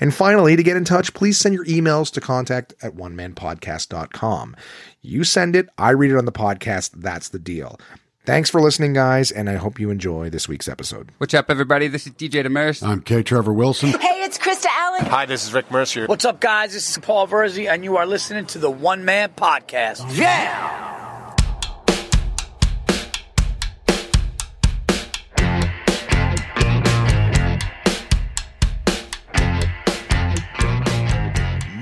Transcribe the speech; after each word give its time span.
And 0.00 0.14
finally, 0.14 0.56
to 0.56 0.62
get 0.62 0.76
in 0.76 0.84
touch, 0.84 1.14
please 1.14 1.38
send 1.38 1.54
your 1.54 1.64
emails 1.66 2.10
to 2.12 2.20
contact 2.20 2.74
at 2.82 2.94
onemanpodcast.com. 2.94 4.56
You 5.02 5.24
send 5.24 5.56
it, 5.56 5.68
I 5.78 5.90
read 5.90 6.10
it 6.10 6.16
on 6.16 6.24
the 6.24 6.32
podcast. 6.32 6.92
That's 6.96 7.28
the 7.28 7.38
deal. 7.38 7.78
Thanks 8.26 8.50
for 8.50 8.60
listening, 8.60 8.92
guys, 8.92 9.32
and 9.32 9.48
I 9.48 9.54
hope 9.56 9.80
you 9.80 9.90
enjoy 9.90 10.28
this 10.28 10.46
week's 10.46 10.68
episode. 10.68 11.10
What's 11.18 11.32
up, 11.32 11.50
everybody? 11.50 11.88
This 11.88 12.06
is 12.06 12.12
DJ 12.12 12.44
Demers. 12.44 12.86
I'm 12.86 13.00
K. 13.00 13.22
Trevor 13.22 13.52
Wilson. 13.52 13.88
Hey, 13.98 14.22
it's 14.22 14.36
Krista 14.36 14.66
Allen. 14.70 15.06
Hi, 15.06 15.24
this 15.24 15.44
is 15.44 15.54
Rick 15.54 15.70
Mercer. 15.70 16.06
What's 16.06 16.26
up, 16.26 16.38
guys? 16.38 16.74
This 16.74 16.90
is 16.90 16.98
Paul 16.98 17.26
Verzi, 17.26 17.68
and 17.68 17.82
you 17.82 17.96
are 17.96 18.06
listening 18.06 18.44
to 18.46 18.58
the 18.58 18.70
One 18.70 19.04
Man 19.06 19.30
Podcast. 19.30 20.16
Yeah! 20.16 20.99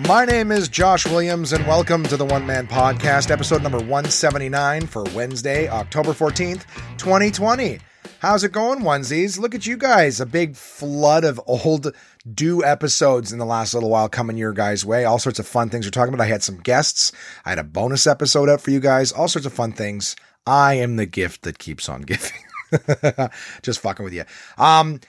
My 0.08 0.24
name 0.24 0.52
is 0.52 0.70
Josh 0.70 1.06
Williams, 1.06 1.52
and 1.52 1.66
welcome 1.66 2.02
to 2.04 2.16
the 2.16 2.24
One 2.24 2.46
Man 2.46 2.66
Podcast, 2.66 3.30
episode 3.30 3.62
number 3.62 3.76
179 3.76 4.86
for 4.86 5.04
Wednesday, 5.14 5.68
October 5.68 6.12
14th, 6.12 6.64
2020. 6.96 7.78
How's 8.18 8.42
it 8.42 8.52
going, 8.52 8.80
onesies? 8.80 9.38
Look 9.38 9.54
at 9.54 9.66
you 9.66 9.76
guys. 9.76 10.18
A 10.18 10.24
big 10.24 10.56
flood 10.56 11.24
of 11.24 11.38
old 11.46 11.94
do 12.34 12.64
episodes 12.64 13.34
in 13.34 13.38
the 13.38 13.44
last 13.44 13.74
little 13.74 13.90
while 13.90 14.08
coming 14.08 14.38
your 14.38 14.54
guys' 14.54 14.82
way. 14.82 15.04
All 15.04 15.18
sorts 15.18 15.40
of 15.40 15.46
fun 15.46 15.68
things 15.68 15.84
we're 15.84 15.90
talking 15.90 16.14
about. 16.14 16.24
I 16.24 16.28
had 16.28 16.42
some 16.42 16.56
guests. 16.56 17.12
I 17.44 17.50
had 17.50 17.58
a 17.58 17.64
bonus 17.64 18.06
episode 18.06 18.48
out 18.48 18.62
for 18.62 18.70
you 18.70 18.80
guys. 18.80 19.12
All 19.12 19.28
sorts 19.28 19.44
of 19.44 19.52
fun 19.52 19.72
things. 19.72 20.16
I 20.46 20.72
am 20.72 20.96
the 20.96 21.04
gift 21.04 21.42
that 21.42 21.58
keeps 21.58 21.86
on 21.86 22.00
giving. 22.00 22.32
Just 23.60 23.80
fucking 23.80 24.04
with 24.04 24.14
you. 24.14 24.24
Um, 24.56 25.00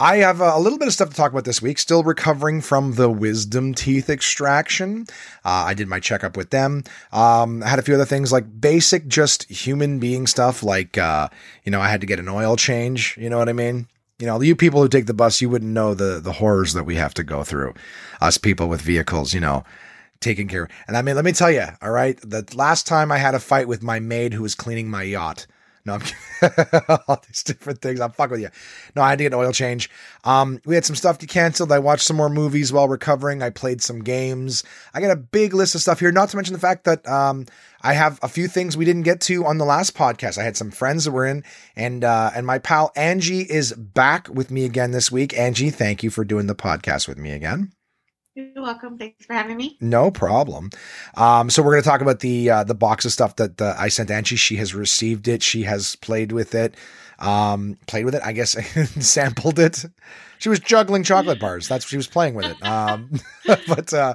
I 0.00 0.16
have 0.16 0.40
a, 0.40 0.58
little 0.58 0.78
bit 0.78 0.88
of 0.88 0.94
stuff 0.94 1.10
to 1.10 1.14
talk 1.14 1.30
about 1.30 1.44
this 1.44 1.60
week. 1.60 1.78
Still 1.78 2.02
recovering 2.02 2.62
from 2.62 2.94
the 2.94 3.10
wisdom 3.10 3.74
teeth 3.74 4.08
extraction. 4.08 5.04
Uh, 5.44 5.68
I 5.68 5.74
did 5.74 5.88
my 5.88 6.00
checkup 6.00 6.38
with 6.38 6.48
them. 6.48 6.84
Um, 7.12 7.62
I 7.62 7.68
had 7.68 7.78
a 7.78 7.82
few 7.82 7.92
other 7.92 8.06
things 8.06 8.32
like 8.32 8.62
basic, 8.62 9.08
just 9.08 9.42
human 9.50 9.98
being 9.98 10.26
stuff. 10.26 10.62
Like, 10.62 10.96
uh, 10.96 11.28
you 11.64 11.70
know, 11.70 11.82
I 11.82 11.90
had 11.90 12.00
to 12.00 12.06
get 12.06 12.18
an 12.18 12.30
oil 12.30 12.56
change. 12.56 13.14
You 13.20 13.28
know 13.28 13.36
what 13.36 13.50
I 13.50 13.52
mean? 13.52 13.88
You 14.18 14.26
know, 14.26 14.40
you 14.40 14.56
people 14.56 14.80
who 14.80 14.88
take 14.88 15.04
the 15.04 15.12
bus, 15.12 15.42
you 15.42 15.50
wouldn't 15.50 15.70
know 15.70 15.92
the 15.92 16.18
the 16.18 16.32
horrors 16.32 16.72
that 16.72 16.84
we 16.84 16.94
have 16.94 17.12
to 17.14 17.22
go 17.22 17.44
through. 17.44 17.74
Us 18.22 18.38
people 18.38 18.68
with 18.68 18.80
vehicles, 18.80 19.34
you 19.34 19.40
know, 19.40 19.64
taking 20.20 20.48
care. 20.48 20.66
And 20.88 20.96
I 20.96 21.02
mean, 21.02 21.14
let 21.14 21.26
me 21.26 21.32
tell 21.32 21.50
you, 21.50 21.66
all 21.82 21.90
right, 21.90 22.18
the 22.22 22.46
last 22.54 22.86
time 22.86 23.12
I 23.12 23.18
had 23.18 23.34
a 23.34 23.38
fight 23.38 23.68
with 23.68 23.82
my 23.82 24.00
maid 24.00 24.32
who 24.32 24.42
was 24.42 24.54
cleaning 24.54 24.88
my 24.88 25.02
yacht. 25.02 25.46
No, 25.84 25.94
I'm 25.94 26.02
all 27.08 27.20
these 27.26 27.42
different 27.42 27.80
things. 27.80 28.00
I'm 28.00 28.12
fucking 28.12 28.32
with 28.32 28.40
you. 28.40 28.50
No, 28.94 29.02
I 29.02 29.10
had 29.10 29.18
to 29.18 29.24
get 29.24 29.32
an 29.32 29.38
oil 29.38 29.52
change. 29.52 29.90
Um, 30.24 30.60
we 30.66 30.74
had 30.74 30.84
some 30.84 30.96
stuff 30.96 31.18
to 31.18 31.26
canceled. 31.26 31.72
I 31.72 31.78
watched 31.78 32.04
some 32.04 32.16
more 32.16 32.28
movies 32.28 32.72
while 32.72 32.88
recovering. 32.88 33.42
I 33.42 33.50
played 33.50 33.82
some 33.82 34.00
games. 34.02 34.62
I 34.92 35.00
got 35.00 35.10
a 35.10 35.16
big 35.16 35.54
list 35.54 35.74
of 35.74 35.80
stuff 35.80 36.00
here. 36.00 36.12
Not 36.12 36.28
to 36.30 36.36
mention 36.36 36.52
the 36.52 36.60
fact 36.60 36.84
that 36.84 37.06
um, 37.08 37.46
I 37.80 37.94
have 37.94 38.18
a 38.22 38.28
few 38.28 38.46
things 38.46 38.76
we 38.76 38.84
didn't 38.84 39.02
get 39.02 39.20
to 39.22 39.46
on 39.46 39.58
the 39.58 39.64
last 39.64 39.96
podcast. 39.96 40.36
I 40.38 40.44
had 40.44 40.56
some 40.56 40.70
friends 40.70 41.04
that 41.04 41.12
were 41.12 41.26
in, 41.26 41.44
and 41.76 42.04
uh, 42.04 42.30
and 42.34 42.46
my 42.46 42.58
pal 42.58 42.92
Angie 42.94 43.42
is 43.42 43.72
back 43.72 44.28
with 44.28 44.50
me 44.50 44.64
again 44.64 44.90
this 44.90 45.10
week. 45.10 45.36
Angie, 45.38 45.70
thank 45.70 46.02
you 46.02 46.10
for 46.10 46.24
doing 46.24 46.46
the 46.46 46.54
podcast 46.54 47.08
with 47.08 47.18
me 47.18 47.32
again. 47.32 47.72
You're 48.34 48.62
welcome. 48.62 48.96
Thanks 48.96 49.26
for 49.26 49.32
having 49.32 49.56
me. 49.56 49.76
No 49.80 50.10
problem. 50.10 50.70
Um, 51.16 51.50
so 51.50 51.62
we're 51.62 51.72
going 51.72 51.82
to 51.82 51.88
talk 51.88 52.00
about 52.00 52.20
the 52.20 52.48
uh, 52.48 52.64
the 52.64 52.74
box 52.74 53.04
of 53.04 53.12
stuff 53.12 53.36
that 53.36 53.60
uh, 53.60 53.74
I 53.76 53.88
sent 53.88 54.10
Angie. 54.10 54.36
She 54.36 54.56
has 54.56 54.74
received 54.74 55.26
it. 55.26 55.42
She 55.42 55.64
has 55.64 55.96
played 55.96 56.30
with 56.30 56.54
it. 56.54 56.76
Um, 57.18 57.76
played 57.86 58.04
with 58.04 58.14
it. 58.14 58.22
I 58.24 58.32
guess 58.32 58.52
sampled 59.04 59.58
it. 59.58 59.84
She 60.38 60.48
was 60.48 60.60
juggling 60.60 61.02
chocolate 61.02 61.40
bars. 61.40 61.66
That's 61.66 61.86
she 61.86 61.96
was 61.96 62.06
playing 62.06 62.34
with 62.34 62.46
it. 62.46 62.62
Um, 62.64 63.10
but 63.66 63.92
uh, 63.92 64.14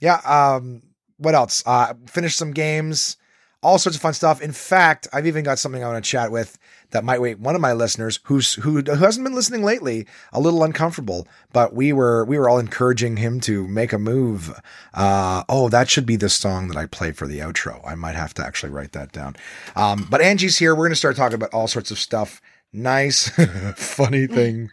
yeah. 0.00 0.16
Um, 0.24 0.82
what 1.18 1.34
else? 1.34 1.62
Uh, 1.66 1.94
finished 2.06 2.38
some 2.38 2.52
games. 2.52 3.16
All 3.62 3.78
sorts 3.78 3.96
of 3.96 4.02
fun 4.02 4.12
stuff. 4.12 4.42
In 4.42 4.52
fact, 4.52 5.06
I've 5.12 5.26
even 5.26 5.44
got 5.44 5.58
something 5.58 5.82
I 5.82 5.88
want 5.88 6.04
to 6.04 6.10
chat 6.10 6.30
with 6.32 6.58
that 6.90 7.04
might 7.04 7.20
make 7.20 7.38
one 7.38 7.54
of 7.54 7.60
my 7.60 7.72
listeners 7.72 8.20
who's 8.24 8.54
who, 8.54 8.80
who 8.80 8.94
hasn't 8.94 9.24
been 9.24 9.34
listening 9.34 9.62
lately 9.62 10.06
a 10.32 10.40
little 10.40 10.62
uncomfortable. 10.62 11.26
But 11.52 11.74
we 11.74 11.92
were 11.92 12.24
we 12.24 12.38
were 12.38 12.48
all 12.48 12.58
encouraging 12.58 13.16
him 13.16 13.40
to 13.40 13.66
make 13.68 13.92
a 13.92 13.98
move. 13.98 14.58
Uh, 14.94 15.44
oh, 15.48 15.68
that 15.68 15.88
should 15.88 16.06
be 16.06 16.16
the 16.16 16.28
song 16.28 16.68
that 16.68 16.76
I 16.76 16.86
play 16.86 17.12
for 17.12 17.26
the 17.26 17.40
outro. 17.40 17.80
I 17.86 17.94
might 17.94 18.14
have 18.14 18.34
to 18.34 18.44
actually 18.44 18.70
write 18.70 18.92
that 18.92 19.12
down. 19.12 19.36
Um, 19.74 20.06
but 20.10 20.20
Angie's 20.20 20.58
here. 20.58 20.74
We're 20.74 20.84
going 20.84 20.90
to 20.90 20.96
start 20.96 21.16
talking 21.16 21.34
about 21.34 21.54
all 21.54 21.68
sorts 21.68 21.90
of 21.90 21.98
stuff. 21.98 22.40
Nice, 22.72 23.28
funny 23.76 24.26
thing. 24.26 24.70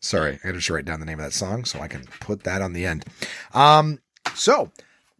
Sorry, 0.00 0.38
I 0.42 0.46
got 0.46 0.52
to 0.52 0.58
just 0.58 0.70
write 0.70 0.86
down 0.86 1.00
the 1.00 1.06
name 1.06 1.18
of 1.20 1.24
that 1.24 1.32
song 1.32 1.64
so 1.64 1.80
I 1.80 1.88
can 1.88 2.04
put 2.20 2.44
that 2.44 2.62
on 2.62 2.72
the 2.72 2.86
end. 2.86 3.04
Um, 3.52 4.00
so 4.34 4.70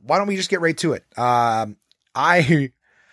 why 0.02 0.18
don't 0.18 0.26
we 0.26 0.36
just 0.36 0.50
get 0.50 0.60
right 0.60 0.76
to 0.78 0.94
it? 0.94 1.04
Um, 1.18 1.76
I, 2.14 2.72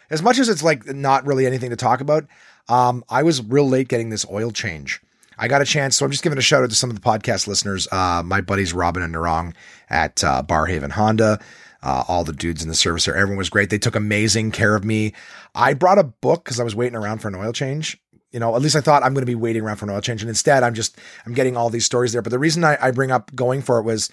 as 0.09 0.21
much 0.21 0.39
as 0.39 0.49
it's 0.49 0.63
like 0.63 0.85
not 0.87 1.25
really 1.25 1.45
anything 1.45 1.69
to 1.69 1.75
talk 1.75 2.01
about, 2.01 2.25
um, 2.69 3.03
I 3.09 3.23
was 3.23 3.41
real 3.41 3.67
late 3.67 3.87
getting 3.87 4.09
this 4.09 4.25
oil 4.31 4.51
change. 4.51 5.01
I 5.39 5.47
got 5.47 5.61
a 5.61 5.65
chance, 5.65 5.95
so 5.95 6.05
I'm 6.05 6.11
just 6.11 6.23
giving 6.23 6.39
a 6.39 6.41
shout 6.41 6.63
out 6.63 6.69
to 6.69 6.75
some 6.75 6.89
of 6.89 6.95
the 6.95 7.01
podcast 7.01 7.47
listeners. 7.47 7.87
Uh, 7.91 8.23
my 8.25 8.41
buddies 8.41 8.73
Robin 8.73 9.03
and 9.03 9.13
Narong 9.13 9.53
at 9.89 10.23
uh, 10.23 10.41
Barrhaven 10.43 10.91
Honda. 10.91 11.39
Uh, 11.83 12.03
all 12.07 12.23
the 12.23 12.33
dudes 12.33 12.63
in 12.63 12.69
the 12.69 12.75
service 12.75 13.05
there, 13.05 13.15
everyone 13.15 13.37
was 13.37 13.51
great. 13.51 13.69
They 13.69 13.77
took 13.77 13.95
amazing 13.95 14.51
care 14.51 14.75
of 14.75 14.83
me. 14.83 15.13
I 15.53 15.75
brought 15.75 15.99
a 15.99 16.03
book 16.03 16.43
because 16.43 16.59
I 16.59 16.63
was 16.63 16.75
waiting 16.75 16.95
around 16.95 17.19
for 17.19 17.27
an 17.27 17.35
oil 17.35 17.53
change. 17.53 17.97
You 18.31 18.39
know, 18.39 18.55
at 18.55 18.61
least 18.63 18.75
I 18.75 18.81
thought 18.81 19.03
I'm 19.03 19.13
going 19.13 19.21
to 19.21 19.27
be 19.27 19.35
waiting 19.35 19.61
around 19.61 19.77
for 19.77 19.85
an 19.85 19.91
oil 19.91 20.01
change, 20.01 20.21
and 20.21 20.29
instead 20.29 20.63
I'm 20.63 20.73
just 20.73 20.97
I'm 21.25 21.33
getting 21.33 21.55
all 21.55 21.69
these 21.69 21.85
stories 21.85 22.13
there. 22.13 22.23
But 22.23 22.31
the 22.31 22.39
reason 22.39 22.63
I, 22.63 22.77
I 22.81 22.91
bring 22.91 23.11
up 23.11 23.33
going 23.35 23.61
for 23.61 23.77
it 23.77 23.83
was 23.83 24.09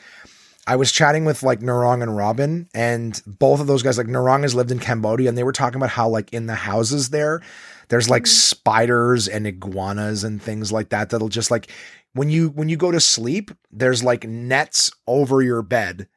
I 0.67 0.77
was 0.77 0.93
chatting 0.93 1.25
with 1.25 1.43
like 1.43 1.61
Narong 1.61 2.03
and 2.03 2.15
Robin, 2.17 2.69
and 2.75 3.21
both 3.27 3.61
of 3.61 3.67
those 3.67 3.83
guys, 3.83 3.99
like 3.99 4.07
Narong 4.07 4.43
has 4.43 4.55
lived 4.55 4.71
in 4.71 4.79
Cambodia, 4.79 5.29
and 5.29 5.37
they 5.37 5.43
were 5.43 5.53
talking 5.53 5.77
about 5.77 5.91
how 5.91 6.09
like 6.09 6.33
in 6.33 6.47
the 6.47 6.55
houses 6.55 7.11
there, 7.11 7.41
there's 7.89 8.11
like 8.11 8.27
spiders 8.27 9.29
and 9.29 9.47
iguanas 9.47 10.25
and 10.25 10.41
things 10.41 10.73
like 10.73 10.91
that 10.91 11.11
that'll 11.11 11.29
just 11.29 11.51
like 11.51 11.71
when 12.15 12.31
you 12.31 12.49
when 12.51 12.69
you 12.69 12.77
go 12.77 12.91
to 12.91 13.01
sleep, 13.01 13.51
there's 13.71 14.03
like 14.03 14.27
nets 14.27 14.91
over 15.07 15.43
your 15.43 15.63
bed 15.63 16.09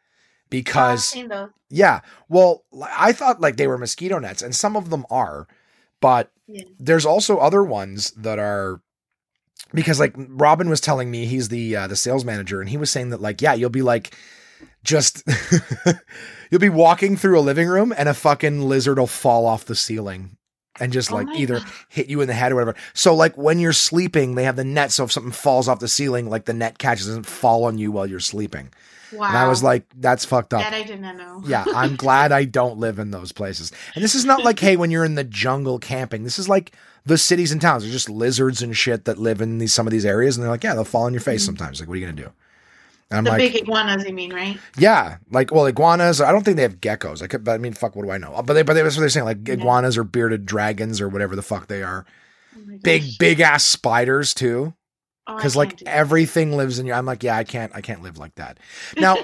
because 0.50 1.16
yeah. 1.70 2.02
Well, 2.30 2.64
I 2.96 3.12
thought 3.12 3.42
like 3.42 3.58
they 3.58 3.68
were 3.68 3.78
mosquito 3.78 4.20
nets, 4.20 4.42
and 4.42 4.56
some 4.56 4.78
of 4.78 4.90
them 4.90 5.06
are, 5.10 5.48
but 6.00 6.32
yeah. 6.48 6.64
there's 6.80 7.06
also 7.06 7.38
other 7.38 7.64
ones 7.64 8.12
that 8.12 8.40
are 8.40 8.82
because 9.74 10.00
like 10.00 10.14
Robin 10.16 10.70
was 10.70 10.80
telling 10.80 11.12
me 11.12 11.26
he's 11.26 11.50
the 11.50 11.76
uh, 11.76 11.88
the 11.88 11.96
sales 11.96 12.24
manager, 12.24 12.62
and 12.62 12.70
he 12.70 12.78
was 12.78 12.92
saying 12.92 13.10
that 13.10 13.22
like 13.22 13.42
yeah, 13.42 13.56
you'll 13.56 13.70
be 13.70 13.82
like 13.82 14.16
just 14.84 15.24
you'll 16.52 16.62
be 16.62 16.70
walking 16.70 17.18
through 17.18 17.40
a 17.40 17.42
living 17.42 17.68
room 17.68 17.94
and 17.98 18.08
a 18.08 18.14
fucking 18.14 18.62
lizard 18.62 19.00
will 19.00 19.08
fall 19.08 19.46
off 19.46 19.66
the 19.66 19.76
ceiling 19.76 20.37
and 20.80 20.94
just 20.94 21.12
like 21.12 21.28
oh 21.30 21.36
either 21.36 21.60
God. 21.60 21.68
hit 21.90 22.08
you 22.08 22.22
in 22.22 22.28
the 22.28 22.34
head 22.34 22.52
or 22.52 22.56
whatever. 22.56 22.76
So 22.94 23.16
like 23.16 23.38
when 23.38 23.60
you're 23.60 23.74
sleeping, 23.74 24.36
they 24.36 24.44
have 24.44 24.56
the 24.56 24.64
net. 24.64 24.92
So 24.92 25.04
if 25.04 25.12
something 25.12 25.32
falls 25.32 25.68
off 25.68 25.80
the 25.80 25.88
ceiling, 25.88 26.30
like 26.30 26.46
the 26.46 26.54
net 26.54 26.78
catches 26.78 27.08
doesn't 27.08 27.26
fall 27.26 27.66
on 27.66 27.78
you 27.78 27.92
while 27.92 28.06
you're 28.06 28.20
sleeping. 28.20 28.70
Wow. 29.12 29.28
And 29.28 29.38
I 29.38 29.48
was 29.48 29.64
like, 29.64 29.86
that's 29.96 30.26
fucked 30.26 30.54
up. 30.54 30.62
That 30.62 30.74
I 30.74 30.84
did 30.84 31.00
not 31.00 31.16
know. 31.16 31.42
yeah. 31.46 31.64
I'm 31.74 31.96
glad 31.98 32.32
I 32.32 32.46
don't 32.46 32.78
live 32.78 33.00
in 33.00 33.12
those 33.12 33.32
places. 33.32 33.72
And 33.96 34.04
this 34.04 34.16
is 34.16 34.26
not 34.26 34.44
like, 34.44 34.60
hey, 34.60 34.76
when 34.76 34.92
you're 34.92 35.06
in 35.06 35.16
the 35.16 35.24
jungle 35.24 35.80
camping, 35.80 36.24
this 36.24 36.38
is 36.40 36.50
like 36.50 36.74
the 37.06 37.18
cities 37.18 37.52
and 37.52 37.62
towns. 37.62 37.84
There's 37.84 37.94
just 37.94 38.10
lizards 38.10 38.62
and 38.62 38.76
shit 38.76 39.06
that 39.06 39.18
live 39.18 39.42
in 39.42 39.60
these, 39.60 39.74
some 39.74 39.88
of 39.88 39.92
these 39.92 40.06
areas. 40.06 40.36
And 40.36 40.44
they're 40.44 40.52
like, 40.52 40.64
yeah, 40.64 40.74
they'll 40.74 40.84
fall 40.84 41.04
on 41.04 41.14
your 41.14 41.22
face 41.22 41.42
mm-hmm. 41.42 41.58
sometimes. 41.58 41.80
Like, 41.80 41.88
what 41.88 41.96
are 41.96 41.98
you 41.98 42.06
going 42.06 42.18
to 42.18 42.24
do? 42.24 42.32
And 43.10 43.20
I'm 43.20 43.24
the 43.24 43.32
like, 43.32 43.40
big 43.40 43.56
iguanas, 43.56 44.06
you 44.06 44.14
mean, 44.14 44.34
right? 44.34 44.60
Yeah, 44.78 45.18
like 45.32 45.52
well, 45.52 45.66
iguanas. 45.66 46.20
I 46.20 46.32
don't 46.32 46.44
think 46.44 46.58
they 46.58 46.64
have 46.64 46.82
geckos. 46.82 47.22
I 47.22 47.28
could, 47.28 47.44
but 47.44 47.54
I 47.54 47.58
mean, 47.58 47.74
fuck, 47.74 47.96
what 47.96 48.04
do 48.04 48.12
I 48.12 48.18
know? 48.18 48.42
But 48.46 48.54
they, 48.54 48.64
but 48.64 48.74
they, 48.74 48.82
that's 48.82 48.98
what 48.98 49.02
they're 49.02 49.10
saying, 49.10 49.26
like 49.26 49.48
iguanas 49.48 49.96
yeah. 49.96 50.02
or 50.02 50.04
bearded 50.04 50.46
dragons 50.46 51.00
or 51.00 51.08
whatever 51.08 51.36
the 51.36 51.42
fuck 51.42 51.68
they 51.68 51.84
are. 51.84 52.06
Oh 52.58 52.78
big, 52.84 53.04
big 53.18 53.40
ass 53.40 53.64
spiders 53.64 54.34
too. 54.34 54.74
Because 55.26 55.56
oh, 55.56 55.60
like 55.60 55.82
everything 55.84 56.56
lives 56.56 56.80
in 56.80 56.86
your. 56.86 56.96
I'm 56.96 57.06
like, 57.06 57.24
yeah, 57.24 57.38
I 57.38 57.44
can't, 57.44 57.74
I 57.76 57.82
can't 57.82 58.02
live 58.02 58.18
like 58.18 58.36
that. 58.36 58.60
Now, 58.98 59.18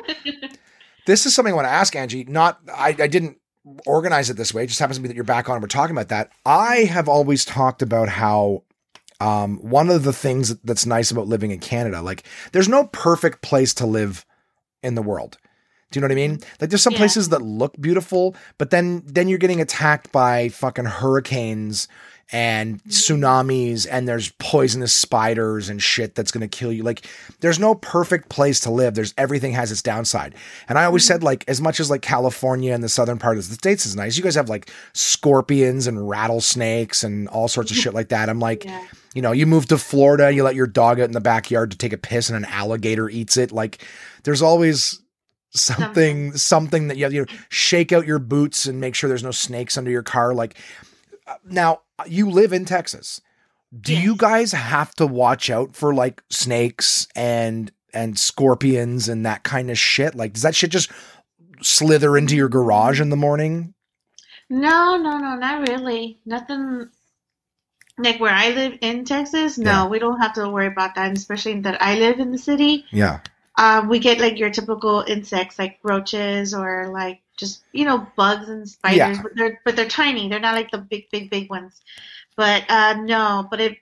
this 1.05 1.25
is 1.25 1.33
something 1.33 1.53
I 1.53 1.55
want 1.55 1.65
to 1.65 1.71
ask 1.71 1.95
Angie. 1.95 2.25
Not, 2.25 2.59
I, 2.73 2.89
I 2.99 3.07
didn't 3.07 3.37
organize 3.85 4.29
it 4.29 4.37
this 4.37 4.53
way. 4.53 4.63
It 4.63 4.67
just 4.67 4.79
happens 4.79 4.97
to 4.97 5.01
be 5.01 5.07
that 5.07 5.15
you're 5.15 5.23
back 5.23 5.49
on 5.49 5.55
and 5.55 5.63
we're 5.63 5.67
talking 5.67 5.95
about 5.95 6.09
that. 6.09 6.31
I 6.45 6.83
have 6.85 7.07
always 7.07 7.45
talked 7.45 7.81
about 7.81 8.09
how 8.09 8.63
Um, 9.19 9.57
one 9.59 9.89
of 9.89 10.03
the 10.03 10.13
things 10.13 10.55
that's 10.57 10.85
nice 10.85 11.11
about 11.11 11.27
living 11.27 11.51
in 11.51 11.59
Canada, 11.59 12.01
like 12.01 12.23
there's 12.51 12.67
no 12.67 12.85
perfect 12.87 13.41
place 13.41 13.73
to 13.75 13.85
live 13.85 14.25
in 14.81 14.95
the 14.95 15.01
world. 15.01 15.37
Do 15.91 15.97
you 15.97 16.01
know 16.01 16.05
what 16.05 16.11
I 16.13 16.15
mean? 16.15 16.39
Like 16.59 16.69
there's 16.71 16.81
some 16.81 16.93
Yeah. 16.93 16.99
places 16.99 17.29
that 17.29 17.41
look 17.41 17.79
beautiful, 17.79 18.35
but 18.57 18.71
then 18.71 19.03
then 19.05 19.27
you're 19.27 19.37
getting 19.37 19.61
attacked 19.61 20.11
by 20.11 20.49
fucking 20.49 20.85
hurricanes 20.85 21.87
and 22.31 22.79
mm-hmm. 22.79 22.89
tsunamis 22.89 23.87
and 23.89 24.07
there's 24.07 24.29
poisonous 24.39 24.93
spiders 24.93 25.69
and 25.69 25.81
shit 25.81 26.15
that's 26.15 26.31
going 26.31 26.41
to 26.41 26.47
kill 26.47 26.71
you. 26.71 26.83
Like 26.83 27.07
there's 27.41 27.59
no 27.59 27.75
perfect 27.75 28.29
place 28.29 28.59
to 28.61 28.71
live. 28.71 28.95
There's 28.95 29.13
everything 29.17 29.53
has 29.53 29.71
its 29.71 29.81
downside. 29.81 30.35
And 30.67 30.77
I 30.77 30.85
always 30.85 31.03
mm-hmm. 31.03 31.13
said 31.13 31.23
like 31.23 31.43
as 31.47 31.61
much 31.61 31.79
as 31.79 31.89
like 31.89 32.01
California 32.01 32.73
and 32.73 32.83
the 32.83 32.89
southern 32.89 33.19
part 33.19 33.37
of 33.37 33.47
the 33.47 33.55
states 33.55 33.85
is 33.85 33.95
nice, 33.95 34.17
you 34.17 34.23
guys 34.23 34.35
have 34.35 34.49
like 34.49 34.71
scorpions 34.93 35.87
and 35.87 36.09
rattlesnakes 36.09 37.03
and 37.03 37.27
all 37.29 37.47
sorts 37.47 37.71
of 37.71 37.77
shit 37.83 37.93
like 37.93 38.09
that. 38.09 38.29
I'm 38.29 38.39
like 38.39 38.65
Yeah. 38.65 38.83
you 39.13 39.21
know, 39.21 39.31
you 39.31 39.45
move 39.45 39.67
to 39.67 39.77
Florida, 39.77 40.31
you 40.31 40.43
let 40.43 40.55
your 40.55 40.67
dog 40.67 40.99
out 40.99 41.05
in 41.05 41.11
the 41.11 41.21
backyard 41.21 41.71
to 41.71 41.77
take 41.77 41.93
a 41.93 41.97
piss 41.97 42.29
and 42.29 42.37
an 42.37 42.51
alligator 42.51 43.09
eats 43.09 43.37
it. 43.37 43.51
Like 43.51 43.85
there's 44.23 44.41
always 44.41 44.95
uh-huh. 44.95 45.75
something 45.75 46.35
something 46.35 46.87
that 46.87 46.97
you 46.97 47.03
have 47.03 47.13
you 47.13 47.21
know, 47.21 47.27
shake 47.49 47.91
out 47.91 48.07
your 48.07 48.19
boots 48.19 48.65
and 48.65 48.79
make 48.79 48.95
sure 48.95 49.07
there's 49.07 49.23
no 49.23 49.31
snakes 49.31 49.77
under 49.77 49.91
your 49.91 50.01
car 50.01 50.33
like 50.33 50.57
now 51.45 51.81
you 52.07 52.29
live 52.29 52.53
in 52.53 52.65
Texas. 52.65 53.21
Do 53.79 53.95
you 53.99 54.15
guys 54.15 54.51
have 54.51 54.93
to 54.95 55.07
watch 55.07 55.49
out 55.49 55.75
for 55.75 55.93
like 55.93 56.21
snakes 56.29 57.07
and 57.15 57.71
and 57.93 58.17
scorpions 58.19 59.09
and 59.09 59.25
that 59.25 59.43
kind 59.43 59.71
of 59.71 59.77
shit? 59.79 60.13
Like 60.15 60.33
does 60.33 60.43
that 60.43 60.55
shit 60.55 60.69
just 60.71 60.91
slither 61.61 62.15
into 62.17 62.35
your 62.35 62.49
garage 62.49 63.01
in 63.01 63.09
the 63.09 63.15
morning? 63.15 63.73
No, 64.49 64.97
no, 64.97 65.17
no, 65.17 65.35
not 65.35 65.67
really. 65.67 66.19
Nothing 66.25 66.89
like 67.97 68.19
where 68.19 68.33
I 68.33 68.49
live 68.49 68.77
in 68.81 69.05
Texas. 69.05 69.57
No, 69.57 69.71
Yeah. 69.71 69.87
we 69.87 69.97
don't 69.99 70.19
have 70.19 70.33
to 70.33 70.47
worry 70.49 70.67
about 70.67 70.93
that. 70.95 71.15
Especially 71.17 71.59
that 71.61 71.81
I 71.81 71.95
live 71.95 72.19
in 72.19 72.31
the 72.31 72.37
city. 72.37 72.85
Yeah. 72.91 73.21
Um, 73.57 73.87
we 73.89 73.97
get 73.99 74.19
like 74.19 74.37
your 74.37 74.49
typical 74.51 75.01
insects 75.07 75.57
like 75.57 75.79
roaches 75.83 76.53
or 76.53 76.89
like 76.89 77.21
just 77.37 77.63
you 77.73 77.85
know 77.85 78.07
bugs 78.15 78.49
and 78.49 78.67
spiders, 78.69 78.97
Yeah. 78.97 79.21
but 79.21 79.35
they're 79.35 79.61
but 79.65 79.75
they're 79.75 79.87
tiny. 79.87 80.29
They're 80.29 80.39
not 80.39 80.55
like 80.55 80.71
the 80.71 80.77
big, 80.79 81.05
big, 81.11 81.29
big 81.29 81.49
ones. 81.49 81.81
But 82.35 82.69
uh, 82.69 82.95
no, 83.01 83.47
but 83.49 83.61
if 83.61 83.77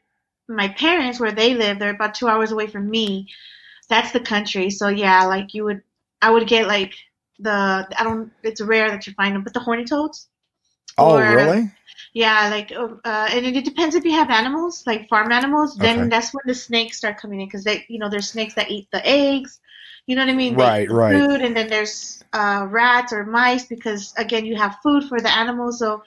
my 0.47 0.69
parents 0.69 1.19
where 1.19 1.31
they 1.31 1.53
live, 1.53 1.79
they're 1.79 1.95
about 1.95 2.15
two 2.15 2.27
hours 2.27 2.51
away 2.51 2.67
from 2.67 2.89
me. 2.89 3.27
That's 3.89 4.11
the 4.11 4.19
country. 4.19 4.69
So 4.69 4.87
yeah, 4.89 5.25
like 5.25 5.53
you 5.53 5.63
would, 5.65 5.81
I 6.21 6.31
would 6.31 6.47
get 6.47 6.67
like 6.67 6.93
the 7.39 7.87
I 7.97 8.03
don't. 8.03 8.31
It's 8.43 8.61
rare 8.61 8.89
that 8.91 9.07
you 9.07 9.13
find 9.13 9.35
them, 9.35 9.43
but 9.43 9.53
the 9.53 9.59
horny 9.59 9.85
toads. 9.85 10.27
Oh, 10.97 11.17
Or- 11.17 11.21
really? 11.35 11.71
Yeah, 12.13 12.49
like, 12.49 12.71
uh, 12.73 13.27
and 13.31 13.45
it 13.45 13.63
depends 13.63 13.95
if 13.95 14.03
you 14.03 14.11
have 14.11 14.29
animals, 14.29 14.85
like 14.85 15.07
farm 15.07 15.31
animals. 15.31 15.77
Then 15.77 15.99
Okay. 16.01 16.09
that's 16.09 16.33
when 16.33 16.43
the 16.45 16.53
snakes 16.55 16.97
start 16.97 17.17
coming 17.17 17.39
in 17.39 17.47
because 17.47 17.63
they, 17.63 17.85
you 17.87 17.99
know, 17.99 18.09
there's 18.09 18.29
snakes 18.29 18.53
that 18.55 18.69
eat 18.69 18.89
the 18.91 19.05
eggs. 19.07 19.60
You 20.07 20.15
know 20.15 20.25
what 20.25 20.31
I 20.31 20.35
mean? 20.35 20.57
They 20.57 20.71
Right, 20.71 20.89
right. 20.89 21.23
Food, 21.23 21.41
and 21.41 21.55
then 21.55 21.67
there's 21.69 22.23
uh, 22.33 22.65
rats 22.69 23.11
or 23.13 23.25
mice 23.25 23.65
because 23.65 24.13
again, 24.17 24.45
you 24.45 24.55
have 24.55 24.77
food 24.83 25.03
for 25.09 25.19
the 25.19 25.31
animals, 25.31 25.79
so 25.79 26.03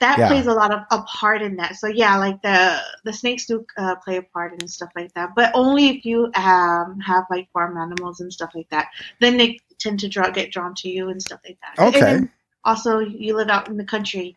that 0.00 0.18
Yeah. 0.18 0.26
plays 0.26 0.46
a 0.46 0.52
lot 0.52 0.72
of 0.72 0.80
a 0.90 1.02
part 1.02 1.42
in 1.42 1.56
that. 1.56 1.76
So 1.76 1.86
yeah, 1.88 2.16
like 2.16 2.40
the 2.42 2.80
the 3.04 3.12
snakes 3.12 3.46
do 3.46 3.66
uh, 3.78 3.96
play 3.96 4.16
a 4.16 4.22
part 4.22 4.52
and 4.52 4.70
stuff 4.70 4.90
like 4.96 5.12
that, 5.14 5.30
but 5.36 5.50
only 5.54 5.88
if 5.88 6.04
you 6.04 6.30
um, 6.36 6.98
have 7.00 7.24
like 7.30 7.50
farm 7.52 7.76
animals 7.76 8.20
and 8.20 8.32
stuff 8.32 8.50
like 8.54 8.68
that. 8.70 8.88
Then 9.20 9.36
they 9.36 9.58
tend 9.78 10.00
to 10.00 10.08
draw 10.08 10.30
get 10.30 10.52
drawn 10.52 10.74
to 10.76 10.88
you 10.88 11.08
and 11.10 11.22
stuff 11.22 11.40
like 11.46 11.58
that. 11.62 11.78
And 11.96 12.08
Okay. 12.08 12.08
then 12.08 12.30
also, 12.64 12.98
you 13.00 13.36
live 13.36 13.48
out 13.48 13.68
in 13.68 13.76
the 13.76 13.84
country. 13.84 14.36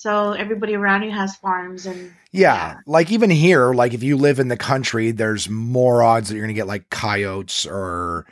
So 0.00 0.32
everybody 0.32 0.74
around 0.74 1.02
you 1.02 1.10
has 1.10 1.36
farms 1.36 1.84
and 1.84 2.10
Yeah, 2.32 2.54
Yeah. 2.54 2.74
like 2.86 3.12
even 3.12 3.28
here, 3.28 3.74
like 3.74 3.92
if 3.92 4.02
you 4.02 4.16
live 4.16 4.38
in 4.38 4.48
the 4.48 4.56
country, 4.56 5.10
there's 5.10 5.50
more 5.50 6.02
odds 6.02 6.30
that 6.30 6.36
you're 6.36 6.44
gonna 6.44 6.54
get 6.54 6.66
like 6.66 6.88
coyotes 6.88 7.66
or 7.66 8.24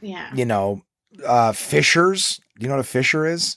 yeah. 0.00 0.30
you 0.36 0.44
know, 0.44 0.82
uh 1.24 1.50
fishers. 1.50 2.40
Do 2.56 2.62
you 2.62 2.68
know 2.68 2.74
what 2.76 2.80
a 2.80 2.84
fisher 2.88 3.26
is? 3.26 3.56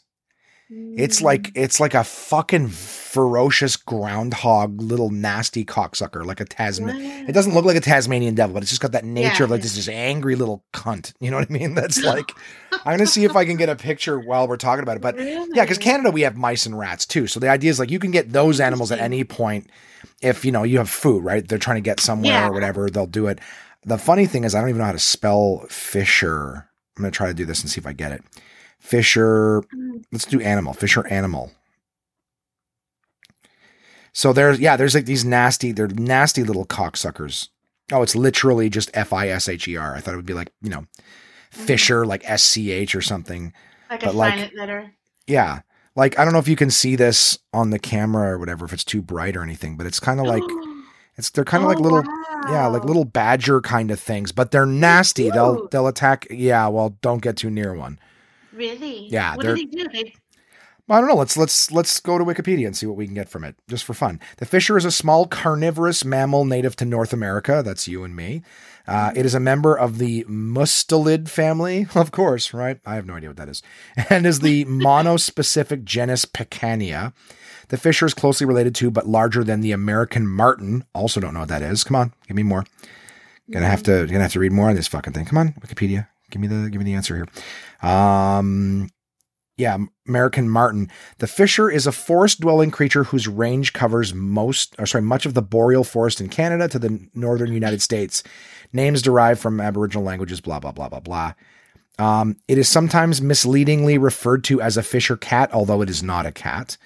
It's 0.71 1.21
like 1.21 1.51
it's 1.56 1.80
like 1.80 1.95
a 1.95 2.04
fucking 2.04 2.68
ferocious 2.68 3.75
groundhog, 3.75 4.80
little 4.81 5.10
nasty 5.10 5.66
cocksucker, 5.66 6.24
like 6.24 6.39
a 6.39 6.45
Tasman. 6.45 6.95
It 7.27 7.31
doesn't 7.33 7.56
look 7.56 7.66
like 7.66 7.75
a 7.75 7.81
Tasmanian 7.81 8.36
devil, 8.36 8.54
but 8.54 8.62
it's 8.62 8.69
just 8.71 8.81
got 8.81 8.92
that 8.92 9.04
nature 9.04 9.38
Yeah. 9.39 9.44
of 9.45 9.50
like 9.51 9.62
this, 9.63 9.88
angry 9.89 10.36
little 10.36 10.63
cunt. 10.74 11.13
You 11.19 11.31
know 11.31 11.38
what 11.38 11.50
I 11.50 11.54
mean? 11.54 11.74
That's 11.74 12.04
like 12.04 12.31
I'm 12.71 12.98
gonna 12.98 13.07
see 13.07 13.24
if 13.25 13.36
I 13.36 13.45
can 13.45 13.57
get 13.57 13.68
a 13.69 13.75
picture 13.75 14.19
while 14.19 14.48
we're 14.48 14.57
talking 14.57 14.83
about 14.83 14.98
it. 14.98 15.01
But 15.01 15.18
yeah, 15.18 15.63
because 15.63 15.80
Canada 15.80 16.12
we 16.12 16.21
have 16.21 16.38
mice 16.38 16.68
and 16.68 16.77
rats 16.77 17.06
too. 17.07 17.25
So 17.25 17.39
the 17.39 17.50
idea 17.50 17.71
is 17.71 17.80
like 17.80 17.89
you 17.89 18.00
can 18.00 18.12
get 18.12 18.31
those 18.31 18.60
animals 18.60 18.92
at 18.92 19.00
any 19.00 19.24
point 19.24 19.69
if 20.21 20.45
you 20.45 20.51
know 20.51 20.62
you 20.63 20.77
have 20.77 20.89
food, 20.89 21.24
right? 21.24 21.48
They're 21.48 21.57
trying 21.57 21.77
to 21.77 21.81
get 21.81 22.00
somewhere 22.00 22.31
Yeah. 22.33 22.48
or 22.50 22.51
whatever, 22.54 22.89
they'll 22.92 23.07
do 23.07 23.25
it. 23.27 23.39
The 23.86 23.98
funny 23.98 24.27
thing 24.27 24.44
is 24.44 24.54
I 24.54 24.60
don't 24.60 24.69
even 24.69 24.80
know 24.80 24.86
how 24.86 24.92
to 24.92 25.00
spell 25.00 25.66
fisher. 25.69 26.69
I'm 26.95 27.01
gonna 27.04 27.12
try 27.12 27.27
to 27.27 27.33
do 27.33 27.45
this 27.45 27.62
and 27.62 27.71
see 27.71 27.80
if 27.80 27.88
I 27.88 27.94
get 27.94 28.12
it. 28.12 28.24
Fisher. 28.80 29.62
Mm. 29.76 30.04
Let's 30.12 30.26
do 30.26 30.40
animal. 30.42 30.74
Fisher 30.74 31.06
animal. 31.08 31.52
So 34.14 34.34
there's 34.34 34.60
yeah, 34.60 34.76
there's 34.76 34.96
like 34.96 35.06
these 35.06 35.24
nasty, 35.24 35.72
they're 35.72 35.88
nasty 35.88 36.44
little 36.44 36.66
cocksuckers. 36.66 37.50
Oh, 37.92 38.02
it's 38.02 38.16
literally 38.16 38.70
just 38.70 38.90
F 38.94 39.14
I 39.14 39.30
S 39.30 39.48
H 39.48 39.68
E 39.68 39.78
R. 39.78 39.96
I 39.96 40.00
thought 40.00 40.14
it 40.14 40.18
would 40.18 40.26
be 40.26 40.34
like, 40.34 40.52
you 40.62 40.70
know, 40.70 40.81
mm. 40.81 40.86
Fisher, 41.52 42.06
like 42.06 42.28
S 42.30 42.44
C 42.44 42.72
H 42.72 42.96
or 42.96 43.02
something. 43.02 43.54
like 43.90 44.04
a 44.04 44.08
but 44.08 44.16
like- 44.16 44.34
silent 44.36 44.56
letter. 44.56 44.92
Yeah. 45.28 45.62
Like 45.96 46.18
I 46.18 46.24
don't 46.24 46.34
know 46.34 46.40
if 46.40 46.48
you 46.48 46.56
can 46.56 46.72
see 46.72 46.96
this 46.96 47.38
on 47.54 47.70
the 47.72 47.80
camera 47.80 48.31
or 48.31 48.40
whatever, 48.40 48.66
if 48.66 48.74
it's 48.74 48.84
too 48.84 49.02
bright 49.02 49.36
or 49.36 49.44
anything, 49.44 49.76
but 49.78 49.86
it's 49.86 50.00
kind 50.00 50.20
of 50.20 50.26
like 50.26 50.44
it's 51.18 51.30
they're 51.30 51.44
kind 51.44 51.64
of 51.64 51.70
Oh, 51.70 51.74
like 51.74 51.80
little 51.80 52.04
yeah, 52.50 52.68
like 52.68 52.86
little 52.86 53.06
badger 53.06 53.60
kind 53.62 53.92
of 53.92 54.00
things, 54.00 54.31
but 54.31 54.52
they're 54.52 54.66
nasty. 54.66 55.30
They'll 55.30 55.68
they'll 55.68 55.88
attack 55.88 56.26
yeah, 56.31 56.68
well, 56.68 56.98
don't 57.02 57.22
get 57.22 57.38
too 57.38 57.50
near 57.50 57.74
one. 57.74 58.00
Really? 58.59 59.07
Yeah, 59.07 59.35
What 59.35 59.45
do 59.45 59.56
they 59.56 59.63
do? 59.63 59.88
They 59.88 60.13
I 60.91 61.00
don't 61.00 61.07
know. 61.07 61.15
Let's 61.15 61.38
let's 61.38 61.71
let's 61.71 62.00
go 62.00 62.17
to 62.17 62.25
Wikipedia 62.25 62.65
and 62.65 62.75
see 62.75 62.88
what 62.88 62.97
we 62.97 63.06
can 63.06 63.13
get 63.13 63.29
from 63.29 63.44
it, 63.44 63.56
just 63.67 63.85
for 63.85 63.94
fun. 63.94 64.19
The 64.38 64.45
fisher 64.45 64.75
is 64.75 64.85
a 64.85 64.91
small 64.91 65.27
carnivorous 65.27 66.03
mammal 66.03 66.45
native 66.45 66.75
to 66.77 66.85
North 66.85 67.13
America. 67.13 67.61
That's 67.63 67.88
you 67.88 68.03
and 68.03 68.15
me. 68.15 68.41
Uh, 68.88 69.11
it 69.15 69.23
is 69.23 69.35
a 69.35 69.39
member 69.39 69.77
of 69.77 70.00
the 70.00 70.23
mustelid 70.23 71.29
family, 71.29 71.85
of 71.95 72.11
course, 72.11 72.53
right? 72.56 72.79
I 72.88 72.95
have 72.95 73.06
no 73.06 73.13
idea 73.13 73.29
what 73.29 73.38
that 73.38 73.50
is, 73.50 73.61
and 74.09 74.25
is 74.25 74.39
the 74.39 74.65
monospecific 74.65 75.83
genus 75.83 76.25
Pekania. 76.25 77.13
The 77.67 77.77
fisher 77.77 78.07
is 78.07 78.15
closely 78.15 78.47
related 78.47 78.73
to, 78.75 78.89
but 78.89 79.07
larger 79.07 79.44
than 79.44 79.61
the 79.61 79.71
American 79.71 80.27
marten. 80.27 80.85
Also, 80.95 81.19
don't 81.19 81.35
know 81.35 81.41
what 81.41 81.50
that 81.50 81.61
is. 81.61 81.83
Come 81.83 81.95
on, 81.97 82.13
give 82.27 82.35
me 82.35 82.44
more. 82.44 82.65
Gonna 83.51 83.67
have 83.67 83.83
to 83.83 84.07
gonna 84.07 84.21
have 84.21 84.33
to 84.33 84.39
read 84.39 84.51
more 84.51 84.69
on 84.69 84.75
this 84.75 84.88
fucking 84.88 85.13
thing. 85.13 85.25
Come 85.25 85.38
on, 85.38 85.53
Wikipedia, 85.53 86.07
give 86.30 86.42
me 86.42 86.48
the 86.48 86.70
give 86.70 86.80
me 86.80 86.86
the 86.86 86.94
answer 86.94 87.16
here. 87.16 87.90
Um, 87.90 88.90
yeah, 89.57 89.78
American 90.07 90.50
marten. 90.50 90.90
The 91.18 91.28
fisher 91.28 91.69
is 91.69 91.86
a 91.86 91.92
forest-dwelling 91.92 92.71
creature 92.71 93.04
whose 93.04 93.28
range 93.28 93.74
covers 93.74 94.14
most, 94.14 94.74
or 94.80 94.86
sorry, 94.86 95.02
much 95.02 95.26
of 95.26 95.33
the 95.33 95.42
boreal 95.42 95.83
forest 95.83 96.21
in 96.21 96.30
Canada 96.30 96.69
to 96.69 96.80
the 96.80 97.09
northern 97.14 97.52
United 97.52 97.81
States. 97.81 98.24
Names 98.71 99.02
derived 99.02 99.42
from 99.42 99.59
Aboriginal 99.59 100.04
languages. 100.04 100.40
Blah 100.40 100.59
blah 100.59 100.71
blah 100.71 100.90
blah 100.90 101.02
blah. 101.02 101.33
Um, 101.98 102.38
it 102.48 102.57
is 102.57 102.69
sometimes 102.69 103.21
misleadingly 103.21 103.98
referred 103.98 104.45
to 104.45 104.62
as 104.62 104.78
a 104.78 104.83
fisher 104.83 105.18
cat, 105.18 105.54
although 105.54 105.81
it 105.81 105.90
is 105.90 106.02
not 106.02 106.26
a 106.26 106.31
cat. 106.31 106.78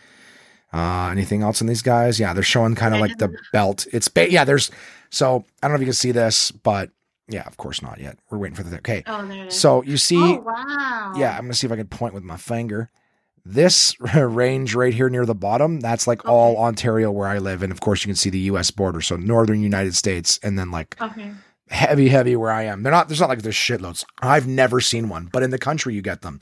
Uh, 0.74 1.10
anything 1.12 1.44
else 1.44 1.62
in 1.62 1.68
these 1.68 1.84
guys? 1.84 2.20
Yeah, 2.20 2.34
they're 2.34 2.42
showing 2.42 2.74
kind 2.74 2.96
of 2.96 3.00
like 3.00 3.20
the 3.20 3.32
belt. 3.52 3.86
It's 3.94 4.08
ba- 4.08 4.32
yeah. 4.32 4.44
There's 4.44 4.72
so 5.12 5.46
I 5.62 5.68
don't 5.68 5.74
know 5.74 5.76
if 5.76 5.82
you 5.82 5.88
can 5.88 5.94
see 5.94 6.12
this, 6.12 6.50
but 6.50 6.90
yeah, 7.28 7.44
of 7.48 7.58
course 7.58 7.82
not 7.82 8.00
yet. 8.00 8.18
We're 8.30 8.38
waiting 8.38 8.56
for 8.56 8.64
the 8.64 8.78
okay. 8.78 9.04
oh 9.08 9.26
there 9.28 9.44
it 9.44 9.48
is. 9.48 9.60
So 9.60 9.82
you 9.84 9.98
see, 9.98 10.18
oh 10.22 10.40
wow. 10.46 11.14
yeah, 11.16 11.36
I'm 11.38 11.44
gonna 11.44 11.54
see 11.54 11.68
if 11.68 11.74
I 11.74 11.78
can 11.78 11.88
point 11.88 12.14
with 12.14 12.24
my 12.24 12.38
finger. 12.38 12.90
This 13.46 14.00
range 14.16 14.74
right 14.74 14.94
here 14.94 15.10
near 15.10 15.26
the 15.26 15.36
bottom, 15.36 15.80
that's 15.82 16.08
like 16.08 16.26
all 16.28 16.58
Ontario 16.58 17.12
where 17.12 17.28
I 17.28 17.40
live, 17.40 17.62
and 17.64 17.72
of 17.72 17.82
course 17.82 18.04
you 18.04 18.08
can 18.08 18.16
see 18.16 18.30
the 18.30 18.40
U.S. 18.40 18.72
border, 18.72 19.02
so 19.02 19.16
northern 19.18 19.62
United 19.62 19.96
States, 19.96 20.40
and 20.44 20.58
then 20.58 20.72
like 20.72 20.96
Okay. 21.02 21.32
heavy, 21.70 22.08
heavy 22.10 22.36
where 22.36 22.52
I 22.52 22.64
am. 22.64 22.84
They're 22.84 22.92
not. 22.92 23.10
There's 23.10 23.20
not 23.20 23.30
like 23.30 23.42
there's 23.42 23.56
shitloads. 23.56 24.06
I've 24.22 24.48
never 24.48 24.80
seen 24.80 25.10
one, 25.10 25.30
but 25.32 25.44
in 25.44 25.50
the 25.50 25.58
country 25.58 25.94
you 25.94 26.02
get 26.02 26.22
them. 26.22 26.40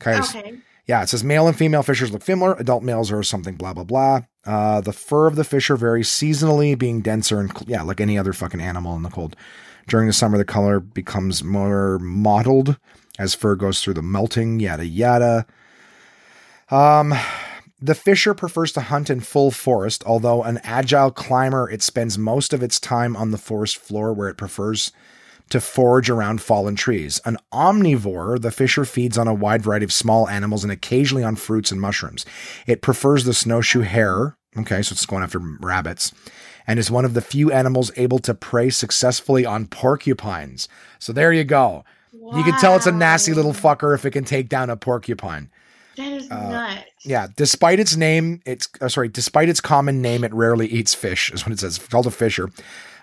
Okay. 0.00 0.18
Okay. 0.20 0.58
Yeah, 0.86 1.02
it 1.02 1.10
says 1.10 1.22
male 1.22 1.46
and 1.46 1.54
female 1.56 1.82
fishers 1.82 2.12
look 2.12 2.22
similar. 2.22 2.54
Adult 2.54 2.82
males 2.82 3.12
are 3.12 3.22
something 3.22 3.56
blah 3.56 3.74
blah 3.74 3.84
blah. 3.84 4.20
Uh, 4.46 4.80
the 4.80 4.92
fur 4.94 5.26
of 5.26 5.36
the 5.36 5.44
fisher 5.44 5.76
varies 5.76 6.08
seasonally, 6.08 6.78
being 6.78 7.02
denser 7.02 7.40
and 7.40 7.52
yeah, 7.66 7.82
like 7.82 8.00
any 8.00 8.16
other 8.16 8.32
fucking 8.32 8.60
animal 8.62 8.96
in 8.96 9.02
the 9.02 9.10
cold. 9.10 9.36
During 9.88 10.06
the 10.06 10.12
summer, 10.12 10.36
the 10.36 10.44
color 10.44 10.80
becomes 10.80 11.42
more 11.42 11.98
mottled 11.98 12.78
as 13.18 13.34
fur 13.34 13.56
goes 13.56 13.80
through 13.80 13.94
the 13.94 14.02
melting. 14.02 14.60
Yada 14.60 14.86
yada. 14.86 15.46
Um, 16.70 17.14
the 17.80 17.94
fisher 17.94 18.34
prefers 18.34 18.70
to 18.72 18.82
hunt 18.82 19.08
in 19.08 19.20
full 19.20 19.50
forest. 19.50 20.04
Although 20.06 20.42
an 20.42 20.60
agile 20.62 21.10
climber, 21.10 21.70
it 21.70 21.82
spends 21.82 22.18
most 22.18 22.52
of 22.52 22.62
its 22.62 22.78
time 22.78 23.16
on 23.16 23.30
the 23.30 23.38
forest 23.38 23.78
floor, 23.78 24.12
where 24.12 24.28
it 24.28 24.36
prefers 24.36 24.92
to 25.48 25.60
forage 25.60 26.10
around 26.10 26.42
fallen 26.42 26.76
trees. 26.76 27.20
An 27.24 27.38
omnivore, 27.50 28.40
the 28.40 28.50
fisher 28.50 28.84
feeds 28.84 29.16
on 29.16 29.26
a 29.26 29.32
wide 29.32 29.62
variety 29.62 29.84
of 29.84 29.92
small 29.92 30.28
animals 30.28 30.62
and 30.62 30.72
occasionally 30.72 31.24
on 31.24 31.36
fruits 31.36 31.72
and 31.72 31.80
mushrooms. 31.80 32.26
It 32.66 32.82
prefers 32.82 33.24
the 33.24 33.32
snowshoe 33.32 33.80
hare. 33.80 34.36
Okay, 34.58 34.82
so 34.82 34.92
it's 34.92 35.06
going 35.06 35.22
after 35.22 35.38
rabbits. 35.38 36.12
And 36.68 36.78
is 36.78 36.90
one 36.90 37.06
of 37.06 37.14
the 37.14 37.22
few 37.22 37.50
animals 37.50 37.90
able 37.96 38.18
to 38.20 38.34
prey 38.34 38.68
successfully 38.68 39.46
on 39.46 39.66
porcupines. 39.66 40.68
So 40.98 41.12
there 41.12 41.32
you 41.32 41.42
go. 41.42 41.84
You 42.12 42.44
can 42.44 42.58
tell 42.60 42.76
it's 42.76 42.86
a 42.86 42.92
nasty 42.92 43.32
little 43.32 43.54
fucker 43.54 43.94
if 43.94 44.04
it 44.04 44.10
can 44.10 44.24
take 44.24 44.50
down 44.50 44.68
a 44.68 44.76
porcupine. 44.76 45.50
That 45.96 46.12
is 46.12 46.30
uh, 46.30 46.50
nuts. 46.50 46.84
Yeah, 47.04 47.28
despite 47.34 47.80
its 47.80 47.96
name, 47.96 48.42
it's 48.44 48.68
uh, 48.82 48.88
sorry, 48.88 49.08
despite 49.08 49.48
its 49.48 49.62
common 49.62 50.02
name, 50.02 50.24
it 50.24 50.34
rarely 50.34 50.66
eats 50.66 50.94
fish. 50.94 51.32
Is 51.32 51.46
what 51.46 51.52
it 51.52 51.58
says. 51.58 51.78
It's 51.78 51.88
called 51.88 52.06
a 52.06 52.10
fisher. 52.10 52.50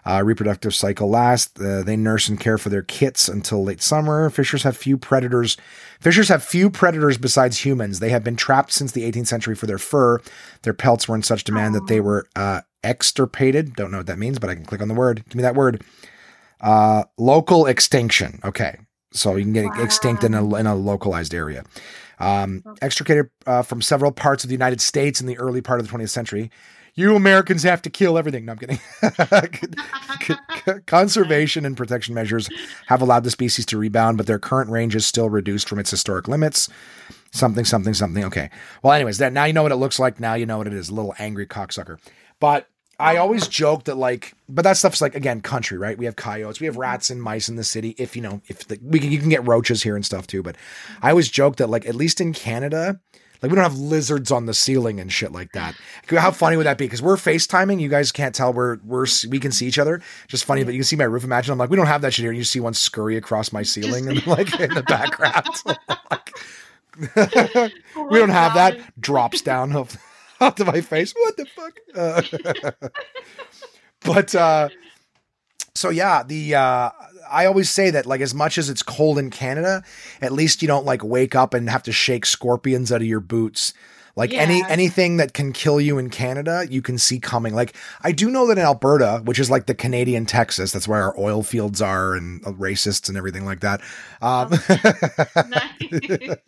Uh, 0.07 0.22
reproductive 0.24 0.75
cycle 0.75 1.10
lasts. 1.10 1.60
Uh, 1.60 1.81
they 1.84 1.98
nurse 1.98 2.29
and 2.29 2.39
care 2.39 2.60
for 2.60 2.69
their 2.69 2.84
kits 2.84 3.27
until 3.27 3.63
late 3.63 3.81
summer. 3.81 4.29
Fishers 4.29 4.62
have 4.62 4.77
few 4.77 4.98
predators. 4.98 5.57
Fishers 6.00 6.29
have 6.29 6.43
few 6.43 6.69
predators 6.69 7.17
besides 7.17 7.65
humans. 7.65 8.00
They 8.00 8.10
have 8.10 8.24
been 8.24 8.36
trapped 8.36 8.72
since 8.72 8.91
the 8.91 9.12
18th 9.12 9.27
century 9.27 9.55
for 9.55 9.65
their 9.65 9.79
fur. 9.79 10.22
Their 10.62 10.75
pelts 10.75 11.07
were 11.07 11.15
in 11.15 11.24
such 11.24 11.43
demand 11.43 11.74
that 11.74 11.88
they 11.88 12.00
were 12.00 12.27
uh, 12.36 12.62
extirpated. 12.86 13.75
Don't 13.75 13.92
know 13.92 13.98
what 13.98 14.08
that 14.08 14.20
means, 14.20 14.39
but 14.39 14.50
I 14.50 14.56
can 14.56 14.65
click 14.65 14.82
on 14.82 14.88
the 14.88 14.94
word. 14.94 15.24
Give 15.25 15.36
me 15.36 15.42
that 15.42 15.56
word. 15.56 15.84
Uh, 16.62 17.04
local 17.18 17.65
extinction. 17.65 18.39
Okay, 18.44 18.77
so 19.12 19.36
you 19.36 19.44
can 19.44 19.54
get 19.54 19.80
extinct 19.80 20.24
in 20.24 20.34
a 20.34 20.56
in 20.56 20.68
a 20.68 20.75
localized 20.75 21.34
area. 21.34 21.65
Um, 22.20 22.63
extricated 22.82 23.30
uh, 23.46 23.62
from 23.62 23.82
several 23.82 24.12
parts 24.12 24.46
of 24.46 24.48
the 24.48 24.54
United 24.54 24.80
States 24.80 25.20
in 25.20 25.27
the 25.27 25.38
early 25.38 25.62
part 25.62 25.82
of 25.82 25.88
the 25.88 25.98
20th 25.98 26.10
century. 26.10 26.50
You 26.98 27.13
Americans 27.18 27.63
have 27.63 27.82
to 27.82 27.89
kill 27.89 28.18
everything. 28.18 28.46
No, 28.46 28.54
I'm 28.54 28.58
kidding. 28.58 28.80
Conservation 30.86 31.65
and 31.65 31.75
protection 31.75 32.15
measures 32.15 32.48
have 32.88 33.01
allowed 33.01 33.25
the 33.25 33.32
species 33.32 33.65
to 33.65 33.77
rebound, 33.77 34.15
but 34.15 34.27
their 34.27 34.39
current 34.39 34.70
range 34.70 34.96
is 34.96 35.06
still 35.06 35.30
reduced 35.30 35.68
from 35.68 35.77
its 35.77 35.92
historic 35.92 36.30
limits. 36.30 36.70
Something, 37.32 37.65
something, 37.65 37.94
something. 37.94 38.24
Okay. 38.24 38.50
Well, 38.82 38.94
anyways, 38.94 39.18
that 39.18 39.34
now 39.34 39.44
you 39.44 39.51
know 39.51 39.63
what 39.63 39.74
it 39.74 39.75
looks 39.75 40.00
like. 40.00 40.22
Now 40.22 40.36
you 40.36 40.46
know 40.46 40.58
what 40.58 40.68
it 40.68 40.74
is. 40.74 40.88
A 40.88 40.94
little 40.94 41.13
angry 41.20 41.46
cocksucker. 41.46 42.00
But 42.39 42.70
I 43.00 43.18
always 43.18 43.48
joke 43.48 43.86
that 43.86 43.96
like, 43.96 44.34
but 44.48 44.64
that 44.64 44.78
stuff's 44.78 45.02
like 45.02 45.16
again 45.16 45.42
country, 45.42 45.78
right? 45.78 45.98
We 45.98 46.06
have 46.06 46.16
coyotes, 46.16 46.60
we 46.60 46.66
have 46.66 46.78
rats 46.78 47.10
and 47.10 47.22
mice 47.22 47.50
in 47.50 47.56
the 47.56 47.64
city. 47.64 47.96
If 47.98 48.16
you 48.16 48.22
know, 48.22 48.42
if 48.48 48.68
the, 48.68 48.80
we 48.82 49.00
can, 49.00 49.12
you 49.12 49.20
can 49.20 49.30
get 49.30 49.46
roaches 49.46 49.84
here 49.84 49.96
and 49.96 50.06
stuff 50.06 50.28
too. 50.28 50.42
But 50.42 50.56
I 51.02 51.10
always 51.10 51.30
joke 51.30 51.58
that 51.58 51.70
like 51.70 51.86
at 51.86 51.96
least 51.96 52.22
in 52.22 52.32
Canada, 52.34 53.00
like 53.42 53.52
we 53.52 53.56
don't 53.56 53.64
have 53.64 53.78
lizards 53.78 54.32
on 54.32 54.46
the 54.46 54.54
ceiling 54.54 55.00
and 55.00 55.12
shit 55.12 55.32
like 55.32 55.52
that. 55.52 55.75
How 56.08 56.32
funny 56.32 56.56
would 56.58 56.66
that 56.66 56.78
be? 56.78 56.86
Because 56.86 57.02
we're 57.02 57.18
FaceTiming, 57.18 57.82
you 57.82 57.90
guys 57.90 58.12
can't 58.12 58.34
tell 58.34 58.54
we're 58.54 58.78
we're 58.86 59.08
we 59.30 59.40
can 59.40 59.52
see 59.52 59.68
each 59.68 59.80
other. 59.80 60.02
Just 60.28 60.46
funny, 60.46 60.64
but 60.64 60.74
you 60.74 60.80
can 60.80 60.86
see 60.86 60.96
my 60.96 61.04
roof. 61.04 61.24
Imagine 61.24 61.52
I'm 61.52 61.58
like, 61.58 61.70
we 61.70 61.78
don't 61.78 61.88
have 61.88 62.02
that 62.02 62.14
shit 62.14 62.24
here. 62.24 62.32
And 62.32 62.38
you 62.38 62.46
see 62.46 62.60
one 62.62 62.74
scurry 62.74 63.18
across 63.18 63.52
my 63.52 63.64
ceiling 63.64 64.08
and 64.08 64.25
like 64.25 64.60
in 64.60 64.74
the 64.74 64.84
background. 64.84 65.48
Like, 66.12 66.32
we 68.10 68.20
don't 68.20 68.30
have 68.30 68.54
that. 68.54 68.80
Drops 69.00 69.42
down 69.42 69.72
off, 70.39 70.60
onto 70.60 70.65
my 70.65 70.82
face. 70.82 71.13
What 71.13 71.38
the 71.38 71.46
fuck? 71.46 71.80
Uh, 71.96 72.72
but 74.06 74.36
uh, 74.36 74.70
so 75.75 75.89
yeah, 75.89 76.24
the 76.24 76.56
uh, 76.56 76.89
I 77.30 77.46
always 77.46 77.70
say 77.70 77.89
that 77.89 78.06
like 78.06 78.22
as 78.22 78.34
much 78.34 78.58
as 78.58 78.70
it's 78.70 78.84
cold 78.84 79.18
in 79.18 79.30
Canada, 79.30 79.84
at 80.22 80.32
least 80.32 80.62
you 80.62 80.68
don't 80.68 80.86
like 80.86 81.04
wake 81.04 81.36
up 81.36 81.54
and 81.54 81.70
have 81.70 81.84
to 81.84 81.92
shake 81.92 82.25
scorpions 82.25 82.92
out 82.92 83.01
of 83.01 83.08
your 83.08 83.20
boots. 83.20 83.74
Like 84.18 84.34
any 84.34 84.63
anything 84.70 85.18
that 85.18 85.34
can 85.34 85.51
kill 85.51 85.82
you 85.82 85.98
in 85.98 86.10
Canada, 86.10 86.65
you 86.70 86.82
can 86.82 86.98
see 86.98 87.20
coming. 87.20 87.54
Like 87.54 87.75
I 88.01 88.13
do 88.13 88.30
know 88.30 88.48
that 88.48 88.58
in 88.58 88.63
Alberta, 88.63 89.22
which 89.25 89.39
is 89.39 89.51
like 89.51 89.65
the 89.65 89.75
Canadian 89.75 90.25
Texas, 90.25 90.72
that's 90.72 90.88
where 90.88 91.04
our 91.04 91.20
oil 91.20 91.44
fields 91.44 91.82
are 91.82 92.13
and 92.13 92.42
uh, 92.48 92.51
racists 92.51 93.10
and 93.10 93.18
everything 93.18 93.44
like 93.44 93.60
that. 93.60 93.82
Um, 94.22 94.54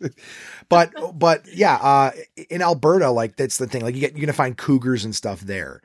but 0.68 0.92
but 1.18 1.44
yeah, 1.52 1.76
uh, 1.76 2.10
in 2.50 2.62
Alberta, 2.62 3.10
like 3.10 3.36
that's 3.36 3.58
the 3.58 3.66
thing. 3.66 3.82
Like 3.82 3.94
you 3.94 4.00
get 4.00 4.12
you're 4.12 4.20
gonna 4.26 4.32
find 4.32 4.56
cougars 4.56 5.04
and 5.04 5.14
stuff 5.14 5.40
there. 5.40 5.80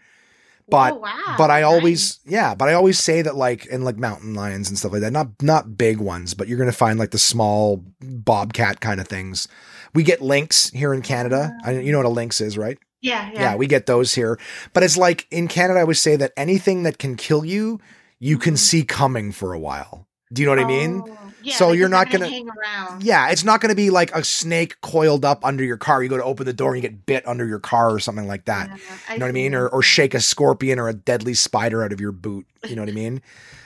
But 0.70 0.94
Oh, 0.94 0.96
wow. 0.96 1.36
but 1.38 1.52
I 1.52 1.62
Nice. 1.62 1.66
always 1.74 2.20
yeah, 2.26 2.56
but 2.56 2.70
I 2.70 2.74
always 2.74 2.98
say 2.98 3.22
that 3.22 3.36
like 3.36 3.66
in 3.66 3.84
like 3.84 3.98
mountain 3.98 4.34
lions 4.34 4.70
and 4.70 4.78
stuff 4.78 4.94
like 4.94 5.02
that, 5.02 5.12
not 5.12 5.28
not 5.42 5.78
big 5.78 5.98
ones, 6.00 6.34
but 6.34 6.48
you're 6.48 6.58
gonna 6.58 6.72
find 6.72 6.98
like 6.98 7.12
the 7.12 7.18
small 7.20 7.84
bobcat 8.02 8.80
kind 8.80 9.02
of 9.02 9.08
things. 9.08 9.48
We 9.94 10.04
get 10.04 10.22
lynx 10.22 10.70
here 10.70 10.94
in 10.94 11.02
Canada. 11.02 11.56
I, 11.66 11.72
you 11.80 11.92
know 11.92 12.00
what 12.00 12.06
a 12.08 12.10
lynx 12.10 12.40
is, 12.42 12.58
right? 12.58 12.78
yeah, 13.02 13.30
Yeah. 13.34 13.42
yeah. 13.42 13.56
we 13.56 13.68
get 13.68 13.86
those 13.86 14.16
here. 14.16 14.40
But 14.72 14.84
it's 14.84 14.96
like 14.98 15.28
in 15.30 15.48
Canada, 15.50 15.80
I 15.82 15.84
would 15.84 15.98
say 15.98 16.16
that 16.16 16.32
anything 16.38 16.84
that 16.84 16.98
can 16.98 17.16
kill 17.18 17.44
you, 17.44 17.80
you 18.20 18.38
can 18.38 18.54
Mhm. 18.54 18.58
see 18.60 18.84
coming 18.86 19.32
for 19.34 19.52
a 19.54 19.60
while. 19.60 20.08
Do 20.34 20.42
you 20.42 20.48
know 20.48 20.52
what 20.56 20.64
I 20.66 20.68
mean? 20.68 21.04
Oh, 21.06 21.18
yeah, 21.44 21.56
So 21.56 21.72
you're 21.74 21.90
not 21.90 22.10
gonna- 22.10 22.28
hang 22.30 22.48
around. 22.50 23.04
Yeah, 23.04 23.30
it's 23.30 23.44
not 23.44 23.60
going 23.62 23.70
to 23.70 23.76
be 23.76 23.90
like 23.90 24.16
a 24.16 24.24
snake 24.24 24.80
coiled 24.82 25.26
up 25.26 25.44
under 25.46 25.64
your 25.64 25.78
car. 25.78 26.02
You 26.02 26.10
go 26.10 26.18
to 26.18 26.24
open 26.24 26.46
the 26.46 26.54
door 26.54 26.74
and 26.74 26.82
you 26.82 26.90
get 26.90 27.06
bit 27.06 27.28
under 27.28 27.46
your 27.46 27.60
car 27.60 27.92
or 27.92 28.00
something 28.00 28.28
like 28.28 28.46
that. 28.46 28.70
Yeah, 28.70 29.14
You 29.14 29.20
know 29.20 29.26
what 29.26 29.30
I 29.30 29.34
mean? 29.34 29.54
Or, 29.54 29.68
or 29.68 29.82
shake 29.82 30.14
a 30.14 30.22
scorpion 30.22 30.80
or 30.80 30.88
a 30.88 30.94
deadly 30.94 31.34
spider 31.34 31.84
out 31.84 31.92
of 31.92 32.00
your 32.00 32.14
boot. 32.14 32.46
You 32.68 32.76
know 32.78 32.82
what 32.82 32.90
I 32.90 32.94
mean? 32.94 33.22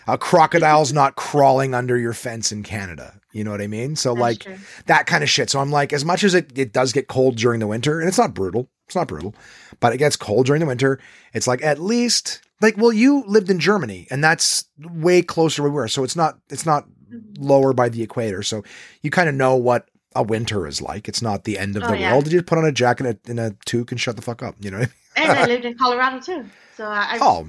A 0.07 0.17
crocodile's 0.17 0.91
not 1.01 1.15
crawling 1.15 1.73
under 1.75 1.97
your 1.97 2.13
fence 2.13 2.51
in 2.51 2.63
Canada. 2.63 3.13
You 3.31 3.43
know 3.43 3.51
what 3.51 3.61
I 3.61 3.67
mean? 3.67 3.95
So 3.95 4.09
That's 4.15 4.21
like 4.21 4.39
true. 4.39 4.57
that 4.87 5.05
kind 5.05 5.23
of 5.23 5.29
shit. 5.29 5.51
So 5.51 5.59
I'm 5.59 5.69
like, 5.71 5.93
as 5.93 6.03
much 6.03 6.23
as 6.23 6.33
it, 6.33 6.57
it 6.57 6.73
does 6.73 6.91
get 6.93 7.07
cold 7.07 7.35
during 7.35 7.59
the 7.59 7.67
winter, 7.67 7.99
and 7.99 8.09
it's 8.09 8.17
not 8.17 8.33
brutal, 8.33 8.67
it's 8.87 8.95
not 8.95 9.07
brutal, 9.07 9.35
but 9.79 9.93
it 9.93 9.97
gets 9.97 10.15
cold 10.15 10.47
during 10.47 10.61
the 10.61 10.65
winter. 10.65 10.99
It's 11.33 11.45
like 11.45 11.61
at 11.61 11.77
least 11.79 12.41
like, 12.61 12.77
well, 12.77 12.91
you 12.93 13.23
lived 13.27 13.49
in 13.49 13.59
Germany, 13.59 14.07
and 14.11 14.23
that's 14.23 14.65
way 14.79 15.21
closer 15.21 15.61
where 15.63 15.71
we 15.71 15.75
were. 15.75 15.87
So 15.87 16.03
it's 16.03 16.15
not 16.15 16.39
it's 16.49 16.65
not 16.65 16.87
Mhm. 17.11 17.35
lower 17.39 17.71
by 17.73 17.89
the 17.89 18.03
equator. 18.03 18.43
So 18.43 18.63
you 19.01 19.09
kind 19.11 19.29
of 19.29 19.35
know 19.35 19.55
what 19.55 19.89
a 20.15 20.23
winter 20.23 20.67
is 20.67 20.81
like. 20.81 21.07
It's 21.07 21.21
not 21.21 21.43
the 21.45 21.57
end 21.59 21.75
of 21.77 21.83
Oh, 21.83 21.87
the 21.87 21.97
yeah. 21.99 22.11
world. 22.11 22.25
You 22.25 22.31
just 22.33 22.45
put 22.47 22.57
on 22.57 22.65
a 22.65 22.71
jacket 22.71 23.05
and 23.05 23.39
a, 23.39 23.43
and 23.43 23.51
a 23.53 23.55
toque 23.65 23.91
and 23.91 23.99
shut 24.01 24.15
the 24.15 24.21
fuck 24.21 24.41
up. 24.43 24.55
You 24.59 24.71
know 24.71 24.79
what 24.79 24.89
I 25.15 25.21
mean? 25.21 25.29
And 25.29 25.39
I 25.39 25.45
lived 25.53 25.65
in 25.65 25.77
Colorado 25.77 26.19
too. 26.19 26.45
So 26.75 26.85
I, 26.85 27.17
Oh, 27.21 27.47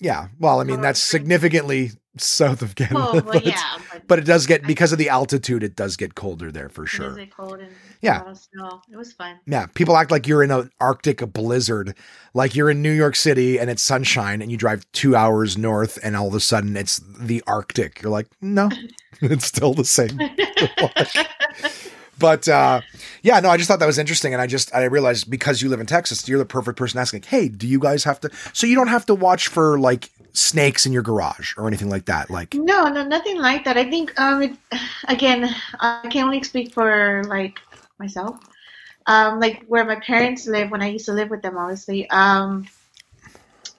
yeah. 0.00 0.28
Well, 0.38 0.60
I 0.60 0.64
mean, 0.64 0.80
that's 0.80 1.00
significantly 1.00 1.92
south 2.16 2.62
of 2.62 2.74
Canada. 2.74 2.94
well, 2.96 3.12
well, 3.14 3.22
but, 3.24 3.44
yeah, 3.46 3.78
but, 4.08 4.18
it 4.18 4.24
does 4.24 4.46
get, 4.46 4.62
because 4.66 4.90
of 4.92 4.98
the 4.98 5.08
altitude, 5.08 5.62
it 5.62 5.76
does 5.76 5.96
get 5.96 6.14
colder 6.14 6.50
there 6.50 6.68
for 6.68 6.86
sure. 6.86 7.16
cold 7.36 7.60
and 7.60 7.70
Yeah. 8.00 8.18
a 8.18 8.24
lot 8.24 8.28
of 8.30 8.38
snow. 8.38 8.82
It 8.90 8.96
was 8.96 9.12
fun. 9.12 9.38
Yeah, 9.46 9.66
people 9.74 9.96
act 9.96 10.10
like 10.10 10.26
you're 10.26 10.42
in 10.42 10.50
an 10.50 10.70
Arctic 10.80 11.18
blizzard, 11.32 11.94
like 12.34 12.54
you're 12.56 12.70
in 12.70 12.82
New 12.82 12.92
York 12.92 13.14
City 13.14 13.58
and 13.58 13.70
it's 13.70 13.82
sunshine, 13.82 14.42
and 14.42 14.50
you 14.50 14.56
drive 14.56 14.84
two 14.92 15.14
hours 15.14 15.56
north, 15.58 15.98
and 16.02 16.16
all 16.16 16.28
of 16.28 16.34
a 16.34 16.40
sudden 16.40 16.76
it's 16.76 16.98
the 17.18 17.42
Arctic. 17.46 18.02
You're 18.02 18.10
like, 18.10 18.26
no, 18.40 18.70
it's 19.20 19.46
still 19.46 19.74
the 19.74 19.84
same. 19.84 20.18
But 22.20 22.48
uh, 22.48 22.80
yeah, 23.22 23.38
no, 23.38 23.48
I 23.48 23.56
just 23.56 23.68
thought 23.68 23.78
that 23.78 23.86
was 23.86 23.96
interesting, 23.98 24.32
and 24.32 24.42
I 24.42 24.48
just 24.48 24.74
I 24.74 24.82
realized 24.84 25.30
because 25.30 25.62
you 25.62 25.68
live 25.68 25.78
in 25.78 25.86
Texas, 25.86 26.28
you're 26.28 26.40
the 26.40 26.44
perfect 26.44 26.76
person 26.76 26.98
asking. 26.98 27.22
Hey, 27.22 27.48
do 27.48 27.68
you 27.68 27.78
guys 27.78 28.02
have 28.02 28.18
to? 28.22 28.30
So 28.52 28.66
you 28.66 28.74
don't 28.74 28.88
have 28.88 29.06
to 29.06 29.14
watch 29.14 29.46
for 29.46 29.78
like 29.78 30.10
snakes 30.32 30.86
in 30.86 30.92
your 30.92 31.02
garage 31.02 31.54
or 31.56 31.66
anything 31.66 31.88
like 31.88 32.04
that. 32.06 32.30
Like, 32.30 32.54
No, 32.54 32.84
no, 32.88 33.04
nothing 33.04 33.38
like 33.38 33.64
that. 33.64 33.76
I 33.76 33.88
think, 33.88 34.18
um, 34.20 34.42
it, 34.42 34.52
again, 35.08 35.54
I 35.80 36.06
can 36.10 36.24
only 36.24 36.42
speak 36.42 36.72
for 36.72 37.22
like 37.26 37.58
myself. 37.98 38.38
Um, 39.06 39.40
like 39.40 39.64
where 39.66 39.84
my 39.86 39.96
parents 39.96 40.46
live 40.46 40.70
when 40.70 40.82
I 40.82 40.88
used 40.88 41.06
to 41.06 41.12
live 41.12 41.30
with 41.30 41.40
them, 41.42 41.56
obviously. 41.56 42.08
Um, 42.10 42.68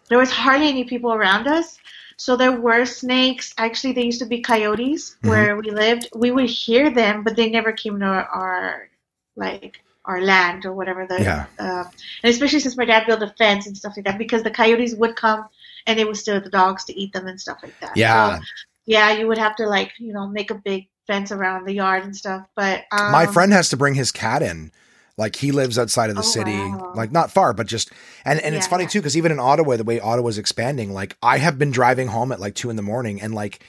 there 0.09 0.17
was 0.17 0.31
hardly 0.31 0.69
any 0.69 0.85
people 0.85 1.13
around 1.13 1.47
us, 1.47 1.77
so 2.17 2.35
there 2.35 2.59
were 2.59 2.83
snakes. 2.83 3.53
Actually, 3.59 3.93
there 3.93 4.03
used 4.03 4.19
to 4.19 4.25
be 4.25 4.41
coyotes 4.41 5.17
Mhm. 5.21 5.29
where 5.29 5.55
we 5.55 5.69
lived. 5.69 6.09
We 6.15 6.31
would 6.31 6.49
hear 6.49 6.89
them, 6.89 7.23
but 7.23 7.35
they 7.35 7.47
never 7.49 7.71
came 7.71 7.99
to 7.99 8.05
our, 8.05 8.25
our 8.25 8.89
like 9.35 9.83
our 10.05 10.19
land 10.21 10.65
or 10.65 10.73
whatever 10.73 11.05
the. 11.05 11.21
Yeah. 11.21 11.45
Uh, 11.59 11.83
and 12.23 12.33
especially 12.33 12.59
since 12.59 12.75
my 12.75 12.85
dad 12.85 13.05
built 13.05 13.21
a 13.21 13.29
fence 13.37 13.67
and 13.67 13.77
stuff 13.77 13.93
like 13.95 14.05
that, 14.05 14.17
because 14.17 14.41
the 14.41 14.49
coyotes 14.49 14.95
would 14.95 15.15
come 15.15 15.45
and 15.89 15.99
they 15.99 16.05
would 16.05 16.15
steal 16.17 16.39
the 16.39 16.49
dogs 16.49 16.85
to 16.85 16.93
eat 16.97 17.11
them 17.13 17.27
and 17.27 17.39
stuff 17.41 17.57
like 17.63 17.73
that. 17.81 17.97
yeah, 17.97 18.37
So, 18.37 18.43
yeah, 18.85 19.11
you 19.11 19.27
would 19.27 19.37
have 19.37 19.55
to 19.57 19.65
like 19.67 19.91
you 19.99 20.13
know 20.13 20.27
make 20.27 20.51
a 20.51 20.55
big 20.55 20.87
fence 21.07 21.31
around 21.31 21.65
the 21.65 21.73
yard 21.73 22.03
and 22.03 22.15
stuff. 22.15 22.45
But 22.55 22.83
um, 22.91 23.11
my 23.11 23.25
friend 23.25 23.51
has 23.51 23.69
to 23.69 23.77
bring 23.77 23.95
his 23.95 24.11
cat 24.11 24.41
in. 24.41 24.71
Like 25.17 25.35
he 25.35 25.51
lives 25.51 25.77
outside 25.77 26.09
of 26.09 26.15
the 26.15 26.21
Oh, 26.21 26.25
city, 26.37 26.57
wow. 26.57 26.93
like 26.95 27.11
not 27.11 27.29
far, 27.29 27.51
but 27.53 27.67
just 27.67 27.91
and 28.23 28.39
and 28.39 28.55
it's 28.55 28.67
funny 28.67 28.83
yeah. 28.85 28.89
too 28.89 28.99
because 28.99 29.17
even 29.17 29.33
in 29.33 29.39
Ottawa, 29.39 29.75
the 29.75 29.83
way 29.83 29.99
Ottawa's 29.99 30.37
expanding, 30.37 30.93
like 30.93 31.17
I 31.21 31.39
have 31.39 31.57
been 31.59 31.71
driving 31.71 32.07
home 32.07 32.31
at 32.31 32.39
like 32.39 32.55
two 32.55 32.69
in 32.69 32.77
the 32.77 32.81
morning 32.81 33.21
and 33.21 33.35
like 33.35 33.61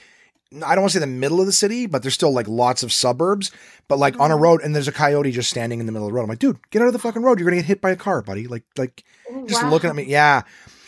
I 0.65 0.75
don't 0.75 0.81
want 0.83 0.91
to 0.93 0.99
say 0.99 1.05
the 1.05 1.07
middle 1.07 1.39
of 1.41 1.45
the 1.45 1.51
city, 1.51 1.87
but 1.87 2.01
there's 2.03 2.13
still 2.13 2.31
like 2.33 2.47
lots 2.47 2.83
of 2.83 2.93
suburbs, 2.93 3.51
but 3.89 3.99
like 3.99 4.17
on 4.19 4.31
a 4.31 4.35
Mhm. 4.37 4.41
road 4.41 4.61
and 4.63 4.73
there's 4.75 4.87
a 4.87 4.91
coyote 4.93 5.31
just 5.31 5.49
standing 5.49 5.79
in 5.81 5.85
the 5.87 5.91
middle 5.93 6.07
of 6.07 6.11
the 6.11 6.15
road. 6.15 6.23
I'm 6.23 6.29
like, 6.29 6.39
dude, 6.39 6.57
get 6.71 6.81
out 6.81 6.87
of 6.87 6.93
the 6.93 6.99
fucking 6.99 7.21
road. 7.21 7.39
You're 7.39 7.49
gonna 7.49 7.61
get 7.61 7.65
hit 7.67 7.81
by 7.81 7.91
a 7.91 7.95
car, 7.97 8.21
buddy. 8.21 8.47
Like 8.47 8.63
like 8.77 9.03
just 9.47 9.61
wow. 9.63 9.69
looking 9.71 9.89
at 9.89 9.95
me. 9.97 10.03
Yeah. 10.03 10.43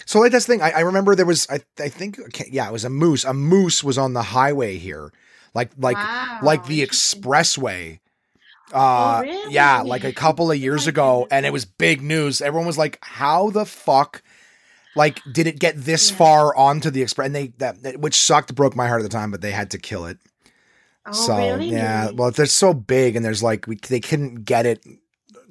So 0.06 0.20
like 0.20 0.32
that's 0.32 0.46
the 0.46 0.54
thing. 0.54 0.62
I, 0.62 0.72
I 0.72 0.80
remember 0.82 1.16
there 1.16 1.26
was 1.26 1.48
I 1.50 1.60
I 1.80 1.90
think 1.90 2.20
okay, 2.20 2.50
yeah, 2.52 2.68
it 2.68 2.72
was 2.72 2.86
a 2.86 2.90
moose. 2.90 3.24
A 3.24 3.34
moose 3.34 3.84
was 3.84 3.98
on 3.98 4.14
the 4.14 4.24
highway 4.24 4.78
here. 4.78 5.12
Like 5.54 5.72
like 5.78 5.98
Wow, 5.98 6.40
like 6.42 6.66
the 6.66 6.82
expressway. 6.86 8.00
Uh 8.74 9.20
Oh, 9.20 9.22
really? 9.22 9.54
yeah, 9.54 9.82
like 9.82 10.04
a 10.04 10.14
couple 10.14 10.50
of 10.52 10.58
years 10.58 10.88
ago 10.88 11.28
and 11.30 11.46
it 11.46 11.54
was 11.54 11.66
big 11.66 12.02
news. 12.02 12.42
Everyone 12.42 12.66
was 12.68 12.78
like, 12.78 12.98
"How 13.02 13.50
the 13.50 13.66
fuck 13.66 14.24
like 14.96 15.22
did 15.32 15.48
it 15.48 15.60
get 15.60 15.76
this 15.78 16.10
Yeah. 16.12 16.18
far 16.18 16.56
onto 16.56 16.90
the 16.90 17.02
express?" 17.02 17.26
And 17.28 17.36
they 17.36 17.48
that, 17.60 17.84
that- 17.84 18.00
which 18.00 18.20
sucked, 18.20 18.56
broke 18.56 18.76
my 18.76 18.88
heart 18.88 19.02
at 19.02 19.04
the 19.04 19.10
time, 19.18 19.32
but 19.32 19.42
they 19.42 19.52
had 19.52 19.72
to 19.72 19.78
kill 19.78 20.06
it. 20.06 20.18
Oh, 21.06 21.12
so, 21.12 21.36
really? 21.36 21.70
yeah, 21.72 22.12
well, 22.12 22.32
they're 22.32 22.46
so 22.46 22.74
big 22.74 23.16
and 23.18 23.26
there's 23.26 23.44
like 23.44 23.68
we 23.68 23.76
they 23.76 24.00
couldn't 24.00 24.46
get 24.46 24.66
it, 24.66 24.84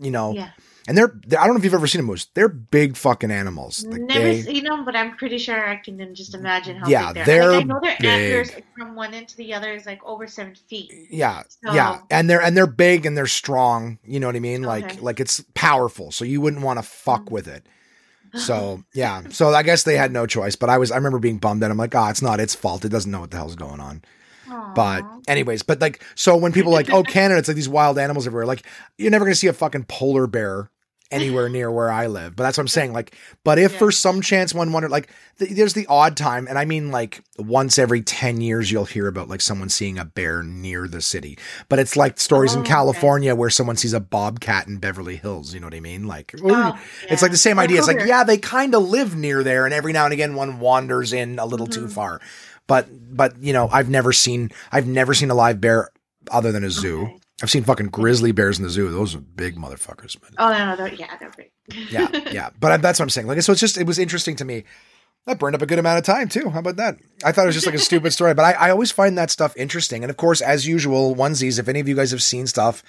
you 0.00 0.10
know, 0.10 0.32
yeah. 0.32 0.50
And 0.88 0.98
they're, 0.98 1.12
they're 1.26 1.38
I 1.40 1.44
don't 1.44 1.54
know 1.54 1.58
if 1.58 1.64
you've 1.64 1.74
ever 1.74 1.86
seen 1.86 2.00
a 2.00 2.04
moose. 2.04 2.26
They're 2.34 2.48
big 2.48 2.96
fucking 2.96 3.30
animals. 3.30 3.84
Like 3.86 4.00
Never 4.02 4.20
they- 4.24 4.42
seen 4.42 4.64
them, 4.64 4.84
but 4.84 4.96
I'm 4.96 5.16
pretty 5.16 5.38
sure 5.38 5.68
I 5.68 5.76
can 5.76 6.14
just 6.14 6.34
imagine 6.34 6.76
how 6.76 6.88
Yeah, 6.88 7.12
big 7.12 7.24
they're. 7.24 7.42
they're 7.42 7.52
like, 7.52 7.64
I 7.64 7.68
know 7.68 7.80
their 7.80 7.96
antlers 8.10 8.50
from 8.76 8.94
one 8.96 9.14
end 9.14 9.28
to 9.28 9.36
the 9.36 9.54
other 9.54 9.72
is 9.72 9.86
like 9.86 10.04
over 10.04 10.26
seven 10.26 10.54
feet. 10.54 10.92
Yeah, 11.10 11.42
So- 11.48 11.72
yeah, 11.74 12.00
and 12.10 12.28
they're 12.28 12.42
and 12.42 12.56
they're 12.56 12.66
big 12.66 13.06
and 13.06 13.16
they're 13.16 13.26
strong. 13.26 13.98
You 14.04 14.20
know 14.20 14.26
what 14.26 14.36
I 14.36 14.40
mean? 14.40 14.62
Like 14.62 14.84
Okay. 14.84 15.00
like 15.00 15.20
it's 15.20 15.44
powerful, 15.54 16.10
so 16.12 16.24
you 16.24 16.40
wouldn't 16.40 16.62
want 16.62 16.78
to 16.78 16.82
fuck 16.82 17.26
Mhm. 17.26 17.30
with 17.32 17.48
it. 17.48 17.64
So 18.34 18.82
yeah, 18.94 19.22
so 19.30 19.50
I 19.54 19.62
guess 19.62 19.82
they 19.84 19.96
had 19.96 20.10
no 20.10 20.26
choice. 20.26 20.56
But 20.56 20.70
I 20.70 20.78
was 20.78 20.90
I 20.90 20.96
remember 20.96 21.18
being 21.18 21.38
bummed, 21.38 21.62
and 21.62 21.70
I'm 21.70 21.78
like, 21.78 21.94
oh, 21.94 22.06
it's 22.08 22.22
not 22.22 22.40
its 22.40 22.54
fault. 22.54 22.84
It 22.84 22.88
doesn't 22.88 23.10
know 23.10 23.20
what 23.20 23.30
the 23.30 23.36
hell's 23.36 23.56
going 23.56 23.80
on. 23.80 24.02
But 24.74 25.02
anyways, 25.28 25.62
but 25.62 25.80
like 25.80 26.02
so 26.14 26.36
when 26.36 26.52
people 26.52 26.72
are 26.72 26.76
like, 26.76 26.90
oh, 26.90 27.02
Canada, 27.02 27.38
it's 27.38 27.48
like 27.48 27.54
these 27.54 27.68
wild 27.68 27.98
animals 27.98 28.26
everywhere. 28.26 28.44
Like 28.46 28.64
you're 28.98 29.10
never 29.10 29.24
gonna 29.24 29.34
see 29.34 29.46
a 29.46 29.52
fucking 29.52 29.84
polar 29.84 30.26
bear 30.26 30.70
anywhere 31.12 31.48
near 31.48 31.70
where 31.70 31.90
I 31.90 32.06
live. 32.08 32.34
But 32.34 32.42
that's 32.44 32.56
what 32.58 32.62
I'm 32.62 32.68
saying. 32.68 32.92
Like, 32.92 33.14
but 33.44 33.58
if 33.58 33.72
Yeah. 33.72 33.78
for 33.78 33.92
some 33.92 34.20
chance 34.20 34.52
one 34.54 34.72
wondered, 34.72 34.90
like, 34.90 35.08
th- 35.38 35.52
there's 35.52 35.74
the 35.74 35.86
odd 35.88 36.16
time, 36.16 36.46
and 36.48 36.58
I 36.58 36.64
mean 36.64 36.90
like 36.90 37.22
once 37.38 37.78
every 37.78 38.02
ten 38.02 38.40
years 38.40 38.72
you'll 38.72 38.84
hear 38.86 39.06
about 39.06 39.28
like 39.28 39.40
someone 39.40 39.68
seeing 39.68 39.98
a 39.98 40.04
bear 40.04 40.42
near 40.42 40.88
the 40.88 41.00
city. 41.02 41.38
But 41.68 41.78
it's 41.78 41.96
like 41.96 42.18
stories 42.18 42.52
Oh, 42.52 42.56
in 42.56 42.60
okay. 42.62 42.70
California 42.70 43.34
where 43.34 43.50
someone 43.50 43.76
sees 43.76 43.92
a 43.92 44.00
bobcat 44.00 44.66
in 44.66 44.78
Beverly 44.78 45.16
Hills. 45.16 45.54
You 45.54 45.60
know 45.60 45.66
what 45.66 45.74
I 45.74 45.80
mean? 45.80 46.06
Like, 46.06 46.34
Oh, 46.42 46.78
it's 47.08 47.22
like 47.22 47.30
the 47.30 47.36
same 47.36 47.58
idea. 47.58 47.78
It's 47.78 47.86
like, 47.88 48.04
yeah, 48.06 48.24
they 48.24 48.38
kind 48.38 48.74
of 48.74 48.88
live 48.88 49.14
near 49.14 49.42
there, 49.44 49.64
and 49.66 49.74
every 49.74 49.92
now 49.92 50.04
and 50.04 50.12
again 50.12 50.34
one 50.34 50.58
wanders 50.58 51.12
in 51.12 51.38
a 51.38 51.46
little 51.46 51.66
too 51.66 51.86
Mhm. 51.86 51.92
far. 51.92 52.20
But 52.66 52.88
but 53.14 53.34
you 53.42 53.52
know, 53.52 53.68
I've 53.70 53.88
never 53.90 54.12
seen 54.12 54.50
I've 54.70 54.86
never 54.86 55.14
seen 55.14 55.30
a 55.30 55.34
live 55.34 55.60
bear 55.60 55.90
other 56.30 56.52
than 56.52 56.64
a 56.64 56.70
zoo. 56.70 57.02
Okay. 57.02 57.16
I've 57.42 57.50
seen 57.50 57.64
fucking 57.64 57.88
grizzly 57.88 58.30
bears 58.30 58.58
in 58.58 58.64
the 58.64 58.70
zoo. 58.70 58.88
Those 58.90 59.14
are 59.16 59.20
big 59.20 59.56
motherfuckers. 59.56 60.16
But 60.20 60.30
Oh 60.38 60.52
no, 60.52 60.66
no, 60.66 60.76
they're, 60.76 60.94
yeah, 60.94 61.16
they're 61.18 61.32
big. 61.36 61.50
yeah, 61.90 62.08
yeah. 62.32 62.50
But 62.58 62.72
I, 62.72 62.76
that's 62.76 63.00
what 63.00 63.04
I'm 63.04 63.10
saying. 63.10 63.26
Like, 63.26 63.42
so 63.42 63.52
it's 63.52 63.60
just 63.60 63.76
it 63.76 63.86
was 63.86 63.98
interesting 63.98 64.36
to 64.36 64.44
me. 64.44 64.64
That 65.26 65.38
burned 65.38 65.54
up 65.54 65.62
a 65.62 65.66
good 65.66 65.78
amount 65.78 65.98
of 65.98 66.04
time 66.04 66.28
too. 66.28 66.50
How 66.50 66.60
about 66.60 66.76
that? 66.76 66.98
I 67.24 67.30
thought 67.30 67.44
it 67.44 67.46
was 67.46 67.54
just 67.54 67.66
like 67.66 67.74
a 67.74 67.78
stupid 67.90 68.12
story, 68.12 68.34
but 68.34 68.44
I, 68.44 68.52
I 68.52 68.70
always 68.70 68.90
find 68.90 69.16
that 69.18 69.30
stuff 69.30 69.56
interesting. 69.56 70.02
And 70.02 70.10
of 70.10 70.16
course, 70.16 70.40
as 70.40 70.66
usual, 70.66 71.14
onesies. 71.14 71.58
If 71.58 71.68
any 71.68 71.80
of 71.80 71.88
you 71.88 71.94
guys 71.96 72.10
have 72.12 72.22
seen 72.22 72.46
stuff, 72.46 72.82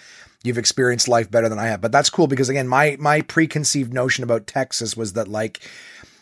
you've 0.43 0.57
experienced 0.57 1.07
life 1.07 1.29
better 1.31 1.49
than 1.49 1.59
I 1.59 1.67
have. 1.67 1.81
But 1.81 1.91
that's 1.91 2.09
cool 2.09 2.27
because 2.27 2.49
again, 2.49 2.67
my 2.67 2.95
my 2.99 3.21
preconceived 3.21 3.93
notion 3.93 4.23
about 4.23 4.47
Texas 4.47 4.95
was 4.95 5.13
that 5.13 5.27
like 5.27 5.67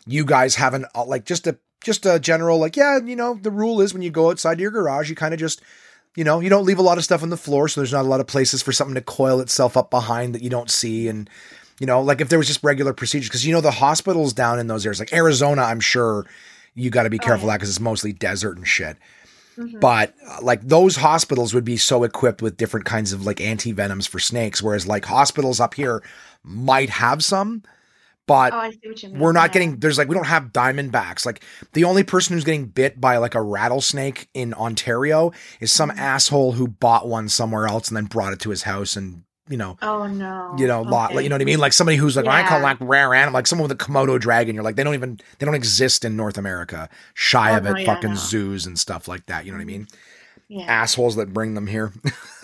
you 0.05 0.25
guys 0.25 0.55
haven't 0.55 0.85
uh, 0.95 1.05
like 1.05 1.25
just 1.25 1.47
a 1.47 1.57
just 1.83 2.05
a 2.05 2.19
general 2.19 2.59
like 2.59 2.75
yeah, 2.77 3.00
you 3.00 3.15
know, 3.15 3.38
the 3.41 3.51
rule 3.51 3.81
is 3.81 3.93
when 3.93 4.03
you 4.03 4.09
go 4.11 4.29
outside 4.29 4.59
your 4.59 4.71
garage, 4.71 5.09
you 5.09 5.15
kind 5.15 5.33
of 5.33 5.39
just 5.39 5.61
you 6.15 6.23
know, 6.23 6.39
you 6.39 6.49
don't 6.49 6.65
leave 6.65 6.79
a 6.79 6.83
lot 6.83 6.97
of 6.97 7.03
stuff 7.03 7.23
on 7.23 7.29
the 7.29 7.37
floor, 7.37 7.67
so 7.67 7.79
there's 7.81 7.93
not 7.93 8.05
a 8.05 8.07
lot 8.09 8.19
of 8.19 8.27
places 8.27 8.61
for 8.61 8.71
something 8.71 8.95
to 8.95 9.01
coil 9.01 9.39
itself 9.39 9.77
up 9.77 9.89
behind 9.89 10.35
that 10.35 10.41
you 10.41 10.49
don't 10.49 10.69
see 10.69 11.07
and 11.07 11.29
you 11.79 11.87
know, 11.87 11.99
like 12.01 12.21
if 12.21 12.29
there 12.29 12.37
was 12.37 12.47
just 12.47 12.63
regular 12.63 12.93
procedures, 12.93 13.27
because 13.27 13.43
you 13.43 13.51
know 13.53 13.61
the 13.61 13.71
hospitals 13.71 14.33
down 14.33 14.59
in 14.59 14.67
those 14.67 14.85
areas, 14.85 14.99
like 14.99 15.13
Arizona, 15.13 15.63
I'm 15.63 15.79
sure 15.79 16.27
you 16.75 16.91
got 16.91 17.03
to 17.03 17.09
be 17.09 17.17
Oh, 17.19 17.25
careful 17.25 17.47
yeah. 17.47 17.53
that 17.53 17.57
because 17.57 17.69
it's 17.69 17.79
mostly 17.79 18.13
desert 18.13 18.55
and 18.55 18.67
shit. 18.67 18.97
Mhm. 19.57 19.79
But 19.79 20.13
uh, 20.29 20.37
like 20.43 20.61
those 20.61 20.95
hospitals 20.97 21.55
would 21.55 21.65
be 21.65 21.77
so 21.77 22.03
equipped 22.03 22.41
with 22.43 22.55
different 22.55 22.85
kinds 22.85 23.13
of 23.13 23.25
like 23.25 23.41
anti 23.41 23.71
venoms 23.71 24.05
for 24.05 24.19
snakes, 24.19 24.61
whereas 24.61 24.85
like 24.85 25.05
hospitals 25.05 25.59
up 25.59 25.73
here 25.73 26.03
might 26.43 26.89
have 26.91 27.23
some, 27.23 27.63
but 28.31 28.53
oh, 28.53 28.57
I 28.57 28.71
see 28.71 28.79
what 28.85 29.03
you 29.03 29.09
mean. 29.09 29.19
we're 29.19 29.31
not 29.33 29.50
yeah. 29.50 29.53
getting 29.53 29.79
there's 29.79 29.97
like 29.97 30.07
we 30.07 30.15
don't 30.15 30.27
have 30.27 30.53
diamondbacks 30.53 31.25
like 31.25 31.43
the 31.73 31.83
only 31.83 32.03
person 32.03 32.33
who's 32.33 32.43
getting 32.45 32.65
bit 32.67 33.00
by 33.01 33.17
like 33.17 33.35
a 33.35 33.41
rattlesnake 33.41 34.27
in 34.33 34.53
ontario 34.53 35.31
is 35.59 35.71
some 35.71 35.89
Mhm. 35.89 35.97
asshole 35.97 36.51
who 36.53 36.67
bought 36.67 37.07
one 37.07 37.27
somewhere 37.29 37.67
else 37.67 37.88
and 37.89 37.97
then 37.97 38.05
brought 38.05 38.31
it 38.33 38.39
to 38.41 38.50
his 38.50 38.63
house 38.63 38.95
and 38.95 39.23
you 39.50 39.57
know 39.57 39.75
Oh 39.81 40.07
no. 40.07 40.55
you 40.57 40.67
know 40.67 40.81
lot 40.83 41.13
like 41.13 41.23
you 41.23 41.29
know 41.29 41.35
what 41.35 41.41
i 41.41 41.45
mean 41.45 41.59
like 41.59 41.73
somebody 41.73 41.97
who's 41.97 42.15
like 42.15 42.27
i 42.27 42.47
call 42.47 42.61
like 42.61 42.77
rare 42.79 43.13
animal 43.13 43.33
like 43.33 43.47
someone 43.47 43.67
with 43.67 43.81
a 43.81 43.83
komodo 43.83 44.17
dragon 44.19 44.55
you're 44.55 44.63
like 44.63 44.75
they 44.77 44.83
don't 44.83 44.93
even 44.93 45.19
they 45.39 45.45
don't 45.45 45.55
exist 45.55 46.05
in 46.05 46.15
north 46.15 46.38
america 46.38 46.88
shy 47.15 47.51
Oh, 47.53 47.57
of 47.57 47.63
no, 47.65 47.71
it 47.73 47.79
yeah, 47.81 47.85
fucking 47.93 48.11
no. 48.11 48.15
zoos 48.15 48.65
and 48.65 48.79
stuff 48.79 49.07
like 49.09 49.25
that 49.25 49.45
you 49.45 49.51
know 49.51 49.57
what 49.57 49.63
i 49.63 49.65
mean 49.65 49.88
Yeah. 50.47 50.65
assholes 50.67 51.15
that 51.17 51.33
bring 51.33 51.55
them 51.55 51.67
here 51.67 51.91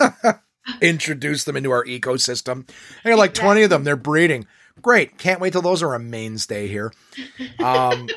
introduce 0.82 1.44
them 1.44 1.56
into 1.56 1.70
our 1.70 1.84
ecosystem 1.84 2.68
are 3.04 3.16
like 3.16 3.32
20 3.32 3.62
of 3.62 3.70
them 3.70 3.84
they're 3.84 3.96
breeding 3.96 4.46
great. 4.82 5.18
Can't 5.18 5.40
wait 5.40 5.52
till 5.52 5.62
those 5.62 5.82
are 5.82 5.94
a 5.94 5.98
mainstay 5.98 6.68
here. 6.68 6.92
Um 7.58 8.08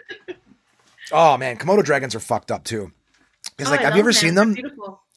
oh 1.12 1.38
man. 1.38 1.58
Komodo 1.58 1.84
dragons 1.84 2.16
are 2.16 2.20
fucked 2.20 2.52
up 2.52 2.64
too. 2.64 2.92
It's 3.58 3.68
Oh, 3.68 3.72
like 3.72 3.82
I 3.82 3.86
have 3.86 3.96
you 3.96 4.02
ever 4.02 4.14
seen 4.14 4.36
them? 4.36 4.56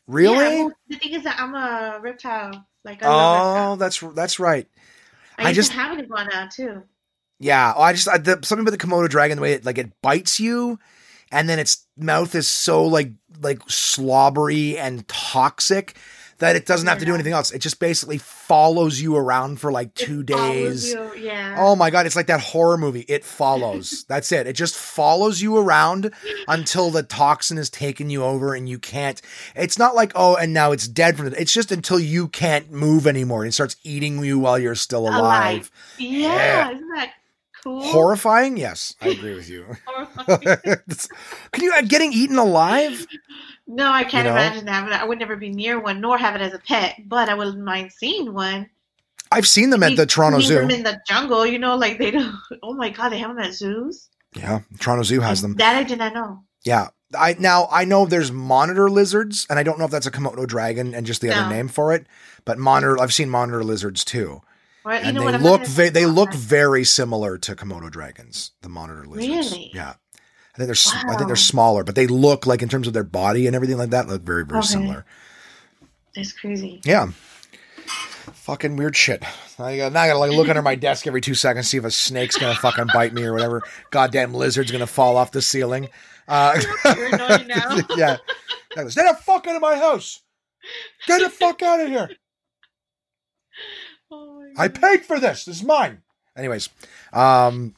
Really? 0.07 0.57
Yeah, 0.59 0.69
the 0.89 0.97
thing 0.99 1.13
is 1.15 1.25
that 1.25 1.39
I'm 1.41 1.55
a 1.55 1.99
reptile. 2.01 2.67
Like 2.85 3.03
I 3.03 3.73
oh 3.73 3.77
that's 3.77 4.01
that's 4.15 4.39
right. 4.39 4.67
I, 5.39 5.49
I 5.49 5.53
just- 5.53 5.73
have 5.73 5.97
an 5.97 6.05
iguana 6.05 6.49
too. 6.55 6.83
yeah. 7.41 7.73
Oh, 7.77 7.83
i 7.83 7.93
just 7.93 8.09
I, 8.09 8.19
the, 8.19 8.39
something 8.43 8.67
about 8.67 8.79
the 8.79 8.87
komodo 8.87 9.09
dragon 9.09 9.37
the 9.37 9.43
way 9.43 9.55
it 9.55 9.65
like 9.65 9.79
it 9.79 9.91
bites 10.03 10.39
you 10.39 10.79
and 11.33 11.49
then 11.49 11.59
its 11.59 11.87
mouth 11.97 12.35
is 12.35 12.47
so 12.47 12.85
like 12.85 13.13
like 13.41 13.61
slobbery 13.69 14.77
and 14.79 15.07
toxic 15.09 15.97
that 16.39 16.57
it 16.57 16.67
doesn't 16.67 16.87
have 16.89 16.99
to 16.99 17.05
do 17.05 17.15
anything 17.15 17.33
else 17.33 17.51
it 17.53 17.59
just 17.61 17.79
basically 17.81 18.19
follows 18.19 19.01
you 19.01 19.17
around 19.17 19.59
for 19.61 19.73
like 19.73 19.95
two 19.95 20.23
follows 20.25 20.85
days 20.85 20.93
you, 20.93 21.11
Yeah. 21.17 21.57
Oh 21.59 21.77
my 21.77 21.91
god, 21.91 22.07
it's 22.07 22.17
like 22.17 22.27
that 22.27 22.41
horror 22.41 22.77
movie. 22.77 23.05
It 23.09 23.25
follows. 23.25 24.05
That's 24.09 24.31
it. 24.33 24.47
It 24.47 24.55
just 24.55 24.75
follows 24.77 25.41
you 25.41 25.57
around 25.57 26.13
until 26.49 26.91
the 26.91 27.03
toxin 27.03 27.57
has 27.57 27.71
taken 27.71 28.11
you 28.11 28.23
over 28.25 28.55
and 28.55 28.69
you 28.69 28.79
can't. 28.79 29.21
It's 29.55 29.79
not 29.79 29.95
like 29.95 30.13
oh, 30.15 30.37
and 30.37 30.53
now 30.53 30.73
it's 30.73 30.87
dead 30.89 31.17
from 31.17 31.29
it. 31.29 31.35
It's 31.39 31.53
just 31.53 31.73
until 31.73 31.99
you 31.99 32.29
can't 32.29 32.71
move 32.71 33.07
anymore. 33.07 33.43
And 33.45 33.49
it 33.49 33.53
starts 33.53 33.77
eating 33.85 34.23
you 34.25 34.39
while 34.39 34.59
you're 34.59 34.75
still 34.75 35.03
alive. 35.09 35.19
Alive. 35.19 35.71
Yeah, 35.99 36.29
Yeah. 36.29 36.71
isn't 36.73 36.89
that 36.97 37.11
cool? 37.63 37.83
Horrifying? 37.85 38.57
Yes, 38.57 38.95
I 39.01 39.09
agree 39.09 39.35
with 39.35 39.49
you. 39.49 39.65
Can 41.53 41.63
you 41.65 41.73
uh, 41.73 41.83
getting 41.83 42.13
eaten 42.13 42.37
alive? 42.39 43.07
No, 43.67 43.91
I 43.91 44.05
can't 44.05 44.27
You 44.27 44.33
know? 44.33 44.39
imagine 44.39 44.65
that. 44.67 44.93
I 44.93 45.05
would 45.05 45.19
never 45.19 45.37
be 45.37 45.51
near 45.51 45.81
one, 45.81 46.01
nor 46.01 46.19
have 46.19 46.35
it 46.35 46.41
as 46.43 46.53
a 46.55 46.59
pet. 46.59 46.97
But 47.07 47.29
I 47.29 47.35
wouldn't 47.35 47.65
mind 47.65 47.93
seeing 47.93 48.33
one. 48.35 48.69
I've 49.33 49.47
seen 49.49 49.71
them 49.71 49.83
at 49.83 49.93
You- 49.93 49.97
the 49.97 50.07
Toronto 50.07 50.41
Zoo. 50.41 50.61
in 50.61 50.83
the 50.83 51.01
jungle. 51.09 51.45
You 51.47 51.59
know, 51.59 51.77
like 51.77 51.99
they 51.99 52.11
don't. 52.11 52.35
Oh 52.63 52.75
my 52.75 52.91
god, 52.91 53.11
they 53.11 53.19
have 53.19 53.31
them 53.35 53.39
at 53.45 53.55
zoos. 53.55 54.09
Yeah, 54.35 54.61
Toronto 54.81 55.03
Zoo 55.05 55.21
has 55.21 55.43
them. 55.43 55.55
That 55.57 55.77
I 55.77 55.83
did 55.85 55.99
not 55.99 56.13
know. 56.15 56.43
Yeah. 56.65 56.89
I 57.17 57.37
now 57.39 57.69
I 57.71 57.85
know 57.85 58.07
there's 58.07 58.33
monitor 58.33 58.91
lizards, 58.91 59.47
and 59.49 59.57
I 59.59 59.63
don't 59.63 59.79
know 59.79 59.85
if 59.85 59.91
that's 59.93 60.07
a 60.07 60.11
Komodo 60.11 60.47
dragon 60.47 60.95
and 60.95 61.07
just 61.07 61.21
the 61.21 61.31
other 61.31 61.49
name 61.49 61.69
for 61.69 61.93
it. 61.93 62.07
But 62.45 62.59
monitor, 62.59 62.99
I've 63.01 63.13
seen 63.15 63.31
monitor 63.31 63.63
lizards 63.63 64.05
too. 64.05 64.41
You 64.85 64.91
and 64.91 65.17
they? 65.17 65.39
Look 65.39 65.65
ve- 65.65 65.89
they 65.91 66.07
look 66.07 66.35
very 66.35 66.83
similar 66.85 67.39
to 67.39 67.55
Komodo 67.55 67.89
dragons, 67.91 68.51
the 68.63 68.69
monitor 68.69 69.05
lizards. 69.07 69.53
Really? 69.53 69.71
Yeah. 69.73 69.95
I 70.55 70.57
think 70.59 70.67
they're 70.69 70.73
s 70.73 70.93
I 70.95 71.17
think 71.17 71.27
they're 71.27 71.37
smaller, 71.37 71.83
but 71.85 71.95
they 71.97 72.07
look 72.07 72.47
like 72.47 72.63
in 72.63 72.69
terms 72.69 72.87
of 72.87 72.93
their 72.93 73.03
body 73.05 73.47
and 73.47 73.57
everything 73.57 73.77
like 73.77 73.91
that 73.91 74.07
look 74.09 74.23
very 74.23 74.45
very 74.45 74.59
Okay. 74.61 74.69
similar. 74.69 75.05
That's 76.15 76.33
crazy. 76.33 76.81
Yeah. 76.85 77.09
Fucking 78.33 78.77
weird 78.77 78.97
shit. 78.97 79.23
I 79.59 79.77
got, 79.77 79.93
now 79.93 80.03
I 80.03 80.07
gotta 80.09 80.19
like 80.19 80.31
look 80.33 80.49
under 80.49 80.63
my 80.63 80.75
desk 80.77 81.07
every 81.07 81.21
two 81.21 81.35
seconds, 81.35 81.69
see 81.69 81.77
if 81.79 81.85
a 81.85 81.91
snake's 81.91 82.37
gonna 82.37 82.55
fucking 82.55 82.87
bite 82.95 83.13
me 83.13 83.25
or 83.25 83.33
whatever. 83.33 83.63
Goddamn 83.91 84.33
lizard's 84.33 84.71
gonna 84.71 84.87
fall 84.87 85.17
off 85.17 85.33
the 85.33 85.43
ceiling. 85.43 85.89
Uh, 86.29 86.61
You're 86.97 87.15
annoying 87.15 87.49
now. 87.49 87.77
yeah. 87.97 88.17
Get 88.75 88.85
the 88.87 89.19
fuck 89.23 89.47
out 89.47 89.57
of 89.57 89.63
my 89.63 89.77
house. 89.77 90.21
Get 91.07 91.21
the 91.21 91.31
fuck 91.31 91.63
out 91.63 91.81
of 91.81 91.89
here. 91.89 92.09
Oh 94.11 94.45
my 94.55 94.65
I 94.65 94.69
paid 94.69 95.05
for 95.05 95.19
this. 95.19 95.45
This 95.47 95.57
is 95.57 95.63
mine. 95.65 96.03
Anyways, 96.37 96.69
um, 97.13 97.75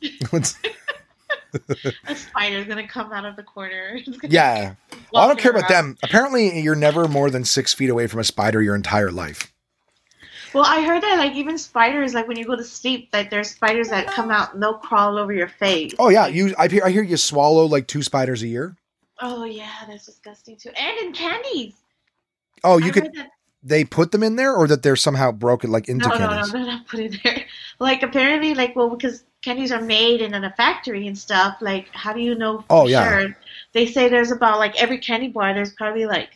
A 2.06 2.14
spider's 2.16 2.66
gonna 2.66 2.86
come 2.86 3.12
out 3.12 3.24
of 3.24 3.36
the 3.36 3.42
corner. 3.42 3.98
Yeah. 4.22 4.74
Well, 5.12 5.22
I 5.22 5.26
don't 5.28 5.38
care 5.38 5.52
about 5.52 5.68
them. 5.68 5.96
Apparently, 6.02 6.60
you're 6.60 6.74
never 6.74 7.06
more 7.08 7.30
than 7.30 7.44
six 7.44 7.72
feet 7.72 7.90
away 7.90 8.06
from 8.06 8.20
a 8.20 8.24
spider 8.24 8.60
your 8.62 8.74
entire 8.74 9.10
life. 9.10 9.52
Well, 10.54 10.64
I 10.66 10.82
heard 10.84 11.02
that 11.02 11.18
like 11.18 11.34
even 11.34 11.58
spiders, 11.58 12.14
like 12.14 12.28
when 12.28 12.38
you 12.38 12.44
go 12.44 12.56
to 12.56 12.64
sleep, 12.64 13.10
that 13.12 13.30
there's 13.30 13.50
spiders 13.50 13.88
that 13.88 14.06
come 14.06 14.30
out 14.30 14.54
and 14.54 14.62
they'll 14.62 14.78
crawl 14.78 15.18
over 15.18 15.32
your 15.32 15.48
face. 15.48 15.92
Oh 15.98 16.08
yeah, 16.08 16.26
you. 16.28 16.54
I 16.58 16.68
hear. 16.68 16.82
I 16.84 16.90
hear 16.90 17.02
you 17.02 17.16
swallow 17.16 17.66
like 17.66 17.86
two 17.86 18.02
spiders 18.02 18.42
a 18.42 18.46
year. 18.48 18.76
Oh 19.20 19.44
yeah, 19.44 19.70
that's 19.88 20.06
disgusting 20.06 20.56
too. 20.56 20.70
And 20.70 20.98
in 21.06 21.12
candies. 21.12 21.74
Oh, 22.64 22.78
you 22.78 22.88
I 22.88 22.90
could. 22.90 23.12
that- 23.14 23.30
They 23.62 23.84
put 23.84 24.12
them 24.12 24.22
in 24.22 24.36
there, 24.36 24.54
or 24.54 24.66
that 24.68 24.82
they're 24.82 24.96
somehow 24.96 25.32
broken 25.32 25.70
like 25.70 25.88
into 25.88 26.08
No, 26.08 26.14
no, 26.14 26.20
no, 26.20 26.28
candies. 26.30 26.52
they're 26.52 26.66
not 26.66 26.86
put 26.86 27.00
in 27.00 27.18
there. 27.24 27.44
Like 27.78 28.02
apparently, 28.02 28.54
like 28.54 28.74
well, 28.76 28.88
because 28.88 29.24
candies 29.46 29.70
are 29.72 29.80
made 29.80 30.20
in 30.20 30.34
a 30.34 30.50
factory 30.62 31.06
and 31.06 31.16
stuff. 31.16 31.52
Like, 31.60 31.86
how 31.92 32.12
do 32.12 32.20
you 32.20 32.34
know? 32.34 32.58
For 32.58 32.64
Oh, 32.70 32.86
yeah. 32.88 33.08
Sure? 33.08 33.36
They 33.72 33.86
say 33.86 34.08
there's 34.08 34.32
about 34.32 34.58
like 34.58 34.74
every 34.82 34.98
candy 34.98 35.28
bar. 35.28 35.54
There's 35.54 35.72
probably 35.72 36.04
like 36.06 36.30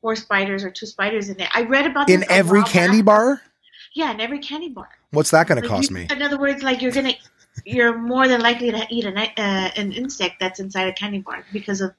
four 0.00 0.14
spiders 0.16 0.62
or 0.64 0.70
two 0.70 0.86
spiders 0.86 1.28
in 1.28 1.40
it. 1.40 1.48
I 1.54 1.62
read 1.62 1.86
about 1.86 2.08
In 2.08 2.24
every 2.30 2.62
candy 2.62 3.02
back. 3.02 3.06
bar. 3.06 3.42
Yeah, 3.94 4.12
in 4.12 4.20
every 4.20 4.38
candy 4.38 4.68
bar. 4.68 4.88
What's 5.10 5.30
that 5.32 5.46
going 5.48 5.60
to 5.60 5.66
cost 5.68 5.90
you- 5.90 5.96
me? 5.96 6.06
In 6.10 6.22
other 6.22 6.38
words, 6.38 6.62
like 6.62 6.82
you're 6.82 6.92
gonna, 6.92 7.14
you're 7.64 7.96
more 7.98 8.28
than 8.28 8.40
likely 8.42 8.70
to 8.70 8.86
eat 8.90 9.04
an 9.06 9.16
uh, 9.18 9.70
an 9.76 9.92
insect 9.92 10.34
that's 10.38 10.60
inside 10.60 10.86
a 10.88 10.92
candy 10.92 11.18
bar 11.20 11.44
because 11.52 11.80
of, 11.80 11.92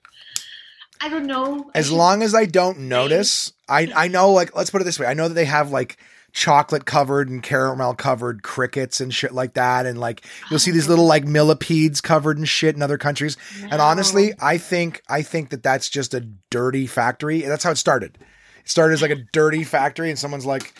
I 1.01 1.09
don't 1.09 1.25
know. 1.25 1.69
As 1.75 1.91
long 1.91 2.21
as 2.23 2.33
I 2.35 2.45
don't 2.45 2.79
notice, 2.87 3.51
I 3.67 3.91
I 3.95 4.07
know 4.07 4.31
like 4.31 4.55
let's 4.55 4.69
put 4.69 4.81
it 4.81 4.85
this 4.85 4.99
way. 4.99 5.07
I 5.07 5.13
know 5.13 5.27
that 5.27 5.33
they 5.33 5.45
have 5.45 5.71
like 5.71 5.97
chocolate 6.33 6.85
covered 6.85 7.29
and 7.29 7.41
caramel 7.41 7.95
covered 7.95 8.43
crickets 8.43 9.01
and 9.01 9.13
shit 9.13 9.33
like 9.33 9.53
that. 9.53 9.85
And 9.85 9.99
like 9.99 10.25
you'll 10.49 10.59
see 10.59 10.71
these 10.71 10.87
little 10.87 11.05
like 11.05 11.25
millipedes 11.25 12.01
covered 12.01 12.37
in 12.37 12.45
shit 12.45 12.75
in 12.75 12.81
other 12.81 12.97
countries. 12.97 13.37
And 13.61 13.81
honestly, 13.81 14.33
I 14.39 14.57
think 14.57 15.01
I 15.09 15.21
think 15.21 15.49
that 15.49 15.63
that's 15.63 15.89
just 15.89 16.13
a 16.13 16.21
dirty 16.49 16.87
factory. 16.87 17.41
That's 17.41 17.63
how 17.63 17.71
it 17.71 17.77
started. 17.77 18.17
It 18.63 18.69
started 18.69 18.93
as 18.93 19.01
like 19.01 19.11
a 19.11 19.23
dirty 19.31 19.63
factory, 19.63 20.09
and 20.09 20.19
someone's 20.19 20.45
like, 20.45 20.73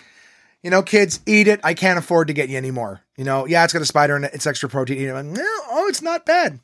you 0.62 0.70
know, 0.70 0.84
kids, 0.84 1.22
eat 1.26 1.48
it. 1.48 1.60
I 1.64 1.74
can't 1.74 1.98
afford 1.98 2.28
to 2.28 2.34
get 2.34 2.50
you 2.50 2.58
anymore. 2.58 3.02
You 3.16 3.24
know, 3.24 3.48
yeah, 3.48 3.64
it's 3.64 3.74
got 3.74 3.82
a 3.82 3.86
spider 3.86 4.16
in 4.18 4.26
it. 4.26 4.32
It's 4.34 4.46
extra 4.46 4.70
protein. 4.70 5.10
I'm 5.10 5.16
like, 5.16 5.38
no, 5.38 5.60
oh, 5.72 5.86
it's 5.88 6.02
not 6.02 6.26
bad. 6.26 6.60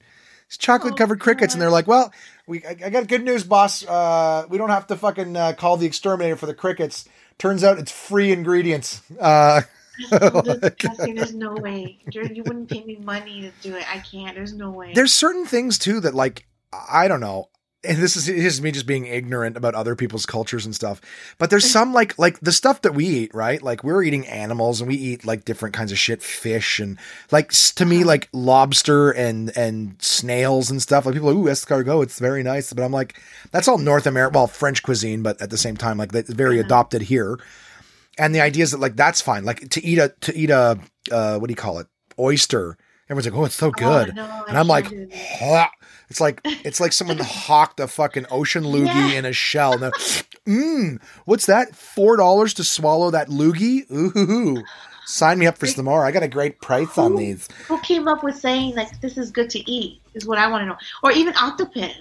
It's 0.48 0.58
chocolate 0.58 0.98
covered 0.98 1.20
crickets, 1.20 1.54
and 1.54 1.62
they're 1.62 1.72
like, 1.72 1.88
well, 1.88 2.14
we 2.46 2.64
I, 2.66 2.76
I 2.86 2.90
got 2.90 3.08
good 3.08 3.24
news, 3.24 3.44
boss. 3.44 3.86
Uh, 3.86 4.46
we 4.50 4.58
don't 4.58 4.70
have 4.70 4.88
to 4.88 4.98
fucking 4.98 5.36
uh, 5.36 5.54
call 5.54 5.78
the 5.78 5.86
exterminator 5.88 6.36
for 6.36 6.46
the 6.46 6.54
crickets. 6.54 7.08
Turns 7.44 7.62
out 7.66 7.78
it's 7.78 7.92
free 7.92 8.32
ingredients. 8.32 9.02
Uh, 9.20 9.64
disgusting. 10.10 11.16
There's 11.16 11.36
no 11.36 11.54
way. 11.56 11.98
You 12.14 12.42
wouldn't 12.42 12.70
pay 12.70 12.86
me 12.86 12.96
money 13.04 13.42
to 13.42 13.52
do 13.62 13.76
it. 13.76 13.84
I 13.94 14.00
can't. 14.00 14.34
There's 14.34 14.54
no 14.54 14.70
way. 14.70 14.94
there's 14.94 15.12
certain 15.12 15.46
things 15.46 15.78
too 15.78 16.00
that 16.00 16.16
like 16.16 16.48
I 16.72 17.10
don't 17.10 17.20
know. 17.20 17.50
And 17.86 17.98
this 17.98 18.16
is, 18.16 18.28
this 18.28 18.54
is 18.54 18.62
me 18.62 18.72
just 18.72 18.86
being 18.86 19.08
ignorant 19.08 19.58
about 19.58 19.76
other 19.76 19.96
people's 19.96 20.26
cultures 20.26 20.66
and 20.66 20.74
stuff. 20.74 21.02
But 21.38 21.50
there's 21.50 21.70
some 21.70 21.94
like 21.94 22.18
like 22.18 22.40
the 22.40 22.54
stuff 22.54 22.82
that 22.84 22.94
we 22.94 23.06
eat, 23.06 23.34
right? 23.34 23.62
Like 23.62 23.84
we're 23.84 24.04
eating 24.04 24.26
animals 24.28 24.80
and 24.80 24.88
we 24.88 24.96
eat 24.96 25.26
like 25.26 25.44
different 25.44 25.76
kinds 25.76 25.92
of 25.92 25.98
shit, 25.98 26.24
fish 26.24 26.80
and 26.80 26.98
like 27.32 27.52
to 27.52 27.86
me 27.86 28.04
like 28.04 28.30
lobster 28.32 29.12
and 29.12 29.56
and 29.58 30.02
snails 30.02 30.72
and 30.72 30.82
stuff. 30.82 31.06
Like 31.06 31.16
people 31.16 31.30
are, 31.30 31.34
ooh 31.34 31.46
escargot, 31.46 32.04
it's 32.04 32.20
very 32.20 32.42
nice. 32.42 32.72
But 32.72 32.84
I'm 32.84 32.94
like, 32.94 33.20
that's 33.52 33.68
all 33.68 33.78
North 33.78 34.08
America, 34.08 34.38
well 34.38 34.48
French 34.48 34.82
cuisine, 34.82 35.22
but 35.22 35.42
at 35.42 35.50
the 35.50 35.58
same 35.58 35.76
time 35.76 35.98
like 35.98 36.14
it's 36.16 36.32
very 36.32 36.60
adopted 36.60 37.02
here. 37.04 37.38
And 38.18 38.34
the 38.34 38.42
idea 38.42 38.64
is 38.64 38.72
that 38.72 38.80
like 38.80 38.96
that's 38.96 39.20
fine. 39.20 39.44
Like 39.44 39.70
to 39.70 39.84
eat 39.84 39.98
a 40.00 40.14
to 40.22 40.34
eat 40.38 40.52
a 40.52 40.80
uh, 41.12 41.38
what 41.38 41.48
do 41.48 41.52
you 41.52 41.58
call 41.58 41.80
it? 41.80 41.88
Oyster. 42.18 42.78
Everyone's 43.10 43.26
like, 43.26 43.36
oh, 43.40 43.46
it's 43.46 43.56
so 43.56 43.68
oh, 43.68 43.72
good. 43.72 44.16
no, 44.16 44.46
and 44.48 44.58
I'm 44.58 44.68
like, 44.68 44.86
can't 44.86 45.10
do 45.10 45.16
that. 45.16 45.38
"Huh." 45.40 45.68
it's 46.10 46.22
like 46.22 46.42
it's 46.46 46.80
like 46.80 46.94
someone 46.94 47.18
hawked 47.22 47.80
a 47.80 47.88
fucking 47.88 48.26
ocean 48.32 48.64
loogie 48.64 48.86
Yeah. 49.12 49.18
in 49.20 49.26
a 49.26 49.34
shell. 49.34 49.78
Now, 49.78 49.92
mmm, 50.48 51.02
what's 51.26 51.46
that? 51.48 51.76
Four 51.76 52.18
dollars 52.18 52.54
to 52.56 52.64
swallow 52.64 53.12
that 53.12 53.28
loogie? 53.30 53.90
Ooh, 53.92 54.64
sign 55.06 55.40
me 55.40 55.48
up 55.48 55.58
for 55.58 55.68
some 55.68 55.86
more. 55.86 56.06
I 56.06 56.12
got 56.12 56.24
a 56.24 56.28
great 56.28 56.62
price 56.62 56.98
on 56.98 57.16
these. 57.16 57.48
Who 57.68 57.80
came 57.82 58.08
up 58.08 58.24
with 58.24 58.38
saying 58.38 58.76
like 58.76 59.00
this 59.02 59.18
is 59.18 59.32
good 59.32 59.50
to 59.52 59.72
eat? 59.72 60.02
Is 60.14 60.26
what 60.26 60.38
I 60.38 60.48
want 60.48 60.62
to 60.62 60.66
know. 60.68 60.78
Or 61.04 61.12
even 61.12 61.34
octopus. 61.36 61.96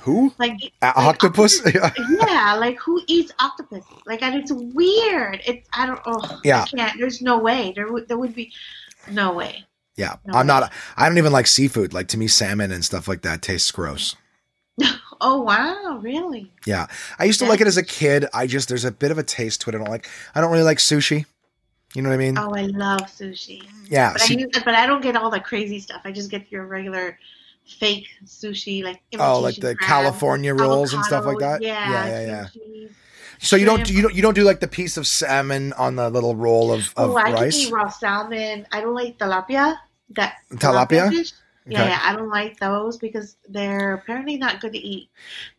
Who? 0.00 0.32
Like, 0.38 0.58
like 0.82 0.96
octopus? 0.96 1.62
yeah, 1.74 2.56
like 2.58 2.78
who 2.80 3.00
eats 3.06 3.30
octopus? 3.38 3.84
Like, 4.06 4.22
and 4.22 4.34
it's 4.34 4.50
weird. 4.50 5.40
It's 5.46 5.68
I 5.72 5.86
don't. 5.86 6.00
Oh, 6.04 6.40
Yeah. 6.42 6.62
I 6.62 6.66
can't. 6.66 6.98
There's 6.98 7.22
no 7.22 7.38
way. 7.38 7.72
There 7.76 7.92
would 7.92 8.08
there 8.08 8.18
would 8.18 8.34
be 8.34 8.52
no 9.08 9.32
way. 9.32 9.64
Yeah, 9.96 10.16
No 10.26 10.38
I'm 10.38 10.46
not. 10.46 10.72
I 10.96 11.08
don't 11.08 11.18
even 11.18 11.32
like 11.32 11.46
seafood. 11.46 11.92
Like 11.92 12.08
to 12.08 12.18
me, 12.18 12.28
salmon 12.28 12.72
and 12.72 12.84
stuff 12.84 13.08
like 13.08 13.22
that 13.22 13.42
tastes 13.42 13.70
gross. 13.70 14.16
Oh 15.24 15.40
wow, 15.42 16.00
really? 16.02 16.50
Yeah, 16.66 16.88
I 17.16 17.26
used 17.26 17.38
to 17.38 17.46
like 17.46 17.60
it 17.60 17.68
as 17.68 17.76
a 17.76 17.84
kid. 17.84 18.26
I 18.34 18.48
just 18.48 18.68
there's 18.68 18.84
a 18.84 18.90
bit 18.90 19.12
of 19.12 19.18
a 19.18 19.22
taste 19.22 19.60
to 19.60 19.70
it. 19.70 19.76
I 19.76 19.78
don't 19.78 19.88
like. 19.88 20.08
I 20.34 20.40
don't 20.40 20.50
really 20.50 20.64
like 20.64 20.78
sushi. 20.78 21.26
You 21.94 22.02
know 22.02 22.08
what 22.08 22.16
I 22.16 22.18
mean? 22.18 22.36
Oh, 22.36 22.52
I 22.52 22.62
love 22.62 23.02
sushi. 23.02 23.62
yeah. 23.88 24.14
But 24.14 24.22
I, 24.22 24.34
use, 24.34 24.50
but 24.64 24.74
I 24.74 24.84
don't 24.84 25.00
get 25.00 25.14
all 25.14 25.30
the 25.30 25.38
crazy 25.38 25.78
stuff. 25.78 26.00
I 26.04 26.10
just 26.10 26.28
get 26.28 26.50
your 26.50 26.66
regular 26.66 27.20
fake 27.64 28.08
sushi, 28.24 28.82
like 28.82 29.00
oh, 29.20 29.38
like 29.38 29.54
the 29.56 29.76
crab, 29.76 29.88
California 29.88 30.54
rolls 30.54 30.92
and 30.92 31.04
stuff 31.04 31.24
like 31.24 31.38
that. 31.38 31.62
Yeah, 31.62 31.88
yeah, 31.90 32.26
yeah. 32.26 32.46
yeah. 32.64 32.88
So 33.42 33.56
you 33.56 33.64
don't 33.66 33.84
do 33.84 33.92
you 33.92 34.02
don't 34.02 34.14
you 34.14 34.22
don't 34.22 34.34
do 34.34 34.44
like 34.44 34.60
the 34.60 34.68
piece 34.68 34.96
of 34.96 35.06
salmon 35.06 35.72
on 35.74 35.96
the 35.96 36.08
little 36.08 36.36
roll 36.36 36.72
of, 36.72 36.92
of 36.96 37.10
Oh, 37.10 37.16
I 37.16 37.24
can 37.24 37.34
rice? 37.34 37.58
eat 37.66 37.72
raw 37.72 37.88
salmon. 37.88 38.66
I 38.72 38.80
don't 38.80 38.94
like 38.94 39.18
tilapia. 39.18 39.76
That 40.10 40.36
Tilapia? 40.52 41.10
Yeah, 41.64 41.80
Okay. 41.80 41.90
yeah, 41.90 42.00
I 42.02 42.16
don't 42.16 42.28
like 42.28 42.58
those 42.58 42.96
because 42.98 43.36
they're 43.48 43.94
apparently 43.94 44.36
not 44.36 44.60
good 44.60 44.72
to 44.72 44.78
eat. 44.78 45.08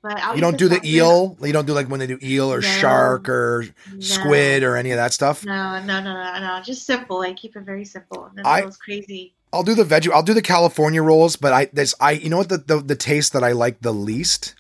But 0.01 0.17
I'll 0.21 0.35
You 0.35 0.41
don't 0.41 0.57
do 0.57 0.67
the 0.67 0.75
salmon. 0.75 0.89
eel. 0.89 1.37
You 1.41 1.53
don't 1.53 1.65
do 1.65 1.73
like 1.73 1.87
when 1.87 1.99
they 1.99 2.07
do 2.07 2.19
eel 2.21 2.51
or 2.53 2.59
No. 2.61 2.67
shark 2.67 3.27
or 3.29 3.65
No. 3.93 3.99
squid 4.01 4.63
or 4.63 4.75
any 4.77 4.91
of 4.91 4.97
that 4.97 5.13
stuff. 5.13 5.45
No, 5.45 5.79
no, 5.83 6.01
no, 6.01 6.13
no, 6.13 6.39
no. 6.39 6.61
Just 6.63 6.85
simple. 6.85 7.21
I 7.21 7.33
keep 7.33 7.55
it 7.55 7.61
very 7.63 7.85
simple. 7.85 8.29
None 8.35 8.45
I- 8.45 8.59
of 8.59 8.65
those 8.65 8.77
crazy. 8.77 9.33
I'll 9.51 9.63
do 9.63 9.75
the 9.75 9.83
veggie. 9.85 10.11
I'll 10.11 10.23
do 10.23 10.33
the 10.33 10.41
California 10.41 11.01
rolls, 11.03 11.35
but 11.35 11.53
I 11.53 11.65
this 11.71 11.93
I 11.99 12.11
you 12.13 12.29
know 12.29 12.37
what 12.37 12.49
the 12.49 12.57
the, 12.57 12.79
the 12.79 12.95
taste 12.95 13.33
that 13.33 13.43
I 13.43 13.51
like 13.51 13.81
the 13.81 13.93
least 13.93 14.55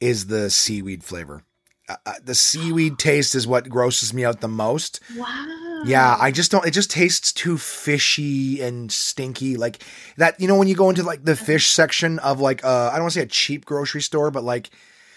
is 0.00 0.26
the 0.26 0.50
seaweed 0.50 1.04
flavor. 1.04 1.42
Uh, 1.88 1.96
uh, 2.06 2.12
the 2.24 2.34
seaweed 2.34 2.98
taste 2.98 3.34
is 3.34 3.46
what 3.46 3.68
grosses 3.68 4.14
me 4.14 4.24
out 4.24 4.40
the 4.40 4.48
most. 4.48 5.00
Wow. 5.16 5.80
Yeah, 5.84 6.16
I 6.20 6.30
just 6.30 6.50
don't. 6.52 6.64
It 6.64 6.70
just 6.70 6.90
tastes 6.92 7.32
too 7.32 7.58
fishy 7.58 8.60
and 8.62 8.90
stinky. 8.92 9.56
Like 9.56 9.82
that, 10.16 10.40
you 10.40 10.46
know, 10.46 10.56
when 10.56 10.68
you 10.68 10.76
go 10.76 10.88
into 10.90 11.02
like 11.02 11.24
the 11.24 11.34
fish 11.34 11.68
section 11.70 12.20
of 12.20 12.40
like 12.40 12.64
uh, 12.64 12.90
I 12.90 12.92
don't 12.92 13.02
want 13.02 13.14
to 13.14 13.18
say 13.18 13.24
a 13.24 13.26
cheap 13.26 13.64
grocery 13.64 14.00
store, 14.00 14.30
but 14.30 14.44
like, 14.44 14.70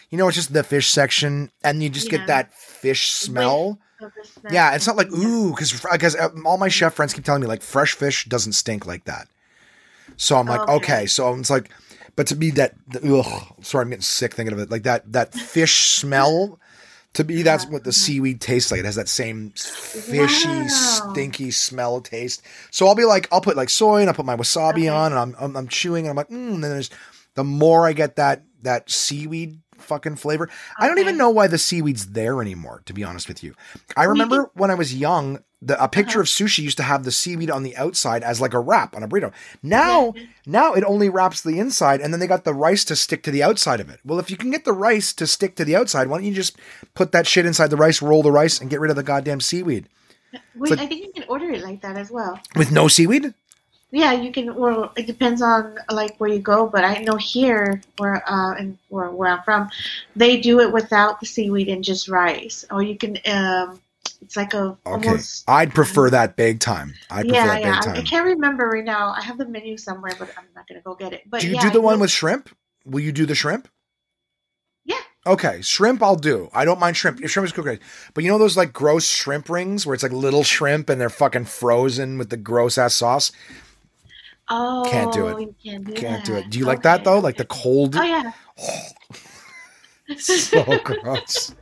you 0.10 0.18
know, 0.18 0.28
it's 0.28 0.36
just 0.36 0.54
the 0.54 0.64
fish 0.64 0.88
section, 0.88 1.52
and 1.64 1.84
you 1.84 1.90
just 1.90 2.08
Yeah. 2.12 2.18
get 2.18 2.28
that 2.28 2.54
fish 2.54 3.12
smell. 3.12 3.80
Yeah, 4.52 4.74
it's 4.74 4.88
not 4.88 4.96
like 4.98 5.12
ooh, 5.12 5.52
because 5.52 5.72
because 5.92 6.16
all 6.46 6.58
my 6.58 6.68
chef 6.68 6.96
friends 6.96 7.14
keep 7.14 7.24
telling 7.26 7.42
me 7.42 7.48
like 7.48 7.62
fresh 7.62 7.94
fish 7.94 8.26
doesn't 8.26 8.54
stink 8.54 8.88
like 8.88 9.06
that. 9.06 9.28
So 10.18 10.38
I'm 10.38 10.48
like, 10.48 10.68
okay, 10.68 10.76
Okay. 10.76 11.06
so 11.08 11.34
it's 11.36 11.50
like, 11.50 11.70
but 12.16 12.28
to 12.28 12.36
me 12.36 12.50
that 12.52 12.74
ugh, 13.04 13.44
sorry, 13.62 13.84
I'm 13.84 13.90
getting 13.90 14.02
sick 14.02 14.34
thinking 14.34 14.54
of 14.54 14.60
it. 14.60 14.70
Like 14.72 14.84
that 14.84 15.12
that 15.14 15.34
fish 15.34 15.90
smell. 15.98 16.60
To 17.14 17.24
me, 17.24 17.44
that's 17.44 17.66
what 17.68 17.86
the 17.86 17.94
seaweed 17.94 18.42
tastes 18.42 18.72
like. 18.72 18.82
It 18.82 18.86
has 18.86 18.96
that 18.96 19.08
same 19.08 19.52
fishy, 19.52 20.64
Wow. 20.64 20.68
stinky 20.68 21.50
smell 21.50 22.02
taste. 22.02 22.42
So 22.72 22.88
I'll 22.88 22.96
be 22.96 23.06
like, 23.06 23.30
I'll 23.32 23.40
put 23.40 23.56
like 23.56 23.70
soy 23.70 24.02
and 24.02 24.10
I'll 24.10 24.14
put 24.16 24.26
my 24.26 24.36
wasabi 24.36 24.80
Okay. 24.80 24.88
on, 24.90 25.14
and 25.14 25.20
I'm, 25.20 25.36
I'm 25.40 25.56
I'm 25.56 25.68
chewing, 25.70 26.06
and 26.06 26.10
I'm 26.10 26.18
like, 26.18 26.28
mm, 26.28 26.56
and 26.56 26.64
then 26.64 26.72
there's 26.72 26.90
the 27.36 27.46
more 27.46 27.88
I 27.88 27.94
get 27.94 28.18
that 28.18 28.44
that 28.64 28.90
seaweed 28.90 29.62
fucking 29.86 30.18
flavor. 30.18 30.50
I 30.78 30.88
don't 30.88 31.00
even 31.00 31.18
know 31.18 31.30
why 31.30 31.48
the 31.48 31.58
seaweed's 31.58 32.08
there 32.08 32.42
anymore. 32.42 32.82
To 32.86 32.94
be 32.94 33.04
honest 33.04 33.28
with 33.28 33.44
you, 33.44 33.56
I 33.96 34.04
remember 34.04 34.52
when 34.56 34.72
I 34.72 34.76
was 34.76 34.94
young, 34.94 35.40
the, 35.62 35.82
a 35.82 35.88
picture 35.88 36.20
Uh-huh. 36.20 36.22
of 36.22 36.28
sushi 36.28 36.60
used 36.60 36.78
to 36.78 36.84
have 36.84 37.04
the 37.06 37.12
seaweed 37.12 37.50
on 37.50 37.64
the 37.64 37.76
outside 37.78 38.22
as 38.24 38.42
like 38.42 38.54
a 38.54 38.60
wrap 38.60 38.96
on 38.96 39.04
a 39.04 39.08
burrito. 39.08 39.32
Now, 39.64 40.14
now 40.46 40.74
it 40.74 40.84
only 40.84 41.10
wraps 41.10 41.42
the 41.42 41.58
inside, 41.60 42.02
and 42.02 42.14
then 42.14 42.20
they 42.20 42.28
got 42.28 42.44
the 42.44 42.54
rice 42.54 42.84
to 42.86 42.96
stick 42.96 43.24
to 43.24 43.32
the 43.32 43.42
outside 43.44 43.80
of 43.80 43.90
it. 43.90 44.00
Well, 44.06 44.20
if 44.20 44.30
you 44.30 44.38
can 44.38 44.52
get 44.52 44.66
the 44.66 44.74
rice 44.74 45.14
to 45.14 45.26
stick 45.26 45.56
to 45.56 45.66
the 45.66 45.76
outside, 45.76 46.08
why 46.08 46.18
don't 46.18 46.26
you 46.28 46.34
just 46.34 46.58
put 46.94 47.12
that 47.14 47.26
shit 47.28 47.46
inside 47.46 47.70
the 47.70 47.78
rice, 47.78 48.02
roll 48.02 48.22
the 48.24 48.32
rice, 48.32 48.60
and 48.60 48.70
get 48.70 48.80
rid 48.80 48.90
of 48.92 48.96
the 48.98 49.04
goddamn 49.04 49.40
seaweed 49.42 49.88
Wait, 50.56 50.70
so- 50.70 50.76
I 50.76 50.86
think 50.86 51.02
you 51.06 51.14
can 51.14 51.24
order 51.30 51.50
it 51.50 51.64
like 51.64 51.82
that 51.82 51.98
as 51.98 52.12
well. 52.12 52.40
with 52.56 52.72
no 52.72 52.88
seaweed? 52.88 53.34
Yeah, 53.92 54.14
you 54.14 54.32
can. 54.32 54.56
Well, 54.56 54.92
it 54.98 55.08
depends 55.08 55.42
on 55.42 55.78
like 55.92 56.18
where 56.18 56.30
you 56.30 56.40
go, 56.40 56.68
but 56.68 56.84
I 56.84 57.00
know 57.04 57.16
here 57.16 57.82
where 57.98 58.24
uh 58.30 58.56
and 58.56 58.78
where 58.90 59.10
where 59.12 59.30
I'm 59.30 59.44
from, 59.44 59.70
they 60.16 60.42
do 60.42 60.60
it 60.60 60.74
without 60.74 61.20
the 61.20 61.26
seaweed 61.26 61.70
and 61.70 61.84
just 61.84 62.10
rice. 62.10 62.66
Or 62.72 62.84
you 62.84 62.98
can 62.98 63.18
um, 63.26 63.80
it's 64.22 64.36
like 64.36 64.54
a 64.54 64.78
Okay, 64.86 64.92
almost. 64.92 65.46
I'd 65.48 65.74
prefer 65.74 66.10
that 66.12 66.36
big 66.36 66.60
time. 66.60 66.94
I'd 67.10 67.28
prefer 67.28 67.48
Yeah, 67.48 67.48
that 67.50 67.62
yeah. 67.62 67.80
big 67.82 67.82
I, 67.96 68.00
I 68.00 68.02
can't 68.02 68.26
remember 68.26 68.68
right 68.70 68.86
now. 68.86 69.10
I 69.10 69.22
have 69.22 69.38
the 69.38 69.46
menu 69.48 69.78
somewhere, 69.78 70.16
but 70.20 70.34
I'm 70.38 70.46
not 70.56 70.68
gonna 70.68 70.82
go 70.82 70.96
get 70.96 71.14
it. 71.14 71.24
But 71.30 71.42
Do 71.42 71.48
you 71.48 71.56
yeah, 71.56 71.62
do 71.62 71.70
the 71.70 71.82
I 71.82 71.82
one 71.82 72.00
with 72.00 72.12
shrimp? 72.12 72.50
Will 72.86 73.02
you 73.02 73.12
do 73.12 73.26
the 73.26 73.36
shrimp? 73.36 73.68
Yeah. 74.86 75.02
Okay, 75.28 75.62
shrimp 75.62 76.04
I'll 76.04 76.16
do. 76.16 76.50
I 76.54 76.66
don't 76.66 76.80
mind 76.80 76.98
shrimp. 76.98 77.22
If 77.22 77.32
shrimp 77.32 77.48
is 77.48 77.52
cooked 77.52 77.66
great. 77.66 77.82
But 78.14 78.24
you 78.24 78.30
know 78.32 78.38
those 78.38 78.58
like 78.58 78.74
gross 78.74 79.08
shrimp 79.08 79.50
rings 79.50 79.86
where 79.86 79.96
it's 79.96 80.04
like 80.04 80.12
little 80.12 80.44
shrimp 80.44 80.90
and 80.90 81.02
they're 81.02 81.10
fucking 81.10 81.46
frozen 81.46 82.18
with 82.20 82.30
the 82.30 82.38
gross 82.38 82.78
ass 82.78 82.94
sauce? 82.96 83.32
Oh, 84.50 84.88
Can't 84.90 85.12
do 85.12 85.28
it. 85.28 85.34
Oh, 85.34 85.38
you 85.40 85.56
can't 85.64 85.86
do 85.86 85.94
Can't 85.94 86.24
do 86.26 86.36
it. 86.36 86.50
Do 86.50 86.60
you 86.60 86.66
like 86.66 86.84
that 86.84 87.04
though? 87.04 87.20
Like 87.20 87.38
the 87.38 87.46
cold? 87.46 87.96
Oh 87.96 88.04
yeah. 88.04 88.32
so 90.18 90.80
gross. 90.84 91.56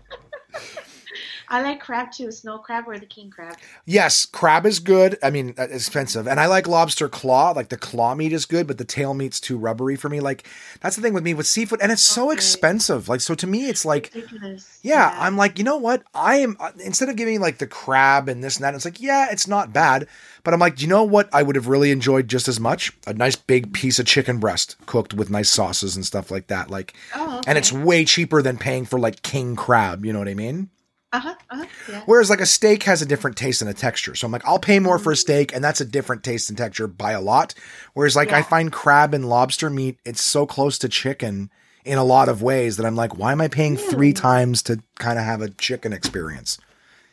I 1.53 1.61
like 1.61 1.79
crab 1.79 2.11
too, 2.11 2.31
snow 2.31 2.57
crab 2.57 2.85
or 2.87 2.97
the 2.97 3.05
king 3.05 3.29
crab. 3.29 3.55
Yes, 3.85 4.25
crab 4.25 4.65
is 4.65 4.79
good. 4.79 5.19
I 5.21 5.29
mean, 5.29 5.53
expensive. 5.55 6.27
And 6.27 6.39
I 6.39 6.47
like 6.47 6.67
lobster 6.67 7.07
claw. 7.07 7.51
Like 7.51 7.69
the 7.69 7.77
claw 7.77 8.15
meat 8.15 8.33
is 8.33 8.47
good, 8.47 8.65
but 8.65 8.79
the 8.79 8.83
tail 8.85 9.13
meat's 9.13 9.39
too 9.39 9.55
rubbery 9.59 9.95
for 9.95 10.09
me. 10.09 10.19
Like 10.19 10.47
that's 10.81 10.95
the 10.95 11.03
thing 11.03 11.13
with 11.13 11.23
me 11.23 11.35
with 11.35 11.45
seafood 11.45 11.79
and 11.79 11.91
it's 11.91 12.01
so 12.01 12.25
Okay. 12.25 12.33
expensive. 12.33 13.07
Like 13.07 13.21
so 13.21 13.35
to 13.35 13.45
me 13.45 13.69
it's 13.69 13.85
like 13.85 14.11
Ridiculous. 14.15 14.79
Yeah, 14.81 15.15
I'm 15.15 15.37
like, 15.37 15.59
you 15.59 15.63
know 15.63 15.77
what? 15.77 16.01
I 16.15 16.37
am 16.37 16.57
uh, 16.59 16.71
instead 16.83 17.07
of 17.09 17.17
giving 17.17 17.39
like 17.39 17.59
the 17.59 17.67
crab 17.67 18.27
and 18.27 18.43
this 18.43 18.57
and 18.57 18.63
that, 18.63 18.73
it's 18.73 18.83
like, 18.85 18.99
yeah, 18.99 19.27
it's 19.31 19.47
not 19.47 19.71
bad. 19.71 20.07
But 20.43 20.55
I'm 20.55 20.59
like, 20.59 20.81
you 20.81 20.87
know 20.87 21.03
what 21.03 21.29
I 21.31 21.43
would 21.43 21.55
have 21.55 21.67
really 21.67 21.91
enjoyed 21.91 22.27
just 22.27 22.47
as 22.47 22.59
much? 22.59 22.91
A 23.05 23.13
nice 23.13 23.35
big 23.35 23.73
piece 23.73 23.99
of 23.99 24.07
chicken 24.07 24.39
breast 24.39 24.75
cooked 24.87 25.13
with 25.13 25.29
nice 25.29 25.51
sauces 25.51 25.95
and 25.95 26.03
stuff 26.03 26.31
like 26.31 26.47
that. 26.47 26.71
Like, 26.71 26.95
Oh, 27.15 27.41
and 27.45 27.59
it's 27.59 27.71
way 27.71 28.05
cheaper 28.05 28.41
than 28.41 28.57
paying 28.57 28.85
for 28.85 28.97
like 28.99 29.21
king 29.21 29.55
crab. 29.55 30.03
You 30.03 30.13
know 30.13 30.19
what 30.19 30.27
I 30.27 30.33
mean? 30.33 30.69
Uh 31.13 31.19
huh. 31.19 31.35
Uh-huh, 31.51 31.65
yeah. 31.89 32.01
Whereas 32.07 32.29
like 32.29 32.41
a 32.41 32.45
steak 32.45 32.83
has 32.83 33.01
a 33.03 33.05
different 33.05 33.37
taste 33.37 33.61
and 33.61 33.69
a 33.69 33.73
texture. 33.73 34.15
So 34.15 34.25
I'm 34.25 34.31
like, 34.31 34.45
I'll 34.45 34.59
pay 34.59 34.79
more 34.79 34.97
for 34.97 35.11
a 35.11 35.15
steak, 35.15 35.53
and 35.53 35.63
that's 35.63 35.79
a 35.79 35.85
different 35.85 36.23
taste 36.23 36.49
and 36.49 36.57
texture 36.57 36.87
by 36.87 37.11
a 37.11 37.21
lot. 37.21 37.53
Whereas 37.93 38.15
like 38.15 38.33
I 38.33 38.41
find 38.41 38.71
crab 38.71 39.13
and 39.13 39.29
lobster 39.29 39.69
meat, 39.69 39.99
it's 40.03 40.23
so 40.23 40.45
close 40.47 40.79
to 40.79 40.89
chicken 40.89 41.51
in 41.85 41.99
a 41.99 42.03
lot 42.03 42.29
of 42.29 42.41
ways 42.41 42.77
that 42.77 42.85
I'm 42.85 42.95
like, 42.95 43.17
why 43.17 43.31
am 43.31 43.41
I 43.41 43.47
paying 43.47 43.77
three 43.77 44.11
times 44.13 44.63
to 44.63 44.81
kind 44.97 45.19
of 45.19 45.25
have 45.25 45.41
a 45.41 45.49
chicken 45.49 45.93
experience? 45.93 46.57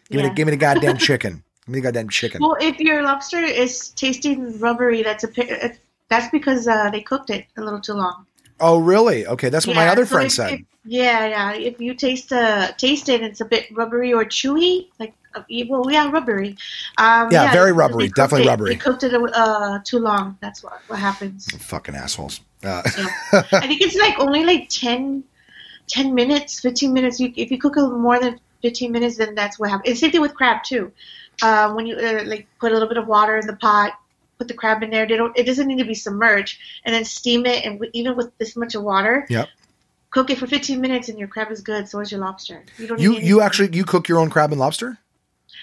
Give 0.08 0.22
me 0.22 0.28
the 0.28 0.34
give 0.34 0.46
me 0.46 0.52
the 0.52 0.56
goddamn 0.56 0.96
chicken. 0.98 1.44
Give 1.66 1.74
me 1.74 1.80
the 1.80 1.84
goddamn 1.84 2.08
chicken. 2.08 2.40
Well, 2.40 2.56
if 2.58 2.80
your 2.80 3.02
lobster 3.02 3.42
is 3.42 3.90
tasting 3.90 4.58
rubbery, 4.60 5.02
that's 5.02 5.24
a 5.24 5.76
that's 6.08 6.30
because 6.30 6.66
uh, 6.66 6.90
they 6.90 7.02
cooked 7.02 7.30
it 7.30 7.46
a 7.56 7.60
little 7.60 7.80
too 7.80 7.92
long. 7.94 8.26
Oh, 8.60 8.78
really? 8.78 9.26
Okay, 9.26 9.48
that's 9.48 9.66
what 9.66 9.76
my 9.76 9.88
other 9.88 10.04
so 10.06 10.14
friend 10.14 10.26
if- 10.26 10.32
said. 10.32 10.52
if- 10.52 10.60
yeah, 10.84 11.26
yeah. 11.26 11.52
If 11.52 11.78
you 11.78 11.92
taste 11.94 12.32
uh 12.32 12.72
taste 12.72 13.08
it, 13.10 13.20
it's 13.22 13.40
a 13.42 13.44
bit 13.44 13.66
rubbery 13.72 14.14
or 14.14 14.24
chewy, 14.24 14.88
like 14.98 15.12
uh, 15.34 15.42
well, 15.68 15.90
yeah, 15.90 16.10
rubbery. 16.10 16.56
Um, 16.96 17.28
Yeah, 17.30 17.52
very 17.52 17.72
rubbery, 17.72 18.08
definitely 18.08 18.46
it- 18.46 18.50
rubbery. 18.50 18.70
They 18.70 18.76
cooked 18.76 19.02
it 19.02 19.12
uh 19.14 19.78
too 19.84 19.98
long. 19.98 20.38
That's 20.40 20.62
what 20.64 20.80
what 20.88 20.98
happens. 20.98 21.46
Fucking 21.58 21.94
assholes. 21.94 22.40
Uh, 22.64 22.82
Yeah. 22.96 23.08
I 23.52 23.66
think 23.66 23.82
it's 23.82 23.94
like 23.96 24.18
only 24.18 24.44
like 24.44 24.68
10, 24.70 25.22
10 25.88 26.14
minutes, 26.14 26.60
fifteen 26.60 26.92
minutes. 26.94 27.20
You 27.20 27.30
if 27.36 27.50
you 27.50 27.58
cook 27.58 27.76
it 27.76 27.82
more 27.82 28.18
than 28.18 28.40
fifteen 28.62 28.90
minutes, 28.90 29.16
then 29.18 29.34
that's 29.34 29.58
what 29.58 29.68
happens. 29.70 29.90
It's 29.90 30.00
same 30.00 30.10
thing 30.12 30.22
with 30.22 30.34
crab 30.34 30.62
too. 30.64 30.92
Uh, 31.42 31.72
when 31.74 31.86
you 31.86 31.96
uh, 31.96 32.22
like 32.24 32.46
put 32.58 32.70
a 32.70 32.74
little 32.74 32.88
bit 32.88 32.96
of 32.98 33.06
water 33.06 33.36
in 33.36 33.46
the 33.46 33.56
pot, 33.56 33.92
put 34.40 34.48
the 34.48 34.54
crab 34.54 34.82
in 34.82 34.88
there. 34.90 35.06
They 35.06 35.16
don't. 35.16 35.36
It 35.38 35.44
doesn't 35.44 35.68
need 35.68 35.78
to 35.78 35.84
be 35.84 35.94
submerged, 35.94 36.58
and 36.84 36.94
then 36.94 37.04
steam 37.04 37.44
it. 37.44 37.64
And 37.64 37.74
w- 37.74 37.90
even 37.92 38.16
with 38.16 38.36
this 38.38 38.56
much 38.56 38.74
of 38.74 38.82
water, 38.82 39.26
Yep. 39.28 39.48
cook 40.10 40.30
it 40.30 40.38
for 40.38 40.46
fifteen 40.46 40.80
minutes, 40.80 41.10
and 41.10 41.18
your 41.18 41.28
crab 41.28 41.50
is 41.52 41.60
good. 41.60 41.88
So 41.88 42.00
is 42.00 42.10
your 42.10 42.20
lobster. 42.20 42.64
You 42.78 42.86
don't. 42.88 42.98
you 42.98 43.18
you 43.18 43.40
actually 43.42 43.76
you 43.76 43.84
cook 43.84 44.08
your 44.08 44.18
own 44.18 44.30
crab 44.30 44.50
and 44.50 44.58
lobster? 44.58 44.96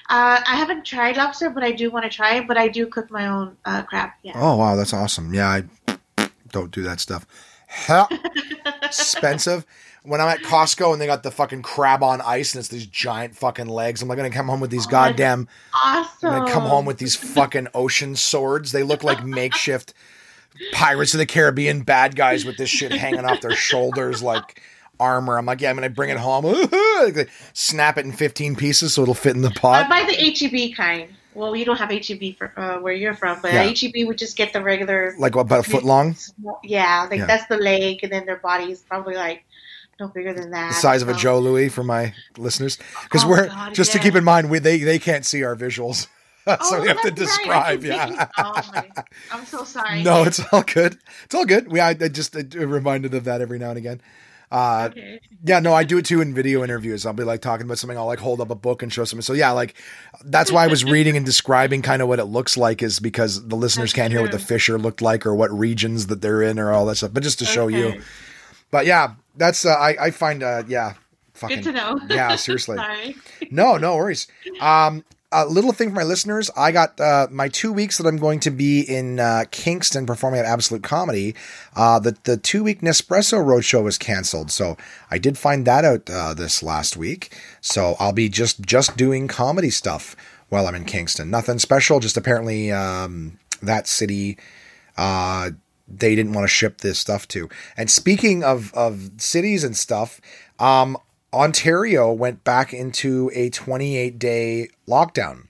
Uh, 0.09 0.39
I 0.47 0.55
haven't 0.55 0.85
tried 0.85 1.17
lobster, 1.17 1.49
but 1.49 1.63
I 1.63 1.71
do 1.71 1.89
want 1.89 2.03
to 2.05 2.09
try 2.09 2.35
it. 2.35 2.47
But 2.47 2.57
I 2.57 2.67
do 2.67 2.85
cook 2.85 3.09
my 3.09 3.25
own 3.27 3.57
uh, 3.65 3.81
crab. 3.83 4.11
Yeah. 4.21 4.33
Oh 4.35 4.55
wow, 4.55 4.75
that's 4.75 4.93
awesome. 4.93 5.33
Yeah, 5.33 5.49
I 5.49 6.29
don't 6.51 6.71
do 6.71 6.83
that 6.83 6.99
stuff. 6.99 7.25
Hell, 7.67 8.07
expensive. 8.83 9.65
When 10.07 10.21
I'm 10.21 10.29
at 10.29 10.39
Costco 10.39 10.93
and 10.93 11.01
they 11.01 11.05
got 11.05 11.23
the 11.23 11.31
fucking 11.31 11.61
crab 11.63 12.01
on 12.01 12.21
ice 12.21 12.53
and 12.53 12.59
it's 12.59 12.69
these 12.69 12.85
giant 12.87 13.35
fucking 13.35 13.67
legs, 13.67 14.01
I'm 14.01 14.07
like 14.07 14.17
gonna 14.17 14.29
come 14.29 14.47
home 14.47 14.59
with 14.61 14.71
these 14.71 14.87
Oh, 14.87 14.91
goddamn. 14.91 15.47
Awesome. 15.73 16.29
I'm 16.29 16.39
gonna 16.39 16.51
come 16.51 16.63
home 16.63 16.85
with 16.85 16.97
these 16.97 17.15
fucking 17.15 17.67
ocean 17.73 18.15
swords. 18.15 18.71
They 18.71 18.83
look 18.83 19.03
like 19.03 19.23
makeshift 19.25 19.93
Pirates 20.71 21.13
of 21.13 21.17
the 21.19 21.25
Caribbean 21.25 21.81
bad 21.81 22.15
guys 22.15 22.45
with 22.45 22.57
this 22.57 22.69
shit 22.69 22.91
hanging 22.91 23.25
off 23.25 23.41
their 23.41 23.51
shoulders 23.55 24.23
like 24.23 24.61
armor. 24.99 25.37
I'm 25.37 25.45
like, 25.45 25.61
yeah, 25.61 25.69
I'm 25.69 25.75
gonna 25.75 25.89
bring 25.89 26.09
it 26.09 26.17
home. 26.17 26.45
Like, 26.97 27.29
Snap 27.53 27.99
it 27.99 28.05
in 28.05 28.11
15 28.11 28.55
pieces 28.55 28.95
so 28.95 29.03
it'll 29.03 29.13
fit 29.13 29.35
in 29.35 29.43
the 29.43 29.49
I 29.49 29.53
pot. 29.59 29.87
buy 29.89 30.03
the 30.03 30.15
HEB 30.15 30.75
kind. 30.75 31.09
Well, 31.35 31.55
you 31.55 31.63
don't 31.63 31.77
have 31.77 31.91
HEB 31.91 32.35
for 32.35 32.51
uh, 32.57 32.79
where 32.79 32.93
you're 32.93 33.13
from, 33.13 33.39
but 33.39 33.53
Yeah. 33.53 33.65
HEB 33.65 34.07
would 34.07 34.17
just 34.17 34.35
get 34.35 34.51
the 34.53 34.63
regular. 34.63 35.13
Like 35.19 35.35
what, 35.35 35.41
about 35.43 35.59
a 35.59 35.69
foot 35.69 35.83
long? 35.83 36.15
Yeah, 36.63 37.05
like 37.11 37.19
Yeah. 37.19 37.27
that's 37.27 37.45
the 37.45 37.57
leg, 37.57 37.99
and 38.01 38.11
then 38.11 38.25
their 38.25 38.37
body 38.37 38.71
is 38.71 38.79
probably 38.79 39.13
like 39.13 39.43
no 39.99 40.07
bigger 40.09 40.33
than 40.33 40.51
that. 40.51 40.69
the 40.69 40.73
size 40.75 41.01
of 41.01 41.09
a 41.09 41.13
Joe 41.13 41.39
Louis 41.39 41.69
for 41.69 41.83
my 41.83 42.13
listeners, 42.37 42.77
because 43.03 43.23
Oh, 43.23 43.29
we're 43.29 43.47
God, 43.47 43.73
just 43.73 43.91
to 43.93 43.99
keep 43.99 44.15
in 44.15 44.23
mind 44.23 44.49
we 44.49 44.59
they 44.59 44.77
they 44.79 44.99
can't 44.99 45.25
see 45.25 45.43
our 45.43 45.55
visuals, 45.55 46.07
so 46.45 46.57
Oh, 46.59 46.81
we 46.81 46.87
have 46.87 47.01
to 47.01 47.11
that's 47.11 47.37
right, 47.47 47.79
describe. 47.79 47.83
Yeah. 47.83 48.27
Oh 48.37 48.61
my, 48.73 48.89
I'm 49.31 49.45
so 49.45 49.63
sorry. 49.63 50.03
No, 50.03 50.23
it's 50.23 50.39
all 50.51 50.63
good. 50.63 50.97
It's 51.25 51.35
all 51.35 51.45
good. 51.45 51.71
We 51.71 51.79
I, 51.79 51.89
I 51.89 52.07
just 52.09 52.35
I, 52.35 52.41
reminded 52.57 53.13
of 53.13 53.23
that 53.25 53.41
every 53.41 53.59
now 53.59 53.69
and 53.69 53.77
again. 53.77 54.01
Uh, 54.49 54.87
Okay. 54.89 55.19
yeah, 55.43 55.59
no, 55.59 55.73
I 55.73 55.83
do 55.83 55.97
it 55.97 56.05
too 56.05 56.21
in 56.21 56.33
video 56.33 56.63
interviews. 56.63 57.05
I'll 57.05 57.11
be 57.11 57.25
like 57.25 57.41
talking 57.41 57.65
about 57.65 57.79
something. 57.79 57.97
I'll 57.97 58.05
like 58.05 58.19
hold 58.19 58.39
up 58.39 58.49
a 58.49 58.55
book 58.55 58.81
and 58.81 58.93
show 58.93 59.03
something. 59.03 59.21
So 59.21 59.33
yeah, 59.33 59.51
like 59.51 59.73
that's 60.23 60.53
why 60.53 60.63
I 60.63 60.67
was 60.67 60.85
reading 60.85 61.17
and 61.17 61.25
describing 61.25 61.81
kind 61.81 62.01
of 62.01 62.07
what 62.07 62.17
it 62.19 62.25
looks 62.25 62.55
like 62.55 62.81
is 62.81 63.01
because 63.01 63.45
the 63.45 63.55
listeners 63.63 63.91
That's 63.91 63.93
can't 64.03 64.13
hear 64.13 64.21
what 64.21 64.31
the 64.31 64.37
true. 64.37 64.45
fisher 64.47 64.77
looked 64.79 65.01
like 65.01 65.25
or 65.25 65.35
what 65.35 65.51
regions 65.51 66.07
that 66.07 66.21
they're 66.21 66.41
in 66.41 66.59
or 66.59 66.71
all 66.71 66.85
that 66.85 66.95
stuff. 66.95 67.11
But 67.13 67.23
just 67.23 67.39
to 67.39 67.45
show 67.45 67.67
you. 67.67 68.01
But 68.71 68.85
yeah, 68.85 69.15
that's 69.37 69.65
uh, 69.65 69.69
I 69.69 69.95
I 70.07 70.11
find 70.11 70.43
uh 70.43 70.63
yeah 70.67 70.93
fucking 71.33 71.57
Good 71.57 71.63
to 71.65 71.71
know. 71.71 71.99
yeah 72.09 72.35
seriously. 72.35 72.77
sorry. 72.77 73.15
No, 73.51 73.77
no 73.77 73.95
worries. 73.95 74.27
Um, 74.59 75.03
a 75.31 75.45
little 75.45 75.73
thing 75.73 75.89
for 75.89 75.95
my 75.95 76.03
listeners. 76.03 76.49
I 76.55 76.71
got 76.71 76.99
uh, 77.01 77.27
my 77.29 77.49
two 77.49 77.73
weeks 77.73 77.97
that 77.97 78.07
I'm 78.07 78.17
going 78.17 78.39
to 78.41 78.49
be 78.49 78.81
in 78.81 79.19
uh, 79.19 79.43
Kingston 79.51 80.05
performing 80.05 80.39
at 80.39 80.45
Absolute 80.45 80.83
Comedy. 80.83 81.35
Uh, 81.75 81.99
the 81.99 82.15
the 82.23 82.37
two 82.37 82.63
week 82.63 82.81
Nespresso 82.81 83.43
Roadshow 83.43 83.83
was 83.83 83.97
canceled, 83.97 84.51
so 84.51 84.77
I 85.11 85.17
did 85.17 85.37
find 85.37 85.65
that 85.67 85.83
out 85.83 86.09
uh, 86.09 86.33
this 86.33 86.63
last 86.63 86.95
week. 86.95 87.37
So 87.61 87.95
I'll 87.99 88.13
be 88.13 88.29
just 88.29 88.61
just 88.61 88.95
doing 88.95 89.27
comedy 89.27 89.69
stuff 89.69 90.15
while 90.49 90.65
I'm 90.65 90.75
in 90.75 90.85
Kingston. 90.85 91.29
Nothing 91.29 91.59
special. 91.59 91.99
Just 91.99 92.15
apparently 92.17 92.71
um, 92.71 93.37
that 93.61 93.87
city. 93.87 94.37
They 95.87 96.15
didn't 96.15 96.33
want 96.33 96.43
to 96.43 96.49
ship 96.49 96.79
this 96.79 96.99
stuff 96.99 97.27
to. 97.29 97.49
And 97.75 97.89
speaking 97.89 98.43
of 98.43 98.73
of 98.73 99.11
cities 99.17 99.63
and 99.63 99.75
stuff, 99.75 100.19
um, 100.59 100.97
Ontario 101.33 102.11
went 102.11 102.43
back 102.43 102.73
into 102.73 103.29
a 103.33 103.49
28 103.49 104.17
day 104.17 104.69
lockdown. 104.87 105.47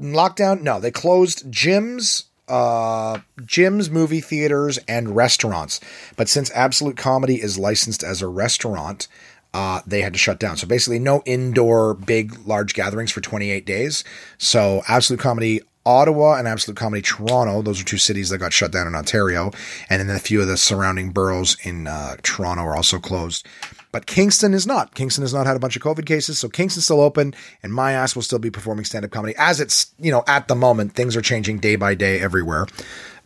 Lockdown? 0.00 0.62
No, 0.62 0.80
they 0.80 0.90
closed 0.90 1.50
gyms, 1.50 2.24
uh, 2.48 3.18
gyms, 3.40 3.90
movie 3.90 4.20
theaters, 4.20 4.78
and 4.88 5.14
restaurants. 5.14 5.80
But 6.16 6.28
since 6.28 6.50
Absolute 6.52 6.96
Comedy 6.96 7.40
is 7.40 7.58
licensed 7.58 8.02
as 8.02 8.22
a 8.22 8.28
restaurant, 8.28 9.08
uh, 9.52 9.80
they 9.86 10.00
had 10.00 10.12
to 10.12 10.18
shut 10.18 10.38
down. 10.38 10.56
So 10.56 10.66
basically, 10.66 10.98
no 10.98 11.22
indoor 11.26 11.94
big, 11.94 12.46
large 12.46 12.74
gatherings 12.74 13.10
for 13.10 13.20
28 13.20 13.66
days. 13.66 14.04
So 14.38 14.82
Absolute 14.88 15.20
Comedy 15.20 15.60
Ottawa 15.86 16.36
and 16.36 16.46
Absolute 16.46 16.76
Comedy 16.76 17.02
Toronto, 17.02 17.62
those 17.62 17.80
are 17.80 17.84
two 17.84 17.98
cities 17.98 18.28
that 18.28 18.38
got 18.38 18.52
shut 18.52 18.72
down 18.72 18.86
in 18.86 18.94
Ontario. 18.94 19.50
And 19.88 20.00
then 20.00 20.14
a 20.14 20.18
few 20.18 20.40
of 20.40 20.46
the 20.46 20.56
surrounding 20.56 21.10
boroughs 21.10 21.56
in 21.62 21.86
uh, 21.86 22.16
Toronto 22.22 22.62
are 22.64 22.76
also 22.76 22.98
closed. 22.98 23.46
But 23.92 24.06
Kingston 24.06 24.54
is 24.54 24.66
not. 24.66 24.94
Kingston 24.94 25.22
has 25.22 25.34
not 25.34 25.46
had 25.46 25.56
a 25.56 25.58
bunch 25.58 25.76
of 25.76 25.82
COVID 25.82 26.06
cases, 26.06 26.38
so 26.38 26.48
Kingston's 26.48 26.84
still 26.84 27.00
open, 27.00 27.34
and 27.62 27.74
my 27.74 27.92
ass 27.92 28.14
will 28.14 28.22
still 28.22 28.38
be 28.38 28.50
performing 28.50 28.84
stand 28.84 29.04
up 29.04 29.10
comedy 29.10 29.34
as 29.36 29.60
it's, 29.60 29.92
you 29.98 30.12
know, 30.12 30.22
at 30.28 30.46
the 30.48 30.54
moment. 30.54 30.94
Things 30.94 31.16
are 31.16 31.22
changing 31.22 31.58
day 31.58 31.76
by 31.76 31.94
day 31.94 32.20
everywhere. 32.20 32.66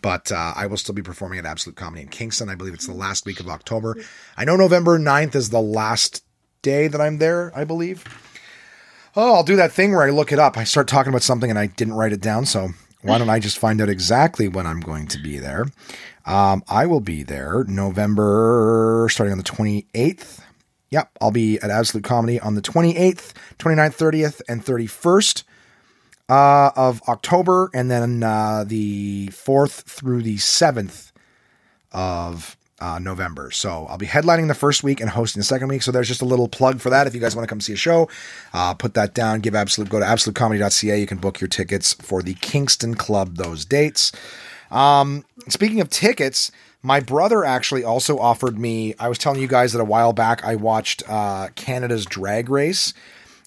But 0.00 0.30
uh, 0.30 0.52
I 0.54 0.66
will 0.66 0.76
still 0.76 0.94
be 0.94 1.02
performing 1.02 1.38
at 1.38 1.46
Absolute 1.46 1.76
Comedy 1.76 2.02
in 2.02 2.08
Kingston. 2.08 2.50
I 2.50 2.56
believe 2.56 2.74
it's 2.74 2.86
the 2.86 2.92
last 2.92 3.24
week 3.24 3.40
of 3.40 3.48
October. 3.48 3.96
I 4.36 4.44
know 4.44 4.54
November 4.54 4.98
9th 4.98 5.34
is 5.34 5.48
the 5.48 5.62
last 5.62 6.22
day 6.60 6.88
that 6.88 7.00
I'm 7.00 7.18
there, 7.18 7.52
I 7.56 7.64
believe. 7.64 8.04
Oh, 9.16 9.34
I'll 9.34 9.44
do 9.44 9.56
that 9.56 9.72
thing 9.72 9.92
where 9.92 10.02
I 10.02 10.10
look 10.10 10.32
it 10.32 10.40
up. 10.40 10.58
I 10.58 10.64
start 10.64 10.88
talking 10.88 11.10
about 11.10 11.22
something 11.22 11.48
and 11.48 11.58
I 11.58 11.66
didn't 11.66 11.94
write 11.94 12.12
it 12.12 12.20
down, 12.20 12.46
so 12.46 12.70
why 13.02 13.18
don't 13.18 13.30
I 13.30 13.38
just 13.38 13.58
find 13.58 13.80
out 13.80 13.88
exactly 13.88 14.48
when 14.48 14.66
I'm 14.66 14.80
going 14.80 15.06
to 15.08 15.22
be 15.22 15.38
there? 15.38 15.66
Um, 16.26 16.64
I 16.68 16.86
will 16.86 17.00
be 17.00 17.22
there 17.22 17.64
November, 17.68 19.06
starting 19.10 19.30
on 19.32 19.38
the 19.38 19.44
28th. 19.44 20.40
Yep, 20.90 21.10
I'll 21.20 21.30
be 21.30 21.60
at 21.60 21.70
Absolute 21.70 22.02
Comedy 22.02 22.40
on 22.40 22.54
the 22.54 22.62
28th, 22.62 23.34
29th, 23.58 23.96
30th, 23.96 24.42
and 24.48 24.64
31st 24.64 25.44
uh, 26.28 26.70
of 26.74 27.00
October, 27.08 27.70
and 27.72 27.90
then 27.90 28.22
uh, 28.22 28.64
the 28.66 29.28
4th 29.28 29.82
through 29.82 30.22
the 30.22 30.36
7th 30.36 31.12
of 31.92 32.56
uh, 32.84 32.98
November. 32.98 33.50
So 33.50 33.86
I'll 33.88 33.96
be 33.96 34.06
headlining 34.06 34.48
the 34.48 34.54
first 34.54 34.84
week 34.84 35.00
and 35.00 35.08
hosting 35.08 35.40
the 35.40 35.44
second 35.44 35.68
week. 35.68 35.80
So 35.80 35.90
there's 35.90 36.08
just 36.08 36.20
a 36.20 36.26
little 36.26 36.48
plug 36.48 36.80
for 36.80 36.90
that. 36.90 37.06
If 37.06 37.14
you 37.14 37.20
guys 37.20 37.34
want 37.34 37.48
to 37.48 37.50
come 37.50 37.60
see 37.60 37.72
a 37.72 37.76
show, 37.76 38.10
uh, 38.52 38.74
put 38.74 38.92
that 38.94 39.14
down. 39.14 39.40
Give 39.40 39.54
Absolute, 39.54 39.88
go 39.88 40.00
to 40.00 40.04
absolutecomedy.ca. 40.04 41.00
You 41.00 41.06
can 41.06 41.18
book 41.18 41.40
your 41.40 41.48
tickets 41.48 41.94
for 41.94 42.22
the 42.22 42.34
Kingston 42.34 42.94
Club 42.94 43.36
those 43.36 43.64
dates. 43.64 44.12
Um, 44.70 45.24
speaking 45.48 45.80
of 45.80 45.88
tickets, 45.88 46.52
my 46.82 47.00
brother 47.00 47.42
actually 47.44 47.84
also 47.84 48.18
offered 48.18 48.58
me. 48.58 48.94
I 48.98 49.08
was 49.08 49.16
telling 49.16 49.40
you 49.40 49.48
guys 49.48 49.72
that 49.72 49.80
a 49.80 49.84
while 49.84 50.12
back 50.12 50.44
I 50.44 50.56
watched 50.56 51.02
uh, 51.08 51.48
Canada's 51.54 52.04
Drag 52.04 52.50
Race. 52.50 52.92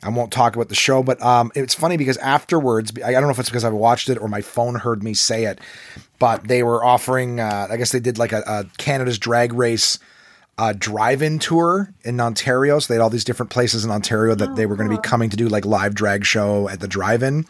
I 0.03 0.09
won't 0.09 0.31
talk 0.31 0.55
about 0.55 0.69
the 0.69 0.75
show, 0.75 1.01
but 1.01 1.21
um, 1.23 1.51
it's 1.55 1.73
funny 1.73 1.97
because 1.97 2.17
afterwards, 2.17 2.91
I 3.03 3.11
don't 3.13 3.23
know 3.23 3.31
if 3.31 3.39
it's 3.39 3.49
because 3.49 3.63
I 3.63 3.69
watched 3.69 4.09
it 4.09 4.19
or 4.19 4.27
my 4.27 4.41
phone 4.41 4.75
heard 4.75 5.03
me 5.03 5.13
say 5.13 5.45
it, 5.45 5.59
but 6.19 6.47
they 6.47 6.61
were 6.61 6.83
offering. 6.83 7.39
Uh, 7.39 7.67
I 7.69 7.77
guess 7.77 7.91
they 7.91 7.99
did 7.99 8.17
like 8.17 8.31
a, 8.31 8.43
a 8.45 8.65
Canada's 8.77 9.17
Drag 9.17 9.53
Race 9.53 9.97
uh, 10.59 10.73
drive-in 10.77 11.39
tour 11.39 11.93
in 12.03 12.19
Ontario. 12.19 12.79
So 12.79 12.93
they 12.93 12.97
had 12.97 13.01
all 13.01 13.09
these 13.09 13.23
different 13.23 13.51
places 13.51 13.85
in 13.85 13.91
Ontario 13.91 14.35
that 14.35 14.55
they 14.55 14.65
were 14.65 14.75
going 14.75 14.89
to 14.89 14.95
be 14.95 15.01
coming 15.01 15.29
to 15.29 15.37
do 15.37 15.47
like 15.47 15.65
live 15.65 15.93
drag 15.93 16.25
show 16.25 16.67
at 16.69 16.79
the 16.79 16.87
drive-in. 16.87 17.45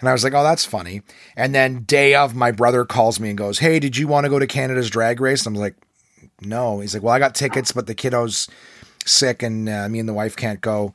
And 0.00 0.08
I 0.08 0.12
was 0.12 0.24
like, 0.24 0.32
oh, 0.32 0.42
that's 0.42 0.64
funny. 0.64 1.02
And 1.36 1.54
then 1.54 1.82
day 1.82 2.14
of, 2.14 2.34
my 2.34 2.50
brother 2.50 2.84
calls 2.84 3.20
me 3.20 3.28
and 3.28 3.38
goes, 3.38 3.58
hey, 3.58 3.78
did 3.78 3.96
you 3.96 4.08
want 4.08 4.24
to 4.24 4.30
go 4.30 4.38
to 4.38 4.46
Canada's 4.46 4.90
Drag 4.90 5.20
Race? 5.20 5.44
And 5.44 5.54
I'm 5.54 5.60
like, 5.60 5.76
no. 6.40 6.80
He's 6.80 6.94
like, 6.94 7.02
well, 7.02 7.14
I 7.14 7.18
got 7.18 7.34
tickets, 7.34 7.70
but 7.70 7.86
the 7.86 7.94
kiddo's 7.94 8.48
sick 9.04 9.42
and 9.42 9.68
uh, 9.68 9.88
me 9.88 9.98
and 9.98 10.08
the 10.08 10.14
wife 10.14 10.36
can't 10.36 10.60
go. 10.60 10.94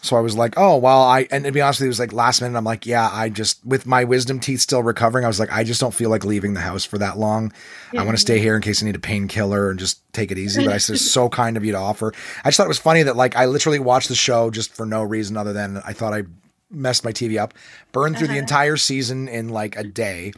So 0.00 0.16
I 0.16 0.20
was 0.20 0.36
like, 0.36 0.54
oh, 0.56 0.76
well, 0.76 1.02
I, 1.02 1.26
and 1.30 1.44
to 1.44 1.52
be 1.52 1.60
honest 1.60 1.80
with 1.80 1.86
you, 1.86 1.88
it 1.88 1.90
was 1.90 1.98
like 1.98 2.12
last 2.12 2.40
minute. 2.40 2.56
I'm 2.56 2.64
like, 2.64 2.86
yeah, 2.86 3.10
I 3.12 3.28
just, 3.28 3.64
with 3.66 3.84
my 3.84 4.04
wisdom 4.04 4.38
teeth 4.38 4.60
still 4.60 4.82
recovering, 4.82 5.24
I 5.24 5.28
was 5.28 5.40
like, 5.40 5.52
I 5.52 5.64
just 5.64 5.80
don't 5.80 5.94
feel 5.94 6.08
like 6.08 6.24
leaving 6.24 6.54
the 6.54 6.60
house 6.60 6.84
for 6.84 6.98
that 6.98 7.18
long. 7.18 7.52
I 7.96 8.04
want 8.04 8.16
to 8.16 8.20
stay 8.20 8.38
here 8.38 8.54
in 8.54 8.62
case 8.62 8.82
I 8.82 8.86
need 8.86 8.94
a 8.94 9.00
painkiller 9.00 9.70
and 9.70 9.78
just 9.78 10.00
take 10.12 10.30
it 10.30 10.38
easy. 10.38 10.64
But 10.64 10.74
I 10.74 10.78
said, 10.78 10.94
it's 10.94 11.10
so 11.10 11.28
kind 11.38 11.56
of 11.56 11.64
you 11.64 11.72
to 11.72 11.78
offer. 11.78 12.12
I 12.44 12.48
just 12.48 12.58
thought 12.58 12.66
it 12.66 12.68
was 12.68 12.78
funny 12.78 13.02
that 13.02 13.16
like 13.16 13.36
I 13.36 13.46
literally 13.46 13.80
watched 13.80 14.08
the 14.08 14.14
show 14.14 14.50
just 14.50 14.72
for 14.72 14.86
no 14.86 15.02
reason 15.02 15.36
other 15.36 15.52
than 15.52 15.78
I 15.78 15.92
thought 15.92 16.14
I 16.14 16.24
messed 16.70 17.04
my 17.04 17.12
TV 17.12 17.40
up, 17.40 17.54
burned 17.92 18.18
through 18.18 18.28
the 18.28 18.34
uh-huh. 18.34 18.40
entire 18.40 18.76
season 18.76 19.28
in 19.28 19.48
like 19.48 19.76
a 19.76 19.84
day, 19.84 20.32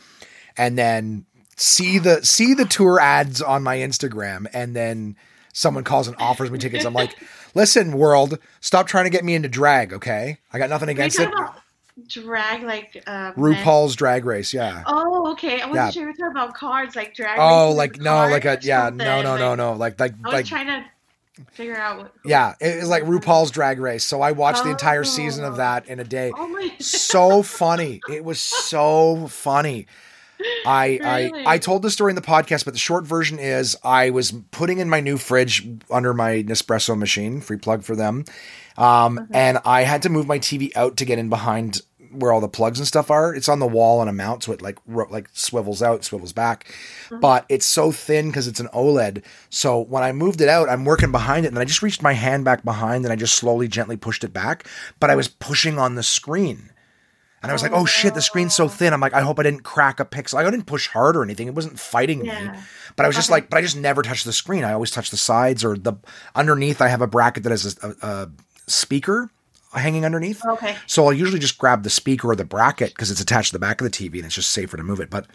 and 0.57 0.79
then 0.79 1.27
see 1.57 1.99
the 1.99 2.25
see 2.25 2.55
the 2.55 2.65
tour 2.65 3.01
ads 3.01 3.43
on 3.43 3.63
my 3.63 3.79
Instagram, 3.79 4.47
and 4.53 4.75
then 4.75 5.17
someone 5.53 5.85
calls 5.85 6.09
and 6.09 6.17
offers 6.19 6.51
me 6.51 6.59
tickets. 6.59 6.85
I'm 6.85 6.95
like, 6.95 7.17
listen, 7.55 7.93
world, 7.93 8.39
stop 8.61 8.87
trying 8.87 9.05
to 9.05 9.11
get 9.11 9.25
me 9.25 9.35
into 9.35 9.49
drag, 9.49 9.93
okay? 9.93 10.39
I 10.53 10.59
got 10.59 10.71
nothing 10.71 10.89
against 10.89 11.19
it. 11.19 11.29
drag 12.09 12.63
like 12.63 13.03
uh, 13.07 13.33
men? 13.37 13.55
RuPaul's 13.55 13.95
Drag 13.97 14.25
Race. 14.25 14.53
Yeah. 14.55 14.83
Oh, 14.87 15.33
okay. 15.33 15.61
I 15.61 15.67
wasn't 15.67 15.75
Yeah. 15.75 15.91
sure 15.91 16.03
you 16.03 16.09
were 16.09 16.13
talking 16.15 16.31
about 16.31 16.55
cards, 16.55 16.97
like 16.97 17.15
drag. 17.15 17.39
Oh, 17.41 17.73
like 17.73 17.99
no, 17.99 18.15
like 18.29 18.45
a 18.45 18.59
yeah, 18.63 18.87
something, 18.87 18.99
no, 18.99 19.23
no, 19.23 19.37
no, 19.37 19.49
like- 19.51 19.57
no, 19.59 19.73
like 19.75 20.01
like 20.01 20.13
I 20.25 20.29
was 20.29 20.33
like 20.35 20.47
trying 20.47 20.67
to 20.67 20.85
figure 21.53 21.77
out 21.77 21.99
what. 21.99 22.13
yeah, 22.25 22.55
it 22.61 22.81
was 22.81 22.89
like 22.89 23.03
RuPaul's 23.05 23.51
Drag 23.51 23.79
Race. 23.81 24.05
So 24.05 24.21
I 24.23 24.33
watched 24.33 24.65
the 24.65 24.71
entire 24.71 25.01
Oh. 25.01 25.05
season 25.05 25.45
of 25.45 25.57
that 25.57 25.87
in 25.89 26.01
a 26.01 26.05
day. 26.05 26.33
Oh 26.37 26.47
my. 26.49 26.73
so 26.81 27.43
funny. 27.61 28.01
It 28.11 28.25
was 28.25 28.41
so 28.41 29.27
funny. 29.29 29.87
I 30.67 30.99
Really? 31.03 31.45
I 31.47 31.55
I 31.55 31.59
told 31.59 31.83
the 31.83 31.91
story 31.91 32.11
in 32.11 32.17
the 32.17 32.23
podcast, 32.23 32.65
but 32.65 32.75
the 32.75 32.81
short 32.81 33.05
version 33.05 33.39
is 33.39 33.77
I 33.85 34.11
was 34.11 34.33
putting 34.51 34.79
in 34.79 34.89
my 34.89 35.01
new 35.01 35.17
fridge 35.17 35.67
under 35.91 36.15
my 36.15 36.43
Nespresso 36.43 36.97
machine, 36.97 37.41
free 37.41 37.59
plug 37.59 37.83
for 37.83 37.97
them. 37.97 38.25
Um, 38.77 39.29
and 39.33 39.59
I 39.65 39.83
had 39.83 40.03
to 40.03 40.09
move 40.09 40.27
my 40.27 40.39
TV 40.39 40.75
out 40.77 40.97
to 40.99 41.05
get 41.05 41.19
in 41.19 41.29
behind 41.29 41.83
where 42.13 42.33
all 42.33 42.41
the 42.41 42.49
plugs 42.49 42.79
and 42.79 42.89
stuff 42.89 43.11
are. 43.11 43.35
It's 43.35 43.49
on 43.49 43.59
the 43.59 43.67
wall 43.67 44.01
on 44.01 44.09
a 44.09 44.13
mount, 44.13 44.43
so 44.43 44.53
it 44.53 44.63
like 44.63 44.79
ro- 44.87 45.07
like 45.11 45.29
swivels 45.33 45.83
out, 45.83 46.05
swivels 46.05 46.33
back. 46.33 46.73
But 47.11 47.45
it's 47.49 47.67
so 47.67 47.93
thin 47.93 48.29
because 48.29 48.49
it's 48.49 48.61
an 48.61 48.69
OLED. 48.69 49.23
So 49.49 49.81
when 49.81 50.03
I 50.03 50.13
moved 50.13 50.41
it 50.41 50.49
out, 50.49 50.69
I'm 50.69 50.85
working 50.85 51.13
behind 51.13 51.45
it, 51.45 51.49
and 51.49 51.59
I 51.59 51.65
just 51.65 51.83
reached 51.83 52.03
my 52.03 52.13
hand 52.13 52.45
back 52.45 52.65
behind, 52.65 53.05
and 53.05 53.13
I 53.13 53.17
just 53.17 53.35
slowly, 53.35 53.69
gently 53.69 53.97
pushed 53.97 54.25
it 54.25 54.33
back. 54.33 54.67
But 54.99 55.11
I 55.11 55.17
was 55.17 55.29
pushing 55.29 55.79
on 55.79 55.95
the 55.95 56.03
screen. 56.03 56.70
And 57.43 57.51
I 57.51 57.55
was 57.55 57.63
like, 57.63 57.73
oh 57.73 57.87
shit, 57.87 58.13
the 58.15 58.21
screen's 58.21 58.55
so 58.55 58.69
thin. 58.69 58.93
I'm 58.93 59.01
like, 59.01 59.15
I 59.15 59.23
hope 59.23 59.39
I 59.39 59.43
didn't 59.45 59.63
crack 59.63 59.99
a 59.99 60.05
pixel. 60.05 60.35
I 60.35 60.45
didn't 60.51 60.67
push 60.67 60.89
hard 60.89 61.17
or 61.17 61.23
anything. 61.23 61.47
It 61.47 61.55
wasn't 61.55 61.79
fighting 61.81 62.21
me. 62.21 62.51
But 62.97 63.05
I 63.05 63.07
was 63.09 63.17
just 63.17 63.31
Okay. 63.31 63.37
like, 63.37 63.51
but 63.51 63.57
I 63.59 63.63
just 63.63 63.77
never 63.79 64.03
touched 64.03 64.25
the 64.27 64.33
screen. 64.33 64.63
I 64.63 64.73
always 64.75 64.91
touch 64.91 65.11
the 65.11 65.17
sides 65.17 65.65
or 65.65 65.77
the 65.79 65.95
underneath. 66.35 66.83
I 66.83 66.89
have 66.89 67.01
a 67.01 67.07
bracket 67.07 67.45
that 67.45 67.51
has 67.51 67.79
a, 67.83 67.89
a, 67.89 68.07
a 68.07 68.29
speaker 68.67 69.31
hanging 69.73 70.05
underneath. 70.05 70.45
Okay. 70.45 70.77
So 70.87 71.07
I'll 71.07 71.13
usually 71.15 71.39
just 71.39 71.57
grab 71.57 71.83
the 71.83 71.91
speaker 71.91 72.29
or 72.29 72.37
the 72.37 72.45
bracket 72.45 72.91
because 72.91 73.11
it's 73.11 73.21
attached 73.21 73.49
to 73.49 73.53
the 73.55 73.59
back 73.61 73.81
of 73.81 73.91
the 73.91 73.91
TV 73.91 74.17
and 74.17 74.27
it's 74.27 74.35
just 74.35 74.51
safer 74.51 74.77
to 74.77 74.83
move 74.83 75.01
it. 75.01 75.09
But 75.09 75.27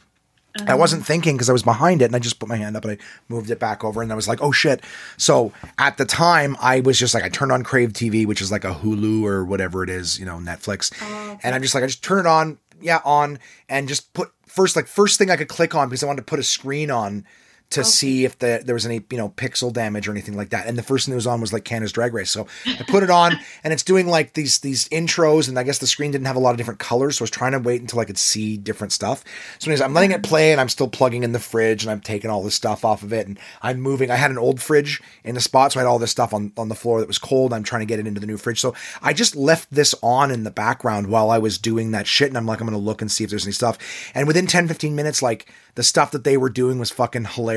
I 0.57 0.63
uh-huh. 0.63 0.77
wasn't 0.77 1.05
thinking 1.05 1.35
because 1.35 1.49
I 1.49 1.53
was 1.53 1.63
behind 1.63 2.01
it 2.01 2.05
and 2.05 2.15
I 2.15 2.19
just 2.19 2.39
put 2.39 2.47
my 2.47 2.55
hand 2.55 2.77
up 2.77 2.85
and 2.85 2.93
I 2.93 2.97
moved 3.27 3.49
it 3.49 3.59
back 3.59 3.83
over 3.83 4.01
and 4.01 4.11
I 4.11 4.15
was 4.15 4.27
like, 4.27 4.41
oh 4.41 4.51
shit. 4.53 4.81
So 5.17 5.51
at 5.77 5.97
the 5.97 6.05
time, 6.05 6.55
I 6.61 6.79
was 6.79 6.97
just 6.97 7.13
like, 7.13 7.23
I 7.23 7.29
turned 7.29 7.51
on 7.51 7.63
Crave 7.63 7.91
TV, 7.91 8.25
which 8.25 8.41
is 8.41 8.51
like 8.51 8.63
a 8.63 8.73
Hulu 8.73 9.23
or 9.23 9.43
whatever 9.43 9.83
it 9.83 9.89
is, 9.89 10.17
you 10.17 10.25
know, 10.25 10.37
Netflix. 10.37 10.93
Oh, 11.01 11.39
and 11.43 11.53
I'm 11.53 11.61
just 11.61 11.75
like, 11.75 11.83
I 11.83 11.87
just 11.87 12.03
turn 12.03 12.19
it 12.19 12.25
on, 12.25 12.57
yeah, 12.79 13.01
on, 13.03 13.39
and 13.67 13.87
just 13.89 14.13
put 14.13 14.31
first, 14.45 14.77
like, 14.77 14.87
first 14.87 15.17
thing 15.17 15.29
I 15.29 15.35
could 15.35 15.49
click 15.49 15.75
on 15.75 15.89
because 15.89 16.03
I 16.03 16.07
wanted 16.07 16.21
to 16.21 16.25
put 16.25 16.39
a 16.39 16.43
screen 16.43 16.89
on 16.89 17.25
to 17.71 17.83
see 17.83 18.25
if 18.25 18.39
the, 18.39 18.61
there 18.63 18.75
was 18.75 18.85
any 18.85 19.03
you 19.09 19.17
know 19.17 19.29
pixel 19.29 19.71
damage 19.71 20.07
or 20.07 20.11
anything 20.11 20.37
like 20.37 20.49
that. 20.49 20.67
And 20.67 20.77
the 20.77 20.83
first 20.83 21.05
thing 21.05 21.11
that 21.11 21.17
was 21.17 21.27
on 21.27 21.41
was 21.41 21.51
like 21.51 21.65
Canada's 21.65 21.91
Drag 21.91 22.13
Race. 22.13 22.31
So 22.31 22.47
I 22.65 22.83
put 22.87 23.03
it 23.03 23.09
on, 23.09 23.33
and 23.63 23.73
it's 23.73 23.83
doing 23.83 24.07
like 24.07 24.33
these 24.33 24.59
these 24.59 24.87
intros, 24.89 25.49
and 25.49 25.57
I 25.57 25.63
guess 25.63 25.79
the 25.79 25.87
screen 25.87 26.11
didn't 26.11 26.27
have 26.27 26.35
a 26.35 26.39
lot 26.39 26.51
of 26.51 26.57
different 26.57 26.79
colors, 26.79 27.17
so 27.17 27.23
I 27.23 27.25
was 27.25 27.31
trying 27.31 27.53
to 27.53 27.59
wait 27.59 27.81
until 27.81 27.99
I 27.99 28.05
could 28.05 28.17
see 28.17 28.57
different 28.57 28.93
stuff. 28.93 29.23
So 29.59 29.67
anyways, 29.67 29.81
I'm 29.81 29.93
letting 29.93 30.11
it 30.11 30.23
play, 30.23 30.51
and 30.51 30.61
I'm 30.61 30.69
still 30.69 30.87
plugging 30.87 31.23
in 31.23 31.31
the 31.31 31.39
fridge, 31.39 31.83
and 31.83 31.91
I'm 31.91 32.01
taking 32.01 32.29
all 32.29 32.43
this 32.43 32.55
stuff 32.55 32.85
off 32.85 33.03
of 33.03 33.13
it, 33.13 33.27
and 33.27 33.39
I'm 33.61 33.79
moving. 33.79 34.11
I 34.11 34.15
had 34.15 34.31
an 34.31 34.37
old 34.37 34.61
fridge 34.61 35.01
in 35.23 35.35
the 35.35 35.41
spot, 35.41 35.73
so 35.73 35.79
I 35.79 35.83
had 35.83 35.87
all 35.87 35.99
this 35.99 36.11
stuff 36.11 36.33
on 36.33 36.51
on 36.57 36.69
the 36.69 36.75
floor 36.75 36.99
that 36.99 37.07
was 37.07 37.17
cold. 37.17 37.53
I'm 37.53 37.63
trying 37.63 37.81
to 37.81 37.85
get 37.85 37.99
it 37.99 38.07
into 38.07 38.21
the 38.21 38.27
new 38.27 38.37
fridge, 38.37 38.59
so 38.59 38.73
I 39.01 39.13
just 39.13 39.35
left 39.35 39.73
this 39.73 39.95
on 40.01 40.31
in 40.31 40.43
the 40.43 40.51
background 40.51 41.07
while 41.07 41.29
I 41.29 41.39
was 41.39 41.57
doing 41.57 41.91
that 41.91 42.07
shit, 42.07 42.29
and 42.29 42.37
I'm 42.37 42.45
like, 42.45 42.61
I'm 42.61 42.67
gonna 42.67 42.77
look 42.77 43.01
and 43.01 43.11
see 43.11 43.23
if 43.23 43.29
there's 43.29 43.45
any 43.45 43.53
stuff. 43.53 43.77
And 44.13 44.27
within 44.27 44.47
10, 44.47 44.67
15 44.67 44.95
minutes, 44.95 45.21
like 45.21 45.51
the 45.75 45.83
stuff 45.83 46.11
that 46.11 46.23
they 46.23 46.37
were 46.37 46.49
doing 46.49 46.79
was 46.79 46.89
fucking 46.91 47.25
hilarious, 47.25 47.54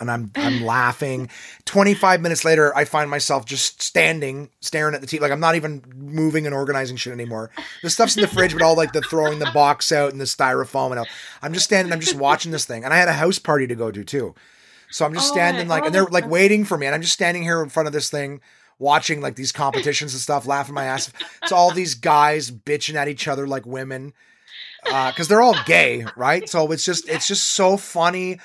and 0.00 0.10
I'm 0.10 0.30
I'm 0.36 0.64
laughing. 0.66 1.28
25 1.64 2.20
minutes 2.20 2.44
later, 2.44 2.74
I 2.76 2.84
find 2.84 3.10
myself 3.10 3.44
just 3.44 3.80
standing, 3.82 4.50
staring 4.60 4.94
at 4.94 5.00
the 5.00 5.06
TV, 5.06 5.20
like 5.20 5.32
I'm 5.32 5.40
not 5.40 5.54
even 5.54 5.82
moving 5.96 6.46
and 6.46 6.54
organizing 6.54 6.96
shit 6.96 7.12
anymore. 7.12 7.50
The 7.82 7.90
stuff's 7.90 8.16
in 8.16 8.22
the 8.22 8.28
fridge, 8.28 8.52
but 8.52 8.62
all 8.62 8.76
like 8.76 8.92
the 8.92 9.02
throwing 9.02 9.38
the 9.38 9.50
box 9.52 9.92
out 9.92 10.12
and 10.12 10.20
the 10.20 10.24
styrofoam, 10.24 10.90
and 10.90 10.98
all. 11.00 11.06
I'm 11.42 11.52
just 11.52 11.64
standing, 11.64 11.92
I'm 11.92 12.00
just 12.00 12.16
watching 12.16 12.52
this 12.52 12.64
thing, 12.64 12.84
and 12.84 12.92
I 12.92 12.96
had 12.96 13.08
a 13.08 13.12
house 13.14 13.38
party 13.38 13.66
to 13.66 13.74
go 13.74 13.90
to 13.90 14.04
too, 14.04 14.34
so 14.90 15.04
I'm 15.04 15.14
just 15.14 15.30
Oh, 15.30 15.34
standing 15.34 15.68
like, 15.68 15.84
and 15.84 15.94
they're 15.94 16.04
like 16.04 16.28
waiting 16.28 16.64
for 16.64 16.76
me, 16.76 16.86
and 16.86 16.94
I'm 16.94 17.02
just 17.02 17.14
standing 17.14 17.42
here 17.42 17.62
in 17.62 17.68
front 17.68 17.86
of 17.86 17.92
this 17.92 18.10
thing. 18.10 18.40
Watching 18.78 19.20
like 19.20 19.36
these 19.36 19.52
competitions 19.52 20.12
and 20.12 20.20
stuff, 20.20 20.44
laughing 20.44 20.74
my 20.74 20.84
ass. 20.86 21.12
It's 21.42 21.52
all 21.52 21.70
these 21.70 21.94
guys 21.94 22.50
bitching 22.50 22.94
at 22.96 23.06
each 23.06 23.28
other 23.28 23.46
like 23.46 23.64
women 23.64 24.12
Uh, 24.84 25.10
because 25.10 25.28
they're 25.28 25.40
all 25.40 25.56
gay, 25.64 26.04
right? 26.16 26.48
So 26.48 26.70
it's 26.72 26.84
just 26.84 27.08
it's 27.08 27.28
just 27.28 27.48
so 27.48 27.76
funny, 27.76 28.40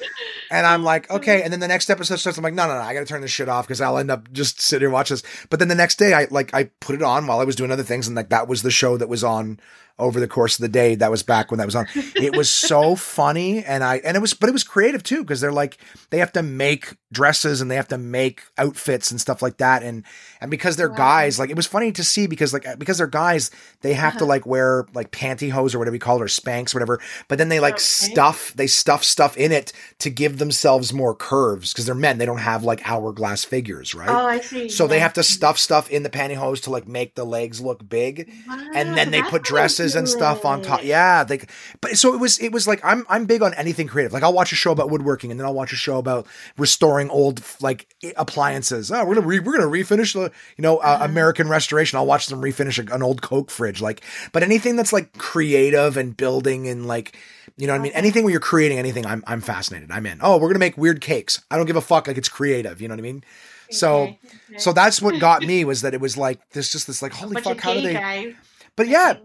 and 0.52 0.68
I'm 0.68 0.84
like, 0.84 1.10
okay. 1.18 1.42
And 1.42 1.52
then 1.52 1.60
the 1.60 1.68
next 1.68 1.90
episode 1.90 2.18
starts. 2.18 2.38
I'm 2.38 2.44
like, 2.44 2.54
no, 2.54 2.68
no, 2.68 2.76
no, 2.76 2.82
I 2.82 2.94
got 2.94 3.00
to 3.00 3.06
turn 3.06 3.22
this 3.22 3.32
shit 3.32 3.50
off 3.50 3.66
because 3.66 3.82
I'll 3.82 3.98
end 3.98 4.12
up 4.12 4.32
just 4.32 4.62
sitting 4.62 4.82
here 4.82 4.90
and 4.90 4.94
watch 4.94 5.10
this. 5.10 5.24
But 5.50 5.58
then 5.60 5.68
the 5.68 5.76
next 5.76 5.98
day, 5.98 6.14
I 6.14 6.28
like 6.30 6.54
I 6.54 6.66
put 6.80 6.96
it 6.96 7.02
on 7.02 7.26
while 7.26 7.40
I 7.40 7.44
was 7.44 7.56
doing 7.56 7.72
other 7.72 7.84
things, 7.84 8.06
and 8.08 8.16
like 8.16 8.30
that 8.30 8.48
was 8.48 8.62
the 8.62 8.72
show 8.72 8.98
that 8.98 9.10
was 9.10 9.24
on 9.24 9.60
over 10.00 10.20
the 10.20 10.28
course 10.28 10.58
of 10.58 10.62
the 10.62 10.70
day. 10.70 10.96
That 10.96 11.12
was 11.12 11.24
back 11.24 11.52
when 11.52 11.58
that 11.60 11.66
was 11.66 11.76
on. 11.76 11.88
It 12.16 12.36
was 12.36 12.52
so 12.68 12.96
funny, 12.96 13.64
and 13.64 13.84
I 13.84 13.98
and 13.98 14.16
it 14.18 14.20
was, 14.20 14.34
but 14.34 14.50
it 14.50 14.54
was 14.54 14.64
creative 14.64 15.04
too 15.04 15.24
because 15.24 15.42
they're 15.42 15.52
like 15.52 15.78
they 16.10 16.20
have 16.20 16.32
to 16.34 16.44
make 16.44 16.96
dresses 17.12 17.62
and 17.62 17.72
they 17.72 17.76
have 17.76 17.88
to 17.88 17.98
make 17.98 18.44
outfits 18.58 19.12
and 19.12 19.20
stuff 19.22 19.42
like 19.42 19.58
that, 19.58 19.84
and 19.84 20.04
and 20.42 20.52
because 20.52 20.76
they're 20.76 20.90
guys, 20.90 21.40
like 21.40 21.50
it 21.50 21.56
was 21.56 21.68
funny 21.68 21.92
to 21.92 22.04
see 22.04 22.28
because 22.28 22.54
like 22.54 22.66
because 22.78 22.98
they're 22.98 23.08
guys, 23.08 23.52
they 23.82 23.94
have 23.94 24.14
to 24.14 24.24
uh-huh. 24.24 24.26
like 24.26 24.46
wear 24.46 24.86
like 24.94 25.12
pantyhose 25.12 25.74
or 25.74 25.80
whatever 25.80 25.96
you 25.96 26.00
call 26.00 26.18
it 26.18 26.24
or 26.24 26.26
Spanx 26.26 26.74
whatever. 26.74 27.00
But 27.28 27.38
then 27.38 27.50
they 27.50 27.60
like 27.60 27.76
Okay. 27.76 27.84
stuff 27.84 28.54
they 28.56 28.68
stuff 28.68 29.04
stuff 29.04 29.38
in 29.38 29.52
it 29.52 29.72
to 30.00 30.10
give 30.10 30.38
themselves 30.38 30.94
more 30.94 31.14
curves 31.16 31.74
because 31.74 31.86
they're 31.86 31.96
men. 31.96 32.18
They 32.18 32.26
don't 32.26 32.38
have 32.40 32.64
like 32.64 32.88
hourglass 32.90 33.44
figures, 33.44 33.94
right? 33.94 34.10
Oh, 34.10 34.26
I 34.26 34.40
see. 34.40 34.70
So 34.70 34.88
they 34.88 35.00
have 35.00 35.14
to 35.14 35.24
stuff 35.24 35.58
stuff 35.58 35.90
in 35.90 36.04
the 36.04 36.10
pantyhose 36.10 36.62
to 36.64 36.72
like 36.72 36.88
make 36.88 37.16
the 37.16 37.26
legs 37.26 37.62
look 37.62 37.88
big, 37.88 38.32
and 38.74 38.98
then 38.98 39.12
they 39.12 39.22
put 39.24 39.44
dresses 39.44 39.87
and 39.96 40.08
stuff 40.10 40.46
on 40.46 40.62
top. 40.62 40.84
Yeah, 40.84 41.26
like 41.28 41.50
But 41.82 41.98
so 41.98 42.14
it 42.14 42.20
was. 42.20 42.40
It 42.40 42.52
was 42.52 42.68
like 42.68 42.84
I'm. 42.84 43.06
I'm 43.10 43.26
big 43.26 43.42
on 43.42 43.54
anything 43.54 43.88
creative. 43.88 44.14
Like 44.14 44.24
I'll 44.24 44.34
watch 44.34 44.52
a 44.52 44.56
show 44.56 44.72
about 44.72 44.90
woodworking, 44.90 45.32
and 45.32 45.40
then 45.40 45.46
I'll 45.46 45.54
watch 45.54 45.74
a 45.74 45.76
show 45.76 45.98
about 45.98 46.28
restoring 46.58 47.10
old 47.10 47.42
like 47.62 47.94
appliances. 48.16 48.92
Oh, 48.92 49.06
we're 49.06 49.16
gonna 49.16 49.28
re, 49.28 49.40
we're 49.40 49.58
gonna 49.58 49.72
refinish 49.72 50.14
the 50.14 50.32
you 50.58 50.62
know 50.62 50.78
uh, 50.78 51.00
American 51.02 51.48
Restoration. 51.50 51.98
I'll 51.98 52.06
watch 52.06 52.28
them 52.28 52.42
refinish 52.42 52.78
a, 52.78 52.94
an 52.94 53.04
old 53.04 53.22
Coke 53.22 53.52
fridge. 53.52 53.82
Like, 53.82 54.02
but 54.32 54.44
anything 54.44 54.76
that's 54.76 54.94
like 54.94 55.18
creative 55.18 55.98
and 55.98 56.16
building 56.16 56.68
and 56.68 56.86
like. 56.86 57.18
You 57.60 57.66
know 57.66 57.74
what 57.74 57.80
I 57.80 57.84
mean? 57.84 57.92
Anything 57.94 58.24
where 58.24 58.30
you're 58.30 58.40
creating 58.40 58.78
anything, 58.78 59.06
I'm 59.08 59.24
I'm 59.26 59.42
fascinated. 59.42 59.90
I'm 59.90 60.06
in. 60.06 60.20
Oh, 60.22 60.38
we're 60.38 60.50
gonna 60.50 60.60
make 60.60 60.78
weird 60.78 61.02
cakes. 61.02 61.42
I 61.50 61.58
don't 61.58 61.66
give 61.66 61.76
a 61.76 61.82
fuck. 61.82 62.06
Like 62.06 62.18
it's 62.18 62.30
creative. 62.30 62.82
You 62.82 62.88
know 62.88 62.94
what 62.94 63.00
I 63.00 63.02
mean? 63.02 63.24
So 63.72 64.02
Okay, 64.02 64.20
okay. 64.50 64.58
so 64.60 64.74
that's 64.74 65.02
what 65.02 65.20
got 65.20 65.42
me 65.42 65.66
was 65.66 65.82
that 65.82 65.94
it 65.94 66.02
was 66.02 66.18
like 66.18 66.40
this 66.52 66.72
just 66.72 66.88
this 66.88 67.02
like 67.02 67.14
holy 67.14 67.42
fuck 67.42 67.60
how 67.60 67.74
do 67.74 67.82
they 67.82 67.94
guys 67.94 68.36
but 68.78 68.88
yeah. 68.88 69.18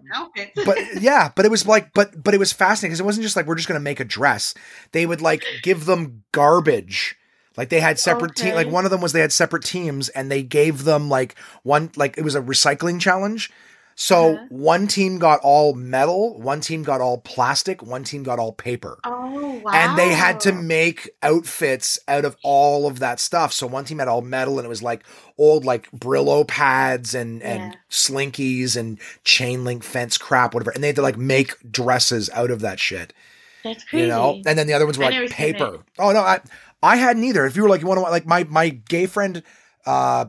But 0.67 0.79
yeah 1.01 1.31
but 1.37 1.45
it 1.45 1.51
was 1.51 1.67
like 1.67 1.93
but 1.95 2.21
but 2.23 2.35
it 2.35 2.39
was 2.39 2.53
fascinating 2.53 2.91
because 2.91 3.01
it 3.01 3.05
wasn't 3.05 3.23
just 3.23 3.37
like 3.37 3.47
we're 3.47 3.55
just 3.55 3.69
gonna 3.69 3.81
make 3.81 4.01
a 4.01 4.05
dress. 4.05 4.55
They 4.91 5.07
would 5.07 5.21
like 5.21 5.45
give 5.63 5.87
them 5.87 6.25
garbage. 6.33 7.17
Like 7.57 7.69
they 7.69 7.81
had 7.81 7.99
separate 7.99 8.35
team 8.35 8.55
like 8.55 8.69
one 8.69 8.85
of 8.85 8.91
them 8.91 9.01
was 9.01 9.13
they 9.13 9.21
had 9.21 9.33
separate 9.33 9.63
teams 9.63 10.09
and 10.09 10.31
they 10.31 10.43
gave 10.43 10.85
them 10.85 11.09
like 11.09 11.37
one 11.63 11.91
like 11.97 12.19
it 12.19 12.25
was 12.25 12.35
a 12.35 12.41
recycling 12.41 13.01
challenge 13.01 13.51
so 13.95 14.35
Uh-huh. 14.35 14.47
one 14.49 14.87
team 14.87 15.19
got 15.19 15.41
all 15.43 15.75
metal 15.75 16.39
one 16.41 16.61
team 16.61 16.83
got 16.83 17.01
all 17.01 17.19
plastic 17.19 17.83
one 17.83 18.05
team 18.05 18.23
got 18.23 18.39
all 18.39 18.53
paper 18.53 18.99
oh 19.05 19.61
wow! 19.65 19.71
and 19.73 19.97
they 19.99 20.13
had 20.13 20.41
to 20.41 20.53
make 20.53 21.11
outfits 21.23 21.99
out 22.09 22.25
of 22.25 22.37
all 22.43 22.87
of 22.87 22.99
that 23.01 23.21
stuff. 23.21 23.53
So 23.53 23.67
one 23.67 23.85
team 23.85 23.99
had 23.99 24.09
all 24.09 24.23
metal, 24.23 24.59
and 24.59 24.67
it 24.67 24.69
was 24.69 24.83
like 24.83 25.05
old 25.39 25.65
like 25.65 25.91
Brillo 25.93 26.47
pads 26.47 27.15
and 27.15 27.43
and 27.43 27.73
Yeah. 27.73 27.79
slinkies 27.91 28.77
and 28.77 28.99
chain 29.25 29.65
link 29.65 29.83
fence 29.85 30.19
crap, 30.19 30.55
whatever. 30.55 30.71
And 30.73 30.83
they 30.83 30.89
had 30.89 30.97
to 30.97 31.03
like 31.03 31.17
make 31.19 31.55
dresses 31.71 32.29
out 32.31 32.51
of 32.51 32.61
that 32.61 32.81
shit, 32.81 33.13
That's 33.65 33.85
crazy. 33.85 34.03
you 34.05 34.09
know. 34.09 34.41
And 34.47 34.59
then 34.59 34.67
the 34.67 34.73
other 34.75 34.87
ones 34.87 34.99
were 34.99 35.05
I 35.05 35.11
like 35.21 35.31
paper. 35.31 35.85
Oh 35.99 36.13
no, 36.13 36.21
I 36.21 36.41
I 36.83 36.97
had 36.97 37.17
neither. 37.17 37.47
If 37.47 37.57
you 37.57 37.63
were 37.63 37.69
like 37.69 37.81
you 37.81 37.87
want 37.87 37.99
to 37.99 38.03
like 38.03 38.27
my 38.27 38.45
my 38.45 38.69
gay 38.71 39.07
friend. 39.07 39.43
uh 39.87 40.27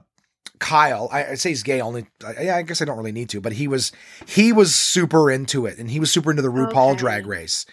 Kyle, 0.63 1.09
I, 1.11 1.25
I 1.25 1.35
say 1.35 1.49
he's 1.49 1.61
gay 1.61 1.81
only. 1.81 2.05
I, 2.25 2.43
yeah, 2.43 2.55
I 2.55 2.61
guess 2.61 2.81
I 2.81 2.85
don't 2.85 2.97
really 2.97 3.11
need 3.11 3.27
to, 3.29 3.41
but 3.41 3.51
he 3.53 3.67
was 3.67 3.91
he 4.25 4.53
was 4.53 4.73
super 4.73 5.29
into 5.29 5.65
it, 5.65 5.77
and 5.77 5.91
he 5.91 5.99
was 5.99 6.09
super 6.09 6.29
into 6.31 6.41
the 6.41 6.47
RuPaul 6.47 6.91
Okay. 6.91 6.99
Drag 6.99 7.25
Race. 7.27 7.65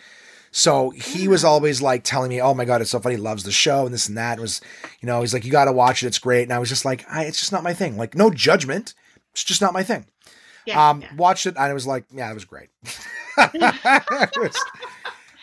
So 0.50 0.90
he 0.90 1.28
was 1.28 1.44
always 1.44 1.80
like 1.80 2.02
telling 2.02 2.30
me, 2.30 2.40
"Oh 2.42 2.52
my 2.52 2.64
god, 2.64 2.80
it's 2.80 2.90
so 2.90 2.98
funny. 2.98 3.14
He 3.14 3.20
loves 3.20 3.44
the 3.44 3.52
show 3.52 3.84
and 3.84 3.94
this 3.94 4.08
and 4.08 4.18
that." 4.18 4.38
It 4.38 4.40
was, 4.40 4.60
you 5.00 5.06
know, 5.06 5.20
he's 5.20 5.32
like, 5.32 5.44
"You 5.44 5.52
got 5.52 5.66
to 5.66 5.72
watch 5.72 6.02
it. 6.02 6.08
It's 6.08 6.18
great." 6.18 6.42
And 6.42 6.52
I 6.52 6.58
was 6.58 6.68
just 6.68 6.84
like, 6.84 7.04
I, 7.08 7.24
"It's 7.26 7.38
just 7.38 7.52
not 7.52 7.62
my 7.62 7.72
thing." 7.74 7.96
Like, 7.96 8.16
no 8.16 8.28
judgment. 8.30 8.94
It's 9.30 9.44
just 9.44 9.60
not 9.62 9.72
my 9.72 9.84
thing. 9.84 10.06
yeah, 10.66 10.90
um, 10.90 11.02
yeah. 11.02 11.14
watched 11.14 11.46
it, 11.46 11.54
and 11.54 11.64
I 11.64 11.72
was 11.72 11.86
like, 11.86 12.04
"Yeah, 12.12 12.28
it 12.28 12.34
was 12.34 12.44
great." 12.44 12.70
It 13.38 14.36
was- 14.36 14.64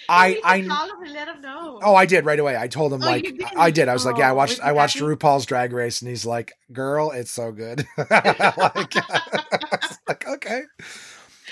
I 0.09 0.39
I 0.43 0.61
call 0.61 0.89
him 0.89 1.03
and 1.03 1.13
let 1.13 1.27
him 1.27 1.41
know. 1.41 1.79
Oh, 1.83 1.95
I 1.95 2.05
did 2.05 2.25
right 2.25 2.39
away. 2.39 2.55
I 2.57 2.67
told 2.67 2.93
him 2.93 3.01
Oh, 3.01 3.05
like 3.05 3.23
did? 3.23 3.41
I 3.55 3.71
did. 3.71 3.87
I 3.89 3.93
was 3.93 4.05
like, 4.05 4.17
yeah, 4.17 4.29
I 4.29 4.31
Oh, 4.31 4.35
watched 4.35 4.59
I 4.61 4.71
watched 4.71 4.99
happy? 4.99 5.15
RuPaul's 5.15 5.45
Drag 5.45 5.73
Race, 5.73 6.01
and 6.01 6.09
he's 6.09 6.25
like, 6.25 6.53
girl, 6.71 7.11
it's 7.11 7.31
so 7.31 7.51
good. 7.51 7.85
like, 7.97 8.95
like, 10.07 10.27
okay. 10.27 10.61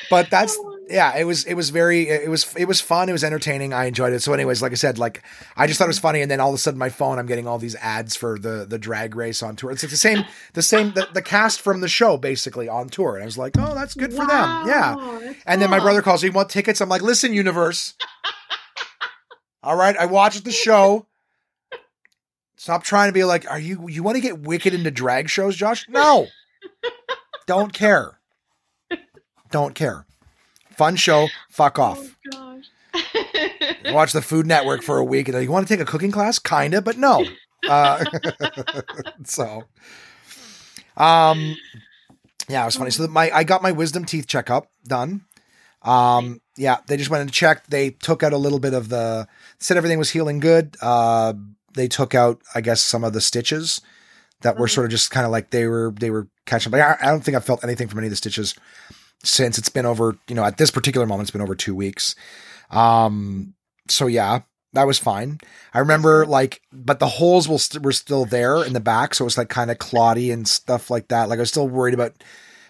But 0.10 0.30
that's 0.30 0.58
Oh, 0.60 0.75
yeah, 0.90 1.18
it 1.18 1.24
was 1.24 1.46
it 1.46 1.56
was 1.56 1.70
very 1.70 2.10
it 2.10 2.30
was 2.30 2.54
it 2.56 2.66
was 2.66 2.82
fun. 2.82 3.10
It 3.10 3.12
was 3.12 3.24
entertaining. 3.24 3.74
I 3.74 3.86
enjoyed 3.86 4.14
it. 4.14 4.22
So, 4.22 4.34
anyways, 4.34 4.62
like 4.62 4.72
I 4.72 4.76
said, 4.76 4.98
like 4.98 5.24
I 5.58 5.68
just 5.68 5.78
thought 5.78 5.86
it 5.86 5.88
was 5.88 6.00
funny, 6.00 6.22
and 6.22 6.30
then 6.30 6.40
all 6.40 6.50
of 6.50 6.56
a 6.56 6.58
sudden, 6.58 6.78
my 6.78 6.90
phone, 6.90 7.18
I'm 7.18 7.26
getting 7.26 7.48
all 7.48 7.58
these 7.58 7.76
ads 7.76 8.16
for 8.16 8.38
the 8.38 8.66
the 8.68 8.78
drag 8.78 9.16
race 9.16 9.42
on 9.42 9.56
tour. 9.56 9.72
It's 9.72 9.84
like 9.84 9.90
the 9.92 9.98
same 9.98 10.26
the 10.54 10.62
same 10.62 10.94
the, 10.94 11.08
the 11.14 11.22
cast 11.22 11.62
from 11.62 11.82
the 11.82 11.88
show 11.88 12.18
basically 12.18 12.70
on 12.70 12.90
tour, 12.90 13.16
and 13.16 13.24
I 13.24 13.26
was 13.26 13.38
like, 13.38 13.54
oh, 13.58 13.74
that's 13.74 13.94
good 13.94 14.12
for 14.12 14.26
them. 14.26 14.68
Yeah. 14.68 14.96
Wow, 14.96 15.34
And 15.46 15.62
then 15.62 15.70
my 15.70 15.80
brother 15.80 16.02
calls, 16.02 16.24
"You 16.24 16.32
want 16.32 16.50
tickets?" 16.50 16.82
I'm 16.82 16.90
like, 16.90 17.02
"Listen, 17.02 17.34
universe. 17.34 17.94
All 19.64 19.76
right, 19.76 19.98
I 19.98 20.06
watched 20.06 20.44
the 20.44 20.52
show. 20.52 21.08
Stop 22.58 22.84
trying 22.84 23.10
to 23.10 23.14
be 23.14 23.24
like, 23.24 23.50
are 23.50 23.60
you 23.60 23.88
you 23.90 24.04
want 24.04 24.16
to 24.16 24.22
get 24.22 24.40
wicked 24.40 24.74
into 24.74 24.92
drag 24.92 25.30
shows, 25.30 25.56
Josh? 25.56 25.88
No. 25.90 26.28
Don't 27.48 27.74
care. 27.74 28.20
Don't 29.52 29.76
care. 29.76 30.05
Fun 30.78 30.96
show. 30.96 31.28
Fuck 31.50 31.80
off. 31.80 32.00
Oh. 32.34 32.62
Watch 33.92 34.14
the 34.14 34.22
Food 34.22 34.46
Network 34.46 34.82
for 34.82 34.98
a 34.98 35.04
week, 35.04 35.28
and 35.28 35.42
you 35.44 35.52
want 35.52 35.68
to 35.68 35.74
take 35.74 35.82
a 35.82 35.90
cooking 35.90 36.12
class, 36.12 36.40
kinda, 36.40 36.82
but 36.82 36.98
no. 36.98 37.26
Uh, 37.68 38.04
so, 39.26 39.64
um, 40.98 41.56
yeah, 42.48 42.62
it 42.64 42.66
was 42.66 42.76
funny. 42.76 42.92
So 42.92 43.08
my 43.08 43.32
I 43.32 43.44
got 43.44 43.62
my 43.62 43.72
wisdom 43.72 44.06
teeth 44.06 44.28
checkup 44.28 44.70
done. 44.88 45.22
Um, 45.82 46.42
yeah, 46.58 46.78
they 46.88 46.98
just 46.98 47.10
went 47.10 47.22
and 47.22 47.32
checked. 47.32 47.70
They 47.70 47.92
took 47.92 48.24
out 48.24 48.34
a 48.34 48.38
little 48.38 48.60
bit 48.60 48.74
of 48.74 48.90
the 48.90 49.28
said 49.60 49.78
everything 49.78 50.00
was 50.00 50.12
healing 50.12 50.40
good. 50.40 50.78
Uh, 50.82 51.34
they 51.74 51.88
took 51.88 52.16
out, 52.16 52.42
I 52.54 52.62
guess, 52.62 52.82
some 52.82 53.04
of 53.04 53.14
the 53.14 53.22
stitches 53.22 53.82
that 54.42 54.58
were 54.58 54.68
Mhm. 54.68 54.72
sort 54.72 54.86
of 54.86 54.92
just 54.92 55.12
kind 55.12 55.26
of 55.26 55.32
like 55.32 55.50
they 55.52 55.66
were 55.68 55.94
they 56.00 56.10
were 56.12 56.28
catching. 56.46 56.72
But 56.72 56.82
I, 56.82 56.98
I 57.02 57.06
don't 57.08 57.24
think 57.24 57.36
I 57.36 57.40
felt 57.40 57.64
anything 57.64 57.88
from 57.88 58.00
any 58.00 58.08
of 58.08 58.12
the 58.12 58.16
stitches 58.18 58.56
since 59.24 59.58
it's 59.58 59.70
been 59.70 59.86
over. 59.86 60.18
You 60.28 60.36
know, 60.36 60.44
at 60.44 60.58
this 60.58 60.72
particular 60.72 61.06
moment, 61.08 61.28
it's 61.28 61.32
been 61.32 61.42
over 61.42 61.56
two 61.56 61.76
weeks. 61.76 62.16
Um, 62.72 63.54
so 63.88 64.08
yeah, 64.08 64.42
that 64.74 64.88
was 64.88 64.98
fine. 65.00 65.40
I 65.74 65.80
remember 65.80 66.26
like, 66.26 66.62
but 66.74 67.00
the 67.00 67.08
holes 67.08 67.48
will 67.48 67.60
st- 67.60 67.84
were 67.84 67.92
still 67.92 68.26
there 68.26 68.64
in 68.64 68.74
the 68.74 68.80
back, 68.80 69.14
so 69.16 69.24
it 69.24 69.28
was 69.28 69.38
like 69.38 69.50
kind 69.50 69.72
of 69.72 69.78
cloddy 69.78 70.34
and 70.34 70.48
stuff 70.48 70.90
like 70.90 71.08
that. 71.10 71.30
Like 71.30 71.38
I 71.40 71.42
was 71.42 71.50
still 71.50 71.68
worried 71.68 71.94
about 71.94 72.14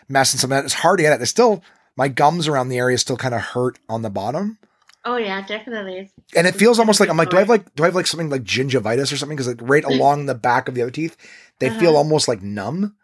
messing 0.09 0.39
some 0.39 0.51
of 0.51 0.57
that. 0.57 0.65
It's 0.65 0.73
hard 0.73 0.97
to 0.99 1.03
get 1.03 1.13
at. 1.13 1.21
It's 1.21 1.31
still 1.31 1.63
my 1.95 2.07
gums 2.09 2.47
around 2.47 2.69
the 2.69 2.77
area 2.77 2.97
still 2.97 3.17
kind 3.17 3.33
of 3.33 3.41
hurt 3.41 3.79
on 3.89 4.01
the 4.01 4.09
bottom. 4.09 4.57
oh 5.05 5.17
yeah, 5.17 5.45
definitely. 5.45 6.11
And 6.35 6.45
it 6.47 6.55
feels 6.55 6.77
almost 6.79 6.99
like 6.99 7.09
I'm 7.09 7.17
like, 7.17 7.29
do 7.29 7.37
I 7.37 7.39
have 7.39 7.49
like 7.49 7.73
do 7.75 7.83
I 7.83 7.87
have 7.87 7.95
like 7.95 8.07
something 8.07 8.29
like 8.29 8.43
gingivitis 8.43 9.11
or 9.13 9.17
something? 9.17 9.35
Because 9.37 9.47
like 9.47 9.61
right 9.61 9.83
along 9.93 10.25
the 10.25 10.35
back 10.35 10.67
of 10.67 10.75
the 10.75 10.81
other 10.81 10.91
teeth, 10.91 11.15
they 11.59 11.69
feel 11.69 11.89
Uh-huh. 11.91 11.97
almost 11.99 12.27
like 12.27 12.41
numb. 12.41 12.95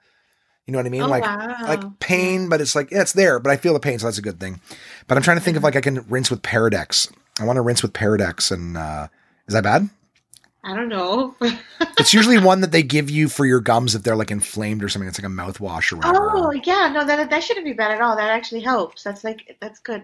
You 0.68 0.74
know 0.74 0.80
what 0.80 0.86
I 0.86 0.89
mean? 0.89 1.01
Oh, 1.01 1.07
like 1.07 1.24
wow. 1.24 1.57
like 1.64 1.99
pain, 1.99 2.47
but 2.47 2.62
it's 2.62 2.76
like 2.76 2.91
yeah, 2.91 3.01
it's 3.01 3.14
there, 3.14 3.39
but 3.39 3.51
I 3.51 3.57
feel 3.57 3.74
the 3.74 3.80
pain, 3.80 3.99
so 3.99 4.07
that's 4.07 4.18
a 4.18 4.22
good 4.22 4.39
thing. 4.39 4.62
But 5.07 5.18
I'm 5.18 5.24
trying 5.24 5.38
to 5.38 5.43
think 5.43 5.57
of 5.57 5.64
like 5.64 5.76
I 5.76 5.82
can 5.82 6.05
rinse 6.07 6.30
with 6.30 6.41
Peridex. 6.43 7.12
I 7.39 7.45
want 7.45 7.57
to 7.57 7.62
rinse 7.62 7.82
with 7.82 7.93
Peridex, 7.93 8.51
and 8.51 8.78
uh, 8.78 9.07
is 9.47 9.53
that 9.53 9.64
bad? 9.64 9.89
I 10.64 10.76
don't 10.76 10.89
know. 10.89 11.36
It's 11.97 12.16
usually 12.16 12.39
one 12.39 12.62
that 12.62 12.72
they 12.72 12.82
give 12.82 13.12
you 13.12 13.30
for 13.30 13.45
your 13.45 13.59
gums 13.59 13.93
if 13.93 14.01
they're 14.01 14.16
like 14.16 14.32
inflamed 14.32 14.84
or 14.84 14.89
something. 14.89 15.07
It's 15.07 15.22
like 15.22 15.32
a 15.32 15.34
mouthwash 15.34 15.91
or 15.91 15.97
whatever. 15.97 16.32
oh 16.34 16.51
yeah, 16.51 16.91
no, 16.91 17.05
that 17.05 17.30
that 17.30 17.43
shouldn't 17.43 17.66
be 17.66 17.74
bad 17.74 17.91
at 17.91 18.01
all. 18.01 18.16
That 18.16 18.32
actually 18.32 18.62
helps. 18.62 19.03
That's 19.03 19.24
like 19.24 19.55
that's 19.59 19.80
good. 19.80 20.03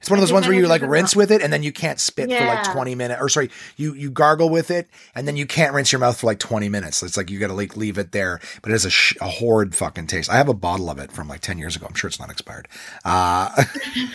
It's 0.00 0.10
one 0.10 0.18
of 0.18 0.22
those 0.22 0.32
ones 0.32 0.46
where 0.46 0.56
you 0.56 0.66
like 0.68 0.82
rinse 0.82 1.16
with 1.16 1.30
it 1.30 1.42
and 1.42 1.52
then 1.52 1.62
you 1.62 1.72
can't 1.72 1.98
spit 2.00 2.28
for 2.30 2.44
like 2.46 2.62
20 2.72 2.94
minutes 2.94 3.20
or 3.20 3.28
sorry, 3.28 3.50
you 3.76 3.94
you 3.94 4.10
gargle 4.10 4.48
with 4.48 4.70
it 4.70 4.88
and 5.14 5.26
then 5.26 5.36
you 5.36 5.46
can't 5.46 5.74
rinse 5.74 5.90
your 5.92 5.98
mouth 5.98 6.18
for 6.20 6.26
like 6.26 6.38
20 6.38 6.68
minutes. 6.68 7.02
It's 7.02 7.16
like 7.16 7.30
you 7.30 7.38
got 7.38 7.48
to 7.48 7.54
like 7.54 7.76
leave 7.76 7.98
it 7.98 8.12
there, 8.12 8.40
but 8.62 8.70
it 8.70 8.74
has 8.74 8.84
a, 8.84 8.90
sh- 8.90 9.16
a 9.20 9.28
horrid 9.28 9.74
fucking 9.74 10.06
taste. 10.06 10.30
I 10.30 10.36
have 10.36 10.48
a 10.48 10.54
bottle 10.54 10.88
of 10.90 10.98
it 10.98 11.10
from 11.12 11.28
like 11.28 11.40
10 11.40 11.58
years 11.58 11.74
ago. 11.76 11.86
I'm 11.88 11.94
sure 11.94 12.08
it's 12.08 12.20
not 12.20 12.30
expired. 12.30 12.68
Uh 13.04 13.64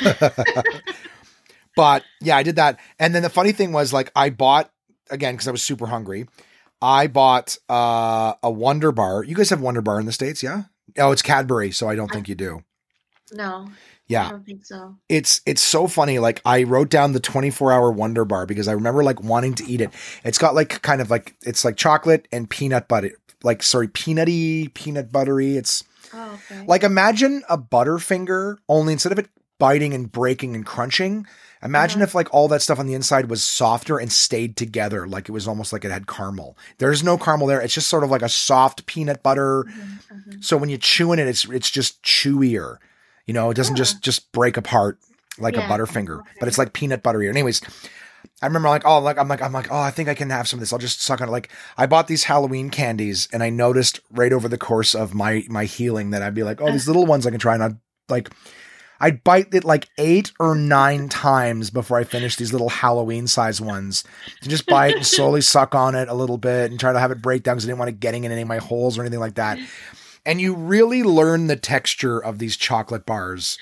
But 1.75 2.03
yeah, 2.21 2.37
I 2.37 2.43
did 2.43 2.55
that. 2.57 2.79
And 2.99 3.15
then 3.15 3.23
the 3.23 3.29
funny 3.29 3.51
thing 3.51 3.71
was 3.71 3.91
like 3.93 4.11
I 4.15 4.29
bought 4.29 4.69
again 5.09 5.37
cuz 5.37 5.47
I 5.47 5.51
was 5.51 5.63
super 5.63 5.87
hungry. 5.87 6.27
I 6.81 7.07
bought 7.07 7.57
uh 7.69 8.33
a 8.43 8.51
Wonder 8.51 8.91
Bar. 8.91 9.23
You 9.23 9.35
guys 9.35 9.49
have 9.49 9.61
Wonder 9.61 9.81
Bar 9.81 9.99
in 9.99 10.05
the 10.05 10.11
states, 10.11 10.43
yeah? 10.43 10.63
Oh, 10.97 11.11
it's 11.11 11.21
Cadbury, 11.21 11.71
so 11.71 11.89
I 11.89 11.95
don't 11.95 12.11
think 12.11 12.27
you 12.29 12.35
do. 12.35 12.63
No, 13.31 13.69
Yeah 14.13 14.27
I 14.27 14.31
don't 14.31 14.45
think 14.45 14.63
so. 14.65 14.95
it's 15.09 15.41
it's 15.45 15.61
so 15.75 15.87
funny 15.87 16.17
like 16.27 16.41
i 16.45 16.63
wrote 16.63 16.89
down 16.89 17.11
the 17.13 17.19
24 17.19 17.71
hour 17.75 17.91
wonder 17.91 18.25
bar 18.25 18.45
because 18.45 18.67
i 18.67 18.73
remember 18.73 19.03
like 19.03 19.21
wanting 19.23 19.53
to 19.55 19.65
eat 19.65 19.81
it 19.81 19.91
it's 20.23 20.37
got 20.37 20.55
like 20.59 20.81
kind 20.81 21.01
of 21.01 21.09
like 21.09 21.35
it's 21.41 21.63
like 21.65 21.75
chocolate 21.77 22.27
and 22.31 22.49
peanut 22.49 22.87
butter 22.87 23.11
like 23.43 23.61
sorry 23.63 23.87
peanutty 23.87 24.73
peanut 24.73 25.11
buttery 25.11 25.57
it's 25.57 25.83
Oh, 26.15 26.39
okay. 26.51 26.63
like 26.67 26.83
imagine 26.83 27.41
a 27.49 27.57
butterfinger 27.57 28.57
only 28.69 28.93
instead 28.93 29.11
of 29.11 29.19
it 29.19 29.29
biting 29.57 29.93
and 29.93 30.11
breaking 30.11 30.53
and 30.55 30.65
crunching 30.65 31.25
imagine 31.63 32.01
Uh-huh. 32.01 32.09
if 32.09 32.13
like 32.15 32.27
all 32.33 32.47
that 32.49 32.61
stuff 32.61 32.77
on 32.79 32.85
the 32.87 32.93
inside 32.93 33.29
was 33.31 33.43
softer 33.43 33.97
and 33.97 34.11
stayed 34.11 34.55
together 34.55 35.07
like 35.07 35.27
it 35.29 35.31
was 35.31 35.47
almost 35.47 35.73
like 35.73 35.83
it 35.85 35.91
had 35.91 36.05
caramel 36.05 36.55
there's 36.77 37.03
no 37.03 37.17
caramel 37.17 37.47
there 37.47 37.61
it's 37.61 37.73
just 37.73 37.87
sort 37.87 38.03
of 38.03 38.11
like 38.11 38.21
a 38.21 38.29
soft 38.29 38.85
peanut 38.85 39.23
butter 39.23 39.63
Mhm, 39.63 39.99
mhm. 40.35 40.43
so 40.43 40.55
when 40.57 40.69
you 40.69 40.77
chew 40.77 41.13
in 41.13 41.19
it, 41.19 41.27
it's 41.27 41.45
it's 41.49 41.71
just 41.71 42.03
chewier. 42.03 42.77
You 43.25 43.33
know, 43.33 43.49
it 43.49 43.55
doesn't 43.55 43.75
Yeah. 43.75 43.83
just 43.83 44.01
just 44.01 44.31
break 44.31 44.57
apart 44.57 44.99
like 45.39 45.55
Yeah, 45.55 45.65
a 45.65 45.69
Butterfinger, 45.69 46.21
but 46.39 46.47
it's 46.47 46.57
like 46.57 46.73
peanut 46.73 47.03
butterier. 47.03 47.29
Anyways, 47.29 47.61
I 48.41 48.45
remember 48.45 48.69
like 48.69 48.85
oh 48.85 48.99
like 48.99 49.17
I'm 49.17 49.27
like 49.27 49.41
I'm 49.41 49.53
like 49.53 49.71
oh 49.71 49.79
I 49.79 49.91
think 49.91 50.09
I 50.09 50.13
can 50.13 50.29
have 50.29 50.47
some 50.47 50.57
of 50.57 50.61
this. 50.61 50.73
I'll 50.73 50.79
just 50.79 51.01
suck 51.01 51.21
on 51.21 51.29
it. 51.29 51.31
Like 51.31 51.49
I 51.77 51.85
bought 51.85 52.07
these 52.07 52.25
Halloween 52.25 52.69
candies, 52.69 53.27
and 53.31 53.41
I 53.41 53.49
noticed 53.49 53.99
right 54.11 54.33
over 54.33 54.47
the 54.47 54.57
course 54.57 54.93
of 54.93 55.13
my 55.13 55.43
my 55.49 55.65
healing 55.65 56.11
that 56.11 56.21
I'd 56.21 56.35
be 56.35 56.43
like 56.43 56.61
oh 56.61 56.71
these 56.71 56.87
little 56.87 57.05
ones 57.05 57.25
I 57.25 57.31
can 57.31 57.39
try, 57.39 57.53
and 57.53 57.63
I'd 57.63 57.77
like. 58.09 58.29
I'd 58.99 59.21
bite 59.25 59.53
it 59.53 59.65
like 59.65 59.89
eight 59.97 60.31
or 60.39 60.55
nine 60.55 61.09
times 61.09 61.69
before 61.69 61.97
I 61.97 62.05
finished 62.05 62.39
these 62.39 62.53
little 62.53 62.69
Halloween 62.69 63.27
size 63.27 63.59
ones. 63.59 64.05
To 64.43 64.47
just 64.47 64.65
bite 64.65 64.95
and 64.95 65.05
slowly 65.05 65.41
suck 65.41 65.75
on 65.75 65.93
it 65.93 66.07
a 66.07 66.13
little 66.13 66.37
bit 66.37 66.71
and 66.71 66.79
try 66.79 66.93
to 66.93 66.99
have 66.99 67.11
it 67.11 67.21
break 67.21 67.43
down 67.43 67.55
because 67.55 67.65
I 67.65 67.67
didn't 67.67 67.79
want 67.79 67.89
it 67.89 67.99
getting 67.99 68.23
in 68.23 68.31
any 68.31 68.43
of 68.43 68.47
my 68.47 68.59
holes 68.59 68.97
or 68.97 69.01
anything 69.01 69.19
like 69.19 69.35
that 69.35 69.59
and 70.25 70.39
you 70.39 70.55
really 70.55 71.03
learn 71.03 71.47
the 71.47 71.55
texture 71.55 72.19
of 72.19 72.39
these 72.39 72.55
chocolate 72.57 73.05
bars 73.05 73.57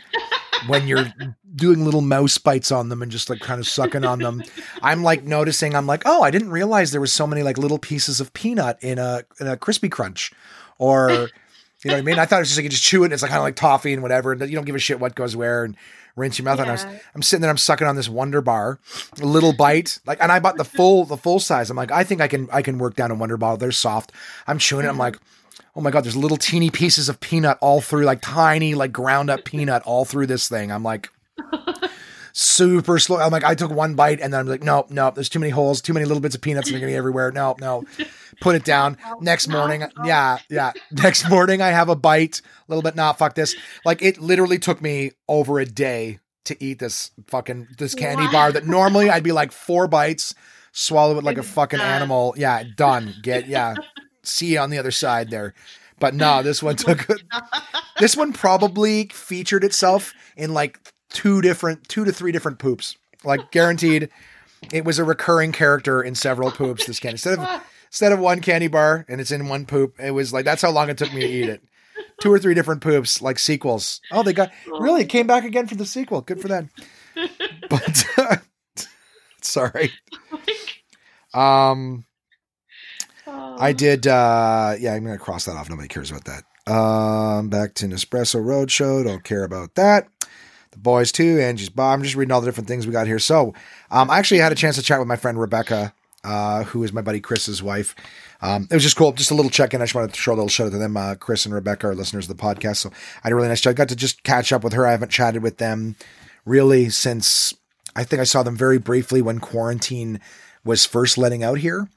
when 0.67 0.87
you're 0.87 1.11
doing 1.55 1.83
little 1.83 2.01
mouse 2.01 2.37
bites 2.37 2.71
on 2.71 2.89
them 2.89 3.01
and 3.01 3.11
just 3.11 3.29
like 3.29 3.39
kind 3.39 3.59
of 3.59 3.67
sucking 3.67 4.05
on 4.05 4.19
them. 4.19 4.43
I'm 4.81 5.03
like 5.03 5.23
noticing, 5.23 5.75
I'm 5.75 5.87
like, 5.87 6.03
oh, 6.05 6.21
I 6.21 6.31
didn't 6.31 6.51
realize 6.51 6.91
there 6.91 7.01
was 7.01 7.13
so 7.13 7.25
many 7.25 7.41
like 7.43 7.57
little 7.57 7.79
pieces 7.79 8.19
of 8.21 8.31
peanut 8.33 8.77
in 8.81 8.99
a 8.99 9.23
in 9.39 9.47
a 9.47 9.57
crispy 9.57 9.89
crunch, 9.89 10.31
or 10.77 11.09
you 11.83 11.89
know 11.89 11.93
what 11.93 11.97
I 11.97 12.01
mean? 12.01 12.19
I 12.19 12.25
thought 12.25 12.37
it 12.37 12.41
was 12.41 12.49
just 12.49 12.59
like 12.59 12.65
you 12.65 12.69
just 12.69 12.83
chew 12.83 13.01
it. 13.01 13.07
And 13.07 13.13
it's 13.13 13.23
like 13.23 13.31
kind 13.31 13.39
of 13.39 13.43
like 13.43 13.55
toffee 13.55 13.93
and 13.93 14.03
whatever, 14.03 14.31
and 14.31 14.41
you 14.41 14.55
don't 14.55 14.65
give 14.65 14.75
a 14.75 14.79
shit 14.79 14.99
what 14.99 15.15
goes 15.15 15.35
where 15.35 15.63
and 15.63 15.75
rinse 16.15 16.37
your 16.37 16.45
mouth. 16.45 16.59
And 16.59 16.69
I 16.69 16.73
was, 16.73 16.85
I'm 17.15 17.23
sitting 17.23 17.41
there, 17.41 17.49
I'm 17.49 17.57
sucking 17.57 17.87
on 17.87 17.95
this 17.95 18.09
Wonder 18.09 18.41
Bar, 18.41 18.79
a 19.19 19.25
little 19.25 19.53
bite, 19.53 19.97
like, 20.05 20.21
and 20.21 20.31
I 20.31 20.39
bought 20.39 20.57
the 20.57 20.65
full 20.65 21.05
the 21.05 21.17
full 21.17 21.39
size. 21.39 21.71
I'm 21.71 21.77
like, 21.77 21.91
I 21.91 22.03
think 22.03 22.21
I 22.21 22.27
can 22.27 22.47
I 22.51 22.61
can 22.61 22.77
work 22.77 22.95
down 22.95 23.09
a 23.09 23.15
Wonder 23.15 23.37
Bar. 23.37 23.57
They're 23.57 23.71
soft. 23.71 24.11
I'm 24.45 24.59
chewing 24.59 24.85
it. 24.85 24.89
I'm 24.89 24.99
like. 24.99 25.17
Oh 25.75 25.81
my 25.81 25.89
god, 25.91 26.03
there's 26.03 26.17
little 26.17 26.37
teeny 26.37 26.69
pieces 26.69 27.07
of 27.09 27.19
peanut 27.19 27.57
all 27.61 27.79
through, 27.81 28.03
like 28.03 28.21
tiny, 28.21 28.75
like 28.75 28.91
ground 28.91 29.29
up 29.29 29.45
peanut 29.45 29.83
all 29.83 30.03
through 30.05 30.27
this 30.27 30.49
thing. 30.49 30.71
I'm 30.71 30.83
like 30.83 31.09
super 32.33 32.99
slow. 32.99 33.17
I'm 33.17 33.31
like, 33.31 33.43
I 33.43 33.55
took 33.55 33.71
one 33.71 33.95
bite 33.95 34.19
and 34.21 34.33
then 34.33 34.39
I'm 34.41 34.47
like, 34.47 34.63
nope, 34.63 34.89
nope, 34.89 35.15
there's 35.15 35.29
too 35.29 35.39
many 35.39 35.49
holes, 35.49 35.81
too 35.81 35.93
many 35.93 36.05
little 36.05 36.21
bits 36.21 36.35
of 36.35 36.41
peanuts 36.41 36.69
they're 36.69 36.79
gonna 36.79 36.91
be 36.91 36.95
everywhere. 36.95 37.31
No, 37.31 37.55
no. 37.59 37.83
Put 38.41 38.55
it 38.55 38.63
down. 38.63 38.97
Next 39.19 39.47
morning, 39.47 39.83
yeah, 40.03 40.39
yeah. 40.49 40.71
Next 40.91 41.29
morning 41.29 41.61
I 41.61 41.69
have 41.69 41.89
a 41.89 41.95
bite, 41.95 42.41
a 42.41 42.71
little 42.71 42.81
bit, 42.81 42.95
not 42.95 43.17
fuck 43.17 43.35
this. 43.35 43.55
Like 43.85 44.01
it 44.01 44.19
literally 44.19 44.59
took 44.59 44.81
me 44.81 45.11
over 45.27 45.59
a 45.59 45.65
day 45.65 46.19
to 46.45 46.61
eat 46.63 46.79
this 46.79 47.11
fucking 47.27 47.67
this 47.77 47.93
candy 47.95 48.25
Wow. 48.25 48.31
bar 48.31 48.51
that 48.53 48.65
normally 48.65 49.09
I'd 49.09 49.23
be 49.23 49.31
like 49.31 49.51
four 49.51 49.87
bites, 49.87 50.33
swallow 50.71 51.17
it 51.17 51.23
like 51.23 51.37
a 51.37 51.43
fucking 51.43 51.79
animal. 51.79 52.33
Yeah, 52.37 52.63
done. 52.75 53.13
Get 53.21 53.47
yeah. 53.47 53.75
See 54.23 54.53
you 54.53 54.59
on 54.59 54.69
the 54.69 54.77
other 54.77 54.91
side 54.91 55.29
there. 55.29 55.53
But 55.99 56.15
no, 56.15 56.41
this 56.41 56.63
one 56.63 56.75
took 56.77 57.07
this 57.99 58.17
one 58.17 58.33
probably 58.33 59.07
featured 59.13 59.63
itself 59.63 60.13
in 60.35 60.53
like 60.53 60.79
two 61.09 61.41
different 61.41 61.87
two 61.87 62.05
to 62.05 62.11
three 62.11 62.31
different 62.31 62.59
poops. 62.59 62.97
Like 63.23 63.51
guaranteed 63.51 64.09
it 64.73 64.83
was 64.85 64.99
a 64.99 65.03
recurring 65.03 65.51
character 65.51 66.01
in 66.01 66.15
several 66.15 66.51
poops 66.51 66.85
this 66.85 66.99
candy. 66.99 67.13
Instead 67.15 67.39
of 67.39 67.63
instead 67.87 68.11
of 68.11 68.19
one 68.19 68.41
candy 68.41 68.67
bar 68.67 69.05
and 69.07 69.21
it's 69.21 69.31
in 69.31 69.47
one 69.47 69.65
poop, 69.65 69.99
it 69.99 70.11
was 70.11 70.33
like 70.33 70.45
that's 70.45 70.61
how 70.61 70.71
long 70.71 70.89
it 70.89 70.97
took 70.97 71.13
me 71.13 71.21
to 71.21 71.27
eat 71.27 71.49
it. 71.49 71.61
Two 72.19 72.31
or 72.31 72.39
three 72.39 72.53
different 72.53 72.81
poops, 72.81 73.21
like 73.21 73.37
sequels. 73.37 74.01
Oh, 74.11 74.23
they 74.23 74.33
got 74.33 74.51
really 74.67 75.01
it 75.01 75.09
came 75.09 75.27
back 75.27 75.43
again 75.43 75.67
for 75.67 75.75
the 75.75 75.85
sequel. 75.85 76.21
Good 76.21 76.41
for 76.41 76.47
them. 76.47 76.69
But 77.69 78.05
sorry. 79.41 79.91
Um 81.33 82.05
Oh. 82.05 82.10
I 83.61 83.73
did. 83.73 84.07
uh 84.07 84.75
Yeah, 84.79 84.93
I'm 84.93 85.03
gonna 85.03 85.17
cross 85.17 85.45
that 85.45 85.55
off. 85.55 85.69
Nobody 85.69 85.87
cares 85.87 86.11
about 86.11 86.25
that. 86.25 86.71
Um, 86.71 87.49
back 87.49 87.73
to 87.75 87.85
Nespresso 87.85 88.43
Roadshow. 88.43 89.03
Don't 89.03 89.23
care 89.23 89.43
about 89.43 89.75
that. 89.75 90.07
The 90.71 90.77
boys 90.77 91.11
too. 91.11 91.39
Angie's 91.39 91.69
Bob. 91.69 91.93
I'm 91.99 92.03
just 92.03 92.15
reading 92.15 92.31
all 92.31 92.41
the 92.41 92.47
different 92.47 92.67
things 92.67 92.85
we 92.85 92.93
got 92.93 93.07
here. 93.07 93.19
So, 93.19 93.53
um, 93.89 94.09
I 94.09 94.19
actually 94.19 94.39
had 94.39 94.51
a 94.51 94.55
chance 94.55 94.75
to 94.77 94.81
chat 94.81 94.99
with 94.99 95.07
my 95.07 95.15
friend 95.15 95.39
Rebecca, 95.39 95.93
uh, 96.23 96.63
who 96.63 96.83
is 96.83 96.93
my 96.93 97.01
buddy 97.01 97.19
Chris's 97.19 97.61
wife. 97.61 97.93
Um, 98.41 98.67
it 98.71 98.73
was 98.73 98.83
just 98.83 98.95
cool. 98.95 99.11
Just 99.11 99.31
a 99.31 99.35
little 99.35 99.51
check 99.51 99.73
in. 99.73 99.81
I 99.81 99.85
just 99.85 99.95
wanted 99.95 100.13
to 100.13 100.19
show 100.19 100.31
a 100.31 100.35
little 100.35 100.49
shout 100.49 100.67
out 100.67 100.71
to 100.73 100.77
them. 100.77 100.95
Uh, 100.95 101.15
Chris 101.15 101.45
and 101.45 101.53
Rebecca 101.53 101.87
are 101.87 101.95
listeners 101.95 102.29
of 102.29 102.37
the 102.37 102.41
podcast. 102.41 102.77
So 102.77 102.89
I 102.89 102.93
had 103.23 103.33
a 103.33 103.35
really 103.35 103.49
nice 103.49 103.61
chat. 103.61 103.75
Got 103.75 103.89
to 103.89 103.95
just 103.95 104.23
catch 104.23 104.53
up 104.53 104.63
with 104.63 104.73
her. 104.73 104.87
I 104.87 104.91
haven't 104.91 105.11
chatted 105.11 105.43
with 105.43 105.57
them 105.57 105.95
really 106.45 106.89
since 106.89 107.53
I 107.95 108.03
think 108.03 108.19
I 108.21 108.23
saw 108.25 108.41
them 108.43 108.55
very 108.55 108.77
briefly 108.79 109.21
when 109.21 109.39
quarantine 109.39 110.19
was 110.63 110.85
first 110.85 111.17
letting 111.17 111.43
out 111.43 111.57
here. 111.59 111.89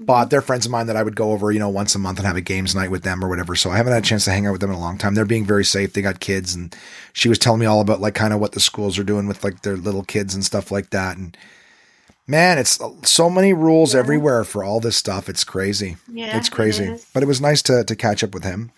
But 0.00 0.26
they're 0.26 0.42
friends 0.42 0.66
of 0.66 0.72
mine 0.72 0.88
that 0.88 0.96
I 0.96 1.02
would 1.02 1.16
go 1.16 1.32
over, 1.32 1.52
you 1.52 1.58
know, 1.58 1.68
once 1.68 1.94
a 1.94 1.98
month 1.98 2.18
and 2.18 2.26
have 2.26 2.36
a 2.36 2.40
games 2.40 2.74
night 2.74 2.90
with 2.90 3.04
them 3.04 3.24
or 3.24 3.28
whatever. 3.28 3.54
So 3.54 3.70
I 3.70 3.76
haven't 3.76 3.92
had 3.92 4.02
a 4.02 4.06
chance 4.06 4.24
to 4.24 4.32
hang 4.32 4.46
out 4.46 4.52
with 4.52 4.60
them 4.60 4.70
in 4.70 4.76
a 4.76 4.80
long 4.80 4.98
time. 4.98 5.14
They're 5.14 5.24
being 5.24 5.46
very 5.46 5.64
safe. 5.64 5.92
They 5.92 6.02
got 6.02 6.20
kids 6.20 6.54
and 6.54 6.74
she 7.12 7.28
was 7.28 7.38
telling 7.38 7.60
me 7.60 7.66
all 7.66 7.80
about 7.80 8.00
like 8.00 8.14
kind 8.14 8.32
of 8.32 8.40
what 8.40 8.52
the 8.52 8.60
schools 8.60 8.98
are 8.98 9.04
doing 9.04 9.26
with 9.28 9.44
like 9.44 9.62
their 9.62 9.76
little 9.76 10.02
kids 10.02 10.34
and 10.34 10.44
stuff 10.44 10.72
like 10.72 10.90
that. 10.90 11.16
And 11.16 11.36
man, 12.26 12.58
it's 12.58 12.78
so 13.02 13.30
many 13.30 13.52
rules 13.52 13.94
everywhere 13.94 14.44
for 14.44 14.64
all 14.64 14.80
this 14.80 14.96
stuff. 14.96 15.28
It's 15.28 15.44
crazy. 15.44 15.96
Yeah, 16.12 16.36
it's 16.36 16.48
crazy. 16.48 16.84
is. 16.84 17.06
but 17.14 17.22
it 17.22 17.26
was 17.26 17.40
nice 17.40 17.62
to 17.62 17.84
to 17.84 17.96
catch 17.96 18.24
up 18.24 18.34
with 18.34 18.44
him. 18.44 18.72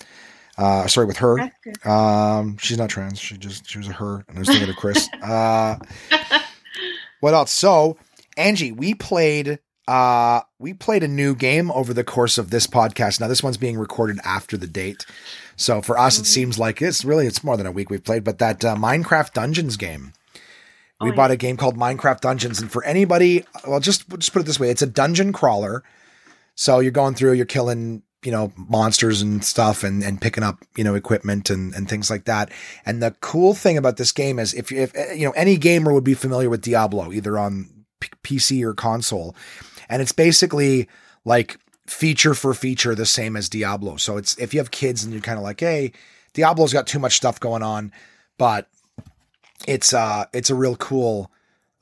Uh, 0.59 0.87
sorry, 0.87 1.07
with 1.07 1.19
her. 1.19 1.51
Um, 1.85 2.57
she's 2.57 2.79
not 2.79 2.89
trans. 2.89 3.19
She 3.19 3.37
just 3.37 3.69
she 3.69 3.79
was 3.79 3.89
a 3.89 3.93
her, 3.93 4.25
and 4.29 4.39
I 4.39 4.41
was 4.41 4.49
thinking 4.49 4.69
of 4.71 4.77
Chris. 4.77 5.09
Uh, 5.23 5.77
what 7.21 7.35
else? 7.35 7.51
So, 7.51 7.97
Angie, 8.37 8.73
we 8.73 8.95
played 8.95 9.59
uh 9.89 10.41
we 10.59 10.72
played 10.74 11.03
a 11.03 11.09
new 11.09 11.34
game 11.34 11.70
over 11.70 11.95
the 11.95 12.05
course 12.05 12.39
of 12.39 12.51
this 12.51 12.66
podcast. 12.66 13.20
Now, 13.20 13.28
this 13.28 13.43
one's 13.43 13.57
being 13.57 13.78
recorded 13.78 14.18
after 14.24 14.57
the 14.57 14.66
date, 14.66 15.07
so 15.57 15.80
for 15.82 15.97
us, 15.99 16.18
it 16.18 16.24
seems 16.26 16.59
like 16.59 16.82
it's 16.82 17.05
really 17.05 17.26
it's 17.26 17.45
more 17.45 17.57
than 17.57 17.66
a 17.66 17.72
week 17.72 17.91
we've 17.91 18.03
played. 18.05 18.24
But 18.24 18.39
that 18.39 18.64
uh, 18.64 18.74
Minecraft 18.76 19.32
Dungeons 19.32 19.76
game. 19.76 20.12
We 20.99 21.11
Oh, 21.11 21.14
bought 21.14 21.30
a 21.30 21.37
game 21.37 21.59
called 21.59 21.76
Minecraft 21.76 22.20
Dungeons, 22.20 22.59
and 22.59 22.72
for 22.72 22.82
anybody, 22.84 23.45
well, 23.68 23.80
just 23.80 24.09
just 24.18 24.32
put 24.32 24.41
it 24.41 24.47
this 24.47 24.59
way: 24.59 24.70
it's 24.70 24.80
a 24.80 24.87
dungeon 24.87 25.30
crawler. 25.32 25.84
So 26.55 26.80
you're 26.80 26.91
going 26.91 27.14
through, 27.14 27.32
you're 27.34 27.45
killing, 27.45 28.03
you 28.24 28.32
know, 28.32 28.51
monsters 28.57 29.20
and 29.20 29.45
stuff, 29.45 29.84
and 29.84 30.03
and 30.03 30.18
picking 30.22 30.43
up, 30.43 30.64
you 30.74 30.84
know, 30.84 30.95
equipment 30.95 31.51
and 31.51 31.74
and 31.74 31.87
things 31.87 32.09
like 32.11 32.24
that. 32.24 32.51
And 32.87 33.03
the 33.03 33.14
cool 33.20 33.53
thing 33.53 33.76
about 33.76 33.99
this 33.99 34.11
game 34.11 34.39
is, 34.39 34.55
if 34.55 34.72
if 34.72 34.95
you 35.14 35.26
know 35.26 35.32
any 35.32 35.59
gamer 35.59 35.93
would 35.93 36.03
be 36.03 36.14
familiar 36.14 36.49
with 36.49 36.62
Diablo, 36.62 37.12
either 37.12 37.39
on 37.39 37.84
P- 38.01 38.09
PC 38.39 38.62
or 38.64 38.72
console, 38.72 39.37
and 39.89 40.03
it's 40.03 40.12
basically 40.12 40.89
like 41.24 41.59
feature 41.87 42.34
for 42.34 42.55
feature 42.55 42.95
the 42.95 43.07
same 43.07 43.37
as 43.37 43.49
Diablo. 43.49 43.97
So 43.97 44.16
it's 44.16 44.37
if 44.39 44.53
you 44.53 44.61
have 44.61 44.70
kids 44.70 45.05
and 45.05 45.12
you're 45.12 45.22
kind 45.22 45.39
of 45.39 45.45
like, 45.45 45.61
hey, 45.61 45.93
Diablo's 46.34 46.72
got 46.72 46.87
too 46.87 46.99
much 46.99 47.16
stuff 47.16 47.41
going 47.41 47.62
on, 47.62 47.93
but 48.39 48.68
it's 49.66 49.93
uh 49.93 50.26
it's 50.32 50.51
a 50.51 50.55
real 50.55 50.76
cool 50.76 51.30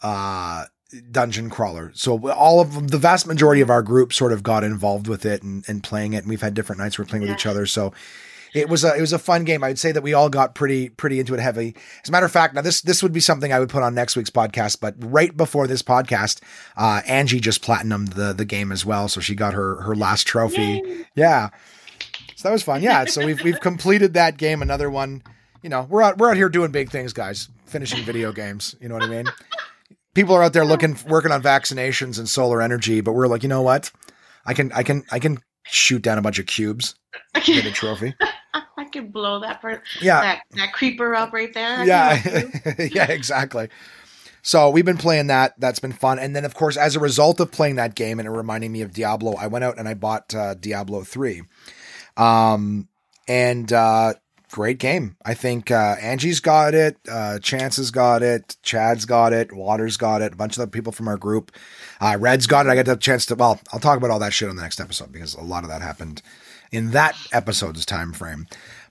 uh 0.03 0.67
dungeon 1.11 1.51
crawler. 1.51 1.91
So 1.95 2.31
all 2.31 2.61
of 2.61 2.91
the 2.91 2.99
vast 2.99 3.27
majority 3.27 3.61
of 3.61 3.71
our 3.71 3.83
group 3.83 4.13
sort 4.13 4.33
of 4.33 4.43
got 4.43 4.63
involved 4.63 5.09
with 5.09 5.25
it 5.27 5.43
and, 5.43 5.65
and 5.69 5.83
playing 5.83 6.13
it. 6.13 6.19
And 6.19 6.29
we've 6.29 6.43
had 6.43 6.55
different 6.55 6.81
nights 6.81 6.99
we're 6.99 7.05
playing 7.05 7.23
with 7.23 7.33
each 7.33 7.47
other. 7.47 7.67
So 7.67 7.93
it 8.55 8.69
was 8.69 8.85
a 8.85 8.97
it 8.97 9.01
was 9.01 9.13
a 9.13 9.19
fun 9.19 9.45
game. 9.45 9.65
I'd 9.65 9.79
say 9.81 9.91
that 9.91 10.03
we 10.03 10.15
all 10.15 10.29
got 10.29 10.55
pretty 10.55 10.89
pretty 10.89 11.19
into 11.19 11.35
it 11.35 11.41
heavy. 11.41 11.75
As 12.03 12.09
a 12.09 12.13
matter 12.13 12.25
of 12.25 12.33
fact, 12.33 12.55
now 12.55 12.61
this 12.61 12.81
this 12.81 13.03
would 13.03 13.13
be 13.13 13.21
something 13.21 13.53
I 13.53 13.59
would 13.59 13.69
put 13.69 13.83
on 13.83 13.95
next 13.95 14.17
week's 14.17 14.31
podcast. 14.31 14.79
But 14.81 14.95
right 14.99 15.37
before 15.37 15.67
this 15.67 15.83
podcast, 15.83 16.41
uh, 16.77 17.03
Angie 17.07 17.41
just 17.41 17.63
platinumed 17.63 18.15
the 18.15 18.33
the 18.33 18.45
game 18.45 18.71
as 18.71 18.87
well, 18.87 19.09
so 19.09 19.21
she 19.21 19.35
got 19.35 19.55
her 19.55 19.83
her 19.83 19.97
last 19.97 20.27
trophy. 20.27 21.05
Yeah, 21.17 21.51
so 22.37 22.49
that 22.49 22.53
was 22.53 22.63
fun. 22.63 22.81
Yeah, 22.81 23.05
so 23.07 23.27
we've 23.27 23.43
we've 23.43 23.61
completed 23.61 24.15
that 24.15 24.37
game. 24.37 24.63
Another 24.63 24.89
one. 24.89 25.23
You 25.63 25.71
know, 25.71 25.87
we're 25.91 26.03
out 26.03 26.19
we're 26.19 26.31
out 26.31 26.37
here 26.37 26.49
doing 26.49 26.71
big 26.71 26.91
things, 26.91 27.13
guys. 27.13 27.49
Finishing 27.67 28.05
video 28.05 28.33
games. 28.33 28.77
You 28.81 28.89
know 28.89 28.95
what 28.95 29.05
I 29.05 29.09
mean? 29.09 29.27
People 30.15 30.37
are 30.37 30.45
out 30.45 30.53
there 30.53 30.65
looking 30.65 30.97
working 31.09 31.33
on 31.33 31.43
vaccinations 31.43 32.19
and 32.19 32.29
solar 32.29 32.63
energy, 32.63 33.01
but 33.01 33.15
we're 33.15 33.27
like, 33.27 33.43
you 33.43 33.49
know 33.49 33.63
what? 33.63 33.91
I 34.47 34.55
can 34.55 34.71
I 34.73 34.85
can 34.85 35.03
I 35.11 35.19
can 35.19 35.39
shoot 35.65 36.03
down 36.03 36.19
a 36.19 36.23
bunch 36.23 36.39
of 36.39 36.47
cubes, 36.47 36.95
get 37.47 37.65
a 37.67 37.73
trophy. 37.73 38.15
Could 38.95 39.13
blow 39.13 39.41
that 39.41 39.61
per- 39.61 39.83
Yeah. 40.01 40.21
that 40.21 40.43
that 40.53 40.73
creeper 40.73 41.15
up 41.15 41.33
right 41.33 41.53
there. 41.53 41.81
I 41.81 41.85
yeah. 41.85 42.17
can 42.19 42.51
help 42.51 42.79
you. 42.79 42.89
yeah 42.93 43.11
exactly. 43.11 43.69
So 44.43 44.71
we've 44.71 44.85
been 44.85 44.99
playing 44.99 45.29
that. 45.29 45.55
That's 45.59 45.79
been 45.81 45.93
fun. 45.93 46.19
And 46.19 46.37
then 46.37 46.45
of 46.45 46.55
course 46.55 46.77
as 46.77 46.97
a 46.97 47.01
result 47.01 47.41
of 47.41 47.51
playing 47.51 47.77
that 47.77 47.95
game 47.95 48.19
and 48.21 48.29
it 48.29 48.31
reminding 48.31 48.71
me 48.73 48.83
of 48.83 48.93
diablo 48.93 49.35
i 49.35 49.47
went 49.47 49.65
out 49.65 49.79
and 49.79 49.89
i 49.89 49.95
bought 49.95 50.35
uh, 50.35 50.55
diablo 50.55 51.03
3 51.03 51.43
um 52.17 52.89
and 53.27 53.73
uh 53.73 54.15
great 54.51 54.79
game. 54.79 55.17
I 55.25 55.35
think 55.35 55.73
uh 55.73 55.97
angie's 56.01 56.39
got 56.39 56.75
it 56.75 56.97
uh 57.11 57.41
chance 57.41 57.77
has 57.79 57.91
got 57.91 58.23
it 58.23 58.57
chad's 58.63 59.05
got 59.05 59.33
it 59.33 59.53
water's 59.53 59.97
got 59.97 60.23
it 60.23 60.33
a 60.35 60.37
bunch 60.37 60.57
of 60.57 60.63
other 60.63 60.71
people 60.71 60.93
from 60.93 61.09
our 61.09 61.17
group. 61.17 61.51
Uh 62.01 62.17
red's 62.21 62.47
got 62.47 62.67
it. 62.67 62.69
I 62.71 62.77
got 62.77 62.87
the 62.87 62.95
chance 62.97 63.27
to 63.27 63.35
well 63.35 63.59
i'll 63.73 63.81
talk 63.81 63.97
about 63.97 64.11
all 64.11 64.21
that 64.21 64.33
shit 64.33 64.49
on 64.49 64.55
the 64.55 64.63
next 64.63 64.79
episode 64.81 65.11
because 65.11 65.35
a 65.35 65.41
lot 65.43 65.65
of 65.65 65.71
that 65.71 65.83
happened 65.83 66.23
in 66.71 66.93
that 66.93 67.17
episode's 67.33 67.85
time 67.85 68.13
frame 68.13 68.47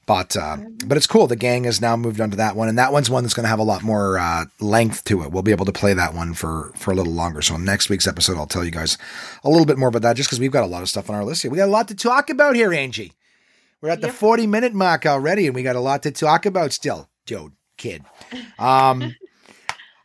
but 0.06 0.36
uh, 0.36 0.58
but 0.86 0.98
it's 0.98 1.08
cool. 1.08 1.28
The 1.28 1.36
gang 1.36 1.64
has 1.64 1.80
now 1.80 1.96
moved 1.96 2.20
on 2.20 2.30
to 2.32 2.38
that 2.38 2.56
one, 2.56 2.68
and 2.68 2.78
that 2.78 2.92
one's 2.92 3.10
one 3.10 3.24
that's 3.24 3.34
going 3.34 3.46
to 3.46 3.50
have 3.50 3.60
a 3.60 3.64
lot 3.64 3.84
more 3.84 4.18
uh, 4.18 4.46
length 4.60 5.06
to 5.06 5.24
it. 5.24 5.32
We'll 5.32 5.44
be 5.44 5.52
able 5.52 5.66
to 5.66 5.72
play 5.72 5.94
that 5.94 6.14
one 6.14 6.34
for 6.34 6.72
for 6.76 6.92
a 6.92 6.96
little 6.96 7.14
longer. 7.14 7.42
So 7.42 7.56
next 7.56 7.90
week's 7.90 8.08
episode, 8.08 8.38
I'll 8.38 8.48
tell 8.48 8.66
you 8.66 8.72
guys 8.72 8.98
a 9.44 9.50
little 9.50 9.66
bit 9.66 9.78
more 9.78 9.90
about 9.90 10.02
that, 10.02 10.18
just 10.18 10.30
because 10.30 10.40
we've 10.40 10.52
got 10.52 10.64
a 10.64 10.68
lot 10.68 10.82
of 10.82 10.90
stuff 10.90 11.10
on 11.10 11.16
our 11.16 11.24
list 11.24 11.44
here. 11.44 11.52
We 11.52 11.58
got 11.58 11.70
a 11.70 11.72
lot 11.72 11.88
to 11.88 11.96
talk 11.96 12.30
about 12.30 12.56
here, 12.56 12.74
Angie. 12.74 13.14
We're 13.82 13.90
at 13.90 14.02
the 14.02 14.12
forty 14.12 14.46
minute 14.46 14.74
mark 14.74 15.06
already, 15.06 15.46
and 15.46 15.56
we 15.56 15.64
got 15.64 15.78
a 15.78 15.82
lot 15.82 16.04
to 16.04 16.12
talk 16.12 16.46
about 16.46 16.74
still. 16.74 17.10
Joe, 17.26 17.52
kid. 17.78 18.04
Um, 18.60 19.16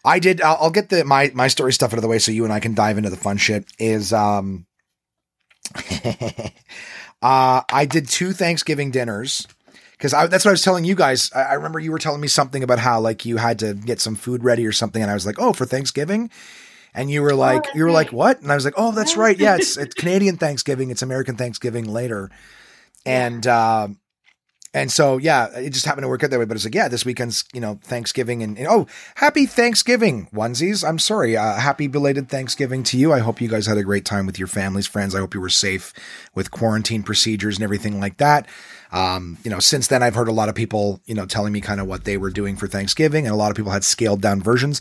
I 0.05 0.21
did. 0.21 0.41
I'll, 0.43 0.59
I'll 0.61 0.71
get 0.71 0.91
the 0.91 1.05
my 1.05 1.33
my 1.35 1.49
story 1.49 1.73
stuff 1.73 1.93
out 1.93 1.99
of 1.99 2.03
the 2.03 2.09
way, 2.09 2.21
so 2.21 2.31
you 2.31 2.45
and 2.45 2.53
I 2.53 2.61
can 2.61 2.75
dive 2.75 2.99
into 2.99 3.11
the 3.11 3.17
fun 3.17 3.37
shit. 3.37 3.65
Is 3.81 4.13
um. 4.13 4.67
Uh, 7.21 7.63
I 7.73 7.85
did 7.85 8.09
two 8.09 8.33
Thanksgiving 8.33 8.91
dinners 8.93 9.47
because 9.99 10.13
that's 10.13 10.45
what 10.45 10.51
I 10.51 10.53
was 10.53 10.63
telling 10.63 10.85
you 10.85 10.95
guys. 10.95 11.31
I, 11.35 11.43
I 11.43 11.53
remember 11.55 11.81
you 11.81 11.91
were 11.91 11.99
telling 11.99 12.21
me 12.21 12.29
something 12.29 12.63
about 12.63 12.79
how 12.79 13.01
like 13.01 13.25
you 13.25 13.37
had 13.37 13.59
to 13.59 13.75
get 13.75 14.01
some 14.01 14.15
food 14.15 14.45
ready 14.45 14.67
or 14.67 14.73
something, 14.73 15.03
and 15.03 15.11
I 15.11 15.15
was 15.15 15.27
like, 15.27 15.37
"Oh, 15.39 15.53
for 15.53 15.67
Thanksgiving," 15.67 16.31
and 16.95 17.11
you 17.11 17.23
were 17.23 17.35
like, 17.35 17.65
that's 17.65 17.75
"You 17.75 17.85
were 17.85 17.91
like 17.91 18.13
what?" 18.13 18.41
And 18.41 18.53
I 18.53 18.55
was 18.55 18.65
like, 18.65 18.75
"Oh, 18.77 18.93
that's 18.93 19.17
right. 19.17 19.37
Yeah, 19.37 19.57
it's 19.57 19.77
it's 19.77 19.95
Canadian 19.95 20.37
Thanksgiving. 20.37 20.91
It's 20.91 21.03
American 21.03 21.37
Thanksgiving 21.37 21.85
later," 21.85 22.31
and 23.05 23.45
uh, 23.45 23.89
and 24.75 24.93
so 24.93 25.17
yeah, 25.17 25.49
it 25.57 25.71
just 25.71 25.85
happened 25.85 26.05
to 26.05 26.09
work 26.09 26.23
out 26.23 26.31
that 26.31 26.39
way. 26.39 26.45
But 26.45 26.57
it's 26.57 26.65
like, 26.65 26.75
yeah, 26.75 26.87
this 26.87 27.05
weekend's 27.05 27.45
you 27.53 27.61
know 27.61 27.81
Thanksgiving, 27.83 28.43
and, 28.43 28.57
and 28.57 28.69
oh, 28.69 28.87
happy 29.17 29.47
Thanksgiving, 29.47 30.29
onesies. 30.33 30.89
I'm 30.89 31.01
sorry, 31.01 31.37
uh, 31.37 31.55
happy 31.55 31.89
belated 31.89 32.29
Thanksgiving 32.29 32.85
to 32.85 32.99
you. 32.99 33.13
I 33.13 33.19
hope 33.19 33.41
you 33.41 33.49
guys 33.49 33.67
had 33.67 33.79
a 33.79 33.83
great 33.83 34.05
time 34.05 34.27
with 34.27 34.39
your 34.39 34.49
families, 34.49 34.87
friends. 34.87 35.15
I 35.15 35.19
hope 35.19 35.35
you 35.35 35.41
were 35.41 35.49
safe 35.49 35.93
with 36.35 36.53
quarantine 36.53 37.03
procedures 37.03 37.57
and 37.57 37.65
everything 37.65 37.99
like 37.99 38.19
that. 38.19 38.47
Um, 38.91 39.39
you 39.45 39.51
know, 39.51 39.59
since 39.59 39.89
then 39.89 40.03
I've 40.03 40.15
heard 40.15 40.29
a 40.29 40.33
lot 40.33 40.49
of 40.49 40.55
people, 40.55 41.01
you 41.07 41.15
know, 41.15 41.27
telling 41.27 41.53
me 41.53 41.61
kind 41.61 41.81
of 41.81 41.87
what 41.87 42.05
they 42.05 42.17
were 42.17 42.31
doing 42.31 42.57
for 42.57 42.67
Thanksgiving, 42.67 43.27
and 43.27 43.35
a 43.35 43.37
lot 43.37 43.51
of 43.51 43.57
people 43.57 43.73
had 43.73 43.85
scaled 43.85 44.21
down 44.21 44.41
versions. 44.41 44.81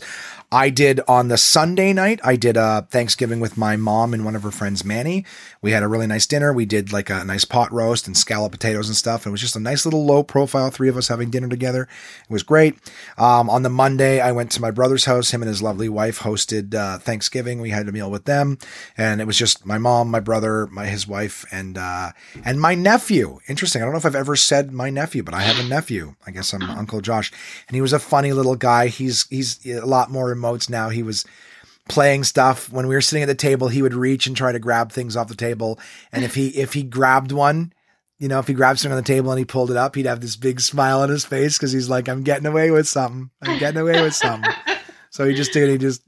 I 0.50 0.70
did 0.70 1.00
on 1.06 1.28
the 1.28 1.36
Sunday 1.36 1.92
night, 1.92 2.20
I 2.24 2.34
did 2.36 2.56
a 2.56 2.86
Thanksgiving 2.90 3.38
with 3.38 3.58
my 3.58 3.76
mom 3.76 4.14
and 4.14 4.24
one 4.24 4.34
of 4.34 4.42
her 4.44 4.50
friends, 4.50 4.82
Manny. 4.82 5.26
We 5.60 5.72
had 5.72 5.82
a 5.82 5.88
really 5.88 6.06
nice 6.06 6.26
dinner. 6.26 6.54
We 6.54 6.64
did 6.64 6.90
like 6.90 7.10
a 7.10 7.22
nice 7.22 7.44
pot 7.44 7.70
roast 7.70 8.06
and 8.06 8.16
scallop 8.16 8.52
potatoes 8.52 8.88
and 8.88 8.96
stuff. 8.96 9.26
It 9.26 9.30
was 9.30 9.42
just 9.42 9.56
a 9.56 9.60
nice 9.60 9.84
little 9.84 10.06
low 10.06 10.22
profile, 10.22 10.70
three 10.70 10.88
of 10.88 10.96
us 10.96 11.08
having 11.08 11.28
dinner 11.28 11.48
together. 11.48 11.82
It 11.82 12.32
was 12.32 12.42
great. 12.42 12.78
Um, 13.18 13.50
on 13.50 13.62
the 13.62 13.68
Monday, 13.68 14.20
I 14.20 14.32
went 14.32 14.50
to 14.52 14.62
my 14.62 14.70
brother's 14.70 15.04
house. 15.04 15.32
Him 15.32 15.42
and 15.42 15.50
his 15.50 15.60
lovely 15.60 15.90
wife 15.90 16.20
hosted 16.20 16.74
uh, 16.74 16.98
Thanksgiving. 16.98 17.60
We 17.60 17.68
had 17.68 17.86
a 17.86 17.92
meal 17.92 18.10
with 18.10 18.24
them, 18.24 18.58
and 18.96 19.20
it 19.20 19.26
was 19.26 19.36
just 19.36 19.66
my 19.66 19.76
mom, 19.76 20.10
my 20.10 20.20
brother, 20.20 20.66
my 20.68 20.86
his 20.86 21.06
wife, 21.06 21.44
and 21.52 21.76
uh, 21.76 22.12
and 22.42 22.58
my 22.58 22.74
nephew. 22.74 23.40
Interesting. 23.48 23.82
I 23.82 23.84
don't 23.84 23.92
know 23.92 23.98
if 23.98 24.06
I've 24.06 24.14
ever 24.14 24.36
said 24.36 24.72
my 24.72 24.88
nephew, 24.88 25.22
but 25.22 25.34
I 25.34 25.42
have 25.42 25.62
a 25.62 25.68
nephew. 25.68 26.14
I 26.26 26.30
guess 26.30 26.54
I'm 26.54 26.62
Uncle 26.62 27.02
Josh, 27.02 27.30
and 27.68 27.74
he 27.74 27.82
was 27.82 27.92
a 27.92 27.98
funny 27.98 28.32
little 28.32 28.56
guy. 28.56 28.86
He's 28.86 29.26
he's 29.28 29.66
a 29.66 29.84
lot 29.84 30.10
more 30.10 30.37
emotes 30.38 30.70
now. 30.70 30.88
He 30.88 31.02
was 31.02 31.24
playing 31.88 32.24
stuff. 32.24 32.70
When 32.70 32.86
we 32.86 32.94
were 32.94 33.00
sitting 33.00 33.22
at 33.22 33.26
the 33.26 33.34
table 33.34 33.68
he 33.68 33.82
would 33.82 33.94
reach 33.94 34.26
and 34.26 34.36
try 34.36 34.52
to 34.52 34.58
grab 34.58 34.92
things 34.92 35.16
off 35.16 35.28
the 35.28 35.34
table. 35.34 35.78
And 36.12 36.24
if 36.24 36.34
he 36.34 36.48
if 36.48 36.72
he 36.74 36.82
grabbed 36.82 37.32
one 37.32 37.72
you 38.20 38.26
know 38.28 38.40
if 38.40 38.48
he 38.48 38.52
grabbed 38.54 38.78
something 38.80 38.96
on 38.96 39.02
the 39.02 39.06
table 39.06 39.30
and 39.30 39.38
he 39.38 39.44
pulled 39.44 39.70
it 39.70 39.76
up 39.76 39.94
he'd 39.94 40.04
have 40.06 40.20
this 40.20 40.34
big 40.34 40.60
smile 40.60 41.02
on 41.02 41.08
his 41.08 41.24
face 41.24 41.56
because 41.56 41.70
he's 41.70 41.88
like 41.88 42.08
i'm 42.08 42.24
getting 42.24 42.46
away 42.46 42.70
with 42.72 42.88
something. 42.88 43.30
I'm 43.42 43.58
getting 43.60 43.80
away 43.80 44.02
with 44.02 44.14
something. 44.14 44.52
So 45.10 45.24
he 45.24 45.34
just 45.34 45.52
did 45.54 45.70
he 45.70 45.78
just 45.78 46.02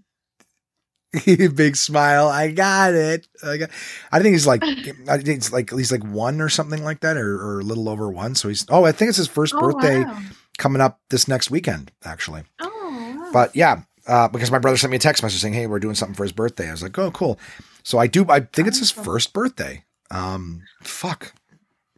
big 1.56 1.74
smile. 1.76 2.28
I 2.28 2.50
got 2.50 2.94
it. 2.94 3.26
I, 3.44 3.56
got, 3.56 3.70
I 4.12 4.20
think 4.20 4.32
he's 4.34 4.46
like 4.46 4.62
i 4.62 5.16
think 5.18 5.38
it's 5.38 5.52
like 5.52 5.70
he's 5.70 5.90
like 5.90 6.04
one 6.04 6.40
or 6.40 6.48
something 6.48 6.84
like 6.84 7.00
that 7.00 7.16
or, 7.16 7.34
or 7.40 7.60
a 7.60 7.64
little 7.64 7.88
over 7.88 8.10
one. 8.10 8.34
So 8.34 8.48
he's 8.48 8.66
oh 8.68 8.84
i 8.84 8.92
think 8.92 9.08
it's 9.08 9.18
his 9.18 9.26
first 9.28 9.54
Oh, 9.54 9.60
birthday 9.60 10.04
wow. 10.04 10.20
coming 10.58 10.82
up 10.82 11.00
this 11.10 11.26
next 11.28 11.50
weekend 11.50 11.90
actually. 12.04 12.42
Oh, 12.60 13.16
wow. 13.18 13.30
but 13.32 13.56
yeah, 13.56 13.82
uh, 14.06 14.28
because 14.28 14.50
my 14.50 14.58
brother 14.58 14.76
sent 14.76 14.90
me 14.90 14.96
a 14.96 15.00
text 15.00 15.22
message 15.22 15.40
saying, 15.40 15.54
"Hey, 15.54 15.66
we're 15.66 15.78
doing 15.78 15.94
something 15.94 16.14
for 16.14 16.22
his 16.24 16.32
birthday." 16.32 16.68
I 16.68 16.72
was 16.72 16.82
like, 16.82 16.98
"Oh, 16.98 17.10
cool." 17.10 17.38
So 17.82 17.98
I 17.98 18.06
do. 18.06 18.26
I 18.28 18.40
think 18.40 18.68
it's 18.68 18.78
his 18.78 18.90
first 18.90 19.32
birthday. 19.32 19.84
Um, 20.10 20.62
fuck. 20.82 21.32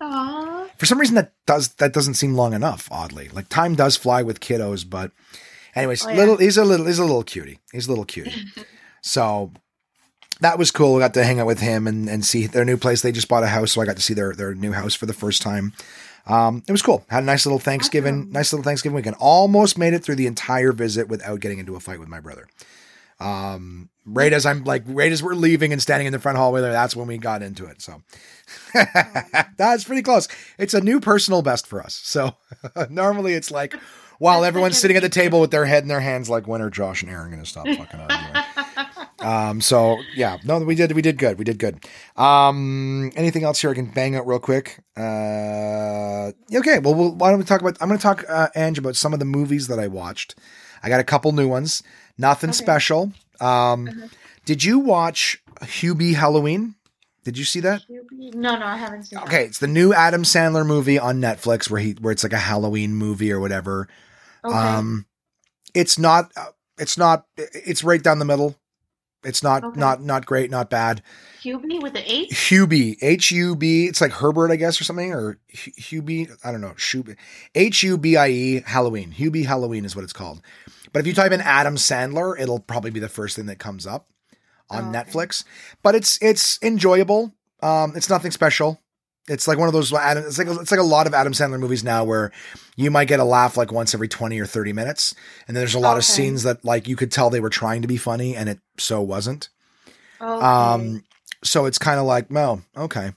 Aw. 0.00 0.66
For 0.78 0.86
some 0.86 0.98
reason, 0.98 1.14
that 1.14 1.32
does 1.46 1.68
that 1.74 1.92
doesn't 1.92 2.14
seem 2.14 2.34
long 2.34 2.54
enough. 2.54 2.88
Oddly, 2.90 3.28
like 3.28 3.48
time 3.48 3.74
does 3.74 3.96
fly 3.96 4.22
with 4.22 4.40
kiddos. 4.40 4.88
But, 4.88 5.12
anyways, 5.74 6.04
Oh, 6.06 6.10
yeah. 6.10 6.16
little 6.16 6.36
he's 6.36 6.56
a 6.56 6.64
little 6.64 6.86
he's 6.86 6.98
a 6.98 7.04
little 7.04 7.22
cutie. 7.22 7.58
He's 7.72 7.86
a 7.86 7.90
little 7.90 8.04
cutie. 8.04 8.34
so 9.02 9.52
that 10.40 10.58
was 10.58 10.70
cool. 10.72 10.96
I 10.96 11.00
got 11.00 11.14
to 11.14 11.24
hang 11.24 11.38
out 11.38 11.46
with 11.46 11.60
him 11.60 11.86
and, 11.86 12.08
and 12.08 12.24
see 12.24 12.46
their 12.46 12.64
new 12.64 12.76
place. 12.76 13.00
They 13.02 13.12
just 13.12 13.28
bought 13.28 13.44
a 13.44 13.48
house, 13.48 13.72
so 13.72 13.80
I 13.80 13.86
got 13.86 13.96
to 13.96 14.02
see 14.02 14.14
their 14.14 14.32
their 14.34 14.54
new 14.54 14.72
house 14.72 14.94
for 14.94 15.06
the 15.06 15.12
first 15.12 15.40
time. 15.42 15.72
Um, 16.26 16.62
it 16.68 16.72
was 16.72 16.82
cool. 16.82 17.04
Had 17.08 17.22
a 17.22 17.26
nice 17.26 17.44
little 17.46 17.58
Thanksgiving, 17.58 18.20
Awesome. 18.20 18.32
nice 18.32 18.52
little 18.52 18.64
Thanksgiving 18.64 18.94
weekend. 18.96 19.16
Almost 19.18 19.76
made 19.78 19.92
it 19.94 20.04
through 20.04 20.14
the 20.16 20.26
entire 20.26 20.72
visit 20.72 21.08
without 21.08 21.40
getting 21.40 21.58
into 21.58 21.74
a 21.76 21.80
fight 21.80 21.98
with 22.00 22.08
my 22.08 22.20
brother. 22.20 22.46
Um, 23.20 23.88
right 24.04 24.32
as 24.32 24.46
I'm 24.46 24.64
like, 24.64 24.82
right 24.86 25.12
as 25.12 25.22
we're 25.22 25.34
leaving 25.34 25.72
and 25.72 25.80
standing 25.80 26.06
in 26.06 26.12
the 26.12 26.18
front 26.18 26.38
hallway 26.38 26.60
there, 26.60 26.72
that's 26.72 26.96
when 26.96 27.06
we 27.06 27.18
got 27.18 27.42
into 27.42 27.66
it. 27.66 27.80
So 27.82 28.02
that's 29.56 29.84
pretty 29.84 30.02
close. 30.02 30.28
It's 30.58 30.74
a 30.74 30.80
new 30.80 31.00
personal 31.00 31.42
best 31.42 31.66
for 31.66 31.80
us. 31.80 32.00
So 32.02 32.36
normally 32.90 33.34
it's 33.34 33.50
like, 33.50 33.74
while 34.18 34.44
everyone's 34.44 34.78
sitting 34.78 34.96
at 34.96 35.02
the 35.02 35.08
table 35.08 35.40
with 35.40 35.50
their 35.50 35.64
head 35.66 35.82
in 35.82 35.88
their 35.88 36.00
hands, 36.00 36.30
like, 36.30 36.46
when 36.46 36.62
are 36.62 36.70
Josh 36.70 37.02
and 37.02 37.10
Aaron 37.10 37.30
going 37.30 37.42
to 37.42 37.48
stop 37.48 37.66
fucking 37.66 38.00
arguing? 38.00 38.44
Um, 39.22 39.60
so 39.60 39.98
yeah, 40.14 40.38
no, 40.44 40.58
we 40.58 40.74
did, 40.74 40.92
we 40.92 41.02
did 41.02 41.18
good. 41.18 41.38
We 41.38 41.44
did 41.44 41.58
good. 41.58 41.84
Um, 42.16 43.12
anything 43.16 43.44
else 43.44 43.60
here 43.60 43.70
I 43.70 43.74
can 43.74 43.86
bang 43.86 44.16
out 44.16 44.26
real 44.26 44.38
quick? 44.40 44.78
Uh, 44.96 46.32
okay. 46.54 46.78
Well, 46.78 46.94
we'll 46.94 47.14
why 47.14 47.30
don't 47.30 47.38
we 47.38 47.44
talk 47.44 47.60
about, 47.60 47.76
I'm 47.80 47.88
going 47.88 47.98
to 47.98 48.02
talk, 48.02 48.24
uh, 48.28 48.48
Ange 48.56 48.78
about 48.78 48.96
some 48.96 49.12
of 49.12 49.18
the 49.18 49.24
movies 49.24 49.68
that 49.68 49.78
I 49.78 49.86
watched. 49.88 50.34
I 50.82 50.88
got 50.88 51.00
a 51.00 51.04
couple 51.04 51.32
new 51.32 51.48
ones, 51.48 51.82
nothing 52.18 52.50
Okay. 52.50 52.56
special. 52.56 53.12
Um, 53.40 53.88
Uh-huh. 53.88 54.08
did 54.44 54.64
you 54.64 54.78
watch 54.78 55.42
Hubie 55.60 56.14
Halloween? 56.14 56.74
Did 57.24 57.38
you 57.38 57.44
see 57.44 57.60
that? 57.60 57.82
No, 57.88 58.58
no, 58.58 58.66
I 58.66 58.76
haven't 58.76 59.04
seen. 59.04 59.20
Okay. 59.20 59.44
It's 59.44 59.58
the 59.60 59.68
new 59.68 59.92
Adam 59.94 60.24
Sandler 60.24 60.66
movie 60.66 60.98
on 60.98 61.20
Netflix 61.20 61.70
where 61.70 61.80
he, 61.80 61.92
where 62.00 62.10
it's 62.12 62.24
like 62.24 62.32
a 62.32 62.38
Halloween 62.38 62.94
movie 62.94 63.30
or 63.30 63.38
whatever. 63.38 63.88
Okay. 64.44 64.56
Um, 64.56 65.06
it's 65.74 65.98
not. 65.98 66.32
uh, 66.36 66.46
It's 66.78 66.98
not. 66.98 67.26
It's 67.36 67.84
right 67.84 68.02
down 68.02 68.18
the 68.18 68.24
middle. 68.24 68.56
It's 69.24 69.42
not 69.42 69.62
Okay. 69.64 69.78
not 69.80 70.02
not 70.02 70.26
great, 70.26 70.50
not 70.50 70.68
bad. 70.70 71.02
Hubie 71.42 71.80
with 71.82 71.92
the 71.94 72.12
H. 72.12 72.30
Hubie, 72.30 72.96
H 73.02 73.30
U 73.32 73.56
B. 73.56 73.86
It's 73.86 74.00
like 74.00 74.12
Herbert, 74.12 74.50
I 74.50 74.56
guess, 74.56 74.80
or 74.80 74.84
something, 74.84 75.12
or 75.12 75.38
Hu- 75.50 75.72
Hubie. 76.02 76.30
I 76.44 76.52
don't 76.52 76.60
know. 76.60 76.74
H 77.54 77.82
U 77.82 77.98
B 77.98 78.16
I 78.16 78.28
E. 78.28 78.62
Halloween. 78.66 79.12
Hubie 79.12 79.46
Halloween 79.46 79.84
is 79.84 79.94
what 79.96 80.02
it's 80.04 80.12
called. 80.12 80.42
But 80.92 81.00
if 81.00 81.06
you 81.06 81.14
type 81.14 81.32
in 81.32 81.40
Adam 81.40 81.76
Sandler, 81.76 82.38
it'll 82.38 82.60
probably 82.60 82.90
be 82.90 83.00
the 83.00 83.08
first 83.08 83.36
thing 83.36 83.46
that 83.46 83.58
comes 83.58 83.86
up 83.86 84.08
on 84.68 84.84
Oh, 84.84 84.88
okay. 84.88 84.98
Netflix. 85.10 85.44
But 85.82 85.94
it's 85.94 86.18
it's 86.20 86.58
enjoyable. 86.62 87.32
Um, 87.62 87.92
it's 87.96 88.10
nothing 88.10 88.30
special. 88.32 88.81
It's 89.28 89.46
like 89.46 89.56
one 89.58 89.68
of 89.68 89.72
those. 89.74 89.92
Adam- 89.92 90.24
It's 90.26 90.38
like 90.38 90.48
it's 90.48 90.70
like 90.70 90.80
a 90.80 90.84
lot 90.84 91.06
of 91.06 91.14
Adam 91.14 91.32
Sandler 91.32 91.60
movies 91.60 91.84
now, 91.84 92.02
where 92.04 92.32
you 92.76 92.90
might 92.90 93.06
get 93.08 93.20
a 93.20 93.24
laugh 93.24 93.56
like 93.56 93.70
once 93.70 93.94
every 93.94 94.08
twenty 94.08 94.40
or 94.40 94.46
thirty 94.46 94.72
minutes, 94.72 95.14
and 95.46 95.56
then 95.56 95.60
there's 95.60 95.74
a 95.74 95.78
lot 95.78 95.96
of 95.96 96.04
scenes 96.04 96.42
that 96.42 96.64
like 96.64 96.88
you 96.88 96.96
could 96.96 97.12
tell 97.12 97.30
they 97.30 97.40
were 97.40 97.48
trying 97.50 97.82
to 97.82 97.88
be 97.88 97.96
funny, 97.96 98.34
and 98.34 98.48
it 98.48 98.58
so 98.78 99.00
wasn't. 99.00 99.48
Okay. 100.20 100.44
Um, 100.44 101.04
so 101.44 101.66
it's 101.66 101.78
kind 101.78 101.98
of 102.00 102.06
like, 102.06 102.30
no, 102.30 102.62
okay. 102.76 103.12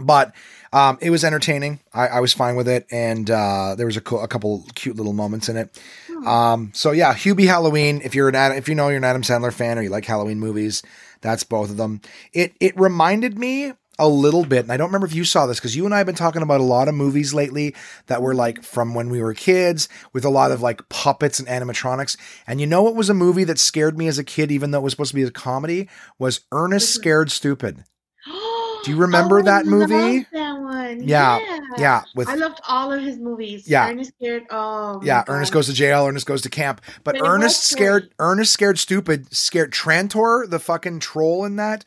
But 0.00 0.34
um, 0.72 0.98
it 1.00 1.10
was 1.10 1.24
entertaining. 1.24 1.80
I, 1.94 2.08
I 2.08 2.20
was 2.20 2.32
fine 2.34 2.54
with 2.54 2.68
it, 2.68 2.86
and 2.90 3.30
uh, 3.30 3.74
there 3.76 3.86
was 3.86 3.96
a, 3.96 4.00
co- 4.02 4.20
a 4.20 4.28
couple 4.28 4.64
cute 4.74 4.96
little 4.96 5.14
moments 5.14 5.48
in 5.48 5.56
it. 5.56 5.80
Hmm. 6.08 6.26
Um, 6.26 6.70
so 6.74 6.90
yeah, 6.90 7.14
Hubie 7.14 7.46
Halloween. 7.46 8.02
If 8.04 8.14
you're 8.14 8.28
an 8.28 8.34
Adam, 8.34 8.58
if 8.58 8.68
you 8.68 8.74
know 8.74 8.88
you're 8.88 8.98
an 8.98 9.04
Adam 9.04 9.22
Sandler 9.22 9.52
fan 9.52 9.78
or 9.78 9.82
you 9.82 9.88
like 9.88 10.04
Halloween 10.04 10.38
movies, 10.38 10.82
that's 11.22 11.44
both 11.44 11.70
of 11.70 11.76
them. 11.78 12.02
It 12.32 12.52
it 12.60 12.78
reminded 12.78 13.38
me 13.38 13.72
a 13.98 14.08
little 14.08 14.44
bit, 14.44 14.64
and 14.64 14.72
I 14.72 14.76
don't 14.76 14.88
remember 14.88 15.06
if 15.06 15.14
you 15.14 15.24
saw 15.24 15.46
this 15.46 15.58
because 15.58 15.76
you 15.76 15.84
and 15.84 15.94
I 15.94 15.98
have 15.98 16.06
been 16.06 16.14
talking 16.14 16.42
about 16.42 16.60
a 16.60 16.64
lot 16.64 16.88
of 16.88 16.94
movies 16.94 17.32
lately 17.32 17.74
that 18.06 18.22
were 18.22 18.34
like 18.34 18.62
from 18.62 18.94
when 18.94 19.08
we 19.08 19.22
were 19.22 19.34
kids 19.34 19.88
with 20.12 20.24
a 20.24 20.30
lot 20.30 20.52
of 20.52 20.60
like 20.60 20.88
puppets 20.88 21.38
and 21.38 21.48
animatronics. 21.48 22.16
And 22.46 22.60
you 22.60 22.66
know 22.66 22.82
what 22.82 22.94
was 22.94 23.08
a 23.08 23.14
movie 23.14 23.44
that 23.44 23.58
scared 23.58 23.96
me 23.96 24.08
as 24.08 24.18
a 24.18 24.24
kid, 24.24 24.50
even 24.50 24.70
though 24.70 24.78
it 24.78 24.84
was 24.84 24.92
supposed 24.92 25.10
to 25.10 25.16
be 25.16 25.22
a 25.22 25.30
comedy, 25.30 25.88
was 26.18 26.40
Ernest 26.52 26.92
Scared 26.92 27.30
Stupid. 27.30 27.84
Do 28.84 28.92
you 28.92 28.96
remember 28.96 29.40
oh, 29.40 29.42
that 29.42 29.66
I 29.66 29.68
movie? 29.68 30.26
that 30.32 30.60
one. 30.60 31.02
Yeah, 31.02 31.38
Yeah. 31.38 31.60
Yeah, 31.78 32.02
with 32.14 32.28
I 32.28 32.34
loved 32.34 32.60
all 32.68 32.92
of 32.92 33.02
his 33.02 33.18
movies. 33.18 33.68
Yeah. 33.68 33.88
Ernest 33.88 34.12
Scared. 34.20 34.44
Oh. 34.50 35.00
yeah, 35.02 35.24
Ernest 35.28 35.52
goes 35.52 35.66
to 35.66 35.72
jail, 35.72 36.06
Ernest 36.06 36.26
goes 36.26 36.42
to 36.42 36.50
camp. 36.50 36.80
But 37.02 37.18
But 37.18 37.28
Ernest 37.28 37.64
scared. 37.64 38.10
Ernest 38.18 38.52
scared 38.52 38.78
stupid, 38.78 39.34
scared 39.34 39.72
Trantor, 39.72 40.48
the 40.48 40.58
fucking 40.58 41.00
troll 41.00 41.44
in 41.44 41.56
that. 41.56 41.84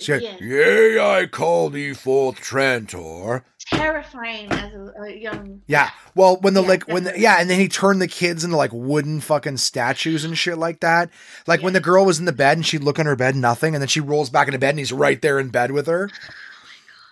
Said, 0.00 0.22
Yes. 0.22 0.40
Yea, 0.40 0.98
I 0.98 1.26
call 1.26 1.70
thee 1.70 1.92
forth, 1.92 2.36
Trantor. 2.40 3.42
Terrifying 3.66 4.50
as 4.50 4.72
a, 4.72 4.92
a 5.02 5.10
young. 5.16 5.62
Yeah. 5.66 5.90
Well, 6.14 6.38
when 6.40 6.54
the 6.54 6.62
Yeah, 6.62 6.68
like 6.68 6.88
when 6.88 7.04
the, 7.04 7.18
yeah, 7.18 7.36
and 7.38 7.48
then 7.48 7.60
he 7.60 7.68
turned 7.68 8.00
the 8.02 8.08
kids 8.08 8.42
into 8.42 8.56
like 8.56 8.72
wooden 8.72 9.20
fucking 9.20 9.58
statues 9.58 10.24
and 10.24 10.36
shit 10.36 10.58
like 10.58 10.80
that. 10.80 11.10
Like 11.46 11.62
when 11.62 11.72
the 11.74 11.80
girl 11.80 12.04
was 12.04 12.18
in 12.18 12.24
the 12.24 12.32
bed 12.32 12.56
and 12.58 12.66
she'd 12.66 12.82
look 12.82 12.98
in 12.98 13.06
her 13.06 13.14
bed, 13.16 13.36
nothing, 13.36 13.74
and 13.74 13.82
then 13.82 13.88
she 13.88 14.00
rolls 14.00 14.30
back 14.30 14.48
into 14.48 14.58
bed 14.58 14.70
and 14.70 14.78
he's 14.78 14.92
right 14.92 15.20
there 15.22 15.38
in 15.38 15.50
bed 15.50 15.70
with 15.70 15.86
her. 15.86 16.10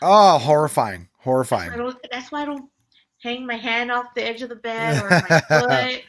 Oh, 0.02 0.36
oh 0.36 0.38
horrifying. 0.38 1.08
I 1.20 1.22
Horrifying. 1.24 1.76
don't, 1.76 1.96
that's 2.10 2.32
why 2.32 2.42
I 2.42 2.44
don't 2.46 2.70
hang 3.22 3.46
my 3.46 3.56
hand 3.56 3.90
off 3.90 4.14
the 4.14 4.24
edge 4.24 4.40
of 4.42 4.48
the 4.48 4.56
bed 4.56 5.02
or 5.02 5.10
my 5.10 5.40
foot. 5.48 6.02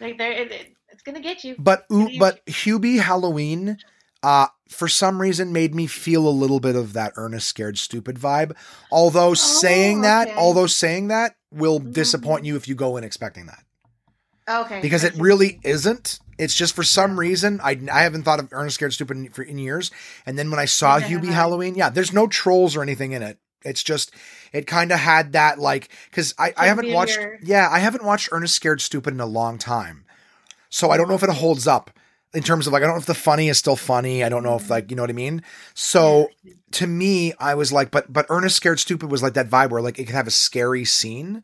Like 0.00 0.18
there, 0.18 0.32
it, 0.32 0.50
it, 0.50 0.76
it's 0.88 1.02
gonna 1.02 1.20
get 1.20 1.44
you. 1.44 1.56
But 1.58 1.84
ooh, 1.92 2.08
but 2.18 2.44
Hubie 2.46 2.98
Halloween, 3.00 3.76
uh, 4.22 4.46
for 4.68 4.88
some 4.88 5.20
reason 5.20 5.52
made 5.52 5.74
me 5.74 5.86
feel 5.86 6.26
a 6.26 6.30
little 6.30 6.60
bit 6.60 6.76
of 6.76 6.92
that 6.94 7.12
Ernest 7.16 7.48
Scared 7.48 7.78
Stupid 7.78 8.16
vibe. 8.16 8.56
Although 8.90 9.34
saying 9.34 10.02
that, 10.02 10.28
Oh, 10.28 10.30
okay. 10.30 10.40
although 10.40 10.66
saying 10.66 11.08
that 11.08 11.34
will 11.52 11.80
Mhm. 11.80 11.92
disappoint 11.92 12.44
you 12.44 12.56
if 12.56 12.66
you 12.68 12.74
go 12.74 12.96
in 12.96 13.04
expecting 13.04 13.46
that. 13.46 13.64
Okay. 14.48 14.80
because 14.80 15.04
it 15.04 15.14
really 15.16 15.60
isn't. 15.62 16.18
It's 16.36 16.54
just 16.54 16.74
for 16.74 16.82
some 16.82 17.18
reason 17.20 17.60
I 17.62 17.78
I 17.92 18.02
haven't 18.02 18.24
thought 18.24 18.40
of 18.40 18.48
Ernest 18.52 18.74
Scared 18.74 18.92
Stupid 18.92 19.16
in, 19.16 19.28
for 19.30 19.42
in 19.42 19.56
years, 19.58 19.92
and 20.26 20.36
then 20.36 20.50
when 20.50 20.58
I 20.58 20.64
saw 20.64 20.98
have 20.98 21.08
Hubie. 21.08 21.32
Halloween, 21.32 21.76
yeah, 21.76 21.90
there's 21.90 22.12
no 22.12 22.26
trolls 22.26 22.74
or 22.74 22.82
anything 22.82 23.12
in 23.12 23.22
it. 23.22 23.38
It's 23.64 23.84
just 23.84 24.10
it 24.52 24.66
kind 24.66 24.90
of 24.90 24.98
had 24.98 25.32
that 25.34 25.60
like 25.60 25.90
because 26.10 26.34
I 26.38 26.52
I 26.56 26.66
haven't 26.66 26.90
watched 26.92 27.20
yeah 27.42 27.68
I 27.70 27.78
haven't 27.78 28.02
watched 28.04 28.30
Ernest 28.32 28.56
Scared 28.56 28.80
Stupid 28.80 29.14
in 29.14 29.20
a 29.20 29.26
long 29.26 29.58
time, 29.58 30.04
so 30.68 30.90
I 30.90 30.96
don't 30.96 31.08
know 31.08 31.14
if 31.14 31.22
it 31.22 31.30
holds 31.30 31.68
up 31.68 31.92
in 32.34 32.42
terms 32.42 32.66
of 32.66 32.72
like 32.72 32.82
I 32.82 32.86
don't 32.86 32.94
know 32.94 33.00
if 33.00 33.06
the 33.06 33.14
funny 33.14 33.48
is 33.48 33.58
still 33.58 33.76
funny. 33.76 34.24
I 34.24 34.28
don't 34.28 34.42
know 34.42 34.56
if 34.56 34.70
like 34.70 34.90
you 34.90 34.96
know 34.96 35.02
what 35.02 35.10
I 35.10 35.14
mean. 35.14 35.42
So 35.74 36.30
to 36.72 36.86
me, 36.86 37.32
I 37.38 37.54
was 37.54 37.72
like, 37.72 37.90
but 37.90 38.12
but 38.12 38.26
Ernest 38.28 38.56
Scared 38.56 38.80
Stupid 38.80 39.10
was 39.10 39.22
like 39.22 39.34
that 39.34 39.48
vibe 39.48 39.70
where 39.70 39.82
like 39.82 39.98
it 39.98 40.06
could 40.06 40.14
have 40.14 40.26
a 40.26 40.32
scary 40.32 40.84
scene, 40.84 41.42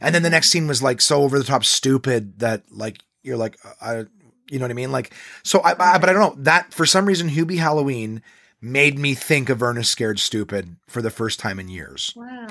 and 0.00 0.14
then 0.14 0.22
the 0.22 0.30
next 0.30 0.50
scene 0.50 0.66
was 0.66 0.82
like 0.82 1.00
so 1.00 1.22
over 1.22 1.38
the 1.38 1.44
top 1.44 1.64
stupid 1.64 2.38
that 2.38 2.62
like 2.70 2.98
you're 3.22 3.36
like 3.36 3.58
uh, 3.64 3.72
I 3.80 4.04
you 4.50 4.58
know 4.58 4.64
what 4.64 4.70
I 4.70 4.74
mean 4.74 4.92
like 4.92 5.14
so 5.42 5.60
I, 5.60 5.70
I 5.72 5.98
but 5.98 6.08
I 6.08 6.12
don't 6.12 6.36
know 6.36 6.42
that 6.42 6.74
for 6.74 6.86
some 6.86 7.06
reason 7.06 7.28
Hubie 7.28 7.58
Halloween 7.58 8.22
made 8.62 8.98
me 8.98 9.14
think 9.14 9.48
of 9.48 9.62
Ernest 9.62 9.90
Scared 9.90 10.18
Stupid 10.18 10.76
for 10.86 11.00
the 11.00 11.10
first 11.10 11.38
time 11.40 11.58
in 11.58 11.68
years. 11.68 12.12
Wow. 12.14 12.46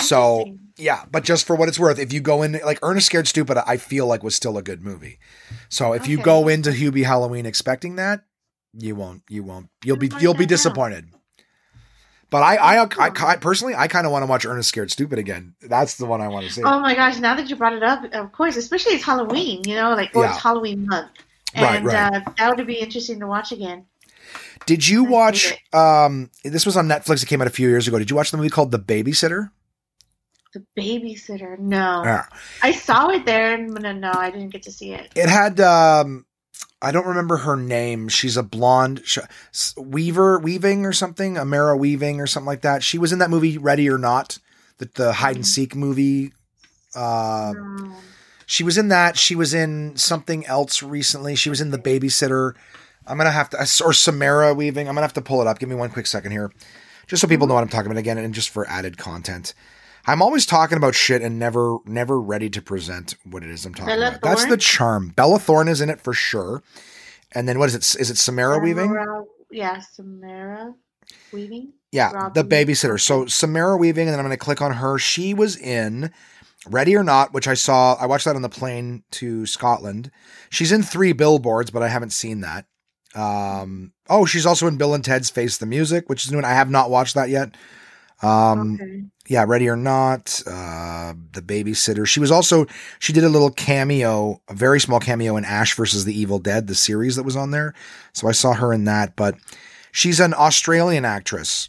So 0.00 0.58
yeah, 0.76 1.04
but 1.10 1.24
just 1.24 1.46
for 1.46 1.56
what 1.56 1.68
it's 1.68 1.78
worth, 1.78 1.98
if 1.98 2.12
you 2.12 2.20
go 2.20 2.42
in 2.42 2.60
like 2.64 2.78
Ernest 2.82 3.06
Scared 3.06 3.26
Stupid, 3.28 3.58
I 3.66 3.76
feel 3.76 4.06
like 4.06 4.22
was 4.22 4.34
still 4.34 4.58
a 4.58 4.62
good 4.62 4.82
movie. 4.82 5.18
So 5.68 5.92
if 5.92 6.06
you 6.06 6.18
go 6.22 6.48
into 6.48 6.70
Hubie 6.70 7.04
Halloween 7.04 7.46
expecting 7.46 7.96
that, 7.96 8.24
you 8.76 8.94
won't. 8.94 9.22
You 9.28 9.42
won't. 9.42 9.68
You'll 9.84 9.96
be 9.96 10.10
you'll 10.20 10.34
be 10.34 10.46
disappointed. 10.46 11.06
But 12.30 12.42
I 12.42 12.56
I, 12.56 12.82
I, 12.84 13.10
I 13.26 13.36
personally 13.36 13.74
I 13.76 13.86
kind 13.86 14.06
of 14.06 14.12
want 14.12 14.22
to 14.24 14.26
watch 14.26 14.44
Ernest 14.44 14.68
Scared 14.68 14.90
Stupid 14.90 15.18
again. 15.18 15.54
That's 15.62 15.96
the 15.96 16.06
one 16.06 16.20
I 16.20 16.28
want 16.28 16.46
to 16.46 16.52
see. 16.52 16.62
Oh 16.64 16.80
my 16.80 16.94
gosh! 16.94 17.18
Now 17.18 17.36
that 17.36 17.48
you 17.48 17.54
brought 17.56 17.74
it 17.74 17.82
up, 17.84 18.04
of 18.12 18.32
course, 18.32 18.56
especially 18.56 18.94
it's 18.94 19.04
Halloween. 19.04 19.62
You 19.64 19.76
know, 19.76 19.94
like 19.94 20.10
or 20.16 20.24
Yeah. 20.24 20.32
it's 20.34 20.42
Halloween 20.42 20.86
month, 20.86 21.10
Right, 21.56 21.76
and 21.76 21.86
right. 21.86 22.12
Uh, 22.12 22.30
that 22.38 22.56
would 22.56 22.66
be 22.66 22.74
interesting 22.80 23.20
to 23.20 23.26
watch 23.28 23.52
again. 23.52 23.86
Did 24.66 24.86
you 24.86 25.04
watch? 25.04 25.54
Um, 25.72 26.30
this 26.42 26.64
was 26.66 26.76
on 26.76 26.86
Netflix. 26.88 27.22
It 27.22 27.26
came 27.26 27.40
out 27.40 27.46
a 27.46 27.50
few 27.50 27.68
years 27.68 27.86
ago. 27.88 27.98
Did 27.98 28.10
you 28.10 28.16
watch 28.16 28.30
the 28.30 28.36
movie 28.36 28.50
called 28.50 28.70
The 28.70 28.78
Babysitter? 28.78 29.50
The 30.52 30.64
babysitter. 30.78 31.58
No. 31.58 32.22
I 32.62 32.70
saw 32.72 33.08
it 33.08 33.26
there, 33.26 33.54
and 33.54 33.74
no, 33.74 33.92
no, 33.92 34.12
I 34.14 34.30
didn't 34.30 34.50
get 34.50 34.62
to 34.62 34.70
see 34.72 34.92
it. 34.92 35.10
It 35.16 35.28
had 35.28 35.58
um 35.60 36.26
I 36.80 36.92
don't 36.92 37.06
remember 37.06 37.38
her 37.38 37.56
name. 37.56 38.08
She's 38.08 38.36
a 38.36 38.42
blonde 38.42 39.02
sh- 39.04 39.18
Weaver 39.76 40.38
Weaving 40.38 40.86
or 40.86 40.92
something, 40.92 41.36
Amara 41.38 41.76
Weaving 41.76 42.20
or 42.20 42.26
something 42.28 42.46
like 42.46 42.60
that. 42.60 42.82
She 42.84 42.98
was 42.98 43.10
in 43.12 43.18
that 43.18 43.30
movie 43.30 43.58
Ready 43.58 43.88
or 43.90 43.98
Not, 43.98 44.38
the, 44.78 44.88
the 44.94 45.12
hide 45.14 45.34
and 45.36 45.46
seek 45.46 45.74
movie. 45.74 46.32
Uh, 46.94 47.52
No. 47.56 47.96
she 48.46 48.62
was 48.62 48.78
in 48.78 48.88
that. 48.88 49.16
She 49.18 49.34
was 49.34 49.54
in 49.54 49.96
something 49.96 50.46
else 50.46 50.82
recently. 50.84 51.34
She 51.34 51.50
was 51.50 51.60
in 51.60 51.70
The 51.70 51.78
Babysitter. 51.78 52.52
I'm 53.06 53.18
gonna 53.18 53.30
have 53.30 53.50
to 53.50 53.58
or 53.84 53.92
Samara 53.92 54.54
Weaving. 54.54 54.88
I'm 54.88 54.94
gonna 54.94 55.02
have 55.02 55.12
to 55.14 55.22
pull 55.22 55.40
it 55.40 55.46
up. 55.46 55.58
Give 55.58 55.68
me 55.68 55.74
one 55.74 55.90
quick 55.90 56.06
second 56.06 56.32
here, 56.32 56.50
just 57.06 57.20
so 57.20 57.28
people 57.28 57.46
know 57.46 57.54
what 57.54 57.62
I'm 57.62 57.68
talking 57.68 57.90
about 57.90 57.98
again, 57.98 58.18
and 58.18 58.34
just 58.34 58.50
for 58.50 58.68
added 58.68 58.96
content. 58.96 59.54
I'm 60.06 60.20
always 60.20 60.44
talking 60.44 60.76
about 60.76 60.94
shit 60.94 61.22
and 61.22 61.38
never 61.38 61.78
never 61.86 62.20
ready 62.20 62.50
to 62.50 62.60
present 62.60 63.14
what 63.24 63.42
it 63.42 63.50
is 63.50 63.64
I'm 63.64 63.74
talking 63.74 63.94
Bella 63.94 64.08
about. 64.08 64.22
That's 64.22 64.46
the 64.46 64.56
charm. 64.56 65.08
Bella 65.10 65.38
Thorne 65.38 65.68
is 65.68 65.80
in 65.80 65.88
it 65.88 66.00
for 66.00 66.12
sure. 66.12 66.62
And 67.32 67.48
then 67.48 67.58
what 67.58 67.68
is 67.68 67.74
it? 67.74 68.00
Is 68.00 68.10
it 68.10 68.16
Samara 68.16 68.58
Weaving? 68.58 68.96
Yeah, 69.50 69.80
Samara 69.80 70.74
Weaving. 71.32 71.72
Yeah, 71.90 72.30
the 72.34 72.44
babysitter. 72.44 73.00
So 73.00 73.26
Samara 73.26 73.76
Weaving, 73.76 74.06
and 74.06 74.12
then 74.12 74.20
I'm 74.20 74.26
going 74.26 74.36
to 74.36 74.44
click 74.44 74.62
on 74.62 74.72
her. 74.72 74.98
She 74.98 75.32
was 75.34 75.56
in 75.56 76.10
Ready 76.68 76.96
or 76.96 77.04
Not, 77.04 77.32
which 77.32 77.48
I 77.48 77.54
saw. 77.54 77.94
I 77.94 78.06
watched 78.06 78.24
that 78.24 78.36
on 78.36 78.42
the 78.42 78.48
plane 78.48 79.04
to 79.12 79.46
Scotland. 79.46 80.10
She's 80.50 80.72
in 80.72 80.82
three 80.82 81.12
billboards, 81.12 81.70
but 81.70 81.82
I 81.82 81.88
haven't 81.88 82.10
seen 82.10 82.40
that. 82.40 82.66
Um, 83.14 83.92
oh, 84.08 84.24
she's 84.24 84.46
also 84.46 84.66
in 84.66 84.76
Bill 84.76 84.94
and 84.94 85.04
Ted's 85.04 85.30
Face 85.30 85.58
the 85.58 85.66
Music, 85.66 86.08
which 86.08 86.24
is 86.24 86.32
new. 86.32 86.38
and 86.38 86.46
I 86.46 86.54
have 86.54 86.70
not 86.70 86.90
watched 86.90 87.14
that 87.14 87.28
yet. 87.28 87.54
Um, 88.22 88.78
okay. 88.80 89.02
yeah, 89.28 89.44
Ready 89.46 89.68
or 89.68 89.76
Not, 89.76 90.42
uh, 90.46 91.14
The 91.32 91.42
Babysitter. 91.42 92.06
She 92.06 92.20
was 92.20 92.30
also 92.30 92.66
she 92.98 93.12
did 93.12 93.24
a 93.24 93.28
little 93.28 93.50
cameo, 93.50 94.40
a 94.48 94.54
very 94.54 94.80
small 94.80 95.00
cameo 95.00 95.36
in 95.36 95.44
Ash 95.44 95.74
versus 95.74 96.04
the 96.04 96.18
Evil 96.18 96.38
Dead, 96.38 96.66
the 96.66 96.74
series 96.74 97.16
that 97.16 97.24
was 97.24 97.36
on 97.36 97.50
there. 97.50 97.74
So 98.12 98.28
I 98.28 98.32
saw 98.32 98.54
her 98.54 98.72
in 98.72 98.84
that, 98.84 99.16
but 99.16 99.34
she's 99.92 100.20
an 100.20 100.34
Australian 100.34 101.04
actress. 101.04 101.68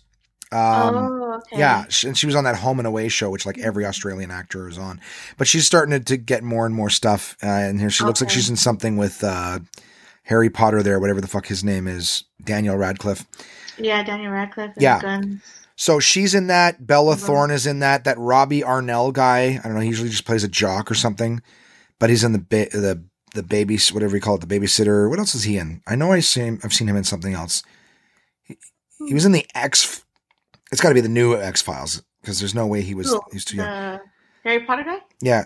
Um, 0.51 0.95
oh, 0.95 1.33
okay. 1.37 1.57
yeah, 1.59 1.85
sh- 1.89 2.05
and 2.05 2.17
she 2.17 2.27
was 2.27 2.35
on 2.35 2.45
that 2.45 2.55
Home 2.57 2.79
and 2.79 2.87
Away 2.87 3.09
show, 3.09 3.29
which 3.29 3.45
like 3.45 3.57
every 3.57 3.85
Australian 3.85 4.31
actor 4.31 4.69
is 4.69 4.77
on. 4.77 5.01
But 5.37 5.47
she's 5.47 5.65
starting 5.65 5.91
to, 5.91 5.99
to 6.05 6.17
get 6.17 6.43
more 6.43 6.65
and 6.65 6.73
more 6.73 6.89
stuff. 6.89 7.35
Uh, 7.43 7.47
and 7.47 7.79
here 7.79 7.89
she 7.89 8.05
looks 8.05 8.21
like 8.21 8.29
she's 8.29 8.49
in 8.49 8.55
something 8.55 8.95
with 8.95 9.23
uh, 9.23 9.59
Harry 10.25 10.49
Potter 10.49 10.83
there, 10.83 10.99
whatever 10.99 11.21
the 11.21 11.27
fuck 11.27 11.47
his 11.47 11.63
name 11.63 11.87
is, 11.87 12.23
Daniel 12.43 12.75
Radcliffe. 12.75 13.25
Yeah, 13.77 14.03
Daniel 14.03 14.31
Radcliffe. 14.31 14.73
Yeah. 14.77 15.01
Guns. 15.01 15.41
So 15.75 15.99
she's 15.99 16.33
in 16.33 16.47
that. 16.47 16.85
Bella. 16.85 17.15
Thorne 17.15 17.51
is 17.51 17.67
in 17.67 17.79
that. 17.79 18.05
That 18.05 18.17
Robbie 18.17 18.61
Amell 18.61 19.13
guy. 19.13 19.59
I 19.59 19.61
don't 19.63 19.75
know. 19.75 19.81
He 19.81 19.87
usually 19.87 20.09
just 20.09 20.25
plays 20.25 20.43
a 20.43 20.47
jock 20.47 20.89
or 20.89 20.95
something, 20.95 21.41
but 21.99 22.09
he's 22.09 22.23
in 22.23 22.31
the 22.31 22.39
ba- 22.39 22.69
the 22.71 23.03
the 23.33 23.43
baby 23.43 23.77
whatever 23.91 24.15
you 24.15 24.21
call 24.21 24.35
it, 24.35 24.47
the 24.47 24.59
babysitter. 24.59 25.09
What 25.09 25.19
else 25.19 25.35
is 25.35 25.43
he 25.43 25.57
in? 25.57 25.81
I 25.85 25.95
know 25.95 26.11
I 26.11 26.21
seen 26.21 26.59
I've 26.63 26.73
seen 26.73 26.87
him 26.87 26.95
in 26.95 27.03
something 27.03 27.33
else. 27.33 27.63
He, 28.43 28.57
he 29.05 29.13
was 29.13 29.25
in 29.25 29.33
the 29.33 29.45
X. 29.53 30.03
It's 30.71 30.81
got 30.81 30.89
to 30.89 30.95
be 30.95 31.01
the 31.01 31.09
new 31.09 31.35
X 31.35 31.61
Files 31.61 32.01
because 32.21 32.39
there's 32.39 32.55
no 32.55 32.65
way 32.65 32.81
he 32.81 32.95
was 32.95 33.09
Who? 33.09 33.21
he's 33.31 33.45
too 33.45 33.57
young. 33.57 33.99
Harry 34.43 34.63
Potter 34.63 34.83
guy? 34.83 34.99
Yeah. 35.21 35.45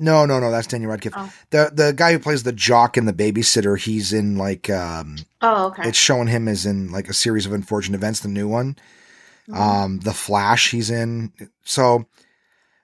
No, 0.00 0.24
no, 0.26 0.40
no. 0.40 0.50
That's 0.50 0.66
Daniel 0.66 0.90
Radcliffe. 0.90 1.14
Oh. 1.16 1.32
The 1.50 1.70
the 1.72 1.92
guy 1.92 2.12
who 2.12 2.18
plays 2.18 2.42
the 2.42 2.52
jock 2.52 2.96
in 2.96 3.04
the 3.04 3.12
babysitter. 3.12 3.78
He's 3.78 4.12
in 4.12 4.36
like 4.36 4.68
um. 4.70 5.16
Oh, 5.42 5.66
okay. 5.66 5.88
It's 5.88 5.98
showing 5.98 6.28
him 6.28 6.48
as 6.48 6.66
in 6.66 6.90
like 6.90 7.08
a 7.08 7.14
series 7.14 7.46
of 7.46 7.52
unfortunate 7.52 7.96
events. 7.98 8.20
The 8.20 8.28
new 8.28 8.48
one. 8.48 8.76
Mhm. 9.48 9.56
Um, 9.56 9.98
The 10.00 10.12
Flash, 10.12 10.70
he's 10.70 10.90
in. 10.90 11.32
So 11.64 12.06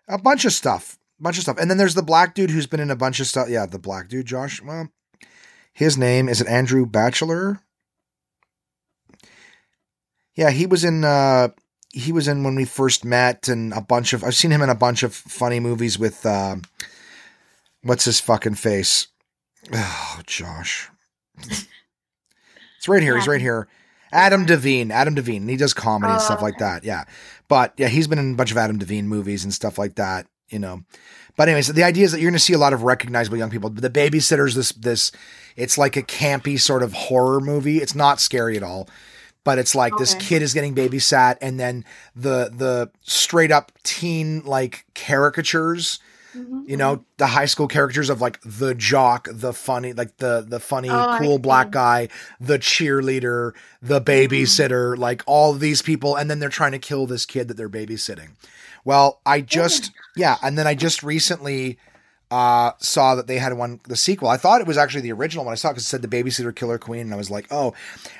a 0.09 0.19
bunch 0.19 0.45
of 0.45 0.53
stuff, 0.53 0.99
bunch 1.21 1.37
of 1.39 1.43
stuff. 1.43 1.59
And 1.59 1.71
then 1.71 1.79
there's 1.79 1.95
the 1.95 2.03
black 2.03 2.35
dude 2.35 2.51
who's 2.51 2.67
been 2.67 2.81
in 2.81 2.91
a 2.91 2.97
bunch 2.97 3.21
of 3.21 3.27
stuff. 3.27 3.49
Yeah, 3.49 3.67
the 3.67 3.79
black 3.79 4.09
dude, 4.09 4.27
Josh. 4.27 4.61
Well, 4.63 4.89
his 5.73 5.97
name 5.97 6.29
is 6.29 6.41
it 6.41 6.49
Andrew 6.49 6.85
Bachelor? 6.87 7.61
Yeah, 10.35 10.51
he 10.51 10.67
was 10.67 10.85
in. 10.85 11.05
uh 11.05 11.49
He 11.93 12.13
was 12.13 12.29
in 12.29 12.43
when 12.45 12.55
we 12.57 12.65
first 12.67 13.05
met, 13.05 13.49
and 13.49 13.73
a 13.73 13.81
bunch 13.81 14.13
of. 14.13 14.23
I've 14.25 14.35
seen 14.35 14.51
him 14.51 14.63
in 14.63 14.69
a 14.69 14.75
bunch 14.75 15.03
of 15.03 15.15
funny 15.15 15.61
movies 15.61 15.99
with. 15.99 16.25
uh 16.27 16.57
What's 17.87 18.05
his 18.05 18.21
fucking 18.21 18.55
face? 18.57 19.07
Oh, 19.73 20.21
Josh. 20.27 20.91
it's 21.39 21.69
right 22.89 23.03
here. 23.03 23.17
He's 23.17 23.29
right 23.29 23.41
here. 23.41 23.69
Adam 24.13 24.45
Devine. 24.45 24.91
Adam 24.91 25.15
Devine. 25.15 25.43
And 25.43 25.51
he 25.51 25.57
does 25.57 25.73
comedy 25.75 26.13
and 26.13 26.21
Oh, 26.21 26.25
stuff 26.25 26.43
like 26.43 26.59
that. 26.59 26.85
Yeah. 26.85 27.05
But 27.49 27.75
yeah, 27.77 27.89
he's 27.89 28.09
been 28.09 28.19
in 28.19 28.33
a 28.33 28.37
bunch 28.37 28.51
of 28.51 28.57
Adam 28.57 28.79
Devine 28.79 29.09
movies 29.09 29.45
and 29.45 29.55
stuff 29.55 29.79
like 29.79 29.95
that, 29.97 30.27
you 30.49 30.59
know. 30.59 30.83
But 31.37 31.49
anyways, 31.49 31.69
the 31.69 31.85
idea 31.85 32.05
is 32.05 32.13
that 32.13 32.21
you're 32.21 32.31
going 32.31 32.39
to 32.39 32.45
see 32.45 32.55
a 32.55 32.59
lot 32.59 32.73
of 32.73 32.83
recognizable 32.83 33.37
young 33.39 33.51
people. 33.51 33.71
The 33.71 33.91
Babysitter's 33.91 34.55
this 34.55 34.73
this 34.73 35.13
it's 35.55 35.79
like 35.79 35.97
a 35.97 36.03
campy 36.03 36.59
sort 36.59 36.83
of 36.83 36.93
horror 36.93 37.41
movie. 37.41 37.79
It's 37.79 37.95
not 37.95 38.21
scary 38.21 38.57
at 38.57 38.63
all. 38.63 38.89
But 39.45 39.59
it's 39.61 39.77
like 39.77 39.93
this 39.97 40.15
kid 40.15 40.43
is 40.43 40.55
getting 40.55 40.75
babysat 40.75 41.37
and 41.41 41.61
then 41.61 41.85
the 42.17 42.51
the 42.53 42.91
straight 43.03 43.53
up 43.53 43.71
teen 43.85 44.43
like 44.45 44.87
caricatures 44.97 46.01
Mhm, 46.37 46.69
you 46.69 46.77
know 46.77 47.05
the 47.17 47.27
high 47.29 47.47
school 47.47 47.67
characters 47.69 48.11
of 48.11 48.21
like 48.21 48.39
the 48.45 48.75
jock 48.75 49.29
the 49.33 49.53
funny 49.53 49.93
like 49.93 50.17
the 50.19 50.45
the 50.47 50.61
funny 50.61 50.91
Oh, 50.91 51.17
cool 51.19 51.39
black 51.39 51.71
guy 51.71 52.09
the 52.41 52.59
cheerleader 52.59 53.53
the 53.81 54.01
Mm-hmm. 54.01 54.35
babysitter 54.35 54.97
like 54.99 55.23
all 55.27 55.53
of 55.53 55.61
these 55.61 55.81
people 55.83 56.15
and 56.17 56.29
then 56.31 56.39
they're 56.39 56.49
trying 56.49 56.73
to 56.73 56.79
kill 56.79 57.07
this 57.07 57.25
kid 57.27 57.49
that 57.49 57.57
they're 57.57 57.69
babysitting. 57.69 58.31
Well 58.85 59.21
i 59.25 59.41
just 59.41 59.93
yeah 60.17 60.37
and 60.43 60.59
then 60.59 60.67
i 60.67 60.75
just 60.75 61.03
recently 61.03 61.79
uh 62.37 62.73
saw 62.79 63.15
that 63.15 63.27
they 63.27 63.39
had 63.39 63.53
one 63.55 63.81
the 63.89 63.97
sequel 63.97 64.29
i 64.29 64.37
thought 64.37 64.61
it 64.61 64.67
was 64.67 64.77
actually 64.77 65.01
the 65.01 65.13
original 65.13 65.45
when 65.45 65.53
i 65.53 65.55
saw 65.57 65.69
it 65.69 65.73
because 65.73 65.85
it 65.85 65.89
said 65.89 66.03
the 66.03 66.09
babysitter 66.09 66.55
killer 66.55 66.79
queen 66.79 67.01
and 67.03 67.15
i 67.15 67.17
was 67.17 67.31
like 67.31 67.47
oh 67.51 67.73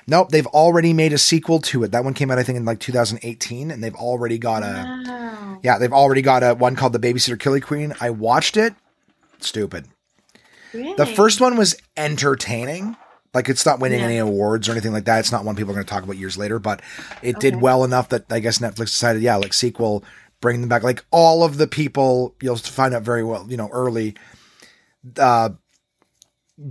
nope 0.07 0.31
they've 0.31 0.47
already 0.49 0.93
made 0.93 1.13
a 1.13 1.19
sequel 1.19 1.59
to 1.61 1.83
it 1.85 1.91
that 1.93 2.05
one 2.05 2.15
came 2.15 2.31
out 2.31 2.39
i 2.39 2.43
think 2.43 2.57
in 2.57 2.65
like 2.65 2.81
2018 2.81 3.71
and 3.71 3.83
they've 3.83 3.95
already 3.97 4.39
got 4.39 4.63
a 4.63 5.03
Wow. 5.07 5.59
yeah, 5.63 5.79
they've 5.79 5.93
already 5.93 6.23
got 6.23 6.43
a 6.43 6.55
one 6.55 6.77
called 6.77 6.93
The 6.93 6.99
Babysitter 6.99 7.39
Killer 7.39 7.61
Queen. 7.61 7.95
I 8.01 8.11
watched 8.11 8.57
it. 8.57 8.75
Stupid. 9.41 9.87
Really? 10.75 10.95
The 10.95 11.07
first 11.07 11.41
one 11.41 11.57
was 11.57 11.75
entertaining. 11.97 12.97
Like 13.35 13.49
it's 13.49 13.65
not 13.67 13.81
winning 13.81 14.01
Yeah. 14.01 14.07
any 14.07 14.19
awards 14.19 14.69
or 14.69 14.73
anything 14.73 14.93
like 14.93 15.05
that. 15.07 15.19
It's 15.21 15.33
not 15.33 15.45
one 15.45 15.57
people 15.57 15.73
are 15.73 15.75
going 15.75 15.87
to 15.87 15.91
talk 15.93 16.03
about 16.05 16.17
years 16.17 16.37
later, 16.39 16.59
but 16.59 16.81
it 17.23 17.39
did 17.39 17.61
well 17.61 17.85
enough 17.85 18.09
that 18.11 18.25
I 18.31 18.41
guess 18.41 18.59
Netflix 18.59 18.87
decided, 18.87 19.23
yeah, 19.23 19.37
like 19.37 19.53
sequel, 19.53 20.05
bring 20.47 20.61
them 20.61 20.69
back. 20.69 20.85
Like 20.85 21.05
all 21.11 21.43
of 21.43 21.59
the 21.59 21.67
people 21.67 22.37
you'll 22.41 22.55
find 22.55 22.95
out 22.95 23.03
very 23.03 23.25
well, 23.25 23.45
you 23.49 23.57
know, 23.57 23.69
early, 23.73 24.15
uh, 25.19 25.49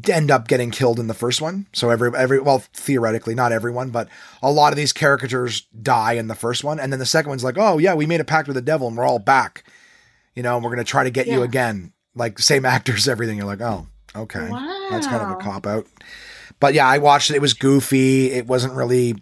end 0.07 0.31
up 0.31 0.47
getting 0.47 0.71
killed 0.71 0.97
in 0.97 1.07
the 1.07 1.13
first 1.13 1.41
one. 1.41 1.67
So 1.73 1.89
every 1.89 2.09
every 2.15 2.39
well 2.39 2.59
theoretically 2.73 3.35
not 3.35 3.51
everyone, 3.51 3.89
but 3.89 4.07
a 4.41 4.49
lot 4.49 4.71
of 4.71 4.77
these 4.77 4.93
caricatures 4.93 5.63
die 5.81 6.13
in 6.13 6.29
the 6.29 6.35
first 6.35 6.63
one, 6.63 6.79
and 6.79 6.89
then 6.93 6.99
the 6.99 7.05
second 7.05 7.31
one's 7.31 7.43
like, 7.43 7.57
oh 7.57 7.77
yeah, 7.77 7.93
we 7.95 8.05
made 8.05 8.21
a 8.21 8.25
pact 8.25 8.47
with 8.47 8.55
the 8.55 8.61
devil 8.61 8.87
and 8.87 8.95
we're 8.95 9.05
all 9.05 9.19
back. 9.19 9.65
You 10.35 10.43
know, 10.43 10.55
and 10.55 10.63
we're 10.63 10.71
gonna 10.71 10.85
try 10.85 11.03
to 11.03 11.11
get 11.11 11.27
you 11.27 11.43
again. 11.43 11.91
Like 12.15 12.39
same 12.39 12.65
actors, 12.75 13.09
everything. 13.09 13.37
You're 13.37 13.45
like, 13.45 13.59
oh 13.59 13.87
okay, 14.15 14.47
that's 14.89 15.05
kind 15.05 15.21
of 15.21 15.31
a 15.31 15.35
cop 15.35 15.67
out. 15.67 15.85
But 16.59 16.73
yeah, 16.73 16.87
I 16.87 16.97
watched 16.99 17.29
it. 17.29 17.35
It 17.35 17.41
was 17.41 17.53
goofy. 17.53 18.31
It 18.31 18.47
wasn't 18.47 18.73
really. 18.73 19.15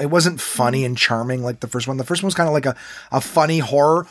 It 0.00 0.10
wasn't 0.10 0.40
funny 0.40 0.84
and 0.84 0.96
charming 0.98 1.42
like 1.44 1.60
the 1.60 1.68
first 1.68 1.86
one. 1.86 1.96
The 1.96 2.04
first 2.04 2.22
one 2.22 2.26
was 2.28 2.34
kind 2.34 2.48
of 2.48 2.52
like 2.54 2.66
a 2.66 2.74
a 3.12 3.20
funny 3.20 3.58
horror 3.58 4.06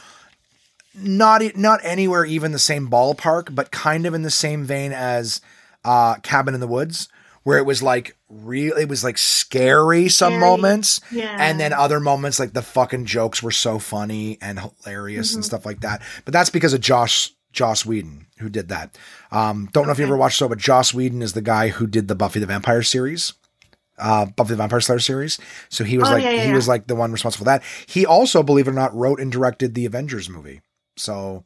not 0.95 1.41
not 1.55 1.79
anywhere 1.83 2.25
even 2.25 2.51
the 2.51 2.59
same 2.59 2.89
ballpark, 2.89 3.53
but 3.53 3.71
kind 3.71 4.05
of 4.05 4.13
in 4.13 4.23
the 4.23 4.31
same 4.31 4.63
vein 4.65 4.91
as 4.91 5.39
uh, 5.85 6.15
Cabin 6.15 6.53
in 6.53 6.59
the 6.59 6.67
Woods, 6.67 7.07
where 7.43 7.57
it 7.57 7.65
was 7.65 7.81
like 7.83 8.17
real. 8.29 8.75
It 8.75 8.89
was 8.89 9.03
like 9.03 9.17
scary 9.17 10.09
some 10.09 10.33
Scary. 10.33 10.39
moments, 10.41 10.99
Yeah. 11.11 11.35
and 11.39 11.59
then 11.59 11.73
other 11.73 11.99
moments 11.99 12.39
like 12.39 12.53
the 12.53 12.61
fucking 12.61 13.05
jokes 13.05 13.41
were 13.43 13.51
so 13.51 13.79
funny 13.79 14.37
and 14.41 14.59
hilarious 14.59 15.29
Mm-hmm. 15.29 15.37
and 15.37 15.45
stuff 15.45 15.65
like 15.65 15.81
that. 15.81 16.01
But 16.25 16.33
that's 16.33 16.49
because 16.49 16.73
of 16.73 16.81
Josh 16.81 17.31
Joss 17.51 17.85
Whedon 17.85 18.27
who 18.39 18.49
did 18.49 18.69
that. 18.69 18.97
Um, 19.31 19.69
don't 19.73 19.85
know 19.85 19.91
if 19.91 19.99
you 19.99 20.05
ever 20.05 20.17
watched 20.17 20.37
so, 20.37 20.47
but 20.47 20.57
Joss 20.57 20.93
Whedon 20.93 21.21
is 21.21 21.33
the 21.33 21.41
guy 21.41 21.69
who 21.69 21.87
did 21.87 22.07
the 22.07 22.15
Buffy 22.15 22.39
the 22.39 22.45
Vampire 22.45 22.83
series. 22.83 23.33
Uh, 23.97 24.25
Buffy 24.27 24.51
the 24.51 24.55
Vampire 24.55 24.79
Slayer 24.79 24.99
series. 24.99 25.37
So 25.67 25.83
he 25.83 25.97
was 25.97 26.07
Oh, 26.07 26.13
like 26.13 26.23
yeah, 26.23 26.29
yeah, 26.31 26.41
he 26.43 26.49
yeah. 26.49 26.55
was 26.55 26.67
like 26.69 26.87
the 26.87 26.95
one 26.95 27.11
responsible 27.11 27.43
for 27.43 27.51
that. 27.51 27.63
He 27.85 28.05
also, 28.05 28.43
believe 28.43 28.67
it 28.67 28.71
or 28.71 28.73
not, 28.73 28.95
wrote 28.95 29.19
and 29.19 29.29
directed 29.29 29.73
the 29.75 29.85
Avengers 29.85 30.29
movie. 30.29 30.61
So 30.95 31.43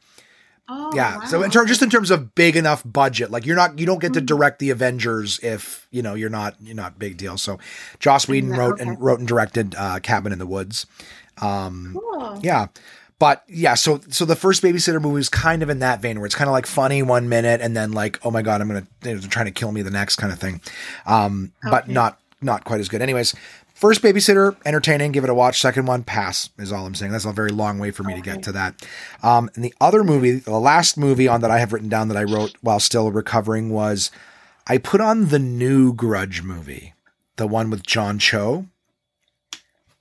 Oh, 0.70 0.92
yeah. 0.96 1.26
So 1.26 1.44
in 1.44 1.52
terms, 1.52 1.68
just 1.70 1.82
in 1.82 1.90
terms 1.90 2.10
of 2.10 2.36
big 2.36 2.56
enough 2.56 2.84
budget, 2.86 3.30
like 3.32 3.46
you're 3.46 3.56
not, 3.56 3.80
you 3.80 3.86
don't 3.86 4.00
get 4.00 4.14
to 4.14 4.22
Mhm. 4.22 4.26
direct 4.28 4.60
the 4.60 4.70
Avengers 4.70 5.38
if 5.44 5.88
you 5.92 6.02
know 6.02 6.14
you're 6.14 6.30
not, 6.30 6.56
you're 6.62 6.76
not 6.76 6.98
big 6.98 7.18
deal. 7.18 7.38
So 7.38 7.60
Joss 8.00 8.28
Whedon 8.30 8.52
wrote 8.52 8.76
okay. 8.76 8.84
and 8.84 9.02
wrote 9.02 9.20
and 9.20 9.28
directed 9.28 9.76
uh, 9.78 10.00
Cabin 10.00 10.32
in 10.32 10.40
the 10.40 10.46
Woods. 10.48 10.86
Um, 11.42 11.98
Cool. 12.00 12.40
yeah. 12.44 12.68
But 13.24 13.42
yeah, 13.48 13.76
so 13.76 14.02
so 14.10 14.26
the 14.26 14.36
first 14.36 14.62
babysitter 14.62 15.02
movie 15.02 15.16
was 15.16 15.30
kind 15.30 15.64
of 15.64 15.70
in 15.70 15.80
that 15.80 16.02
vein 16.02 16.20
where 16.20 16.26
it's 16.26 16.36
kind 16.36 16.50
of 16.50 16.52
like 16.52 16.66
funny 16.66 17.02
one 17.02 17.30
minute 17.30 17.62
and 17.62 17.74
then 17.74 17.94
like, 17.94 18.20
oh 18.26 18.32
my 18.32 18.42
god, 18.42 18.60
I'm 18.60 18.68
gonna 18.68 18.86
they're 19.00 19.18
trying 19.18 19.46
to 19.46 19.52
kill 19.52 19.72
me 19.72 19.82
the 19.82 19.92
next 19.92 20.18
kind 20.18 20.34
of 20.34 20.40
thing. 20.40 20.60
Um, 21.06 21.54
but 21.72 21.88
not 21.88 22.20
not 22.42 22.66
quite 22.66 22.82
as 22.82 22.90
good. 22.90 23.02
Anyways, 23.02 23.34
first 23.74 24.02
babysitter, 24.02 24.58
entertaining, 24.66 25.14
give 25.14 25.24
it 25.24 25.30
a 25.30 25.34
watch. 25.34 25.62
Second 25.62 25.86
one, 25.86 26.04
pass 26.04 26.50
is 26.60 26.74
all 26.74 26.86
I'm 26.86 26.96
saying. 26.96 27.14
That's 27.14 27.24
a 27.24 27.32
very 27.32 27.52
long 27.52 27.80
way 27.80 27.92
for 27.92 28.04
me 28.04 28.14
to 28.14 28.20
get 28.20 28.44
to 28.44 28.52
that. 28.52 28.86
Um, 29.24 29.50
and 29.56 29.64
the 29.64 29.74
other 29.80 30.04
movie, 30.04 30.32
the 30.32 30.60
last 30.60 30.98
movie 30.98 31.30
on 31.30 31.40
that 31.40 31.50
I 31.50 31.60
have 31.60 31.72
written 31.72 31.88
down 31.88 32.10
that 32.10 32.18
I 32.18 32.24
wrote 32.24 32.58
while 32.60 32.82
still 32.82 33.10
recovering 33.10 33.70
was 33.70 34.12
I 34.68 34.80
put 34.80 35.00
on 35.00 35.30
the 35.30 35.40
new 35.40 35.94
Grudge 35.94 36.44
movie, 36.44 36.94
the 37.38 37.48
one 37.48 37.70
with 37.70 37.86
John 37.86 38.20
Cho. 38.20 38.66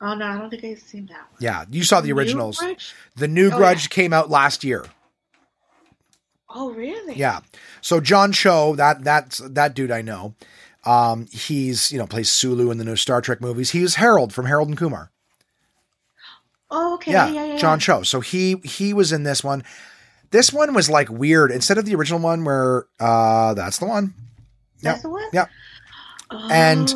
Oh 0.04 0.14
no, 0.14 0.26
I 0.26 0.36
don't 0.36 0.50
think 0.50 0.64
I've 0.64 0.80
seen 0.80 1.06
that 1.06 1.20
one. 1.30 1.38
Yeah, 1.38 1.64
you 1.70 1.84
saw 1.84 2.00
the 2.00 2.08
New 2.08 2.18
originals. 2.18 2.58
Grudge? 2.58 2.92
The 3.16 3.28
new 3.28 3.50
Oh, 3.52 3.56
Grudge 3.56 3.84
yeah. 3.84 3.88
came 3.94 4.12
out 4.12 4.28
last 4.30 4.64
year. 4.64 4.84
Oh 6.50 6.72
really? 6.72 7.14
Yeah. 7.14 7.40
So 7.80 8.00
John 8.00 8.32
Cho, 8.32 8.74
that 8.76 9.04
that's 9.04 9.38
that 9.38 9.74
dude 9.74 9.90
I 9.90 10.02
know. 10.02 10.34
Um, 10.84 11.26
he's 11.30 11.92
you 11.92 11.98
know 11.98 12.06
plays 12.06 12.30
Sulu 12.30 12.70
in 12.70 12.78
the 12.78 12.84
new 12.84 12.96
Star 12.96 13.20
Trek 13.20 13.40
movies. 13.40 13.70
He 13.70 13.78
He's 13.80 13.94
Harold 13.94 14.32
from 14.34 14.46
Harold 14.46 14.68
and 14.68 14.76
Kumar. 14.76 15.10
Oh 16.70 16.94
okay. 16.94 17.12
Yeah, 17.12 17.28
Yeah, 17.28 17.44
yeah, 17.44 17.52
yeah. 17.52 17.58
John 17.58 17.78
Cho. 17.78 18.02
So 18.02 18.20
he 18.20 18.56
he 18.64 18.92
was 18.92 19.12
in 19.12 19.22
this 19.22 19.44
one. 19.44 19.62
This 20.30 20.52
one 20.52 20.74
was 20.74 20.90
like 20.90 21.08
weird. 21.10 21.50
Instead 21.52 21.78
of 21.78 21.84
the 21.84 21.94
original 21.94 22.18
one 22.20 22.44
where 22.44 22.86
uh 22.98 23.54
that's 23.54 23.78
the 23.78 23.86
one. 23.86 24.14
That's 24.82 25.02
the 25.02 25.10
one. 25.10 25.24
Yep. 25.32 25.48
Oh, 26.32 26.48
And- 26.50 26.90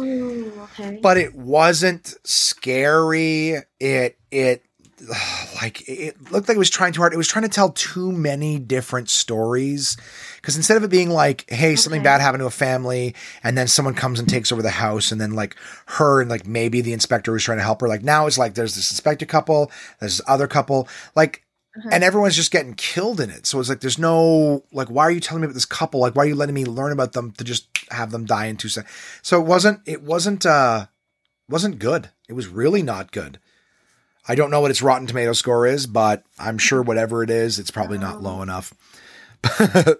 okay. 0.78 0.98
But 1.02 1.16
it 1.16 1.34
wasn't 1.34 2.14
scary. 2.24 3.56
It 3.80 4.18
it 4.30 4.62
like 5.62 5.86
it 5.88 6.30
looked 6.32 6.48
like 6.48 6.56
it 6.56 6.58
was 6.58 6.70
trying 6.70 6.92
too 6.92 7.00
hard. 7.00 7.12
It 7.12 7.18
was 7.18 7.28
trying 7.28 7.42
to 7.44 7.48
tell 7.50 7.70
too 7.70 8.12
many 8.12 8.58
different 8.58 9.08
stories. 9.10 9.96
Because 10.36 10.56
instead 10.56 10.76
of 10.76 10.84
it 10.84 10.90
being 10.90 11.10
like, 11.10 11.44
hey, 11.50 11.76
something 11.76 12.02
bad 12.02 12.20
happened 12.20 12.40
to 12.40 12.46
a 12.46 12.50
family, 12.50 13.14
and 13.42 13.58
then 13.58 13.66
someone 13.68 13.94
comes 13.94 14.18
and 14.20 14.28
takes 14.28 14.52
over 14.52 14.62
the 14.62 14.70
house, 14.70 15.12
and 15.12 15.20
then 15.20 15.32
like 15.32 15.56
her 15.86 16.20
and 16.20 16.30
like 16.30 16.46
maybe 16.46 16.80
the 16.80 16.92
inspector 16.92 17.32
was 17.32 17.42
trying 17.42 17.58
to 17.58 17.64
help 17.64 17.80
her. 17.80 17.88
Like 17.88 18.02
now 18.02 18.26
it's 18.26 18.38
like 18.38 18.54
there's 18.54 18.74
this 18.74 18.90
inspector 18.90 19.26
couple, 19.26 19.70
there's 20.00 20.18
this 20.18 20.26
other 20.28 20.46
couple, 20.46 20.88
like, 21.14 21.42
Uh-huh. 21.76 21.90
and 21.92 22.02
everyone's 22.02 22.36
just 22.36 22.52
getting 22.52 22.74
killed 22.74 23.20
in 23.20 23.28
it. 23.30 23.46
So 23.46 23.60
it's 23.60 23.68
like 23.68 23.80
there's 23.80 23.98
no 23.98 24.64
like, 24.72 24.88
why 24.88 25.02
are 25.04 25.10
you 25.10 25.20
telling 25.20 25.42
me 25.42 25.46
about 25.46 25.54
this 25.54 25.66
couple? 25.66 26.00
Like, 26.00 26.14
why 26.16 26.24
are 26.24 26.28
you 26.28 26.34
letting 26.34 26.54
me 26.54 26.64
learn 26.64 26.92
about 26.92 27.12
them 27.12 27.32
to 27.32 27.44
just 27.44 27.68
have 27.90 28.10
them 28.10 28.24
die 28.24 28.46
in 28.46 28.56
two 28.56 28.68
seconds? 28.68 28.92
So 29.22 29.40
it 29.40 29.46
wasn't. 29.46 29.80
It 29.86 30.02
wasn't. 30.02 30.46
uh 30.46 30.86
wasn't 31.48 31.78
good. 31.78 32.10
It 32.28 32.32
was 32.32 32.48
really 32.48 32.82
not 32.82 33.12
good. 33.12 33.38
I 34.26 34.34
don't 34.34 34.50
know 34.50 34.60
what 34.60 34.72
its 34.72 34.82
Rotten 34.82 35.06
Tomato 35.06 35.32
score 35.32 35.66
is, 35.66 35.86
but 35.86 36.24
I'm 36.38 36.58
sure 36.58 36.82
whatever 36.82 37.22
it 37.22 37.30
is, 37.30 37.60
it's 37.60 37.70
probably 37.70 37.98
not 37.98 38.22
low 38.22 38.42
enough. 38.42 38.74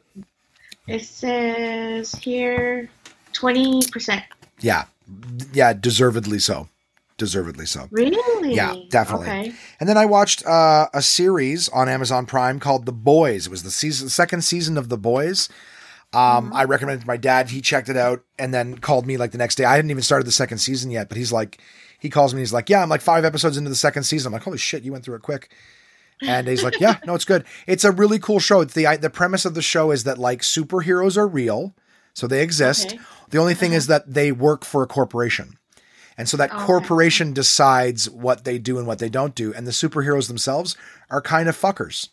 It 0.87 1.05
says 1.05 2.12
here 2.14 2.89
twenty 3.33 3.83
percent. 3.91 4.22
Yeah, 4.61 4.85
yeah, 5.53 5.72
deservedly 5.72 6.39
so. 6.39 6.68
Deservedly 7.18 7.64
so. 7.64 7.88
Really? 7.90 8.54
Yeah, 8.54 8.74
definitely. 8.90 9.26
Okay. 9.28 9.52
And 9.80 9.88
then 9.88 9.96
I 9.96 10.04
watched 10.04 10.44
uh, 10.44 10.88
a 10.92 11.00
series 11.00 11.68
on 11.70 11.88
Amazon 11.88 12.26
Prime 12.26 12.60
called 12.60 12.84
The 12.84 12.92
Boys. 12.92 13.46
It 13.46 13.50
was 13.50 13.62
the 13.62 13.70
season, 13.70 14.10
second 14.10 14.42
season 14.42 14.76
of 14.76 14.90
The 14.90 14.98
Boys. 14.98 15.48
Um, 16.12 16.52
I 16.54 16.64
recommended 16.64 17.00
it 17.00 17.00
to 17.02 17.06
my 17.06 17.16
dad. 17.16 17.50
He 17.50 17.60
checked 17.60 17.88
it 17.88 17.96
out 17.96 18.22
and 18.38 18.52
then 18.52 18.78
called 18.78 19.06
me 19.06 19.16
like 19.16 19.32
the 19.32 19.38
next 19.38 19.56
day. 19.56 19.64
I 19.64 19.76
hadn't 19.76 19.90
even 19.90 20.02
started 20.02 20.26
the 20.26 20.32
second 20.32 20.58
season 20.58 20.90
yet, 20.90 21.08
but 21.08 21.18
he's 21.18 21.32
like, 21.32 21.60
he 21.98 22.10
calls 22.10 22.32
me. 22.34 22.40
He's 22.40 22.52
like, 22.52 22.68
yeah, 22.68 22.82
I'm 22.82 22.88
like 22.88 23.00
five 23.00 23.24
episodes 23.24 23.56
into 23.56 23.70
the 23.70 23.76
second 23.76 24.04
season. 24.04 24.28
I'm 24.28 24.32
like, 24.34 24.42
holy 24.42 24.58
shit, 24.58 24.82
you 24.82 24.92
went 24.92 25.04
through 25.04 25.16
it 25.16 25.22
quick. 25.22 25.50
And 26.22 26.48
he's 26.48 26.62
like, 26.62 26.80
yeah, 26.80 26.98
no, 27.06 27.14
it's 27.14 27.26
good. 27.26 27.44
It's 27.66 27.84
a 27.84 27.90
really 27.90 28.18
cool 28.18 28.38
show. 28.38 28.60
It's 28.60 28.72
the 28.72 28.96
the 29.00 29.10
premise 29.10 29.44
of 29.44 29.54
the 29.54 29.62
show 29.62 29.90
is 29.90 30.04
that 30.04 30.16
like 30.16 30.40
superheroes 30.40 31.16
are 31.18 31.26
real, 31.26 31.74
so 32.14 32.26
they 32.26 32.42
exist. 32.42 32.92
Okay. 32.92 32.98
The 33.30 33.38
only 33.38 33.54
thing 33.54 33.72
is 33.72 33.86
that 33.88 34.12
they 34.12 34.32
work 34.32 34.64
for 34.64 34.82
a 34.82 34.86
corporation. 34.86 35.58
And 36.18 36.28
so 36.28 36.36
that 36.38 36.52
Okay. 36.52 36.64
corporation 36.64 37.32
decides 37.32 38.08
what 38.08 38.44
they 38.44 38.58
do 38.58 38.78
and 38.78 38.86
what 38.86 38.98
they 38.98 39.08
don't 39.08 39.34
do. 39.34 39.52
And 39.52 39.66
the 39.66 39.70
superheroes 39.72 40.28
themselves 40.28 40.76
are 41.10 41.20
kind 41.20 41.48
of 41.48 41.56
fuckers. 41.56 42.08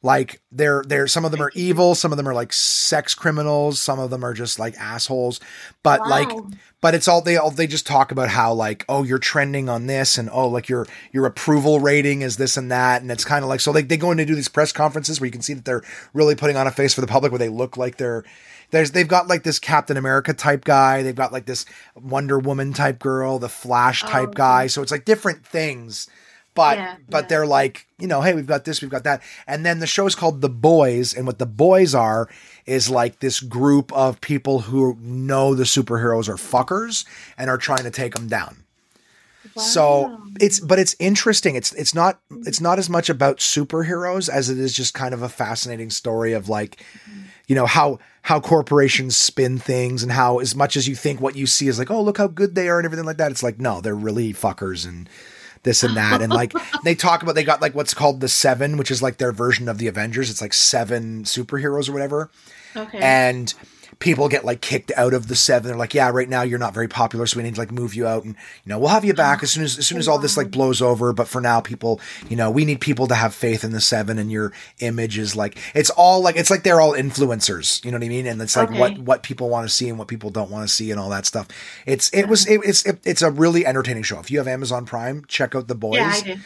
Like 0.00 0.40
they're 0.52 0.84
they're 0.86 1.08
some 1.08 1.24
of 1.24 1.32
them 1.32 1.42
are 1.42 1.50
evil, 1.54 1.96
some 1.96 2.12
of 2.12 2.18
them 2.18 2.28
are 2.28 2.34
like 2.34 2.52
sex 2.52 3.14
criminals, 3.14 3.82
some 3.82 3.98
of 3.98 4.10
them 4.10 4.24
are 4.24 4.32
just 4.32 4.58
like 4.58 4.76
assholes. 4.78 5.40
But 5.82 6.06
like 6.06 6.30
but 6.80 6.94
it's 6.94 7.08
all 7.08 7.20
they 7.20 7.36
all 7.36 7.50
they 7.50 7.66
just 7.66 7.84
talk 7.86 8.12
about 8.12 8.28
how 8.28 8.52
like 8.52 8.84
oh 8.88 9.02
you're 9.02 9.18
trending 9.18 9.68
on 9.68 9.88
this 9.88 10.16
and 10.16 10.30
oh 10.32 10.46
like 10.46 10.68
your 10.68 10.86
your 11.12 11.26
approval 11.26 11.80
rating 11.80 12.22
is 12.22 12.36
this 12.36 12.56
and 12.56 12.70
that 12.70 13.02
and 13.02 13.10
it's 13.10 13.24
kind 13.24 13.42
of 13.42 13.48
like 13.48 13.58
so 13.60 13.72
they 13.72 13.82
they 13.82 13.96
go 13.96 14.12
in 14.12 14.18
to 14.18 14.24
do 14.24 14.36
these 14.36 14.48
press 14.48 14.70
conferences 14.70 15.20
where 15.20 15.26
you 15.26 15.32
can 15.32 15.42
see 15.42 15.54
that 15.54 15.64
they're 15.64 15.82
really 16.14 16.36
putting 16.36 16.56
on 16.56 16.68
a 16.68 16.70
face 16.70 16.94
for 16.94 17.00
the 17.00 17.06
public 17.08 17.32
where 17.32 17.38
they 17.40 17.48
look 17.48 17.76
like 17.76 17.96
they're 17.96 18.22
there's 18.70 18.90
they've 18.92 19.08
got 19.08 19.28
like 19.28 19.42
this 19.42 19.58
Captain 19.58 19.96
America 19.96 20.34
type 20.34 20.64
guy, 20.64 21.02
they've 21.02 21.14
got 21.14 21.32
like 21.32 21.46
this 21.46 21.64
Wonder 21.94 22.38
Woman 22.38 22.72
type 22.72 22.98
girl, 22.98 23.38
the 23.38 23.48
Flash 23.48 24.04
oh, 24.04 24.08
type 24.08 24.28
Oh, 24.30 24.34
guy. 24.34 24.66
So 24.66 24.82
it's 24.82 24.92
like 24.92 25.04
different 25.04 25.46
things. 25.46 26.08
But 26.54 26.78
Yeah, 26.78 26.96
but 27.08 27.24
yeah. 27.24 27.28
they're 27.28 27.46
like, 27.46 27.86
you 27.98 28.08
know, 28.08 28.20
hey, 28.20 28.34
we've 28.34 28.46
got 28.46 28.64
this, 28.64 28.82
we've 28.82 28.90
got 28.90 29.04
that. 29.04 29.22
And 29.46 29.64
then 29.64 29.78
the 29.78 29.86
show 29.86 30.06
is 30.06 30.16
called 30.16 30.40
The 30.40 30.48
Boys, 30.48 31.14
and 31.14 31.24
what 31.24 31.38
the 31.38 31.46
boys 31.46 31.94
are 31.94 32.28
is 32.66 32.90
like 32.90 33.20
this 33.20 33.38
group 33.40 33.92
of 33.92 34.20
people 34.20 34.60
who 34.60 34.96
know 35.00 35.54
the 35.54 35.62
superheroes 35.62 36.28
are 36.28 36.34
fuckers 36.34 37.06
and 37.36 37.48
are 37.48 37.58
trying 37.58 37.84
to 37.84 37.90
take 37.90 38.14
them 38.14 38.26
down. 38.26 38.64
So 39.58 40.20
it's 40.40 40.60
but 40.60 40.78
it's 40.78 40.96
interesting. 40.98 41.56
It's 41.56 41.72
it's 41.72 41.94
not 41.94 42.20
mm-hmm. 42.30 42.42
it's 42.46 42.60
not 42.60 42.78
as 42.78 42.88
much 42.88 43.10
about 43.10 43.38
superheroes 43.38 44.28
as 44.28 44.50
it 44.50 44.58
is 44.58 44.72
just 44.72 44.94
kind 44.94 45.14
of 45.14 45.22
a 45.22 45.28
fascinating 45.28 45.90
story 45.90 46.32
of 46.32 46.48
like 46.48 46.76
mm-hmm. 46.76 47.20
you 47.46 47.54
know 47.54 47.66
how 47.66 47.98
how 48.22 48.40
corporations 48.40 49.16
spin 49.16 49.58
things 49.58 50.02
and 50.02 50.12
how 50.12 50.38
as 50.38 50.54
much 50.54 50.76
as 50.76 50.86
you 50.86 50.94
think 50.94 51.20
what 51.20 51.36
you 51.36 51.46
see 51.46 51.68
is 51.68 51.78
like 51.78 51.90
oh 51.90 52.02
look 52.02 52.18
how 52.18 52.26
good 52.26 52.54
they 52.54 52.68
are 52.68 52.78
and 52.78 52.84
everything 52.84 53.06
like 53.06 53.16
that 53.16 53.30
it's 53.30 53.42
like 53.42 53.58
no 53.58 53.80
they're 53.80 53.94
really 53.94 54.32
fuckers 54.32 54.86
and 54.86 55.08
this 55.62 55.82
and 55.82 55.96
that. 55.96 56.22
And 56.22 56.32
like 56.32 56.52
they 56.84 56.94
talk 56.94 57.22
about 57.22 57.34
they 57.34 57.44
got 57.44 57.60
like 57.60 57.74
what's 57.74 57.94
called 57.94 58.20
the 58.20 58.28
7 58.28 58.76
which 58.76 58.90
is 58.90 59.02
like 59.02 59.18
their 59.18 59.32
version 59.32 59.68
of 59.68 59.78
the 59.78 59.86
Avengers. 59.86 60.30
It's 60.30 60.40
like 60.40 60.52
7 60.54 61.24
superheroes 61.24 61.88
or 61.88 61.92
whatever. 61.92 62.30
Okay. 62.76 62.98
and 62.98 63.52
people 63.98 64.28
get 64.28 64.44
like 64.44 64.60
kicked 64.60 64.92
out 64.96 65.14
of 65.14 65.28
the 65.28 65.34
seven. 65.36 65.68
They're 65.68 65.76
like, 65.76 65.94
yeah, 65.94 66.10
right 66.10 66.28
now 66.28 66.42
you're 66.42 66.58
not 66.58 66.74
very 66.74 66.88
popular, 66.88 67.26
so 67.26 67.36
we 67.36 67.42
need 67.42 67.54
to 67.54 67.60
like 67.60 67.72
move 67.72 67.94
you 67.94 68.06
out, 68.06 68.24
and 68.24 68.34
you 68.64 68.70
know 68.70 68.78
we'll 68.78 68.88
have 68.88 69.04
you 69.04 69.14
back 69.14 69.42
as 69.42 69.50
soon 69.50 69.64
as 69.64 69.78
as 69.78 69.86
soon 69.86 69.98
as 69.98 70.08
all 70.08 70.18
this 70.18 70.36
like 70.36 70.50
blows 70.50 70.80
over. 70.82 71.12
But 71.12 71.28
for 71.28 71.40
now, 71.40 71.60
people, 71.60 72.00
you 72.28 72.36
know, 72.36 72.50
we 72.50 72.64
need 72.64 72.80
people 72.80 73.06
to 73.08 73.14
have 73.14 73.34
faith 73.34 73.64
in 73.64 73.72
the 73.72 73.80
seven, 73.80 74.18
and 74.18 74.30
your 74.30 74.52
image 74.80 75.18
is 75.18 75.34
like 75.36 75.58
it's 75.74 75.90
all 75.90 76.20
like 76.20 76.36
it's 76.36 76.50
like 76.50 76.62
they're 76.62 76.80
all 76.80 76.92
influencers. 76.92 77.84
You 77.84 77.90
know 77.90 77.98
what 77.98 78.04
I 78.04 78.08
mean? 78.08 78.26
And 78.26 78.40
it's 78.40 78.56
like 78.56 78.68
Okay. 78.70 78.78
what 78.78 78.98
what 78.98 79.22
people 79.22 79.48
want 79.48 79.68
to 79.68 79.74
see 79.74 79.88
and 79.88 79.98
what 79.98 80.08
people 80.08 80.30
don't 80.30 80.50
want 80.50 80.68
to 80.68 80.72
see 80.72 80.90
and 80.90 81.00
all 81.00 81.10
that 81.10 81.26
stuff. 81.26 81.48
It's 81.86 82.10
it 82.10 82.28
was 82.28 82.46
it, 82.46 82.60
it's 82.64 82.84
it, 82.86 82.98
it's 83.04 83.22
a 83.22 83.30
really 83.30 83.66
entertaining 83.66 84.02
show. 84.02 84.18
If 84.18 84.30
you 84.30 84.38
have 84.38 84.48
Amazon 84.48 84.84
Prime, 84.86 85.24
check 85.26 85.54
out 85.54 85.68
the 85.68 85.74
boys 85.74 85.98
yeah, 86.00 86.12
I 86.14 86.20
did. 86.20 86.40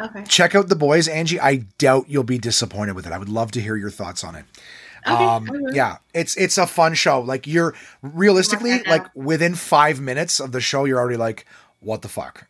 Okay. 0.00 0.24
check 0.28 0.54
out 0.54 0.68
the 0.68 0.76
boys 0.76 1.08
angie 1.08 1.40
i 1.40 1.56
doubt 1.76 2.04
you'll 2.08 2.22
be 2.22 2.38
disappointed 2.38 2.94
with 2.94 3.04
it 3.04 3.12
i 3.12 3.18
would 3.18 3.28
love 3.28 3.50
to 3.50 3.60
hear 3.60 3.74
your 3.74 3.90
thoughts 3.90 4.22
on 4.22 4.36
it 4.36 4.44
Okay, 5.06 5.24
um 5.24 5.48
yeah 5.72 5.98
it's 6.14 6.36
it's 6.36 6.58
a 6.58 6.66
fun 6.66 6.94
show. 6.94 7.20
Like 7.20 7.46
you're 7.46 7.74
realistically 8.02 8.82
like 8.84 9.06
within 9.14 9.54
five 9.54 10.00
minutes 10.00 10.40
of 10.40 10.52
the 10.52 10.60
show 10.60 10.84
you're 10.84 10.98
already 10.98 11.16
like 11.16 11.46
what 11.80 12.02
the 12.02 12.08
fuck? 12.08 12.46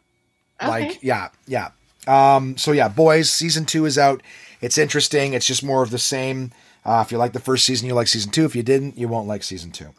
Like 0.61 1.03
yeah 1.03 1.29
yeah. 1.47 1.71
Um 2.07 2.57
so 2.57 2.73
yeah 2.73 2.89
boys 2.89 3.31
season 3.31 3.67
two 3.67 3.85
is 3.85 3.99
out. 3.99 4.23
It's 4.61 4.79
interesting. 4.79 5.35
It's 5.35 5.47
just 5.47 5.63
more 5.63 5.83
of 5.83 5.91
the 5.91 5.99
same. 5.99 6.53
Uh, 6.85 7.03
if 7.05 7.13
you 7.13 7.19
like 7.19 7.33
the 7.33 7.41
first 7.41 7.65
season 7.65 7.87
you 7.87 7.95
like 7.95 8.09
season 8.09 8.31
two. 8.31 8.45
If 8.45 8.57
you 8.57 8.63
didn't 8.63 8.97
you 8.97 9.09
won't 9.09 9.29
like 9.29 9.43
season 9.43 9.71
two. 9.71 9.91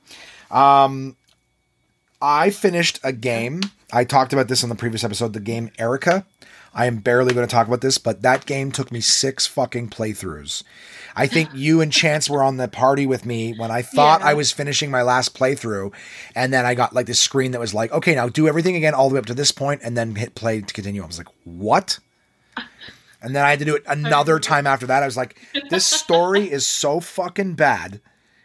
Um 0.51 1.15
i 2.21 2.49
finished 2.49 2.99
a 3.03 3.13
game. 3.13 3.61
I 3.91 4.03
talked 4.03 4.33
about 4.33 4.47
this 4.47 4.63
on 4.63 4.69
the 4.69 4.75
previous 4.75 5.03
episode 5.03 5.33
the 5.33 5.39
game 5.39 5.71
erica. 5.77 6.25
I 6.73 6.85
am 6.85 6.97
barely 6.97 7.33
going 7.33 7.47
to 7.47 7.51
talk 7.51 7.67
about 7.67 7.81
this 7.81 7.97
but 7.97 8.21
that 8.23 8.45
game 8.45 8.71
took 8.71 8.91
me 8.91 9.01
six 9.01 9.47
fucking 9.47 9.89
playthroughs 9.89 10.63
i 11.19 11.27
think 11.27 11.49
you 11.53 11.81
and 11.81 11.91
chance 11.91 12.29
were 12.29 12.41
on 12.41 12.57
the 12.57 12.67
party 12.67 13.05
with 13.05 13.25
me 13.25 13.53
when 13.57 13.69
i 13.71 13.81
thought 13.81 14.21
Yeah. 14.21 14.27
i 14.27 14.33
was 14.33 14.51
finishing 14.51 14.89
my 14.89 15.01
last 15.03 15.37
playthrough 15.37 15.93
and 16.35 16.51
then 16.51 16.65
i 16.65 16.73
got 16.73 16.93
like 16.93 17.05
this 17.05 17.19
screen 17.19 17.51
that 17.51 17.59
was 17.59 17.73
like 17.73 17.91
okay 17.91 18.15
now 18.15 18.27
do 18.29 18.47
everything 18.47 18.75
again 18.75 18.93
all 18.93 19.09
the 19.09 19.13
way 19.15 19.19
up 19.19 19.25
to 19.27 19.33
this 19.33 19.51
point 19.51 19.81
and 19.83 19.95
then 19.97 20.15
hit 20.15 20.33
play 20.35 20.61
to 20.61 20.73
continue 20.73 21.03
i 21.03 21.05
was 21.05 21.17
like 21.17 21.27
what 21.43 21.99
and 23.21 23.35
then 23.35 23.43
I 23.45 23.49
had 23.49 23.59
to 23.59 23.65
do 23.65 23.75
it 23.75 23.83
another 23.85 24.39
time 24.39 24.65
after 24.65 24.87
that. 24.87 25.03
I 25.03 25.05
was 25.05 25.17
like, 25.17 25.37
this 25.69 25.85
story 25.85 26.49
is 26.49 26.65
so 26.65 27.01
fucking 27.01 27.55
bad. 27.55 27.99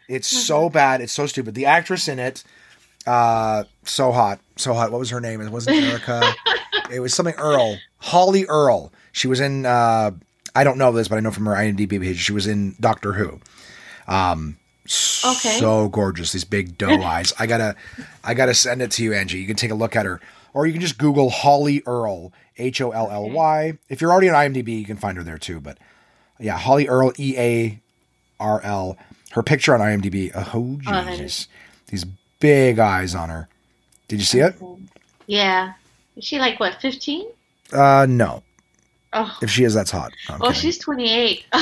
It's 0.09 0.27
so 0.27 0.69
bad. 0.69 0.99
It's 0.99 1.13
so 1.13 1.25
stupid. 1.27 1.55
The 1.55 1.65
actress 1.65 2.09
in 2.09 2.19
it, 2.19 2.43
uh, 3.07 3.63
so 3.83 4.11
hot. 4.11 4.41
So 4.57 4.73
hot. 4.73 4.91
What 4.91 4.99
was 4.99 5.09
her 5.11 5.21
name? 5.21 5.39
It 5.39 5.49
wasn't 5.49 5.77
Erica. 5.77 6.33
it 6.91 6.99
was 6.99 7.13
something 7.13 7.35
Earl. 7.35 7.77
Holly 7.99 8.45
Earl. 8.47 8.91
She 9.13 9.27
was 9.29 9.39
in, 9.39 9.65
uh, 9.65 10.11
I 10.55 10.63
don't 10.63 10.77
know 10.77 10.91
this, 10.91 11.07
but 11.07 11.17
I 11.17 11.19
know 11.19 11.31
from 11.31 11.45
her 11.45 11.53
IMDb 11.53 11.99
page, 12.01 12.17
she 12.19 12.31
was 12.33 12.47
in 12.47 12.75
Doctor 12.79 13.13
Who. 13.13 13.39
Um, 14.07 14.57
Okay. 15.25 15.57
so 15.59 15.89
gorgeous. 15.89 16.31
These 16.31 16.43
big 16.45 16.77
doe 16.77 17.01
eyes. 17.03 17.33
I 17.39 17.47
gotta, 17.47 17.75
I 18.23 18.33
gotta 18.35 18.53
send 18.53 18.81
it 18.81 18.91
to 18.91 19.03
you, 19.03 19.13
Angie. 19.13 19.39
You 19.39 19.47
can 19.47 19.55
take 19.55 19.71
a 19.71 19.75
look 19.75 19.95
at 19.95 20.05
her, 20.05 20.21
or 20.53 20.67
you 20.67 20.73
can 20.73 20.81
just 20.81 20.97
Google 20.99 21.29
Holly 21.31 21.81
Earl, 21.87 22.31
H 22.57 22.79
O 22.81 22.91
L 22.91 23.09
L 23.11 23.29
Y. 23.31 23.77
If 23.89 23.99
you're 23.99 24.11
already 24.11 24.29
on 24.29 24.35
IMDb, 24.35 24.77
you 24.79 24.85
can 24.85 24.97
find 24.97 25.17
her 25.17 25.23
there 25.23 25.39
too. 25.39 25.59
But 25.59 25.79
yeah, 26.39 26.57
Holly 26.57 26.87
Earl, 26.87 27.11
E 27.17 27.35
A 27.37 27.79
R 28.39 28.61
L. 28.61 28.97
Her 29.31 29.41
picture 29.43 29.73
on 29.73 29.79
IMDb. 29.81 30.31
Oh 30.53 30.77
Jesus, 30.81 31.47
these 31.87 32.05
big 32.39 32.77
eyes 32.77 33.15
on 33.15 33.29
her. 33.29 33.49
Did 34.07 34.19
you 34.19 34.25
see 34.25 34.39
it? 34.39 34.55
Yeah. 35.25 35.73
Is 36.15 36.23
she 36.25 36.37
like 36.37 36.59
what, 36.59 36.79
fifteen? 36.79 37.27
Uh, 37.73 38.05
no. 38.07 38.43
Oh, 39.15 39.37
If 39.41 39.49
she 39.49 39.63
is, 39.63 39.73
that's 39.73 39.91
hot. 39.91 40.13
No, 40.29 40.35
oh, 40.35 40.47
kidding. 40.47 40.53
she's 40.53 40.77
twenty 40.77 41.09
eight. 41.11 41.45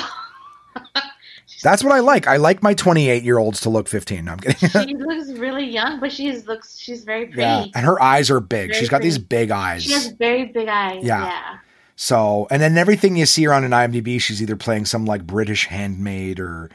That's 1.61 1.81
what 1.81 1.93
I 1.93 1.99
like. 1.99 2.27
I 2.27 2.35
like 2.37 2.61
my 2.61 2.73
28 2.73 3.23
year 3.23 3.37
olds 3.37 3.61
to 3.61 3.69
look 3.69 3.87
15. 3.87 4.25
No, 4.25 4.33
I'm 4.33 4.39
kidding. 4.39 4.69
she 4.69 4.95
looks 4.97 5.31
really 5.31 5.65
young, 5.65 5.99
but 6.01 6.11
she's 6.11 6.45
looks 6.45 6.77
she's 6.77 7.05
very 7.05 7.25
pretty. 7.25 7.41
yeah, 7.41 7.65
and 7.73 7.85
her 7.85 8.01
eyes 8.01 8.29
are 8.29 8.41
big. 8.41 8.69
Very 8.69 8.79
She's 8.79 8.89
got 8.89 9.01
these 9.01 9.17
big 9.17 9.49
eyes. 9.49 9.83
She 9.83 9.93
has 9.93 10.09
very 10.09 10.45
big 10.45 10.67
eyes. 10.67 11.03
Yeah. 11.03 11.25
Yeah. 11.25 11.57
So, 11.95 12.47
and 12.51 12.61
then 12.61 12.77
everything 12.77 13.15
you 13.15 13.25
see 13.25 13.43
her 13.43 13.53
on 13.53 13.63
an 13.63 13.71
IMDb, 13.71 14.19
she's 14.19 14.41
either 14.41 14.57
playing 14.57 14.85
some 14.85 15.05
like 15.05 15.25
British 15.25 15.67
handmaid 15.67 16.39
or 16.39 16.69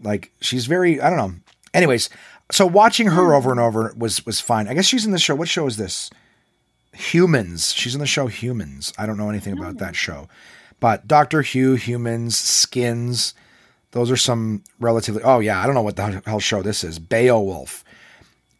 like 0.00 0.32
she's 0.40 0.66
very, 0.66 1.00
I 1.00 1.08
don't 1.08 1.18
know. 1.18 1.34
Anyways, 1.72 2.10
so 2.50 2.66
watching 2.66 3.08
her 3.08 3.26
hmm. 3.26 3.32
over 3.32 3.50
and 3.52 3.60
over 3.60 3.94
was 3.96 4.26
was 4.26 4.40
fine. 4.40 4.66
I 4.66 4.74
guess 4.74 4.86
she's 4.86 5.06
in 5.06 5.12
the 5.12 5.18
show. 5.18 5.36
What 5.36 5.48
show 5.48 5.66
is 5.66 5.76
this? 5.76 6.10
Humans. 6.96 7.72
She's 7.72 7.94
in 7.94 8.00
the 8.00 8.06
show 8.06 8.26
Humans. 8.26 8.92
I 8.98 9.06
don't 9.06 9.16
know 9.16 9.30
anything 9.30 9.56
about 9.56 9.78
that 9.78 9.90
oh. 9.90 9.92
show. 9.92 10.28
But 10.80 11.08
Doctor 11.08 11.42
Who, 11.42 11.74
Humans, 11.74 12.36
Skins, 12.36 13.34
those 13.92 14.10
are 14.10 14.16
some 14.16 14.62
relatively 14.78 15.22
Oh 15.22 15.38
yeah, 15.40 15.60
I 15.62 15.66
don't 15.66 15.74
know 15.74 15.82
what 15.82 15.96
the 15.96 16.22
hell 16.26 16.40
show 16.40 16.62
this 16.62 16.84
is. 16.84 16.98
Beowulf. 16.98 17.84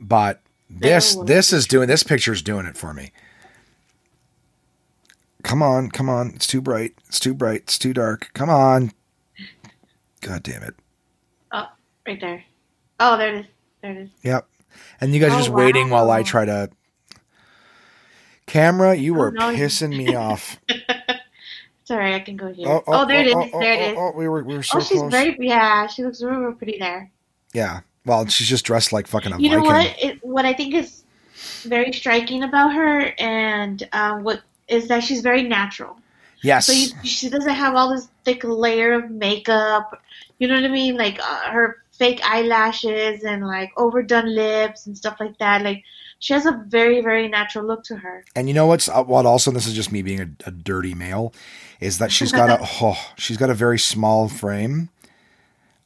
But 0.01 0.41
this 0.71 1.13
Beowulf. 1.15 1.27
this 1.29 1.53
is 1.53 1.67
doing 1.67 1.89
this 1.89 2.03
picture's 2.03 2.43
doing 2.43 2.67
it 2.67 2.77
for 2.77 2.95
me. 2.95 3.13
Come 5.43 5.63
on, 5.63 5.91
come 5.91 6.09
on. 6.09 6.33
It's 6.35 6.47
too 6.47 6.61
bright. 6.61 6.95
It's 7.07 7.21
too 7.21 7.35
bright. 7.35 7.61
It's 7.63 7.79
too 7.79 7.93
dark. 7.93 8.31
Come 8.35 8.51
on. 8.51 8.93
God 10.21 10.43
damn 10.43 10.63
it. 10.63 10.75
Oh, 11.53 11.69
right 12.07 12.21
there. 12.21 12.45
Oh, 12.99 13.17
there 13.17 13.35
it 13.35 13.41
is. 13.41 13.47
There 13.83 13.93
it 13.93 13.99
is. 13.99 14.11
Yep. 14.23 14.49
And 15.01 15.15
you 15.15 15.21
guys 15.21 15.31
are 15.33 15.35
Oh, 15.35 15.39
just 15.39 15.51
waiting 15.51 15.91
while 15.91 16.11
I 16.11 16.23
try 16.23 16.45
to. 16.47 16.71
Camera, 18.47 18.95
you 18.95 19.15
were 19.15 19.33
no, 19.33 19.55
pissing 19.55 19.97
me 19.97 20.15
off. 20.15 20.59
Right. 21.89 22.15
I 22.15 22.21
can 22.21 22.37
go 22.37 22.53
here. 22.53 22.67
Oh, 22.87 23.07
there 23.07 23.21
it 23.21 23.29
is. 23.29 23.35
oh, 23.37 23.61
there 23.61 23.73
it 23.73 23.81
oh, 23.81 23.91
is. 23.91 23.97
oh, 23.97 24.19
we 24.19 24.29
were 24.29 24.43
we 24.43 24.57
were 24.57 24.63
so 24.63 24.79
oh, 24.79 24.81
she's 24.81 24.99
close. 24.99 25.13
very 25.13 25.37
yeah. 25.39 25.87
She 25.87 26.03
looks 26.03 26.21
real, 26.21 26.35
real 26.35 26.53
pretty 26.53 26.79
there. 26.79 27.11
yeah. 27.53 27.81
Well, 28.05 28.27
she's 28.27 28.49
just 28.49 28.65
dressed 28.65 28.93
like 28.93 29.07
fucking 29.07 29.33
a 29.33 29.39
You 29.39 29.51
know 29.51 29.63
Viking. 29.63 29.93
what? 29.93 30.05
It, 30.05 30.25
what 30.25 30.45
I 30.45 30.53
think 30.53 30.75
is 30.75 31.05
very 31.63 31.93
striking 31.93 32.45
about 32.45 32.73
her, 32.73 33.13
and 33.19 33.89
um, 33.93 34.23
what 34.25 34.43
is 34.69 34.89
that 34.89 35.05
she's 35.05 35.21
very 35.21 35.43
natural. 35.43 35.97
Yes. 36.43 36.67
So 36.67 36.73
you, 36.73 36.89
she 37.05 37.29
doesn't 37.29 37.55
have 37.55 37.75
all 37.75 37.95
this 37.95 38.09
thick 38.25 38.45
layer 38.45 38.93
of 38.93 39.11
makeup. 39.11 40.01
You 40.39 40.49
know 40.49 40.55
what 40.55 40.65
I 40.65 40.69
mean? 40.69 40.97
Like 40.97 41.19
uh, 41.21 41.51
her 41.51 41.83
fake 41.93 42.21
eyelashes 42.25 43.25
and 43.25 43.47
like 43.47 43.73
overdone 43.77 44.35
lips 44.35 44.87
and 44.87 44.97
stuff 44.97 45.17
like 45.19 45.39
that. 45.39 45.63
Like 45.63 45.83
she 46.19 46.33
has 46.33 46.47
a 46.47 46.65
very 46.67 47.01
very 47.01 47.29
natural 47.29 47.65
look 47.65 47.85
to 47.85 47.97
her. 47.97 48.25
And 48.35 48.49
you 48.49 48.55
know 48.55 48.67
what's 48.67 48.89
uh, 48.89 49.05
what? 49.05 49.27
Also, 49.27 49.51
this 49.51 49.67
is 49.67 49.75
just 49.75 49.93
me 49.93 50.03
being 50.03 50.21
a, 50.21 50.29
a 50.47 50.51
dirty 50.51 50.95
male, 50.95 51.33
is 51.81 51.99
that 51.99 52.13
she's 52.13 52.33
got 52.33 52.51
a 52.51 52.59
oh, 52.83 52.99
she's 53.17 53.37
got 53.37 53.51
a 53.51 53.55
very 53.55 53.79
small 53.79 54.29
frame. 54.29 54.91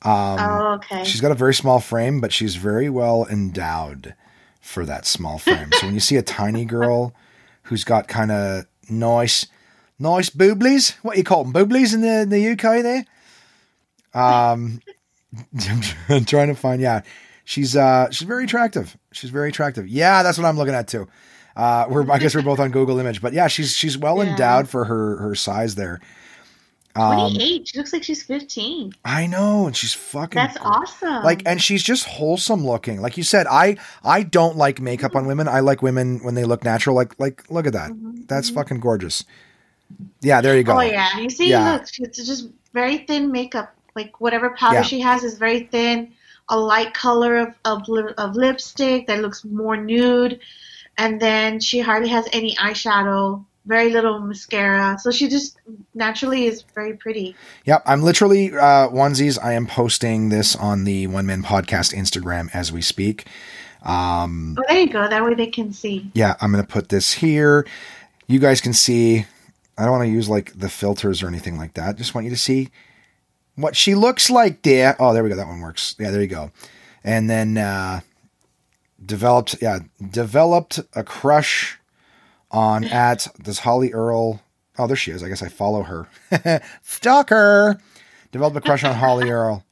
Um, 0.03 0.39
oh, 0.41 0.72
okay. 0.76 1.05
she's 1.05 1.20
got 1.20 1.31
a 1.31 1.35
very 1.35 1.53
small 1.53 1.78
frame, 1.78 2.20
but 2.20 2.33
she's 2.33 2.57
very 2.57 2.89
well 2.89 3.26
endowed 3.26 4.14
for 4.61 4.87
that 4.87 5.05
small 5.05 5.39
frame. 5.39 5.70
so 5.72 5.87
when 5.87 5.95
you 5.95 6.01
see 6.01 6.16
a 6.16 6.22
tiny 6.22 6.64
girl 6.64 7.14
who's 7.64 7.85
got 7.85 8.09
kind 8.09 8.31
of 8.31 8.64
nice, 8.89 9.47
nice 9.99 10.31
booblies, 10.31 10.95
what 11.03 11.18
you 11.18 11.24
call 11.24 11.45
them, 11.45 11.53
booblies 11.53 11.93
in 11.93 12.01
the 12.01 12.20
in 12.20 12.28
the 12.31 12.49
UK 12.51 12.83
there. 12.83 13.05
Um, 14.14 14.81
I'm 16.09 16.24
trying 16.24 16.49
to 16.49 16.55
find. 16.55 16.81
Yeah, 16.81 17.03
she's 17.51 17.74
uh 17.74 18.09
she's 18.11 18.26
very 18.28 18.44
attractive. 18.44 18.96
She's 19.12 19.30
very 19.30 19.48
attractive. 19.48 19.88
Yeah, 19.88 20.22
that's 20.22 20.38
what 20.38 20.44
I'm 20.46 20.57
looking 20.57 20.74
at 20.74 20.86
too. 20.86 21.09
Uh, 21.57 21.86
we're 21.90 22.09
I 22.11 22.18
guess 22.18 22.34
we're 22.34 22.42
both 22.42 22.61
on 22.61 22.70
Google 22.70 22.98
Image, 23.01 23.20
but 23.20 23.32
yeah, 23.32 23.48
she's 23.48 23.74
she's 23.76 23.98
well 23.98 24.22
Yeah. 24.22 24.30
endowed 24.30 24.68
for 24.68 24.84
her 24.84 25.16
her 25.16 25.34
size 25.34 25.74
there. 25.74 26.01
Um, 26.96 27.30
28. 27.32 27.68
She 27.68 27.78
looks 27.78 27.92
like 27.92 28.03
she's 28.03 28.22
15. 28.24 28.92
I 29.05 29.26
know, 29.28 29.66
and 29.66 29.76
she's 29.76 29.94
fucking. 29.94 30.34
That's 30.34 30.59
gr- 30.59 30.66
awesome. 30.66 31.22
Like, 31.22 31.42
and 31.46 31.62
she's 31.62 31.84
just 31.84 32.05
wholesome 32.05 32.66
looking. 32.66 33.01
Like 33.01 33.16
you 33.16 33.22
said, 33.22 33.46
I 33.48 33.76
I 34.05 34.22
don't 34.24 34.57
like 34.57 34.80
makeup 34.80 35.14
on 35.16 35.26
women. 35.26 35.46
I 35.48 35.61
like 35.61 35.82
women 35.82 36.18
when 36.24 36.34
they 36.34 36.44
look 36.44 36.64
natural. 36.64 36.94
Like 36.96 37.18
like 37.20 37.48
look 37.51 37.66
at 37.66 37.72
that. 37.74 37.90
That's 38.28 38.48
fucking 38.51 38.80
gorgeous. 38.80 39.24
Yeah, 40.20 40.40
there 40.40 40.57
you 40.57 40.62
go. 40.64 40.76
Oh 40.78 40.80
yeah, 40.80 41.18
you 41.18 41.30
see, 41.30 41.51
Yeah. 41.51 41.72
look, 41.74 41.82
it's 41.98 42.24
just 42.24 42.48
very 42.72 42.98
thin 42.98 43.30
makeup. 43.32 43.74
Like 43.96 44.20
whatever 44.20 44.51
powder 44.51 44.76
Yeah. 44.76 44.82
she 44.82 45.01
has 45.01 45.24
is 45.24 45.36
very 45.38 45.64
thin. 45.64 46.12
A 46.51 46.59
light 46.59 46.92
color 46.94 47.36
of 47.36 47.55
of, 47.64 47.88
of 48.18 48.34
lipstick 48.36 49.07
that 49.07 49.20
looks 49.20 49.44
more 49.44 49.76
nude, 49.76 50.40
and 50.98 51.20
then 51.20 51.61
she 51.61 51.80
hardly 51.80 52.09
has 52.11 52.26
any 52.32 52.55
eyeshadow. 52.57 53.44
Very 53.66 53.90
little 53.90 54.18
mascara, 54.20 54.98
so 54.98 55.11
she 55.11 55.28
just 55.28 55.59
naturally 55.94 56.46
is 56.46 56.62
very 56.74 56.94
pretty. 56.96 57.36
Yep, 57.66 57.82
I'm 57.86 58.03
literally 58.03 58.53
uh, 58.53 58.88
onesies. 58.88 59.38
I 59.42 59.53
am 59.53 59.66
posting 59.66 60.30
this 60.30 60.57
on 60.57 60.84
the 60.84 61.07
One 61.09 61.26
Man 61.26 61.42
Podcast 61.42 61.94
Instagram 61.94 62.48
as 62.55 62.72
we 62.72 62.80
speak. 62.82 63.26
Um, 63.82 64.57
Oh, 64.59 64.64
there 64.68 64.80
you 64.80 64.88
go. 64.90 65.07
That 65.09 65.22
way 65.24 65.34
they 65.34 65.46
can 65.46 65.72
see. 65.72 66.11
yeah, 66.14 66.36
I'm 66.40 66.51
gonna 66.51 66.64
put 66.64 66.88
this 66.88 67.12
here. 67.12 67.66
You 68.26 68.38
guys 68.38 68.61
can 68.61 68.72
see. 68.72 69.26
I 69.76 69.82
don't 69.84 69.92
want 69.92 70.05
to 70.05 70.11
use 70.11 70.28
like 70.28 70.59
the 70.59 70.68
filters 70.70 71.22
or 71.22 71.28
anything 71.28 71.57
like 71.59 71.74
that. 71.74 71.96
Just 71.96 72.14
want 72.14 72.24
you 72.24 72.30
to 72.30 72.36
see 72.38 72.70
what 73.57 73.76
she 73.76 73.94
looks 73.94 74.30
like, 74.30 74.62
dear. 74.62 74.96
Oh, 74.98 75.12
there 75.12 75.22
we 75.22 75.28
go. 75.28 75.36
That 75.36 75.46
one 75.46 75.61
works. 75.61 75.94
Yeah, 75.98 76.11
there 76.11 76.20
you 76.20 76.26
go. 76.26 76.51
And 77.05 77.28
then 77.28 77.57
uh, 77.59 78.01
developed, 79.05 79.57
yeah, 79.61 79.80
developed 80.11 80.80
a 80.94 81.03
crush 81.05 81.78
on 82.51 82.84
at 82.92 83.26
this 83.38 83.61
Holly 83.61 83.92
Earl. 83.92 84.42
Oh, 84.78 84.86
there 84.86 84.96
she 84.96 85.11
is. 85.11 85.22
I 85.22 85.28
guess 85.28 85.42
I 85.42 85.48
follow 85.48 85.82
her. 85.82 86.09
Stalker. 86.82 87.80
Developed 88.32 88.57
a 88.57 88.61
crush 88.61 88.84
on 88.84 88.94
Holly 88.94 89.30
Earl. 89.30 89.64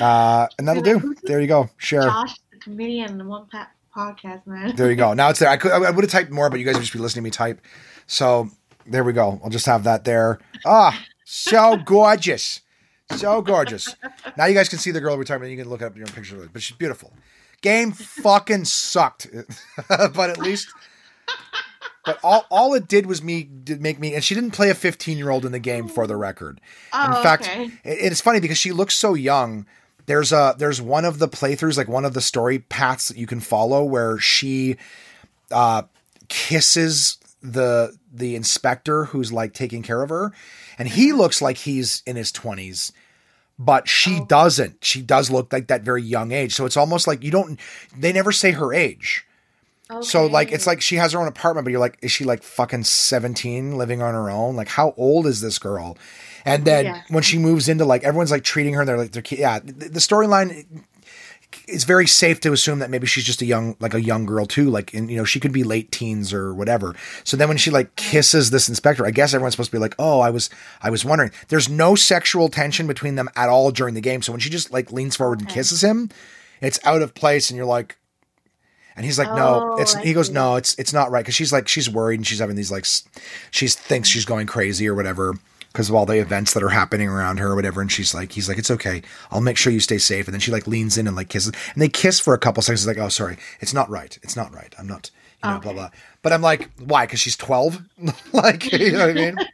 Uh, 0.00 0.46
and 0.58 0.68
that'll 0.68 0.82
do. 0.82 1.14
There 1.24 1.40
you 1.40 1.46
go. 1.46 1.68
Share. 1.78 2.02
Josh, 2.02 2.34
the 2.52 2.58
comedian, 2.58 3.18
the 3.18 3.24
one 3.24 3.46
pa- 3.46 3.70
podcast 3.96 4.46
man. 4.46 4.76
There 4.76 4.90
you 4.90 4.96
go. 4.96 5.14
Now 5.14 5.30
it's 5.30 5.38
there. 5.40 5.48
I 5.48 5.56
could, 5.56 5.72
I 5.72 5.90
would 5.90 6.04
have 6.04 6.10
typed 6.10 6.30
more, 6.30 6.48
but 6.50 6.58
you 6.60 6.64
guys 6.64 6.74
would 6.74 6.82
just 6.82 6.92
be 6.92 6.98
listening 6.98 7.22
to 7.22 7.26
me 7.26 7.30
type. 7.30 7.60
So 8.06 8.50
there 8.86 9.02
we 9.02 9.12
go. 9.12 9.40
I'll 9.42 9.50
just 9.50 9.66
have 9.66 9.84
that 9.84 10.04
there. 10.04 10.38
Ah, 10.64 11.02
so 11.24 11.76
gorgeous, 11.76 12.60
so 13.18 13.42
gorgeous. 13.42 13.94
Now 14.36 14.46
you 14.46 14.54
guys 14.54 14.68
can 14.68 14.78
see 14.78 14.90
the 14.90 15.00
girl 15.00 15.16
we're 15.16 15.24
talking 15.24 15.42
about. 15.42 15.50
You 15.50 15.56
can 15.56 15.68
look 15.68 15.82
up 15.82 15.96
your 15.96 16.06
own 16.06 16.12
picture 16.14 16.36
of 16.36 16.42
it, 16.44 16.50
but 16.52 16.62
she's 16.62 16.76
beautiful. 16.76 17.12
Game 17.60 17.92
fucking 17.92 18.64
sucked, 18.66 19.26
but 19.88 20.30
at 20.30 20.38
least. 20.38 20.68
But 22.04 22.18
all, 22.22 22.44
all 22.50 22.74
it 22.74 22.86
did 22.86 23.06
was 23.06 23.22
me 23.22 23.44
did 23.44 23.80
make 23.80 23.98
me, 23.98 24.14
and 24.14 24.22
she 24.22 24.34
didn't 24.34 24.50
play 24.50 24.68
a 24.68 24.74
15 24.74 25.16
year 25.16 25.30
old 25.30 25.46
in 25.46 25.52
the 25.52 25.58
game 25.58 25.88
for 25.88 26.06
the 26.06 26.16
record. 26.16 26.60
Oh, 26.92 27.16
In 27.16 27.22
fact, 27.22 27.44
okay. 27.44 27.64
it- 27.64 28.12
it's 28.12 28.20
funny 28.20 28.40
because 28.40 28.58
she 28.58 28.72
looks 28.72 28.94
so 28.94 29.14
young. 29.14 29.64
There's 30.06 30.30
a 30.32 30.54
there's 30.58 30.82
one 30.82 31.06
of 31.06 31.18
the 31.18 31.28
playthroughs, 31.28 31.78
like 31.78 31.88
one 31.88 32.04
of 32.04 32.12
the 32.12 32.20
story 32.20 32.58
paths 32.58 33.08
that 33.08 33.16
you 33.16 33.26
can 33.26 33.40
follow, 33.40 33.82
where 33.82 34.18
she 34.18 34.76
uh, 35.50 35.84
kisses 36.28 37.16
the 37.42 37.96
the 38.12 38.36
inspector 38.36 39.06
who's 39.06 39.32
like 39.32 39.54
taking 39.54 39.82
care 39.82 40.02
of 40.02 40.10
her, 40.10 40.32
and 40.78 40.88
he 40.88 41.12
looks 41.12 41.40
like 41.40 41.56
he's 41.56 42.02
in 42.06 42.16
his 42.16 42.30
twenties, 42.30 42.92
but 43.58 43.88
she 43.88 44.18
Oh. 44.20 44.26
doesn't. 44.26 44.84
She 44.84 45.00
does 45.02 45.30
look 45.30 45.52
like 45.52 45.68
that 45.68 45.82
very 45.82 46.02
young 46.02 46.32
age. 46.32 46.54
So 46.54 46.64
it's 46.66 46.76
almost 46.76 47.06
like 47.06 47.22
you 47.22 47.30
don't. 47.30 47.58
They 47.96 48.12
never 48.12 48.32
say 48.32 48.50
her 48.52 48.72
age. 48.74 49.26
So 50.00 50.26
like 50.26 50.50
it's 50.50 50.66
like 50.66 50.80
she 50.80 50.96
has 50.96 51.12
her 51.12 51.20
own 51.20 51.28
apartment, 51.28 51.64
but 51.66 51.70
you're 51.70 51.78
like, 51.80 51.98
is 52.02 52.10
she 52.10 52.24
like 52.24 52.42
fucking 52.42 52.84
17 52.84 53.76
living 53.76 54.02
on 54.02 54.14
her 54.14 54.30
own? 54.30 54.56
Like 54.56 54.68
how 54.68 54.94
old 54.96 55.26
is 55.26 55.40
this 55.40 55.58
girl? 55.58 55.96
And 56.44 56.64
then 56.64 56.86
Yeah. 56.86 57.02
when 57.08 57.22
she 57.22 57.38
moves 57.38 57.68
into 57.68 57.84
like 57.84 58.02
everyone's 58.02 58.30
like 58.30 58.44
treating 58.44 58.74
her, 58.74 58.84
they're 58.84 58.98
like 58.98 59.12
they're 59.12 59.22
yeah. 59.38 59.60
The, 59.60 59.72
the 59.90 60.00
storyline 60.00 60.64
is 61.68 61.84
very 61.84 62.06
safe 62.06 62.40
to 62.40 62.52
assume 62.52 62.78
that 62.80 62.90
maybe 62.90 63.06
she's 63.06 63.24
just 63.24 63.42
a 63.42 63.46
young 63.46 63.76
like 63.80 63.94
a 63.94 64.02
young 64.02 64.26
girl 64.26 64.46
too. 64.46 64.70
Like 64.70 64.92
and 64.94 65.10
you 65.10 65.16
know 65.16 65.24
she 65.24 65.40
could 65.40 65.52
be 65.52 65.64
late 65.64 65.90
teens 65.90 66.32
or 66.32 66.54
whatever. 66.54 66.94
So 67.24 67.36
then 67.36 67.48
when 67.48 67.56
she 67.56 67.70
like 67.70 67.96
kisses 67.96 68.50
this 68.50 68.68
inspector, 68.68 69.06
I 69.06 69.10
guess 69.10 69.34
everyone's 69.34 69.54
supposed 69.54 69.70
to 69.70 69.76
be 69.76 69.80
like, 69.80 69.94
oh, 69.98 70.20
I 70.20 70.30
was 70.30 70.50
I 70.82 70.90
was 70.90 71.04
wondering. 71.04 71.30
There's 71.48 71.68
no 71.68 71.94
sexual 71.94 72.48
tension 72.48 72.86
between 72.86 73.14
them 73.14 73.28
at 73.36 73.48
all 73.48 73.70
during 73.70 73.94
the 73.94 74.00
game. 74.00 74.22
So 74.22 74.32
when 74.32 74.40
she 74.40 74.50
just 74.50 74.72
like 74.72 74.92
leans 74.92 75.16
forward 75.16 75.40
and 75.40 75.48
kisses 75.48 75.82
him, 75.82 76.10
it's 76.60 76.80
out 76.84 77.02
of 77.02 77.14
place, 77.14 77.50
and 77.50 77.56
you're 77.56 77.66
like. 77.66 77.96
And 78.96 79.04
he's 79.04 79.18
like, 79.18 79.34
no, 79.34 79.74
Oh, 79.74 79.82
it's. 79.82 79.94
He 79.94 80.12
goes, 80.12 80.30
no, 80.30 80.54
it's 80.54 80.78
it's 80.78 80.92
not 80.92 81.10
right 81.10 81.24
because 81.24 81.34
she's 81.34 81.52
like 81.52 81.66
she's 81.66 81.90
worried 81.90 82.20
and 82.20 82.24
she's 82.24 82.38
having 82.38 82.54
these 82.54 82.70
like, 82.70 82.86
she 83.50 83.66
thinks 83.66 84.08
she's 84.08 84.24
going 84.24 84.46
crazy 84.46 84.86
or 84.86 84.94
whatever 84.94 85.34
because 85.74 85.88
of 85.90 85.96
all 85.96 86.06
the 86.06 86.20
events 86.20 86.54
that 86.54 86.62
are 86.62 86.68
happening 86.70 87.08
around 87.08 87.38
her 87.38 87.48
or 87.48 87.56
whatever. 87.56 87.80
And 87.82 87.90
she's 87.92 88.14
like, 88.14 88.30
he's 88.32 88.48
like, 88.48 88.58
it's 88.58 88.70
okay, 88.70 89.02
I'll 89.32 89.40
make 89.42 89.58
sure 89.58 89.72
you 89.72 89.80
stay 89.80 89.98
safe. 89.98 90.26
And 90.28 90.32
then 90.32 90.40
she 90.40 90.52
like 90.52 90.68
leans 90.68 90.96
in 90.96 91.08
and 91.08 91.16
like 91.16 91.28
kisses, 91.28 91.52
and 91.74 91.82
they 91.82 91.88
kiss 91.88 92.20
for 92.20 92.32
a 92.32 92.38
couple 92.38 92.62
seconds. 92.62 92.80
She's 92.80 92.86
like, 92.86 92.98
oh, 92.98 93.08
sorry, 93.08 93.36
it's 93.60 93.74
not 93.74 93.90
right, 93.90 94.16
it's 94.22 94.36
not 94.36 94.54
right. 94.54 94.72
I'm 94.78 94.86
not, 94.86 95.10
you 95.42 95.50
know, 95.50 95.58
blah 95.58 95.72
Okay. 95.72 95.78
blah. 95.80 95.90
But 96.22 96.32
I'm 96.32 96.42
like, 96.42 96.70
why? 96.78 97.06
Because 97.06 97.20
she's 97.20 97.36
twelve, 97.36 97.82
like, 98.32 98.72
you 98.72 98.92
know 98.92 99.00
what 99.00 99.10
I 99.10 99.12
mean? 99.12 99.36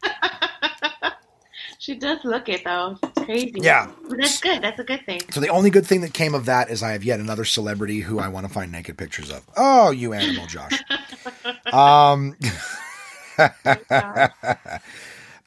She 1.81 1.95
does 1.95 2.23
look 2.25 2.51
it 2.51 2.63
though. 2.63 2.99
It's 3.03 3.25
crazy. 3.25 3.55
Yeah. 3.57 3.91
But 4.07 4.19
that's 4.19 4.39
good. 4.39 4.61
That's 4.63 4.79
a 4.79 4.85
good 4.85 5.05
thing. 5.07 5.23
So 5.31 5.41
the 5.41 5.49
only 5.49 5.71
good 5.71 5.87
thing 5.87 6.03
that 6.03 6.13
came 6.13 6.35
of 6.35 6.45
that 6.45 6.69
is 6.71 6.83
I 6.83 6.93
have 6.93 7.03
yet 7.05 7.21
another 7.21 7.47
celebrity 7.47 8.01
who 8.01 8.19
I 8.19 8.29
want 8.29 8.47
to 8.47 8.53
find 8.53 8.71
naked 8.71 8.99
pictures 8.99 9.31
of. 9.31 9.43
Oh, 9.57 9.91
you 9.91 10.13
animal, 10.13 10.47
Josh. 10.47 10.79
um, 11.73 12.37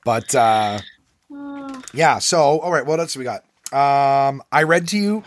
but 0.05 0.33
uh, 0.35 0.79
yeah. 1.93 2.19
So 2.19 2.59
all 2.59 2.71
right, 2.71 2.85
what 2.85 2.99
else 2.99 3.15
we 3.17 3.23
got? 3.23 3.43
Um, 3.73 4.43
I 4.51 4.63
read 4.63 4.87
to 4.89 4.97
you. 4.97 5.23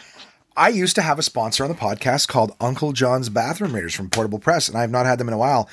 I 0.57 0.68
used 0.68 0.95
to 0.95 1.03
have 1.03 1.18
a 1.18 1.22
sponsor 1.22 1.64
on 1.64 1.70
the 1.70 1.77
podcast 1.77 2.29
called 2.29 2.57
Uncle 2.61 2.93
John's 2.93 3.29
Bathroom 3.29 3.74
Readers 3.74 3.95
from 3.95 4.09
Portable 4.09 4.39
Press, 4.39 4.68
and 4.68 4.79
I 4.79 4.81
have 4.81 4.91
not 4.91 5.05
had 5.05 5.18
them 5.18 5.29
in 5.29 5.35
a 5.35 5.39
while. 5.39 5.68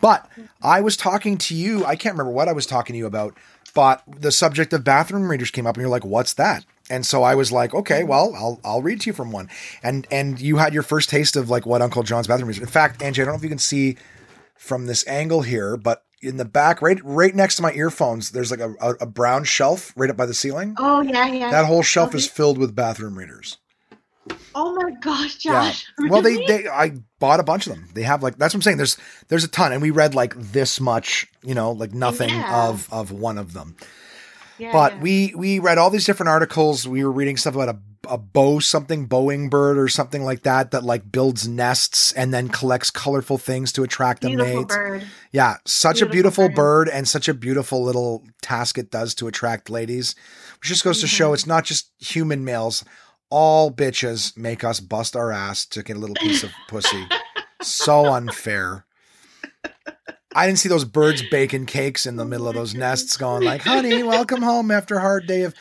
But 0.00 0.30
I 0.62 0.80
was 0.80 0.96
talking 0.96 1.38
to 1.38 1.56
you. 1.56 1.84
I 1.84 1.96
can't 1.96 2.14
remember 2.14 2.30
what 2.30 2.48
I 2.48 2.52
was 2.52 2.66
talking 2.66 2.94
to 2.94 2.98
you 2.98 3.06
about, 3.06 3.36
but 3.74 4.02
the 4.06 4.30
subject 4.30 4.72
of 4.72 4.84
bathroom 4.84 5.28
readers 5.28 5.50
came 5.50 5.66
up, 5.66 5.76
and 5.76 5.80
you're 5.82 5.90
like, 5.90 6.04
"What's 6.04 6.34
that?" 6.34 6.64
And 6.88 7.04
so 7.04 7.24
I 7.24 7.34
was 7.34 7.50
like, 7.50 7.74
"Okay, 7.74 8.04
well, 8.04 8.32
I'll 8.36 8.60
I'll 8.64 8.82
read 8.82 9.00
to 9.00 9.10
you 9.10 9.12
from 9.12 9.32
one." 9.32 9.48
And 9.82 10.06
and 10.10 10.40
you 10.40 10.58
had 10.58 10.72
your 10.72 10.84
first 10.84 11.10
taste 11.10 11.34
of 11.34 11.50
like 11.50 11.66
what 11.66 11.82
Uncle 11.82 12.04
John's 12.04 12.28
bathroom 12.28 12.48
readers. 12.48 12.62
In 12.62 12.68
fact, 12.68 13.02
Angie, 13.02 13.22
I 13.22 13.24
don't 13.24 13.34
know 13.34 13.38
if 13.38 13.42
you 13.42 13.48
can 13.48 13.58
see 13.58 13.96
from 14.56 14.86
this 14.86 15.06
angle 15.08 15.42
here, 15.42 15.76
but 15.76 16.04
in 16.22 16.36
the 16.36 16.44
back, 16.44 16.82
right 16.82 16.98
right 17.04 17.34
next 17.34 17.56
to 17.56 17.62
my 17.62 17.72
earphones, 17.72 18.30
there's 18.30 18.50
like 18.50 18.60
a, 18.60 18.74
a, 18.80 18.90
a 19.02 19.06
brown 19.06 19.44
shelf 19.44 19.92
right 19.96 20.10
up 20.10 20.16
by 20.16 20.26
the 20.26 20.34
ceiling. 20.34 20.74
oh 20.78 21.00
yeah, 21.00 21.26
yeah. 21.26 21.50
That 21.50 21.66
whole 21.66 21.82
shelf 21.82 22.08
Okay. 22.10 22.18
is 22.18 22.26
filled 22.26 22.58
with 22.58 22.74
bathroom 22.74 23.18
readers. 23.18 23.58
Oh 24.54 24.74
my 24.74 24.90
gosh, 25.00 25.36
Josh. 25.36 25.44
Yeah. 25.44 25.62
Josh. 25.70 25.84
Well, 26.10 26.22
they, 26.22 26.36
they 26.46 26.68
I 26.68 26.92
bought 27.18 27.40
a 27.40 27.42
bunch 27.44 27.66
of 27.66 27.74
them. 27.74 27.88
They 27.94 28.02
have 28.02 28.22
like 28.22 28.36
that's 28.36 28.52
what 28.52 28.58
I'm 28.58 28.62
saying. 28.62 28.76
There's 28.76 28.96
there's 29.28 29.44
a 29.44 29.48
ton, 29.48 29.72
and 29.72 29.80
we 29.80 29.90
read 29.90 30.14
like 30.14 30.34
this 30.36 30.80
much, 30.80 31.26
you 31.42 31.54
know, 31.54 31.72
like 31.72 31.92
nothing 31.94 32.30
Yeah. 32.30 32.68
of 32.68 32.88
of 32.92 33.10
one 33.10 33.38
of 33.38 33.52
them. 33.52 33.76
Yeah, 34.58 34.72
but 34.72 34.94
yeah. 34.94 35.00
we 35.00 35.34
we 35.36 35.58
read 35.60 35.78
all 35.78 35.88
these 35.90 36.04
different 36.04 36.28
articles. 36.30 36.86
We 36.86 37.04
were 37.04 37.12
reading 37.12 37.36
stuff 37.36 37.54
about 37.54 37.68
a 37.68 37.78
a 38.08 38.16
bow 38.18 38.58
something 38.60 39.08
Boeing 39.08 39.50
bird 39.50 39.76
or 39.78 39.88
something 39.88 40.22
like 40.24 40.42
that 40.42 40.70
that 40.70 40.84
like 40.84 41.10
builds 41.10 41.48
nests 41.48 42.12
and 42.12 42.32
then 42.32 42.48
collects 42.48 42.90
colorful 42.90 43.38
things 43.38 43.72
to 43.72 43.82
attract 43.82 44.24
a 44.24 44.28
beautiful 44.28 44.56
mate. 44.60 44.68
bird. 44.68 45.06
Yeah, 45.32 45.56
such 45.66 46.00
a 46.02 46.06
Beautiful 46.06 46.44
beautiful 46.44 46.48
bird. 46.48 46.86
bird. 46.86 46.88
and 46.90 47.08
such 47.08 47.28
a 47.28 47.34
beautiful 47.34 47.82
little 47.82 48.24
task 48.42 48.78
it 48.78 48.90
does 48.90 49.14
to 49.16 49.26
attract 49.28 49.68
ladies. 49.70 50.14
Which 50.60 50.68
just 50.68 50.84
goes 50.84 51.00
to 51.00 51.06
show 51.06 51.30
Mhm. 51.30 51.34
it's 51.34 51.46
not 51.46 51.64
just 51.64 51.90
human 51.98 52.44
males. 52.44 52.84
All 53.30 53.70
bitches 53.70 54.36
make 54.36 54.64
us 54.64 54.80
bust 54.80 55.14
our 55.16 55.30
ass 55.32 55.66
to 55.66 55.82
get 55.82 55.96
a 55.96 56.00
little 56.00 56.16
piece 56.16 56.42
of 56.42 56.50
pussy. 56.68 57.06
So 57.62 58.06
unfair. 58.12 58.84
I 60.34 60.46
didn't 60.46 60.58
see 60.60 60.68
those 60.68 60.84
birds 60.84 61.22
baking 61.30 61.66
cakes 61.66 62.06
in 62.06 62.16
the 62.16 62.24
middle 62.24 62.48
of 62.48 62.54
those 62.54 62.74
nests 62.74 63.16
going 63.16 63.42
like, 63.42 63.62
honey, 63.62 64.02
welcome 64.02 64.42
home 64.42 64.70
after 64.70 64.96
a 64.96 65.00
hard 65.00 65.26
day 65.26 65.42
of 65.42 65.54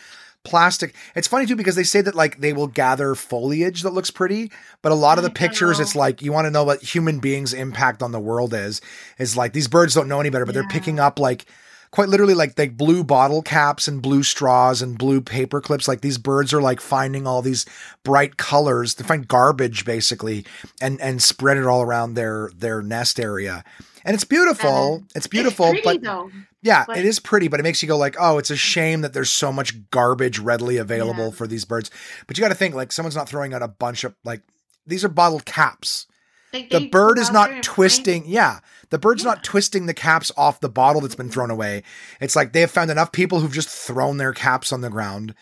plastic. 0.48 0.96
It's 1.16 1.28
funny 1.28 1.46
too 1.46 1.56
because 1.56 1.76
they 1.76 1.84
say 1.84 2.02
that 2.02 2.16
like 2.16 2.40
they 2.40 2.54
will 2.54 2.68
gather 2.68 3.14
foliage 3.16 3.84
that 3.84 3.94
looks 3.94 4.10
pretty, 4.10 4.52
but 4.82 4.92
a 4.92 4.96
lot 4.96 5.18
of 5.18 5.24
the 5.24 5.30
pictures, 5.30 5.80
it's 5.80 5.96
like 5.96 6.22
you 6.22 6.32
want 6.32 6.46
to 6.46 6.52
know 6.52 6.64
what 6.64 6.82
human 6.82 7.20
beings' 7.20 7.54
impact 7.54 8.02
on 8.02 8.12
the 8.12 8.20
world 8.20 8.54
is. 8.54 8.82
Is 9.20 9.38
like 9.38 9.54
these 9.54 9.68
birds 9.68 9.94
don't 9.94 10.08
know 10.08 10.20
any 10.20 10.30
better, 10.30 10.46
but 10.46 10.54
they're 10.56 10.68
picking 10.68 11.00
up 11.00 11.20
like 11.20 11.46
quite 11.92 12.10
literally 12.10 12.34
like 12.34 12.58
like 12.58 12.78
blue 12.78 13.04
bottle 13.04 13.42
caps 13.42 13.88
and 13.88 14.02
blue 14.02 14.24
straws 14.24 14.82
and 14.82 14.98
blue 14.98 15.22
paper 15.22 15.62
clips. 15.62 15.88
Like 15.88 16.02
these 16.02 16.18
birds 16.18 16.54
are 16.54 16.62
like 16.62 16.82
finding 16.82 17.28
all 17.28 17.42
these 17.42 17.66
bright 18.04 18.38
colors. 18.38 18.96
They 18.96 19.04
find 19.04 19.28
garbage 19.28 19.86
basically 19.86 20.46
and 20.82 21.00
and 21.02 21.22
spread 21.22 21.58
it 21.58 21.66
all 21.66 21.82
around 21.82 22.14
their 22.14 22.52
their 22.56 22.82
nest 22.82 23.20
area. 23.20 23.64
And 24.06 24.14
it's 24.14 24.24
beautiful. 24.24 25.04
It's 25.16 25.28
beautiful, 25.28 25.66
it's 25.66 25.82
pretty, 25.82 26.00
but 26.00 26.06
though. 26.06 26.32
Yeah, 26.68 26.86
it 26.94 27.06
is 27.06 27.20
pretty, 27.20 27.48
but 27.48 27.62
it 27.62 27.64
makes 27.64 27.82
you 27.82 27.88
go 27.88 27.98
like, 27.98 28.18
oh, 28.20 28.38
it's 28.38 28.50
a 28.50 28.58
shame 28.58 29.02
that 29.02 29.14
there's 29.14 29.32
so 29.32 29.54
much 29.54 29.90
garbage 29.90 30.38
readily 30.38 30.76
available 30.76 31.26
Yeah. 31.26 31.32
for 31.32 31.48
these 31.48 31.64
birds. 31.64 31.90
But 32.28 32.38
you 32.38 32.42
got 32.42 32.50
to 32.50 32.56
think 32.56 32.76
like 32.76 32.92
someone's 32.92 33.16
not 33.16 33.30
throwing 33.30 33.54
out 33.54 33.64
a 33.64 33.70
bunch 33.70 34.04
of 34.04 34.14
like 34.26 34.42
these 34.86 35.06
are 35.06 35.10
bottled 35.10 35.46
caps. 35.46 36.06
Like, 36.54 36.70
The 36.70 36.88
bird 36.90 37.20
is 37.20 37.32
not 37.32 37.64
twisting. 37.64 38.24
Yeah, 38.28 38.60
the 38.90 38.98
bird's 39.00 39.24
Yeah. 39.24 39.32
not 39.32 39.44
twisting 39.46 39.86
the 39.86 39.94
caps 39.94 40.30
off 40.36 40.60
the 40.60 40.70
bottle 40.70 41.02
that's 41.02 41.16
been 41.16 41.30
thrown 41.30 41.52
away. 41.52 41.84
It's 42.20 42.36
like 42.36 42.52
they 42.52 42.62
have 42.62 42.72
found 42.72 42.92
enough 42.92 43.14
people 43.14 43.40
who've 43.40 43.54
just 43.54 43.70
thrown 43.70 44.18
their 44.18 44.34
caps 44.34 44.74
on 44.74 44.82
the 44.82 44.90
ground, 44.90 45.34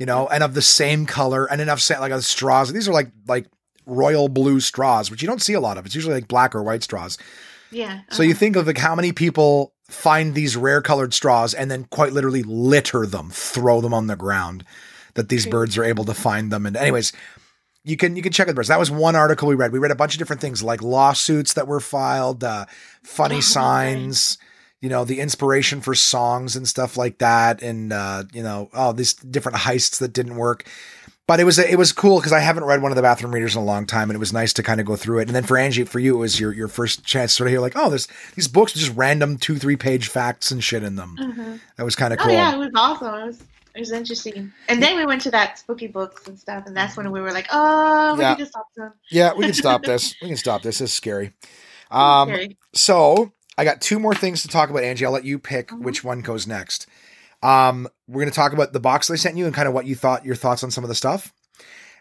you 0.00 0.06
know, 0.06 0.26
and 0.28 0.42
of 0.42 0.54
the 0.54 0.62
same 0.62 1.06
color 1.06 1.46
and 1.46 1.60
enough 1.60 1.88
like 1.90 2.10
uh, 2.12 2.20
straws. 2.20 2.72
These 2.72 2.88
are 2.88 2.92
like 2.92 3.12
like 3.28 3.46
royal 3.86 4.28
blue 4.28 4.58
straws, 4.58 5.12
which 5.12 5.22
you 5.22 5.28
don't 5.28 5.42
see 5.42 5.54
a 5.54 5.60
lot 5.60 5.78
of. 5.78 5.86
It's 5.86 5.94
usually 5.94 6.14
like 6.14 6.28
black 6.28 6.56
or 6.56 6.62
white 6.64 6.82
straws. 6.82 7.18
Yeah. 7.70 8.00
So 8.10 8.22
you 8.22 8.30
uh-huh. 8.30 8.38
think 8.38 8.56
of 8.56 8.66
like 8.66 8.78
how 8.78 8.94
many 8.94 9.12
people 9.12 9.72
find 9.88 10.34
these 10.34 10.56
rare 10.56 10.82
colored 10.82 11.14
straws 11.14 11.54
and 11.54 11.70
then 11.70 11.84
quite 11.84 12.12
literally 12.12 12.42
litter 12.42 13.06
them, 13.06 13.30
throw 13.30 13.80
them 13.80 13.94
on 13.94 14.06
the 14.06 14.16
ground, 14.16 14.64
that 15.14 15.28
these 15.28 15.46
birds 15.46 15.78
are 15.78 15.84
able 15.84 16.04
to 16.04 16.14
find 16.14 16.50
them. 16.50 16.66
And 16.66 16.76
anyways, 16.76 17.12
you 17.84 17.96
can 17.96 18.16
you 18.16 18.22
can 18.22 18.32
check 18.32 18.48
out 18.48 18.50
the 18.50 18.54
birds. 18.54 18.68
That 18.68 18.80
was 18.80 18.90
one 18.90 19.14
article 19.14 19.48
we 19.48 19.54
read. 19.54 19.72
We 19.72 19.78
read 19.78 19.92
a 19.92 19.96
bunch 19.96 20.14
of 20.14 20.18
different 20.18 20.42
things 20.42 20.62
like 20.62 20.82
lawsuits 20.82 21.54
that 21.54 21.68
were 21.68 21.80
filed, 21.80 22.42
uh, 22.42 22.66
funny 23.04 23.36
Oh, 23.36 23.40
signs, 23.40 24.38
you 24.80 24.88
know, 24.88 25.04
the 25.04 25.20
inspiration 25.20 25.80
for 25.80 25.94
songs 25.94 26.56
and 26.56 26.66
stuff 26.66 26.96
like 26.96 27.18
that, 27.18 27.62
and 27.62 27.92
uh, 27.92 28.24
you 28.32 28.42
know, 28.42 28.70
oh, 28.74 28.92
these 28.92 29.14
different 29.14 29.58
heists 29.58 29.98
that 30.00 30.12
didn't 30.12 30.36
work. 30.36 30.64
But 31.28 31.40
it 31.40 31.44
was 31.44 31.58
it 31.58 31.76
was 31.76 31.90
cool 31.92 32.18
because 32.18 32.32
I 32.32 32.38
haven't 32.38 32.64
read 32.64 32.82
one 32.82 32.92
of 32.92 32.96
the 32.96 33.02
bathroom 33.02 33.32
readers 33.34 33.56
in 33.56 33.62
a 33.62 33.64
long 33.64 33.84
time, 33.84 34.10
and 34.10 34.14
it 34.16 34.20
was 34.20 34.32
nice 34.32 34.52
to 34.54 34.62
kind 34.62 34.78
of 34.80 34.86
go 34.86 34.94
through 34.94 35.18
it. 35.18 35.28
And 35.28 35.34
then 35.34 35.42
for 35.42 35.58
Angie, 35.58 35.82
for 35.84 35.98
you, 35.98 36.14
it 36.14 36.18
was 36.18 36.38
your 36.38 36.52
your 36.52 36.68
first 36.68 37.04
chance 37.04 37.32
to 37.32 37.36
sort 37.38 37.48
of 37.48 37.50
hear 37.52 37.60
like, 37.60 37.72
oh, 37.74 37.88
there's 37.90 38.06
these 38.36 38.46
books 38.46 38.74
with 38.74 38.82
just 38.84 38.96
random 38.96 39.36
two 39.36 39.56
three 39.58 39.74
page 39.76 40.06
facts 40.08 40.52
and 40.52 40.62
shit 40.62 40.84
in 40.84 40.94
them. 40.94 41.16
Mhm. 41.18 41.60
That 41.76 41.82
was 41.82 41.96
kind 41.96 42.12
of 42.14 42.20
Oh 42.20 42.24
cool. 42.24 42.32
yeah, 42.32 42.54
it 42.54 42.58
was 42.58 42.70
awesome. 42.76 43.14
It 43.14 43.26
was 43.26 43.40
it 43.74 43.80
was 43.80 43.90
interesting. 43.92 44.52
And 44.68 44.80
then 44.80 44.96
we 44.96 45.04
went 45.04 45.20
to 45.22 45.30
that 45.32 45.58
spooky 45.58 45.88
books 45.88 46.28
and 46.28 46.38
stuff, 46.38 46.64
and 46.66 46.76
that's 46.76 46.96
when 46.96 47.10
we 47.10 47.20
were 47.20 47.32
like, 47.32 47.48
oh, 47.52 48.14
we 48.14 48.20
Yeah. 48.20 48.30
need 48.34 48.38
to 48.38 48.46
stop 48.46 48.66
them. 48.76 48.92
Yeah, 49.10 49.32
we 49.34 49.44
can 49.46 49.54
stop 49.64 49.82
this. 49.82 50.14
We 50.22 50.28
can 50.28 50.36
stop 50.36 50.62
this. 50.62 50.78
This 50.78 50.90
is 50.90 50.94
scary. 50.94 51.32
Um, 51.90 52.28
Scary. 52.28 52.56
so 52.72 53.32
I 53.58 53.64
got 53.64 53.80
two 53.80 53.98
more 53.98 54.14
things 54.14 54.42
to 54.42 54.48
talk 54.48 54.70
about, 54.70 54.84
Angie. 54.84 55.04
I'll 55.04 55.12
let 55.12 55.24
you 55.24 55.38
pick 55.40 55.68
Mhm. 55.70 55.80
which 55.82 56.04
one 56.04 56.20
goes 56.20 56.46
next. 56.46 56.86
Um, 57.46 57.88
we're 58.08 58.22
going 58.22 58.30
to 58.32 58.36
talk 58.36 58.52
about 58.52 58.72
the 58.72 58.80
box 58.80 59.08
they 59.08 59.16
sent 59.16 59.36
you 59.36 59.46
and 59.46 59.54
kind 59.54 59.68
of 59.68 59.74
what 59.74 59.86
you 59.86 59.94
thought, 59.94 60.24
your 60.24 60.34
thoughts 60.34 60.64
on 60.64 60.70
some 60.70 60.84
of 60.84 60.88
the 60.88 60.94
stuff. 60.94 61.32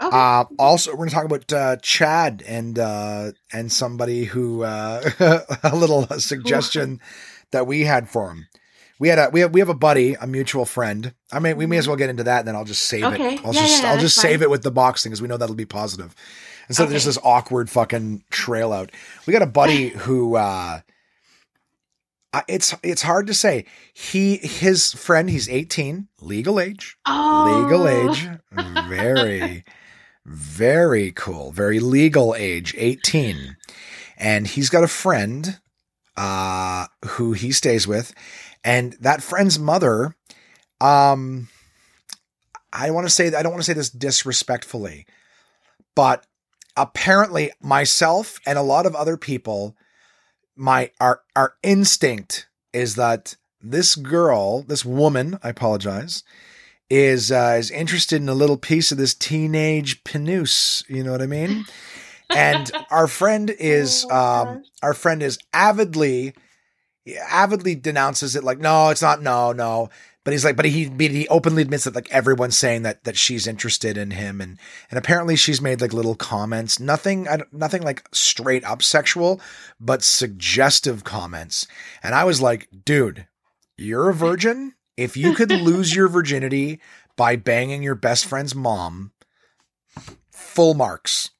Okay. 0.02 0.16
Uh, 0.16 0.43
also, 0.60 0.91
we're 0.91 0.98
going 0.98 1.10
to 1.10 1.16
talk 1.16 1.26
about 1.26 1.54
uh, 1.54 1.78
Chad 1.82 2.43
and 2.48 2.78
uh, 2.78 3.32
and 3.54 3.72
somebody 3.72 4.26
who 4.26 4.64
uh, 4.64 5.10
a 5.64 5.76
little 5.76 6.06
suggestion 6.20 7.00
that 7.52 7.68
we 7.68 7.82
had 7.82 8.10
for 8.10 8.30
him. 8.32 8.48
We 8.98 9.10
had 9.10 9.20
a 9.20 9.30
we 9.32 9.41
have 9.41 9.54
we 9.54 9.60
have 9.60 9.70
a 9.70 9.74
buddy, 9.74 10.14
a 10.16 10.26
mutual 10.28 10.66
friend. 10.66 11.14
I 11.32 11.39
mean, 11.39 11.58
we 11.58 11.66
may 11.66 11.78
as 11.78 11.88
well 11.88 11.98
get 11.98 12.10
into 12.10 12.24
that, 12.24 12.39
and 12.39 12.48
then 12.48 12.56
I'll 12.56 12.66
just 12.66 12.84
save 12.84 13.04
Okay. 13.06 13.36
it. 13.36 13.46
I'll 13.46 13.54
Yeah, 13.54 13.62
just 13.62 13.84
yeah, 13.84 13.91
I'll 13.91 14.00
just 14.00 14.16
save 14.16 14.41
it 14.41 14.50
with 14.50 14.64
the 14.64 14.72
box 14.72 15.04
thing 15.04 15.12
because 15.12 15.22
we 15.22 15.28
know 15.28 15.38
that'll 15.38 15.56
be 15.56 15.66
positive. 15.66 16.16
Instead 16.70 16.86
of 16.88 16.91
just 16.93 17.06
this 17.06 17.20
awkward 17.24 17.70
fucking 17.70 18.24
trail 18.32 18.74
out. 18.74 18.91
We 19.28 19.34
got 19.34 19.41
a 19.41 19.48
buddy 19.48 19.89
who 20.06 20.36
uh 20.36 20.80
it's 22.47 22.75
it's 22.83 23.01
hard 23.03 23.27
to 23.27 23.33
say. 23.33 23.65
He 23.93 24.38
his 24.38 24.93
friend, 24.93 25.29
he's 25.29 25.49
18, 25.49 26.07
legal 26.21 26.59
age. 26.59 26.97
oh, 27.05 27.63
Legal 27.63 27.88
age. 27.88 28.29
Very 28.89 29.63
very 30.25 31.11
cool. 31.11 31.51
Very 31.51 31.79
legal 31.79 32.33
age, 32.36 32.73
18. 32.77 33.57
And 34.17 34.47
he's 34.47 34.69
got 34.69 34.83
a 34.83 34.88
friend 34.88 35.59
uh 36.17 36.88
who 37.05 37.33
he 37.33 37.51
stays 37.51 37.86
with 37.86 38.13
and 38.63 38.93
that 39.01 39.21
friend's 39.21 39.59
mother 39.59 40.15
um 40.79 41.49
I 42.71 42.89
want 42.91 43.05
to 43.05 43.09
say 43.09 43.27
I 43.27 43.43
don't 43.43 43.51
want 43.51 43.61
to 43.61 43.65
say 43.65 43.73
this 43.73 43.89
disrespectfully 43.89 45.05
but 45.93 46.25
apparently 46.77 47.51
myself 47.61 48.39
and 48.45 48.57
a 48.57 48.61
lot 48.61 48.86
of 48.86 48.95
other 48.95 49.17
people 49.17 49.75
my 50.56 50.91
our 50.99 51.22
our 51.36 51.56
instinct 51.64 52.47
is 52.74 52.95
that 52.95 53.36
this 53.62 53.95
girl 53.95 54.64
this 54.64 54.86
woman 54.86 55.39
I 55.43 55.49
apologize 55.49 56.24
is 56.89 57.32
uh, 57.32 57.56
is 57.58 57.72
interested 57.72 58.22
in 58.22 58.30
a 58.30 58.34
little 58.36 58.58
piece 58.58 58.91
of 58.91 58.97
this 58.97 59.14
teenage 59.14 60.03
pinus 60.03 60.84
you 60.88 61.03
know 61.03 61.12
what 61.12 61.22
I 61.22 61.28
mean? 61.28 61.66
And 62.36 62.72
our 62.89 63.08
friend 63.08 63.51
is 63.51 64.06
Oh, 64.10 64.16
um 64.16 64.64
our 64.82 64.93
friend 64.95 65.22
is 65.22 65.38
avidly 65.53 66.34
avidly 67.30 67.76
denounces 67.76 68.36
it 68.36 68.43
like 68.43 68.58
no 68.58 68.89
it's 68.89 69.01
not 69.03 69.22
no 69.22 69.51
no 69.51 69.89
but 70.26 70.34
he's 70.34 70.43
like 70.43 70.57
but 70.57 70.65
he 70.65 70.91
he 70.97 71.28
openly 71.30 71.61
admits 71.61 71.86
that 71.86 71.95
like 71.95 72.11
everyone's 72.11 72.57
saying 72.57 72.82
that 72.82 73.05
that 73.05 73.15
she's 73.15 73.47
interested 73.47 73.97
in 73.97 74.11
him. 74.11 74.41
And 74.41 74.59
and 74.91 74.97
apparently 74.97 75.38
she's 75.38 75.61
made 75.61 75.80
like 75.80 75.93
little 75.93 76.15
comments. 76.15 76.78
Nothing 76.80 77.28
nothing 77.53 77.84
like 77.84 78.05
straight 78.11 78.65
up 78.65 78.84
sexual 78.84 79.39
but 79.80 80.03
suggestive 80.03 81.05
comments. 81.05 81.65
And 82.03 82.13
i 82.13 82.26
was 82.26 82.41
like 82.41 82.67
dude 82.84 83.28
you're 83.78 84.09
a 84.09 84.13
virgin. 84.13 84.73
If 84.97 85.15
you 85.15 85.34
could 85.34 85.51
lose 85.69 85.95
your 85.95 86.07
virginity 86.09 86.82
by 87.15 87.36
banging 87.38 87.84
your 87.84 87.95
best 87.95 88.26
friend's 88.26 88.55
mom 88.55 89.11
full 90.32 90.73
marks. 90.73 91.32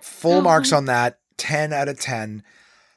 Full 0.00 0.38
Oh. 0.38 0.40
marks 0.42 0.72
on 0.72 0.86
that. 0.86 1.18
10 1.38 1.72
out 1.72 1.88
of 1.88 1.98
10 1.98 2.42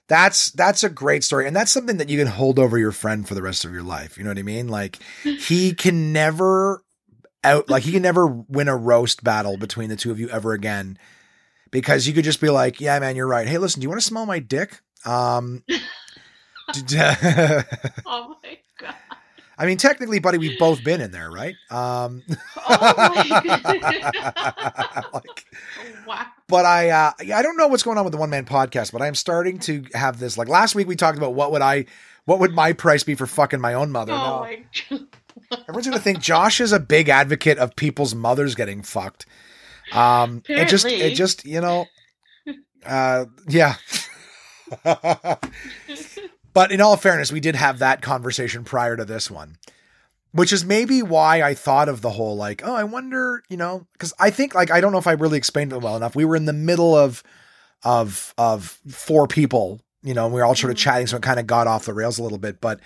that's 0.08 0.51
that's 0.51 0.84
a 0.84 0.89
great 0.89 1.24
story 1.24 1.47
and 1.47 1.56
that's 1.56 1.72
something 1.72 1.97
that 1.97 2.10
you 2.10 2.18
can 2.18 2.28
hold 2.28 2.60
over 2.60 2.78
your 2.78 2.91
friend 2.91 3.28
for 3.28 3.36
the 3.36 3.41
rest 3.41 3.64
of 3.64 3.72
your 3.72 3.84
life 3.84 4.18
you 4.18 4.24
know 4.24 4.30
what 4.30 4.38
i 4.38 4.43
mean? 4.43 4.68
Like 4.68 4.99
he 5.24 5.74
can 5.74 6.12
never 6.12 6.84
out 7.43 7.70
like 7.70 7.84
he 7.84 7.91
can 7.91 8.01
never 8.01 8.28
win 8.28 8.68
a 8.68 8.76
roast 8.76 9.24
battle 9.24 9.58
between 9.58 9.89
the 9.89 9.95
two 9.95 10.12
of 10.12 10.20
you 10.20 10.30
ever 10.30 10.54
again 10.54 10.97
because 11.72 12.08
you 12.08 12.14
could 12.14 12.26
just 12.26 12.41
be 12.41 12.49
like 12.49 12.80
yeah 12.82 12.99
man 12.99 13.16
you're 13.16 13.28
right. 13.28 13.47
Hey 13.47 13.58
listen 13.58 13.80
do 13.80 13.86
you 13.86 13.89
want 13.89 14.01
to 14.01 14.08
smell 14.08 14.25
my 14.25 14.39
dick? 14.39 14.82
Um 15.05 15.63
Oh 18.05 18.36
my 18.43 18.58
god. 18.80 18.96
I 19.58 19.66
mean 19.66 19.78
technically 19.78 20.20
buddy 20.20 20.38
we've 20.38 20.59
both 20.59 20.84
been 20.84 21.01
in 21.01 21.12
there 21.12 21.30
right 21.32 21.55
um 21.70 22.21
Oh 22.67 22.93
my 22.97 25.04
like 25.13 25.46
wow. 26.08 26.25
but 26.47 26.66
I 26.66 26.89
uh 26.89 27.12
I 27.20 27.42
don't 27.42 27.58
know 27.58 27.67
what's 27.67 27.84
going 27.84 27.97
on 27.97 28.04
with 28.05 28.12
the 28.13 28.17
one 28.17 28.30
man 28.30 28.46
podcast, 28.46 28.92
but 28.92 29.01
I'm 29.01 29.16
starting 29.16 29.59
to 29.59 29.84
have 29.93 30.20
this 30.20 30.38
like 30.38 30.47
last 30.47 30.75
week 30.75 30.88
we 30.88 30.96
talked 30.96 31.17
about 31.17 31.34
what 31.34 31.51
would 31.51 31.62
I 31.62 31.86
what 32.25 32.39
would 32.39 32.54
my 32.54 32.74
price 32.74 33.04
be 33.04 33.16
for 33.16 33.28
fucking 33.28 33.59
my 33.59 33.74
own 33.74 33.92
mother. 33.92 34.13
Oh 34.13 34.42
my 34.42 34.63
god. 34.89 35.08
everyone's 35.67 35.88
gonna 35.88 36.00
think 36.00 36.20
Josh 36.20 36.62
is 36.62 36.71
a 36.71 36.80
big 36.80 37.09
advocate 37.09 37.58
of 37.58 37.75
people's 37.75 38.16
mothers 38.16 38.55
getting 38.55 38.82
fucked. 38.82 39.25
Um 39.92 40.42
it 40.47 40.70
just 40.70 40.86
it 40.86 41.16
just, 41.16 41.46
you 41.46 41.62
know 41.62 41.86
uh 42.86 43.25
yeah. 43.47 43.75
but 46.54 46.71
in 46.71 46.82
all 46.82 46.97
fairness, 46.97 47.32
we 47.32 47.39
did 47.39 47.55
have 47.55 47.80
that 47.80 48.01
conversation 48.01 48.63
prior 48.63 48.96
to 48.97 49.05
this 49.05 49.30
one. 49.32 49.58
which 50.36 50.51
is 50.51 50.66
maybe 50.66 51.04
why 51.04 51.43
I 51.43 51.54
thought 51.54 51.88
of 51.88 52.01
the 52.01 52.09
whole 52.09 52.36
like, 52.36 52.63
oh, 52.66 52.74
I 52.74 52.84
wonder, 52.84 53.43
you 53.50 53.58
know, 53.58 53.86
because 53.93 54.13
I 54.20 54.32
think 54.32 54.55
like 54.55 54.71
I 54.71 54.82
don't 54.82 54.92
know 54.92 54.97
if 54.97 55.05
I 55.05 55.12
really 55.12 55.38
explained 55.38 55.71
it 55.74 55.78
well 55.82 55.96
enough. 55.96 56.16
We 56.16 56.25
were 56.25 56.36
in 56.36 56.46
the 56.46 56.54
middle 56.54 56.96
of 56.96 57.21
of 57.84 58.34
of 58.38 58.80
four 58.88 59.28
people, 59.28 59.82
you 60.01 60.13
know, 60.16 60.25
and 60.25 60.34
we 60.34 60.39
were 60.42 60.46
all 60.46 60.55
sort 60.55 60.71
of 60.71 60.78
Mhm. 60.78 60.82
chatting, 60.82 61.08
so 61.08 61.17
it 61.17 61.21
kind 61.24 61.39
of 61.39 61.46
got 61.46 61.67
off 61.67 61.86
the 61.86 61.93
rails 61.93 62.17
a 62.17 62.24
little 62.24 62.39
bit. 62.39 62.62
But 62.62 62.80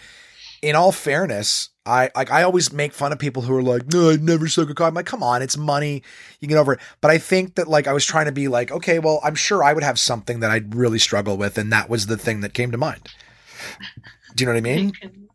in 0.62 0.76
all 0.76 0.92
fairness, 0.92 1.70
I 1.86 2.10
like 2.18 2.30
I 2.32 2.44
always 2.44 2.74
make 2.74 2.94
fun 2.94 3.14
of 3.14 3.20
people 3.20 3.44
who 3.44 3.56
are 3.56 3.64
like, 3.64 3.94
no, 3.94 4.10
I'd 4.10 4.22
never 4.24 4.50
suck 4.50 4.70
a 4.70 4.74
cock. 4.74 4.90
I'm 4.90 4.96
like, 4.96 5.06
come 5.06 5.24
on, 5.24 5.42
it's 5.42 5.56
money, 5.56 6.04
you 6.42 6.50
get 6.50 6.58
over 6.58 6.74
it. 6.74 6.80
But 7.00 7.12
I 7.12 7.18
think 7.18 7.56
that 7.56 7.70
like 7.70 7.88
I 7.88 7.94
was 7.94 8.04
trying 8.06 8.26
to 8.26 8.34
be 8.34 8.50
like, 8.50 8.72
okay, 8.72 9.00
well, 9.00 9.22
I'm 9.24 9.36
sure 9.36 9.64
I 9.64 9.72
would 9.72 9.84
have 9.84 10.00
something 10.00 10.42
that 10.42 10.52
I'd 10.52 10.76
really 10.76 11.00
struggle 11.00 11.38
with, 11.38 11.58
and 11.58 11.72
that 11.72 11.90
was 11.90 12.08
the 12.08 12.18
thing 12.18 12.42
that 12.42 12.54
came 12.54 12.72
to 12.72 12.78
mind. 12.78 13.08
Do 14.36 14.44
you 14.44 14.46
know 14.46 14.54
what 14.54 14.58
I 14.58 14.62
mean? 14.62 14.94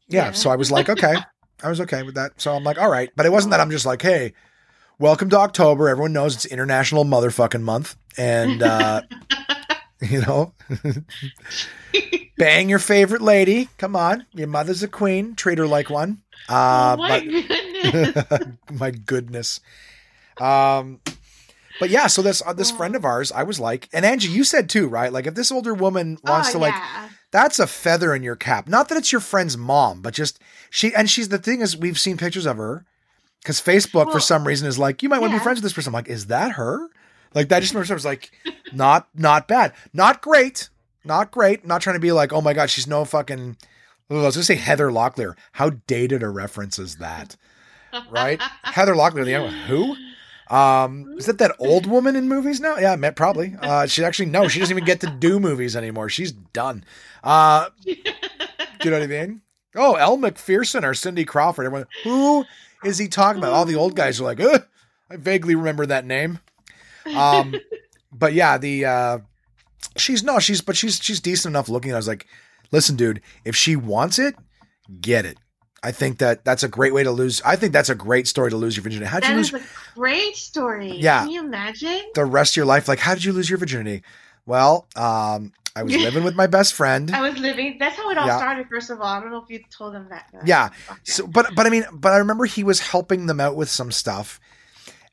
yeah, 0.08 0.32
so 0.32 0.50
I 0.50 0.56
was 0.56 0.70
like, 0.70 0.88
okay, 0.88 1.16
I 1.62 1.68
was 1.68 1.80
okay 1.82 2.02
with 2.02 2.14
that. 2.16 2.40
So 2.40 2.54
I'm 2.54 2.64
like, 2.64 2.78
all 2.78 2.90
right, 2.90 3.10
but 3.16 3.26
it 3.26 3.32
wasn't 3.32 3.52
that 3.52 3.60
I'm 3.60 3.70
just 3.70 3.86
like, 3.86 4.02
hey, 4.02 4.34
welcome 4.98 5.30
to 5.30 5.38
October. 5.38 5.88
Everyone 5.88 6.12
knows 6.12 6.34
it's 6.34 6.46
International 6.46 7.04
Motherfucking 7.04 7.62
Month, 7.62 7.96
and 8.16 8.62
uh, 8.62 9.02
you 10.00 10.20
know, 10.20 10.54
bang 12.38 12.68
your 12.68 12.78
favorite 12.78 13.22
lady. 13.22 13.68
Come 13.78 13.96
on, 13.96 14.26
your 14.32 14.48
mother's 14.48 14.82
a 14.82 14.88
queen. 14.88 15.34
Treat 15.34 15.58
her 15.58 15.66
like 15.66 15.90
one. 15.90 16.22
Uh, 16.48 16.96
oh 16.98 17.02
my 17.02 17.20
but 17.20 17.24
goodness. 17.92 18.46
my 18.70 18.90
goodness. 18.90 19.60
Um, 20.40 21.00
but 21.80 21.90
yeah, 21.90 22.06
so 22.06 22.22
this 22.22 22.42
uh, 22.44 22.52
this 22.52 22.70
friend 22.70 22.94
of 22.94 23.04
ours, 23.04 23.32
I 23.32 23.42
was 23.42 23.58
like, 23.58 23.88
and 23.92 24.04
Angie, 24.04 24.28
you 24.28 24.44
said 24.44 24.68
too, 24.68 24.88
right? 24.88 25.12
Like, 25.12 25.26
if 25.26 25.34
this 25.34 25.50
older 25.52 25.74
woman 25.74 26.18
wants 26.24 26.50
oh, 26.50 26.52
to 26.52 26.58
like 26.58 26.74
yeah. 26.74 27.08
That's 27.32 27.58
a 27.58 27.66
feather 27.66 28.14
in 28.14 28.22
your 28.22 28.36
cap. 28.36 28.68
Not 28.68 28.88
that 28.88 28.98
it's 28.98 29.10
your 29.10 29.20
friend's 29.20 29.56
mom, 29.56 30.02
but 30.02 30.14
just 30.14 30.38
she 30.70 30.94
and 30.94 31.10
she's 31.10 31.30
the 31.30 31.38
thing 31.38 31.60
is 31.60 31.76
we've 31.76 31.98
seen 31.98 32.16
pictures 32.16 32.46
of 32.46 32.58
her 32.58 32.84
because 33.40 33.60
Facebook 33.60 34.12
for 34.12 34.20
some 34.20 34.46
reason 34.46 34.68
is 34.68 34.78
like 34.78 35.02
you 35.02 35.08
might 35.08 35.20
want 35.20 35.32
to 35.32 35.38
be 35.38 35.42
friends 35.42 35.56
with 35.56 35.64
this 35.64 35.72
person. 35.72 35.90
I'm 35.90 35.94
like, 35.94 36.08
is 36.08 36.26
that 36.26 36.52
her? 36.52 36.88
Like 37.34 37.48
that 37.48 37.60
just 37.60 37.74
remember 37.74 37.94
was 37.94 38.04
like, 38.04 38.30
not 38.72 39.08
not 39.14 39.48
bad, 39.48 39.72
not 39.92 40.20
great, 40.22 40.68
not 41.04 41.30
great. 41.30 41.66
Not 41.66 41.80
trying 41.82 41.96
to 41.96 42.00
be 42.00 42.12
like, 42.12 42.32
oh 42.32 42.42
my 42.42 42.52
god, 42.52 42.70
she's 42.70 42.86
no 42.86 43.04
fucking. 43.04 43.56
I 44.10 44.14
was 44.14 44.36
gonna 44.36 44.44
say 44.44 44.56
Heather 44.56 44.90
Locklear. 44.90 45.34
How 45.52 45.70
dated 45.70 46.22
a 46.22 46.28
reference 46.28 46.78
is 46.78 46.96
that? 46.96 47.36
Right? 48.10 48.40
Heather 48.62 48.94
Locklear, 48.94 49.24
the 49.24 49.34
other 49.34 49.46
one. 49.46 49.54
Who? 49.54 49.96
Um, 50.48 51.14
is 51.18 51.26
that 51.26 51.38
that 51.38 51.56
old 51.58 51.86
woman 51.86 52.16
in 52.16 52.28
movies 52.28 52.60
now? 52.60 52.76
Yeah, 52.76 52.96
probably. 53.12 53.56
Uh, 53.62 53.86
she 53.86 54.04
actually 54.04 54.26
no, 54.26 54.48
she 54.48 54.58
doesn't 54.58 54.76
even 54.76 54.84
get 54.84 55.00
to 55.00 55.06
do 55.06 55.38
movies 55.38 55.76
anymore. 55.76 56.08
She's 56.08 56.32
done. 56.32 56.84
Uh, 57.22 57.68
do 57.84 57.94
you 58.84 58.90
know 58.90 58.98
what 58.98 59.02
I 59.02 59.06
mean? 59.06 59.42
Oh, 59.76 59.94
Elle 59.94 60.18
Macpherson 60.18 60.84
or 60.84 60.94
Cindy 60.94 61.24
Crawford. 61.24 61.66
Everyone, 61.66 61.86
who 62.04 62.44
is 62.84 62.98
he 62.98 63.08
talking 63.08 63.38
about? 63.38 63.52
All 63.52 63.64
the 63.64 63.76
old 63.76 63.94
guys 63.94 64.20
are 64.20 64.24
like, 64.24 64.40
Ugh, 64.40 64.66
I 65.10 65.16
vaguely 65.16 65.54
remember 65.54 65.86
that 65.86 66.04
name. 66.04 66.40
Um, 67.14 67.54
but 68.12 68.34
yeah, 68.34 68.58
the 68.58 68.84
uh, 68.84 69.18
she's 69.96 70.22
no, 70.22 70.38
she's 70.38 70.60
but 70.60 70.76
she's 70.76 70.98
she's 71.02 71.20
decent 71.20 71.52
enough 71.52 71.68
looking. 71.68 71.92
I 71.92 71.96
was 71.96 72.08
like, 72.08 72.26
listen, 72.70 72.96
dude, 72.96 73.20
if 73.44 73.56
she 73.56 73.76
wants 73.76 74.18
it, 74.18 74.34
get 75.00 75.24
it. 75.24 75.38
I 75.82 75.90
think 75.92 76.18
that 76.18 76.44
that's 76.44 76.62
a 76.62 76.68
great 76.68 76.94
way 76.94 77.02
to 77.02 77.10
lose. 77.10 77.42
I 77.44 77.56
think 77.56 77.72
that's 77.72 77.88
a 77.88 77.94
great 77.94 78.28
story 78.28 78.50
to 78.50 78.56
lose 78.56 78.76
your 78.76 78.84
virginity. 78.84 79.06
How'd 79.06 79.24
you 79.26 79.34
lose 79.34 79.52
is 79.52 79.60
a 79.60 79.64
great 79.96 80.36
story. 80.36 80.92
Yeah. 80.92 81.20
Can 81.22 81.30
you 81.30 81.40
imagine? 81.44 82.02
the 82.14 82.24
rest 82.24 82.52
of 82.52 82.56
your 82.58 82.66
life? 82.66 82.86
Like, 82.88 83.00
how 83.00 83.14
did 83.14 83.24
you 83.24 83.32
lose 83.32 83.50
your 83.50 83.58
virginity? 83.58 84.02
Well, 84.46 84.86
um, 84.96 85.52
I 85.74 85.82
was 85.82 85.94
living 86.08 86.22
with 86.22 86.36
my 86.36 86.46
best 86.46 86.74
friend. 86.74 87.10
I 87.10 87.28
was 87.28 87.36
living. 87.38 87.76
That's 87.80 87.96
how 87.96 88.10
it 88.10 88.18
all 88.18 88.26
Yeah. 88.26 88.36
started. 88.36 88.68
First 88.68 88.90
of 88.90 89.00
all, 89.00 89.06
I 89.06 89.20
don't 89.20 89.30
know 89.32 89.42
if 89.42 89.50
you 89.50 89.60
told 89.70 89.94
them 89.94 90.06
that. 90.10 90.26
but- 90.32 90.46
Yeah. 90.46 90.70
Okay. 90.88 91.00
So, 91.04 91.26
but 91.26 91.54
but 91.56 91.66
I 91.66 91.70
mean, 91.70 91.84
but 91.92 92.12
I 92.12 92.18
remember 92.18 92.44
he 92.44 92.62
was 92.62 92.78
helping 92.80 93.26
them 93.26 93.40
out 93.40 93.56
with 93.56 93.68
some 93.68 93.90
stuff, 93.90 94.38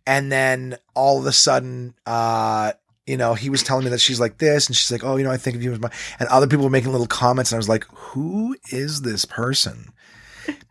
and 0.06 0.32
then 0.32 0.78
all 0.94 1.20
of 1.20 1.26
a 1.26 1.32
sudden, 1.32 1.94
uh, 2.06 2.74
you 3.08 3.18
know, 3.18 3.34
he 3.34 3.50
was 3.50 3.64
telling 3.64 3.86
me 3.86 3.90
that 3.90 4.02
she's 4.02 4.20
like 4.20 4.38
this, 4.38 4.68
and 4.68 4.76
she's 4.76 4.92
like, 4.92 5.04
oh, 5.04 5.16
you 5.16 5.24
know, 5.24 5.32
I 5.32 5.38
think 5.38 5.56
of 5.56 5.64
you 5.64 5.72
as 5.72 5.80
my, 5.80 5.90
and 6.20 6.30
other 6.30 6.46
people 6.46 6.66
were 6.66 6.70
making 6.70 6.92
little 6.92 7.08
comments, 7.08 7.52
and 7.52 7.58
I 7.58 7.60
was 7.60 7.70
like, 7.70 7.86
who 7.92 8.56
is 8.72 9.02
this 9.02 9.26
person? 9.26 9.94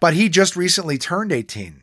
But 0.01 0.15
he 0.15 0.29
just 0.29 0.57
recently 0.57 0.99
turned 0.99 1.33
eighteen, 1.33 1.83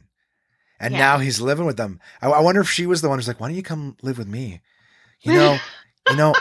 and 0.79 0.93
Yeah. 0.93 0.99
now 0.99 1.17
he's 1.19 1.41
living 1.41 1.65
with 1.65 1.77
them. 1.77 1.99
I, 2.21 2.27
I 2.29 2.39
wonder 2.39 2.61
if 2.61 2.69
she 2.69 2.85
was 2.85 3.01
the 3.01 3.09
one 3.09 3.17
who's 3.17 3.27
like, 3.27 3.39
why 3.39 3.47
don't 3.47 3.55
you 3.57 3.63
come 3.63 3.97
live 4.01 4.17
with 4.17 4.27
me? 4.27 4.61
You 5.21 5.33
know, 5.33 5.57
you 6.09 6.15
know. 6.15 6.33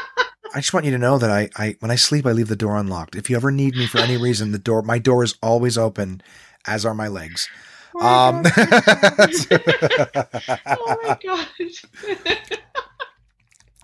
I 0.55 0.61
just 0.61 0.73
want 0.73 0.87
you 0.87 0.93
to 0.93 0.99
know 0.99 1.19
that 1.19 1.31
I, 1.31 1.49
I, 1.57 1.75
when 1.81 1.91
I 1.91 1.97
sleep, 1.97 2.27
I 2.27 2.31
leave 2.31 2.47
the 2.47 2.55
door 2.55 2.77
unlocked. 2.77 3.17
If 3.17 3.29
you 3.29 3.35
ever 3.35 3.51
need 3.51 3.75
me 3.75 3.89
for 3.89 3.99
any 3.99 4.17
reason, 4.27 4.53
the 4.53 4.59
door, 4.61 4.83
my 4.83 5.01
door 5.01 5.25
is 5.25 5.35
always 5.43 5.77
open, 5.77 6.23
as 6.65 6.87
are 6.87 6.95
my 6.95 7.09
legs. 7.09 7.49
Oh 7.93 8.01
my 8.01 8.29
Um, 8.29 8.43
God. 8.45 8.53
oh 10.79 10.97
my 11.03 11.19
gosh. 11.25 11.85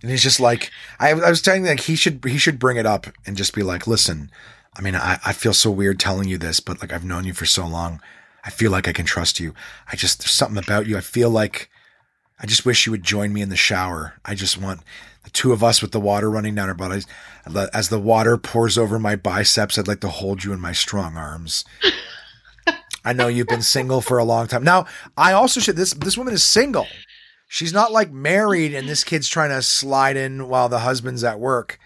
and 0.03 0.11
he's 0.11 0.23
just 0.23 0.39
like, 0.41 0.71
I, 1.01 1.11
I 1.11 1.29
was 1.31 1.43
telling 1.43 1.65
like 1.65 1.81
he 1.81 1.97
should, 1.97 2.25
he 2.25 2.39
should 2.39 2.59
bring 2.61 2.77
it 2.77 2.87
up 2.87 3.09
and 3.27 3.37
just 3.37 3.53
be 3.55 3.63
like, 3.65 3.87
listen, 3.89 4.31
I 4.81 4.83
mean, 4.83 4.97
I, 4.97 5.19
I 5.27 5.35
feel 5.35 5.53
so 5.53 5.71
weird 5.71 6.01
telling 6.01 6.27
you 6.27 6.39
this, 6.39 6.59
but 6.59 6.81
like 6.81 6.91
I've 6.91 7.05
known 7.05 7.25
you 7.27 7.35
for 7.35 7.45
so 7.45 7.67
long. 7.67 8.01
I 8.43 8.49
feel 8.49 8.71
like 8.71 8.89
I 8.89 8.95
can 8.95 9.05
trust 9.05 9.39
you. 9.39 9.53
I 9.93 9.95
just, 9.95 10.21
there's 10.21 10.31
something 10.31 10.57
about 10.57 10.87
you. 10.87 10.97
I 10.97 11.03
feel 11.03 11.29
like 11.29 11.69
I 12.41 12.47
just 12.47 12.65
wish 12.65 12.87
you 12.87 12.93
would 12.93 13.03
join 13.03 13.35
me 13.35 13.43
in 13.43 13.51
the 13.51 13.57
shower. 13.57 14.15
I 14.25 14.35
just 14.35 14.57
want 14.57 14.81
the 15.23 15.29
two 15.29 15.53
of 15.53 15.63
us 15.63 15.83
with 15.83 15.93
the 15.93 16.01
water 16.01 16.31
running 16.31 16.55
down 16.55 16.71
our 16.71 16.75
bodies. 16.75 17.07
As 17.75 17.91
the 17.91 17.99
water 17.99 18.39
pours 18.39 18.79
over 18.79 18.99
my 18.99 19.17
biceps, 19.17 19.79
I'd 19.79 19.87
like 19.87 20.01
to 20.01 20.09
hold 20.09 20.45
you 20.45 20.55
in 20.55 20.61
my 20.61 20.73
strong 20.73 21.19
arms. 21.19 21.67
I 23.05 23.13
know 23.13 23.29
you've 23.29 23.49
been 23.49 23.61
single 23.61 24.01
for 24.01 24.17
a 24.17 24.25
long 24.25 24.47
time. 24.47 24.65
Now, 24.65 24.87
I 25.15 25.35
also 25.35 25.61
should 25.61 25.77
this 25.77 25.93
this 25.93 26.17
woman 26.17 26.33
is 26.33 26.43
single. 26.43 26.87
She's 27.49 27.75
not 27.75 27.93
like 27.93 28.11
married 28.11 28.73
and 28.73 28.89
this 28.89 29.05
kid's 29.05 29.29
trying 29.29 29.51
to 29.51 29.61
slide 29.61 30.17
in 30.17 30.49
while 30.49 30.71
the 30.71 30.79
husband's 30.79 31.23
at 31.23 31.39
work. 31.39 31.79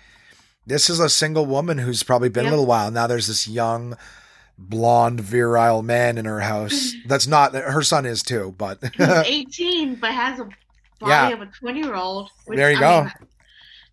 This 0.67 0.89
is 0.89 0.99
a 1.01 1.09
single 1.09 1.47
woman 1.47 1.79
who's 1.79 2.03
probably 2.03 2.29
been 2.29 2.47
a 2.47 2.51
little 2.51 2.67
while. 2.67 2.91
Now 2.91 3.07
there's 3.07 3.27
this 3.27 3.47
young 3.47 3.97
blonde 4.57 5.21
virile 5.21 5.83
man 5.83 6.17
in 6.19 6.25
her 6.25 6.41
house. 6.41 6.93
That's 7.07 7.27
not 7.27 7.55
her 7.55 7.83
son 7.83 8.07
is 8.07 8.23
too, 8.23 8.55
but 8.57 8.79
He's 8.97 9.07
18, 9.09 9.97
but 9.97 10.13
has 10.13 10.41
a 10.41 10.45
body 10.45 11.11
Yeah. 11.11 11.29
of 11.31 11.43
a 11.43 11.47
20 11.47 11.81
year 11.81 11.95
old. 11.95 12.31
There 12.49 12.71
you 12.71 12.79
go. 12.79 13.09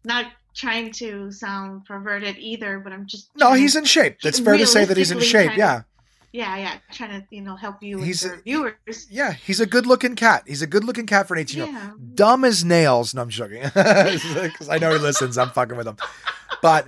not 0.04 0.26
trying 0.54 0.92
to 0.92 1.32
sound 1.32 1.86
perverted 1.86 2.38
either, 2.38 2.80
but 2.80 2.92
I'm 2.94 3.06
just. 3.08 3.30
no, 3.36 3.54
he's 3.54 3.76
in 3.76 3.86
shape. 3.86 4.18
It's 4.24 4.40
fair 4.40 4.58
to 4.58 4.68
say 4.68 4.86
that 4.86 4.98
he's 4.98 5.12
in 5.12 5.20
shape. 5.20 5.56
Yeah. 5.58 5.82
Yeah, 6.34 6.56
yeah. 6.58 6.78
Trying 6.94 7.22
to, 7.22 7.28
you 7.30 7.42
know, 7.42 7.56
help 7.56 7.84
you 7.84 8.00
He's 8.02 8.24
with 8.24 8.40
a- 8.40 8.42
viewers. 8.44 9.08
Yeah, 9.10 9.34
he's 9.34 9.60
a 9.60 9.66
good 9.66 9.86
looking 9.86 10.16
cat. 10.16 10.44
He's 10.48 10.62
a 10.62 10.68
good 10.68 10.84
looking 10.86 11.06
cat 11.06 11.28
for 11.28 11.34
an 11.34 11.42
18 11.42 11.66
year 11.66 11.82
old. 11.92 12.16
Dumb 12.16 12.46
as 12.46 12.64
nails. 12.64 13.14
No, 13.14 13.22
I'm 13.24 13.30
joking. 13.30 13.64
Because 13.74 14.70
I 14.70 14.78
know 14.78 14.92
he 14.94 14.98
listens. 15.00 15.38
I'm 15.38 15.50
fucking 15.50 15.76
with 15.76 15.88
him. 15.88 15.98
But, 16.62 16.88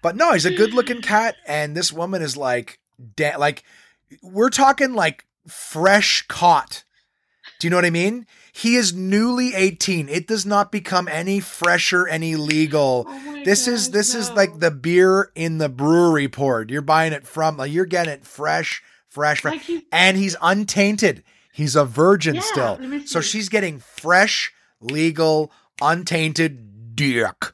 but 0.00 0.14
no, 0.16 0.32
he's 0.32 0.44
a 0.46 0.54
good 0.54 0.74
looking 0.74 1.02
cat. 1.02 1.34
And 1.46 1.76
this 1.76 1.92
woman 1.92 2.22
is 2.22 2.36
like, 2.36 2.78
da- 3.16 3.36
like, 3.36 3.64
we're 4.22 4.50
talking 4.50 4.94
like 4.94 5.24
fresh 5.48 6.22
caught. 6.28 6.84
Do 7.58 7.66
you 7.66 7.70
know 7.70 7.76
what 7.76 7.84
I 7.84 7.90
mean? 7.90 8.26
He 8.54 8.76
is 8.76 8.92
newly 8.92 9.54
18. 9.54 10.10
It 10.10 10.26
does 10.26 10.44
not 10.44 10.70
become 10.70 11.08
any 11.08 11.40
fresher, 11.40 12.06
any 12.06 12.36
legal. 12.36 13.06
Oh 13.08 13.42
This 13.44 13.66
is 13.66 13.88
gosh, 13.88 13.92
this 13.94 14.14
is 14.14 14.30
like 14.30 14.58
the 14.60 14.70
beer 14.70 15.30
in 15.34 15.56
the 15.56 15.70
brewery 15.70 16.28
poured. 16.28 16.70
You're 16.70 16.82
buying 16.82 17.14
it 17.14 17.26
from 17.26 17.56
like 17.56 17.72
you're 17.72 17.86
getting 17.86 18.12
it 18.12 18.26
fresh, 18.26 18.82
fresh, 19.08 19.40
fresh. 19.40 19.52
Like 19.54 19.62
he- 19.62 19.86
and 19.90 20.18
he's 20.18 20.36
untainted. 20.42 21.24
He's 21.50 21.74
a 21.74 21.86
virgin 21.86 22.34
Yeah, 22.36 22.40
still. 22.42 22.78
So 23.06 23.22
she's 23.22 23.48
getting 23.48 23.78
fresh, 23.78 24.52
legal, 24.82 25.50
untainted 25.80 26.94
dick. 26.94 27.52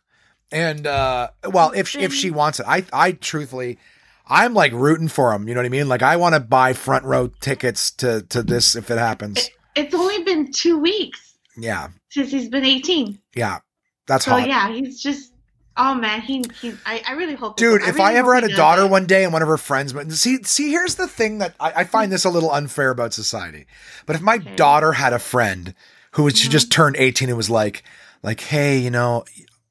And 0.50 0.84
uh 0.84 1.28
well, 1.48 1.70
if 1.76 1.94
if 1.94 2.12
she 2.12 2.30
wants 2.32 2.58
it. 2.58 2.66
I 2.68 2.84
I 2.92 3.12
truthfully 3.12 3.78
I'm 4.26 4.52
like 4.52 4.72
rooting 4.72 5.08
for 5.08 5.32
him, 5.32 5.46
you 5.46 5.54
know 5.54 5.60
what 5.60 5.66
I 5.66 5.70
mean? 5.70 5.88
Like 5.88 6.02
I 6.02 6.16
want 6.16 6.34
to 6.34 6.40
buy 6.40 6.72
front 6.72 7.04
row 7.04 7.28
tickets 7.40 7.90
to 7.92 8.22
to 8.30 8.42
this 8.42 8.74
if 8.74 8.90
it 8.90 8.98
happens. 8.98 9.48
It's 9.78 9.94
only 9.94 10.22
been 10.24 10.52
two 10.52 10.78
weeks 10.78 11.34
Yeah. 11.56 11.88
since 12.10 12.30
he's 12.30 12.48
been 12.48 12.64
18. 12.64 13.18
Yeah. 13.34 13.58
That's 14.06 14.24
So 14.24 14.32
hot. 14.32 14.48
yeah, 14.48 14.70
he's 14.72 15.00
just. 15.02 15.32
Oh 15.80 15.94
man, 15.94 16.20
he 16.22 16.42
he. 16.60 16.72
I, 16.84 17.02
I 17.06 17.12
really 17.12 17.34
hope. 17.36 17.56
Dude, 17.56 17.82
if 17.82 18.00
I 18.00 18.14
ever 18.14 18.34
had 18.34 18.42
a 18.42 18.56
daughter 18.56 18.82
it. 18.86 18.90
one 18.90 19.06
day 19.06 19.22
and 19.22 19.32
one 19.32 19.42
of 19.42 19.48
her 19.48 19.56
friends, 19.56 19.92
but 19.92 20.10
see, 20.10 20.42
see, 20.42 20.70
here's 20.70 20.96
the 20.96 21.06
thing 21.06 21.38
that 21.38 21.54
I, 21.60 21.72
I 21.76 21.84
find 21.84 22.10
this 22.10 22.24
a 22.24 22.30
little 22.30 22.50
unfair 22.50 22.90
about 22.90 23.12
society. 23.14 23.66
But 24.04 24.16
if 24.16 24.22
my 24.22 24.36
Okay. 24.36 24.56
daughter 24.56 24.92
had 24.92 25.12
a 25.12 25.20
friend 25.20 25.74
who 26.12 26.24
was 26.24 26.36
she 26.36 26.48
Mhm. 26.48 26.52
just 26.52 26.72
turned 26.72 26.96
18 26.96 27.28
and 27.28 27.36
was 27.36 27.48
like, 27.48 27.84
like, 28.24 28.40
hey, 28.40 28.78
you 28.78 28.90
know, 28.90 29.24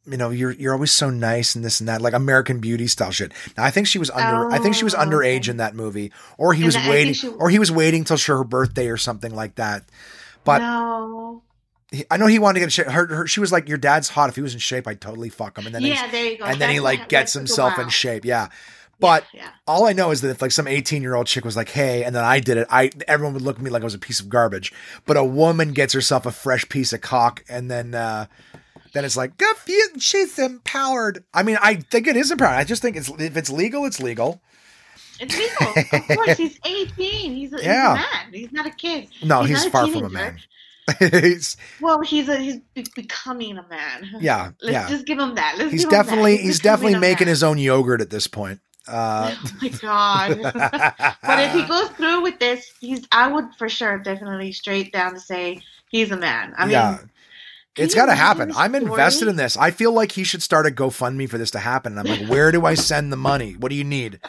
you 0.08 0.18
know, 0.18 0.30
you're 0.30 0.52
you're 0.52 0.74
always 0.74 0.92
so 0.92 1.10
nice 1.10 1.56
and 1.56 1.64
this 1.66 1.80
and 1.80 1.90
that, 1.90 2.02
like 2.02 2.14
American 2.14 2.60
Beauty 2.60 2.88
style 2.88 3.12
shit. 3.12 3.32
Now 3.58 3.64
I 3.66 3.72
think 3.72 3.88
she 3.88 4.00
was 4.00 4.10
under, 4.10 4.50
I 4.52 4.60
think 4.60 4.76
she 4.76 4.84
was 4.84 4.96
Oh, 4.96 5.00
underage 5.00 5.42
okay. 5.42 5.52
in 5.52 5.58
that 5.58 5.76
movie, 5.76 6.12
or 6.38 6.54
he 6.54 6.62
And 6.62 6.66
was 6.68 6.76
think 6.76 6.90
waiting, 6.90 7.14
she- 7.14 7.28
or 7.28 7.50
he 7.50 7.60
was 7.60 7.72
waiting 7.72 8.04
till 8.04 8.18
she 8.18 8.32
her 8.32 8.44
birthday 8.44 8.88
or 8.88 8.98
something 8.98 9.34
like 9.36 9.56
that. 9.56 9.84
But 10.44 10.60
no. 10.60 11.42
he, 11.92 12.06
I 12.10 12.18
know 12.18 12.28
he 12.28 12.40
wanted 12.40 12.60
to 12.60 12.66
get 12.66 12.72
shape. 12.72 12.88
Her, 12.88 13.06
her, 13.08 13.28
she 13.28 13.40
was 13.40 13.52
like, 13.52 13.68
your 13.68 13.78
dad's 13.78 14.10
hot. 14.10 14.30
If 14.30 14.36
he 14.36 14.42
was 14.42 14.54
in 14.54 14.60
shape, 14.60 14.88
I'd 14.88 15.02
totally 15.02 15.30
fuck 15.30 15.58
him. 15.58 15.66
And 15.66 15.76
then 15.76 15.82
yeah, 15.82 16.08
there 16.10 16.26
you 16.26 16.38
go. 16.38 16.46
and 16.46 16.60
then 16.60 16.70
he 16.70 16.80
like 16.80 17.10
gets 17.10 17.34
that 17.34 17.40
took 17.40 17.42
a 17.42 17.50
himself 17.50 17.80
in 17.80 17.90
shape. 17.90 18.24
Yeah. 18.26 18.48
But 19.00 19.26
yeah. 19.32 19.50
all 19.68 19.86
I 19.86 19.94
know 19.94 20.10
is 20.10 20.22
that 20.22 20.30
if 20.30 20.42
like 20.42 20.52
some 20.52 20.68
18 20.68 21.04
year 21.04 21.14
old 21.14 21.28
chick 21.28 21.46
was 21.46 21.56
like, 21.56 21.70
"Hey," 21.70 22.04
and 22.04 22.16
then 22.16 22.24
I 22.24 22.40
did 22.40 22.58
it, 22.58 22.66
I 22.72 22.90
everyone 23.08 23.34
would 23.36 23.44
look 23.44 23.58
at 23.58 23.62
me 23.62 23.70
like 23.70 23.84
I 23.84 23.86
was 23.86 23.94
a 23.94 24.00
piece 24.00 24.20
of 24.20 24.28
garbage. 24.28 24.74
But 25.06 25.18
a 25.18 25.24
woman 25.24 25.74
gets 25.74 25.94
herself 25.94 26.26
a 26.26 26.32
fresh 26.32 26.68
piece 26.68 26.94
of 26.94 27.02
cock, 27.02 27.44
and 27.48 27.70
then 27.70 27.94
uh, 27.94 28.26
then 28.98 29.06
it's 29.06 29.16
like, 29.18 29.38
"Good 29.38 29.56
for 29.56 29.72
you, 29.72 29.90
she's 30.00 30.38
empowered." 30.40 31.24
I 31.34 31.44
mean, 31.44 31.58
I 31.62 31.76
think 31.76 32.08
it 32.08 32.18
is 32.18 32.32
empowered. 32.32 32.56
I 32.56 32.64
just 32.64 32.82
think 32.82 32.96
it's 32.98 33.10
if 33.10 33.38
it's 33.38 33.50
legal, 33.50 33.86
it's 33.86 34.02
legal. 34.02 34.42
It's 35.20 35.36
legal. 35.38 35.74
Of 35.94 36.08
course, 36.18 36.38
he's 36.38 36.60
18. 36.66 37.32
He's 37.36 37.54
a, 37.54 37.64
Yeah. 37.64 37.96
he's 37.98 38.06
a 38.06 38.10
man. 38.10 38.34
He's 38.34 38.52
not 38.52 38.66
a 38.68 38.72
kid. 38.72 39.08
No, 39.24 39.44
He's 39.44 39.64
he's, 39.64 39.72
far 39.72 39.88
from 39.88 40.04
a 40.06 40.10
man. 40.10 40.38
he's, 41.00 41.58
Well, 41.82 42.02
he's 42.02 42.30
a 42.30 42.38
he's 42.76 42.90
becoming 42.90 43.58
a 43.58 43.68
man. 43.68 44.10
yeah, 44.20 44.52
Let's 44.62 44.74
yeah. 44.74 44.88
just 44.90 45.06
give 45.06 45.18
him 45.20 45.36
that. 45.36 45.56
Let's 45.58 45.72
He's 45.72 45.84
him 45.86 45.90
that. 45.90 46.04
definitely 46.06 46.38
he's 46.38 46.60
definitely 46.60 47.00
making 47.00 47.28
his 47.28 47.44
own 47.44 47.58
yogurt 47.58 48.00
at 48.02 48.10
this 48.10 48.28
point. 48.28 48.60
Uh, 48.88 49.36
Oh 49.44 49.52
my 49.62 49.70
god. 49.70 50.40
but 51.24 51.40
if 51.44 51.52
he 51.54 51.64
goes 51.64 51.90
through 51.90 52.22
with 52.22 52.40
this, 52.40 52.72
he's 52.80 53.06
I 53.12 53.28
would 53.28 53.46
for 53.58 53.68
sure 53.70 53.98
definitely 53.98 54.52
straight 54.54 54.94
down 54.94 55.14
to 55.16 55.20
say 55.20 55.62
he's 55.90 56.12
a 56.12 56.18
man. 56.18 56.54
I 56.58 56.66
mean, 56.66 56.72
yeah. 56.74 57.00
Can 57.78 57.86
It's 57.86 57.96
got 57.96 58.08
to 58.08 58.16
happen. 58.16 58.52
I'm 58.56 58.76
invested 58.76 59.28
in 59.28 59.38
this. 59.38 59.56
I 59.56 59.72
feel 59.72 59.94
like 59.94 60.12
he 60.12 60.24
should 60.24 60.44
start 60.44 60.68
a 60.68 60.72
GoFundMe 60.72 61.30
for 61.30 61.38
this 61.38 61.52
to 61.52 61.60
happen. 61.60 61.98
And 61.98 62.08
I'm 62.08 62.20
like, 62.20 62.30
where 62.30 62.52
do 62.52 62.66
I 62.66 62.74
send 62.74 63.12
the 63.12 63.18
money? 63.18 63.54
What 63.54 63.70
do 63.70 63.76
you 63.76 63.84
need? 63.84 64.20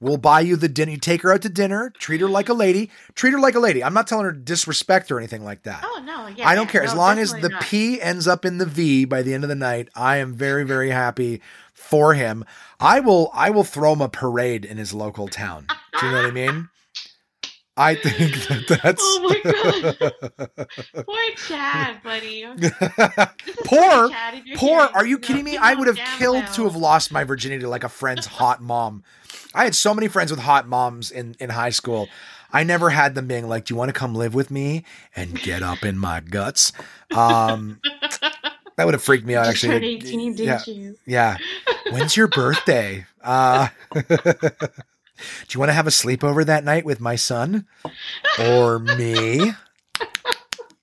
We'll 0.00 0.18
buy 0.18 0.40
you 0.40 0.56
the 0.56 0.68
dinner. 0.68 0.92
You 0.92 0.98
take 0.98 1.22
her 1.22 1.32
out 1.32 1.40
to 1.42 1.48
dinner, 1.48 1.90
treat 1.98 2.20
her 2.20 2.28
like 2.28 2.50
a 2.50 2.54
lady, 2.54 2.90
treat 3.14 3.32
her 3.32 3.38
like 3.38 3.54
a 3.54 3.60
lady. 3.60 3.82
I'm 3.82 3.94
not 3.94 4.06
telling 4.06 4.26
her 4.26 4.32
to 4.32 4.38
disrespect 4.38 5.10
or 5.10 5.18
anything 5.18 5.44
like 5.44 5.62
that. 5.62 5.82
Oh 5.82 6.02
no, 6.04 6.26
yeah. 6.26 6.46
I 6.46 6.54
don't 6.54 6.66
yeah, 6.66 6.72
care. 6.72 6.82
As 6.82 6.92
no, 6.92 7.00
long 7.00 7.18
as 7.18 7.32
the 7.32 7.48
not. 7.48 7.62
P 7.62 8.02
ends 8.02 8.28
up 8.28 8.44
in 8.44 8.58
the 8.58 8.66
V 8.66 9.06
by 9.06 9.22
the 9.22 9.32
end 9.32 9.44
of 9.44 9.48
the 9.48 9.54
night, 9.54 9.88
I 9.94 10.18
am 10.18 10.34
very, 10.34 10.64
very 10.64 10.90
happy 10.90 11.40
for 11.72 12.12
him. 12.12 12.44
I 12.78 13.00
will 13.00 13.30
I 13.32 13.48
will 13.48 13.64
throw 13.64 13.94
him 13.94 14.02
a 14.02 14.08
parade 14.10 14.66
in 14.66 14.76
his 14.76 14.92
local 14.92 15.26
town. 15.26 15.68
Do 15.98 16.06
you 16.06 16.12
know 16.12 16.18
what 16.18 16.26
I 16.26 16.32
mean? 16.32 16.68
I 17.76 17.96
think 17.96 18.34
that 18.46 18.80
that's 18.82 19.02
Oh 19.02 20.94
Poor 21.04 21.22
Chad, 21.36 22.02
buddy. 22.02 22.44
Poor 23.64 24.08
Chad, 24.10 24.42
Poor, 24.54 24.88
are 24.94 25.06
you 25.06 25.18
kidding 25.18 25.44
me? 25.44 25.56
I 25.56 25.74
would 25.74 25.88
have 25.88 25.98
killed 26.18 26.46
to 26.54 26.64
have 26.64 26.76
lost 26.76 27.12
my 27.12 27.24
virginity 27.24 27.66
like 27.66 27.84
a 27.84 27.88
friend's 27.88 28.26
hot 28.26 28.62
mom. 28.62 29.02
I 29.54 29.64
had 29.64 29.74
so 29.74 29.92
many 29.92 30.08
friends 30.08 30.30
with 30.30 30.40
hot 30.40 30.68
moms 30.68 31.10
in, 31.10 31.34
in 31.40 31.50
high 31.50 31.70
school. 31.70 32.08
I 32.52 32.62
never 32.62 32.90
had 32.90 33.16
them 33.16 33.26
being 33.26 33.48
like, 33.48 33.64
Do 33.64 33.74
you 33.74 33.78
want 33.78 33.88
to 33.88 33.92
come 33.92 34.14
live 34.14 34.34
with 34.34 34.50
me 34.50 34.84
and 35.16 35.40
get 35.40 35.62
up 35.62 35.84
in 35.84 35.98
my 35.98 36.20
guts? 36.20 36.72
Um, 37.14 37.80
that 38.76 38.84
would 38.84 38.94
have 38.94 39.02
freaked 39.02 39.26
me 39.26 39.34
out 39.34 39.46
actually. 39.46 39.72
turned 39.72 39.84
18, 39.84 40.36
yeah, 40.36 40.60
yeah. 41.06 41.36
When's 41.90 42.16
your 42.16 42.28
birthday? 42.28 43.06
Uh, 43.22 43.68
do 45.16 45.54
you 45.54 45.60
want 45.60 45.70
to 45.70 45.74
have 45.74 45.86
a 45.86 45.90
sleepover 45.90 46.44
that 46.46 46.64
night 46.64 46.84
with 46.84 47.00
my 47.00 47.16
son 47.16 47.66
or 48.38 48.78
me? 48.78 49.52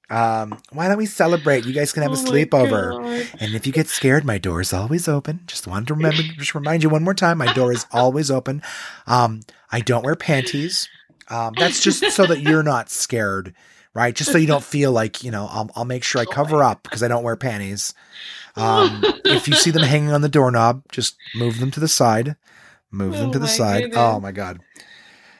Um, 0.09 0.59
why 0.73 0.89
don't 0.89 0.97
we 0.97 1.05
celebrate? 1.05 1.65
You 1.65 1.71
guys 1.73 1.93
can 1.93 2.03
have 2.03 2.11
a 2.11 2.15
Oh 2.15 2.23
my 2.23 2.29
sleepover. 2.29 3.27
And 3.39 3.55
if 3.55 3.65
you 3.65 3.71
get 3.71 3.87
scared, 3.87 4.25
my 4.25 4.37
door 4.37 4.59
is 4.59 4.73
always 4.73 5.07
open. 5.07 5.39
Just 5.47 5.67
wanted 5.67 5.87
to 5.87 5.93
remember, 5.93 6.21
just 6.37 6.53
remind 6.53 6.83
you 6.83 6.89
one 6.89 7.03
more 7.03 7.13
time, 7.13 7.37
my 7.37 7.51
door 7.53 7.71
is 7.71 7.85
always 7.91 8.29
open. 8.29 8.61
Um, 9.07 9.41
I 9.71 9.79
don't 9.79 10.03
wear 10.03 10.17
panties. 10.17 10.89
Um, 11.29 11.53
that's 11.57 11.81
just 11.81 12.11
so 12.11 12.25
that 12.25 12.41
you're 12.41 12.61
not 12.61 12.89
scared, 12.89 13.55
right? 13.93 14.13
Just 14.13 14.33
so 14.33 14.37
you 14.37 14.47
don't 14.47 14.63
feel 14.63 14.91
like, 14.91 15.23
you 15.23 15.31
know, 15.31 15.47
I'll, 15.49 15.71
I'll 15.77 15.85
make 15.85 16.03
sure 16.03 16.19
I 16.21 16.25
cover 16.25 16.61
up 16.61 16.83
because 16.83 17.01
I 17.01 17.07
don't 17.07 17.23
wear 17.23 17.37
panties. 17.37 17.93
Um, 18.57 19.01
if 19.23 19.47
you 19.47 19.53
see 19.55 19.71
them 19.71 19.83
hanging 19.83 20.11
on 20.11 20.19
the 20.19 20.27
doorknob, 20.27 20.83
just 20.91 21.15
move 21.35 21.59
them 21.61 21.71
to 21.71 21.79
the 21.79 21.87
side. 21.87 22.35
Move 22.91 23.13
them 23.17 23.29
Oh 23.29 23.31
to 23.31 23.39
the 23.39 23.47
side. 23.47 23.81
goodness. 23.83 23.97
Oh 23.97 24.19
my 24.19 24.31
God. 24.31 24.59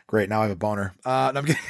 Great. 0.07 0.29
Now 0.29 0.39
I 0.39 0.43
have 0.43 0.51
a 0.51 0.55
boner. 0.55 0.93
Uh, 1.05 1.31
no, 1.33 1.39
I'm 1.41 1.45
kidding. 1.45 1.61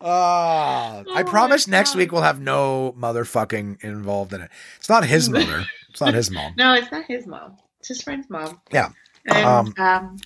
Ah, 0.00 1.00
I 1.00 1.04
Oh 1.06 1.14
my 1.14 1.22
promise 1.22 1.68
next 1.68 1.94
week 1.94 2.12
we'll 2.12 2.22
have 2.22 2.40
no 2.40 2.94
motherfucking 2.98 3.82
involved 3.84 4.32
in 4.32 4.40
it. 4.42 4.50
It's 4.78 4.88
not 4.88 5.04
his 5.04 5.28
mother. 5.30 5.64
It's 5.90 6.00
not 6.00 6.14
his 6.14 6.30
mom. 6.30 6.54
No, 6.56 6.72
it's 6.74 6.90
not 6.90 7.04
his 7.06 7.26
mom. 7.26 7.56
It's 7.80 7.88
his 7.88 8.02
friend's 8.02 8.28
mom. 8.30 8.60
Yeah. 8.72 8.90
And 9.26 9.46
Um, 9.46 9.74
um, 9.78 10.16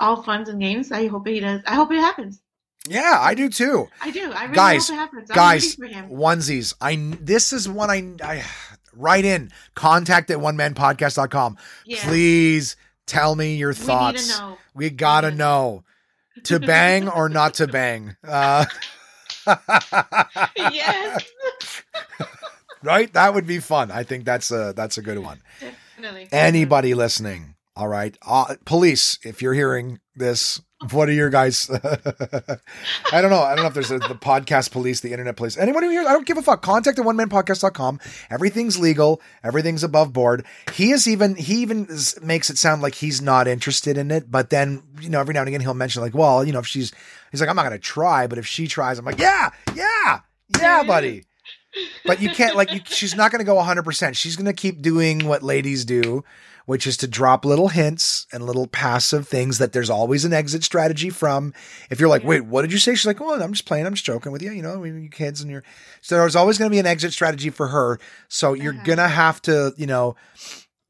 all 0.00 0.22
funs 0.22 0.48
and 0.48 0.60
games. 0.60 0.90
I 0.92 1.06
hope 1.08 1.26
he 1.26 1.40
does. 1.40 1.62
I 1.66 1.74
hope 1.74 1.92
it 1.92 1.98
happens. 2.00 2.40
Yeah, 2.88 3.18
I 3.20 3.34
do 3.34 3.50
too. 3.50 3.88
I 4.00 4.10
do. 4.10 4.32
I 4.32 4.44
really 4.44 4.54
Guys, 4.54 4.88
hope 4.88 4.96
it 4.96 5.00
happens. 5.00 5.30
I'm 5.30 5.36
guys, 5.36 5.74
for 5.74 5.86
him. 5.86 6.08
onesies. 6.10 6.74
I 6.80 6.96
this 7.20 7.52
is 7.52 7.68
one 7.68 7.90
I 7.90 8.14
I 8.24 8.44
write 8.94 9.24
in 9.24 9.50
contact 9.74 10.30
at 10.30 10.40
one 10.40 10.56
man 10.56 10.74
podcast.com. 10.74 11.56
Yeah. 11.84 11.98
Please 12.02 12.76
tell 13.06 13.34
me 13.34 13.54
your 13.56 13.70
We 13.70 13.74
thoughts. 13.74 14.38
know. 14.38 14.58
We 14.74 14.90
gotta 14.90 15.30
know 15.30 15.84
to 16.44 16.58
bang 16.60 17.08
or 17.08 17.28
not 17.28 17.54
to 17.54 17.66
bang. 17.66 18.16
Uh, 18.26 18.64
yes, 20.56 21.24
right? 22.82 23.12
That 23.12 23.34
would 23.34 23.46
be 23.46 23.58
fun. 23.60 23.90
I 23.90 24.02
think 24.02 24.24
that's 24.24 24.50
a 24.50 24.72
that's 24.76 24.98
a 24.98 25.02
good 25.02 25.18
one. 25.18 25.40
definitely. 25.60 26.28
Anybody 26.32 26.94
listening? 26.94 27.54
All 27.76 27.88
right, 27.88 28.16
uh, 28.26 28.56
police. 28.64 29.18
If 29.24 29.40
you're 29.42 29.54
hearing 29.54 30.00
this, 30.16 30.60
what 30.92 31.08
are 31.08 31.12
your 31.12 31.28
guys? 31.28 31.68
I 33.12 33.20
don't 33.20 33.30
know. 33.30 33.42
I 33.42 33.54
don't 33.54 33.62
know 33.62 33.66
if 33.66 33.74
there's 33.74 33.90
a, 33.90 33.98
the 33.98 34.14
podcast 34.14 34.70
police, 34.70 35.00
the 35.00 35.10
internet 35.10 35.36
police. 35.36 35.56
Anyone 35.56 35.82
who 35.82 35.90
hears, 35.90 36.06
I 36.06 36.12
don't 36.12 36.26
give 36.26 36.38
a 36.38 36.42
fuck. 36.42 36.62
Contact 36.62 36.98
at 36.98 37.04
one 37.04 37.16
man 37.16 37.28
podcast.com. 37.28 37.98
Everything's 38.30 38.78
legal. 38.78 39.20
Everything's 39.42 39.82
above 39.82 40.12
board. 40.12 40.46
He 40.74 40.92
is 40.92 41.08
even, 41.08 41.34
he 41.34 41.62
even 41.62 41.88
makes 42.22 42.48
it 42.48 42.58
sound 42.58 42.80
like 42.80 42.94
he's 42.94 43.20
not 43.20 43.48
interested 43.48 43.98
in 43.98 44.10
it. 44.12 44.30
But 44.30 44.50
then, 44.50 44.82
you 45.00 45.10
know, 45.10 45.18
every 45.18 45.34
now 45.34 45.40
and 45.40 45.48
again 45.48 45.60
he'll 45.60 45.74
mention 45.74 46.00
like, 46.00 46.14
well, 46.14 46.44
you 46.44 46.52
know, 46.52 46.60
if 46.60 46.66
she's, 46.66 46.92
he's 47.32 47.40
like, 47.40 47.50
I'm 47.50 47.56
not 47.56 47.62
going 47.66 47.72
to 47.72 47.78
try, 47.78 48.28
but 48.28 48.38
if 48.38 48.46
she 48.46 48.68
tries, 48.68 48.98
I'm 48.98 49.04
like, 49.04 49.18
yeah, 49.18 49.50
yeah, 49.74 50.20
yeah, 50.60 50.84
buddy. 50.84 51.24
But 52.06 52.20
you 52.20 52.30
can't 52.30 52.56
like 52.56 52.72
you, 52.72 52.80
she's 52.86 53.14
not 53.14 53.30
going 53.30 53.40
to 53.40 53.44
go 53.44 53.56
100%. 53.56 54.16
She's 54.16 54.36
going 54.36 54.46
to 54.46 54.52
keep 54.52 54.80
doing 54.80 55.26
what 55.26 55.42
ladies 55.42 55.84
do, 55.84 56.24
which 56.68 56.86
is 56.86 56.98
to 56.98 57.06
drop 57.08 57.46
little 57.46 57.68
hints 57.68 58.26
and 58.30 58.44
little 58.44 58.66
passive 58.66 59.26
things 59.26 59.56
that 59.56 59.72
there's 59.72 59.88
always 59.88 60.26
an 60.26 60.34
exit 60.34 60.62
strategy 60.62 61.08
from. 61.08 61.54
If 61.88 61.98
you're 61.98 62.10
like, 62.10 62.24
"Wait, 62.24 62.42
what 62.44 62.60
did 62.60 62.72
you 62.72 62.78
say?" 62.78 62.94
She's 62.94 63.06
like, 63.06 63.22
"Oh, 63.22 63.40
I'm 63.40 63.52
just 63.52 63.64
playing. 63.64 63.86
I'm 63.86 63.94
just 63.94 64.04
joking 64.04 64.32
with 64.32 64.42
you, 64.42 64.50
you 64.52 64.60
know, 64.60 64.84
you 64.84 65.08
kids 65.08 65.40
and 65.40 65.50
you're. 65.50 65.62
So 66.02 66.16
there's 66.18 66.36
always 66.36 66.58
going 66.58 66.70
to 66.70 66.74
be 66.74 66.78
an 66.78 66.84
exit 66.86 67.14
strategy 67.14 67.48
for 67.48 67.68
her. 67.68 67.98
So 68.28 68.52
you're 68.52 68.74
Uh-huh. 68.74 68.84
going 68.84 68.98
to 68.98 69.08
have 69.08 69.40
to, 69.42 69.72
you 69.78 69.86
know, 69.86 70.14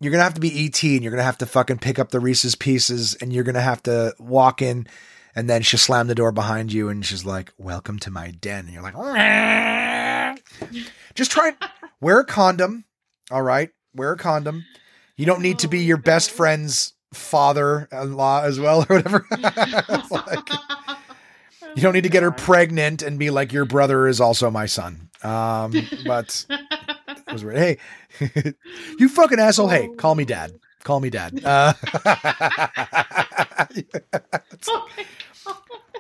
you're 0.01 0.11
going 0.11 0.19
to 0.19 0.25
have 0.25 0.35
to 0.35 0.41
be 0.41 0.67
ET 0.67 0.83
and 0.83 1.03
you're 1.05 1.13
going 1.13 1.21
to 1.21 1.23
have 1.25 1.39
to 1.39 1.47
fucking 1.47 1.79
pick 1.79 2.01
up 2.01 2.11
the 2.11 2.19
Reese's 2.19 2.57
pieces 2.57 3.15
and 3.21 3.33
you're 3.33 3.45
going 3.45 3.55
to 3.55 3.61
have 3.61 3.81
to 3.85 4.15
walk 4.19 4.61
in 4.61 4.89
and 5.37 5.49
then 5.49 5.63
she'll 5.63 5.79
slam 5.79 6.09
the 6.09 6.15
door 6.17 6.33
behind 6.33 6.73
you 6.73 6.89
and 6.89 7.07
she's 7.07 7.25
like, 7.25 7.53
"Welcome 7.57 8.01
to 8.01 8.11
my 8.11 8.33
den." 8.33 8.65
And 8.65 8.71
you're 8.75 8.83
like, 8.83 8.97
just 11.15 11.31
try 11.31 11.53
wear 12.01 12.19
a 12.19 12.25
condom. 12.25 12.85
All 13.31 13.43
right. 13.43 13.71
Wear 13.95 14.13
a 14.13 14.17
condom. 14.17 14.65
You 15.19 15.27
don't 15.27 15.43
need 15.43 15.59
to 15.59 15.69
be 15.69 15.78
Oh, 15.78 15.82
your 15.82 15.97
best 15.97 16.31
friend's 16.31 16.95
father 17.12 17.89
in 17.90 18.15
law 18.15 18.43
as 18.45 18.59
well 18.61 18.86
or 18.89 18.97
whatever. 18.97 19.27
Like, 20.11 20.49
you 21.74 21.82
don't 21.82 21.93
need 21.93 22.05
to 22.05 22.09
get 22.09 22.23
her 22.23 22.31
pregnant 22.47 23.03
and 23.03 23.19
be 23.19 23.31
like, 23.31 23.53
your 23.53 23.65
brother 23.65 24.07
is 24.07 24.20
also 24.20 24.51
my 24.51 24.66
son. 24.66 25.11
Um, 25.23 25.73
but 26.07 26.47
was 27.32 27.45
weird. 27.45 27.59
Hey, 27.59 27.78
you 28.99 29.09
fucking 29.09 29.40
asshole. 29.40 29.69
Hey, 29.69 29.89
call 29.97 30.15
me 30.15 30.24
dad. 30.24 30.53
Call 30.85 31.01
me 31.01 31.11
dad. 31.11 31.45
Uh, 31.45 31.73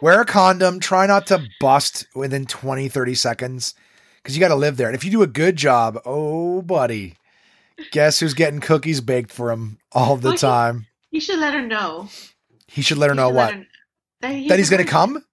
wear 0.00 0.20
a 0.20 0.24
condom. 0.24 0.78
Try 0.78 1.06
not 1.06 1.26
to 1.26 1.44
bust 1.60 2.06
within 2.14 2.46
20, 2.46 2.88
30 2.88 3.14
seconds 3.16 3.74
because 4.22 4.36
you 4.36 4.40
got 4.40 4.48
to 4.48 4.54
live 4.54 4.76
there. 4.76 4.86
And 4.86 4.94
if 4.94 5.04
you 5.04 5.10
do 5.10 5.22
a 5.22 5.26
good 5.26 5.56
job, 5.56 6.00
oh, 6.04 6.62
buddy, 6.62 7.16
guess 7.92 8.20
who's 8.20 8.34
getting 8.34 8.60
cookies 8.60 9.00
baked 9.00 9.32
for 9.32 9.50
him 9.50 9.78
all 9.92 10.16
the 10.16 10.28
Oh, 10.28 10.32
he- 10.32 10.38
time? 10.38 10.86
You 11.10 11.20
should 11.20 11.38
let 11.38 11.54
her 11.54 11.62
know. 11.66 12.08
He 12.66 12.82
should 12.82 12.98
let 12.98 13.08
her 13.08 13.14
You 13.14 13.20
know 13.20 13.30
what? 13.30 13.54
her- 13.54 13.66
that 14.20 14.32
he's, 14.34 14.48
That 14.48 14.58
he's 14.58 14.70
going 14.70 14.84
to 14.84 14.90
come? 14.90 15.24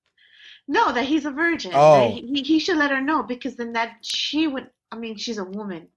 No, 0.68 0.92
that 0.92 1.06
he's 1.06 1.26
a 1.26 1.32
virgin. 1.32 1.72
Oh. 1.76 2.10
He, 2.12 2.42
he 2.44 2.60
should 2.60 2.78
let 2.78 2.92
her 2.92 3.02
know 3.02 3.24
because 3.24 3.56
then 3.56 3.74
that 3.74 3.98
she 4.02 4.48
would. 4.48 4.70
I 4.92 4.98
mean, 4.98 5.18
she's 5.18 5.38
a 5.38 5.44
woman. 5.44 5.88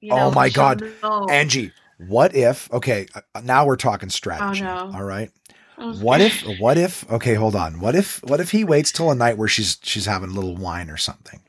You 0.00 0.12
Oh 0.12 0.30
my 0.30 0.48
God. 0.50 0.82
know. 1.02 1.26
Angie, 1.30 1.70
what 1.98 2.34
if, 2.34 2.70
okay, 2.72 3.06
uh, 3.14 3.40
now 3.42 3.64
we're 3.64 3.76
talking 3.76 4.10
strategy. 4.10 4.62
Oh, 4.64 4.88
no. 4.90 4.96
All 4.98 5.04
right. 5.04 5.30
What 5.76 6.20
if, 6.20 6.42
what 6.60 6.78
if, 6.78 7.04
okay, 7.10 7.34
hold 7.34 7.56
on. 7.56 7.80
What 7.80 7.96
if, 7.96 8.22
what 8.22 8.38
if 8.38 8.52
he 8.52 8.62
waits 8.62 8.92
till 8.92 9.10
a 9.10 9.14
night 9.16 9.36
where 9.36 9.48
she's, 9.48 9.76
she's 9.82 10.06
having 10.06 10.30
a 10.30 10.32
little 10.32 10.54
wine 10.56 10.88
or 10.88 10.96
something? 10.96 11.40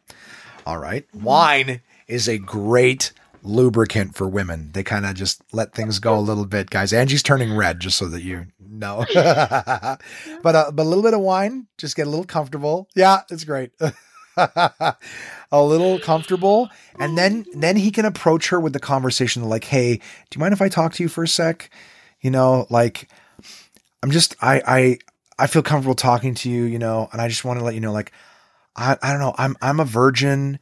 All 0.65 0.79
right. 0.79 1.07
Mm-hmm. 1.09 1.23
Wine 1.23 1.81
is 2.07 2.27
a 2.27 2.39
great 2.39 3.11
lubricant 3.45 4.15
for 4.15 4.27
women. 4.27 4.71
They 4.73 4.83
kind 4.83 5.05
of 5.05 5.15
just 5.15 5.41
let 5.53 5.73
things 5.73 5.99
go 5.99 6.17
a 6.17 6.19
little 6.19 6.45
bit, 6.45 6.69
guys. 6.69 6.91
Angie's 6.93 7.23
turning 7.23 7.55
red 7.55 7.79
just 7.79 7.97
so 7.97 8.07
that 8.07 8.21
you 8.21 8.47
know. 8.59 9.05
but, 9.13 10.05
uh, 10.55 10.71
but 10.71 10.83
a 10.83 10.89
little 10.89 11.03
bit 11.03 11.13
of 11.13 11.21
wine, 11.21 11.67
just 11.77 11.95
get 11.95 12.07
a 12.07 12.09
little 12.09 12.25
comfortable. 12.25 12.89
Yeah, 12.95 13.21
it's 13.29 13.43
great. 13.43 13.71
a 14.37 14.97
little 15.63 15.97
comfortable 15.97 16.69
and 16.99 17.17
then 17.17 17.45
then 17.53 17.77
he 17.77 17.89
can 17.89 18.03
approach 18.03 18.49
her 18.49 18.59
with 18.59 18.73
the 18.73 18.81
conversation 18.81 19.41
like 19.45 19.63
hey 19.63 19.95
do 19.95 20.01
you 20.35 20.41
mind 20.41 20.51
if 20.51 20.61
i 20.61 20.67
talk 20.67 20.91
to 20.91 21.01
you 21.01 21.07
for 21.07 21.23
a 21.23 21.27
sec 21.27 21.69
you 22.25 22.31
know, 22.31 22.65
like 22.71 23.07
I'm 24.01 24.09
just 24.09 24.35
I 24.41 24.59
I 24.65 24.97
I 25.37 25.45
feel 25.45 25.61
comfortable 25.61 25.93
talking 25.93 26.33
to 26.33 26.49
you, 26.49 26.63
you 26.63 26.79
know, 26.79 27.07
and 27.11 27.21
I 27.21 27.27
just 27.27 27.45
want 27.45 27.59
to 27.59 27.65
let 27.65 27.75
you 27.75 27.81
know, 27.81 27.91
like 27.91 28.11
I 28.75 28.97
I 28.99 29.11
don't 29.11 29.19
know, 29.19 29.35
I'm 29.37 29.55
I'm 29.61 29.79
a 29.79 29.85
virgin, 29.85 30.57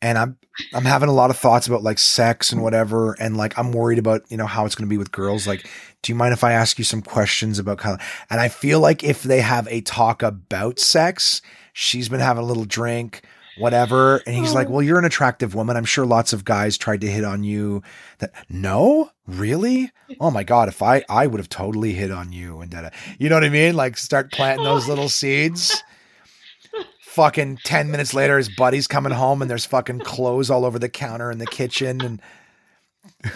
and 0.00 0.18
I'm 0.18 0.36
I'm 0.74 0.84
having 0.84 1.08
a 1.08 1.12
lot 1.12 1.30
of 1.30 1.38
thoughts 1.38 1.66
about 1.66 1.82
like 1.82 1.98
sex 1.98 2.52
and 2.52 2.62
whatever, 2.62 3.14
and 3.14 3.36
like 3.36 3.58
I'm 3.58 3.72
worried 3.72 3.98
about 3.98 4.22
you 4.30 4.36
know 4.36 4.46
how 4.46 4.66
it's 4.66 4.74
going 4.74 4.86
to 4.86 4.92
be 4.92 4.98
with 4.98 5.12
girls. 5.12 5.46
Like, 5.46 5.68
do 6.02 6.12
you 6.12 6.16
mind 6.16 6.32
if 6.32 6.44
I 6.44 6.52
ask 6.52 6.78
you 6.78 6.84
some 6.84 7.02
questions 7.02 7.58
about 7.58 7.78
kind 7.78 8.00
of? 8.00 8.06
And 8.30 8.40
I 8.40 8.48
feel 8.48 8.80
like 8.80 9.04
if 9.04 9.22
they 9.22 9.40
have 9.40 9.66
a 9.68 9.80
talk 9.80 10.22
about 10.22 10.78
sex, 10.78 11.42
she's 11.72 12.08
been 12.08 12.20
having 12.20 12.42
a 12.42 12.46
little 12.46 12.64
drink 12.64 13.22
whatever. 13.58 14.22
And 14.26 14.34
he's 14.34 14.54
like, 14.54 14.68
well, 14.68 14.82
you're 14.82 14.98
an 14.98 15.04
attractive 15.04 15.54
woman. 15.54 15.76
I'm 15.76 15.84
sure 15.84 16.06
lots 16.06 16.32
of 16.32 16.44
guys 16.44 16.78
tried 16.78 17.00
to 17.02 17.06
hit 17.08 17.24
on 17.24 17.44
you 17.44 17.82
that 18.18 18.32
no, 18.48 19.10
really? 19.26 19.90
Oh 20.20 20.30
my 20.30 20.44
God. 20.44 20.68
If 20.68 20.82
I, 20.82 21.04
I 21.08 21.26
would 21.26 21.40
have 21.40 21.48
totally 21.48 21.92
hit 21.92 22.10
on 22.10 22.32
you 22.32 22.60
and 22.60 22.70
da 22.70 22.90
you 23.18 23.28
know 23.28 23.36
what 23.36 23.44
I 23.44 23.48
mean? 23.48 23.74
Like 23.74 23.98
start 23.98 24.32
planting 24.32 24.64
those 24.64 24.88
little 24.88 25.08
seeds. 25.08 25.82
Fucking 27.18 27.58
10 27.64 27.90
minutes 27.90 28.14
later, 28.14 28.38
his 28.38 28.48
buddy's 28.48 28.86
coming 28.86 29.10
home 29.10 29.42
and 29.42 29.50
there's 29.50 29.66
fucking 29.66 29.98
clothes 29.98 30.50
all 30.50 30.64
over 30.64 30.78
the 30.78 30.88
counter 30.88 31.32
in 31.32 31.38
the 31.38 31.46
kitchen. 31.46 32.00
And 32.00 32.22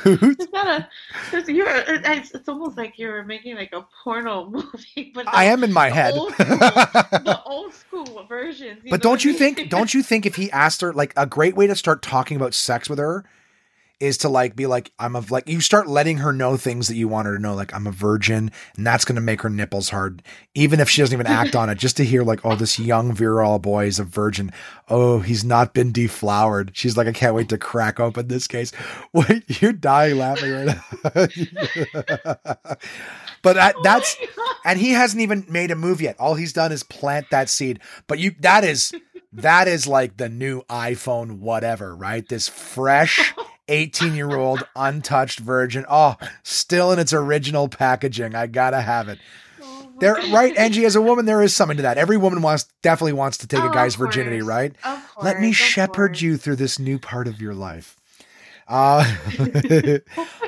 it's 0.05 0.53
not 0.53 0.69
a. 0.69 0.89
It's, 1.33 1.49
you're, 1.49 1.67
it's, 1.69 2.31
it's 2.33 2.49
almost 2.49 2.77
like 2.77 2.97
you're 2.97 3.25
making 3.25 3.57
like 3.57 3.73
a 3.73 3.85
porno 4.05 4.49
movie. 4.51 5.11
But 5.13 5.27
I 5.27 5.47
am 5.47 5.65
in 5.65 5.73
my 5.73 5.91
head. 5.91 6.15
Old 6.15 6.33
school, 6.33 6.47
the 6.47 7.43
old 7.47 7.75
school 7.75 8.25
versions. 8.29 8.83
But 8.89 9.03
don't 9.03 9.25
you 9.25 9.33
think? 9.33 9.69
Don't 9.69 9.93
you 9.93 10.05
think 10.05 10.27
if 10.27 10.37
he 10.37 10.49
asked 10.53 10.81
her, 10.81 10.93
like 10.93 11.13
a 11.17 11.27
great 11.27 11.57
way 11.57 11.67
to 11.67 11.75
start 11.75 12.03
talking 12.03 12.37
about 12.37 12.55
sex 12.55 12.89
with 12.89 13.01
her 13.01 13.25
is 14.03 14.19
to 14.19 14.29
like 14.29 14.57
be 14.57 14.67
like 14.67 14.91
I'm 14.99 15.15
a 15.15 15.25
like 15.31 15.49
you 15.49 15.61
start 15.61 15.87
letting 15.87 16.19
her 16.19 16.33
know 16.33 16.57
things 16.57 16.89
that 16.89 16.97
you 16.97 17.07
want 17.07 17.27
her 17.27 17.37
to 17.37 17.43
know 17.43 17.55
like 17.55 17.73
I'm 17.73 17.87
a 17.87 17.93
virgin 17.93 18.51
and 18.77 18.85
that's 18.85 19.05
going 19.05 19.15
to 19.15 19.23
make 19.23 19.43
her 19.43 19.49
nipples 19.49 19.91
hard 19.91 20.23
even 20.55 20.81
if 20.81 20.91
she 20.91 21.01
doesn't 21.01 21.15
even 21.15 21.29
act 21.29 21.55
on 21.55 21.71
it. 21.71 21.79
Just 21.79 21.97
to 21.99 22.05
hear 22.05 22.25
like 22.25 22.45
oh 22.45 22.57
this 22.57 22.81
young 22.81 23.13
virile 23.13 23.61
boy 23.61 23.87
is 23.87 24.01
a 24.01 24.05
virgin. 24.05 24.51
Oh 24.89 25.21
he's 25.21 25.45
not 25.45 25.73
been 25.73 25.93
deflowered. 25.93 26.73
She's 26.75 26.97
like 26.97 27.07
I 27.07 27.13
can't 27.13 27.37
wait 27.37 27.49
to 27.51 27.59
crack 27.59 28.01
open 28.01 28.27
this 28.27 28.49
case. 28.49 28.73
Wait 29.13 29.63
you're 29.63 29.73
dying 29.73 30.19
laughing 30.19 30.53
right 30.53 30.77
now? 31.15 31.27
But 33.43 33.77
that's 33.83 34.17
Oh 34.39 34.55
and 34.65 34.79
he 34.79 34.91
hasn't 34.93 35.21
even 35.21 35.45
made 35.49 35.71
a 35.71 35.77
move 35.77 36.01
yet. 36.01 36.19
All 36.19 36.35
he's 36.35 36.53
done 36.53 36.73
is 36.73 36.83
plant 36.83 37.31
that 37.31 37.49
seed. 37.49 37.81
But 38.07 38.19
you 38.19 38.35
that 38.41 38.65
is 38.65 38.93
that 39.33 39.69
is 39.69 39.87
like 39.87 40.17
the 40.17 40.29
new 40.29 40.63
iPhone 40.63 41.39
whatever 41.39 41.95
right? 41.95 42.29
This 42.29 42.49
fresh 42.49 43.35
18 43.73 44.15
year 44.15 44.31
old 44.37 44.67
untouched 44.77 45.41
virgin. 45.41 45.85
Oh, 45.89 46.17
still 46.43 46.93
in 46.93 46.99
its 46.99 47.13
original 47.13 47.69
packaging. 47.69 48.35
I 48.35 48.47
gotta 48.47 48.81
have 48.81 49.09
it. 49.09 49.19
Oh 49.63 49.91
There, 49.99 50.15
right, 50.31 50.57
Angie, 50.57 50.85
as 50.85 50.95
a 50.97 51.01
woman, 51.03 51.25
there 51.25 51.43
is 51.43 51.55
something 51.55 51.77
to 51.79 51.83
that. 51.85 51.97
Every 51.99 52.17
woman 52.17 52.43
wants, 52.43 52.65
definitely 52.83 53.15
wants 53.15 53.39
to 53.39 53.47
take 53.47 53.61
Oh, 53.63 53.71
a 53.71 53.75
guy's 53.75 53.95
virginity, 53.95 54.43
right? 54.43 54.75
Of 54.85 55.09
course, 55.15 55.25
Let 55.25 55.41
me 55.41 55.53
shepherd 55.53 56.09
course. 56.11 56.23
you 56.23 56.37
through 56.37 56.57
this 56.57 56.79
new 56.79 56.99
part 56.99 57.27
of 57.29 57.41
your 57.41 57.55
life. 57.55 57.97
Uh, 58.69 59.05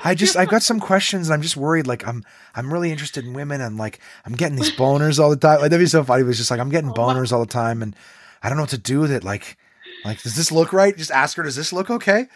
I 0.04 0.14
just, 0.16 0.36
I've 0.36 0.48
got 0.48 0.62
some 0.62 0.80
questions. 0.80 1.28
And 1.28 1.34
I'm 1.34 1.42
just 1.42 1.56
worried. 1.56 1.86
Like, 1.86 2.06
I'm, 2.06 2.24
I'm 2.54 2.72
really 2.72 2.90
interested 2.90 3.24
in 3.24 3.32
women, 3.32 3.60
and 3.60 3.76
like, 3.76 4.00
I'm 4.24 4.34
getting 4.34 4.56
these 4.56 4.72
boners 4.72 5.18
all 5.18 5.30
the 5.30 5.36
time. 5.36 5.60
Like, 5.60 5.70
that'd 5.70 5.82
be 5.82 5.86
so 5.86 6.04
funny. 6.04 6.22
It 6.22 6.26
was 6.26 6.38
just 6.38 6.50
like, 6.50 6.60
I'm 6.60 6.70
getting 6.70 6.90
Oh, 6.94 6.94
boners 6.94 7.32
all 7.32 7.40
the 7.40 7.46
time, 7.46 7.82
and 7.82 7.94
I 8.42 8.48
don't 8.48 8.56
know 8.56 8.62
what 8.64 8.70
to 8.70 8.78
do 8.78 9.00
with 9.00 9.10
it. 9.12 9.24
Like, 9.24 9.56
like, 10.04 10.22
does 10.22 10.36
this 10.36 10.52
look 10.52 10.72
right? 10.72 10.96
Just 10.96 11.10
ask 11.10 11.36
her, 11.36 11.42
does 11.42 11.56
this 11.56 11.72
look 11.72 11.90
okay? 11.90 12.26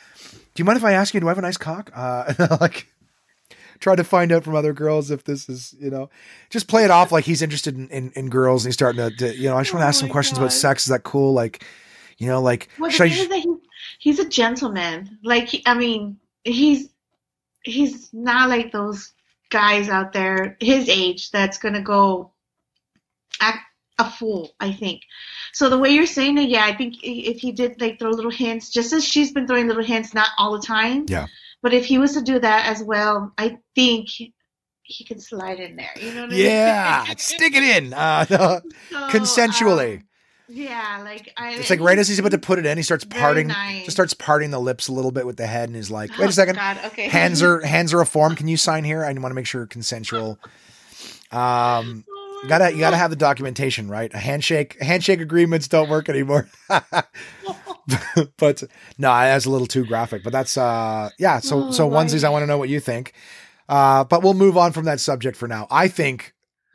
Do 0.59 0.63
you 0.63 0.65
mind 0.65 0.77
if 0.77 0.85
I 0.85 0.95
ask 0.95 1.15
you, 1.15 1.21
do 1.21 1.29
I 1.29 1.31
have 1.31 1.39
a 1.39 1.43
nice 1.43 1.57
cock? 1.57 1.93
Uh, 1.95 2.35
like, 2.61 2.89
try 3.79 3.95
to 3.95 4.03
find 4.03 4.33
out 4.33 4.43
from 4.43 4.57
other 4.57 4.73
girls 4.73 5.13
if 5.13 5.23
this 5.23 5.49
is, 5.49 5.73
you 5.79 5.89
know, 5.89 6.11
just 6.51 6.67
play 6.67 6.83
it 6.83 6.91
off 6.91 7.13
like 7.13 7.25
he's 7.25 7.43
interested 7.43 7.77
in, 7.77 7.89
in, 7.91 8.11
in 8.17 8.29
girls 8.29 8.65
and 8.65 8.71
he's 8.71 8.75
starting 8.75 9.09
to, 9.09 9.17
to, 9.19 9.37
you 9.37 9.49
know, 9.49 9.57
I 9.57 9.61
just 9.63 9.73
want 9.73 9.83
to 9.83 9.87
Oh 9.87 9.89
ask 9.91 10.01
some 10.01 10.09
questions 10.09 10.37
about 10.37 10.53
sex. 10.53 10.83
Is 10.83 10.89
that 10.89 11.05
cool? 11.05 11.33
Like, 11.33 11.65
you 12.17 12.27
know, 12.27 12.43
like, 12.43 12.71
Well, 12.77 12.91
should 12.91 13.05
I 13.05 13.09
just- 13.09 13.21
is 13.21 13.29
that 13.29 13.39
he, 13.39 13.55
he's 14.01 14.19
a 14.19 14.29
gentleman. 14.29 15.21
Like, 15.23 15.47
he, 15.47 15.63
I 15.65 15.75
mean, 15.75 16.19
he's 16.43 16.89
he's 17.63 18.13
not 18.13 18.49
like 18.49 18.73
those 18.73 19.13
guys 19.51 19.89
out 19.89 20.13
there 20.13 20.57
his 20.59 20.89
age 20.89 21.31
that's 21.31 21.59
gonna 21.59 21.83
go 21.83 22.33
act 23.41 23.61
a 23.99 24.11
fool. 24.11 24.51
I 24.61 24.73
think. 24.73 25.03
So 25.53 25.69
the 25.69 25.79
way 25.79 25.91
you're 25.91 26.07
saying 26.07 26.39
it, 26.39 26.49
yeah, 26.49 26.65
I 26.65 26.75
think 26.77 26.97
if 27.03 27.39
he 27.39 27.53
did 27.53 27.81
like 27.81 27.99
throw 27.99 28.11
little 28.11 28.31
hints, 28.31 28.71
just 28.71 28.93
as 28.93 29.05
she's 29.05 29.33
been 29.33 29.47
throwing 29.47 29.67
little 29.67 29.83
hints, 29.85 30.15
not 30.15 30.29
all 30.39 30.53
the 30.53 30.65
time. 30.67 31.07
Yeah. 31.09 31.27
But 31.63 31.75
if 31.75 31.85
he 31.87 31.99
was 31.99 32.13
to 32.15 32.23
do 32.23 32.39
that 32.39 32.67
as 32.67 32.83
well, 32.85 33.33
I 33.37 33.59
think 33.75 34.09
he 34.11 35.05
can 35.05 35.19
slide 35.21 35.59
in 35.61 35.77
there. 35.77 35.91
You 36.01 36.15
know 36.15 36.21
what 36.23 36.31
I 36.31 36.35
mean? 36.35 36.45
yeah, 36.47 37.05
stick 37.17 37.53
it 37.55 37.63
in, 37.63 37.93
uh, 37.93 38.25
no, 38.31 38.61
So, 38.91 38.97
consensually. 39.09 39.97
um, 39.99 40.05
yeah, 40.49 41.01
like 41.05 41.31
I. 41.37 41.55
it's 41.57 41.69
like 41.69 41.81
right 41.81 41.99
as 41.99 42.09
he's 42.09 42.19
about 42.21 42.31
to 42.31 42.39
put 42.39 42.59
it 42.59 42.65
in, 42.65 42.79
he 42.79 42.83
starts 42.85 43.05
parting, 43.05 43.49
nice. 43.49 43.85
just 43.85 43.97
starts 43.97 44.15
parting 44.15 44.51
the 44.51 44.59
lips 44.61 44.89
a 44.89 44.93
little 44.93 45.11
bit 45.11 45.27
with 45.27 45.37
the 45.37 45.47
head 45.47 45.69
and 45.69 45.77
is 45.77 45.91
like, 45.91 46.11
wait 46.17 46.27
Oh, 46.27 46.29
a 46.29 46.33
second. 46.33 46.55
God, 46.55 46.79
okay. 46.87 47.09
Hands 47.09 47.43
are, 47.43 47.61
hands 47.67 47.93
are 47.93 48.01
a 48.01 48.07
form. 48.07 48.35
Can 48.35 48.49
you 48.49 48.57
sign 48.57 48.85
here? 48.85 49.05
I 49.05 49.13
want 49.13 49.27
to 49.27 49.35
make 49.35 49.47
sure 49.47 49.67
consensual. 49.67 50.39
Um, 51.33 52.05
Oh 52.08 52.08
gotta 52.47 52.73
you 52.73 52.79
gotta 52.79 52.97
have 52.97 53.11
the 53.11 53.17
documentation 53.17 53.89
right? 53.89 54.13
A 54.15 54.19
handshake 54.19 54.77
handshake 54.81 55.21
agreements 55.21 55.67
don't 55.69 55.89
work 55.89 56.09
anymore. 56.09 56.49
But 58.37 58.63
no 58.99 59.09
that's 59.13 59.47
a 59.47 59.51
little 59.51 59.67
too 59.67 59.87
graphic 59.87 60.23
but 60.23 60.33
that's 60.33 60.59
uh 60.59 61.09
yeah 61.19 61.41
so 61.41 61.69
Oh, 61.69 61.71
so 61.71 61.89
onesies 61.89 62.23
i 62.23 62.29
want 62.29 62.43
to 62.43 62.47
know 62.47 62.59
what 62.59 62.69
you 62.69 62.81
think. 62.81 63.15
Uh 63.69 64.05
but 64.05 64.23
we'll 64.23 64.35
move 64.35 64.57
on 64.59 64.73
from 64.73 64.85
that 64.85 65.01
subject 65.01 65.37
for 65.37 65.49
now. 65.49 65.67
I 65.71 65.89
think 65.89 66.35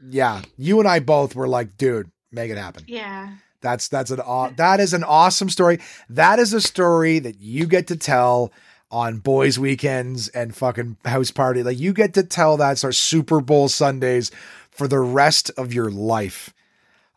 yeah 0.09 0.41
you 0.57 0.79
and 0.79 0.87
i 0.87 0.99
both 0.99 1.35
were 1.35 1.47
like 1.47 1.77
dude 1.77 2.09
make 2.31 2.49
it 2.49 2.57
happen. 2.57 2.83
Yeah. 2.87 3.33
that's 3.61 3.87
that's 3.89 4.09
an 4.09 4.21
aw- 4.21 4.49
that 4.57 4.79
is 4.79 4.93
an 4.93 5.03
awesome 5.03 5.49
story. 5.49 5.79
That 6.09 6.39
is 6.39 6.51
a 6.53 6.61
story 6.61 7.19
that 7.19 7.39
you 7.39 7.67
get 7.67 7.85
to 7.87 7.95
tell 7.95 8.51
on 8.89 9.19
boys 9.19 9.57
weekends 9.59 10.27
and 10.29 10.55
fucking 10.55 10.97
house 11.05 11.29
party. 11.31 11.61
Like 11.63 11.79
you 11.79 11.93
get 11.93 12.15
to 12.15 12.23
tell 12.23 12.57
that 12.57 12.79
sort 12.79 12.93
of 12.93 12.97
super 12.97 13.39
bowl 13.39 13.69
sundays 13.69 14.31
for 14.75 14.87
the 14.87 14.99
rest 14.99 15.51
of 15.57 15.73
your 15.73 15.89
life 15.91 16.53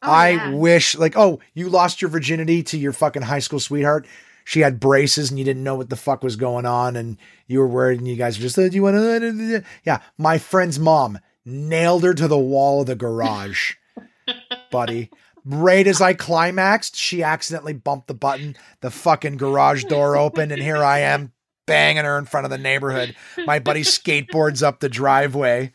Oh, 0.03 0.11
I 0.13 0.31
yeah. 0.31 0.51
wish, 0.55 0.95
like, 0.95 1.17
oh, 1.17 1.41
you 1.55 1.69
lost 1.71 2.03
your 2.03 2.11
virginity 2.11 2.63
to 2.65 2.79
your 2.79 2.93
fucking 2.93 3.23
high 3.23 3.39
school 3.39 3.59
sweetheart. 3.59 4.07
She 4.45 4.61
had 4.61 4.79
braces 4.79 5.31
and 5.31 5.39
you 5.39 5.45
didn't 5.45 5.65
know 5.65 5.75
what 5.75 5.89
the 5.89 5.97
fuck 5.97 6.23
was 6.23 6.37
going 6.37 6.67
on, 6.67 6.97
and 6.97 7.17
you 7.49 7.59
were 7.61 7.67
worried, 7.67 7.99
and 7.99 8.07
you 8.07 8.15
guys 8.15 8.37
were 8.39 8.43
just, 8.43 8.59
"Uh, 8.59 8.69
do 8.69 8.77
you 8.77 8.83
want 8.83 8.95
to? 8.97 9.65
Yeah, 9.85 10.01
my 10.19 10.37
friend's 10.39 10.79
mom 10.79 11.19
nailed 11.47 12.05
her 12.05 12.13
to 12.13 12.29
the 12.29 12.39
wall 12.39 12.83
of 12.83 12.87
the 12.87 12.95
garage, 12.95 13.73
buddy. 14.71 15.11
Right 15.45 15.87
as 15.87 16.01
I 16.01 16.13
climaxed, 16.13 16.95
she 16.95 17.23
accidentally 17.23 17.73
bumped 17.73 18.07
the 18.07 18.15
button. 18.15 18.55
The 18.83 18.91
fucking 18.91 19.39
garage 19.39 19.85
door 19.85 20.17
opened, 20.17 20.53
and 20.53 20.63
here 20.63 20.85
I 20.85 20.99
am 21.01 21.33
banging 21.67 22.05
her 22.05 22.19
in 22.19 22.27
front 22.27 22.45
of 22.45 22.51
the 22.51 22.59
neighborhood. 22.59 23.17
My 23.47 23.59
buddy 23.61 23.81
skateboards 23.83 24.63
up 24.63 24.81
the 24.81 24.89
driveway. 24.89 25.73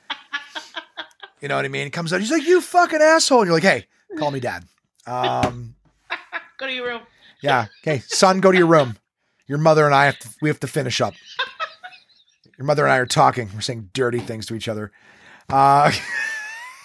You 1.42 1.48
know 1.48 1.56
what 1.56 1.66
I 1.66 1.70
mean? 1.70 1.86
He 1.86 1.90
comes 1.90 2.14
out, 2.14 2.20
he's 2.22 2.32
like, 2.32 2.46
"You 2.46 2.62
fucking 2.62 3.02
asshole!" 3.02 3.40
And 3.42 3.48
you're 3.48 3.56
like, 3.56 3.64
"Hey, 3.64 3.88
call 4.18 4.30
me 4.32 4.40
dad." 4.40 4.64
Um, 5.08 5.76
Go 6.58 6.68
to 6.68 6.74
your 6.74 6.86
room. 6.88 7.02
yeah. 7.42 7.66
Okay, 7.84 8.00
son, 8.08 8.40
go 8.40 8.52
to 8.52 8.58
your 8.58 8.68
room. 8.68 8.98
Your 9.48 9.58
mother 9.58 9.86
and 9.86 9.96
I 9.96 10.06
have 10.06 10.20
to, 10.20 10.30
we 10.42 10.50
have 10.50 10.60
to 10.60 10.68
finish 10.68 11.02
up. 11.02 11.14
Your 12.58 12.66
mother 12.68 12.84
and 12.84 12.92
I 12.94 12.98
are 12.98 13.08
talking. 13.08 13.50
We're 13.54 13.62
saying 13.62 13.90
dirty 13.94 14.20
things 14.20 14.46
to 14.46 14.54
each 14.56 14.68
other. 14.68 14.92
Uh, 15.50 15.92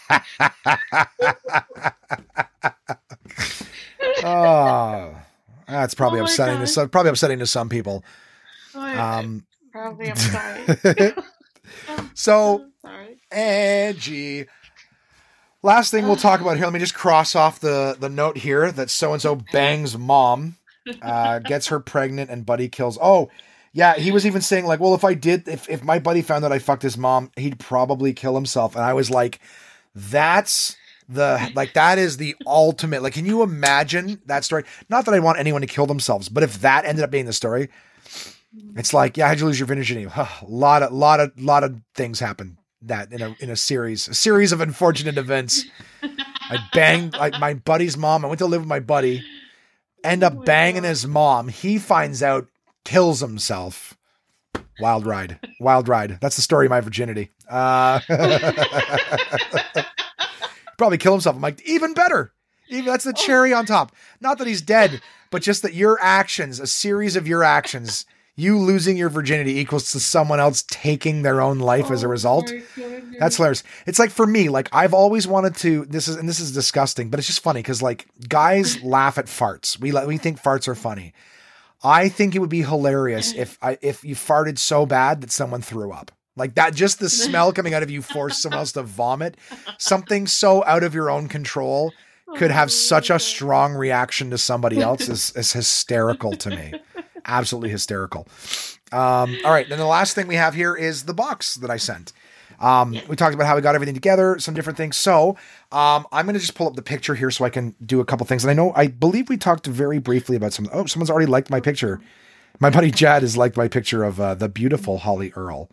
oh, 4.22 5.14
that's 5.68 5.94
probably 5.94 6.20
Oh 6.20 6.24
upsetting 6.24 6.58
to 6.60 6.66
some. 6.66 6.88
Probably 6.88 7.10
upsetting 7.10 7.38
to 7.40 7.46
some 7.46 7.68
people. 7.68 8.04
Oh, 8.74 8.80
Um, 8.80 9.44
probably. 9.72 10.10
I'm 10.10 10.16
so 12.14 12.66
sorry. 12.82 13.18
Angie. 13.30 14.46
Last 15.62 15.90
thing 15.90 16.06
we'll 16.06 16.16
talk 16.16 16.40
about 16.40 16.56
here. 16.56 16.66
Let 16.66 16.72
me 16.72 16.78
just 16.78 16.94
cross 16.94 17.34
off 17.34 17.60
the 17.60 17.96
the 17.98 18.08
note 18.08 18.38
here 18.38 18.70
that 18.70 18.90
so 18.90 19.12
and 19.12 19.20
so 19.20 19.36
bangs 19.52 19.98
mom, 19.98 20.56
uh, 21.02 21.38
gets 21.44 21.68
her 21.68 21.80
pregnant, 21.80 22.30
and 22.30 22.46
buddy 22.46 22.68
kills. 22.68 22.98
Oh, 23.00 23.30
yeah. 23.72 23.96
He 23.96 24.12
was 24.12 24.26
even 24.26 24.42
saying 24.42 24.66
like, 24.66 24.80
well, 24.80 24.94
if 24.94 25.04
I 25.04 25.14
did, 25.14 25.48
if 25.48 25.68
if 25.68 25.82
my 25.82 25.98
buddy 25.98 26.22
found 26.22 26.44
out 26.44 26.52
I 26.52 26.58
fucked 26.58 26.82
his 26.82 26.96
mom, 26.96 27.30
he'd 27.36 27.58
probably 27.58 28.12
kill 28.12 28.34
himself. 28.34 28.76
And 28.76 28.84
I 28.84 28.92
was 28.92 29.10
like, 29.10 29.40
that's 29.94 30.76
the 31.08 31.50
like 31.54 31.72
that 31.74 31.98
is 31.98 32.16
the 32.16 32.36
ultimate. 32.46 33.02
Like, 33.02 33.14
can 33.14 33.26
you 33.26 33.42
imagine 33.42 34.20
that 34.26 34.44
story? 34.44 34.64
Not 34.88 35.04
that 35.06 35.14
I 35.14 35.18
want 35.20 35.38
anyone 35.38 35.60
to 35.62 35.66
kill 35.66 35.86
themselves, 35.86 36.28
but 36.28 36.42
if 36.42 36.60
that 36.60 36.84
ended 36.84 37.04
up 37.04 37.10
being 37.10 37.26
the 37.26 37.32
story, 37.32 37.68
it's 38.76 38.92
like, 38.94 39.16
yeah, 39.16 39.28
how'd 39.28 39.40
you 39.40 39.46
lose 39.46 39.58
your 39.58 39.66
virginity? 39.66 40.04
a 40.04 40.28
lot 40.46 40.82
of, 40.82 40.92
lot 40.92 41.20
of, 41.20 41.32
lot 41.38 41.64
of 41.64 41.80
things 41.94 42.20
happen 42.20 42.58
that 42.82 43.12
in 43.12 43.22
a 43.22 43.36
in 43.40 43.50
a 43.50 43.56
series, 43.56 44.08
a 44.08 44.14
series 44.14 44.52
of 44.52 44.60
unfortunate 44.60 45.18
events. 45.18 45.64
I 46.02 46.58
banged 46.72 47.14
like 47.14 47.38
my 47.40 47.54
buddy's 47.54 47.96
mom. 47.96 48.24
I 48.24 48.28
went 48.28 48.38
to 48.38 48.46
live 48.46 48.62
with 48.62 48.68
my 48.68 48.80
buddy. 48.80 49.24
End 50.04 50.22
Oh 50.22 50.28
up 50.28 50.44
banging 50.44 50.84
his 50.84 51.06
mom. 51.06 51.48
He 51.48 51.78
finds 51.78 52.22
out, 52.22 52.46
kills 52.84 53.20
himself. 53.20 53.96
Wild 54.78 55.06
ride. 55.06 55.40
Wild 55.58 55.88
ride. 55.88 56.18
That's 56.20 56.36
the 56.36 56.42
story 56.42 56.66
of 56.66 56.70
my 56.70 56.80
virginity. 56.80 57.30
Uh, 57.48 58.00
probably 60.78 60.98
kill 60.98 61.12
himself. 61.12 61.34
I'm 61.34 61.42
like, 61.42 61.62
even 61.66 61.94
better. 61.94 62.32
Even 62.68 62.84
that's 62.84 63.04
the 63.04 63.12
cherry 63.12 63.52
on 63.52 63.66
top. 63.66 63.92
Not 64.20 64.38
that 64.38 64.46
he's 64.46 64.62
dead, 64.62 65.00
but 65.30 65.42
just 65.42 65.62
that 65.62 65.74
your 65.74 65.98
actions, 66.00 66.60
a 66.60 66.66
series 66.66 67.16
of 67.16 67.26
your 67.26 67.42
actions, 67.42 68.06
you 68.36 68.58
losing 68.58 68.98
your 68.98 69.08
virginity 69.08 69.58
equals 69.58 69.92
to 69.92 70.00
someone 70.00 70.38
else 70.38 70.62
taking 70.68 71.22
their 71.22 71.40
own 71.40 71.58
life 71.58 71.90
as 71.90 72.02
a 72.02 72.08
result. 72.08 72.52
That's 73.18 73.36
hilarious. 73.36 73.62
It's 73.86 73.98
like 73.98 74.10
for 74.10 74.26
me, 74.26 74.50
like 74.50 74.68
I've 74.72 74.92
always 74.92 75.26
wanted 75.26 75.56
to. 75.56 75.86
This 75.86 76.06
is 76.06 76.16
and 76.16 76.28
this 76.28 76.38
is 76.38 76.52
disgusting, 76.52 77.08
but 77.08 77.18
it's 77.18 77.26
just 77.26 77.42
funny 77.42 77.60
because 77.60 77.82
like 77.82 78.06
guys 78.28 78.82
laugh 78.84 79.16
at 79.16 79.26
farts. 79.26 79.80
We 79.80 79.92
we 80.06 80.18
think 80.18 80.40
farts 80.40 80.68
are 80.68 80.74
funny. 80.74 81.14
I 81.82 82.08
think 82.08 82.34
it 82.34 82.40
would 82.40 82.50
be 82.50 82.62
hilarious 82.62 83.32
if 83.34 83.58
I 83.62 83.78
if 83.80 84.04
you 84.04 84.14
farted 84.14 84.58
so 84.58 84.84
bad 84.84 85.22
that 85.22 85.30
someone 85.30 85.62
threw 85.62 85.92
up. 85.92 86.12
Like 86.36 86.54
that, 86.56 86.74
just 86.74 86.98
the 86.98 87.08
smell 87.08 87.50
coming 87.54 87.72
out 87.72 87.82
of 87.82 87.90
you 87.90 88.02
forced 88.02 88.42
someone 88.42 88.58
else 88.58 88.72
to 88.72 88.82
vomit. 88.82 89.38
Something 89.78 90.26
so 90.26 90.62
out 90.64 90.82
of 90.82 90.94
your 90.94 91.10
own 91.10 91.28
control 91.28 91.94
could 92.36 92.50
have 92.50 92.70
such 92.70 93.08
a 93.08 93.18
strong 93.18 93.72
reaction 93.72 94.28
to 94.30 94.36
somebody 94.36 94.82
else 94.82 95.08
is, 95.08 95.30
is 95.34 95.52
hysterical 95.54 96.32
to 96.32 96.50
me. 96.50 96.74
Absolutely 97.26 97.70
hysterical. 97.70 98.26
Um, 98.92 99.36
all 99.44 99.50
right. 99.50 99.68
Then 99.68 99.78
the 99.78 99.86
last 99.86 100.14
thing 100.14 100.28
we 100.28 100.36
have 100.36 100.54
here 100.54 100.74
is 100.74 101.04
the 101.04 101.14
box 101.14 101.56
that 101.56 101.70
I 101.70 101.76
sent. 101.76 102.12
Um, 102.60 102.98
we 103.08 103.16
talked 103.16 103.34
about 103.34 103.46
how 103.46 103.56
we 103.56 103.60
got 103.62 103.74
everything 103.74 103.94
together, 103.94 104.38
some 104.38 104.54
different 104.54 104.76
things. 104.76 104.96
So 104.96 105.36
um, 105.72 106.06
I'm 106.12 106.24
going 106.24 106.34
to 106.34 106.40
just 106.40 106.54
pull 106.54 106.66
up 106.66 106.74
the 106.74 106.82
picture 106.82 107.14
here 107.14 107.30
so 107.30 107.44
I 107.44 107.50
can 107.50 107.74
do 107.84 108.00
a 108.00 108.04
couple 108.04 108.24
things. 108.26 108.44
And 108.44 108.50
I 108.50 108.54
know, 108.54 108.72
I 108.74 108.86
believe 108.86 109.28
we 109.28 109.36
talked 109.36 109.66
very 109.66 109.98
briefly 109.98 110.36
about 110.36 110.52
some. 110.52 110.68
Oh, 110.72 110.86
someone's 110.86 111.10
already 111.10 111.26
liked 111.26 111.50
my 111.50 111.60
picture. 111.60 112.00
My 112.58 112.70
buddy 112.70 112.90
Jad 112.90 113.22
has 113.22 113.36
liked 113.36 113.56
my 113.56 113.68
picture 113.68 114.04
of 114.04 114.18
uh, 114.18 114.34
the 114.34 114.48
beautiful 114.48 114.98
Holly 114.98 115.32
Earl. 115.36 115.70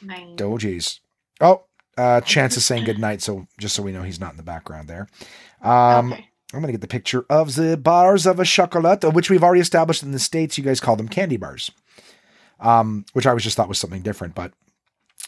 Nice. 0.00 0.36
Dojies. 0.36 1.00
Oh, 1.40 1.64
uh, 1.98 2.22
Chance 2.22 2.56
is 2.56 2.64
saying 2.64 2.84
good 2.84 2.98
night. 2.98 3.20
So 3.20 3.46
just 3.58 3.74
so 3.74 3.82
we 3.82 3.92
know, 3.92 4.02
he's 4.02 4.20
not 4.20 4.30
in 4.30 4.36
the 4.38 4.42
background 4.42 4.88
there. 4.88 5.08
Um, 5.60 6.14
okay. 6.14 6.29
I'm 6.52 6.60
going 6.60 6.68
to 6.68 6.72
get 6.72 6.80
the 6.80 6.88
picture 6.88 7.24
of 7.30 7.54
the 7.54 7.76
bars 7.76 8.26
of 8.26 8.40
a 8.40 8.44
chocolate, 8.44 9.04
which 9.14 9.30
we've 9.30 9.42
already 9.44 9.60
established 9.60 10.02
in 10.02 10.10
the 10.12 10.18
States. 10.18 10.58
You 10.58 10.64
guys 10.64 10.80
call 10.80 10.96
them 10.96 11.08
candy 11.08 11.36
bars, 11.36 11.70
um, 12.58 13.04
which 13.12 13.26
I 13.26 13.32
was 13.34 13.44
just 13.44 13.56
thought 13.56 13.68
was 13.68 13.78
something 13.78 14.02
different. 14.02 14.34
But 14.34 14.52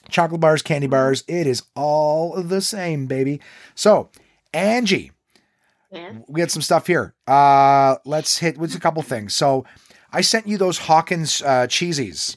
chocolate 0.09 0.40
bars, 0.40 0.62
candy 0.62 0.89
bars, 0.89 1.23
it 1.28 1.47
is 1.47 1.62
all 1.77 2.43
the 2.43 2.61
same, 2.61 3.07
baby. 3.07 3.40
So, 3.74 4.11
Angie, 4.53 5.12
Yes. 5.93 6.15
we 6.27 6.40
had 6.40 6.51
some 6.51 6.62
stuff 6.62 6.86
here. 6.86 7.15
Uh, 7.27 7.97
let's 8.05 8.39
hit 8.39 8.57
with 8.59 8.74
a 8.74 8.81
couple 8.81 9.03
things. 9.03 9.35
So, 9.35 9.65
I 10.12 10.23
sent 10.23 10.47
you 10.49 10.59
those 10.59 10.78
Hawkins 10.78 11.40
uh, 11.43 11.66
cheesies, 11.69 12.36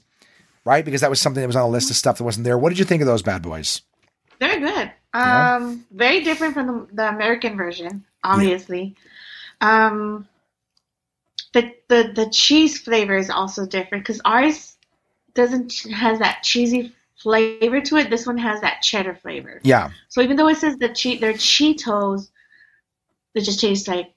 right? 0.65 0.85
Because 0.85 1.01
that 1.01 1.09
was 1.09 1.19
something 1.21 1.41
that 1.41 1.47
was 1.47 1.55
on 1.55 1.63
a 1.63 1.69
list 1.69 1.89
of 1.89 1.95
stuff 1.95 2.17
that 2.17 2.23
wasn't 2.23 2.43
there. 2.43 2.57
What 2.57 2.69
did 2.69 2.79
you 2.79 2.85
think 2.85 3.01
of 3.01 3.07
those 3.07 3.21
bad 3.21 3.41
boys? 3.41 3.81
Very 4.39 4.59
good. 4.59 4.91
Yeah. 5.23 5.55
Um, 5.57 5.85
very 5.91 6.23
different 6.23 6.53
from 6.53 6.67
the, 6.67 6.95
the 6.95 7.09
American 7.09 7.57
version, 7.57 8.05
obviously. 8.23 8.95
Um, 9.61 10.27
the, 11.53 11.73
the 11.87 12.11
the 12.15 12.29
cheese 12.31 12.81
flavor 12.81 13.15
is 13.17 13.29
also 13.29 13.65
different 13.65 14.03
because 14.03 14.21
ours 14.25 14.75
doesn't 15.35 15.73
has 15.91 16.19
that 16.19 16.43
cheesy 16.43 16.93
flavor 17.17 17.81
to 17.81 17.97
it. 17.97 18.09
This 18.09 18.27
one 18.27 18.37
has 18.39 18.61
that 18.61 18.81
cheddar 18.81 19.15
flavor. 19.15 19.61
Yeah, 19.63 19.91
So 20.09 20.21
even 20.21 20.37
though 20.37 20.49
it 20.49 20.57
says 20.57 20.77
the 20.77 20.89
che- 20.89 21.19
they're 21.19 21.33
Cheetos, 21.33 22.29
it 23.35 23.41
just 23.41 23.59
tastes 23.59 23.87
like 23.87 24.14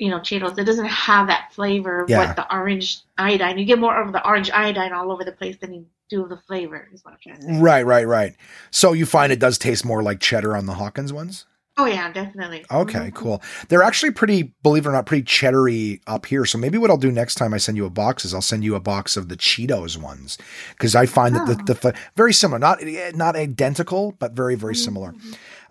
you 0.00 0.08
know 0.10 0.18
Cheetos. 0.18 0.58
It 0.58 0.64
doesn't 0.64 0.86
have 0.86 1.28
that 1.28 1.52
flavor 1.52 2.00
of 2.02 2.10
Yeah. 2.10 2.18
what 2.26 2.36
the 2.36 2.52
orange 2.52 3.00
iodine. 3.18 3.58
You 3.58 3.64
get 3.66 3.78
more 3.78 4.00
of 4.02 4.12
the 4.12 4.26
orange 4.26 4.50
iodine 4.50 4.92
all 4.92 5.12
over 5.12 5.22
the 5.24 5.32
place 5.32 5.56
than 5.60 5.72
you 5.74 5.86
do 6.08 6.22
of 6.24 6.28
the 6.30 6.38
flavor. 6.48 6.88
Is 6.92 7.04
what 7.04 7.12
I'm 7.14 7.18
trying 7.22 7.36
to 7.36 7.54
say. 7.54 7.60
right, 7.60 7.84
right, 7.86 8.06
right. 8.08 8.34
So 8.72 8.92
you 8.94 9.06
find 9.06 9.30
it 9.30 9.38
does 9.38 9.58
taste 9.58 9.84
more 9.84 10.02
like 10.02 10.18
cheddar 10.18 10.56
on 10.56 10.66
the 10.66 10.74
Hawkins 10.74 11.12
ones? 11.12 11.46
Oh 11.78 11.86
yeah, 11.86 12.12
definitely. 12.12 12.64
Okay, 12.70 13.10
Mhm. 13.10 13.14
cool. 13.14 13.42
They're 13.68 13.82
actually 13.82 14.10
pretty, 14.10 14.52
believe 14.62 14.84
it 14.84 14.88
or 14.88 14.92
not, 14.92 15.06
pretty 15.06 15.22
cheddary 15.22 16.00
up 16.06 16.26
here. 16.26 16.44
So 16.44 16.58
maybe 16.58 16.76
what 16.76 16.90
I'll 16.90 16.98
do 16.98 17.12
next 17.12 17.36
time 17.36 17.54
I 17.54 17.58
send 17.58 17.78
you 17.78 17.86
a 17.86 17.90
box 17.90 18.24
is 18.24 18.34
I'll 18.34 18.42
send 18.42 18.64
you 18.64 18.74
a 18.74 18.80
box 18.80 19.16
of 19.16 19.28
the 19.30 19.36
Cheetos 19.36 19.96
ones 19.96 20.36
because 20.70 20.94
I 20.94 21.06
find 21.06 21.34
that 21.36 21.46
the, 21.46 21.52
Oh. 21.72 21.74
the 21.90 21.94
very 22.16 22.34
similar, 22.34 22.58
not 22.58 22.80
not 23.14 23.34
identical, 23.36 24.12
but 24.18 24.32
very 24.32 24.56
very 24.56 24.74
similar. 24.74 25.14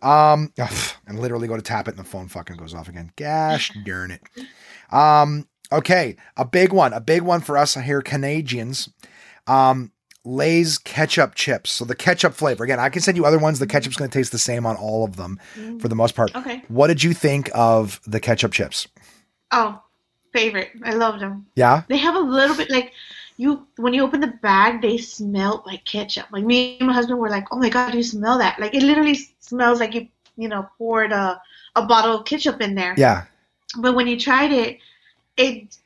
Um, 0.01 0.53
and 1.07 1.19
literally 1.19 1.47
go 1.47 1.55
to 1.55 1.61
tap 1.61 1.87
it 1.87 1.91
and 1.91 1.99
the 1.99 2.09
phone 2.09 2.27
fucking 2.27 2.57
goes 2.57 2.73
off 2.73 2.87
again. 2.87 3.11
Gosh 3.15 3.71
darn 3.85 4.11
it. 4.11 4.21
Um, 4.91 5.47
okay, 5.71 6.15
a 6.37 6.45
big 6.45 6.73
one, 6.73 6.93
a 6.93 7.01
big 7.01 7.21
one 7.21 7.41
for 7.41 7.57
us 7.57 7.75
here, 7.75 8.01
Canadians. 8.01 8.89
Um, 9.47 9.91
Lay's 10.25 10.77
ketchup 10.77 11.33
chips. 11.33 11.71
So 11.71 11.85
the 11.85 11.95
ketchup 11.95 12.33
flavor. 12.33 12.63
Again, 12.63 12.79
I 12.79 12.89
can 12.89 13.01
send 13.01 13.17
you 13.17 13.25
other 13.25 13.39
ones. 13.39 13.59
The 13.59 13.67
ketchup's 13.67 13.95
going 13.95 14.11
to 14.11 14.17
taste 14.17 14.31
the 14.31 14.37
same 14.37 14.65
on 14.65 14.75
all 14.75 15.03
of 15.03 15.15
them 15.15 15.39
for 15.79 15.87
the 15.87 15.95
most 15.95 16.13
part. 16.13 16.35
Okay. 16.35 16.61
What 16.67 16.87
did 16.87 17.03
you 17.03 17.13
think 17.13 17.49
of 17.55 18.01
the 18.05 18.19
ketchup 18.19 18.51
chips? 18.51 18.87
Oh, 19.51 19.81
favorite. 20.33 20.71
I 20.83 20.93
love 20.93 21.19
them. 21.19 21.47
Yeah? 21.55 21.83
They 21.87 21.97
have 21.97 22.15
a 22.15 22.19
little 22.19 22.55
bit 22.55 22.69
like 22.69 22.91
you 23.39 23.65
when 23.77 23.93
you 23.93 24.03
open 24.03 24.19
the 24.19 24.33
bag, 24.43 24.81
they 24.81 24.97
smell 24.97 25.63
like 25.65 25.85
ketchup. 25.85 26.27
Like 26.29 26.43
me 26.43 26.77
and 26.79 26.87
my 26.87 26.93
husband 26.93 27.19
were 27.19 27.29
like, 27.29 27.47
"Oh 27.51 27.57
my 27.57 27.69
god, 27.69 27.95
you 27.95 28.03
smell 28.03 28.37
that?" 28.37 28.59
Like 28.59 28.75
it 28.75 28.83
literally 28.83 29.15
smells 29.39 29.79
like 29.79 29.93
you 29.95 30.09
you 30.35 30.49
know 30.49 30.67
poured 30.77 31.13
a 31.13 31.41
a 31.77 31.85
bottle 31.85 32.17
of 32.17 32.25
ketchup 32.25 32.59
in 32.59 32.75
there. 32.75 32.93
Yeah. 32.97 33.25
But 33.77 33.95
when 33.95 34.07
you 34.07 34.19
tried 34.19 34.51
it, 34.51 34.79
it 35.37 35.77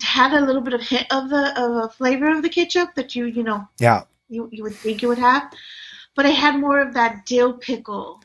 had 0.00 0.32
a 0.32 0.40
little 0.40 0.62
bit 0.62 0.72
of 0.72 0.80
hint 0.80 1.06
of 1.10 1.28
the 1.28 1.44
of 1.60 1.84
a 1.84 1.88
flavor 1.90 2.30
of 2.30 2.40
the 2.42 2.48
ketchup 2.48 2.94
that 2.94 3.14
you 3.14 3.26
you 3.26 3.42
know 3.42 3.68
Yeah. 3.78 4.04
you 4.30 4.48
you 4.50 4.62
would 4.62 4.74
think 4.76 5.02
you 5.02 5.08
would 5.08 5.18
have, 5.18 5.52
but 6.14 6.24
it 6.24 6.36
had 6.36 6.58
more 6.58 6.80
of 6.80 6.94
that 6.94 7.26
dill 7.26 7.52
pickle. 7.52 8.17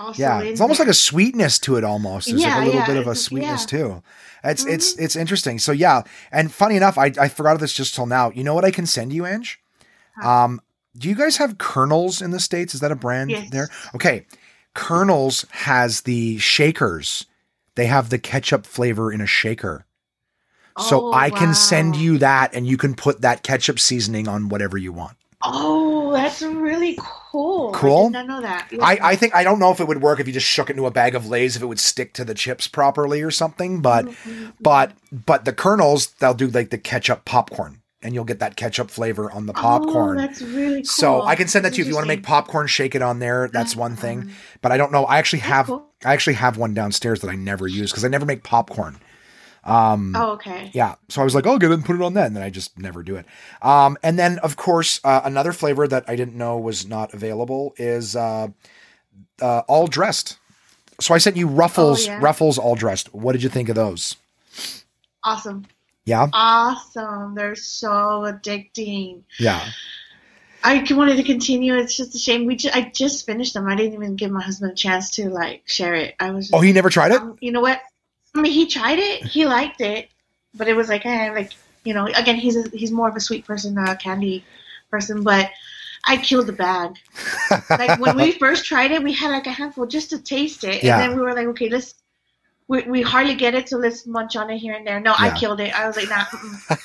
Also 0.00 0.22
Yeah. 0.22 0.40
It's 0.42 0.60
almost 0.60 0.78
there. 0.78 0.86
like 0.86 0.90
a 0.92 0.94
sweetness 0.94 1.58
to 1.60 1.76
it 1.76 1.84
almost. 1.84 2.28
There's 2.28 2.42
like 2.42 2.54
a 2.54 2.64
little 2.64 2.74
yeah, 2.80 2.86
bit 2.86 2.96
of 2.96 3.06
a 3.06 3.14
sweetness 3.14 3.62
yeah. 3.62 3.78
too. 3.78 4.02
It's 4.42 4.64
it's 4.64 4.94
it's 4.98 5.16
interesting. 5.16 5.58
So 5.58 5.72
yeah. 5.72 6.02
And 6.32 6.52
funny 6.52 6.76
enough, 6.76 6.96
I, 6.98 7.12
I 7.20 7.28
forgot 7.28 7.54
of 7.54 7.60
this 7.60 7.72
just 7.72 7.94
till 7.94 8.06
now. 8.06 8.30
You 8.30 8.42
know 8.44 8.54
what 8.54 8.64
I 8.64 8.70
can 8.70 8.86
send 8.86 9.12
you, 9.12 9.26
Ange? 9.26 9.60
Um 10.22 10.60
do 10.96 11.08
you 11.08 11.14
guys 11.14 11.36
have 11.36 11.58
Kernels 11.58 12.20
in 12.20 12.30
the 12.32 12.40
States? 12.40 12.74
Is 12.74 12.80
that 12.80 12.90
a 12.90 12.96
brand 12.96 13.30
Yes. 13.30 13.50
there? 13.50 13.68
Okay. 13.94 14.26
Kernels 14.74 15.44
has 15.50 16.02
the 16.02 16.38
shakers. 16.38 17.26
They 17.76 17.86
have 17.86 18.10
the 18.10 18.18
ketchup 18.18 18.66
flavor 18.66 19.12
in 19.12 19.20
a 19.20 19.26
shaker. 19.26 19.86
So 20.78 21.08
Oh, 21.08 21.12
I 21.12 21.30
can 21.30 21.54
send 21.54 21.96
you 21.96 22.18
that 22.18 22.54
and 22.54 22.66
you 22.66 22.76
can 22.76 22.94
put 22.94 23.20
that 23.20 23.42
ketchup 23.42 23.78
seasoning 23.78 24.28
on 24.28 24.48
whatever 24.48 24.78
you 24.78 24.92
want. 24.92 25.16
Oh, 25.42 26.12
that's 26.12 26.42
really 26.42 26.98
cool. 27.00 27.72
Cool? 27.72 28.00
I 28.00 28.04
did 28.04 28.12
not 28.12 28.26
know 28.26 28.40
that. 28.42 28.68
Yeah. 28.70 28.84
I, 28.84 28.98
I 29.02 29.16
think 29.16 29.34
I 29.34 29.42
don't 29.42 29.58
know 29.58 29.70
if 29.70 29.80
it 29.80 29.88
would 29.88 30.02
work 30.02 30.20
if 30.20 30.26
you 30.26 30.32
just 30.32 30.46
shook 30.46 30.68
it 30.68 30.74
into 30.74 30.86
a 30.86 30.90
bag 30.90 31.14
of 31.14 31.26
Lay's 31.26 31.56
if 31.56 31.62
it 31.62 31.66
would 31.66 31.80
stick 31.80 32.12
to 32.14 32.24
the 32.24 32.34
chips 32.34 32.68
properly 32.68 33.22
or 33.22 33.30
something, 33.30 33.80
but 33.80 34.06
mm-hmm. 34.06 34.50
but 34.60 34.92
but 35.10 35.44
the 35.44 35.52
kernels 35.52 36.08
they'll 36.18 36.34
do 36.34 36.48
like 36.48 36.70
the 36.70 36.78
ketchup 36.78 37.24
popcorn 37.24 37.80
and 38.02 38.14
you'll 38.14 38.24
get 38.24 38.38
that 38.40 38.56
ketchup 38.56 38.90
flavor 38.90 39.30
on 39.30 39.46
the 39.46 39.52
popcorn. 39.52 40.18
Oh, 40.18 40.20
that's 40.20 40.42
really 40.42 40.82
cool. 40.82 40.84
so 40.84 41.22
I 41.22 41.36
can 41.36 41.48
send 41.48 41.64
that 41.64 41.74
to 41.74 41.78
you 41.78 41.84
if 41.84 41.88
you 41.88 41.94
want 41.94 42.04
to 42.04 42.08
make 42.08 42.22
popcorn, 42.22 42.66
shake 42.66 42.94
it 42.94 43.02
on 43.02 43.18
there. 43.18 43.48
That's 43.48 43.76
one 43.76 43.96
thing. 43.96 44.20
Uh-huh. 44.20 44.30
But 44.62 44.72
I 44.72 44.76
don't 44.76 44.92
know. 44.92 45.04
I 45.04 45.18
actually 45.18 45.40
have 45.40 45.66
cool. 45.66 45.86
I 46.04 46.12
actually 46.12 46.34
have 46.34 46.56
one 46.56 46.74
downstairs 46.74 47.20
that 47.20 47.28
I 47.28 47.34
never 47.34 47.66
use 47.66 47.90
because 47.90 48.04
I 48.04 48.08
never 48.08 48.26
make 48.26 48.42
popcorn. 48.42 48.98
Um, 49.70 50.14
Oh, 50.16 50.32
okay. 50.32 50.70
yeah. 50.74 50.96
So 51.08 51.20
I 51.20 51.24
was 51.24 51.34
like, 51.34 51.46
oh, 51.46 51.58
get 51.58 51.70
it 51.70 51.74
and 51.74 51.84
put 51.84 51.96
it 51.96 52.02
on 52.02 52.14
that. 52.14 52.26
And 52.26 52.34
then 52.36 52.42
I 52.42 52.50
just 52.50 52.78
never 52.78 53.02
do 53.02 53.16
it. 53.16 53.26
Um, 53.62 53.96
and 54.02 54.18
then, 54.18 54.38
of 54.40 54.56
course, 54.56 55.00
uh, 55.04 55.20
another 55.24 55.52
flavor 55.52 55.86
that 55.88 56.04
I 56.08 56.16
didn't 56.16 56.34
know 56.36 56.58
was 56.58 56.86
not 56.86 57.14
available 57.14 57.74
is 57.76 58.16
uh, 58.16 58.48
uh, 59.40 59.62
all 59.68 59.86
dressed. 59.86 60.38
So 61.00 61.14
I 61.14 61.18
sent 61.18 61.36
you 61.36 61.46
Ruffles, 61.46 62.06
Oh, 62.08 62.10
yeah. 62.12 62.18
Ruffles 62.20 62.58
all 62.58 62.74
dressed. 62.74 63.14
What 63.14 63.32
did 63.32 63.42
you 63.42 63.48
think 63.48 63.68
of 63.68 63.74
those? 63.76 64.16
Awesome. 65.24 65.66
Yeah. 66.04 66.28
Awesome. 66.32 67.34
They're 67.34 67.54
so 67.54 67.88
addicting. 67.88 69.22
Yeah. 69.38 69.66
I 70.62 70.84
wanted 70.90 71.16
to 71.16 71.22
continue. 71.22 71.74
It's 71.76 71.96
just 71.96 72.14
a 72.14 72.18
shame. 72.18 72.44
We 72.44 72.56
ju- 72.56 72.70
I 72.72 72.90
just 72.94 73.24
finished 73.24 73.54
them. 73.54 73.66
I 73.66 73.76
didn't 73.76 73.94
even 73.94 74.16
give 74.16 74.30
my 74.30 74.42
husband 74.42 74.72
a 74.72 74.74
chance 74.74 75.10
to 75.12 75.30
like 75.30 75.62
share 75.66 75.94
it. 75.94 76.14
I 76.20 76.32
was. 76.32 76.46
Just, 76.48 76.54
Oh, 76.54 76.60
he 76.60 76.72
never 76.72 76.90
tried 76.90 77.12
it? 77.12 77.20
Um, 77.20 77.36
you 77.40 77.50
know 77.52 77.60
what? 77.62 77.80
I 78.34 78.40
mean, 78.40 78.52
he 78.52 78.66
tried 78.66 78.98
it. 78.98 79.24
He 79.24 79.46
liked 79.46 79.80
it, 79.80 80.08
but 80.54 80.68
it 80.68 80.74
was 80.74 80.88
like, 80.88 81.04
eh, 81.06 81.32
like 81.32 81.52
you 81.84 81.94
know, 81.94 82.06
again, 82.06 82.36
he's 82.36 82.56
a, 82.56 82.68
he's 82.70 82.92
more 82.92 83.08
of 83.08 83.16
a 83.16 83.20
sweet 83.20 83.46
person, 83.46 83.76
a 83.78 83.96
candy 83.96 84.44
person. 84.90 85.22
But 85.22 85.50
I 86.06 86.16
killed 86.18 86.46
the 86.46 86.52
bag. 86.52 86.92
like 87.70 87.98
when 88.00 88.16
we 88.16 88.32
first 88.38 88.64
tried 88.64 88.90
it, 88.92 89.02
we 89.02 89.12
had 89.12 89.30
like 89.30 89.46
a 89.46 89.52
handful 89.52 89.86
just 89.86 90.10
to 90.10 90.18
taste 90.18 90.64
it, 90.64 90.82
Yeah. 90.82 91.00
and 91.00 91.02
then 91.12 91.18
we 91.18 91.22
were 91.22 91.34
like, 91.34 91.46
okay, 91.48 91.68
let's. 91.68 91.94
We, 92.68 92.82
we 92.82 93.02
hardly 93.02 93.34
get 93.34 93.56
it, 93.56 93.68
so 93.68 93.78
let's 93.78 94.06
munch 94.06 94.36
on 94.36 94.48
it 94.48 94.58
here 94.58 94.74
and 94.74 94.86
there. 94.86 95.00
No, 95.00 95.10
Yeah. 95.18 95.26
I 95.34 95.36
killed 95.36 95.58
it. 95.60 95.76
I 95.76 95.88
was 95.88 95.96
like, 95.96 96.08
nah, 96.08 96.24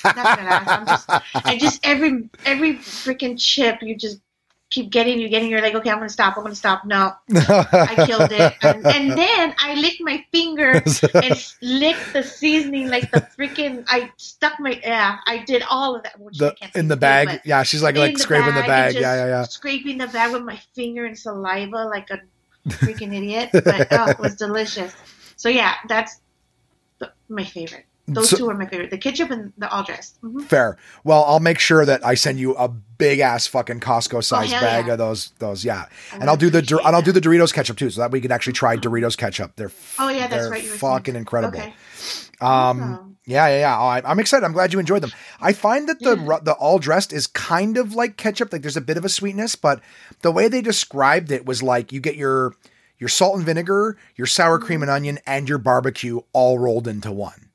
not 0.04 0.36
gonna 0.36 0.50
last. 0.50 0.68
I'm 0.68 0.86
just, 0.86 1.46
and 1.46 1.60
just 1.60 1.86
every 1.86 2.28
every 2.44 2.74
freaking 2.78 3.38
chip, 3.38 3.80
you 3.82 3.94
just 3.94 4.18
keep 4.70 4.90
getting 4.90 5.18
you, 5.20 5.28
getting. 5.28 5.50
You're 5.50 5.60
like, 5.60 5.74
okay, 5.74 5.90
I'm 5.90 5.98
gonna 5.98 6.08
stop. 6.08 6.36
I'm 6.36 6.42
gonna 6.42 6.54
stop. 6.54 6.84
No, 6.84 7.12
I 7.30 8.04
killed 8.06 8.32
it, 8.32 8.54
and, 8.62 8.86
and 8.86 9.10
then 9.12 9.54
I 9.58 9.74
licked 9.74 10.00
my 10.00 10.24
finger 10.32 10.82
and 11.14 11.54
licked 11.62 12.12
the 12.12 12.22
seasoning 12.22 12.88
like 12.88 13.10
the 13.10 13.20
freaking. 13.20 13.84
I 13.88 14.10
stuck 14.16 14.58
my 14.60 14.80
yeah. 14.82 15.18
I 15.26 15.44
did 15.44 15.62
all 15.68 15.96
of 15.96 16.02
that. 16.02 16.18
Which 16.18 16.38
the 16.38 16.54
in 16.74 16.88
the 16.88 16.96
bag. 16.96 17.40
Yeah, 17.44 17.62
she's 17.62 17.82
like 17.82 17.96
like 17.96 18.18
scraping 18.18 18.54
the 18.54 18.62
bag. 18.62 18.94
Yeah, 18.94 19.00
yeah, 19.00 19.26
yeah. 19.26 19.42
Scraping 19.44 19.98
the 19.98 20.08
bag 20.08 20.32
with 20.32 20.42
my 20.42 20.60
finger 20.74 21.06
and 21.06 21.18
saliva 21.18 21.84
like 21.84 22.10
a 22.10 22.20
freaking 22.68 23.14
idiot, 23.16 23.50
but 23.52 23.88
oh, 23.92 24.10
it 24.10 24.18
was 24.18 24.34
delicious. 24.34 24.94
So 25.36 25.48
yeah, 25.48 25.74
that's 25.88 26.20
the, 26.98 27.12
my 27.28 27.44
favorite. 27.44 27.84
Those 28.08 28.30
So- 28.30 28.36
two 28.36 28.50
are 28.50 28.54
my 28.54 28.66
favorite. 28.66 28.90
The 28.90 28.98
ketchup 28.98 29.30
and 29.30 29.52
the 29.58 29.68
all 29.68 29.82
dressed. 29.82 30.16
hmm 30.20 30.40
Fair. 30.40 30.76
Well, 31.04 31.24
I'll 31.24 31.40
make 31.40 31.58
sure 31.58 31.84
that 31.84 32.04
I 32.06 32.14
send 32.14 32.38
you 32.38 32.54
a 32.56 32.68
big 32.68 33.18
ass 33.18 33.46
fucking 33.48 33.80
Costco 33.80 34.22
sized 34.22 34.52
hell 34.52 34.60
bag 34.62 34.86
yeah. 34.86 34.92
of 34.92 34.98
those. 34.98 35.32
Those, 35.40 35.64
yeah. 35.64 35.86
I 36.12 36.16
And 36.16 36.30
I'll 36.30 36.36
do 36.36 36.48
the 36.48 36.58
and 36.84 36.94
I'll 36.94 37.02
do 37.02 37.12
the 37.12 37.20
Doritos 37.20 37.52
ketchup 37.52 37.76
too, 37.76 37.90
so 37.90 38.00
that 38.02 38.10
we 38.12 38.20
can 38.20 38.30
actually 38.30 38.52
try 38.52 38.76
Doritos 38.76 39.16
ketchup. 39.16 39.52
They're 39.56 39.72
Oh 39.98 40.08
yeah, 40.08 40.28
that's 40.28 40.48
right. 40.48 40.62
Fucking 40.64 41.14
saying. 41.14 41.16
incredible. 41.20 41.58
Okay. 41.58 41.74
Um, 42.40 42.48
Awesome. 42.82 43.16
yeah, 43.26 43.48
yeah, 43.48 43.58
yeah. 43.60 43.76
Oh, 43.78 43.86
I, 43.86 44.02
I'm 44.04 44.20
excited. 44.20 44.44
I'm 44.44 44.52
glad 44.52 44.72
you 44.72 44.78
enjoyed 44.78 45.02
them. 45.02 45.12
I 45.40 45.52
find 45.52 45.88
that 45.88 45.98
the 46.00 46.16
Yeah. 46.16 46.38
the 46.42 46.52
all 46.52 46.78
dressed 46.78 47.12
is 47.12 47.26
kind 47.26 47.76
of 47.76 47.94
like 47.94 48.16
ketchup. 48.16 48.52
Like 48.52 48.62
there's 48.62 48.76
a 48.76 48.80
bit 48.82 48.96
of 48.96 49.04
a 49.04 49.08
sweetness, 49.08 49.56
but 49.56 49.80
the 50.22 50.30
way 50.30 50.48
they 50.48 50.60
described 50.60 51.30
it 51.32 51.44
was 51.46 51.62
like 51.62 51.92
you 51.92 52.00
get 52.00 52.16
your 52.16 52.54
your 52.98 53.08
salt 53.08 53.36
and 53.36 53.44
vinegar, 53.44 53.96
your 54.16 54.26
sour 54.26 54.58
cream 54.58 54.80
and 54.82 54.90
onion, 54.90 55.18
and 55.26 55.48
your 55.48 55.58
barbecue 55.58 56.20
all 56.32 56.58
rolled 56.58 56.86
into 56.88 57.10
one. 57.12 57.45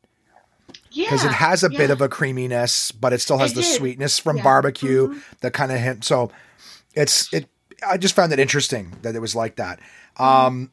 Yeah. 0.91 1.05
Because 1.05 1.23
it 1.25 1.31
has 1.31 1.63
a 1.63 1.69
bit 1.69 1.89
of 1.89 2.01
a 2.01 2.09
creaminess, 2.09 2.91
but 2.91 3.13
it 3.13 3.21
still 3.21 3.37
has 3.37 3.51
It 3.51 3.55
the 3.55 3.61
did. 3.61 3.75
sweetness 3.77 4.19
from 4.19 4.37
Yeah. 4.37 4.43
barbecue, 4.43 5.07
Mhm. 5.09 5.21
the 5.39 5.51
kind 5.51 5.71
of 5.71 5.79
hint. 5.79 6.03
So 6.03 6.31
it's 6.93 7.31
it. 7.33 7.47
I 7.87 7.97
just 7.97 8.13
found 8.15 8.31
it 8.33 8.39
interesting 8.39 8.93
that 9.01 9.15
it 9.15 9.19
was 9.19 9.33
like 9.35 9.55
that. 9.55 9.79
Mm-hmm. 10.19 10.23
Um, 10.23 10.71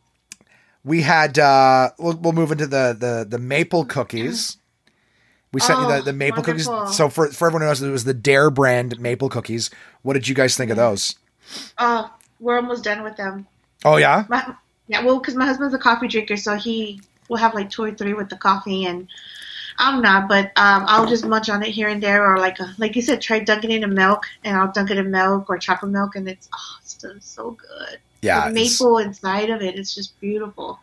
we 0.84 1.02
had 1.02 1.38
uh, 1.38 1.90
we'll, 1.98 2.16
we'll 2.16 2.32
move 2.32 2.50
into 2.52 2.66
the 2.66 2.96
the 2.98 3.26
the 3.28 3.38
maple 3.38 3.84
cookies. 3.84 4.56
We 5.52 5.60
sent 5.60 5.78
you 5.78 5.86
Oh, 5.86 5.96
the, 5.96 6.02
the 6.02 6.12
maple 6.12 6.42
wonderful. 6.42 6.80
cookies. 6.80 6.96
So 6.96 7.08
for 7.08 7.28
for 7.28 7.46
everyone 7.46 7.62
who 7.62 7.68
knows, 7.68 7.80
it 7.80 7.90
was 7.90 8.04
the 8.04 8.12
Dare 8.14 8.50
brand 8.50 9.00
maple 9.00 9.28
cookies. 9.28 9.70
What 10.02 10.14
did 10.14 10.28
you 10.28 10.34
guys 10.34 10.56
think 10.56 10.70
of 10.70 10.76
those? 10.76 11.14
Oh, 11.78 12.12
we're 12.40 12.56
almost 12.56 12.84
done 12.84 13.02
with 13.02 13.16
them. 13.16 13.46
Oh 13.84 13.96
yeah, 13.96 14.24
My, 14.28 14.54
yeah, 14.88 15.04
well, 15.04 15.18
because 15.20 15.34
my 15.36 15.46
husband's 15.46 15.72
a 15.74 15.78
coffee 15.78 16.08
drinker, 16.08 16.36
so 16.36 16.56
he 16.56 17.00
will 17.28 17.36
have 17.38 17.54
like 17.54 17.70
two 17.70 17.84
or 17.84 17.92
three 17.92 18.12
with 18.12 18.28
the 18.28 18.36
coffee, 18.36 18.84
and 18.84 19.08
I'm 19.78 20.02
not, 20.02 20.28
but 20.28 20.46
um, 20.56 20.84
I'll 20.86 21.06
just 21.06 21.24
munch 21.24 21.48
on 21.48 21.62
it 21.62 21.68
here 21.68 21.88
and 21.88 22.02
there, 22.02 22.26
or 22.30 22.38
like 22.38 22.58
a, 22.58 22.74
like 22.78 22.96
you 22.96 23.02
said, 23.02 23.20
try 23.20 23.38
dunking 23.38 23.70
it 23.70 23.82
in 23.82 23.94
milk, 23.94 24.24
and 24.44 24.56
I'll 24.56 24.72
dunk 24.72 24.90
it 24.90 24.98
in 24.98 25.10
milk 25.10 25.48
or 25.48 25.56
chocolate 25.56 25.92
milk, 25.92 26.16
and 26.16 26.28
it's 26.28 26.48
oh, 26.52 26.78
it's 26.82 27.26
so 27.26 27.52
good. 27.52 27.98
yeah. 28.20 28.48
the 28.48 28.54
maple 28.54 28.98
inside 28.98 29.50
of 29.50 29.62
it, 29.62 29.74
it 29.74 29.78
is 29.78 29.94
just 29.94 30.18
beautiful. 30.20 30.80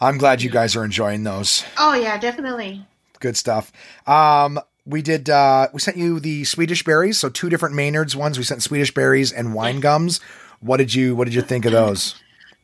I'm 0.00 0.18
glad 0.18 0.42
you 0.42 0.50
guys 0.50 0.76
are 0.76 0.84
enjoying 0.84 1.24
those. 1.24 1.64
Oh 1.78 1.94
yeah, 1.94 2.18
definitely. 2.18 2.84
Good 3.20 3.36
stuff. 3.36 3.72
Um, 4.06 4.60
we 4.84 5.00
did. 5.00 5.30
Uh, 5.30 5.68
we 5.72 5.80
sent 5.80 5.96
you 5.96 6.20
the 6.20 6.44
Swedish 6.44 6.84
berries. 6.84 7.18
So 7.18 7.28
two 7.28 7.48
different 7.48 7.74
Maynards 7.74 8.16
ones. 8.16 8.36
We 8.36 8.44
sent 8.44 8.62
Swedish 8.62 8.92
berries 8.92 9.32
and 9.32 9.54
wine 9.54 9.80
gums. 9.80 10.20
What 10.60 10.76
did 10.76 10.92
you 10.94 11.14
What 11.14 11.24
did 11.24 11.34
you 11.34 11.42
think 11.42 11.64
of 11.64 11.72
those? 11.72 12.16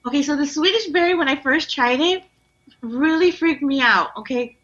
Okay, 0.07 0.23
so 0.23 0.37
the 0.37 0.47
Swedish 0.47 0.87
berry, 0.89 1.15
when 1.15 1.29
I 1.29 1.37
first 1.37 1.71
tried 1.71 2.01
it, 2.01 2.25
really 2.81 3.31
freaked 3.31 3.63
me 3.63 3.81
out. 3.81 4.11
Okay, 4.17 4.57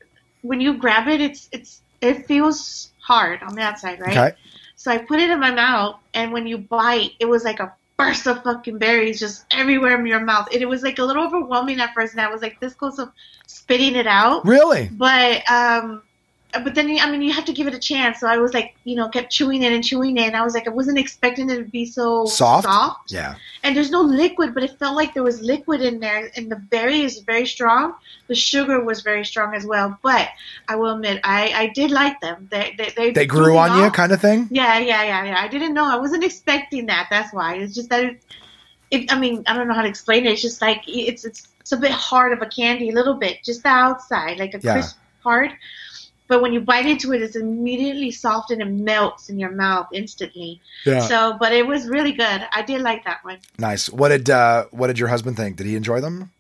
when 0.44 0.60
you 0.60 0.74
grab 0.74 1.08
it, 1.08 1.20
it's 1.20 1.48
it's 1.52 1.80
it 2.00 2.26
feels 2.26 2.92
hard 3.00 3.42
on 3.42 3.54
the 3.54 3.62
outside, 3.62 3.98
right? 3.98 4.16
Okay. 4.16 4.36
So 4.76 4.90
I 4.90 4.98
put 4.98 5.18
it 5.18 5.30
in 5.30 5.40
my 5.40 5.50
mouth, 5.50 5.98
and 6.12 6.32
when 6.32 6.46
you 6.46 6.58
bite, 6.58 7.12
it 7.18 7.24
was 7.24 7.44
like 7.44 7.60
a 7.60 7.74
burst 7.96 8.26
of 8.26 8.42
fucking 8.42 8.78
berries 8.78 9.18
just 9.18 9.46
everywhere 9.50 9.98
in 9.98 10.06
your 10.06 10.20
mouth. 10.20 10.48
And 10.52 10.60
it 10.60 10.68
was 10.68 10.82
like 10.82 10.98
a 10.98 11.04
little 11.04 11.24
overwhelming 11.24 11.80
at 11.80 11.94
first, 11.94 12.12
and 12.12 12.20
I 12.20 12.28
was 12.28 12.42
like 12.42 12.60
this 12.60 12.74
close 12.74 12.96
to 12.96 13.10
spitting 13.46 13.96
it 13.96 14.06
out. 14.06 14.44
Really? 14.44 14.90
But 14.92 15.50
um, 15.50 16.02
but 16.62 16.74
then 16.74 16.96
I 17.00 17.10
mean 17.10 17.22
you 17.22 17.32
have 17.32 17.44
to 17.46 17.52
give 17.52 17.66
it 17.66 17.74
a 17.74 17.78
chance. 17.78 18.20
So 18.20 18.26
I 18.28 18.36
was 18.38 18.54
like, 18.54 18.76
you 18.84 18.94
know, 18.96 19.08
kept 19.08 19.32
chewing 19.32 19.62
it 19.62 19.72
and 19.72 19.82
chewing 19.82 20.16
it, 20.16 20.22
and 20.26 20.36
I 20.36 20.42
was 20.42 20.54
like, 20.54 20.66
I 20.66 20.70
wasn't 20.70 20.98
expecting 20.98 21.50
it 21.50 21.56
to 21.56 21.64
be 21.64 21.86
so 21.86 22.26
Soft? 22.26 22.64
soft 22.64 23.12
Yeah. 23.12 23.34
and 23.62 23.76
there's 23.76 23.90
no 23.90 24.02
liquid, 24.02 24.54
but 24.54 24.62
it 24.62 24.78
felt 24.78 24.94
like 24.94 25.14
there 25.14 25.22
was 25.22 25.40
liquid 25.40 25.80
in 25.82 26.00
there, 26.00 26.30
and 26.36 26.50
the 26.50 26.56
berry 26.56 27.00
is 27.02 27.20
very 27.20 27.46
strong. 27.46 27.94
The 28.28 28.34
sugar 28.34 28.84
was 28.84 29.02
very 29.02 29.24
strong 29.24 29.54
as 29.54 29.66
well, 29.66 29.98
but 30.02 30.28
I 30.68 30.76
will 30.76 30.94
admit, 30.94 31.20
I, 31.24 31.52
I 31.54 31.66
did 31.68 31.90
like 31.90 32.20
them. 32.20 32.48
They 32.50 32.74
they 32.78 32.90
they, 32.96 33.10
They 33.12 33.26
grew 33.26 33.56
on 33.58 33.82
you, 33.82 33.90
kind 33.90 34.12
of 34.12 34.20
thing. 34.20 34.48
Yeah, 34.50 34.78
yeah, 34.78 35.02
yeah, 35.04 35.24
yeah. 35.24 35.38
I 35.40 35.48
didn't 35.48 35.74
know. 35.74 35.84
I 35.84 35.96
wasn't 35.96 36.24
expecting 36.24 36.86
that. 36.86 37.08
That's 37.10 37.32
why. 37.32 37.56
It's 37.56 37.74
just 37.74 37.90
that. 37.90 38.04
It, 38.04 38.22
it, 38.90 39.12
I 39.12 39.18
mean, 39.18 39.42
I 39.46 39.54
don't 39.54 39.66
know 39.68 39.74
how 39.74 39.82
to 39.82 39.88
explain 39.88 40.26
it. 40.26 40.32
It's 40.32 40.42
just 40.42 40.60
like 40.62 40.82
it's 40.86 41.24
it's 41.24 41.48
it's 41.60 41.72
a 41.72 41.76
bit 41.76 41.90
hard 41.90 42.32
of 42.32 42.42
a 42.42 42.46
candy, 42.46 42.90
a 42.90 42.92
little 42.94 43.14
bit, 43.14 43.42
just 43.42 43.62
the 43.62 43.70
outside, 43.70 44.38
like 44.38 44.54
a 44.54 44.60
Yeah. 44.60 44.72
crisp 44.74 44.98
part. 45.22 45.50
But 46.26 46.40
when 46.40 46.52
you 46.54 46.60
bite 46.60 46.86
into 46.86 47.12
it, 47.12 47.20
it's 47.20 47.36
immediately 47.36 48.10
soft 48.10 48.50
and 48.50 48.62
it 48.62 48.64
melts 48.66 49.28
in 49.28 49.38
your 49.38 49.50
mouth 49.50 49.88
instantly. 49.92 50.60
Yeah. 50.86 51.00
So, 51.00 51.36
but 51.38 51.52
it 51.52 51.66
was 51.66 51.86
really 51.86 52.12
good. 52.12 52.46
I 52.50 52.62
did 52.62 52.80
like 52.80 53.04
that 53.04 53.22
one. 53.24 53.38
Nice. 53.58 53.90
What 53.90 54.08
did 54.08 54.30
uh, 54.30 54.64
What 54.70 54.86
did 54.86 54.98
your 54.98 55.08
husband 55.08 55.36
think? 55.36 55.56
Did 55.56 55.66
he 55.66 55.76
enjoy 55.76 56.00
them? 56.00 56.30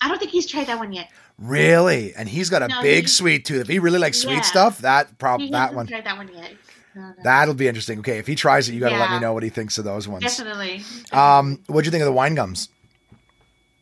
I 0.00 0.08
don't 0.08 0.18
think 0.18 0.32
he's 0.32 0.46
tried 0.46 0.66
that 0.66 0.78
one 0.78 0.92
yet. 0.92 1.08
Really? 1.38 2.14
And 2.14 2.28
he's 2.28 2.50
got 2.50 2.62
a 2.62 2.68
No, 2.68 2.82
big 2.82 3.04
he- 3.04 3.08
sweet 3.08 3.44
tooth. 3.44 3.62
If 3.62 3.68
he 3.68 3.78
really 3.78 3.98
likes 3.98 4.18
sweet 4.18 4.34
Yeah. 4.34 4.40
stuff, 4.42 4.78
that 4.78 5.16
prob 5.18 5.40
He 5.40 5.50
that 5.50 5.74
one 5.74 5.86
tried 5.86 6.04
that 6.04 6.16
one 6.16 6.28
yet. 6.34 6.52
No, 6.96 7.02
no. 7.02 7.14
that'll 7.24 7.54
be 7.54 7.66
interesting. 7.68 8.00
Okay, 8.00 8.18
if 8.18 8.26
he 8.26 8.34
tries 8.36 8.68
it, 8.68 8.74
you 8.74 8.80
got 8.80 8.90
to 8.90 8.98
let 8.98 9.10
me 9.10 9.18
know 9.18 9.32
what 9.32 9.42
he 9.42 9.48
thinks 9.48 9.78
of 9.78 9.84
those 9.84 10.06
ones. 10.06 10.22
Definitely. 10.22 10.82
Um, 11.12 11.60
what'd 11.66 11.86
you 11.86 11.90
think 11.90 12.02
of 12.02 12.06
the 12.06 12.12
wine 12.12 12.34
gums? 12.36 12.68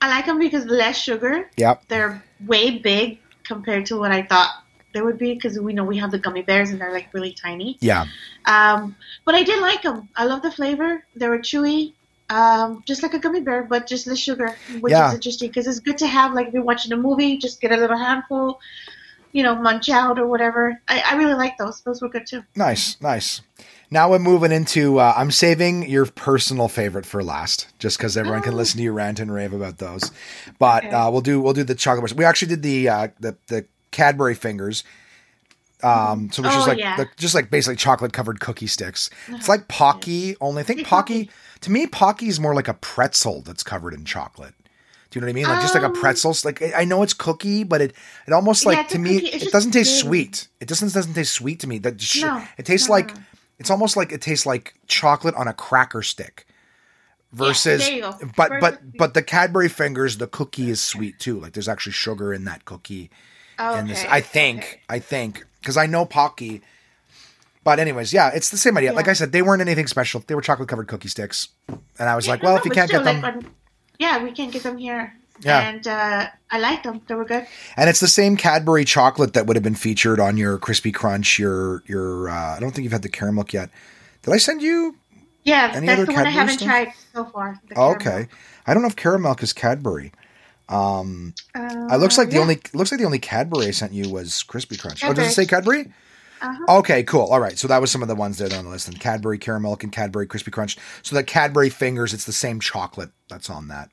I 0.01 0.09
like 0.09 0.27
them 0.27 0.39
because 0.39 0.65
less 0.67 0.97
sugar. 0.99 1.51
Yep. 1.57 1.83
They're 1.89 2.23
way 2.47 2.79
big 2.79 3.19
compared 3.45 3.87
to 3.87 3.99
what 3.99 4.13
I 4.13 4.23
thought 4.23 4.51
they 4.93 5.03
would 5.03 5.19
be 5.19 5.35
because 5.35 5.59
we 5.59 5.73
know 5.73 5.85
we 5.85 5.99
have 5.99 6.11
the 6.11 6.19
gummy 6.19 6.43
bears 6.43 6.71
and 6.71 6.81
they're 6.81 6.93
like 6.93 7.09
really 7.13 7.33
tiny. 7.33 7.79
Yeah. 7.81 8.07
Um, 8.45 8.97
but 9.25 9.35
I 9.35 9.43
did 9.43 9.61
like 9.61 9.83
them. 9.83 10.09
I 10.17 10.25
love 10.25 10.43
the 10.43 10.51
flavor. 10.51 11.05
They 11.17 11.29
were 11.29 11.39
chewy, 11.39 11.93
um, 12.31 12.83
just 12.87 13.03
like 13.03 13.15
a 13.15 13.19
gummy 13.19 13.41
bear, 13.41 13.63
but 13.63 13.87
just 13.87 14.07
less 14.07 14.19
sugar, 14.19 14.55
which 14.81 14.91
Yeah. 14.91 15.09
is 15.09 15.15
interesting 15.15 15.49
because 15.49 15.67
it's 15.67 15.81
good 15.81 15.99
to 15.99 16.07
have. 16.07 16.33
Like 16.35 16.49
if 16.49 16.55
you're 16.55 16.63
watching 16.65 16.93
a 16.93 16.97
movie, 16.97 17.37
just 17.39 17.61
get 17.61 17.73
a 17.73 17.77
little 17.77 17.99
handful, 17.99 18.61
you 19.33 19.43
know, 19.43 19.55
munch 19.55 19.89
out 19.89 20.19
or 20.19 20.27
whatever. 20.27 20.81
I, 20.89 21.01
I 21.07 21.15
really 21.17 21.35
like 21.35 21.57
those. 21.59 21.81
Those 21.83 22.03
were 22.03 22.09
good 22.09 22.27
too. 22.27 22.43
Nice, 22.57 23.01
nice. 23.01 23.41
Now 23.91 24.11
we're 24.11 24.19
moving 24.19 24.53
into. 24.53 24.99
Uh, 24.99 25.13
I'm 25.15 25.31
saving 25.31 25.89
your 25.89 26.07
personal 26.07 26.67
favorite 26.69 27.05
for 27.05 27.23
last, 27.23 27.69
just 27.79 27.99
because 27.99 28.17
everyone 28.17 28.41
can 28.43 28.55
Oh. 28.55 28.57
listen 28.57 28.79
to 28.79 28.83
you 28.83 28.91
rant 28.93 29.21
and 29.21 29.33
rave 29.33 29.53
about 29.53 29.77
those. 29.79 30.11
But 30.59 30.87
Okay. 30.87 30.95
uh, 30.95 31.11
we'll 31.11 31.21
do 31.21 31.41
we'll 31.43 31.53
do 31.53 31.63
the 31.63 31.75
chocolate 31.75 32.01
bars. 32.03 32.15
We 32.15 32.25
actually 32.25 32.49
did 32.49 32.63
the 32.63 32.89
uh, 32.89 33.09
the 33.21 33.37
the 33.49 33.67
Cadbury 33.93 34.35
fingers. 34.35 34.83
Um, 35.85 36.31
so 36.31 36.43
just 36.43 36.59
Oh, 36.59 36.65
like 36.71 36.79
yeah. 36.79 36.97
the, 36.97 37.09
just 37.17 37.35
like 37.35 37.51
basically 37.51 37.75
chocolate 37.77 38.13
covered 38.13 38.39
cookie 38.41 38.67
sticks. 38.69 39.11
It's 39.29 39.49
like 39.49 39.67
Pocky, 39.69 40.37
only 40.41 40.61
I 40.61 40.65
think 40.65 40.87
Pocky. 40.87 41.29
To 41.63 41.71
me, 41.73 41.87
Pocky 41.87 42.27
is 42.29 42.39
more 42.41 42.55
like 42.55 42.69
a 42.69 42.75
pretzel 42.75 43.43
that's 43.43 43.63
covered 43.65 43.93
in 43.95 44.05
chocolate. 44.05 44.55
Do 45.11 45.19
you 45.19 45.21
know 45.21 45.27
what 45.27 45.31
I 45.31 45.35
mean? 45.35 45.45
Like 45.47 45.61
just 45.61 45.75
like 45.75 45.83
a 45.83 45.87
Um, 45.87 45.95
pretzel. 45.95 46.35
Like 46.45 46.63
I- 46.75 46.85
know 46.85 47.03
it's 47.03 47.13
cookie, 47.13 47.65
but 47.65 47.81
it 47.81 47.95
it 48.27 48.33
almost 48.33 48.65
like 48.65 48.79
it's 48.79 48.93
to 48.93 48.99
me 48.99 49.21
cookie. 49.21 49.45
It 49.47 49.53
doesn't 49.53 49.73
taste 49.73 49.91
thin. 50.01 50.01
sweet. 50.09 50.49
It 50.61 50.69
doesn't 50.69 50.93
doesn't 50.93 51.15
taste 51.15 51.33
sweet 51.33 51.59
to 51.61 51.67
me. 51.67 51.79
That 51.79 52.01
No. 52.23 52.43
it 52.59 52.65
tastes 52.65 52.89
No, 52.89 52.93
like 52.95 53.15
no. 53.15 53.21
it's 53.59 53.71
almost 53.71 53.97
like 53.97 54.13
it 54.13 54.23
tastes 54.23 54.47
like 54.47 54.75
chocolate 54.87 55.35
on 55.35 55.49
a 55.49 55.53
cracker 55.53 56.03
stick. 56.03 56.47
Versus, 57.33 57.89
go. 57.89 58.15
but 58.37 58.53
but 58.61 58.97
but 58.99 59.15
the 59.15 59.23
Cadbury 59.23 59.69
fingers, 59.69 60.19
the 60.19 60.27
cookie 60.27 60.69
is 60.71 60.83
sweet 60.83 61.19
too. 61.19 61.41
Like 61.41 61.55
there's 61.55 61.69
actually 61.69 61.93
sugar 61.93 62.33
in 62.33 62.45
that 62.45 62.65
cookie. 62.67 63.11
Oh, 63.71 63.87
this. 63.87 64.05
I 64.09 64.21
think, 64.21 64.59
Okay. 64.61 64.81
I 64.89 64.99
think, 64.99 65.45
because 65.61 65.77
I 65.77 65.87
know 65.87 66.05
Pocky. 66.05 66.63
But 67.65 67.79
anyways, 67.79 68.13
yeah, 68.13 68.31
it's 68.35 68.51
the 68.51 68.57
same 68.57 68.77
idea. 68.77 68.93
Like 68.93 69.07
I 69.09 69.13
said, 69.13 69.31
they 69.31 69.41
weren't 69.43 69.61
anything 69.63 69.87
special. 69.87 70.23
They 70.27 70.35
were 70.35 70.41
chocolate 70.43 70.69
covered 70.69 70.89
cookie 70.89 71.09
sticks, 71.09 71.49
and 71.69 72.09
I 72.09 72.17
was 72.17 72.27
Yeah, 72.27 72.33
like, 72.33 72.43
no, 72.43 72.47
well, 72.49 72.55
no, 72.57 72.59
if 72.61 72.65
you 72.65 72.71
can't 72.73 72.89
still, 72.89 73.05
get 73.05 73.23
them, 73.23 73.41
like, 73.41 73.45
yeah, 74.01 74.23
we 74.23 74.33
can't 74.33 74.51
get 74.53 74.65
them 74.65 74.79
here. 74.79 75.15
Yeah. 75.43 75.69
And 75.71 75.87
uh, 75.87 76.27
I 76.51 76.59
like 76.59 76.83
them. 76.83 77.01
They 77.07 77.15
were 77.15 77.25
good. 77.25 77.47
and 77.77 77.89
it's 77.89 78.01
the 78.01 78.09
same 78.09 78.37
Cadbury 78.37 78.85
chocolate 78.85 79.33
that 79.35 79.47
would 79.47 79.57
have 79.57 79.63
been 79.63 79.75
featured 79.77 80.19
on 80.21 80.37
your 80.37 80.59
crispy 80.59 80.93
crunch. 80.93 81.39
Your 81.39 81.83
your, 81.87 82.29
uh, 82.29 82.57
I 82.57 82.61
don't 82.61 82.73
think 82.73 82.83
you've 82.85 82.93
had 82.93 83.03
the 83.03 83.09
caramel 83.09 83.47
yet. 83.51 83.71
Did 84.23 84.35
I 84.35 84.39
send 84.39 84.63
you? 84.63 84.97
Yeah, 85.45 85.73
Any 85.75 85.87
that's 85.87 86.07
the 86.07 86.13
one 86.13 86.27
I 86.27 86.31
haven't 86.31 86.59
stuff? 86.59 86.69
tried 86.69 86.93
so 87.13 87.25
far. 87.25 87.61
Oh, 87.75 87.93
okay, 87.95 88.29
I 88.67 88.75
don't 88.75 88.83
know 88.83 88.89
if 88.89 88.95
caramel 88.97 89.35
is 89.41 89.53
Cadbury. 89.53 90.13
Um, 90.73 91.35
Uh, 91.55 91.89
it 91.95 91.99
looks 91.99 92.17
like 92.19 92.29
the 92.31 92.37
yeah. 92.37 92.43
only 92.43 92.61
looks 92.73 92.91
like 92.93 92.99
the 93.01 93.07
only 93.07 93.19
Cadbury 93.19 93.67
I 93.67 93.71
sent 93.73 93.93
you 93.93 94.09
was 94.11 94.43
crispy 94.43 94.77
crunch. 94.77 95.05
Oh, 95.05 95.13
does 95.13 95.29
it 95.29 95.33
say 95.35 95.47
Cadbury? 95.47 95.93
Uh-huh. 96.41 96.79
Okay, 96.79 97.05
cool. 97.05 97.27
All 97.27 97.39
right. 97.39 97.57
So 97.57 97.69
that 97.69 97.81
was 97.81 97.91
some 97.93 98.03
of 98.03 98.09
the 98.09 98.17
ones 98.17 98.39
that 98.39 98.53
are 98.53 98.59
on 98.59 98.65
the 98.65 98.71
list. 98.71 98.89
And 98.89 98.99
Cadbury 98.99 99.39
Caramel 99.39 99.79
and 99.81 99.93
Cadbury 99.93 100.27
Crispy 100.27 100.51
Crunch. 100.51 100.77
So 101.03 101.15
the 101.15 101.23
Cadbury 101.23 101.69
fingers, 101.71 102.13
it's 102.13 102.25
the 102.25 102.33
same 102.33 102.59
chocolate 102.59 103.11
that's 103.29 103.49
on 103.49 103.69
that. 103.69 103.91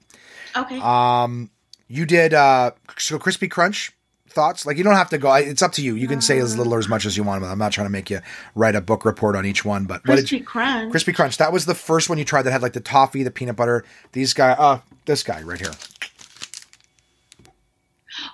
Okay. 0.58 0.80
Um, 0.80 1.52
you 1.88 2.06
did 2.08 2.34
uh 2.34 2.72
so 2.98 3.20
Crispy 3.20 3.48
Crunch, 3.50 3.92
thoughts? 4.30 4.66
Like 4.66 4.78
you 4.78 4.84
don't 4.84 4.96
have 4.96 5.10
to 5.12 5.20
go. 5.20 5.28
I- 5.30 5.42
It's 5.42 5.62
up 5.62 5.74
to 5.74 5.84
you. 5.84 5.94
You 5.96 6.08
can 6.08 6.22
say 6.22 6.40
as 6.40 6.58
little 6.58 6.74
or 6.74 6.80
as 6.80 6.88
much 6.88 7.06
as 7.06 7.16
you 7.16 7.24
want. 7.24 7.44
I'm 7.44 7.60
not 7.60 7.72
trying 7.72 7.86
to 7.86 7.92
make 7.92 8.10
you 8.10 8.20
write 8.56 8.76
a 8.76 8.82
book 8.82 9.06
report 9.06 9.36
on 9.36 9.46
each 9.46 9.64
one. 9.64 9.86
But 9.86 10.02
what 10.08 10.16
did 10.16 10.22
Crispy 10.22 10.38
you? 10.38 10.44
crunch. 10.44 10.90
Crispy 10.92 11.14
Crunch. 11.14 11.38
That 11.38 11.52
was 11.54 11.66
the 11.68 11.76
first 11.76 12.10
one 12.10 12.18
you 12.18 12.26
tried 12.26 12.44
that 12.44 12.52
had 12.52 12.64
like 12.64 12.74
the 12.74 12.80
toffee, 12.80 13.22
the 13.22 13.30
peanut 13.32 13.58
butter. 13.58 13.86
These 14.14 14.34
guy, 14.34 14.52
uh, 14.54 14.80
this 15.06 15.22
guy 15.22 15.44
right 15.44 15.60
here. 15.60 15.72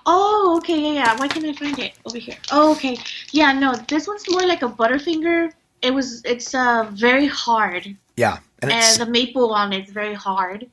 Oh, 0.04 0.56
okay, 0.58 0.80
yeah, 0.80 0.92
yeah. 0.92 1.18
Why 1.18 1.28
can't 1.28 1.46
I 1.46 1.52
find 1.52 1.78
it 1.78 1.92
over 2.04 2.18
here? 2.18 2.36
Oh, 2.50 2.72
okay. 2.72 2.96
Yeah, 3.32 3.52
no, 3.52 3.74
this 3.88 4.06
one's 4.06 4.28
more 4.30 4.46
like 4.46 4.62
a 4.62 4.68
Butterfinger. 4.68 5.52
It 5.82 5.92
was, 5.92 6.22
it's 6.24 6.54
uh 6.54 6.88
very 6.92 7.26
hard, 7.26 7.96
Yeah, 8.16 8.38
and 8.62 8.72
and 8.72 9.00
the 9.00 9.06
maple 9.06 9.52
on 9.52 9.72
it's 9.72 9.90
very 9.90 10.14
hard. 10.14 10.66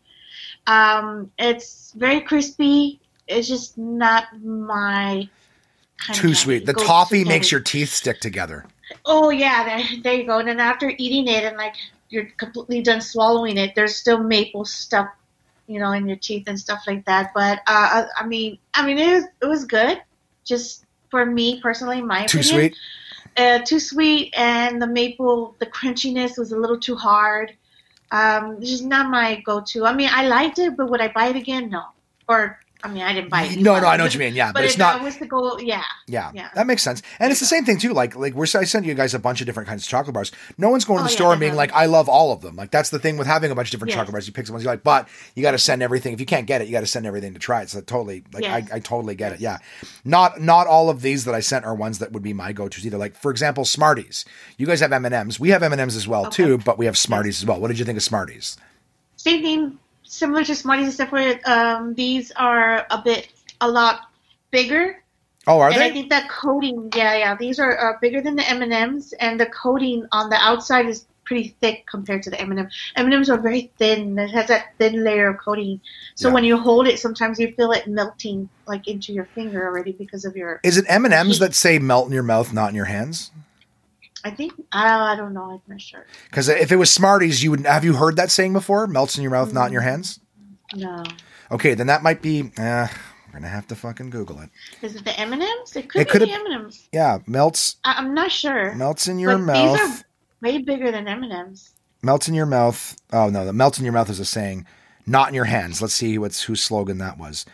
Um, 0.68 1.31
it's 1.38 1.94
very 1.95 2.22
crispy. 2.22 2.99
It's 3.27 3.48
just 3.48 3.77
not 3.77 4.26
my 4.41 5.30
kind 5.98 6.19
too 6.19 6.35
sweet. 6.35 6.65
The 6.65 6.73
toffee 6.73 7.23
makes 7.23 7.52
your 7.52 7.61
teeth 7.61 7.90
stick 7.90 8.19
together. 8.19 8.65
Oh 9.06 9.30
yeah, 9.30 9.64
there, 9.64 10.02
there 10.03 10.14
you 10.14 10.26
go. 10.26 10.40
And 10.40 10.48
then 10.48 10.60
after 10.60 10.94
eating 10.98 11.27
it 11.27 11.44
and 11.44 11.57
like 11.57 11.76
you're 12.10 12.27
completely 12.38 12.81
done 12.81 13.02
swallowing 13.02 13.57
it, 13.57 13.76
there's 13.76 13.95
still 13.95 14.22
maple 14.22 14.65
stuck, 14.65 15.15
you 15.68 15.80
know, 15.80 15.91
in 15.91 16.07
your 16.07 16.18
teeth 16.18 16.45
and 16.48 16.60
stuff 16.60 16.84
like 16.88 17.06
that. 17.06 17.31
But 17.34 17.60
uh, 17.68 18.06
I, 18.18 18.26
mean, 18.26 18.57
I 18.73 18.85
mean, 18.85 18.98
it 18.98 19.14
was 19.14 19.26
it 19.41 19.45
was 19.45 19.65
good. 19.65 20.02
Just 20.45 20.85
for 21.10 21.26
me 21.26 21.61
personally, 21.61 22.02
my 22.02 22.26
Too 22.26 22.40
opinion. 22.40 22.72
sweet. 22.72 22.77
Uh, 23.35 23.60
too 23.60 23.80
sweet, 23.80 24.31
and 24.38 24.80
the 24.81 24.85
maple, 24.85 25.56
the 25.60 25.65
crunchiness 25.65 26.38
was 26.38 26.52
a 26.52 26.57
little 26.57 26.80
too 26.80 26.95
hard. 26.95 27.56
Um, 28.11 28.57
it's 28.61 28.69
just 28.69 28.85
not 28.85 29.10
my 29.10 29.41
go-to. 29.41 29.85
I 29.88 29.94
mean, 29.94 30.10
I 30.11 30.27
liked 30.27 30.60
it, 30.60 30.77
but 30.77 30.88
would 30.90 31.02
I 31.02 31.07
buy 31.07 31.27
it 31.30 31.35
again? 31.35 31.72
No. 31.72 31.84
Or 32.30 32.60
I 32.84 32.90
mean, 32.90 33.02
I 33.02 33.14
didn't 33.14 33.30
buy 33.30 33.44
it. 33.44 33.58
No, 33.62 33.80
no, 33.80 33.88
I 33.88 33.96
know 33.96 34.04
what 34.04 34.14
you 34.14 34.20
mean. 34.20 34.34
Yeah, 34.36 34.48
but, 34.52 34.56
But, 34.60 34.66
it's 34.66 34.78
not. 34.78 35.00
I 35.00 35.04
was 35.04 35.16
to 35.18 35.26
go, 35.26 35.58
yeah. 35.60 35.84
Yeah, 36.06 36.32
Yeah. 36.34 36.50
that 36.54 36.68
makes 36.68 36.82
sense. 36.82 37.02
And 37.20 37.32
it's 37.32 37.40
the 37.40 37.46
same 37.46 37.64
thing 37.64 37.78
too. 37.80 37.94
Like, 37.94 38.16
like 38.16 38.34
we're 38.34 38.44
I 38.44 38.66
sent 38.66 38.86
you 38.86 38.94
guys 38.94 39.14
a 39.14 39.20
bunch 39.20 39.40
of 39.40 39.46
different 39.48 39.70
kinds 39.70 39.84
of 39.84 39.90
chocolate 39.90 40.14
bars. 40.14 40.32
No 40.58 40.70
one's 40.70 40.84
going 40.84 40.98
to 40.98 41.04
Oh, 41.04 41.06
the 41.08 41.12
yeah, 41.12 41.16
store 41.16 41.32
and 41.32 41.40
being 41.40 41.56
like, 41.56 41.72
"I 41.74 41.86
love 41.86 42.10
all 42.10 42.34
of 42.34 42.42
them." 42.42 42.56
Like 42.58 42.72
that's 42.72 42.90
the 42.90 43.00
thing 43.00 43.16
with 43.18 43.26
having 43.26 43.52
a 43.52 43.56
bunch 43.56 43.70
of 43.70 43.72
different 43.72 43.92
Yes. 43.92 43.98
chocolate 44.00 44.12
bars. 44.12 44.28
You 44.28 44.34
pick 44.34 44.46
some 44.48 44.54
ones 44.54 44.66
you 44.66 44.70
like, 44.70 44.84
but 44.84 45.08
you 45.36 45.42
got 45.44 45.52
to 45.52 45.58
send 45.58 45.82
everything. 45.82 46.12
If 46.14 46.20
you 46.20 46.26
can't 46.26 46.46
get 46.46 46.62
it, 46.62 46.68
you 46.68 46.74
got 46.74 46.82
to 46.82 46.86
send 46.88 47.06
everything 47.06 47.34
to 47.34 47.40
try 47.40 47.62
it. 47.62 47.70
So 47.70 47.80
totally, 47.80 48.24
like 48.34 48.44
Yes. 48.44 48.70
I, 48.72 48.76
I 48.76 48.80
totally 48.80 49.16
get 49.16 49.32
it. 49.32 49.40
Yeah, 49.40 49.60
not 50.04 50.42
not 50.42 50.68
all 50.68 50.90
of 50.90 51.02
these 51.02 51.24
that 51.26 51.34
I 51.34 51.40
sent 51.40 51.64
are 51.66 51.74
ones 51.74 52.00
that 52.00 52.12
would 52.12 52.24
be 52.24 52.34
my 52.34 52.52
go 52.52 52.68
tos 52.68 52.86
either. 52.86 52.98
Like 52.98 53.16
for 53.16 53.32
example, 53.32 53.64
Smarties. 53.66 54.26
You 54.58 54.66
guys 54.68 54.82
have 54.82 54.92
M 54.92 55.06
and 55.06 55.16
M's. 55.16 55.40
We 55.40 55.50
have 55.52 55.64
M 55.64 55.72
and 55.72 55.80
M's 55.82 55.96
as 55.96 56.08
well 56.08 56.28
Okay. 56.28 56.44
too, 56.44 56.58
but 56.58 56.78
we 56.78 56.86
have 56.86 56.98
Smarties 56.98 57.40
as 57.42 57.46
well. 57.46 57.60
What 57.62 57.70
did 57.70 57.80
you 57.80 57.86
think 57.86 57.98
of 57.98 58.04
Smarties? 58.04 58.58
same 59.16 59.42
thing, 59.42 59.80
similar 60.14 60.44
to 60.45 60.56
Smarties, 60.56 60.88
except 60.90 61.10
for 61.10 61.49
um, 61.49 61.94
these 61.95 62.31
are 62.35 62.85
a 62.90 63.02
bit, 63.02 63.30
a 63.61 63.69
lot 63.69 64.02
bigger. 64.52 65.03
Oh, 65.45 65.60
are 65.60 65.69
and 65.72 65.81
I 65.81 65.91
think 65.91 66.10
that 66.10 66.30
coating, 66.30 66.90
yeah, 66.95 67.18
yeah, 67.18 67.35
these 67.35 67.60
are 67.60 67.77
uh, 67.77 67.98
bigger 67.99 68.22
than 68.22 68.35
the 68.35 68.49
M 68.49 68.61
and 68.61 68.72
M's, 68.72 69.14
and 69.14 69.40
the 69.40 69.48
coating 69.48 70.06
on 70.11 70.30
the 70.30 70.38
outside 70.38 70.85
is 70.88 71.06
pretty 71.26 71.56
thick 71.61 71.85
compared 71.88 72.22
to 72.23 72.30
the 72.30 72.40
M 72.40 72.52
and 72.52 72.61
M. 72.61 72.69
M 72.95 73.06
and 73.06 73.14
M's 73.14 73.30
are 73.30 73.38
very 73.38 73.72
thin; 73.77 74.18
it 74.18 74.30
has 74.31 74.48
that 74.48 74.73
thin 74.77 75.03
layer 75.03 75.27
of 75.30 75.38
coating. 75.38 75.81
So 76.15 76.30
Yeah. 76.30 76.34
when 76.35 76.44
you 76.45 76.57
hold 76.57 76.88
it, 76.88 76.99
sometimes 76.99 77.40
you 77.40 77.52
feel 77.56 77.72
it 77.72 77.88
melting 77.88 78.48
like 78.68 78.88
into 78.88 79.11
your 79.11 79.26
finger 79.35 79.65
already 79.65 79.91
because 79.91 80.23
of 80.23 80.38
your. 80.38 80.61
Is 80.64 80.77
it 80.77 80.85
M 80.88 81.03
and 81.03 81.14
M's 81.14 81.40
that 81.40 81.56
say 81.56 81.77
"melt 81.80 82.07
in 82.07 82.14
your 82.14 82.23
mouth, 82.23 82.53
not 82.53 82.69
in 82.69 82.76
your 82.76 82.85
hands"? 82.85 83.31
I 84.24 84.32
think 84.32 84.54
I, 84.72 85.14
I 85.14 85.16
don't 85.16 85.34
know. 85.34 85.52
I'm 85.52 85.62
not 85.68 85.82
sure. 85.82 86.06
Because 86.30 86.48
if 86.50 86.72
it 86.72 86.78
was 86.78 86.91
Smarties, 86.91 87.44
you 87.44 87.52
would 87.52 87.66
have 87.66 87.84
you 87.84 87.94
heard 87.94 88.16
that 88.16 88.32
saying 88.32 88.54
before? 88.54 88.88
Melts 88.88 89.18
in 89.18 89.22
your 89.22 89.32
mouth, 89.32 89.54
not 89.54 89.68
in 89.68 89.74
your 89.74 89.82
hands. 89.82 90.20
No, 90.76 91.04
Okay, 91.52 91.74
then 91.76 91.88
that 91.88 92.02
might 92.02 92.22
be. 92.22 92.52
Uh, 92.58 92.88
we're 93.28 93.34
gonna 93.40 93.48
have 93.48 93.68
to 93.68 93.76
fucking 93.76 94.10
Google 94.10 94.40
it. 94.40 94.50
is 94.82 94.95
it 94.95 95.04
the 95.06 95.20
M 95.20 95.34
and 95.34 95.44
M's? 95.44 95.76
It 95.76 95.90
could 95.90 96.02
It 96.02 96.12
be 96.12 96.20
the 96.20 96.32
M 96.32 96.45
and 96.45 96.56
M's. 96.66 96.88
Yeah, 96.91 97.20
melts 97.28 97.76
I'm 97.84 98.14
not 98.14 98.32
sure. 98.32 98.74
melts 98.76 99.08
in 99.08 99.20
your 99.20 99.38
But 99.38 99.45
mouth. 99.45 99.80
These 99.80 100.02
are 100.02 100.06
way 100.41 100.58
bigger 100.60 100.91
than 100.91 101.08
M 101.08 101.24
and 101.24 101.32
M's. 101.34 101.72
Melts 102.02 102.28
in 102.28 102.34
your 102.34 102.45
mouth. 102.45 102.95
Oh 103.12 103.30
no, 103.30 103.45
the 103.45 103.54
melts 103.54 103.78
in 103.78 103.84
your 103.86 103.94
mouth 103.94 104.10
is 104.10 104.20
a 104.20 104.26
saying. 104.26 104.66
Not 105.06 105.28
in 105.30 105.36
your 105.36 105.45
hands. 105.45 105.82
Let's 105.82 105.94
see 105.94 106.18
what's 106.18 106.44
whose 106.44 106.64
slogan 106.64 106.98
that 107.00 107.18
was. 107.18 107.45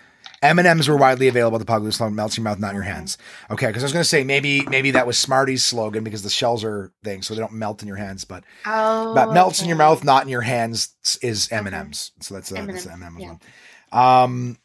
M 0.41 0.57
and 0.59 0.67
M's 0.67 0.87
were 0.87 0.95
widely 0.95 1.27
available 1.27 1.57
at 1.57 1.59
the 1.59 1.65
public 1.65 1.91
slogan. 1.93 2.15
Melts 2.15 2.37
your 2.37 2.43
mouth, 2.45 2.59
not 2.59 2.69
in 2.69 2.75
your 2.75 2.83
hands. 2.83 3.17
Okay, 3.51 3.67
because 3.67 3.83
I 3.83 3.85
was 3.85 3.93
gonna 3.93 4.03
say 4.05 4.23
maybe 4.23 4.61
maybe 4.67 4.91
that 4.91 5.05
was 5.05 5.17
Smarties' 5.17 5.63
slogan 5.65 6.03
because 6.03 6.23
the 6.23 6.29
shells 6.29 6.63
are 6.63 6.91
things, 7.03 7.27
so 7.27 7.33
they 7.33 7.41
don't 7.41 7.53
melt 7.53 7.81
in 7.81 7.87
your 7.87 7.97
hands. 7.97 8.23
But 8.23 8.43
Oh, 8.65 9.13
but 9.13 9.33
melts 9.33 9.61
in 9.61 9.67
your 9.67 9.77
mouth, 9.77 10.03
not 10.03 10.23
in 10.23 10.29
your 10.29 10.41
hands 10.41 10.95
is 11.21 11.51
M 11.51 11.65
and 11.67 11.75
M's. 11.75 12.11
So 12.21 12.33
that's, 12.35 12.49
the 12.49 12.57
M 12.59 12.69
and 12.69 12.77
M's 12.77 12.85
yeah. 13.19 13.27
one. 13.27 13.39
Um, 13.91 14.57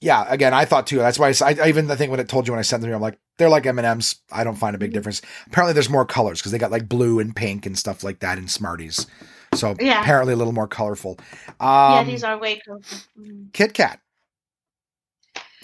yeah. 0.00 0.24
Again, 0.28 0.52
I 0.54 0.64
thought 0.64 0.86
too. 0.86 0.98
That's 0.98 1.18
why 1.18 1.32
I 1.42 1.68
even 1.68 1.90
I 1.90 1.96
think 1.96 2.10
when 2.10 2.20
it 2.20 2.28
told 2.28 2.46
you 2.48 2.52
when 2.52 2.58
I 2.58 2.62
sent 2.62 2.80
them, 2.80 2.88
to 2.88 2.92
you, 2.92 2.96
I'm 2.96 3.02
like 3.02 3.18
they're 3.38 3.48
like 3.48 3.66
M 3.66 3.78
and 3.78 3.86
M's. 3.86 4.16
I 4.32 4.42
don't 4.44 4.56
find 4.56 4.74
a 4.74 4.78
Mm-hmm. 4.78 4.80
big 4.86 4.92
difference. 4.92 5.22
Apparently, 5.46 5.72
there's 5.72 5.88
more 5.90 6.04
colors 6.04 6.40
because 6.40 6.52
they 6.52 6.58
got 6.58 6.70
like 6.72 6.88
blue 6.88 7.20
and 7.20 7.34
pink 7.34 7.64
and 7.66 7.78
stuff 7.78 8.02
like 8.02 8.20
that 8.20 8.38
in 8.38 8.48
Smarties. 8.48 9.06
So 9.54 9.76
Yeah. 9.80 10.00
apparently 10.02 10.34
a 10.34 10.36
little 10.36 10.52
more 10.52 10.66
colorful. 10.68 11.18
Yeah, 11.60 11.98
Um, 12.00 12.06
these 12.08 12.24
are 12.24 12.36
way 12.38 12.60
closer. 12.66 12.96
Mhm. 13.18 13.52
Kit 13.52 13.72
Kat. 13.72 14.00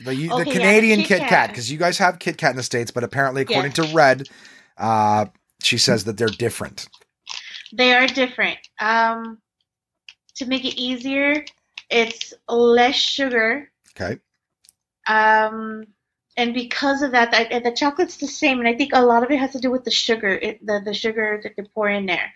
The, 0.04 0.14
you- 0.14 0.28
the 0.28 0.34
Okay, 0.34 0.38
yeah, 0.38 0.44
the 0.44 0.58
Canadian 0.58 0.98
Kit 1.00 1.20
Kit 1.20 1.28
Kat, 1.28 1.50
because 1.50 1.70
you 1.70 1.78
guys 1.78 1.98
have 1.98 2.18
Kit 2.18 2.36
Kat 2.38 2.50
in 2.50 2.56
the 2.56 2.62
States, 2.62 2.90
but 2.90 3.04
apparently, 3.04 3.42
according 3.42 3.72
Yeah. 3.76 3.84
to 3.84 3.94
Red, 3.94 4.28
uh, 4.78 5.26
she 5.62 5.78
says 5.78 6.04
that 6.04 6.16
they're 6.16 6.28
different. 6.28 6.88
They 7.72 7.94
are 7.94 8.06
different. 8.06 8.58
Um, 8.80 9.38
to 10.36 10.46
make 10.46 10.64
it 10.64 10.78
easier, 10.80 11.44
it's 11.90 12.34
less 12.48 12.94
sugar. 12.96 13.70
Okay. 14.00 14.18
Um, 15.06 15.84
and 16.36 16.54
because 16.54 17.02
of 17.02 17.12
that, 17.12 17.30
the, 17.30 17.60
the 17.60 17.72
chocolate's 17.76 18.16
the 18.16 18.26
same, 18.26 18.58
and 18.58 18.68
I 18.68 18.74
think 18.74 18.92
a 18.94 19.02
lot 19.02 19.22
of 19.22 19.30
it 19.30 19.38
has 19.38 19.52
to 19.52 19.60
do 19.60 19.70
with 19.70 19.84
the 19.84 19.90
sugar, 19.90 20.28
it, 20.28 20.64
the 20.66 20.80
the 20.84 20.94
sugar 20.94 21.40
that 21.42 21.52
they 21.56 21.62
pour 21.74 21.88
in 21.88 22.06
there. 22.06 22.32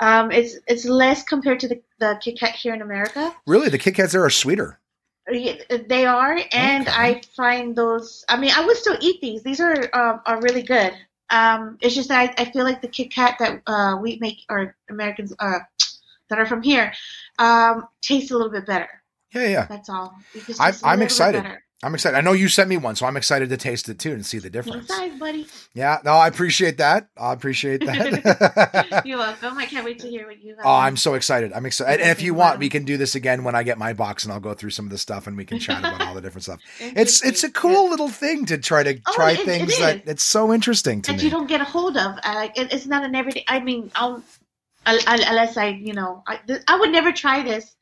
Um, 0.00 0.30
it's 0.32 0.56
it's 0.66 0.84
less 0.86 1.22
compared 1.22 1.60
to 1.60 1.68
the, 1.68 1.82
the 1.98 2.18
Kit 2.22 2.38
Kat 2.38 2.54
here 2.54 2.74
in 2.74 2.82
America. 2.82 3.34
Really, 3.46 3.68
the 3.68 3.78
Kit 3.78 3.94
Kats 3.94 4.12
there 4.12 4.24
are 4.24 4.30
sweeter. 4.30 4.80
They 5.26 6.04
are, 6.04 6.38
and 6.52 6.86
Okay. 6.86 6.96
I 6.96 7.22
find 7.34 7.74
those. 7.74 8.24
I 8.28 8.36
mean, 8.38 8.52
I 8.54 8.64
would 8.64 8.76
still 8.76 8.96
eat 9.00 9.20
these. 9.22 9.42
These 9.42 9.58
are 9.60 9.88
um, 9.94 10.20
are 10.26 10.40
really 10.42 10.62
good. 10.62 10.92
Um, 11.30 11.78
it's 11.80 11.94
just 11.94 12.08
that 12.10 12.34
I, 12.38 12.42
I 12.42 12.44
feel 12.50 12.64
like 12.64 12.82
the 12.82 12.88
Kit 12.88 13.10
Kat 13.10 13.36
that 13.38 13.62
uh, 13.66 13.96
we 14.00 14.18
make, 14.20 14.44
or 14.50 14.76
Americans 14.90 15.32
uh, 15.38 15.60
that 16.28 16.38
are 16.38 16.46
from 16.46 16.62
here, 16.62 16.92
um, 17.38 17.88
taste 18.02 18.30
a 18.30 18.36
little 18.36 18.52
bit 18.52 18.66
better. 18.66 18.88
Yeah, 19.34 19.48
yeah. 19.48 19.66
That's 19.66 19.88
all. 19.88 20.14
It 20.34 20.38
I'm- 20.60 20.72
tastes 20.72 20.82
a 20.82 20.86
I'm 20.86 20.98
little 20.98 20.98
bit 20.98 21.04
excited. 21.04 21.58
I'm 21.84 21.94
excited. 21.94 22.16
I 22.16 22.20
know 22.22 22.32
you 22.32 22.48
sent 22.48 22.68
me 22.68 22.76
one, 22.76 22.96
so 22.96 23.04
I'm 23.06 23.16
excited 23.16 23.50
to 23.50 23.56
taste 23.56 23.88
it 23.88 23.98
too 23.98 24.12
and 24.12 24.24
see 24.24 24.38
the 24.38 24.48
difference. 24.50 24.88
Inside, 24.90 25.18
buddy. 25.18 25.46
Yeah, 25.74 25.98
no, 26.04 26.12
I 26.12 26.28
appreciate 26.28 26.78
that. 26.78 27.08
I 27.16 27.32
appreciate 27.32 27.84
that. 27.84 29.02
You're 29.04 29.18
welcome. 29.18 29.58
I 29.58 29.66
can't 29.66 29.84
wait 29.84 29.98
to 30.00 30.08
hear 30.08 30.26
what 30.26 30.42
you 30.42 30.56
have. 30.56 30.64
oh, 30.64 30.70
I'm 30.70 30.96
so 30.96 31.14
excited. 31.14 31.52
I'm 31.52 31.66
excited. 31.66 32.00
And 32.00 32.10
if 32.10 32.22
you 32.22 32.32
want, 32.34 32.58
we 32.58 32.68
can 32.68 32.84
do 32.84 32.96
this 32.96 33.14
again 33.14 33.44
when 33.44 33.54
I 33.54 33.62
get 33.62 33.76
my 33.78 33.92
box 33.92 34.24
and 34.24 34.32
I'll 34.32 34.40
go 34.40 34.54
through 34.54 34.70
some 34.70 34.86
of 34.86 34.90
the 34.90 34.98
stuff 34.98 35.26
and 35.26 35.36
we 35.36 35.44
can 35.44 35.58
chat 35.58 35.80
about 35.80 36.00
all 36.00 36.14
the 36.14 36.20
different 36.22 36.44
stuff. 36.44 36.60
It's 36.80 37.24
it's 37.24 37.44
a 37.44 37.50
cool 37.50 37.90
little 37.90 38.08
thing 38.08 38.46
to 38.46 38.58
try 38.58 38.82
to 38.82 38.98
Oh, 39.06 39.12
try 39.14 39.32
it- 39.32 39.40
it 39.40 39.44
things 39.44 39.72
is. 39.72 39.78
that 39.80 40.02
it's 40.06 40.22
so 40.24 40.52
interesting 40.52 41.02
to 41.02 41.12
that 41.12 41.18
me. 41.18 41.24
you 41.24 41.30
don't 41.30 41.46
get 41.48 41.60
a 41.60 41.64
hold 41.64 41.96
of. 41.96 42.16
Like 42.24 42.58
it, 42.58 42.72
it's 42.72 42.86
not 42.86 43.04
an 43.04 43.14
everyday. 43.14 43.44
I 43.48 43.60
mean, 43.60 43.90
I'll, 43.94 44.22
unless 44.86 45.56
I, 45.56 45.68
you 45.68 45.92
know, 45.92 46.22
I, 46.26 46.38
I 46.68 46.78
would 46.78 46.90
never 46.92 47.12
try 47.12 47.42
this 47.42 47.74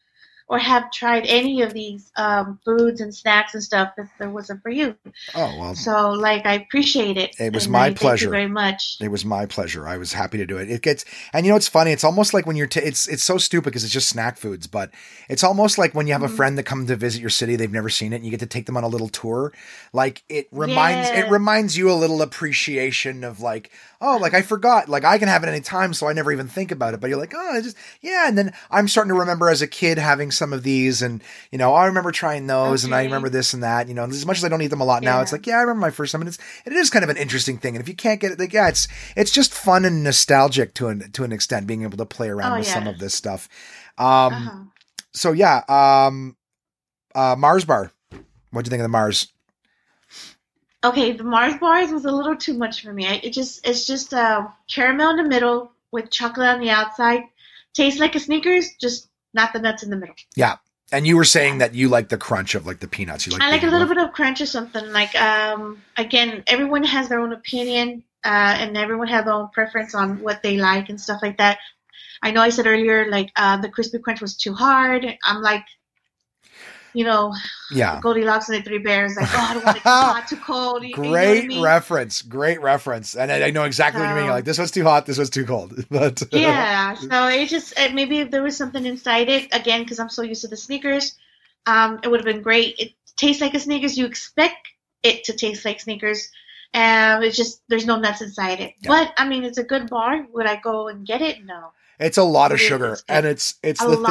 or 0.53 0.59
have 0.59 0.93
tried 0.93 1.25
any 1.27 1.63
of 1.63 1.73
these 1.73 2.13
um, 2.17 2.61
foods 2.65 3.01
and 3.01 3.15
snacks 3.15 3.55
and 3.55 3.63
stuff 3.63 3.93
if 3.97 4.09
there 4.19 4.31
wasn't 4.31 4.63
for 4.63 4.71
you. 4.71 4.95
oh 5.35 5.57
well, 5.59 5.75
So, 5.75 6.11
like, 6.11 6.45
I 6.47 6.55
appreciate 6.55 7.17
it. 7.17 7.35
It 7.41 7.55
was 7.55 7.69
my 7.69 7.81
I 7.81 7.85
thank 7.87 8.01
pleasure. 8.01 8.27
you 8.27 8.31
very 8.33 8.49
much. 8.49 8.99
It 9.01 9.09
was 9.09 9.25
my 9.25 9.47
pleasure. 9.47 9.89
I 9.89 9.97
was 9.97 10.13
happy 10.13 10.37
to 10.39 10.47
do 10.47 10.59
it. 10.59 10.71
It 10.71 10.83
gets, 10.83 11.07
and 11.33 11.47
you 11.47 11.53
know, 11.53 11.57
it's 11.57 11.69
funny. 11.69 11.91
It's 11.93 12.05
almost 12.05 12.35
like 12.35 12.47
when 12.47 12.57
you're, 12.57 12.67
t- 12.67 12.81
it's, 12.81 13.09
it's 13.09 13.25
so 13.25 13.39
stupid 13.39 13.65
because 13.71 13.83
it's 13.85 13.93
just 13.95 14.11
snack 14.11 14.37
foods, 14.37 14.67
but 14.67 14.91
it's 15.31 15.43
almost 15.43 15.79
like 15.79 15.95
when 15.95 16.07
you 16.07 16.13
have 16.13 16.23
a 16.23 16.29
Mhm. 16.29 16.37
friend 16.37 16.59
that 16.59 16.65
comes 16.65 16.89
to 16.89 16.97
visit 16.97 17.21
your 17.23 17.31
city, 17.31 17.57
they've 17.57 17.73
never 17.73 17.89
seen 17.89 18.13
it, 18.13 18.17
and 18.17 18.25
you 18.27 18.31
get 18.31 18.41
to 18.41 18.47
take 18.47 18.67
them 18.67 18.77
on 18.77 18.85
a 18.85 18.89
little 18.89 19.09
tour. 19.09 19.53
Like 19.95 20.23
it 20.29 20.49
reminds, 20.53 21.11
it 21.11 21.29
reminds 21.31 21.77
you 21.79 21.91
a 21.91 21.95
little 21.95 22.21
appreciation 22.23 23.25
of 23.25 23.41
like, 23.41 23.71
oh, 24.03 24.19
like 24.19 24.35
I 24.35 24.43
forgot, 24.43 24.89
like 24.89 25.05
I 25.05 25.17
can 25.17 25.29
have 25.29 25.45
it 25.45 25.49
any 25.49 25.61
time, 25.61 25.95
so 25.95 26.09
I 26.09 26.13
never 26.13 26.33
even 26.33 26.49
think 26.49 26.73
about 26.73 26.93
it. 26.93 27.01
But 27.01 27.09
you're 27.09 27.19
like, 27.19 27.33
oh, 27.35 27.61
just 27.63 27.77
yeah. 28.01 28.29
And 28.29 28.37
then 28.37 28.53
I'm 28.71 28.89
starting 28.89 29.09
to 29.15 29.19
remember 29.21 29.49
as 29.49 29.63
a 29.63 29.67
kid 29.67 29.97
having 29.97 30.31
some 30.31 30.53
of 30.53 30.65
these, 30.65 31.01
and 31.01 31.23
you 31.51 31.59
know, 31.59 31.73
I 31.73 31.87
remember 31.87 32.11
trying 32.11 32.47
those, 32.47 32.85
and 32.85 32.95
I 32.95 33.05
remember 33.05 33.29
this 33.29 33.55
and 33.55 33.63
that. 33.63 33.89
You 33.89 33.95
know, 33.95 34.05
as 34.05 34.27
much 34.27 34.39
as 34.39 34.45
I 34.45 34.49
don't 34.49 34.61
eat 34.61 34.67
them 34.67 34.81
a 34.81 34.85
lot 34.85 35.03
now, 35.03 35.21
it's 35.23 35.33
like, 35.33 35.47
yeah, 35.47 35.57
I 35.57 35.61
remember 35.61 35.81
my 35.81 35.91
first 35.91 36.13
time, 36.13 36.21
and 36.21 36.29
it's 36.29 36.39
it 36.67 36.73
is 36.73 36.91
kind 36.91 37.05
of 37.05 37.11
an 37.11 37.17
interesting 37.17 37.59
thing. 37.59 37.77
And 37.77 37.83
if 37.83 37.89
you 37.89 37.95
can't 37.95 38.21
get 38.21 38.33
it, 38.33 38.39
like, 38.39 38.53
yeah, 38.53 38.69
it's 38.69 38.89
it's 39.17 39.31
just 39.31 39.55
fun 39.55 39.85
and 39.85 40.03
nostalgic 40.03 40.75
to 40.75 40.89
an 40.89 41.13
to 41.13 41.25
an 41.25 41.33
extent, 41.33 41.67
being 41.67 41.85
able 41.85 41.99
to 41.99 42.07
play 42.07 42.29
around 42.29 42.55
Oh, 42.55 42.59
with 42.59 42.67
some 42.67 42.87
of 42.89 42.99
this 42.99 43.15
stuff. 43.15 43.49
Um, 43.99 44.33
uh-huh. 44.33 44.59
so 45.13 45.33
yeah, 45.33 45.63
um, 45.69 46.37
uh, 47.15 47.37
Mars 47.39 47.65
bar. 47.65 47.93
What 48.51 48.65
do 48.65 48.69
you 48.69 48.71
think 48.71 48.81
of 48.81 48.85
the 48.85 48.89
Mars? 48.89 49.32
Okay, 50.85 51.13
the 51.13 51.25
Mars 51.25 51.55
bars 51.59 51.93
was 51.93 52.05
a 52.05 52.11
little 52.11 52.37
too 52.37 52.55
much 52.55 52.83
for 52.83 52.93
me. 52.93 53.07
I, 53.07 53.21
it 53.23 53.33
just 53.33 53.67
it's 53.67 53.87
just 53.87 54.13
uh, 54.13 54.49
caramel 54.69 55.11
in 55.11 55.17
the 55.17 55.29
middle 55.29 55.73
with 55.93 56.11
chocolate 56.11 56.49
on 56.49 56.61
the 56.61 56.71
outside. 56.71 57.23
Tastes 57.75 58.01
like 58.01 58.15
a 58.15 58.21
Snickers, 58.21 58.75
just 58.81 59.09
not 59.33 59.53
the 59.53 59.61
nuts 59.61 59.83
in 59.83 59.91
the 59.91 59.97
middle. 59.97 60.15
Yeah, 60.37 60.57
And 60.93 61.07
you 61.07 61.17
were 61.17 61.25
saying 61.25 61.59
that 61.59 61.75
you 61.75 61.89
like 61.89 62.11
the 62.11 62.19
crunch 62.19 62.55
of 62.55 62.67
like 62.67 62.81
the 62.81 62.89
peanuts. 62.89 63.27
You 63.27 63.33
like 63.33 63.43
I 63.43 63.51
like 63.51 63.63
a 63.63 63.67
little 63.67 63.89
bit 63.89 63.97
of 63.97 64.13
crunch 64.13 64.43
or 64.43 64.47
something. 64.47 64.93
Like, 64.93 65.15
um, 65.15 65.83
again, 65.97 66.45
everyone 66.47 66.85
has 66.85 67.09
their 67.09 67.19
own 67.19 67.33
opinion, 67.33 68.05
uh, 68.25 68.57
and 68.59 68.77
everyone 68.77 69.09
has 69.09 69.25
their 69.25 69.35
own 69.35 69.49
preference 69.49 69.95
on 69.95 70.21
what 70.21 70.43
they 70.43 70.59
like 70.59 70.91
and 70.91 71.01
stuff 71.01 71.23
like 71.23 71.39
that. 71.39 71.59
I 72.23 72.31
know 72.31 72.43
I 72.43 72.51
said 72.51 72.67
earlier, 72.67 73.11
like, 73.11 73.33
uh, 73.37 73.57
the 73.57 73.71
crispy 73.71 73.99
crunch 73.99 74.21
was 74.21 74.37
too 74.37 74.55
hard. 74.55 75.07
I'm 75.25 75.41
like, 75.41 75.65
you 76.95 77.05
know, 77.05 77.33
Yeah. 77.71 78.01
Goldilocks 78.01 78.49
and 78.49 78.59
the 78.59 78.63
Three 78.69 78.79
Bears, 78.79 79.17
like, 79.17 79.29
oh, 79.33 79.47
I 79.51 79.55
don't 79.55 79.65
want 79.65 79.77
it 79.77 79.81
too 79.83 79.89
hot, 79.89 80.29
too 80.29 80.37
cold. 80.37 80.83
you- 80.83 80.89
you 80.91 80.97
know 80.97 81.09
I 81.09 81.11
Great 81.13 81.47
mean? 81.47 81.63
reference. 81.63 82.23
Great 82.23 82.61
reference. 82.61 83.15
And 83.17 83.33
I, 83.33 83.45
I 83.47 83.51
know 83.51 83.65
exactly 83.65 84.01
what 84.03 84.09
you 84.11 84.15
mean. 84.17 84.25
You're 84.27 84.35
like 84.35 84.45
this 84.45 84.59
was 84.59 84.71
too 84.71 84.83
hot. 84.85 85.07
This 85.07 85.19
was 85.19 85.31
too 85.31 85.45
cold. 85.45 85.73
But 85.91 86.23
yeah 86.33 86.95
so 86.95 87.29
it 87.29 87.49
just 87.49 87.79
it, 87.79 87.95
maybe 87.95 88.19
if 88.21 88.31
there 88.31 88.43
was 88.43 88.57
something 88.57 88.85
inside 88.87 89.29
it 89.29 89.49
again 89.53 89.83
because 89.83 89.99
i'm 89.99 90.09
so 90.09 90.23
used 90.23 90.43
to 90.43 90.49
the 90.49 90.57
Snickers 90.57 91.17
um 91.67 92.01
it 92.03 92.09
would 92.09 92.21
have 92.21 92.25
been 92.25 92.43
great 92.43 92.75
it 92.79 92.93
tastes 93.17 93.41
like 93.43 93.55
a 93.55 93.59
Snickers 93.61 93.97
you 93.97 94.07
expect 94.07 94.69
it 95.03 95.25
to 95.25 95.33
taste 95.33 95.65
like 95.65 95.81
Snickers 95.81 96.29
and 96.75 97.23
it's 97.25 97.37
just 97.37 97.63
there's 97.69 97.87
no 97.87 97.97
nuts 97.99 98.21
inside 98.23 98.61
it 98.61 98.73
Yeah. 98.81 98.89
but 98.89 99.15
i 99.19 99.29
mean 99.29 99.45
it's 99.45 99.59
a 99.59 99.65
good 99.65 99.89
bar 99.91 100.27
would 100.33 100.47
i 100.47 100.57
go 100.57 100.89
and 100.89 101.07
get 101.07 101.21
it 101.23 101.45
no 101.45 101.73
it's 102.01 102.19
a 102.19 102.25
lot 102.25 102.51
of 102.53 102.61
sugar, 102.61 102.95
it's 102.95 103.05
and 103.09 103.27
it's 103.27 103.55
it's 103.63 103.83
a 103.83 103.87
the 103.89 103.97
thing. 103.97 104.05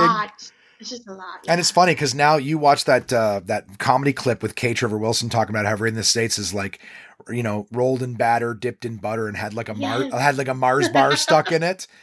It's 0.82 0.90
just 0.90 1.08
a 1.08 1.14
lot 1.14 1.40
And 1.48 1.60
it's 1.60 1.72
funny 1.72 1.94
because 1.94 2.14
now 2.14 2.36
you 2.38 2.58
watch 2.58 2.86
that 2.86 3.14
uh, 3.14 3.40
that 3.46 3.78
comedy 3.78 4.12
clip 4.14 4.42
with 4.42 4.56
K. 4.56 4.74
Trevor 4.74 4.98
Wilson 4.98 5.30
talking 5.30 5.56
about 5.56 5.66
how 5.66 5.72
everyone 5.74 5.94
in 5.94 5.96
the 5.96 6.04
states 6.04 6.38
is 6.38 6.54
like, 6.54 6.82
you 7.30 7.44
know, 7.44 7.68
rolled 7.72 8.02
in 8.02 8.16
batter, 8.16 8.54
dipped 8.54 8.84
in 8.84 8.98
butter, 8.98 9.28
and 9.28 9.38
had 9.38 9.54
like 9.54 9.70
a 9.70 9.76
Mars 9.76 10.08
Yes. 10.12 10.22
had 10.22 10.38
like 10.38 10.48
a 10.48 10.54
Mars 10.54 10.90
bar 10.90 11.16
stuck 11.16 11.52
in 11.52 11.64
it. 11.64 11.88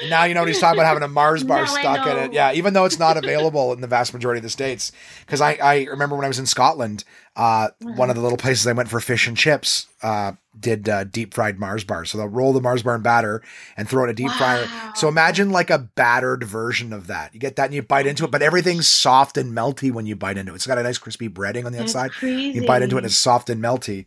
And 0.00 0.08
now 0.08 0.24
you 0.24 0.34
know 0.34 0.40
what 0.40 0.48
he's 0.48 0.58
talking 0.60 0.78
about 0.78 0.86
having 0.88 1.02
a 1.02 1.08
Mars 1.08 1.44
bar 1.44 1.58
Now 1.64 1.64
stuck 1.66 2.06
in 2.06 2.16
it. 2.16 2.32
Yeah, 2.32 2.52
even 2.52 2.72
though 2.72 2.84
it's 2.84 2.98
not 2.98 3.16
available 3.16 3.72
in 3.72 3.80
the 3.80 3.86
vast 3.86 4.14
majority 4.14 4.38
of 4.38 4.42
the 4.42 4.50
states. 4.50 4.92
Because 5.20 5.40
I, 5.40 5.58
I 5.62 5.84
remember 5.84 6.16
when 6.16 6.24
I 6.24 6.28
was 6.28 6.38
in 6.38 6.46
Scotland, 6.46 7.04
uh, 7.36 7.68
one 7.82 8.08
of 8.10 8.16
the 8.16 8.22
little 8.22 8.38
places 8.38 8.66
I 8.66 8.72
went 8.72 8.88
for 8.88 9.00
fish 9.00 9.26
and 9.26 9.36
chips 9.36 9.86
uh, 10.02 10.32
did 10.58 10.88
uh, 10.88 11.04
deep 11.04 11.34
fried 11.34 11.58
Mars 11.58 11.84
bars. 11.84 12.10
So 12.10 12.18
they'll 12.18 12.28
roll 12.28 12.52
the 12.52 12.60
Mars 12.60 12.82
bar 12.82 12.94
in 12.94 13.02
batter 13.02 13.42
and 13.76 13.88
throw 13.88 14.02
it 14.02 14.06
in 14.06 14.10
a 14.10 14.14
deep 14.14 14.32
fryer. 14.32 14.68
So 14.94 15.06
imagine 15.08 15.50
like 15.50 15.70
a 15.70 15.78
battered 15.78 16.44
version 16.44 16.92
of 16.92 17.06
that. 17.08 17.34
You 17.34 17.40
get 17.40 17.56
that 17.56 17.66
and 17.66 17.74
you 17.74 17.82
bite 17.82 18.06
into 18.06 18.24
it, 18.24 18.30
but 18.30 18.42
everything's 18.42 18.88
soft 18.88 19.36
and 19.36 19.52
melty 19.52 19.92
when 19.92 20.06
you 20.06 20.16
bite 20.16 20.38
into 20.38 20.52
it. 20.52 20.56
It's 20.56 20.66
got 20.66 20.78
a 20.78 20.82
nice 20.82 20.98
crispy 20.98 21.28
breading 21.28 21.66
on 21.66 21.72
the 21.72 21.78
It's 21.80 21.94
outside. 21.94 22.12
crazy. 22.12 22.58
You 22.58 22.64
bite 22.64 22.82
into 22.82 22.96
it 22.96 23.00
and 23.00 23.06
it's 23.06 23.16
soft 23.16 23.50
and 23.50 23.62
melty. 23.62 24.06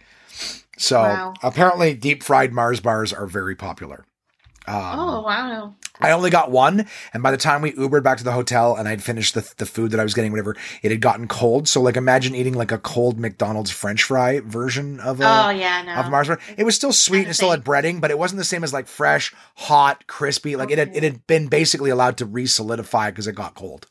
So 0.77 1.01
Wow. 1.01 1.33
apparently, 1.43 1.93
deep 1.93 2.23
fried 2.23 2.51
Mars 2.51 2.79
bars 2.79 3.13
are 3.13 3.27
very 3.27 3.55
popular. 3.55 4.05
Um, 4.67 4.99
oh 4.99 5.21
wow 5.23 5.73
I 6.01 6.11
only 6.11 6.31
got 6.31 6.49
one, 6.51 6.87
and 7.13 7.21
by 7.21 7.31
the 7.31 7.37
time 7.37 7.61
we 7.61 7.71
Ubered 7.73 8.03
back 8.03 8.17
to 8.17 8.23
the 8.23 8.31
hotel 8.31 8.75
and 8.75 8.87
I'd 8.87 9.03
finished 9.03 9.35
the, 9.35 9.53
the 9.57 9.65
food 9.65 9.91
that 9.91 9.99
I 9.99 10.03
was 10.03 10.13
getting, 10.13 10.31
whatever, 10.31 10.55
it 10.81 10.91
had 10.91 11.01
gotten 11.01 11.27
cold. 11.27 11.67
So, 11.67 11.81
like, 11.81 11.95
imagine 11.95 12.33
eating 12.35 12.55
like 12.55 12.71
a 12.71 12.79
cold 12.79 13.19
McDonald's 13.19 13.69
French 13.69 14.03
fry 14.03 14.39
version 14.39 14.99
of 14.99 15.21
a 15.21 15.23
oh 15.23 15.49
yeah 15.51 15.83
no 15.83 15.93
of 15.93 16.09
Mars 16.09 16.27
bar. 16.27 16.39
It 16.57 16.63
was 16.63 16.75
still 16.75 16.91
sweet 16.91 17.27
and 17.27 17.35
still 17.35 17.51
had 17.51 17.63
breading, 17.63 18.01
but 18.01 18.11
it 18.11 18.17
wasn't 18.17 18.39
the 18.39 18.45
same 18.45 18.63
as 18.63 18.73
like 18.73 18.87
fresh, 18.87 19.33
hot, 19.55 20.07
crispy. 20.07 20.55
Like 20.55 20.71
it 20.71 20.77
had 20.77 20.95
it 20.95 21.03
had 21.03 21.25
been 21.27 21.47
basically 21.47 21.91
allowed 21.91 22.17
to 22.17 22.25
re-solidify 22.25 23.11
because 23.11 23.27
it 23.27 23.33
got 23.33 23.53
cold. 23.55 23.87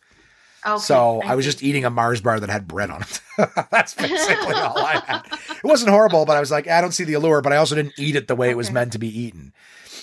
Okay, 0.64 0.78
So 0.78 1.22
I 1.24 1.34
was 1.34 1.44
just 1.44 1.62
eating 1.62 1.84
a 1.84 1.90
Mars 1.90 2.20
bar 2.20 2.38
that 2.38 2.48
had 2.48 2.68
bread 2.68 2.90
on 2.90 3.02
it. 3.02 3.20
That's 3.70 3.94
basically 3.94 4.54
all 4.54 4.78
I 4.78 5.02
had. 5.06 5.22
It 5.50 5.64
wasn't 5.64 5.90
horrible, 5.90 6.24
but 6.24 6.36
I 6.36 6.40
was 6.40 6.52
like, 6.52 6.68
I 6.68 6.80
don't 6.80 6.92
see 6.92 7.02
the 7.02 7.14
allure, 7.14 7.40
but 7.42 7.52
I 7.52 7.56
also 7.56 7.74
didn't 7.74 7.94
eat 7.98 8.14
it 8.14 8.28
the 8.28 8.36
way 8.36 8.50
it 8.50 8.56
was 8.56 8.70
meant 8.70 8.92
to 8.92 8.98
be 8.98 9.08
eaten. 9.08 9.52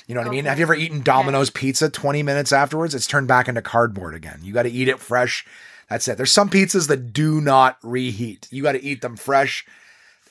You 0.10 0.16
know 0.16 0.22
what 0.22 0.28
I 0.28 0.32
mean? 0.32 0.46
Have 0.46 0.58
you 0.58 0.64
ever 0.64 0.74
eaten 0.74 1.04
Domino's 1.04 1.52
pizza 1.52 1.88
20 1.88 2.24
minutes 2.24 2.52
afterwards? 2.52 2.96
It's 2.96 3.06
turned 3.06 3.28
back 3.28 3.48
into 3.48 3.62
cardboard 3.62 4.16
again. 4.16 4.40
You 4.42 4.52
got 4.54 4.64
to 4.64 4.72
eat 4.72 4.88
it 4.88 5.00
fresh. 5.00 5.46
That's 5.88 6.08
it. 6.08 6.18
There's 6.18 6.32
some 6.32 6.50
pizzas 6.50 6.88
that 6.88 7.14
do 7.14 7.40
not 7.40 7.78
reheat. 7.84 8.48
You 8.50 8.64
got 8.64 8.72
to 8.72 8.84
eat 8.84 9.02
them 9.02 9.16
fresh, 9.16 9.68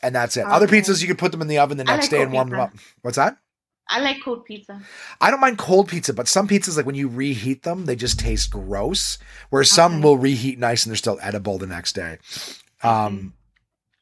and 0.02 0.16
that's 0.16 0.36
it. 0.36 0.46
Other 0.46 0.66
pizzas, 0.66 1.00
you 1.00 1.06
can 1.06 1.16
put 1.16 1.30
them 1.30 1.40
in 1.40 1.46
the 1.46 1.58
oven 1.58 1.76
the 1.76 1.84
next 1.84 2.06
like 2.06 2.10
day 2.10 2.22
and 2.22 2.32
warm 2.32 2.48
them 2.48 2.58
up. 2.58 2.72
What's 3.02 3.18
that? 3.18 3.38
I 3.88 4.00
like 4.00 4.16
cold 4.22 4.44
pizza 4.44 4.82
I 5.20 5.30
don't 5.30 5.40
mind 5.40 5.58
cold 5.58 5.88
pizza, 5.88 6.12
but 6.12 6.26
some 6.26 6.48
pizzas, 6.48 6.76
like 6.76 6.84
when 6.84 6.96
you 6.96 7.08
reheat 7.08 7.62
them, 7.62 7.86
they 7.86 7.94
just 7.94 8.18
taste 8.18 8.50
gross. 8.50 9.16
Whereas 9.50 9.70
some 9.70 10.02
will 10.02 10.18
reheat 10.18 10.58
nice 10.58 10.84
and 10.84 10.90
they're 10.90 10.96
still 10.96 11.20
edible 11.22 11.56
the 11.56 11.68
next 11.68 11.92
day. 11.92 12.18
Um, 12.82 13.32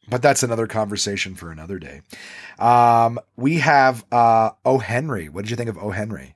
but 0.09 0.23
that's 0.23 0.43
another 0.43 0.66
conversation 0.66 1.35
for 1.35 1.51
another 1.51 1.78
day. 1.78 2.03
Um, 2.59 3.19
we 3.37 3.59
have 3.59 4.05
uh, 4.12 4.51
O. 4.65 4.78
Henry. 4.78 5.28
What 5.28 5.43
did 5.45 5.51
you 5.51 5.57
think 5.57 5.69
of 5.70 5.78
O. 5.78 5.91
Henry? 5.91 6.35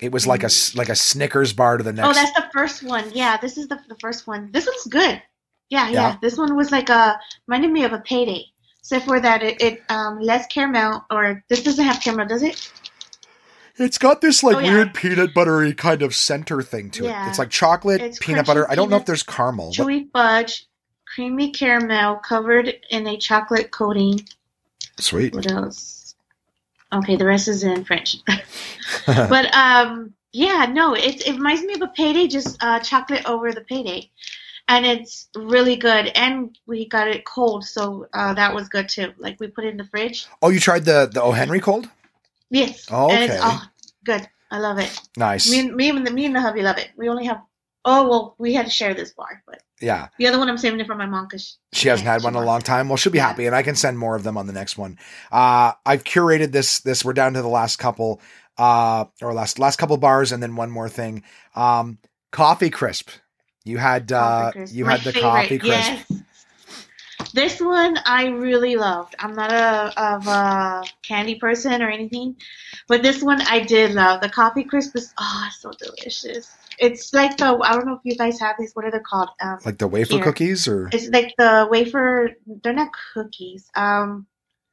It 0.00 0.10
was 0.12 0.26
like 0.26 0.42
a 0.42 0.50
like 0.74 0.88
a 0.88 0.96
Snickers 0.96 1.52
bar 1.52 1.76
to 1.76 1.84
the 1.84 1.92
next. 1.92 2.08
Oh, 2.08 2.12
that's 2.12 2.32
the 2.32 2.48
first 2.52 2.82
one. 2.82 3.10
Yeah, 3.14 3.36
this 3.36 3.56
is 3.56 3.68
the, 3.68 3.78
the 3.88 3.96
first 4.00 4.26
one. 4.26 4.50
This 4.52 4.66
one's 4.66 4.86
good. 4.86 5.22
Yeah, 5.70 5.88
yeah, 5.88 5.90
Yeah. 5.90 6.16
This 6.20 6.36
one 6.36 6.56
was 6.56 6.70
like 6.72 6.88
a 6.90 7.18
reminded 7.46 7.70
me 7.70 7.84
of 7.84 7.92
a 7.92 8.00
payday, 8.00 8.44
except 8.80 9.06
for 9.06 9.20
that 9.20 9.42
it, 9.42 9.62
it 9.62 9.82
um 9.88 10.18
less 10.20 10.46
caramel 10.48 11.06
or 11.10 11.42
this 11.48 11.62
doesn't 11.62 11.84
have 11.84 12.00
caramel, 12.02 12.26
does 12.26 12.42
it? 12.42 12.70
It's 13.76 13.98
got 13.98 14.20
this 14.20 14.42
like 14.42 14.56
Oh, 14.56 14.60
yeah. 14.60 14.74
weird 14.74 14.94
peanut 14.94 15.32
buttery 15.34 15.72
kind 15.74 16.02
of 16.02 16.14
center 16.14 16.60
thing 16.62 16.90
to 16.90 17.06
it. 17.06 17.14
It's 17.28 17.38
like 17.38 17.50
chocolate, 17.50 18.00
It's 18.00 18.18
peanut 18.18 18.46
butter. 18.46 18.70
I 18.70 18.74
don't 18.74 18.90
know 18.90 18.96
if 18.96 19.06
there's 19.06 19.22
caramel. 19.22 19.72
Chewy 19.72 20.08
fudge, 20.12 20.66
creamy 21.14 21.50
caramel 21.50 22.16
covered 22.16 22.74
in 22.90 23.06
a 23.06 23.16
chocolate 23.16 23.70
coating. 23.70 24.20
Sweet. 24.98 25.34
What 25.34 25.50
else? 25.50 26.14
Okay, 26.92 27.16
the 27.16 27.24
rest 27.24 27.48
is 27.48 27.62
in 27.62 27.84
French. 27.84 28.16
but 29.06 29.54
um, 29.54 30.14
yeah, 30.32 30.66
no, 30.66 30.94
it 30.94 31.26
it 31.26 31.34
reminds 31.34 31.62
me 31.62 31.74
of 31.74 31.82
a 31.82 31.88
payday, 31.88 32.26
just 32.26 32.62
uh, 32.62 32.80
chocolate 32.80 33.28
over 33.28 33.52
the 33.52 33.62
payday, 33.62 34.10
and 34.68 34.84
it's 34.86 35.28
really 35.36 35.76
good. 35.76 36.06
And 36.14 36.56
we 36.66 36.88
got 36.88 37.08
it 37.08 37.24
cold, 37.24 37.64
so 37.64 38.06
uh, 38.12 38.34
that 38.34 38.54
was 38.54 38.68
good 38.68 38.88
too. 38.88 39.12
Like 39.18 39.38
we 39.40 39.48
put 39.48 39.64
it 39.64 39.68
in 39.68 39.76
the 39.76 39.84
fridge. 39.84 40.26
oh, 40.42 40.50
you 40.50 40.60
tried 40.60 40.84
the 40.84 41.10
the 41.12 41.22
O. 41.22 41.32
Henry 41.32 41.60
cold? 41.60 41.88
Yes. 42.50 42.86
Oh, 42.90 43.06
okay. 43.06 43.38
oh, 43.40 43.62
good. 44.04 44.28
I 44.50 44.58
love 44.58 44.78
it. 44.78 45.00
Nice. 45.16 45.50
Me, 45.50 45.60
and- 45.60 45.74
me, 45.74 45.88
and 45.90 46.06
the, 46.06 46.12
me 46.12 46.26
and 46.26 46.36
the 46.36 46.40
hubby 46.40 46.62
love 46.62 46.78
it. 46.78 46.90
We 46.96 47.08
only 47.08 47.26
have. 47.26 47.40
Oh 47.84 48.08
well, 48.08 48.34
we 48.38 48.54
had 48.54 48.66
to 48.66 48.72
share 48.72 48.94
this 48.94 49.12
bar, 49.12 49.42
but 49.46 49.60
yeah. 49.84 50.08
the 50.18 50.26
other 50.26 50.38
one 50.38 50.48
I'm 50.48 50.58
saving 50.58 50.80
it 50.80 50.86
for 50.86 50.94
my 50.94 51.06
mom 51.06 51.26
because 51.26 51.58
She 51.72 51.88
hasn't 51.88 52.08
had 52.08 52.22
one 52.22 52.34
in 52.36 52.42
a 52.42 52.46
long 52.46 52.60
time. 52.60 52.88
Well, 52.88 52.96
she'll 52.96 53.12
be 53.12 53.18
Yeah. 53.18 53.28
happy, 53.28 53.46
and 53.46 53.54
I 53.54 53.62
can 53.62 53.76
send 53.76 53.98
more 53.98 54.16
of 54.16 54.22
them 54.22 54.36
on 54.36 54.46
the 54.46 54.52
next 54.52 54.78
one. 54.78 54.98
Uh, 55.30 55.72
I've 55.84 56.04
curated 56.04 56.52
this. 56.52 56.80
This 56.80 57.04
we're 57.04 57.12
down 57.12 57.34
to 57.34 57.42
the 57.42 57.48
last 57.48 57.78
couple, 57.78 58.20
uh, 58.58 59.04
or 59.22 59.34
last 59.34 59.58
last 59.58 59.76
couple 59.76 59.96
bars, 59.96 60.32
and 60.32 60.42
then 60.42 60.56
one 60.56 60.70
more 60.70 60.88
thing. 60.88 61.22
Um, 61.54 61.98
coffee 62.32 62.70
crisp. 62.70 63.10
You 63.64 63.78
had 63.78 64.12
uh, 64.12 64.52
you 64.70 64.84
had 64.84 65.00
the 65.00 65.12
coffee 65.12 65.58
crisp. 65.58 65.92
Yes. 66.08 66.22
This 67.32 67.60
one 67.60 67.98
I 68.04 68.26
really 68.26 68.76
loved. 68.76 69.14
I'm 69.18 69.34
not 69.34 69.50
a 69.52 70.00
of 70.00 70.26
a 70.26 70.84
candy 71.02 71.36
person 71.36 71.82
or 71.82 71.88
anything, 71.90 72.36
but 72.86 73.02
this 73.02 73.22
one 73.22 73.40
I 73.42 73.60
did 73.60 73.92
love. 73.94 74.20
The 74.20 74.28
coffee 74.28 74.64
crisp 74.64 74.96
is 74.96 75.12
oh 75.18 75.48
so 75.58 75.72
delicious. 75.78 76.50
It's 76.78 77.12
like 77.12 77.36
the 77.36 77.46
I 77.62 77.72
don't 77.72 77.86
know 77.86 77.94
if 77.94 78.00
you 78.04 78.16
guys 78.16 78.38
have 78.40 78.56
these. 78.58 78.72
What 78.74 78.84
are 78.84 78.90
they 78.90 78.98
called? 79.00 79.30
Um, 79.40 79.58
Like 79.64 79.78
the 79.78 79.88
wafer 79.88 80.14
Here. 80.14 80.24
cookies, 80.24 80.66
or 80.68 80.88
it's 80.92 81.08
like 81.08 81.34
the 81.38 81.66
wafer. 81.70 82.30
They're 82.62 82.72
not 82.72 82.90
cookies. 83.14 83.68
Um, 83.74 84.26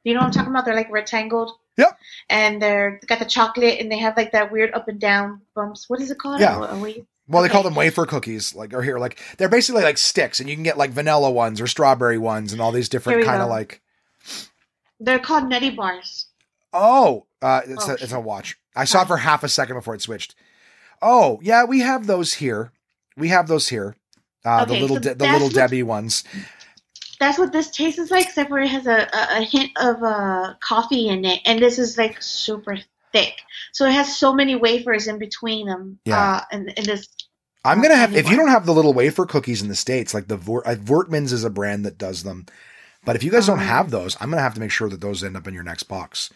you 0.04 0.14
know 0.14 0.20
what 0.20 0.26
I'm 0.26 0.32
talking 0.32 0.50
about? 0.50 0.64
They're 0.64 0.74
like 0.74 0.90
rectangled. 0.90 1.52
Yep. 1.78 1.98
And 2.28 2.60
they're 2.60 3.00
got 3.06 3.18
the 3.18 3.24
chocolate, 3.24 3.78
and 3.80 3.90
they 3.90 3.98
have 3.98 4.16
like 4.16 4.32
that 4.32 4.52
weird 4.52 4.72
up 4.74 4.88
and 4.88 5.00
down 5.00 5.40
bumps. 5.54 5.88
What 5.88 6.00
is 6.00 6.10
it 6.10 6.18
called? 6.18 6.40
Yeah. 6.40 6.58
A- 6.58 6.74
a 6.74 6.78
wa- 6.78 6.90
well, 7.28 7.42
they 7.42 7.48
call 7.48 7.62
them 7.62 7.74
wafer 7.74 8.04
cookies. 8.04 8.54
Like 8.54 8.74
or 8.74 8.82
here, 8.82 8.98
like 8.98 9.18
they're 9.38 9.48
basically 9.48 9.82
like 9.82 9.96
sticks, 9.96 10.38
and 10.40 10.50
you 10.50 10.56
can 10.56 10.64
get 10.64 10.76
like 10.76 10.90
vanilla 10.90 11.30
ones 11.30 11.60
or 11.60 11.66
strawberry 11.66 12.18
ones, 12.18 12.52
and 12.52 12.60
all 12.60 12.72
these 12.72 12.88
different 12.88 13.24
kind 13.24 13.40
of 13.40 13.48
like. 13.48 13.80
They're 15.00 15.18
called 15.18 15.48
nutty 15.48 15.70
bars. 15.70 16.26
Oh, 16.72 17.26
uh, 17.40 17.60
it's 17.66 17.88
Oh, 17.88 17.92
a 17.92 17.94
it's 17.94 18.12
a 18.12 18.20
watch. 18.20 18.56
I 18.76 18.84
saw 18.84 19.02
it 19.02 19.08
for 19.08 19.16
half 19.18 19.42
a 19.44 19.48
second 19.48 19.76
before 19.76 19.94
it 19.94 20.02
switched. 20.02 20.34
Oh 21.02 21.40
yeah, 21.42 21.64
we 21.64 21.80
have 21.80 22.06
those 22.06 22.34
here. 22.34 22.72
We 23.16 23.28
have 23.28 23.48
those 23.48 23.68
here. 23.68 23.96
Uh, 24.44 24.64
the 24.64 24.72
little 24.74 24.96
so 24.96 25.02
De- 25.02 25.14
the 25.14 25.24
little 25.26 25.48
what- 25.48 25.54
Debbie 25.54 25.82
ones. 25.82 26.24
That's 27.20 27.38
what 27.38 27.52
this 27.52 27.70
tastes 27.70 28.10
like, 28.10 28.26
except 28.26 28.48
for 28.48 28.58
it 28.58 28.66
has 28.68 28.86
a, 28.88 29.02
a, 29.12 29.40
a 29.40 29.42
hint 29.44 29.70
of 29.76 30.02
uh, 30.02 30.54
coffee 30.60 31.08
in 31.08 31.24
it, 31.24 31.40
and 31.44 31.60
this 31.60 31.78
is 31.78 31.96
like 31.96 32.20
super 32.20 32.78
thick. 33.12 33.34
So 33.72 33.86
it 33.86 33.92
has 33.92 34.16
so 34.16 34.34
many 34.34 34.56
wafers 34.56 35.06
in 35.06 35.18
between 35.18 35.68
them. 35.68 36.00
Yeah. 36.04 36.18
Uh, 36.18 36.40
in, 36.56 36.68
in 36.70 36.84
this. 36.84 37.06
I'm 37.64 37.80
gonna 37.80 37.94
have 37.94 38.16
if 38.16 38.28
you 38.28 38.36
don't 38.36 38.48
have 38.48 38.66
the 38.66 38.74
little 38.74 38.92
wafer 38.92 39.24
cookies 39.24 39.62
in 39.62 39.68
the 39.68 39.76
states, 39.76 40.14
like 40.14 40.26
the 40.26 40.36
Vor- 40.36 40.66
uh, 40.66 40.74
Voortmans 40.74 41.32
is 41.32 41.44
a 41.44 41.50
brand 41.50 41.84
that 41.84 41.96
does 41.98 42.24
them. 42.24 42.46
But 43.04 43.14
if 43.14 43.22
you 43.22 43.30
guys 43.30 43.46
don't 43.46 43.60
Um, 43.60 43.66
have 43.66 43.90
those, 43.92 44.16
I'm 44.20 44.30
gonna 44.30 44.42
have 44.42 44.54
to 44.54 44.60
make 44.60 44.72
sure 44.72 44.88
that 44.88 45.00
those 45.00 45.22
end 45.22 45.36
up 45.36 45.46
in 45.46 45.54
your 45.54 45.62
next 45.62 45.84
box. 45.84 46.30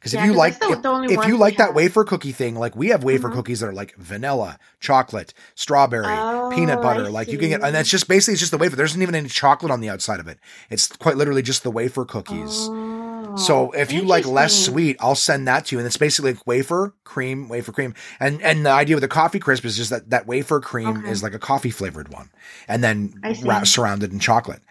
Because 0.00 0.14
if 0.14 0.20
Yeah, 0.20 0.26
you 0.26 0.32
'cause 0.32 0.38
like 0.38 0.54
if, 0.62 1.20
if 1.20 1.26
you 1.28 1.36
like 1.36 1.58
that 1.58 1.74
wafer 1.74 2.04
cookie 2.04 2.32
thing, 2.32 2.54
like 2.54 2.74
we 2.74 2.88
have 2.88 3.04
wafer 3.04 3.28
Mhm. 3.28 3.34
cookies 3.34 3.60
that 3.60 3.66
are 3.68 3.72
like 3.74 3.94
vanilla, 3.96 4.58
chocolate, 4.80 5.34
strawberry, 5.54 6.06
Oh, 6.08 6.48
peanut 6.48 6.80
butter. 6.80 7.04
I 7.04 7.08
like 7.10 7.30
you 7.30 7.36
can 7.38 7.50
get, 7.50 7.62
and 7.62 7.74
that's 7.74 7.90
just 7.90 8.08
basically 8.08 8.32
it's 8.32 8.40
just 8.40 8.50
the 8.50 8.56
wafer. 8.58 8.76
There 8.76 8.86
isn't 8.86 9.02
even 9.02 9.14
any 9.14 9.28
chocolate 9.28 9.70
on 9.70 9.80
the 9.80 9.90
outside 9.90 10.18
of 10.18 10.26
it. 10.26 10.38
It's 10.70 10.86
quite 10.88 11.16
literally 11.18 11.42
just 11.42 11.62
the 11.64 11.70
wafer 11.70 12.06
cookies. 12.06 12.70
Oh, 12.72 13.36
So 13.36 13.72
if 13.72 13.92
you 13.92 14.02
like 14.02 14.24
less 14.26 14.54
sweet, 14.54 14.96
I'll 15.00 15.14
send 15.14 15.46
that 15.46 15.66
to 15.66 15.76
you. 15.76 15.80
And 15.80 15.86
it's 15.86 15.98
basically 15.98 16.32
like 16.32 16.46
wafer, 16.46 16.94
cream, 17.04 17.48
wafer, 17.50 17.70
cream. 17.70 17.94
And 18.18 18.40
and 18.42 18.64
the 18.64 18.70
idea 18.70 18.96
with 18.96 19.02
the 19.02 19.08
coffee 19.08 19.38
crisp 19.38 19.66
is 19.66 19.76
just 19.76 19.90
that 19.90 20.08
that 20.08 20.26
wafer 20.26 20.60
cream 20.60 20.96
Okay. 20.96 21.10
is 21.10 21.22
like 21.22 21.34
a 21.34 21.38
coffee 21.38 21.70
flavored 21.70 22.08
one. 22.08 22.30
And 22.68 22.82
then 22.82 23.14
ra- 23.44 23.64
surrounded 23.64 24.12
in 24.14 24.18
chocolate. 24.18 24.62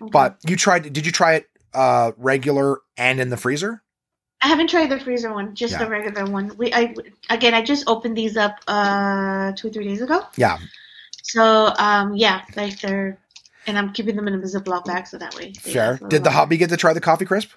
Okay. 0.00 0.10
But 0.10 0.38
you 0.48 0.56
tried 0.56 0.90
did 0.90 1.04
you 1.04 1.12
try 1.12 1.34
it 1.34 1.46
uh 1.74 2.12
regular 2.16 2.78
and 2.96 3.20
in 3.20 3.28
the 3.28 3.36
freezer? 3.36 3.82
I 4.40 4.46
haven't 4.48 4.70
tried 4.70 4.88
the 4.90 5.00
freezer 5.00 5.32
one, 5.32 5.54
just 5.54 5.72
Yeah. 5.72 5.84
the 5.84 5.90
regular 5.90 6.24
one. 6.30 6.56
We, 6.56 6.72
I 6.72 6.94
again, 7.30 7.54
I 7.54 7.62
just 7.62 7.88
opened 7.88 8.16
these 8.16 8.36
up 8.36 8.56
uh 8.68 9.52
two 9.52 9.68
or 9.68 9.70
three 9.70 9.84
days 9.84 10.00
ago. 10.02 10.22
Yeah. 10.36 10.58
So 11.22 11.72
um, 11.78 12.14
yeah, 12.14 12.42
like 12.56 12.80
they're, 12.80 13.18
and 13.66 13.76
I'm 13.76 13.92
keeping 13.92 14.16
them 14.16 14.28
in 14.28 14.34
a 14.34 14.38
Ziploc 14.38 14.84
bag 14.86 15.06
so 15.06 15.18
that 15.18 15.34
way. 15.34 15.52
Fair. 15.54 15.74
last 15.74 16.00
a 16.00 16.04
little 16.04 16.08
Did 16.08 16.24
the 16.24 16.30
hubby 16.30 16.56
get 16.56 16.70
to 16.70 16.76
try 16.76 16.92
the 16.92 17.00
coffee 17.00 17.24
crisp? 17.26 17.50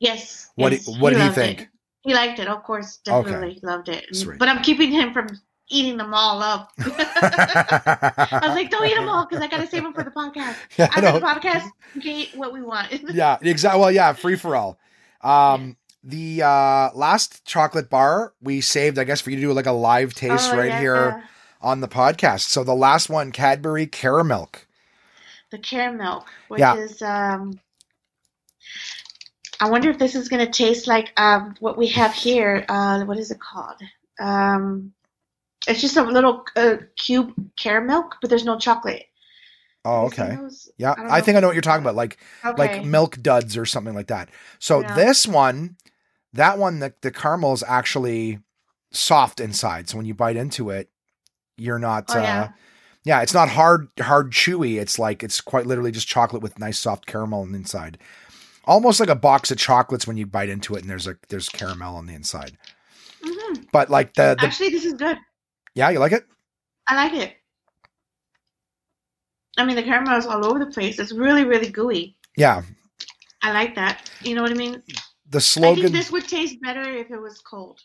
Yes. 0.00 0.50
What 0.56 0.72
yes, 0.72 0.86
do- 0.86 0.92
what 1.00 1.10
did 1.10 1.22
he 1.22 1.28
think? 1.28 1.60
it. 1.62 1.68
He 2.04 2.14
liked 2.14 2.40
it, 2.40 2.48
of 2.48 2.64
course. 2.64 2.98
Okay. 3.06 3.30
Definitely 3.30 3.60
loved 3.62 3.88
it. 3.88 4.06
Sweet. 4.16 4.38
But 4.38 4.48
I'm 4.48 4.60
keeping 4.62 4.90
him 4.90 5.12
from 5.12 5.28
eating 5.68 5.96
them 5.96 6.12
all 6.14 6.42
up. 6.42 6.72
I 6.78 8.40
was 8.42 8.54
like, 8.56 8.70
don't 8.70 8.86
eat 8.86 8.94
them 8.96 9.08
all 9.08 9.24
because 9.26 9.42
I 9.42 9.46
gotta 9.46 9.66
save 9.68 9.82
them 9.84 9.92
for 9.92 10.02
the 10.02 10.10
podcast. 10.10 10.56
Yeah, 10.78 10.88
I 10.94 11.00
After 11.00 11.20
the 11.20 11.26
podcast, 11.26 11.68
we 11.94 12.00
can 12.00 12.12
eat 12.12 12.30
what 12.34 12.52
we 12.52 12.62
want. 12.62 12.88
yeah, 13.12 13.38
exactly. 13.40 13.80
Well, 13.80 13.92
yeah, 13.92 14.12
free 14.14 14.36
for 14.36 14.56
all. 14.56 14.78
Um, 15.20 15.76
the 16.04 16.42
uh, 16.42 16.90
last 16.94 17.44
chocolate 17.44 17.88
bar 17.90 18.34
we 18.40 18.60
saved, 18.60 18.98
I 18.98 19.04
guess, 19.04 19.20
for 19.20 19.30
you 19.30 19.36
to 19.36 19.42
do 19.42 19.52
like 19.52 19.66
a 19.66 19.72
live 19.72 20.14
taste 20.14 20.52
Oh, 20.52 20.56
right 20.56 20.70
yeah. 20.70 20.78
here 20.78 21.24
on 21.60 21.80
the 21.80 21.88
podcast. 21.88 22.40
So 22.40 22.64
the 22.64 22.74
last 22.74 23.08
one, 23.08 23.32
Cadbury 23.32 23.86
Caramel. 23.86 24.50
The 25.50 25.58
caramel, 25.58 26.26
which 26.48 26.60
Yeah. 26.60 26.74
is 26.74 27.02
um. 27.02 27.60
I 29.60 29.70
wonder 29.70 29.90
if 29.90 29.98
this 29.98 30.14
is 30.14 30.28
gonna 30.28 30.50
taste 30.50 30.86
like 30.88 31.12
um 31.16 31.54
what 31.60 31.78
we 31.78 31.86
have 31.88 32.12
here. 32.12 32.64
Uh, 32.68 33.04
what 33.04 33.18
is 33.18 33.30
it 33.30 33.38
called? 33.40 33.80
Um, 34.20 34.92
it's 35.68 35.80
just 35.80 35.96
a 35.96 36.02
little 36.02 36.44
uh, 36.56 36.76
cube 36.96 37.32
caramel, 37.56 38.10
but 38.20 38.30
there's 38.30 38.44
no 38.44 38.58
chocolate. 38.58 39.04
Oh, 39.84 40.02
Have 40.02 40.04
you 40.04 40.10
seen 40.10 40.30
okay. 40.30 40.38
Yeah, 40.78 40.94
don't 40.96 41.10
I, 41.10 41.20
think 41.20 41.36
I 41.36 41.40
know 41.40 41.48
what 41.48 41.54
you're 41.54 41.62
talking 41.62 41.82
about, 41.84 41.94
like 41.96 42.18
Okay. 42.44 42.56
like 42.58 42.84
milk 42.84 43.20
duds 43.20 43.56
or 43.56 43.66
something 43.66 43.94
like 43.94 44.08
that. 44.08 44.30
So 44.58 44.82
Yeah. 44.82 44.94
this 44.94 45.26
one, 45.26 45.76
that 46.32 46.58
one, 46.58 46.78
the 46.80 46.94
the 47.02 47.10
caramel 47.10 47.52
is 47.52 47.64
actually 47.66 48.38
soft 48.90 49.40
inside. 49.40 49.88
So 49.88 49.96
when 49.96 50.06
you 50.06 50.14
bite 50.14 50.36
into 50.36 50.70
it, 50.70 50.88
you're 51.56 51.78
not. 51.78 52.06
Oh, 52.10 52.18
uh, 52.18 52.22
yeah. 52.22 52.48
yeah, 53.04 53.22
it's 53.22 53.34
not 53.34 53.48
hard, 53.48 53.88
hard, 54.00 54.32
chewy. 54.32 54.80
It's 54.80 54.98
like 54.98 55.22
it's 55.22 55.40
quite 55.40 55.66
literally 55.66 55.92
just 55.92 56.08
chocolate 56.08 56.42
with 56.42 56.58
nice 56.58 56.78
soft 56.78 57.06
caramel 57.06 57.42
on 57.42 57.52
the 57.52 57.58
inside. 57.58 57.98
Almost 58.64 59.00
like 59.00 59.08
a 59.08 59.16
box 59.16 59.50
of 59.50 59.58
chocolates 59.58 60.06
when 60.06 60.16
you 60.16 60.26
bite 60.26 60.48
into 60.48 60.74
it, 60.74 60.82
and 60.82 60.90
there's 60.90 61.06
a 61.06 61.16
there's 61.28 61.48
caramel 61.48 61.96
on 61.96 62.06
the 62.06 62.14
inside. 62.14 62.56
Mhm. 63.22 63.66
But 63.72 63.90
like 63.90 64.14
the, 64.14 64.36
the 64.38 64.46
Actually, 64.46 64.70
this 64.70 64.84
is 64.84 64.94
good. 64.94 65.18
yeah, 65.74 65.90
you 65.90 65.98
like 65.98 66.12
it? 66.12 66.24
I 66.88 66.96
like 66.96 67.12
it. 67.14 67.36
I 69.58 69.64
mean, 69.64 69.76
the 69.76 69.82
caramel 69.82 70.16
is 70.16 70.26
all 70.26 70.44
over 70.46 70.58
the 70.58 70.70
place. 70.70 70.98
It's 70.98 71.12
really, 71.12 71.44
really 71.44 71.68
gooey. 71.68 72.16
Yeah. 72.36 72.62
I 73.42 73.52
like 73.52 73.74
that. 73.74 74.10
You 74.22 74.34
know 74.34 74.42
what 74.42 74.50
I 74.50 74.54
mean? 74.54 74.82
The 75.32 75.38
I 75.38 75.40
slogan. 75.40 75.82
think 75.84 75.94
this 75.96 76.10
would 76.12 76.28
taste 76.28 76.60
better 76.62 76.82
if 76.82 77.10
it 77.10 77.20
was 77.20 77.40
cold. 77.40 77.80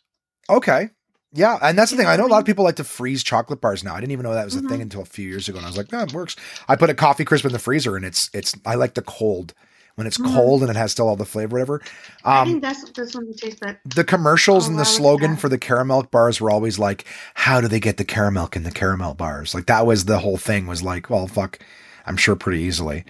Okay. 0.50 0.90
Yeah, 1.34 1.58
and 1.62 1.78
that's 1.78 1.92
the 1.92 1.98
thing. 1.98 2.08
I 2.08 2.16
know 2.16 2.26
a 2.26 2.30
lot 2.30 2.40
of 2.40 2.46
people 2.46 2.64
like 2.64 2.78
to 2.78 2.84
freeze 2.86 3.22
chocolate 3.24 3.60
bars 3.62 3.84
now. 3.84 3.94
I 3.96 4.00
didn't 4.00 4.12
even 4.14 4.24
know 4.24 4.34
that 4.34 4.46
was 4.46 4.56
a 4.56 4.62
thing 4.62 4.80
Mhm. 4.80 4.84
until 4.84 5.02
a 5.02 5.06
few 5.06 5.28
years 5.28 5.50
ago, 5.50 5.58
and 5.58 5.66
I 5.66 5.70
was 5.70 5.78
like, 5.78 5.92
"No, 5.92 6.00
it 6.02 6.14
works." 6.14 6.36
I 6.70 6.76
put 6.78 6.90
a 6.90 6.94
coffee 6.94 7.26
crisp 7.26 7.46
in 7.46 7.52
the 7.52 7.60
freezer, 7.60 7.96
and 7.98 8.06
it's 8.06 8.30
it's. 8.34 8.54
I 8.66 8.76
like 8.76 8.94
the 8.94 9.02
cold 9.02 9.54
when 9.96 10.08
it's 10.08 10.18
Mhm. 10.18 10.34
cold 10.34 10.62
and 10.62 10.70
it 10.70 10.76
has 10.78 10.92
still 10.94 11.08
all 11.10 11.16
the 11.18 11.26
flavor, 11.26 11.54
whatever. 11.56 11.82
I 12.24 12.42
Um, 12.42 12.48
think 12.48 12.62
that's 12.62 12.90
this 12.92 13.14
one 13.14 13.28
would 13.28 13.38
taste 13.38 13.60
better. 13.60 13.80
the 13.84 14.04
commercials 14.06 14.66
Oh, 14.68 14.70
and 14.70 14.78
the 14.78 14.84
I 14.84 14.86
slogan 14.86 15.32
that. 15.32 15.40
for 15.42 15.50
the 15.50 15.58
caramel 15.58 16.04
bars 16.04 16.40
were 16.40 16.50
always 16.52 16.80
like, 16.80 17.04
"How 17.34 17.60
do 17.62 17.68
they 17.68 17.80
get 17.80 17.98
the 17.98 18.06
caramel 18.06 18.50
in 18.54 18.64
the 18.64 18.72
caramel 18.72 19.14
bars?" 19.16 19.54
Like 19.54 19.66
that 19.68 19.86
was 19.86 20.06
the 20.06 20.20
whole 20.20 20.38
thing. 20.38 20.66
Was 20.68 20.82
like, 20.84 21.10
well, 21.10 21.28
fuck, 21.28 21.60
I'm 22.06 22.18
sure 22.18 22.36
pretty 22.36 22.62
easily. 22.62 23.04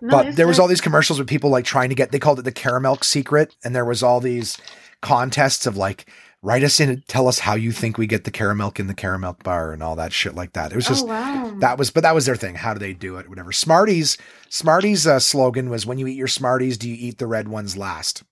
No, 0.00 0.10
but 0.10 0.36
there 0.36 0.46
was 0.46 0.58
all 0.58 0.68
these 0.68 0.80
commercials 0.80 1.18
with 1.18 1.28
people 1.28 1.50
like 1.50 1.64
trying 1.64 1.88
to 1.88 1.94
get. 1.94 2.12
They 2.12 2.18
called 2.18 2.38
it 2.38 2.42
the 2.42 2.52
caramel 2.52 2.98
secret, 3.02 3.54
and 3.64 3.74
there 3.74 3.84
was 3.84 4.02
all 4.02 4.20
these 4.20 4.58
contests 5.00 5.66
of 5.66 5.76
like. 5.76 6.06
Write 6.42 6.62
us 6.62 6.78
in 6.78 6.90
and 6.90 7.08
tell 7.08 7.26
us 7.26 7.38
how 7.38 7.54
you 7.54 7.72
think 7.72 7.96
we 7.96 8.06
get 8.06 8.24
the 8.24 8.30
caramel 8.30 8.70
in 8.76 8.86
the 8.86 8.92
caramel 8.92 9.34
bar 9.42 9.72
and 9.72 9.82
all 9.82 9.96
that 9.96 10.12
shit 10.12 10.34
like 10.34 10.52
that. 10.52 10.72
It 10.72 10.76
was 10.76 10.86
just 10.86 11.04
oh 11.04 11.06
wow. 11.06 11.56
that 11.60 11.78
was, 11.78 11.90
but 11.90 12.02
that 12.02 12.14
was 12.14 12.26
their 12.26 12.36
thing. 12.36 12.54
How 12.54 12.74
do 12.74 12.80
they 12.80 12.92
do 12.92 13.16
it? 13.16 13.30
Whatever. 13.30 13.50
Smarties, 13.50 14.18
Smarties' 14.50 15.06
uh, 15.06 15.20
slogan 15.20 15.70
was, 15.70 15.86
"When 15.86 15.96
you 15.96 16.06
eat 16.06 16.18
your 16.18 16.28
Smarties, 16.28 16.76
do 16.76 16.86
you 16.86 16.96
eat 16.98 17.16
the 17.16 17.26
red 17.26 17.48
ones 17.48 17.78
last?" 17.78 18.24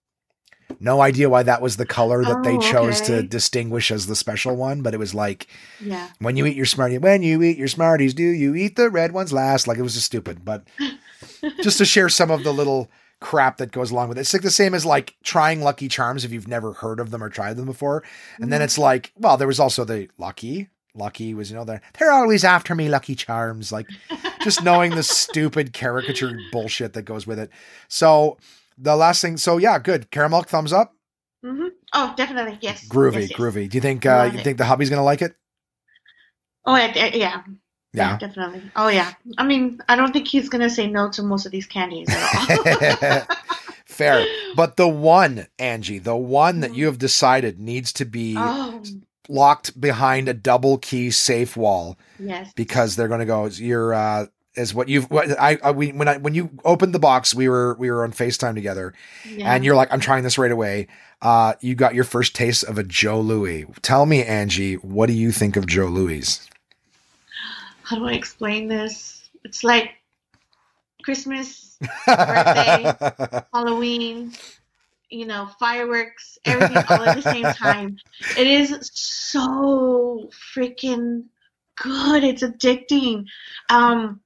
No 0.80 1.00
idea 1.00 1.28
why 1.28 1.42
that 1.42 1.62
was 1.62 1.76
the 1.76 1.86
color 1.86 2.24
that 2.24 2.42
they 2.42 2.56
Oh, 2.56 2.60
chose 2.60 3.00
to 3.02 3.22
distinguish 3.22 3.90
as 3.90 4.06
the 4.06 4.16
special 4.16 4.56
one, 4.56 4.82
but 4.82 4.94
it 4.94 4.98
was 4.98 5.14
like, 5.14 5.46
yeah. 5.80 6.08
"When 6.18 6.36
you 6.36 6.46
eat 6.46 6.56
your 6.56 6.66
Smarties, 6.66 7.00
when 7.00 7.22
you 7.22 7.42
eat 7.42 7.58
your 7.58 7.68
Smarties, 7.68 8.14
do 8.14 8.22
you 8.22 8.54
eat 8.54 8.76
the 8.76 8.90
red 8.90 9.12
ones 9.12 9.32
last?" 9.32 9.66
Like 9.68 9.78
it 9.78 9.82
was 9.82 9.94
just 9.94 10.06
stupid, 10.06 10.44
but 10.44 10.64
just 11.62 11.78
to 11.78 11.84
share 11.84 12.08
some 12.08 12.30
of 12.30 12.44
the 12.44 12.52
little 12.52 12.90
crap 13.20 13.58
that 13.58 13.70
goes 13.70 13.90
along 13.92 14.08
with 14.08 14.18
it. 14.18 14.22
It's 14.22 14.32
like 14.32 14.42
the 14.42 14.50
same 14.50 14.74
as 14.74 14.84
like 14.84 15.14
trying 15.22 15.60
Lucky 15.62 15.86
Charms 15.88 16.24
if 16.24 16.32
you've 16.32 16.48
never 16.48 16.72
heard 16.72 16.98
of 16.98 17.10
them 17.10 17.22
or 17.22 17.28
tried 17.28 17.56
them 17.56 17.66
before. 17.66 18.02
And 18.40 18.52
then 18.52 18.60
Mhm. 18.60 18.64
it's 18.64 18.78
like, 18.78 19.12
well, 19.16 19.36
there 19.36 19.46
was 19.46 19.60
also 19.60 19.84
the 19.84 20.08
Lucky. 20.18 20.68
Lucky 20.94 21.32
was, 21.32 21.48
you 21.50 21.56
know, 21.56 21.64
they're, 21.64 21.80
they're 21.98 22.12
always 22.12 22.42
after 22.44 22.74
me, 22.74 22.88
Lucky 22.88 23.14
Charms. 23.14 23.70
Like 23.72 23.86
just 24.42 24.62
knowing 24.64 24.94
the 24.94 25.02
stupid 25.04 25.72
caricature 25.72 26.36
bullshit 26.50 26.94
that 26.94 27.02
goes 27.02 27.26
with 27.26 27.38
it. 27.38 27.50
So 27.88 28.38
the 28.82 28.96
last 28.96 29.22
thing, 29.22 29.36
so 29.36 29.56
yeah, 29.58 29.78
good. 29.78 30.10
Caramel 30.10 30.42
thumbs 30.42 30.72
up. 30.72 30.94
hmm 31.44 31.68
Oh, 31.94 32.14
definitely. 32.16 32.58
Yes. 32.60 32.86
Groovy, 32.88 33.20
Yes, 33.22 33.30
yes. 33.30 33.38
groovy. 33.38 33.68
Do 33.68 33.76
you 33.76 33.82
think 33.82 34.06
uh 34.06 34.30
you 34.32 34.38
it. 34.38 34.44
think 34.44 34.58
the 34.58 34.64
hubby's 34.64 34.90
gonna 34.90 35.04
like 35.04 35.22
it? 35.22 35.34
Oh, 36.64 36.76
yeah, 36.76 36.92
yeah, 36.94 37.14
yeah. 37.14 37.42
Yeah. 37.92 38.18
definitely. 38.18 38.62
Oh, 38.76 38.88
yeah. 38.88 39.12
I 39.36 39.44
mean, 39.44 39.80
I 39.88 39.96
don't 39.96 40.12
think 40.12 40.26
he's 40.28 40.48
gonna 40.48 40.70
say 40.70 40.86
no 40.86 41.10
to 41.10 41.22
most 41.22 41.44
of 41.46 41.52
these 41.52 41.66
candies 41.66 42.08
at 42.10 43.20
all. 43.20 43.20
Fair. 43.86 44.24
But 44.56 44.76
the 44.76 44.88
one, 44.88 45.46
Angie, 45.58 45.98
the 45.98 46.16
one 46.16 46.60
that 46.60 46.74
you 46.74 46.86
have 46.86 46.98
decided 46.98 47.60
needs 47.60 47.92
to 47.94 48.06
be 48.06 48.34
oh, 48.38 48.82
locked 49.28 49.78
behind 49.78 50.28
a 50.28 50.34
double 50.34 50.78
key 50.78 51.10
safe 51.10 51.56
wall 51.56 51.98
yes. 52.18 52.50
because 52.56 52.96
they're 52.96 53.08
going 53.08 53.20
to 53.20 53.26
go 53.26 53.46
you're 53.46 53.92
uh 53.92 54.26
is 54.54 54.74
what 54.74 54.88
you've 54.88 55.10
what 55.10 55.30
I, 55.40 55.58
I 55.62 55.70
we 55.70 55.92
when 55.92 56.08
I 56.08 56.16
when 56.18 56.34
you 56.34 56.50
opened 56.64 56.94
the 56.94 56.98
box 56.98 57.34
we 57.34 57.48
were 57.48 57.74
we 57.78 57.90
were 57.90 58.04
on 58.04 58.12
FaceTime 58.12 58.54
together 58.54 58.92
Yeah. 59.28 59.54
and 59.54 59.64
you're 59.64 59.74
like 59.76 59.92
I'm 59.92 60.00
trying 60.00 60.22
this 60.24 60.36
right 60.38 60.50
away 60.52 60.88
uh 61.22 61.54
you 61.60 61.74
got 61.74 61.94
your 61.94 62.04
first 62.04 62.34
taste 62.34 62.64
of 62.64 62.76
a 62.78 62.82
Joe 62.82 63.20
Louis 63.20 63.66
tell 63.80 64.04
me 64.06 64.22
Angie 64.24 64.74
what 64.74 65.06
do 65.06 65.14
you 65.14 65.32
think 65.32 65.56
of 65.56 65.66
Joe 65.66 65.86
Louis 65.86 66.46
How 67.82 67.96
do 67.96 68.06
I 68.06 68.12
explain 68.12 68.68
this? 68.68 69.28
It's 69.44 69.64
like 69.64 69.90
Christmas, 71.04 71.76
Birthday. 72.06 72.94
Halloween, 73.52 74.32
you 75.10 75.26
know, 75.26 75.48
fireworks, 75.58 76.38
everything 76.44 76.76
all 76.88 77.02
at 77.02 77.16
the 77.16 77.22
same 77.22 77.44
time. 77.52 77.98
It 78.38 78.46
is 78.46 78.90
so 78.94 80.30
freaking 80.56 81.24
good. 81.74 82.22
It's 82.24 82.42
addicting. 82.42 83.26
Um, 83.68 84.20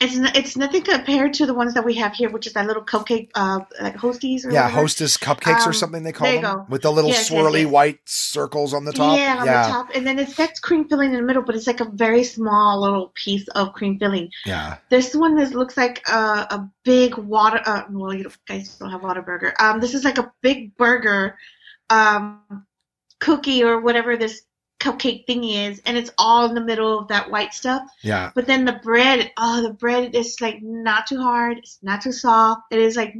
it's 0.00 0.16
it's 0.36 0.56
nothing 0.56 0.82
compared 0.82 1.34
to 1.34 1.46
the 1.46 1.54
ones 1.54 1.74
that 1.74 1.84
we 1.84 1.94
have 1.94 2.14
here, 2.14 2.30
which 2.30 2.46
is 2.46 2.52
that 2.54 2.66
little 2.66 2.84
cupcake, 2.84 3.30
uh, 3.34 3.60
like 3.80 3.96
hosties 3.96 4.44
or 4.44 4.50
yeah 4.50 4.62
whatever. 4.62 4.70
hostess 4.70 5.16
cupcakes 5.16 5.66
or 5.66 5.72
Um, 5.72 5.72
something 5.72 6.02
they 6.02 6.12
call 6.12 6.26
there 6.26 6.34
you 6.34 6.40
them 6.40 6.56
go. 6.58 6.66
with 6.68 6.82
the 6.82 6.92
little 6.92 7.12
Yes, 7.12 7.30
yes, 7.30 7.30
swirly 7.30 7.62
yes. 7.62 7.70
white 7.70 8.00
circles 8.06 8.74
on 8.74 8.84
the 8.84 8.92
top 8.92 9.22
Yeah, 9.22 9.36
on 9.40 9.50
the 9.50 9.58
top, 9.60 9.90
and 9.94 10.06
then 10.06 10.18
it's 10.18 10.34
that 10.36 10.60
cream 10.62 10.88
filling 10.88 11.10
in 11.12 11.16
the 11.16 11.22
middle, 11.22 11.42
but 11.42 11.54
it's 11.54 11.66
like 11.66 11.80
a 11.80 11.90
very 11.90 12.24
small 12.24 12.80
little 12.80 13.12
piece 13.14 13.46
of 13.48 13.72
cream 13.72 13.98
filling. 13.98 14.30
yeah 14.44 14.78
This 14.90 15.14
one 15.14 15.36
looks 15.52 15.76
like 15.76 16.06
a, 16.08 16.46
a 16.50 16.70
big 16.84 17.16
water. 17.16 17.60
Uh, 17.66 17.84
well, 17.90 18.14
you 18.14 18.30
guys 18.46 18.76
don't 18.78 18.90
have 18.90 19.00
Whataburger. 19.02 19.52
Um, 19.60 19.80
this 19.80 19.94
is 19.94 20.04
like 20.04 20.18
a 20.18 20.32
big 20.42 20.76
burger, 20.76 21.38
um, 21.90 22.66
cookie 23.20 23.64
or 23.64 23.80
whatever 23.80 24.16
this 24.16 24.42
cupcake 24.78 25.26
thingy 25.26 25.68
is, 25.68 25.80
and 25.86 25.96
it's 25.96 26.10
all 26.18 26.46
in 26.46 26.54
the 26.54 26.60
middle 26.60 26.98
of 26.98 27.08
that 27.08 27.30
white 27.30 27.54
stuff. 27.54 27.82
yeah 28.02 28.30
But 28.34 28.46
then 28.46 28.64
the 28.64 28.80
bread, 28.82 29.32
oh, 29.36 29.62
the 29.62 29.72
bread 29.72 30.14
is 30.14 30.40
like 30.40 30.62
not 30.62 31.06
too 31.06 31.20
hard. 31.20 31.58
It's 31.58 31.78
not 31.82 32.02
too 32.02 32.12
soft. 32.12 32.62
It 32.70 32.78
is 32.78 32.96
like 32.96 33.14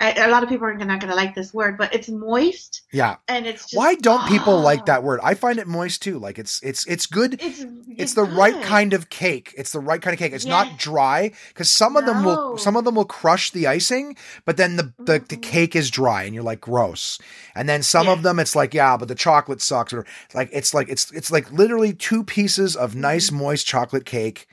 a, 0.00 0.26
a 0.26 0.28
lot 0.28 0.42
of 0.42 0.48
people 0.48 0.66
are 0.66 0.74
not 0.74 1.00
gonna 1.00 1.14
like 1.14 1.34
this 1.34 1.52
word, 1.52 1.76
but 1.78 1.94
it's 1.94 2.08
moist 2.08 2.82
yeah 2.92 3.16
and 3.28 3.46
it's 3.46 3.62
just. 3.62 3.74
why 3.76 3.94
don't 3.96 4.24
people 4.26 4.60
like 4.60 4.80
oh, 4.82 4.84
that 4.86 5.02
word 5.02 5.20
I 5.22 5.34
find 5.34 5.58
it 5.58 5.66
moist 5.66 6.02
too 6.02 6.18
like 6.18 6.38
it's 6.38 6.62
it's 6.62 6.86
it's 6.86 7.06
good 7.06 7.40
It's 7.40 7.64
it's 7.98 8.14
the 8.14 8.22
right 8.22 8.54
kind 8.62 8.92
of 8.92 9.08
cake. 9.10 9.52
It's 9.58 9.72
the 9.72 9.80
right 9.80 10.00
kind 10.00 10.14
of 10.14 10.20
cake. 10.20 10.32
It's 10.32 10.46
not 10.46 10.78
dry 10.78 11.32
because 11.48 11.68
some 11.68 11.96
of 11.96 12.06
them 12.06 12.22
will 12.22 12.56
some 12.56 12.76
of 12.76 12.84
them 12.84 12.94
will 12.94 13.04
crush 13.04 13.50
the 13.50 13.66
icing, 13.66 14.16
but 14.44 14.56
then 14.56 14.76
the, 14.76 14.92
the 14.98 15.18
the 15.18 15.36
Mhm. 15.36 15.42
cake 15.42 15.74
is 15.74 15.90
dry 15.90 16.22
and 16.22 16.32
you're 16.32 16.44
like 16.44 16.60
gross. 16.60 17.18
And 17.56 17.68
then 17.68 17.82
some 17.82 18.08
of 18.08 18.22
them 18.22 18.38
it's 18.38 18.54
like 18.54 18.72
yeah, 18.72 18.96
but 18.96 19.08
the 19.08 19.16
chocolate 19.16 19.60
sucks 19.60 19.92
or 19.92 20.06
like 20.32 20.48
it's 20.52 20.72
like 20.72 20.88
it's 20.88 21.10
it's 21.10 21.32
like 21.32 21.50
literally 21.50 21.92
two 21.92 22.22
pieces 22.22 22.76
of 22.76 22.94
nice 22.94 23.30
Mhm. 23.30 23.38
moist 23.38 23.66
chocolate 23.66 24.04
cake 24.04 24.48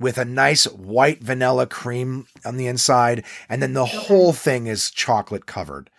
with 0.00 0.18
a 0.18 0.24
nice 0.24 0.64
white 0.64 1.22
vanilla 1.22 1.66
cream 1.66 2.26
on 2.44 2.56
the 2.56 2.66
inside, 2.66 3.24
and 3.48 3.62
then 3.62 3.74
the 3.74 3.86
whole 3.86 4.32
thing 4.32 4.66
is 4.66 4.90
chocolate 4.90 5.46
covered. 5.46 5.90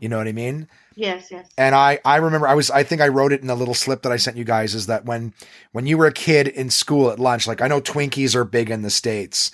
You 0.00 0.10
know 0.10 0.18
what 0.18 0.28
I 0.28 0.32
mean? 0.32 0.68
Yes, 0.94 1.30
yes. 1.30 1.48
And 1.56 1.74
I, 1.74 2.00
I 2.04 2.16
remember 2.16 2.48
I 2.48 2.54
was 2.54 2.70
I 2.70 2.82
think 2.82 3.00
I 3.00 3.08
wrote 3.08 3.32
it 3.32 3.42
in 3.42 3.50
a 3.50 3.54
little 3.54 3.74
slip 3.74 4.02
that 4.02 4.12
I 4.12 4.16
sent 4.16 4.36
you 4.36 4.44
guys 4.44 4.74
is 4.74 4.86
that 4.86 5.04
when 5.04 5.32
when 5.72 5.86
you 5.86 5.96
were 5.96 6.06
a 6.06 6.12
kid 6.12 6.48
in 6.48 6.70
school 6.70 7.10
at 7.10 7.18
lunch, 7.18 7.46
like 7.46 7.60
I 7.60 7.68
know 7.68 7.80
Twinkies 7.80 8.34
are 8.34 8.44
big 8.44 8.70
in 8.70 8.82
the 8.82 8.90
States, 8.90 9.50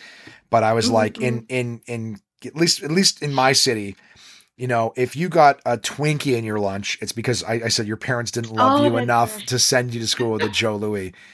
but 0.50 0.62
I 0.62 0.72
was 0.72 0.86
mm-hmm, 0.86 0.94
like 0.94 1.20
in 1.20 1.42
mm-hmm. 1.42 1.54
in 1.54 1.80
in 1.86 2.20
at 2.44 2.56
least 2.56 2.82
at 2.82 2.90
least 2.90 3.22
in 3.22 3.32
my 3.32 3.52
city, 3.52 3.96
you 4.56 4.68
know, 4.68 4.92
if 4.96 5.16
you 5.16 5.28
got 5.28 5.60
a 5.66 5.76
Twinkie 5.76 6.36
in 6.36 6.44
your 6.44 6.60
lunch, 6.60 6.96
it's 7.00 7.12
because 7.12 7.42
I, 7.42 7.54
I 7.54 7.68
said 7.68 7.86
your 7.88 7.96
parents 7.96 8.30
didn't 8.30 8.54
love 8.54 8.80
Oh, 8.80 8.84
you 8.84 8.96
enough 8.96 9.36
right. 9.36 9.46
to 9.48 9.58
send 9.58 9.92
you 9.92 10.00
to 10.00 10.06
school 10.06 10.30
with 10.32 10.42
a 10.42 10.48
Joe 10.48 10.76
Louis. 10.76 11.12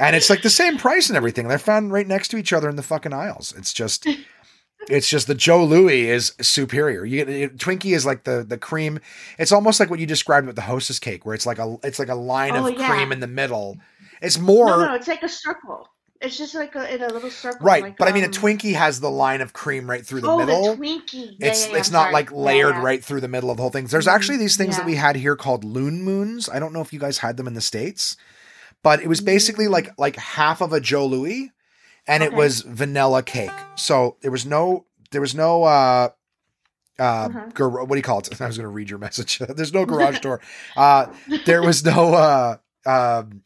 And 0.00 0.16
it's 0.16 0.30
like 0.30 0.40
the 0.40 0.50
same 0.50 0.78
price 0.78 1.10
and 1.10 1.16
everything. 1.16 1.46
They're 1.46 1.58
found 1.58 1.92
right 1.92 2.08
next 2.08 2.28
to 2.28 2.38
each 2.38 2.54
other 2.54 2.70
in 2.70 2.76
the 2.76 2.82
fucking 2.82 3.12
aisles. 3.12 3.54
It's 3.56 3.72
just 3.72 4.06
it's 4.88 5.08
just 5.08 5.26
the 5.26 5.34
Joe 5.34 5.62
Louis 5.62 6.08
is 6.08 6.32
superior. 6.40 7.04
You 7.04 7.24
get 7.24 7.58
Twinkie 7.58 7.94
is 7.94 8.06
like 8.06 8.24
the 8.24 8.42
the 8.42 8.56
cream. 8.58 8.98
It's 9.38 9.52
almost 9.52 9.78
like 9.78 9.90
what 9.90 10.00
you 10.00 10.06
described 10.06 10.46
with 10.46 10.56
the 10.56 10.62
Hostess 10.62 10.98
cake, 10.98 11.26
where 11.26 11.34
it's 11.34 11.44
like 11.46 11.58
a 11.58 11.76
it's 11.84 11.98
like 11.98 12.08
a 12.08 12.14
line 12.14 12.56
Oh, 12.56 12.66
of 12.66 12.78
yeah. 12.78 12.88
cream 12.88 13.12
in 13.12 13.20
the 13.20 13.26
middle. 13.26 13.76
It's 14.22 14.38
more 14.38 14.66
no, 14.66 14.86
no, 14.86 14.94
it's 14.94 15.06
like 15.06 15.22
a 15.22 15.28
circle. 15.28 15.86
It's 16.22 16.36
just 16.36 16.54
like 16.54 16.74
a, 16.76 16.94
in 16.94 17.02
a 17.02 17.08
little 17.08 17.30
circle. 17.30 17.64
right, 17.64 17.82
like, 17.82 17.96
but 17.96 18.08
I 18.08 18.12
mean 18.12 18.24
a 18.24 18.26
um, 18.26 18.32
Twinkie 18.32 18.74
has 18.74 19.00
the 19.00 19.10
line 19.10 19.40
of 19.40 19.54
cream 19.54 19.88
right 19.88 20.04
through 20.04 20.20
the 20.20 20.30
oh, 20.30 20.38
middle. 20.38 20.76
the 20.76 20.82
Twinkie. 20.82 21.36
Yeah, 21.38 21.48
it's 21.48 21.68
yeah, 21.68 21.76
it's 21.78 21.90
not 21.90 22.04
sorry. 22.04 22.12
like 22.12 22.32
layered 22.32 22.74
yeah. 22.74 22.82
right 22.82 23.02
through 23.04 23.20
the 23.20 23.28
middle 23.28 23.50
of 23.50 23.56
the 23.56 23.62
whole 23.62 23.70
thing. 23.70 23.86
There's 23.86 24.08
actually 24.08 24.36
these 24.36 24.56
things 24.56 24.76
that 24.76 24.84
we 24.84 24.96
had 24.96 25.16
here 25.16 25.36
called 25.36 25.64
Lune 25.64 26.02
Moons. 26.02 26.48
I 26.48 26.58
don't 26.58 26.72
know 26.74 26.82
if 26.82 26.92
you 26.92 26.98
guys 27.00 27.18
had 27.18 27.36
them 27.38 27.46
in 27.46 27.54
the 27.54 27.62
states, 27.62 28.16
but 28.82 29.02
it 29.02 29.08
was 29.08 29.20
basically 29.20 29.66
Mm. 29.66 29.70
like 29.70 29.98
like 29.98 30.16
half 30.16 30.60
of 30.60 30.72
a 30.72 30.80
Joe 30.80 31.06
Louis, 31.06 31.50
and 32.06 32.22
it 32.22 32.32
was 32.32 32.62
vanilla 32.62 33.22
cake. 33.22 33.50
So 33.76 34.16
there 34.22 34.30
was 34.30 34.44
no 34.46 34.86
there 35.10 35.20
was 35.20 35.34
no 35.34 35.64
uh 35.64 36.08
uh 36.98 37.02
Uh-huh. 37.02 37.46
gar- 37.54 37.70
what 37.70 37.88
do 37.90 37.96
you 37.96 38.02
call 38.02 38.18
it? 38.20 38.40
I 38.40 38.46
was 38.46 38.56
going 38.58 38.64
to 38.64 38.68
read 38.68 38.90
your 38.90 38.98
message. 38.98 39.38
There's 39.56 39.72
no 39.72 39.84
garage 39.86 40.20
door. 40.26 40.40
Uh 40.76 41.06
there 41.46 41.62
was 41.62 41.84
no 41.84 42.14
uh 42.14 42.56
um 42.86 43.42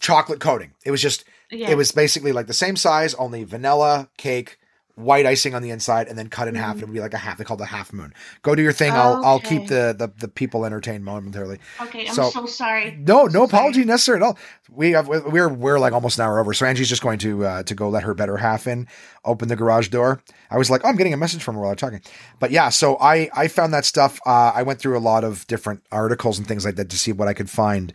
chocolate 0.00 0.40
coating. 0.40 0.72
It 0.84 0.90
was 0.90 1.02
just 1.02 1.24
Yeah. 1.50 1.70
it 1.70 1.76
was 1.76 1.92
basically 1.92 2.32
like 2.32 2.46
the 2.46 2.54
same 2.54 2.76
size, 2.76 3.14
only 3.14 3.44
vanilla 3.44 4.08
cake, 4.16 4.58
white 5.00 5.26
icing 5.26 5.54
on 5.54 5.62
the 5.62 5.70
inside, 5.70 6.08
and 6.08 6.18
then 6.18 6.28
cut 6.28 6.48
in 6.48 6.54
half. 6.54 6.76
Mhm. 6.76 6.82
It 6.82 6.84
would 6.86 6.94
be 6.94 7.00
like 7.00 7.14
a 7.14 7.18
half. 7.18 7.38
They 7.38 7.44
called 7.44 7.60
it 7.60 7.64
a 7.64 7.66
half 7.66 7.92
moon. 7.92 8.12
Go 8.42 8.54
do 8.54 8.62
your 8.62 8.72
thing. 8.72 8.92
I'll 8.92 9.24
I'll 9.24 9.40
keep 9.40 9.66
the, 9.68 9.94
the 9.96 10.10
the 10.18 10.28
people 10.28 10.64
entertained 10.64 11.04
momentarily. 11.04 11.58
Okay, 11.82 12.06
I'm 12.08 12.14
so- 12.14 12.30
so, 12.30 12.46
sorry. 12.46 12.96
No, 12.98 13.24
no 13.24 13.26
so 13.26 13.30
sorry. 13.32 13.44
apology 13.46 13.84
necessary 13.84 14.16
at 14.16 14.22
all. 14.22 14.38
We 14.70 14.92
have 14.92 15.08
we're 15.08 15.48
we're 15.48 15.78
like 15.78 15.92
almost 15.92 16.18
an 16.18 16.24
hour 16.24 16.38
over, 16.38 16.52
so 16.54 16.66
Angie's 16.66 16.88
just 16.88 17.02
going 17.02 17.18
to 17.20 17.44
uh, 17.44 17.62
to 17.64 17.74
go 17.74 17.88
let 17.88 18.02
her 18.04 18.14
better 18.14 18.36
half 18.36 18.66
in, 18.66 18.86
open 19.24 19.48
the 19.48 19.56
garage 19.56 19.88
door. 19.88 20.22
I 20.50 20.58
was 20.58 20.70
like, 20.70 20.82
oh, 20.84 20.88
I'm 20.88 20.96
getting 20.96 21.12
a 21.14 21.16
message 21.16 21.42
from 21.42 21.54
her 21.56 21.60
while 21.60 21.70
I'm 21.70 21.76
talking, 21.76 22.00
but 22.38 22.50
yeah. 22.50 22.68
So 22.68 22.96
I 23.00 23.28
I 23.34 23.48
found 23.48 23.72
that 23.74 23.84
stuff. 23.84 24.20
Uh, 24.26 24.52
I 24.54 24.62
went 24.62 24.78
through 24.80 24.96
a 24.96 25.00
lot 25.00 25.24
of 25.24 25.46
different 25.48 25.82
articles 25.90 26.38
and 26.38 26.46
things 26.46 26.64
like 26.64 26.76
that 26.76 26.88
to 26.90 26.98
see 26.98 27.12
what 27.12 27.26
I 27.28 27.32
could 27.34 27.50
find. 27.50 27.92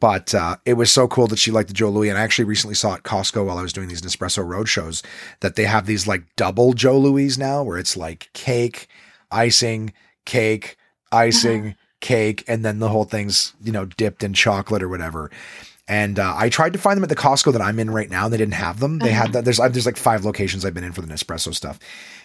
But 0.00 0.32
uh, 0.34 0.56
it 0.64 0.74
was 0.74 0.92
so 0.92 1.08
cool 1.08 1.26
that 1.26 1.38
she 1.40 1.50
liked 1.50 1.68
the 1.68 1.74
Joe 1.74 1.90
Louis, 1.90 2.08
and 2.08 2.16
I 2.16 2.22
actually 2.22 2.44
recently 2.44 2.74
saw 2.76 2.94
at 2.94 3.02
Costco 3.02 3.44
while 3.44 3.58
I 3.58 3.62
was 3.62 3.72
doing 3.72 3.88
these 3.88 4.00
Nespresso 4.02 4.46
road 4.46 4.68
shows 4.68 5.02
that 5.40 5.56
they 5.56 5.64
have 5.64 5.86
these 5.86 6.06
like 6.06 6.22
double 6.36 6.72
Joe 6.72 6.98
Louis 6.98 7.36
now, 7.36 7.64
where 7.64 7.78
it's 7.78 7.96
like 7.96 8.30
cake, 8.32 8.86
icing, 9.32 9.92
cake, 10.24 10.76
icing, 11.10 11.74
cake, 12.00 12.44
and 12.46 12.64
then 12.64 12.78
the 12.78 12.88
whole 12.90 13.04
thing's 13.04 13.54
you 13.60 13.72
know 13.72 13.86
dipped 13.86 14.22
in 14.22 14.34
chocolate 14.34 14.82
or 14.84 14.88
whatever. 14.88 15.30
And 15.88 16.18
uh, 16.18 16.34
I 16.36 16.48
tried 16.50 16.74
to 16.74 16.78
find 16.78 16.96
them 16.98 17.02
at 17.02 17.08
the 17.08 17.16
Costco 17.16 17.50
that 17.54 17.62
I'm 17.62 17.78
in 17.78 17.90
right 17.90 18.10
now. 18.10 18.24
and 18.24 18.32
They 18.32 18.36
didn't 18.36 18.54
have 18.54 18.78
them. 18.78 18.98
They 18.98 19.10
had 19.10 19.32
that. 19.32 19.44
There's 19.44 19.56
there's 19.56 19.86
like 19.86 19.96
five 19.96 20.24
locations 20.24 20.64
I've 20.64 20.74
been 20.74 20.84
in 20.84 20.92
for 20.92 21.00
the 21.00 21.12
Nespresso 21.12 21.52
stuff, 21.54 21.80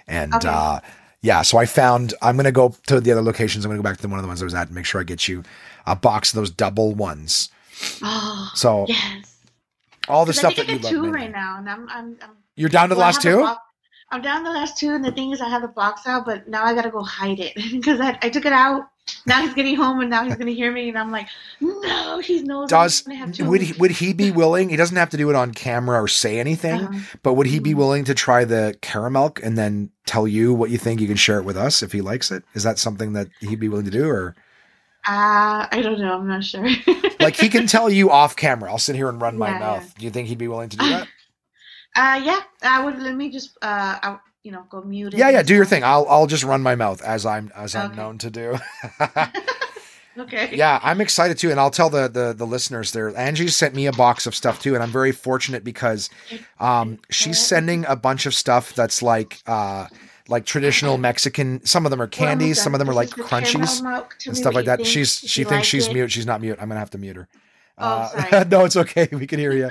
and 0.07 0.33
Okay. 0.35 0.47
uh, 0.47 0.79
yeah. 1.21 1.41
So 1.41 1.57
I 1.57 1.65
found. 1.65 2.13
I'm 2.21 2.35
gonna 2.35 2.51
go 2.51 2.75
to 2.87 3.01
the 3.01 3.11
other 3.13 3.21
locations. 3.23 3.65
I'm 3.65 3.71
gonna 3.71 3.81
go 3.81 3.89
back 3.89 3.97
to 3.97 4.07
one 4.07 4.19
of 4.19 4.23
the 4.23 4.27
ones 4.27 4.41
I 4.41 4.45
was 4.45 4.53
at 4.53 4.67
and 4.67 4.75
make 4.75 4.85
sure 4.85 5.01
I 5.01 5.05
get 5.05 5.27
you 5.27 5.43
a 5.87 5.95
box 5.95 6.33
of 6.33 6.35
those 6.35 6.51
double 6.51 6.93
ones. 6.93 7.49
Oh, 8.03 8.51
So 8.55 8.85
yes. 8.87 9.37
all 10.07 10.25
the 10.25 10.31
I 10.31 10.35
stuff 10.35 10.55
think 10.55 10.67
that 10.67 10.73
I 10.73 10.75
you 10.77 10.81
love. 10.81 10.91
two 10.91 11.11
right 11.11 11.31
now, 11.31 11.57
and 11.57 11.69
I'm 11.69 11.89
I'm, 11.89 12.17
I'm 12.21 12.31
You're 12.55 12.69
down 12.69 12.89
to 12.89 12.95
the 12.95 12.99
well, 12.99 13.07
last 13.07 13.21
two. 13.21 13.39
box- 13.39 13.59
I'm 14.11 14.21
down 14.21 14.43
to 14.43 14.49
the 14.49 14.55
last 14.55 14.77
two, 14.77 14.93
and 14.93 15.03
the 15.03 15.11
thing 15.11 15.31
is, 15.31 15.41
I 15.41 15.49
have 15.49 15.63
the 15.63 15.67
box 15.69 16.05
out, 16.05 16.23
but 16.25 16.47
now 16.47 16.63
I 16.63 16.75
gotta 16.75 16.91
go 16.91 17.01
hide 17.01 17.39
it 17.39 17.55
because 17.71 17.99
I, 17.99 18.17
I 18.21 18.29
took 18.29 18.45
it 18.45 18.53
out. 18.53 18.83
Now 19.25 19.41
he's 19.41 19.53
getting 19.53 19.75
home, 19.75 19.99
and 20.01 20.09
now 20.09 20.23
he's 20.23 20.35
gonna 20.35 20.51
hear 20.51 20.71
me, 20.71 20.87
and 20.89 20.97
I'm 20.97 21.11
like, 21.11 21.27
no, 21.59 22.19
he 22.19 22.41
knows. 22.43 22.69
Does 22.69 23.05
have 23.07 23.37
would 23.39 23.61
he 23.61 23.73
would 23.79 23.91
he 23.91 24.13
be 24.13 24.29
willing? 24.31 24.69
He 24.69 24.75
doesn't 24.75 24.95
have 24.95 25.09
to 25.11 25.17
do 25.17 25.29
it 25.29 25.35
on 25.35 25.51
camera 25.53 26.01
or 26.01 26.07
say 26.07 26.39
anything, 26.39 26.81
Uh-huh. 26.81 26.99
but 27.23 27.33
would 27.33 27.47
he 27.47 27.59
be 27.59 27.71
Mhm. 27.73 27.77
willing 27.77 28.03
to 28.05 28.13
try 28.13 28.45
the 28.45 28.77
caramel 28.81 29.33
and 29.43 29.57
then 29.57 29.89
tell 30.05 30.27
you 30.27 30.53
what 30.53 30.69
you 30.69 30.77
think? 30.77 31.01
You 31.01 31.07
can 31.07 31.17
share 31.17 31.39
it 31.39 31.43
with 31.45 31.57
us 31.57 31.81
if 31.81 31.91
he 31.91 32.01
likes 32.01 32.29
it. 32.31 32.43
Is 32.53 32.63
that 32.63 32.77
something 32.79 33.13
that 33.13 33.27
he'd 33.39 33.59
be 33.59 33.67
willing 33.69 33.85
to 33.85 33.91
do, 33.91 34.07
or 34.07 34.35
Uh, 35.05 35.67
I 35.71 35.81
don't 35.81 35.99
know. 35.99 36.17
I'm 36.17 36.27
not 36.27 36.43
sure. 36.43 36.67
like 37.19 37.35
he 37.35 37.49
can 37.49 37.67
tell 37.67 37.89
you 37.89 38.09
off 38.09 38.35
camera? 38.35 38.71
I'll 38.71 38.77
sit 38.77 38.95
here 38.95 39.09
and 39.09 39.21
run 39.21 39.37
my 39.37 39.49
Yeah, 39.51 39.59
mouth. 39.59 39.93
Do 39.97 40.05
you 40.05 40.11
think 40.11 40.29
he'd 40.29 40.37
be 40.37 40.47
willing 40.47 40.69
to 40.69 40.77
do 40.77 40.87
that? 40.89 41.07
Uh, 41.95 42.19
yeah, 42.23 42.41
I 42.63 42.83
would. 42.83 42.97
Let 42.97 43.13
me 43.15 43.29
just 43.29 43.55
uh, 43.61 43.99
I, 44.01 44.17
you 44.41 44.51
know, 44.51 44.65
go 44.67 44.81
mute. 44.81 45.13
yeah, 45.13 45.29
yeah. 45.29 45.43
Do 45.43 45.53
your 45.53 45.63
thing. 45.63 45.83
I'll 45.83 46.07
I'll 46.09 46.25
just 46.25 46.43
run 46.43 46.63
my 46.63 46.73
mouth 46.73 47.03
as 47.03 47.23
I'm 47.23 47.51
as 47.55 47.75
I'm 47.75 47.95
known 47.95 48.17
to 48.17 48.31
do. 48.31 48.57
Okay. 50.15 50.55
yeah, 50.55 50.79
I'm 50.83 51.01
excited 51.01 51.39
too, 51.39 51.49
and 51.49 51.59
I'll 51.59 51.71
tell 51.71 51.89
the, 51.89 52.07
the 52.07 52.33
the 52.33 52.45
listeners 52.45 52.91
there. 52.91 53.15
Angie 53.17 53.47
sent 53.47 53.73
me 53.73 53.87
a 53.87 53.91
box 53.91 54.27
of 54.27 54.35
stuff 54.35 54.61
too, 54.61 54.75
and 54.75 54.83
I'm 54.83 54.91
very 54.91 55.11
fortunate 55.11 55.63
because 55.63 56.07
um, 56.59 56.99
she's 57.09 57.39
sending 57.39 57.83
a 57.87 57.95
bunch 57.95 58.27
of 58.27 58.35
stuff 58.35 58.75
that's 58.75 59.01
like 59.01 59.41
uh, 59.47 59.87
like 60.27 60.45
traditional 60.45 60.97
Mexican. 60.97 61.65
Some 61.65 61.85
of 61.85 61.89
them 61.91 62.01
are 62.01 62.07
candies, 62.07 62.61
some 62.61 62.73
of 62.73 62.79
them 62.79 62.89
are 62.89 62.93
like 62.93 63.09
crunchies 63.09 63.81
and 64.27 64.37
stuff 64.37 64.53
like 64.53 64.65
that. 64.65 64.85
She's 64.85 65.19
she 65.19 65.43
thinks 65.43 65.67
she's 65.67 65.91
mute. 65.91 66.11
She's 66.11 66.25
not 66.25 66.41
mute. 66.41 66.57
I'm 66.61 66.67
gonna 66.69 66.79
have 66.79 66.91
to 66.91 66.97
mute 66.97 67.15
her. 67.15 67.27
Oh, 67.77 68.11
Uh, 68.31 68.43
no, 68.49 68.65
it's 68.65 68.75
okay. 68.77 69.07
We 69.11 69.27
can 69.27 69.39
hear 69.39 69.51
you. 69.53 69.69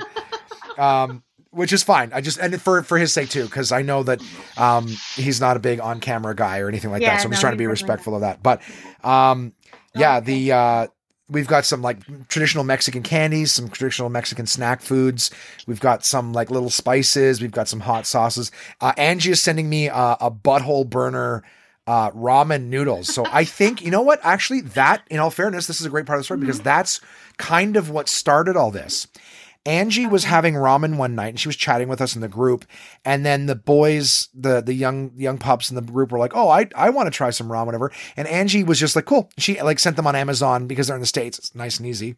um, 0.77 1.23
which 1.51 1.71
is 1.71 1.83
fine. 1.83 2.11
I 2.13 2.21
just 2.21 2.39
and 2.39 2.59
for 2.61 2.81
for 2.83 2.97
his 2.97 3.13
sake 3.13 3.29
too, 3.29 3.45
because 3.45 3.71
I 3.71 3.81
know 3.83 4.03
that 4.03 4.21
um, 4.57 4.87
he's 5.15 5.39
not 5.39 5.55
a 5.55 5.59
big 5.59 5.79
on 5.79 5.99
camera 5.99 6.35
guy 6.35 6.59
or 6.59 6.67
anything 6.67 6.91
like 6.91 7.01
Yeah, 7.01 7.11
that. 7.13 7.21
So 7.21 7.25
I'm 7.25 7.31
just 7.31 7.41
no, 7.41 7.47
trying 7.47 7.53
to 7.53 7.57
be 7.57 7.67
respectful 7.67 8.15
of 8.15 8.21
that. 8.21 8.41
But 8.41 8.61
um, 9.03 9.53
yeah, 9.95 10.19
the 10.19 10.51
uh, 10.51 10.87
we've 11.33 11.47
got 11.47 11.65
some 11.65 11.81
like 11.81 12.27
traditional 12.29 12.63
Mexican 12.63 13.03
candies, 13.03 13.51
some 13.51 13.67
traditional 13.69 14.09
Mexican 14.09 14.45
snack 14.45 14.81
foods. 14.81 15.31
We've 15.67 15.79
got 15.79 16.05
some 16.05 16.31
like 16.31 16.49
little 16.49 16.69
spices. 16.69 17.41
We've 17.41 17.51
got 17.51 17.67
some 17.67 17.81
hot 17.81 18.05
sauces. 18.05 18.51
Uh, 18.79 18.93
Angie 18.97 19.31
is 19.31 19.41
sending 19.41 19.69
me 19.69 19.89
uh, 19.89 20.15
a 20.21 20.31
butthole 20.31 20.89
burner 20.89 21.43
uh, 21.85 22.11
ramen 22.11 22.67
noodles. 22.67 23.13
So 23.13 23.25
I 23.31 23.43
think 23.43 23.81
you 23.81 23.91
know 23.91 24.01
what? 24.01 24.19
Actually, 24.23 24.61
that 24.61 25.03
in 25.09 25.19
all 25.19 25.31
fairness, 25.31 25.67
this 25.67 25.81
is 25.81 25.85
a 25.85 25.89
great 25.89 26.05
part 26.05 26.17
of 26.17 26.21
the 26.21 26.25
story 26.25 26.39
because 26.39 26.61
that's 26.61 27.01
kind 27.37 27.75
of 27.75 27.89
what 27.89 28.07
started 28.07 28.55
all 28.55 28.71
this. 28.71 29.07
Angie 29.65 30.07
was 30.07 30.25
having 30.25 30.55
ramen 30.55 30.97
one 30.97 31.15
night 31.15 31.29
and 31.29 31.39
she 31.39 31.47
was 31.47 31.55
chatting 31.55 31.87
with 31.87 32.01
us 32.01 32.15
in 32.15 32.21
the 32.21 32.27
group. 32.27 32.65
And 33.05 33.25
then 33.25 33.45
the 33.45 33.55
boys, 33.55 34.27
the 34.33 34.61
the 34.61 34.73
young 34.73 35.11
young 35.15 35.37
pups 35.37 35.69
in 35.69 35.75
the 35.75 35.81
group 35.81 36.11
were 36.11 36.19
like, 36.19 36.35
Oh, 36.35 36.49
I 36.49 36.67
I 36.75 36.89
want 36.89 37.07
to 37.07 37.11
try 37.11 37.29
some 37.29 37.47
ramen, 37.47 37.67
whatever. 37.67 37.91
And 38.17 38.27
Angie 38.27 38.63
was 38.63 38.79
just 38.79 38.95
like, 38.95 39.05
Cool. 39.05 39.29
She 39.37 39.61
like 39.61 39.79
sent 39.79 39.95
them 39.95 40.05
on 40.07 40.15
Amazon 40.15 40.67
because 40.67 40.87
they're 40.87 40.97
in 40.97 41.01
the 41.01 41.07
States. 41.07 41.39
It's 41.39 41.55
nice 41.55 41.77
and 41.77 41.87
easy. 41.87 42.15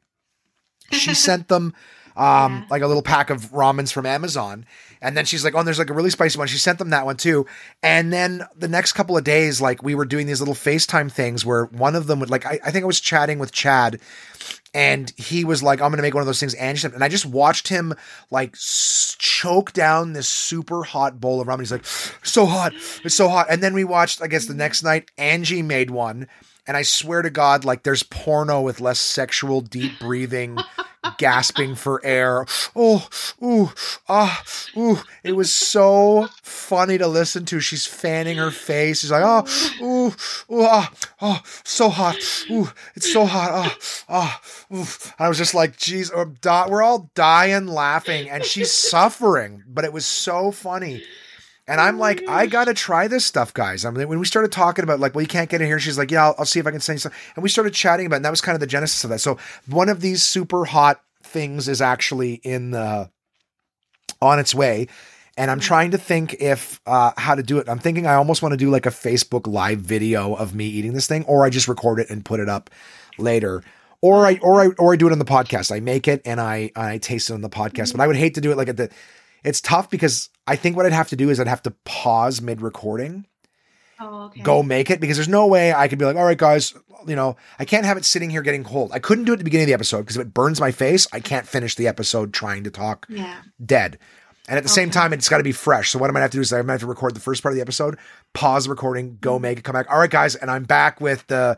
She 0.91 1.13
sent 1.13 1.47
them 1.47 1.73
um 2.17 2.53
Yeah. 2.61 2.65
like 2.71 2.81
a 2.81 2.87
little 2.87 3.03
pack 3.03 3.29
of 3.29 3.51
ramens 3.51 3.91
from 3.93 4.05
Amazon. 4.07 4.65
And 5.01 5.15
then 5.15 5.25
she's 5.25 5.43
like, 5.43 5.53
Oh, 5.53 5.59
and 5.59 5.67
there's 5.67 5.77
like 5.77 5.91
a 5.91 5.93
really 5.93 6.09
spicy 6.09 6.39
one. 6.39 6.47
She 6.47 6.57
sent 6.57 6.79
them 6.79 6.89
that 6.89 7.05
one 7.05 7.17
too. 7.17 7.45
And 7.83 8.11
then 8.11 8.43
the 8.57 8.67
next 8.67 8.93
couple 8.93 9.17
of 9.17 9.23
days, 9.23 9.61
like 9.61 9.83
we 9.83 9.93
were 9.93 10.05
doing 10.05 10.25
these 10.25 10.39
little 10.41 10.55
FaceTime 10.55 11.11
things 11.11 11.45
where 11.45 11.65
one 11.65 11.93
of 11.95 12.07
them 12.07 12.19
would 12.21 12.31
like 12.31 12.45
I, 12.47 12.59
I 12.65 12.71
think 12.71 12.81
I 12.83 12.87
was 12.87 12.99
chatting 12.99 13.37
with 13.37 13.51
Chad 13.51 13.99
and 14.75 15.13
he 15.15 15.45
was 15.45 15.63
like, 15.63 15.79
I'm 15.79 15.89
to 15.95 16.01
make 16.01 16.13
one 16.13 16.21
of 16.21 16.27
those 16.27 16.41
things. 16.41 16.53
And, 16.53 16.83
and 16.83 17.01
I 17.01 17.07
just 17.07 17.25
watched 17.25 17.69
him 17.69 17.93
like 18.29 18.57
choke 19.17 19.71
down 19.71 20.11
this 20.11 20.27
super 20.27 20.83
hot 20.83 21.21
bowl 21.21 21.39
of 21.39 21.47
ramen. 21.47 21.61
He's 21.61 21.71
like, 21.71 21.85
so 21.85 22.45
hot. 22.45 22.73
It's 23.05 23.15
so 23.15 23.29
hot. 23.29 23.47
And 23.49 23.63
then 23.63 23.73
we 23.73 23.85
watched, 23.85 24.21
I 24.21 24.27
guess 24.27 24.47
the 24.47 24.53
next 24.53 24.83
night, 24.83 25.11
Angie 25.17 25.61
made 25.61 25.91
one. 25.91 26.27
And 26.67 26.75
I 26.75 26.81
swear 26.81 27.21
to 27.21 27.29
God, 27.29 27.65
like 27.65 27.83
there's 27.83 28.03
porno 28.03 28.61
with 28.61 28.81
less 28.81 28.99
sexual, 28.99 29.61
deep 29.61 29.99
breathing, 29.99 30.57
gasping 31.17 31.75
for 31.75 32.03
air. 32.03 32.45
Oh, 32.75 33.07
ooh, 33.43 33.71
ah, 34.09 34.43
ooh. 34.75 34.97
It 35.23 35.35
was 35.35 35.53
so 35.53 36.27
funny 36.41 36.97
to 36.97 37.07
listen 37.07 37.45
to. 37.45 37.59
She's 37.59 37.85
fanning 37.85 38.37
her 38.37 38.51
face. 38.51 39.01
She's 39.01 39.11
like, 39.11 39.23
oh, 39.23 39.45
ooh, 39.81 40.07
ooh, 40.53 40.63
ah, 40.63 40.91
oh, 41.21 41.41
so 41.63 41.89
hot. 41.89 42.17
Ooh, 42.49 42.69
it's 42.95 43.11
so 43.11 43.25
hot. 43.25 43.49
Oh, 43.51 44.39
oh, 44.71 44.77
oof. 44.77 45.13
I 45.19 45.29
was 45.29 45.37
just 45.37 45.53
like, 45.53 45.77
geez, 45.77 46.11
we're 46.11 46.83
all 46.83 47.09
dying 47.13 47.67
laughing, 47.67 48.29
and 48.29 48.43
she's 48.43 48.71
suffering, 48.71 49.63
but 49.67 49.85
it 49.85 49.93
was 49.93 50.05
so 50.05 50.51
funny. 50.51 51.03
And 51.67 51.81
I'm 51.81 51.97
like, 51.97 52.27
I 52.27 52.45
gotta 52.45 52.73
try 52.73 53.07
this 53.07 53.25
stuff, 53.25 53.53
guys. 53.53 53.85
I 53.85 53.89
mean, 53.89 54.07
when 54.07 54.19
we 54.19 54.25
started 54.25 54.51
talking 54.51 54.83
about 54.83 54.99
like, 54.99 55.15
well, 55.15 55.23
you 55.23 55.27
can't 55.27 55.49
get 55.49 55.61
in 55.61 55.67
here, 55.67 55.79
she's 55.79 55.97
like, 55.97 56.11
yeah, 56.11 56.25
I'll, 56.25 56.35
I'll 56.39 56.45
see 56.45 56.59
if 56.59 56.67
I 56.67 56.71
can 56.71 56.79
send 56.79 56.97
you 56.97 57.01
some. 57.01 57.11
And 57.35 57.43
we 57.43 57.49
started 57.49 57.73
chatting 57.73 58.05
about, 58.05 58.15
it, 58.15 58.17
and 58.17 58.25
that 58.25 58.31
was 58.31 58.41
kind 58.41 58.55
of 58.55 58.59
the 58.59 58.67
genesis 58.67 59.03
of 59.03 59.09
that. 59.09 59.19
So 59.19 59.37
one 59.67 59.89
of 59.89 60.01
these 60.01 60.21
super 60.21 60.65
hot 60.65 61.01
things 61.23 61.67
is 61.67 61.81
actually 61.81 62.35
in 62.35 62.71
the 62.71 63.09
on 64.21 64.39
its 64.39 64.53
way. 64.53 64.87
And 65.37 65.51
I'm 65.51 65.59
trying 65.59 65.91
to 65.91 65.97
think 65.97 66.35
if 66.35 66.79
uh, 66.85 67.11
how 67.17 67.35
to 67.35 67.43
do 67.43 67.57
it. 67.57 67.67
I'm 67.67 67.79
thinking 67.79 68.07
I 68.07 68.13
almost 68.13 68.41
want 68.41 68.53
to 68.53 68.57
do 68.57 68.69
like 68.69 68.85
a 68.85 68.89
Facebook 68.89 69.47
live 69.47 69.79
video 69.79 70.33
of 70.33 70.55
me 70.55 70.65
eating 70.65 70.93
this 70.93 71.07
thing, 71.07 71.25
or 71.25 71.45
I 71.45 71.49
just 71.49 71.67
record 71.67 71.99
it 71.99 72.09
and 72.09 72.23
put 72.23 72.39
it 72.39 72.47
up 72.47 72.69
later. 73.17 73.61
Or 73.99 74.25
I 74.25 74.39
or 74.41 74.61
I 74.61 74.67
or 74.77 74.93
I 74.93 74.95
do 74.95 75.07
it 75.07 75.11
on 75.11 75.19
the 75.19 75.25
podcast. 75.25 75.75
I 75.75 75.81
make 75.81 76.07
it 76.07 76.21
and 76.23 76.39
I 76.39 76.71
I 76.75 76.99
taste 76.99 77.29
it 77.29 77.33
on 77.33 77.41
the 77.41 77.49
podcast. 77.49 77.91
But 77.91 77.99
I 78.01 78.07
would 78.07 78.15
hate 78.15 78.35
to 78.35 78.41
do 78.41 78.51
it 78.51 78.55
like 78.55 78.69
at 78.69 78.77
the 78.77 78.89
it's 79.45 79.61
tough 79.61 79.89
because 79.89 80.29
I 80.47 80.55
think 80.55 80.75
what 80.75 80.85
I'd 80.85 80.91
have 80.93 81.09
to 81.09 81.15
do 81.15 81.29
is 81.29 81.39
I'd 81.39 81.47
have 81.47 81.63
to 81.63 81.71
pause 81.85 82.41
mid 82.41 82.61
recording 82.61 83.25
Oh, 83.99 84.25
okay. 84.25 84.41
go 84.41 84.61
make 84.61 84.89
it 84.91 84.99
because 84.99 85.15
there's 85.17 85.29
no 85.29 85.47
way 85.47 85.73
I 85.73 85.87
could 85.87 85.97
be 85.99 86.03
like, 86.05 86.17
all 86.17 86.25
right, 86.25 86.37
guys, 86.37 86.73
you 87.07 87.15
know, 87.15 87.37
I 87.57 87.63
can't 87.65 87.85
have 87.85 87.95
it 87.97 88.03
sitting 88.03 88.29
here 88.29 88.41
getting 88.41 88.63
cold. 88.65 88.91
I 88.93 88.99
couldn't 88.99 89.23
do 89.23 89.31
it 89.31 89.35
at 89.35 89.37
the 89.39 89.43
beginning 89.45 89.63
of 89.63 89.67
the 89.67 89.73
episode 89.73 89.99
because 89.99 90.17
if 90.17 90.21
it 90.23 90.33
burns 90.33 90.59
my 90.59 90.71
face, 90.71 91.07
I 91.13 91.21
can't 91.21 91.47
finish 91.47 91.75
the 91.75 91.87
episode 91.87 92.33
trying 92.33 92.65
to 92.65 92.71
talk 92.71 93.05
Yeah. 93.07 93.37
dead. 93.65 93.97
And 94.49 94.57
at 94.57 94.63
the 94.63 94.69
same 94.69 94.91
time, 94.91 95.13
it's 95.13 95.29
got 95.29 95.37
to 95.37 95.43
be 95.43 95.53
fresh. 95.53 95.89
So 95.91 95.97
what 95.97 96.09
I 96.09 96.13
might 96.13 96.19
have 96.19 96.31
to 96.31 96.37
do 96.37 96.41
is 96.41 96.51
I 96.53 96.61
might 96.61 96.73
have 96.73 96.81
to 96.81 96.87
record 96.87 97.15
the 97.15 97.19
first 97.21 97.41
part 97.41 97.53
of 97.53 97.55
the 97.55 97.61
episode, 97.61 97.97
pause 98.33 98.65
the 98.65 98.69
recording, 98.71 99.07
Mm-hmm. 99.11 99.19
go 99.21 99.39
make 99.39 99.57
it, 99.59 99.63
come 99.63 99.73
back. 99.73 99.89
All 99.89 99.97
right, 99.97 100.09
guys, 100.09 100.35
and 100.35 100.51
I'm 100.51 100.63
back 100.65 100.99
with 100.99 101.25
the 101.27 101.57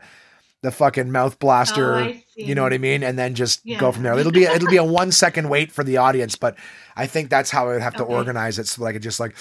the 0.62 0.70
fucking 0.70 1.10
mouth 1.10 1.38
blaster. 1.38 1.94
Oh, 1.94 2.04
I 2.04 2.24
you 2.36 2.54
know 2.54 2.62
what 2.62 2.72
I 2.72 2.78
mean? 2.78 3.02
And 3.02 3.18
then 3.18 3.34
just 3.34 3.62
go 3.78 3.92
from 3.92 4.02
there. 4.02 4.18
It'll 4.18 4.32
be 4.32 4.44
it'll 4.54 4.68
be 4.68 4.76
a 4.76 4.84
one 4.84 5.12
second 5.12 5.48
wait 5.48 5.72
for 5.72 5.84
the 5.84 5.96
audience, 5.98 6.36
but 6.36 6.56
I 6.96 7.06
think 7.06 7.30
that's 7.30 7.50
how 7.50 7.68
I 7.68 7.72
would 7.74 7.82
have 7.82 7.96
to 7.96 8.04
organize 8.04 8.58
it 8.58 8.66
so 8.66 8.82
that 8.82 8.88
I 8.88 8.92
could 8.92 9.02
just 9.02 9.20
like 9.20 9.36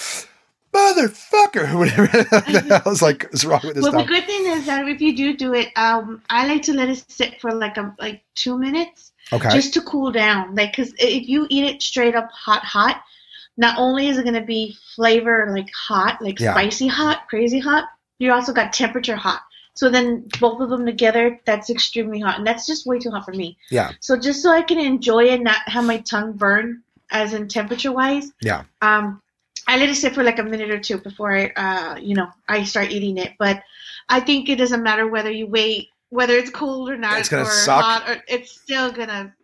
motherfucker 0.73 1.73
whatever 1.79 2.05
hell 2.43 2.91
is 2.91 3.01
like 3.01 3.27
is 3.31 3.45
wrong 3.45 3.61
with 3.63 3.75
this 3.75 3.83
Well, 3.83 3.93
the 3.93 4.03
good 4.03 4.25
thing 4.25 4.45
is 4.47 4.65
that 4.65 4.87
if 4.87 5.01
you 5.01 5.15
do 5.15 5.35
do 5.35 5.53
it, 5.53 5.69
um, 5.75 6.21
I 6.29 6.45
like 6.47 6.61
to 6.63 6.73
let 6.73 6.89
it 6.89 7.03
sit 7.09 7.39
for 7.41 7.53
like 7.53 7.77
a 7.77 7.95
like 7.99 8.23
two 8.35 8.57
minutes 8.57 9.11
Okay. 9.33 9.49
just 9.49 9.73
to 9.73 9.81
cool 9.81 10.11
down. 10.11 10.55
Like, 10.55 10.73
cause 10.75 10.93
if 10.99 11.27
you 11.27 11.47
eat 11.49 11.65
it 11.65 11.81
straight 11.81 12.15
up 12.15 12.29
hot, 12.31 12.63
hot, 12.63 13.01
not 13.57 13.77
only 13.77 14.07
is 14.07 14.17
it 14.17 14.23
gonna 14.25 14.45
be 14.45 14.77
flavor 14.95 15.47
like 15.53 15.69
hot, 15.73 16.21
like 16.21 16.39
Yeah. 16.39 16.53
spicy 16.53 16.87
hot, 16.87 17.27
crazy 17.27 17.59
hot, 17.59 17.85
you 18.19 18.31
also 18.31 18.53
got 18.53 18.71
temperature 18.73 19.15
hot. 19.15 19.41
So 19.77 19.89
then 19.91 20.27
both 20.39 20.59
of 20.59 20.69
them 20.69 20.87
together, 20.87 21.39
that's 21.45 21.69
extremely 21.69 22.19
hot, 22.19 22.39
and 22.39 22.47
that's 22.47 22.65
just 22.65 22.87
way 22.87 22.97
too 22.97 23.11
hot 23.11 23.25
for 23.25 23.33
me. 23.33 23.57
Yeah. 23.69 23.91
So 23.99 24.17
just 24.17 24.41
so 24.41 24.51
I 24.51 24.63
can 24.63 24.79
enjoy 24.79 25.25
it, 25.25 25.39
not 25.41 25.59
have 25.67 25.85
my 25.85 25.99
tongue 25.99 26.33
burn, 26.33 26.81
as 27.11 27.33
in 27.33 27.47
temperature 27.47 27.91
wise. 27.91 28.31
Yeah. 28.41 28.63
Um, 28.81 29.21
I 29.67 29.77
let 29.77 29.89
it 29.89 29.95
sit 29.95 30.15
for 30.15 30.23
like 30.23 30.39
a 30.39 30.43
minute 30.43 30.71
or 30.71 30.79
two 30.79 30.97
before 30.97 31.31
I, 31.31 31.51
uh, 31.55 31.95
you 31.97 32.15
know, 32.15 32.27
I 32.49 32.63
start 32.63 32.89
eating 32.89 33.17
it. 33.17 33.33
But 33.37 33.61
I 34.09 34.19
think 34.19 34.49
it 34.49 34.55
doesn't 34.55 34.81
matter 34.81 35.05
whether 35.07 35.29
you 35.29 35.45
wait, 35.45 35.89
whether 36.09 36.33
it's 36.33 36.49
cold 36.49 36.89
or 36.89 36.97
not, 36.97 37.19
It's 37.19 37.29
gonna 37.29 37.43
or 37.43 37.51
suck. 37.51 37.83
hot, 37.83 38.09
or 38.09 38.23
it's 38.27 38.49
still 38.59 38.91
gonna 38.91 39.35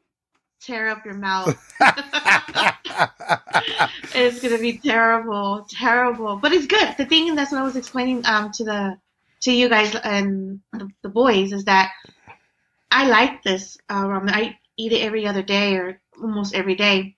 tear 0.61 0.88
up 0.88 1.05
your 1.05 1.14
mouth. 1.14 1.55
it's 4.15 4.41
gonna 4.41 4.57
be 4.57 4.80
terrible, 4.80 5.68
terrible. 5.69 6.38
But 6.38 6.53
it's 6.53 6.65
good. 6.65 6.95
The 6.97 7.05
thing, 7.05 7.30
and 7.30 7.38
that's 7.38 7.51
what 7.51 7.61
I 7.61 7.64
was 7.64 7.76
explaining 7.76 8.26
um 8.26 8.51
to 8.53 8.64
the 8.64 8.97
to 9.44 9.52
you 9.52 9.70
guys 9.70 9.95
and 9.95 10.60
the, 10.72 10.90
the 11.02 11.10
boys 11.10 11.52
is 11.52 11.65
that 11.65 11.91
I 12.91 13.07
like 13.07 13.44
this 13.44 13.78
uh, 13.90 14.06
ramen. 14.06 14.32
I 14.32 14.60
eat 14.78 14.94
it 14.94 15.02
every 15.02 15.26
other 15.28 15.41
day 15.41 15.76
or 15.76 15.99
almost 16.22 16.53
every 16.53 16.76
day. 16.76 17.15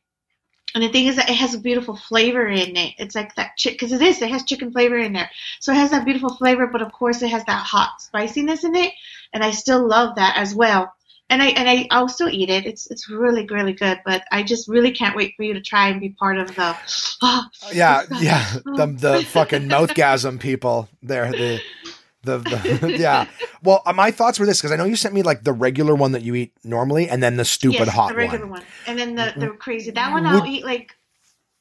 And 0.73 0.83
the 0.83 0.89
thing 0.89 1.07
is 1.07 1.15
that 1.15 1.29
it 1.29 1.35
has 1.35 1.53
a 1.53 1.59
beautiful 1.59 1.95
flavor 1.95 2.47
in 2.47 2.75
it. 2.75 2.95
It's 2.97 3.15
like 3.15 3.35
that 3.35 3.55
chick 3.57 3.73
because 3.73 3.93
it 3.93 4.01
is. 4.01 4.21
It 4.21 4.29
has 4.29 4.43
chicken 4.43 4.71
flavor 4.71 4.97
in 4.97 5.13
there, 5.13 5.29
so 5.61 5.71
it 5.71 5.75
has 5.77 5.91
that 5.91 6.03
beautiful 6.03 6.35
flavor. 6.35 6.67
But 6.67 6.81
of 6.81 6.91
course, 6.91 7.21
it 7.21 7.29
has 7.29 7.45
that 7.45 7.65
hot 7.65 8.01
spiciness 8.01 8.65
in 8.65 8.75
it, 8.75 8.91
and 9.31 9.41
I 9.41 9.51
still 9.51 9.87
love 9.87 10.15
that 10.15 10.35
as 10.37 10.53
well. 10.53 10.93
And 11.29 11.41
I 11.41 11.47
and 11.47 11.69
I 11.69 11.87
I'll 11.91 12.09
still 12.09 12.27
eat 12.27 12.49
it. 12.49 12.65
It's 12.65 12.91
it's 12.91 13.09
really 13.09 13.45
really 13.45 13.71
good. 13.71 14.01
But 14.03 14.25
I 14.33 14.43
just 14.43 14.67
really 14.67 14.91
can't 14.91 15.15
wait 15.15 15.35
for 15.37 15.43
you 15.43 15.53
to 15.53 15.61
try 15.61 15.87
and 15.87 16.01
be 16.01 16.09
part 16.09 16.39
of 16.39 16.53
the. 16.53 16.75
Oh, 17.21 17.45
yeah, 17.73 18.03
yeah. 18.19 18.45
The 18.65 18.87
the 18.87 19.23
fucking 19.23 19.69
mouthgasm 19.69 20.41
people 20.41 20.89
there. 21.01 21.31
The 21.31 21.61
the, 22.25 22.37
the 22.81 22.95
yeah. 22.99 23.27
Well, 23.63 23.81
uh, 23.85 23.93
my 23.93 24.11
thoughts 24.11 24.39
were 24.39 24.45
this 24.45 24.59
because 24.59 24.71
I 24.71 24.75
know 24.75 24.85
you 24.85 24.95
sent 24.95 25.13
me 25.13 25.21
like 25.21 25.43
the 25.43 25.53
regular 25.53 25.95
one 25.95 26.11
that 26.13 26.23
you 26.23 26.35
eat 26.35 26.53
normally, 26.63 27.07
and 27.09 27.21
then 27.23 27.37
the 27.37 27.45
stupid 27.45 27.79
yes, 27.79 27.89
hot 27.89 28.09
the 28.09 28.15
regular 28.15 28.45
one. 28.47 28.59
one. 28.59 28.63
and 28.87 28.99
then 28.99 29.15
the 29.15 29.33
the 29.37 29.47
crazy 29.49 29.91
that 29.91 30.11
one 30.11 30.23
Would- 30.23 30.33
I'll 30.43 30.45
eat 30.47 30.65
like 30.65 30.95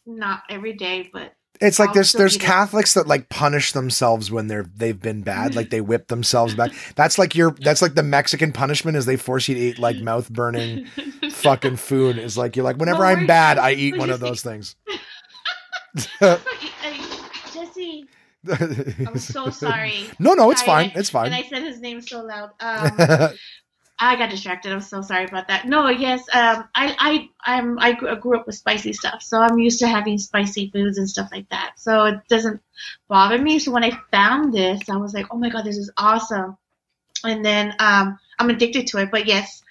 not 0.07 0.43
every 0.51 0.73
day, 0.75 1.09
but 1.13 1.35
It's 1.61 1.79
like 1.79 1.89
I'll 1.91 1.95
there's 1.95 2.13
there's 2.13 2.37
it. 2.37 2.41
Catholics 2.43 2.95
that 2.95 3.07
like 3.07 3.29
punish 3.29 3.73
themselves 3.73 4.31
when 4.31 4.49
they're 4.49 4.67
they've 4.77 5.01
been 5.01 5.23
bad, 5.23 5.55
like 5.55 5.71
they 5.71 5.81
whip 5.81 6.09
themselves 6.09 6.55
back. 6.55 6.73
That's 6.97 7.19
like 7.19 7.35
your 7.35 7.53
that's 7.53 7.81
like 7.81 7.95
the 7.95 8.03
Mexican 8.03 8.53
punishment 8.53 8.97
is 8.97 9.07
they 9.07 9.17
force 9.17 9.49
you 9.49 9.55
to 9.55 9.61
eat 9.61 9.79
like 9.79 9.97
mouth 9.99 10.29
burning 10.31 10.87
fucking 11.31 11.77
food. 11.77 12.19
Is 12.19 12.37
like 12.37 12.57
you're 12.57 12.65
like 12.65 12.77
whenever 12.77 13.01
Well, 13.01 13.17
I'm 13.17 13.27
bad, 13.27 13.59
I 13.59 13.73
eat 13.73 13.97
one 13.97 14.11
of 14.11 14.21
those 14.21 14.43
things. 14.43 14.77
I'm 19.07 19.19
so 19.19 19.51
sorry. 19.51 20.05
No, 20.19 20.35
no, 20.35 20.51
it's 20.51 20.63
I- 20.63 20.67
fine. 20.67 20.93
It's 20.95 21.11
fine. 21.11 21.27
And 21.27 21.35
I 21.35 21.43
said 21.43 21.63
his 21.63 21.81
name 21.81 22.01
so 22.01 22.23
loud. 22.23 22.51
Um, 22.61 23.37
I 23.99 24.17
got 24.17 24.31
distracted. 24.31 24.73
I'm 24.73 24.81
so 24.81 25.03
sorry 25.03 25.25
about 25.25 25.47
that. 25.49 25.67
No, 25.67 25.89
yes, 25.89 26.21
um, 26.35 26.69
I, 26.75 26.97
I, 26.99 27.29
I'm, 27.45 27.79
I 27.79 27.93
grew, 27.93 28.37
up 28.37 28.47
with 28.47 28.57
spicy 28.57 28.93
stuff, 28.93 29.23
so 29.23 29.39
I'm 29.39 29.59
used 29.59 29.79
to 29.81 29.89
having 29.89 30.19
spicy 30.19 30.71
foods 30.71 30.99
and 30.99 31.09
stuff 31.09 31.29
like 31.31 31.49
that. 31.51 31.75
So 31.77 32.05
it 32.07 32.19
doesn't 32.29 32.61
bother 33.09 33.39
me. 33.39 33.61
So 33.61 33.71
when 33.71 33.85
I 33.85 33.93
found 34.11 34.53
this, 34.53 34.89
I 34.89 34.97
was 34.97 35.15
like, 35.15 35.27
oh 35.31 35.37
my 35.37 35.49
god, 35.49 35.65
this 35.65 35.77
is 35.77 35.93
awesome. 35.97 36.57
And 37.23 37.45
then 37.45 37.75
um, 37.79 38.19
I'm 38.39 38.51
addicted 38.51 38.89
to 38.89 38.99
it. 38.99 39.13
But 39.13 39.27
yes, 39.27 39.63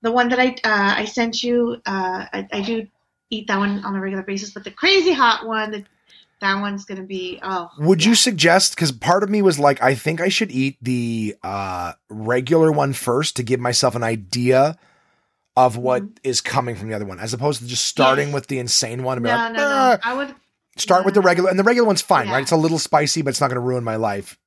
the 0.00 0.12
one 0.12 0.28
that 0.28 0.38
I, 0.38 0.48
uh, 0.64 1.00
I 1.00 1.04
sent 1.04 1.42
you, 1.42 1.82
uh, 1.84 2.26
I, 2.32 2.48
I 2.52 2.60
do 2.62 2.86
eat 3.30 3.48
that 3.48 3.58
one 3.58 3.84
on 3.84 3.96
a 3.96 4.00
regular 4.00 4.22
basis. 4.22 4.52
But 4.52 4.62
the 4.62 4.70
crazy 4.70 5.12
hot 5.12 5.44
one, 5.44 5.72
that 5.72 5.84
that 6.42 6.60
one's 6.60 6.84
gonna 6.84 7.02
be 7.02 7.40
oh. 7.42 7.70
Would 7.78 8.04
you 8.04 8.14
suggest 8.14 8.74
because 8.76 8.92
part 8.92 9.22
of 9.22 9.30
me 9.30 9.40
was 9.42 9.58
like, 9.58 9.82
I 9.82 9.94
think 9.94 10.20
I 10.20 10.28
should 10.28 10.50
eat 10.52 10.76
the 10.82 11.34
uh 11.42 11.94
regular 12.10 12.70
one 12.70 12.92
first 12.92 13.36
to 13.36 13.42
give 13.42 13.58
myself 13.60 13.94
an 13.94 14.02
idea 14.02 14.76
of 15.56 15.76
what 15.76 16.02
is 16.22 16.40
coming 16.40 16.74
from 16.76 16.88
the 16.88 16.94
other 16.94 17.04
one, 17.04 17.18
as 17.18 17.32
opposed 17.34 17.60
to 17.62 17.66
just 17.66 17.84
starting 17.86 18.26
Mm-hmm. 18.26 18.28
Yes. 18.30 18.34
with 18.34 18.46
the 18.48 18.58
insane 18.58 19.02
one 19.02 19.18
and 19.18 19.24
be 19.24 19.30
No, 19.30 19.36
like, 19.36 19.52
no, 19.54 19.58
no. 19.58 19.68
"Ah." 19.70 19.98
I 20.02 20.14
would 20.14 20.34
start 20.76 21.04
with 21.04 21.14
the 21.14 21.20
regular, 21.20 21.50
and 21.50 21.58
the 21.58 21.62
regular 21.64 21.86
one's 21.86 22.00
fine, 22.02 22.26
Yeah. 22.26 22.34
right? 22.34 22.42
It's 22.42 22.52
a 22.52 22.56
little 22.56 22.78
spicy, 22.78 23.20
but 23.22 23.30
it's 23.30 23.40
not 23.40 23.48
going 23.48 23.56
to 23.56 23.60
ruin 23.60 23.84
my 23.84 23.96
life. 23.96 24.38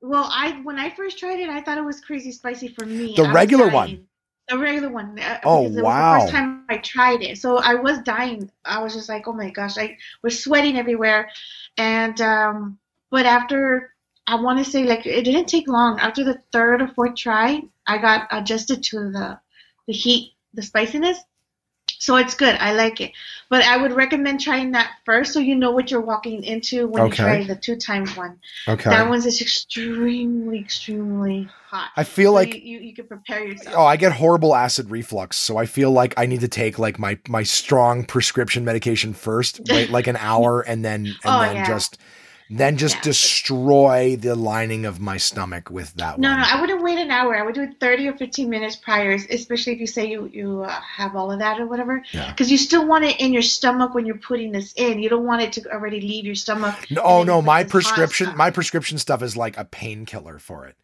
Well, 0.00 0.28
I 0.30 0.60
when 0.62 0.78
I 0.78 0.90
first 0.90 1.18
tried 1.18 1.40
it, 1.40 1.48
I 1.48 1.60
thought 1.62 1.78
it 1.78 1.84
was 1.84 2.00
crazy 2.00 2.30
spicy 2.30 2.68
for 2.68 2.84
me. 2.86 3.14
The 3.16 3.24
I 3.24 3.32
regular 3.32 3.68
one? 3.68 4.06
The 4.48 4.58
regular 4.58 4.90
one. 4.90 5.18
uh, 5.18 5.40
Oh, 5.44 5.62
wow. 5.62 5.68
Was 5.68 5.74
the 5.74 6.20
first 6.20 6.32
time 6.32 6.64
I 6.68 6.76
tried 6.78 7.22
it, 7.22 7.38
so 7.38 7.58
I 7.58 7.74
was 7.74 7.98
dying. 8.00 8.50
I 8.64 8.82
was 8.82 8.94
just 8.94 9.08
like, 9.08 9.26
oh 9.26 9.32
my 9.32 9.50
gosh, 9.50 9.78
I 9.78 9.96
was 10.22 10.42
sweating 10.42 10.76
everywhere, 10.78 11.30
and 11.78 12.20
um, 12.20 12.78
but 13.10 13.24
after 13.26 13.94
I 14.26 14.36
want 14.36 14.58
to 14.64 14.70
say 14.70 14.84
like 14.84 15.06
it 15.06 15.24
didn't 15.24 15.46
take 15.48 15.66
long. 15.68 15.98
After 15.98 16.24
the 16.24 16.42
third 16.52 16.82
or 16.82 16.88
fourth 16.88 17.16
try, 17.16 17.62
I 17.86 17.98
got 17.98 18.28
adjusted 18.30 18.82
to 18.84 19.10
the 19.10 19.40
the 19.86 19.92
heat, 19.94 20.34
the 20.52 20.62
spiciness. 20.62 21.18
So 21.98 22.16
it's 22.16 22.34
good. 22.34 22.56
I 22.56 22.72
like 22.72 23.00
it. 23.00 23.12
But 23.48 23.62
I 23.64 23.76
would 23.76 23.92
recommend 23.92 24.40
trying 24.40 24.72
that 24.72 24.92
first 25.04 25.32
so 25.32 25.38
you 25.40 25.54
know 25.54 25.70
what 25.72 25.90
you're 25.90 26.00
walking 26.00 26.42
into 26.44 26.86
when 26.88 27.04
Okay. 27.04 27.06
you 27.06 27.14
try 27.14 27.44
the 27.44 27.56
two 27.56 27.76
times 27.76 28.16
one. 28.16 28.40
Okay. 28.68 28.90
That 28.90 29.08
one's 29.08 29.24
just 29.24 29.40
extremely, 29.40 30.60
extremely 30.60 31.50
hot. 31.70 31.90
I 31.96 32.04
feel 32.04 32.32
So 32.32 32.32
like 32.32 32.54
you, 32.54 32.60
you, 32.62 32.78
you 32.80 32.94
can 32.94 33.06
prepare 33.06 33.44
yourself. 33.46 33.76
oh, 33.76 33.84
I 33.84 33.96
get 33.96 34.12
horrible 34.12 34.54
acid 34.54 34.90
reflux, 34.90 35.36
so 35.36 35.56
I 35.56 35.66
feel 35.66 35.90
like 35.90 36.14
I 36.16 36.26
need 36.26 36.40
to 36.40 36.48
take 36.48 36.78
like 36.78 36.98
my 36.98 37.18
my 37.28 37.42
strong 37.42 38.04
prescription 38.04 38.64
medication 38.64 39.12
first, 39.14 39.60
wait 39.60 39.90
like 39.90 40.06
an 40.06 40.16
hour, 40.16 40.60
and 40.62 40.84
then 40.84 41.18
and 41.22 41.40
Oh, 41.40 41.40
then 41.40 41.62
yeah. 41.62 41.62
just 41.62 41.98
then 42.50 42.76
just 42.76 42.96
Yeah. 42.96 43.00
destroy 43.02 44.16
the 44.16 44.34
lining 44.34 44.84
of 44.84 45.00
my 45.00 45.16
stomach 45.16 45.70
with 45.70 45.94
that 45.94 46.18
no, 46.18 46.28
one. 46.28 46.38
no, 46.38 46.44
no, 46.44 46.48
I 46.50 46.60
wouldn't 46.60 46.82
wait 46.82 46.98
an 46.98 47.10
hour. 47.10 47.34
I 47.36 47.42
would 47.42 47.54
do 47.54 47.62
it 47.62 47.80
30 47.80 48.08
or 48.08 48.16
15 48.16 48.50
minutes 48.50 48.76
prior, 48.76 49.12
especially 49.12 49.72
if 49.72 49.80
you 49.80 49.86
say 49.86 50.06
you, 50.06 50.30
you 50.32 50.62
uh, 50.62 50.68
have 50.68 51.16
all 51.16 51.32
of 51.32 51.38
that 51.38 51.58
or 51.58 51.66
whatever. 51.66 52.02
Yeah. 52.12 52.30
Because 52.30 52.50
you 52.50 52.58
still 52.58 52.86
want 52.86 53.04
it 53.04 53.18
in 53.20 53.32
your 53.32 53.42
stomach 53.42 53.94
when 53.94 54.04
you're 54.06 54.18
putting 54.18 54.52
this 54.52 54.72
in. 54.76 54.98
You 55.02 55.08
don't 55.08 55.24
want 55.24 55.42
it 55.42 55.52
to 55.54 55.72
already 55.72 56.00
leave 56.00 56.24
your 56.26 56.34
stomach. 56.34 56.74
No, 56.90 57.00
oh 57.02 57.22
no, 57.22 57.40
my 57.42 57.64
prescription 57.64 58.36
my 58.36 58.50
prescription 58.50 58.98
stuff 58.98 59.22
is 59.22 59.36
like 59.36 59.56
a 59.56 59.64
painkiller 59.64 60.38
for 60.38 60.66
it. 60.66 60.76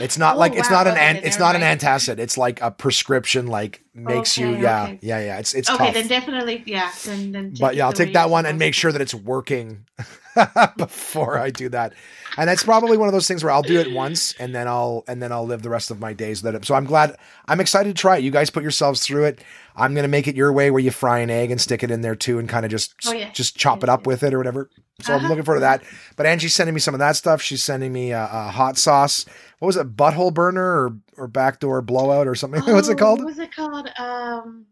It's 0.00 0.18
not 0.18 0.36
Oh, 0.36 0.38
like 0.38 0.54
it's 0.54 0.70
wow. 0.70 0.78
not 0.84 0.86
an 0.88 0.92
Okay, 0.94 1.06
an, 1.10 1.16
it's 1.24 1.38
not 1.38 1.54
an 1.56 1.62
antacid. 1.62 2.18
It's 2.18 2.36
like 2.38 2.60
a 2.60 2.70
prescription 2.70 3.46
like 3.46 3.82
makes 3.94 4.36
you 4.36 4.56
yeah, 4.56 4.84
okay. 4.84 4.98
yeah, 5.02 5.20
yeah. 5.20 5.38
It's 5.38 5.54
it's 5.54 5.70
Okay, 5.70 5.84
tough. 5.86 5.94
then 5.94 6.08
definitely, 6.08 6.62
yeah. 6.66 6.90
Then, 7.04 7.32
then 7.32 7.54
but 7.60 7.74
yeah, 7.76 7.86
I'll 7.86 7.92
take 7.92 8.12
that 8.14 8.28
one 8.30 8.44
and 8.46 8.58
make 8.58 8.74
sure 8.74 8.92
that 8.92 9.00
it's 9.00 9.14
working 9.14 9.84
before 10.76 11.38
I 11.38 11.50
do 11.50 11.68
that. 11.70 11.92
And 12.36 12.48
that's 12.48 12.64
probably 12.64 12.96
one 12.96 13.08
of 13.08 13.12
those 13.12 13.28
things 13.28 13.44
where 13.44 13.52
I'll 13.52 13.62
do 13.62 13.78
it 13.78 13.92
once 13.92 14.34
and 14.40 14.54
then 14.54 14.66
I'll 14.66 15.04
and 15.06 15.22
then 15.22 15.30
I'll 15.30 15.46
live 15.46 15.62
the 15.62 15.70
rest 15.70 15.90
of 15.90 16.00
my 16.00 16.12
days 16.12 16.42
that 16.42 16.54
it. 16.54 16.64
So 16.64 16.74
I'm 16.74 16.84
glad 16.84 17.16
I'm 17.46 17.60
excited 17.60 17.94
to 17.96 18.00
try 18.00 18.16
it. 18.18 18.24
You 18.24 18.30
guys 18.32 18.50
put 18.50 18.62
yourselves 18.62 19.00
through 19.06 19.24
it. 19.24 19.40
I'm 19.76 19.94
gonna 19.94 20.08
make 20.08 20.26
it 20.26 20.34
your 20.36 20.52
way 20.52 20.70
where 20.70 20.80
you 20.80 20.90
fry 20.90 21.20
an 21.20 21.30
egg 21.30 21.50
and 21.50 21.60
stick 21.60 21.82
it 21.84 21.90
in 21.90 22.00
there 22.00 22.16
too 22.16 22.38
and 22.38 22.48
kind 22.48 22.64
of 22.64 22.70
just 22.72 22.94
Oh, 23.06 23.12
yeah. 23.12 23.30
just 23.32 23.56
chop 23.56 23.82
it 23.84 23.88
up 23.88 24.06
with 24.06 24.22
it 24.24 24.34
or 24.34 24.38
whatever. 24.38 24.68
So 25.02 25.12
I'm 25.12 25.20
Uh-huh. 25.20 25.28
looking 25.28 25.44
forward 25.44 25.58
to 25.60 25.62
that. 25.62 25.82
But 26.16 26.26
Angie's 26.26 26.54
sending 26.54 26.74
me 26.74 26.80
some 26.80 26.94
of 26.94 27.00
that 27.00 27.16
stuff. 27.16 27.40
She's 27.42 27.62
sending 27.62 27.92
me 27.92 28.10
a, 28.12 28.22
a 28.30 28.48
hot 28.48 28.76
sauce. 28.78 29.24
What 29.60 29.66
was 29.66 29.76
it? 29.76 29.96
Butthole 29.96 30.34
burner 30.34 30.64
or 30.64 30.96
or 31.16 31.28
backdoor 31.28 31.82
blowout 31.82 32.26
or 32.26 32.34
something? 32.34 32.60
What's 32.74 32.88
it 32.88 32.92
Oh, 32.94 32.96
called? 32.96 33.18
What 33.20 33.26
was 33.26 33.38
it 33.38 33.54
called? 33.54 33.88
Um, 33.98 34.66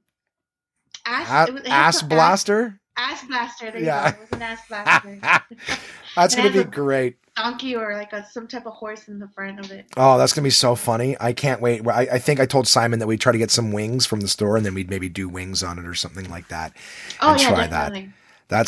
ass, 1.07 1.49
A- 1.49 1.51
it 1.51 1.55
was- 1.55 1.63
it 1.63 1.69
ass 1.71 2.03
blaster. 2.03 2.81
Ass 2.97 3.25
blaster. 3.27 3.71
There 3.71 3.81
Yeah. 3.81 4.07
you 4.09 4.13
go. 4.13 4.19
It 4.19 4.21
was 4.21 4.33
an 4.33 4.43
ass 4.43 4.61
blaster. 4.69 5.21
That's 6.17 6.35
gonna 6.35 6.51
be 6.51 6.65
great. 6.65 7.17
Donkey 7.37 7.75
or 7.75 7.95
like 7.95 8.13
a 8.13 8.27
some 8.27 8.47
type 8.47 8.67
of 8.67 8.75
horse 8.75 9.09
in 9.09 9.19
the 9.19 9.29
front 9.29 9.59
of 9.61 9.71
it. 9.71 9.87
Oh, 9.97 10.19
that's 10.19 10.35
gonna 10.35 10.45
be 10.45 10.51
so 10.51 10.75
funny. 10.75 11.17
I 11.19 11.33
can't 11.33 11.63
wait. 11.63 11.87
I, 11.89 12.01
I 12.13 12.19
think 12.19 12.39
I 12.41 12.45
told 12.45 12.69
Simon 12.69 12.99
that 12.99 13.07
we'd 13.07 13.23
try 13.23 13.33
to 13.33 13.39
get 13.39 13.51
some 13.51 13.73
wings 13.73 14.05
from 14.05 14.21
the 14.21 14.29
store 14.29 14.59
and 14.59 14.67
then 14.67 14.75
we'd 14.75 14.91
maybe 14.91 15.09
do 15.09 15.31
wings 15.31 15.63
on 15.63 15.79
it 15.79 15.87
or 15.87 15.95
something 15.95 16.29
like 16.29 16.49
that. 16.49 16.77
Oh 17.23 17.33
and 17.33 17.41
yeah, 17.41 17.49
try 17.49 17.67
definitely. 17.67 18.01
That 18.03 18.13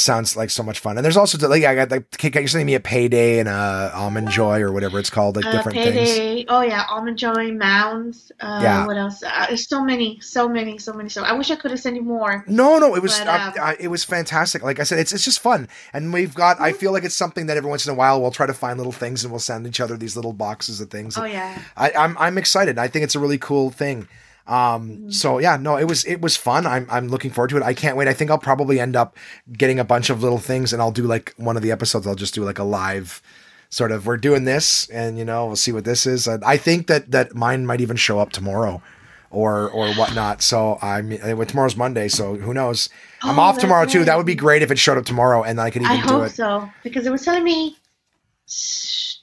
sounds 0.00 0.36
like 0.36 0.50
so 0.50 0.62
much 0.62 0.78
fun. 0.78 0.96
And 0.96 1.04
there's 1.04 1.16
also 1.16 1.36
like 1.48 1.64
I 1.64 1.74
got 1.74 1.90
like 1.90 2.34
You're 2.34 2.48
sending 2.48 2.66
me 2.66 2.74
a 2.74 2.80
payday 2.80 3.38
and 3.38 3.48
a 3.48 3.90
almond 3.94 4.30
joy 4.30 4.60
or 4.60 4.72
whatever 4.72 4.98
it's 4.98 5.10
called, 5.10 5.36
like 5.36 5.44
Uh, 5.44 5.52
different 5.52 5.78
things. 5.78 6.46
Oh 6.48 6.62
yeah, 6.62 6.86
almond 6.90 7.18
joy, 7.18 7.52
mounds. 7.52 8.32
Uh, 8.40 8.60
Yeah. 8.62 8.86
What 8.86 8.96
else? 8.96 9.22
Uh, 9.22 9.46
there's 9.48 9.68
so 9.68 9.84
many, 9.84 10.20
so 10.20 10.48
many, 10.48 10.78
so 10.78 10.92
many. 10.92 11.08
So 11.08 11.22
I 11.22 11.32
wish 11.32 11.50
I 11.50 11.56
could 11.56 11.70
have 11.70 11.80
sent 11.80 11.96
you 11.96 12.02
more. 12.02 12.44
No, 12.46 12.78
no, 12.78 12.94
it 12.94 13.02
was 13.02 13.18
But, 13.18 13.58
um, 13.58 13.76
it 13.78 13.88
was 13.88 14.04
fantastic. 14.04 14.62
Like 14.62 14.80
I 14.80 14.84
said, 14.84 14.98
it's 14.98 15.12
it's 15.12 15.24
just 15.24 15.40
fun, 15.40 15.68
and 15.92 16.12
we've 16.12 16.34
got. 16.34 16.60
I 16.60 16.72
feel 16.72 16.92
like 16.92 17.04
it's 17.04 17.14
something 17.16 17.46
that 17.46 17.56
every 17.56 17.68
once 17.70 17.86
in 17.86 17.92
a 17.92 17.96
while 17.96 18.20
we'll 18.20 18.30
try 18.30 18.46
to 18.46 18.54
find 18.54 18.78
little 18.78 18.92
things 18.92 19.24
and 19.24 19.32
we'll 19.32 19.40
send 19.40 19.66
each 19.66 19.80
other 19.80 19.96
these 19.96 20.16
little 20.16 20.32
boxes 20.32 20.80
of 20.80 20.90
things. 20.90 21.18
Oh 21.18 21.24
yeah. 21.24 21.58
I, 21.76 21.92
I'm 21.92 22.16
I'm 22.18 22.38
excited. 22.38 22.78
I 22.78 22.88
think 22.88 23.04
it's 23.04 23.14
a 23.14 23.20
really 23.20 23.38
cool 23.38 23.70
thing. 23.70 24.08
Um, 24.46 25.10
so 25.10 25.38
yeah, 25.38 25.56
no, 25.56 25.76
it 25.76 25.84
was 25.84 26.04
it 26.04 26.20
was 26.20 26.36
fun. 26.36 26.66
I'm 26.66 26.86
I'm 26.90 27.08
looking 27.08 27.30
forward 27.30 27.48
to 27.50 27.56
it. 27.56 27.62
I 27.62 27.72
can't 27.74 27.96
wait. 27.96 28.08
I 28.08 28.12
think 28.12 28.30
I'll 28.30 28.38
probably 28.38 28.78
end 28.78 28.94
up 28.96 29.16
getting 29.52 29.78
a 29.78 29.84
bunch 29.84 30.10
of 30.10 30.22
little 30.22 30.38
things, 30.38 30.72
and 30.72 30.82
I'll 30.82 30.90
do 30.92 31.04
like 31.04 31.32
one 31.36 31.56
of 31.56 31.62
the 31.62 31.72
episodes. 31.72 32.06
I'll 32.06 32.14
just 32.14 32.34
do 32.34 32.44
like 32.44 32.58
a 32.58 32.64
live 32.64 33.22
sort 33.70 33.90
of. 33.90 34.06
We're 34.06 34.18
doing 34.18 34.44
this, 34.44 34.88
and 34.90 35.18
you 35.18 35.24
know, 35.24 35.46
we'll 35.46 35.56
see 35.56 35.72
what 35.72 35.84
this 35.86 36.04
is. 36.06 36.26
And 36.26 36.44
I 36.44 36.58
think 36.58 36.88
that 36.88 37.10
that 37.12 37.34
mine 37.34 37.64
might 37.64 37.80
even 37.80 37.96
show 37.96 38.18
up 38.18 38.32
tomorrow. 38.32 38.82
Or, 39.30 39.68
or 39.70 39.92
whatnot. 39.94 40.42
So 40.42 40.78
I 40.80 41.02
mean, 41.02 41.20
anyway, 41.20 41.44
tomorrow's 41.44 41.74
Monday, 41.74 42.06
so 42.06 42.36
who 42.36 42.54
knows? 42.54 42.88
I'm 43.20 43.36
Oh, 43.36 43.42
off 43.42 43.54
that's 43.56 43.62
tomorrow 43.64 43.84
too. 43.84 44.04
That 44.04 44.16
would 44.16 44.26
be 44.26 44.36
great 44.36 44.62
if 44.62 44.70
it 44.70 44.78
showed 44.78 44.96
up 44.96 45.06
tomorrow, 45.06 45.42
and 45.42 45.60
I 45.60 45.70
could 45.70 45.82
even 45.82 45.96
I 45.96 46.06
do 46.06 46.12
hope 46.14 46.26
it. 46.26 46.30
so 46.30 46.70
because 46.84 47.04
it 47.04 47.10
was 47.10 47.24
telling 47.24 47.42
me 47.42 47.76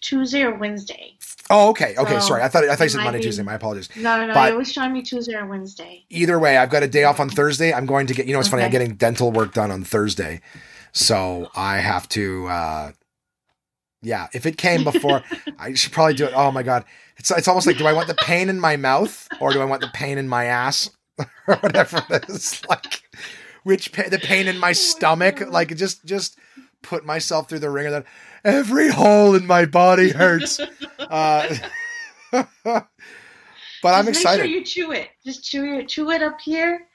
Tuesday 0.02 0.42
or 0.44 0.54
Wednesday. 0.56 1.14
Oh, 1.52 1.70
okay, 1.70 1.94
okay. 1.98 2.14
So, 2.20 2.28
sorry, 2.28 2.42
I 2.44 2.48
thought 2.48 2.64
I 2.64 2.76
thought 2.76 2.86
you 2.86 2.90
said 2.90 3.04
Monday, 3.04 3.20
be- 3.20 3.26
Tuesday. 3.26 3.44
My 3.44 3.54
apologies. 3.56 3.90
No, 3.98 4.20
no, 4.20 4.28
no. 4.28 4.34
But- 4.34 4.52
it 4.54 4.56
was 4.58 4.72
showing 4.72 4.94
me 4.94 5.02
Tuesday 5.02 5.36
or 5.36 5.46
Wednesday. 5.46 6.06
either 6.10 6.40
way, 6.40 6.58
I've 6.58 6.70
got 6.70 6.82
a 6.82 6.88
day 6.88 7.04
off 7.04 7.20
on 7.20 7.30
Thursday. 7.30 7.74
I'm 7.74 7.86
going 7.86 8.08
to 8.08 8.14
get, 8.14 8.26
you 8.26 8.34
know, 8.34 8.40
it's 8.40 8.50
funny, 8.50 8.64
I'm 8.64 8.72
getting 8.72 8.96
dental 8.96 9.32
work 9.32 9.54
done 9.54 9.70
on 9.70 9.84
Thursday. 9.84 10.42
So 10.94 11.50
I 11.56 11.78
have 11.78 12.08
to, 12.10 12.48
uh, 12.48 12.92
yeah, 14.02 14.28
if 14.34 14.46
it 14.46 14.58
came 14.58 14.84
before, 14.84 15.24
I 15.60 15.74
should 15.74 15.92
probably 15.92 16.14
do 16.16 16.26
it. 16.26 16.34
Oh 16.36 16.52
my 16.52 16.64
God. 16.64 16.86
It's, 17.18 17.30
it's 17.32 17.48
almost 17.48 17.68
like, 17.68 17.78
do 17.78 17.86
I 17.86 17.94
want 17.94 18.08
the 18.08 18.16
pain 18.16 18.50
in 18.50 18.60
my 18.60 18.76
mouth 18.78 19.28
or 19.40 19.54
do 19.54 19.62
I 19.62 19.66
want 19.66 19.82
the 19.82 19.90
pain 19.94 20.18
in 20.18 20.28
my 20.28 20.46
ass 20.46 20.90
or 21.48 21.56
whatever 21.58 22.02
it 22.10 22.30
is? 22.30 22.62
Like, 22.70 23.02
which 23.64 23.92
pa- 23.94 24.10
the 24.10 24.18
pain 24.18 24.48
in 24.48 24.58
my 24.58 24.72
stomach? 24.72 25.40
Like, 25.48 25.76
just, 25.78 26.04
just 26.04 26.40
put 26.82 27.06
myself 27.06 27.48
through 27.48 27.60
the 27.60 27.70
ringer 27.70 27.92
that 27.92 28.06
every 28.44 28.90
hole 28.90 29.36
in 29.36 29.46
my 29.48 29.66
body 29.66 30.10
hurts. 30.10 30.60
Uh, 31.00 31.54
but 32.64 32.86
I'm 33.84 34.08
excited. 34.08 34.44
Make 34.44 34.50
sure 34.50 34.60
you 34.60 34.64
chew 34.64 34.92
it. 34.94 35.10
Just 35.26 35.44
chew 35.44 35.80
it, 35.80 35.90
chew 35.90 36.10
it 36.12 36.22
up 36.24 36.40
here, 36.40 36.88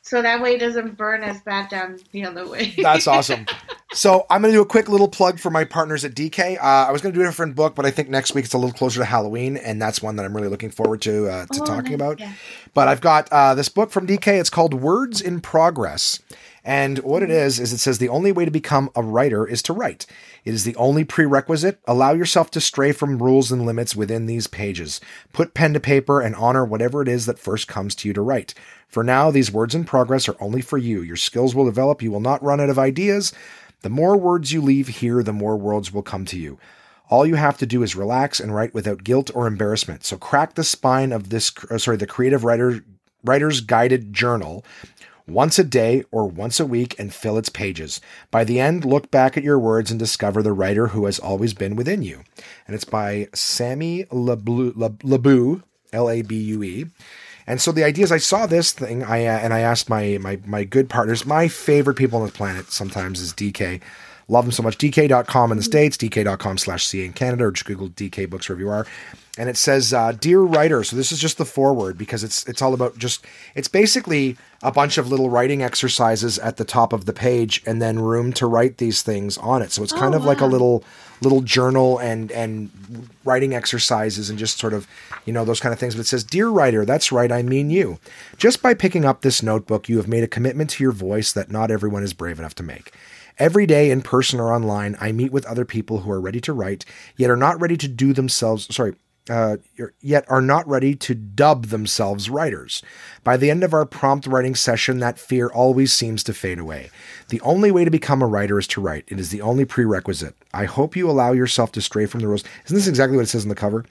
so 0.00 0.22
that 0.22 0.40
way 0.40 0.54
it 0.54 0.60
doesn't 0.60 0.96
burn 0.96 1.22
as 1.22 1.40
bad 1.42 1.68
down 1.68 1.98
the 2.12 2.24
other 2.24 2.48
way. 2.48 2.74
That's 2.78 3.06
awesome. 3.06 3.44
So 3.92 4.24
I'm 4.30 4.40
going 4.40 4.52
to 4.52 4.56
do 4.58 4.62
a 4.62 4.66
quick 4.66 4.88
little 4.88 5.08
plug 5.08 5.38
for 5.38 5.50
my 5.50 5.64
partners 5.64 6.04
at 6.04 6.14
DK. 6.14 6.56
Uh, 6.56 6.60
I 6.62 6.90
was 6.90 7.02
going 7.02 7.12
to 7.12 7.18
do 7.18 7.22
a 7.22 7.28
different 7.28 7.54
book, 7.54 7.74
but 7.74 7.84
I 7.84 7.90
think 7.90 8.08
next 8.08 8.34
week 8.34 8.44
it's 8.46 8.54
a 8.54 8.58
little 8.58 8.72
closer 8.72 9.00
to 9.00 9.04
Halloween, 9.04 9.56
and 9.58 9.82
that's 9.82 10.00
one 10.00 10.16
that 10.16 10.24
I'm 10.24 10.34
really 10.34 10.48
looking 10.48 10.70
forward 10.70 11.02
to 11.02 11.28
uh, 11.28 11.46
to 11.46 11.60
Oh, 11.60 11.64
talking 11.66 11.90
nice. 11.90 11.94
about. 11.94 12.20
Yeah. 12.20 12.32
But 12.72 12.88
I've 12.88 13.02
got 13.02 13.28
uh, 13.30 13.54
this 13.54 13.68
book 13.68 13.90
from 13.90 14.06
DK. 14.06 14.40
It's 14.40 14.50
called 14.50 14.72
Words 14.72 15.20
in 15.20 15.40
Progress. 15.42 16.20
And 16.64 16.98
what 17.00 17.22
it 17.22 17.30
is, 17.30 17.60
is 17.60 17.74
it 17.74 17.78
says 17.78 17.98
the 17.98 18.08
only 18.08 18.32
way 18.32 18.46
to 18.46 18.50
become 18.50 18.90
a 18.94 19.02
writer 19.02 19.46
is 19.46 19.62
to 19.64 19.74
write. 19.74 20.06
It 20.46 20.54
is 20.54 20.64
the 20.64 20.74
only 20.76 21.04
prerequisite. 21.04 21.78
Allow 21.86 22.14
yourself 22.14 22.50
to 22.52 22.60
stray 22.60 22.92
from 22.92 23.22
rules 23.22 23.52
and 23.52 23.66
limits 23.66 23.94
within 23.94 24.24
these 24.24 24.46
pages. 24.46 24.98
Put 25.34 25.52
pen 25.52 25.74
to 25.74 25.80
paper 25.80 26.22
and 26.22 26.34
honor 26.34 26.64
whatever 26.64 27.02
it 27.02 27.08
is 27.08 27.26
that 27.26 27.38
first 27.38 27.68
comes 27.68 27.94
to 27.96 28.08
you 28.08 28.14
to 28.14 28.22
write. 28.22 28.54
For 28.88 29.04
now, 29.04 29.30
these 29.30 29.52
words 29.52 29.74
in 29.74 29.84
progress 29.84 30.26
are 30.26 30.36
only 30.40 30.62
for 30.62 30.78
you. 30.78 31.02
Your 31.02 31.16
skills 31.16 31.54
will 31.54 31.66
develop. 31.66 32.00
You 32.00 32.10
will 32.10 32.20
not 32.20 32.42
run 32.42 32.60
out 32.60 32.70
of 32.70 32.78
ideas. 32.78 33.34
The 33.82 33.90
more 33.90 34.16
words 34.16 34.50
you 34.50 34.62
leave 34.62 34.88
here, 34.88 35.22
the 35.22 35.34
more 35.34 35.58
worlds 35.58 35.92
will 35.92 36.02
come 36.02 36.24
to 36.26 36.38
you. 36.38 36.58
All 37.10 37.26
you 37.26 37.34
have 37.34 37.58
to 37.58 37.66
do 37.66 37.82
is 37.82 37.94
relax 37.94 38.40
and 38.40 38.54
write 38.54 38.72
without 38.72 39.04
guilt 39.04 39.30
or 39.34 39.46
embarrassment. 39.46 40.04
So 40.04 40.16
crack 40.16 40.54
the 40.54 40.64
spine 40.64 41.12
of 41.12 41.28
this, 41.28 41.52
uh, 41.70 41.76
sorry, 41.76 41.98
the 41.98 42.06
creative 42.06 42.44
writer 42.44 42.82
writer's 43.24 43.60
guided 43.60 44.12
journal 44.12 44.64
once 45.26 45.58
a 45.58 45.64
day 45.64 46.04
or 46.10 46.28
once 46.28 46.60
a 46.60 46.66
week 46.66 46.94
and 46.98 47.14
fill 47.14 47.38
its 47.38 47.48
pages. 47.48 48.00
By 48.30 48.44
the 48.44 48.60
end, 48.60 48.84
look 48.84 49.10
back 49.10 49.36
at 49.36 49.44
your 49.44 49.58
words 49.58 49.90
and 49.90 49.98
discover 49.98 50.42
the 50.42 50.52
writer 50.52 50.88
who 50.88 51.06
has 51.06 51.18
always 51.18 51.54
been 51.54 51.76
within 51.76 52.02
you. 52.02 52.22
And 52.66 52.74
it's 52.74 52.84
by 52.84 53.28
Sammy 53.34 54.04
Labue 54.04 55.62
L 55.92 56.10
A 56.10 56.22
B 56.22 56.36
U 56.36 56.62
E. 56.62 56.86
And 57.46 57.60
so 57.60 57.72
the 57.72 57.84
idea 57.84 58.04
is, 58.04 58.12
I 58.12 58.18
saw 58.18 58.46
this 58.46 58.72
thing, 58.72 59.04
I 59.04 59.26
uh, 59.26 59.38
and 59.38 59.52
I 59.52 59.60
asked 59.60 59.88
my 59.88 60.18
my 60.20 60.38
my 60.46 60.64
good 60.64 60.88
partners, 60.88 61.26
my 61.26 61.48
favorite 61.48 61.96
people 61.96 62.20
on 62.20 62.26
the 62.26 62.32
planet 62.32 62.72
sometimes 62.72 63.20
is 63.20 63.32
DK. 63.32 63.80
Love 64.28 64.44
them 64.44 64.52
so 64.52 64.62
much. 64.62 64.78
DK.com 64.78 65.50
in 65.50 65.56
the 65.56 65.62
States, 65.62 65.96
DK.com 65.96 66.58
slash 66.58 66.86
CA 66.86 67.04
in 67.04 67.12
Canada, 67.12 67.44
or 67.44 67.50
just 67.52 67.66
Google 67.66 67.88
DK 67.90 68.28
Books 68.28 68.48
wherever 68.48 68.62
you 68.62 68.70
are. 68.70 68.86
And 69.36 69.48
it 69.48 69.56
says, 69.56 69.92
uh, 69.92 70.12
Dear 70.12 70.40
Writer. 70.40 70.84
So 70.84 70.94
this 70.94 71.10
is 71.10 71.18
just 71.18 71.38
the 71.38 71.44
foreword 71.44 71.98
because 71.98 72.22
it's 72.22 72.46
it's 72.46 72.62
all 72.62 72.72
about 72.72 72.96
just 72.98 73.24
it's 73.56 73.66
basically 73.68 74.36
a 74.62 74.70
bunch 74.70 74.96
of 74.96 75.08
little 75.10 75.28
writing 75.28 75.60
exercises 75.62 76.38
at 76.38 76.56
the 76.56 76.64
top 76.64 76.92
of 76.92 77.04
the 77.04 77.12
page 77.12 77.60
and 77.66 77.82
then 77.82 77.98
room 77.98 78.32
to 78.34 78.46
write 78.46 78.78
these 78.78 79.02
things 79.02 79.36
on 79.38 79.60
it. 79.60 79.72
So 79.72 79.82
it's 79.82 79.92
kind 79.92 80.14
Oh, 80.14 80.18
of 80.18 80.24
like 80.24 80.40
a 80.40 80.46
little 80.46 80.84
little 81.20 81.40
journal 81.40 81.98
and 81.98 82.30
and 82.30 82.70
writing 83.24 83.54
exercises 83.54 84.30
and 84.30 84.38
just 84.38 84.58
sort 84.58 84.72
of 84.72 84.86
you 85.24 85.32
know 85.32 85.44
those 85.44 85.58
kind 85.60 85.72
of 85.72 85.78
things 85.78 85.94
but 85.94 86.02
it 86.02 86.06
says 86.06 86.22
dear 86.24 86.48
writer 86.48 86.84
that's 86.84 87.10
right 87.12 87.30
i 87.32 87.40
mean 87.40 87.70
you 87.70 87.98
just 88.36 88.60
by 88.60 88.74
picking 88.74 89.04
up 89.06 89.22
this 89.22 89.42
notebook 89.42 89.88
you 89.88 89.96
have 89.96 90.08
made 90.08 90.22
a 90.24 90.28
commitment 90.28 90.68
to 90.68 90.82
your 90.82 90.92
voice 90.92 91.32
that 91.32 91.50
not 91.50 91.70
everyone 91.70 92.02
is 92.02 92.12
brave 92.12 92.38
enough 92.38 92.54
to 92.54 92.62
make 92.64 92.92
Every 93.38 93.66
day, 93.66 93.90
in 93.90 94.02
person 94.02 94.38
or 94.38 94.52
online, 94.52 94.96
I 95.00 95.12
meet 95.12 95.32
with 95.32 95.46
other 95.46 95.64
people 95.64 96.00
who 96.00 96.10
are 96.10 96.20
ready 96.20 96.40
to 96.42 96.52
write, 96.52 96.84
yet 97.16 97.30
are 97.30 97.36
not 97.36 97.60
ready 97.60 97.76
to 97.76 97.88
do 97.88 98.12
themselves. 98.12 98.72
Sorry, 98.74 98.94
uh, 99.28 99.56
yet 100.00 100.24
are 100.28 100.42
not 100.42 100.68
ready 100.68 100.94
to 100.94 101.14
dub 101.14 101.66
themselves 101.66 102.28
writers. 102.28 102.82
By 103.22 103.36
the 103.36 103.50
end 103.50 103.64
of 103.64 103.72
our 103.72 103.86
prompt 103.86 104.26
writing 104.26 104.54
session, 104.54 104.98
that 104.98 105.18
fear 105.18 105.48
always 105.48 105.92
seems 105.92 106.22
to 106.24 106.34
fade 106.34 106.58
away. 106.58 106.90
The 107.30 107.40
only 107.40 107.70
way 107.70 107.84
to 107.84 107.90
become 107.90 108.22
a 108.22 108.26
writer 108.26 108.58
is 108.58 108.66
to 108.68 108.80
write. 108.80 109.04
It 109.08 109.18
is 109.18 109.30
the 109.30 109.40
only 109.40 109.64
prerequisite. 109.64 110.36
I 110.52 110.66
hope 110.66 110.94
you 110.94 111.10
allow 111.10 111.32
yourself 111.32 111.72
to 111.72 111.82
stray 111.82 112.06
from 112.06 112.20
the 112.20 112.28
rules. 112.28 112.44
Isn't 112.66 112.76
this 112.76 112.86
exactly 112.86 113.16
what 113.16 113.24
it 113.24 113.28
says 113.28 113.44
in 113.44 113.48
the 113.48 113.54
cover? 113.54 113.84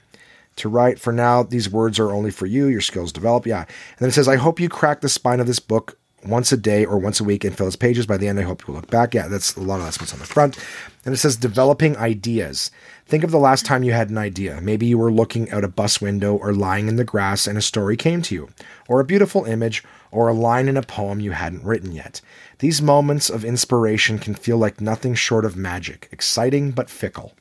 To 0.56 0.68
write, 0.68 1.00
for 1.00 1.12
now, 1.12 1.42
these 1.42 1.68
words 1.68 1.98
are 1.98 2.12
only 2.12 2.30
for 2.30 2.46
you. 2.46 2.66
Your 2.66 2.80
skills 2.80 3.12
develop. 3.12 3.44
Yeah. 3.44 3.62
And 3.62 3.98
then 3.98 4.08
it 4.10 4.12
says, 4.12 4.28
I 4.28 4.36
hope 4.36 4.60
you 4.60 4.68
crack 4.68 5.00
the 5.00 5.08
spine 5.08 5.40
of 5.40 5.48
this 5.48 5.58
book 5.58 5.98
once 6.26 6.52
a 6.52 6.56
day 6.56 6.84
or 6.84 6.98
once 6.98 7.20
a 7.20 7.24
week 7.24 7.44
and 7.44 7.56
fill 7.56 7.66
its 7.66 7.76
pages. 7.76 8.06
By 8.06 8.16
the 8.16 8.28
end, 8.28 8.38
I 8.38 8.42
hope 8.42 8.66
you'll 8.66 8.76
look 8.76 8.90
back. 8.90 9.14
Yeah, 9.14 9.28
that's 9.28 9.56
a 9.56 9.60
lot 9.60 9.78
of 9.78 9.84
that's 9.84 10.00
what's 10.00 10.12
on 10.12 10.18
the 10.18 10.24
front. 10.24 10.58
And 11.04 11.14
it 11.14 11.18
says 11.18 11.36
developing 11.36 11.96
ideas. 11.96 12.70
Think 13.06 13.24
of 13.24 13.30
the 13.30 13.38
last 13.38 13.66
time 13.66 13.84
you 13.84 13.92
had 13.92 14.10
an 14.10 14.18
idea. 14.18 14.60
Maybe 14.60 14.86
you 14.86 14.96
were 14.96 15.12
looking 15.12 15.50
out 15.50 15.64
a 15.64 15.68
bus 15.68 16.00
window 16.00 16.34
or 16.34 16.52
lying 16.52 16.88
in 16.88 16.96
the 16.96 17.04
grass 17.04 17.46
and 17.46 17.58
a 17.58 17.62
story 17.62 17.96
came 17.96 18.22
to 18.22 18.34
you, 18.34 18.48
or 18.88 19.00
a 19.00 19.04
beautiful 19.04 19.44
image, 19.44 19.84
or 20.10 20.28
a 20.28 20.34
line 20.34 20.68
in 20.68 20.76
a 20.76 20.82
poem 20.82 21.20
you 21.20 21.32
hadn't 21.32 21.64
written 21.64 21.92
yet. 21.92 22.20
These 22.60 22.80
moments 22.80 23.28
of 23.28 23.44
inspiration 23.44 24.18
can 24.18 24.34
feel 24.34 24.56
like 24.56 24.80
nothing 24.80 25.14
short 25.14 25.44
of 25.44 25.56
magic, 25.56 26.08
exciting 26.10 26.70
but 26.70 26.88
fickle. 26.88 27.34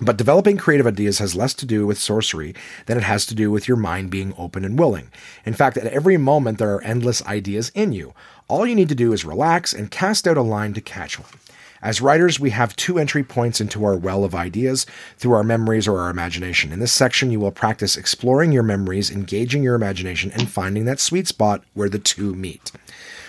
But 0.00 0.16
developing 0.16 0.56
creative 0.56 0.86
ideas 0.86 1.18
has 1.18 1.34
less 1.34 1.54
to 1.54 1.66
do 1.66 1.86
with 1.86 1.98
sorcery 1.98 2.54
than 2.86 2.98
it 2.98 3.04
has 3.04 3.26
to 3.26 3.34
do 3.34 3.50
with 3.50 3.68
your 3.68 3.76
mind 3.76 4.10
being 4.10 4.34
open 4.36 4.64
and 4.64 4.78
willing. 4.78 5.10
In 5.44 5.54
fact, 5.54 5.76
at 5.76 5.86
every 5.86 6.16
moment, 6.16 6.58
there 6.58 6.74
are 6.74 6.82
endless 6.82 7.24
ideas 7.26 7.70
in 7.74 7.92
you. 7.92 8.12
All 8.48 8.66
you 8.66 8.74
need 8.74 8.88
to 8.88 8.94
do 8.94 9.12
is 9.12 9.24
relax 9.24 9.72
and 9.72 9.90
cast 9.90 10.26
out 10.26 10.36
a 10.36 10.42
line 10.42 10.74
to 10.74 10.80
catch 10.80 11.18
one. 11.18 11.30
As 11.80 12.00
writers, 12.00 12.40
we 12.40 12.48
have 12.50 12.74
two 12.76 12.98
entry 12.98 13.22
points 13.22 13.60
into 13.60 13.84
our 13.84 13.94
well 13.94 14.24
of 14.24 14.34
ideas 14.34 14.86
through 15.18 15.34
our 15.34 15.44
memories 15.44 15.86
or 15.86 16.00
our 16.00 16.08
imagination. 16.08 16.72
In 16.72 16.80
this 16.80 16.94
section, 16.94 17.30
you 17.30 17.38
will 17.38 17.50
practice 17.50 17.96
exploring 17.96 18.52
your 18.52 18.62
memories, 18.62 19.10
engaging 19.10 19.62
your 19.62 19.74
imagination, 19.74 20.32
and 20.32 20.48
finding 20.48 20.86
that 20.86 20.98
sweet 20.98 21.28
spot 21.28 21.62
where 21.74 21.90
the 21.90 21.98
two 21.98 22.34
meet. 22.34 22.72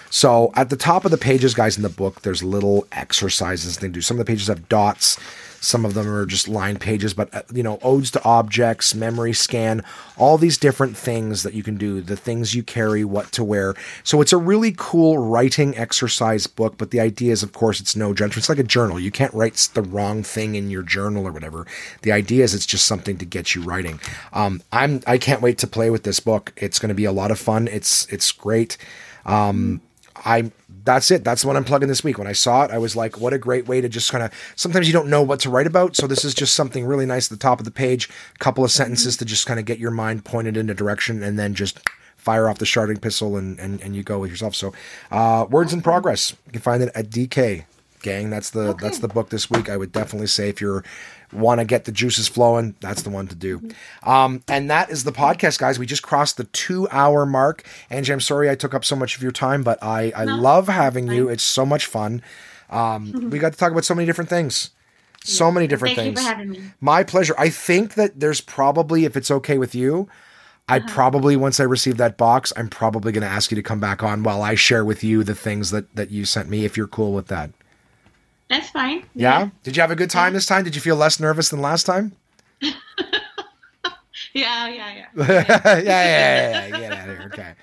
So 0.10 0.54
at 0.56 0.70
the 0.70 0.78
top 0.78 1.04
of 1.04 1.12
the 1.12 1.18
pages, 1.18 1.54
guys, 1.54 1.76
in 1.76 1.84
the 1.84 1.90
book, 1.90 2.22
there's 2.22 2.44
little 2.44 2.88
exercises 2.94 3.78
they 3.78 3.90
do. 3.90 4.00
Some 4.00 4.18
of 4.18 4.26
the 4.26 4.32
pages 4.32 4.48
have 4.48 4.70
dots. 4.70 5.20
Some 5.62 5.86
of 5.86 5.94
them 5.94 6.08
are 6.08 6.26
just 6.26 6.48
line 6.48 6.78
pages, 6.78 7.14
but 7.14 7.34
uh, 7.34 7.44
you 7.54 7.64
know, 7.64 7.80
odes 7.82 8.12
to 8.12 8.24
objects, 8.24 8.94
memory 8.94 9.34
scan, 9.34 9.84
all 10.18 10.38
these 10.38 10.58
different 10.58 10.96
things 10.96 11.44
that 11.44 11.54
you 11.54 11.64
can 11.64 11.78
do, 11.78 12.02
the 12.02 12.18
things 12.18 12.54
you 12.54 12.64
carry, 12.64 13.04
what 13.04 13.32
to 13.34 13.44
wear. 13.44 13.76
So 14.04 14.22
it's 14.22 14.34
a 14.34 14.38
really 14.38 14.74
cool 14.78 15.18
writing 15.18 15.78
exercise 15.78 16.48
book, 16.48 16.78
but 16.78 16.92
the 16.92 17.00
idea 17.00 17.32
is, 17.32 17.44
of 17.44 17.54
course, 17.54 17.80
it's 17.80 17.96
no 17.96 18.14
judgment. 18.14 18.38
It's 18.38 18.50
like 18.50 18.60
a 18.60 18.64
journal. 18.64 19.00
You 19.00 19.12
can't 19.12 19.34
write 19.34 19.56
the 19.74 19.82
wrong 19.82 20.24
thing 20.24 20.56
in 20.56 20.70
your 20.70 20.84
journal 20.84 21.28
or 21.28 21.32
whatever. 21.32 21.66
The 22.02 22.12
idea 22.12 22.44
is 22.44 22.54
it's 22.54 22.66
just 22.66 22.86
something 22.86 23.18
to 23.18 23.26
get 23.26 23.56
you 23.56 23.62
writing. 23.62 24.00
Um, 24.34 24.62
I'm 24.72 25.02
I 25.08 25.18
can't 25.18 25.42
wait 25.42 25.58
to 25.60 25.68
play 25.68 25.90
with 25.90 26.04
this 26.04 26.20
book. 26.20 26.54
It's 26.58 26.80
going 26.80 26.90
to 26.90 26.96
be 26.96 27.06
a 27.06 27.12
lot 27.12 27.32
of 27.32 27.40
fun. 27.40 27.68
It's 27.68 28.06
it's 28.08 28.32
great. 28.32 28.78
Um, 29.26 29.82
I 30.26 30.52
that's 30.86 31.12
it. 31.12 31.24
That's 31.24 31.44
what 31.44 31.58
I'm 31.58 31.64
plugging 31.66 31.90
this 31.90 32.04
week. 32.04 32.18
When 32.18 32.28
I 32.28 32.32
saw 32.34 32.64
it, 32.64 32.72
I 32.72 32.78
was 32.78 32.96
like, 32.96 33.20
what 33.20 33.34
a 33.34 33.38
great 33.38 33.68
way 33.68 33.82
to 33.82 33.90
just 33.90 34.12
kind 34.12 34.24
of. 34.24 34.32
Sometimes 34.56 34.88
you 34.88 34.94
don't 34.94 35.10
know 35.10 35.22
what 35.24 35.40
to 35.42 35.50
write 35.50 35.68
about, 35.68 35.96
so 35.96 36.08
this 36.08 36.24
is 36.24 36.34
just 36.34 36.54
something 36.54 36.86
really 36.86 37.06
nice 37.06 37.32
at 37.32 37.38
the 37.38 37.42
top 37.42 37.60
of 37.60 37.66
the 37.66 37.72
page. 37.72 38.10
A 38.36 38.40
couple 38.40 38.64
of 38.64 38.72
sentences 38.72 39.18
to 39.18 39.26
just 39.26 39.46
kind 39.46 39.60
of 39.60 39.66
get 39.66 39.80
your 39.80 39.92
mind 39.92 40.24
pointed 40.24 40.56
in 40.58 40.70
a 40.70 40.74
direction, 40.74 41.22
and 41.24 41.38
then 41.38 41.54
just 41.56 41.80
fire 42.16 42.48
off 42.50 42.58
the 42.60 42.66
sharding 42.66 43.02
pistol, 43.02 43.36
and 43.36 43.60
and, 43.60 43.82
and 43.82 43.96
you 43.96 44.04
go 44.04 44.20
with 44.20 44.30
yourself. 44.30 44.56
So, 44.56 44.74
uh, 45.12 45.46
words 45.50 45.74
in 45.74 45.82
progress. 45.82 46.34
You 46.46 46.54
can 46.54 46.62
find 46.62 46.82
it 46.84 46.92
at 46.96 47.10
DK 47.10 47.66
gang. 48.02 48.30
That's 48.30 48.52
the 48.52 48.70
Okay. 48.70 48.86
that's 48.86 49.00
the 49.00 49.08
book 49.08 49.30
this 49.30 49.50
week. 49.50 49.70
I 49.70 49.78
would 49.78 49.92
definitely 49.92 50.28
say 50.28 50.50
if 50.50 50.62
you're 50.62 50.84
want 51.34 51.60
to 51.60 51.66
get 51.66 51.86
the 51.86 51.92
juices 51.92 52.28
flowing, 52.28 52.76
that's 52.80 53.02
the 53.02 53.10
one 53.10 53.28
to 53.28 53.36
do. 53.36 53.62
Um, 54.04 54.44
and 54.48 54.70
that 54.70 54.90
is 54.90 55.04
the 55.04 55.12
podcast, 55.12 55.60
guys. 55.60 55.80
We 55.80 55.86
just 55.86 56.04
crossed 56.04 56.38
the 56.38 56.46
two 56.46 56.88
hour 56.92 57.26
mark. 57.26 57.64
Angie, 57.90 58.14
I'm 58.14 58.22
sorry 58.22 58.50
I 58.50 58.56
took 58.56 58.74
up 58.74 58.86
so 58.86 58.96
much 58.96 59.16
of 59.18 59.24
your 59.24 59.32
time, 59.32 59.64
but 59.64 59.82
I 59.84 60.12
I 60.16 60.26
No, 60.26 60.38
love 60.42 60.68
having 60.68 61.08
you. 61.08 61.30
It's 61.30 61.44
so 61.44 61.66
much 61.66 61.86
fun. 61.86 62.22
Um, 62.70 63.16
we 63.30 63.40
got 63.40 63.54
to 63.54 63.60
talk 63.60 63.72
about 63.72 63.86
so 63.86 63.96
many 63.96 64.06
different 64.06 64.30
things. 64.30 64.72
So 65.24 65.52
many 65.52 65.68
different 65.68 65.96
Thank 65.96 66.06
things. 66.08 66.20
you 66.20 66.24
for 66.26 66.30
having 66.30 66.50
me. 66.52 66.72
My 66.82 67.04
pleasure. 67.04 67.34
I 67.38 67.50
think 67.50 67.96
that 67.96 68.20
there's 68.20 68.42
probably, 68.42 69.06
if 69.06 69.18
it's 69.18 69.32
okay 69.32 69.58
with 69.58 69.74
you, 69.74 70.08
I 70.70 70.80
Uh-huh. 70.80 70.88
probably 70.88 71.36
once 71.36 71.60
I 71.60 71.64
receive 71.64 71.98
that 71.98 72.18
box, 72.18 72.54
I'm 72.56 72.70
probably 72.70 73.12
going 73.12 73.24
to 73.24 73.28
ask 73.28 73.52
you 73.52 73.56
to 73.56 73.64
come 73.64 73.80
back 73.80 74.04
on 74.04 74.24
while 74.24 74.42
I 74.42 74.56
share 74.56 74.86
with 74.86 75.04
you 75.04 75.24
the 75.24 75.36
things 75.36 75.72
that 75.72 75.96
that 75.96 76.12
you 76.12 76.26
sent 76.26 76.50
me. 76.50 76.66
If 76.66 76.78
you're 76.78 76.88
cool 76.88 77.14
with 77.14 77.28
that, 77.28 77.52
That's 78.50 78.70
fine. 78.70 79.06
yeah. 79.16 79.50
Did 79.64 79.76
you 79.76 79.82
have 79.82 79.92
a 79.92 79.96
good 79.96 80.10
time 80.10 80.34
this 80.34 80.46
time? 80.46 80.64
Did 80.64 80.76
you 80.76 80.82
feel 80.82 80.96
less 80.96 81.20
nervous 81.20 81.50
than 81.50 81.62
last 81.62 81.86
time? 81.86 82.12
Yeah, 84.34 84.68
yeah, 84.70 84.94
yeah. 84.94 85.06
yeah, 85.16 85.44
yeah, 85.48 85.82
yeah, 85.82 86.68
yeah. 86.68 86.70
Get 86.80 86.92
out 86.92 87.10
of 87.10 87.18
here. 87.18 87.30
Okay. 87.34 87.54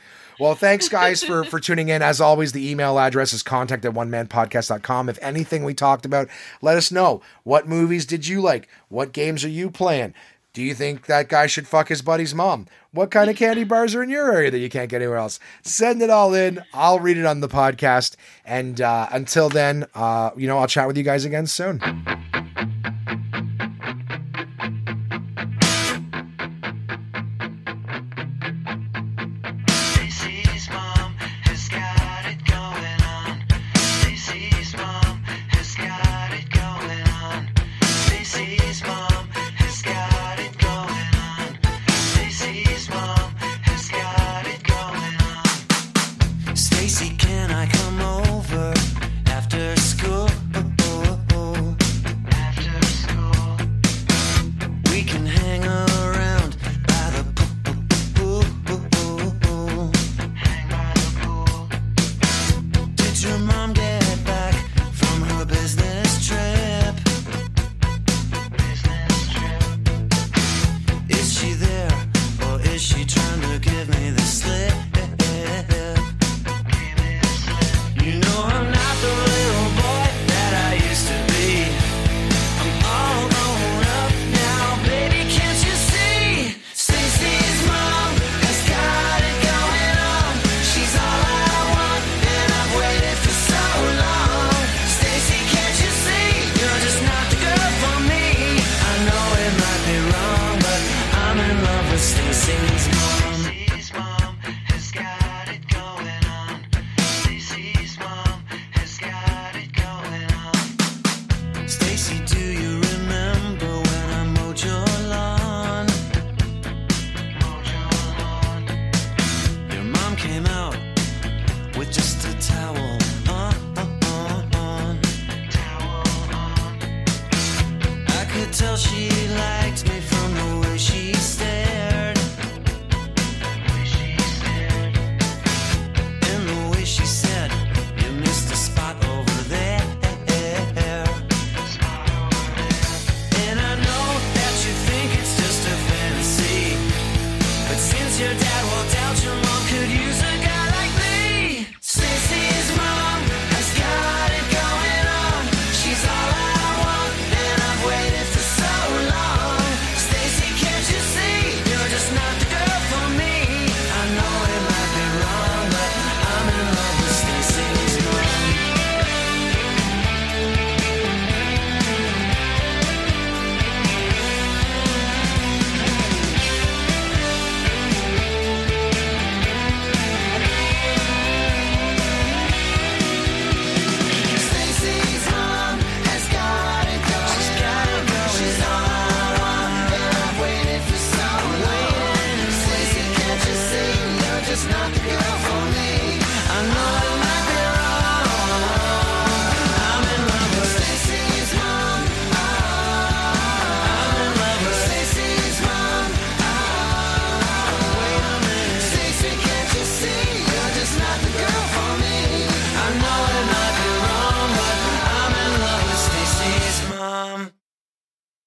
Well, 0.41 0.55
thanks 0.55 0.89
guys 0.89 1.23
for 1.23 1.45
for 1.45 1.61
tuning 1.61 1.91
in. 1.91 2.01
As 2.01 2.19
always, 2.21 2.53
the 2.53 2.67
email 2.71 2.99
address 2.99 3.35
is 3.35 3.43
contact 3.43 3.85
at 3.85 3.93
one 3.93 4.11
manpodcast.com. 4.11 5.09
If 5.11 5.19
anything 5.21 5.65
we 5.65 5.75
talked 5.75 6.07
about, 6.07 6.29
let 6.63 6.79
us 6.79 6.91
know. 6.91 7.21
What 7.45 7.69
movies 7.69 8.07
did 8.07 8.27
you 8.27 8.41
like? 8.41 8.69
What 8.89 9.13
games 9.13 9.45
are 9.45 9.51
you 9.51 9.71
playing? 9.71 10.15
Do 10.55 10.63
you 10.63 10.75
think 10.75 11.07
that 11.07 11.31
guy 11.31 11.47
should 11.47 11.67
fuck 11.67 11.89
his 11.89 12.03
buddy's 12.03 12.35
mom? 12.35 12.67
What 12.93 13.11
kind 13.11 13.31
of 13.31 13.37
candy 13.37 13.65
bars 13.65 13.95
are 13.95 14.03
in 14.03 14.11
your 14.11 14.31
area 14.31 14.51
that 14.51 14.59
you 14.59 14.69
can't 14.69 14.91
get 14.91 15.01
anywhere 15.01 15.17
else? 15.17 15.41
Send 15.63 16.03
it 16.03 16.11
all 16.11 16.35
in. 16.35 16.63
I'll 16.75 17.01
read 17.01 17.17
it 17.17 17.25
on 17.25 17.41
the 17.41 17.49
podcast. 17.49 18.17
And 18.45 18.79
uh, 18.79 19.09
until 19.13 19.49
then, 19.49 19.87
uh, 19.95 20.33
you 20.37 20.47
know, 20.47 20.59
I'll 20.59 20.67
chat 20.67 20.87
with 20.87 20.99
you 20.99 21.05
guys 21.05 21.25
again 21.25 21.47
soon. 21.47 21.81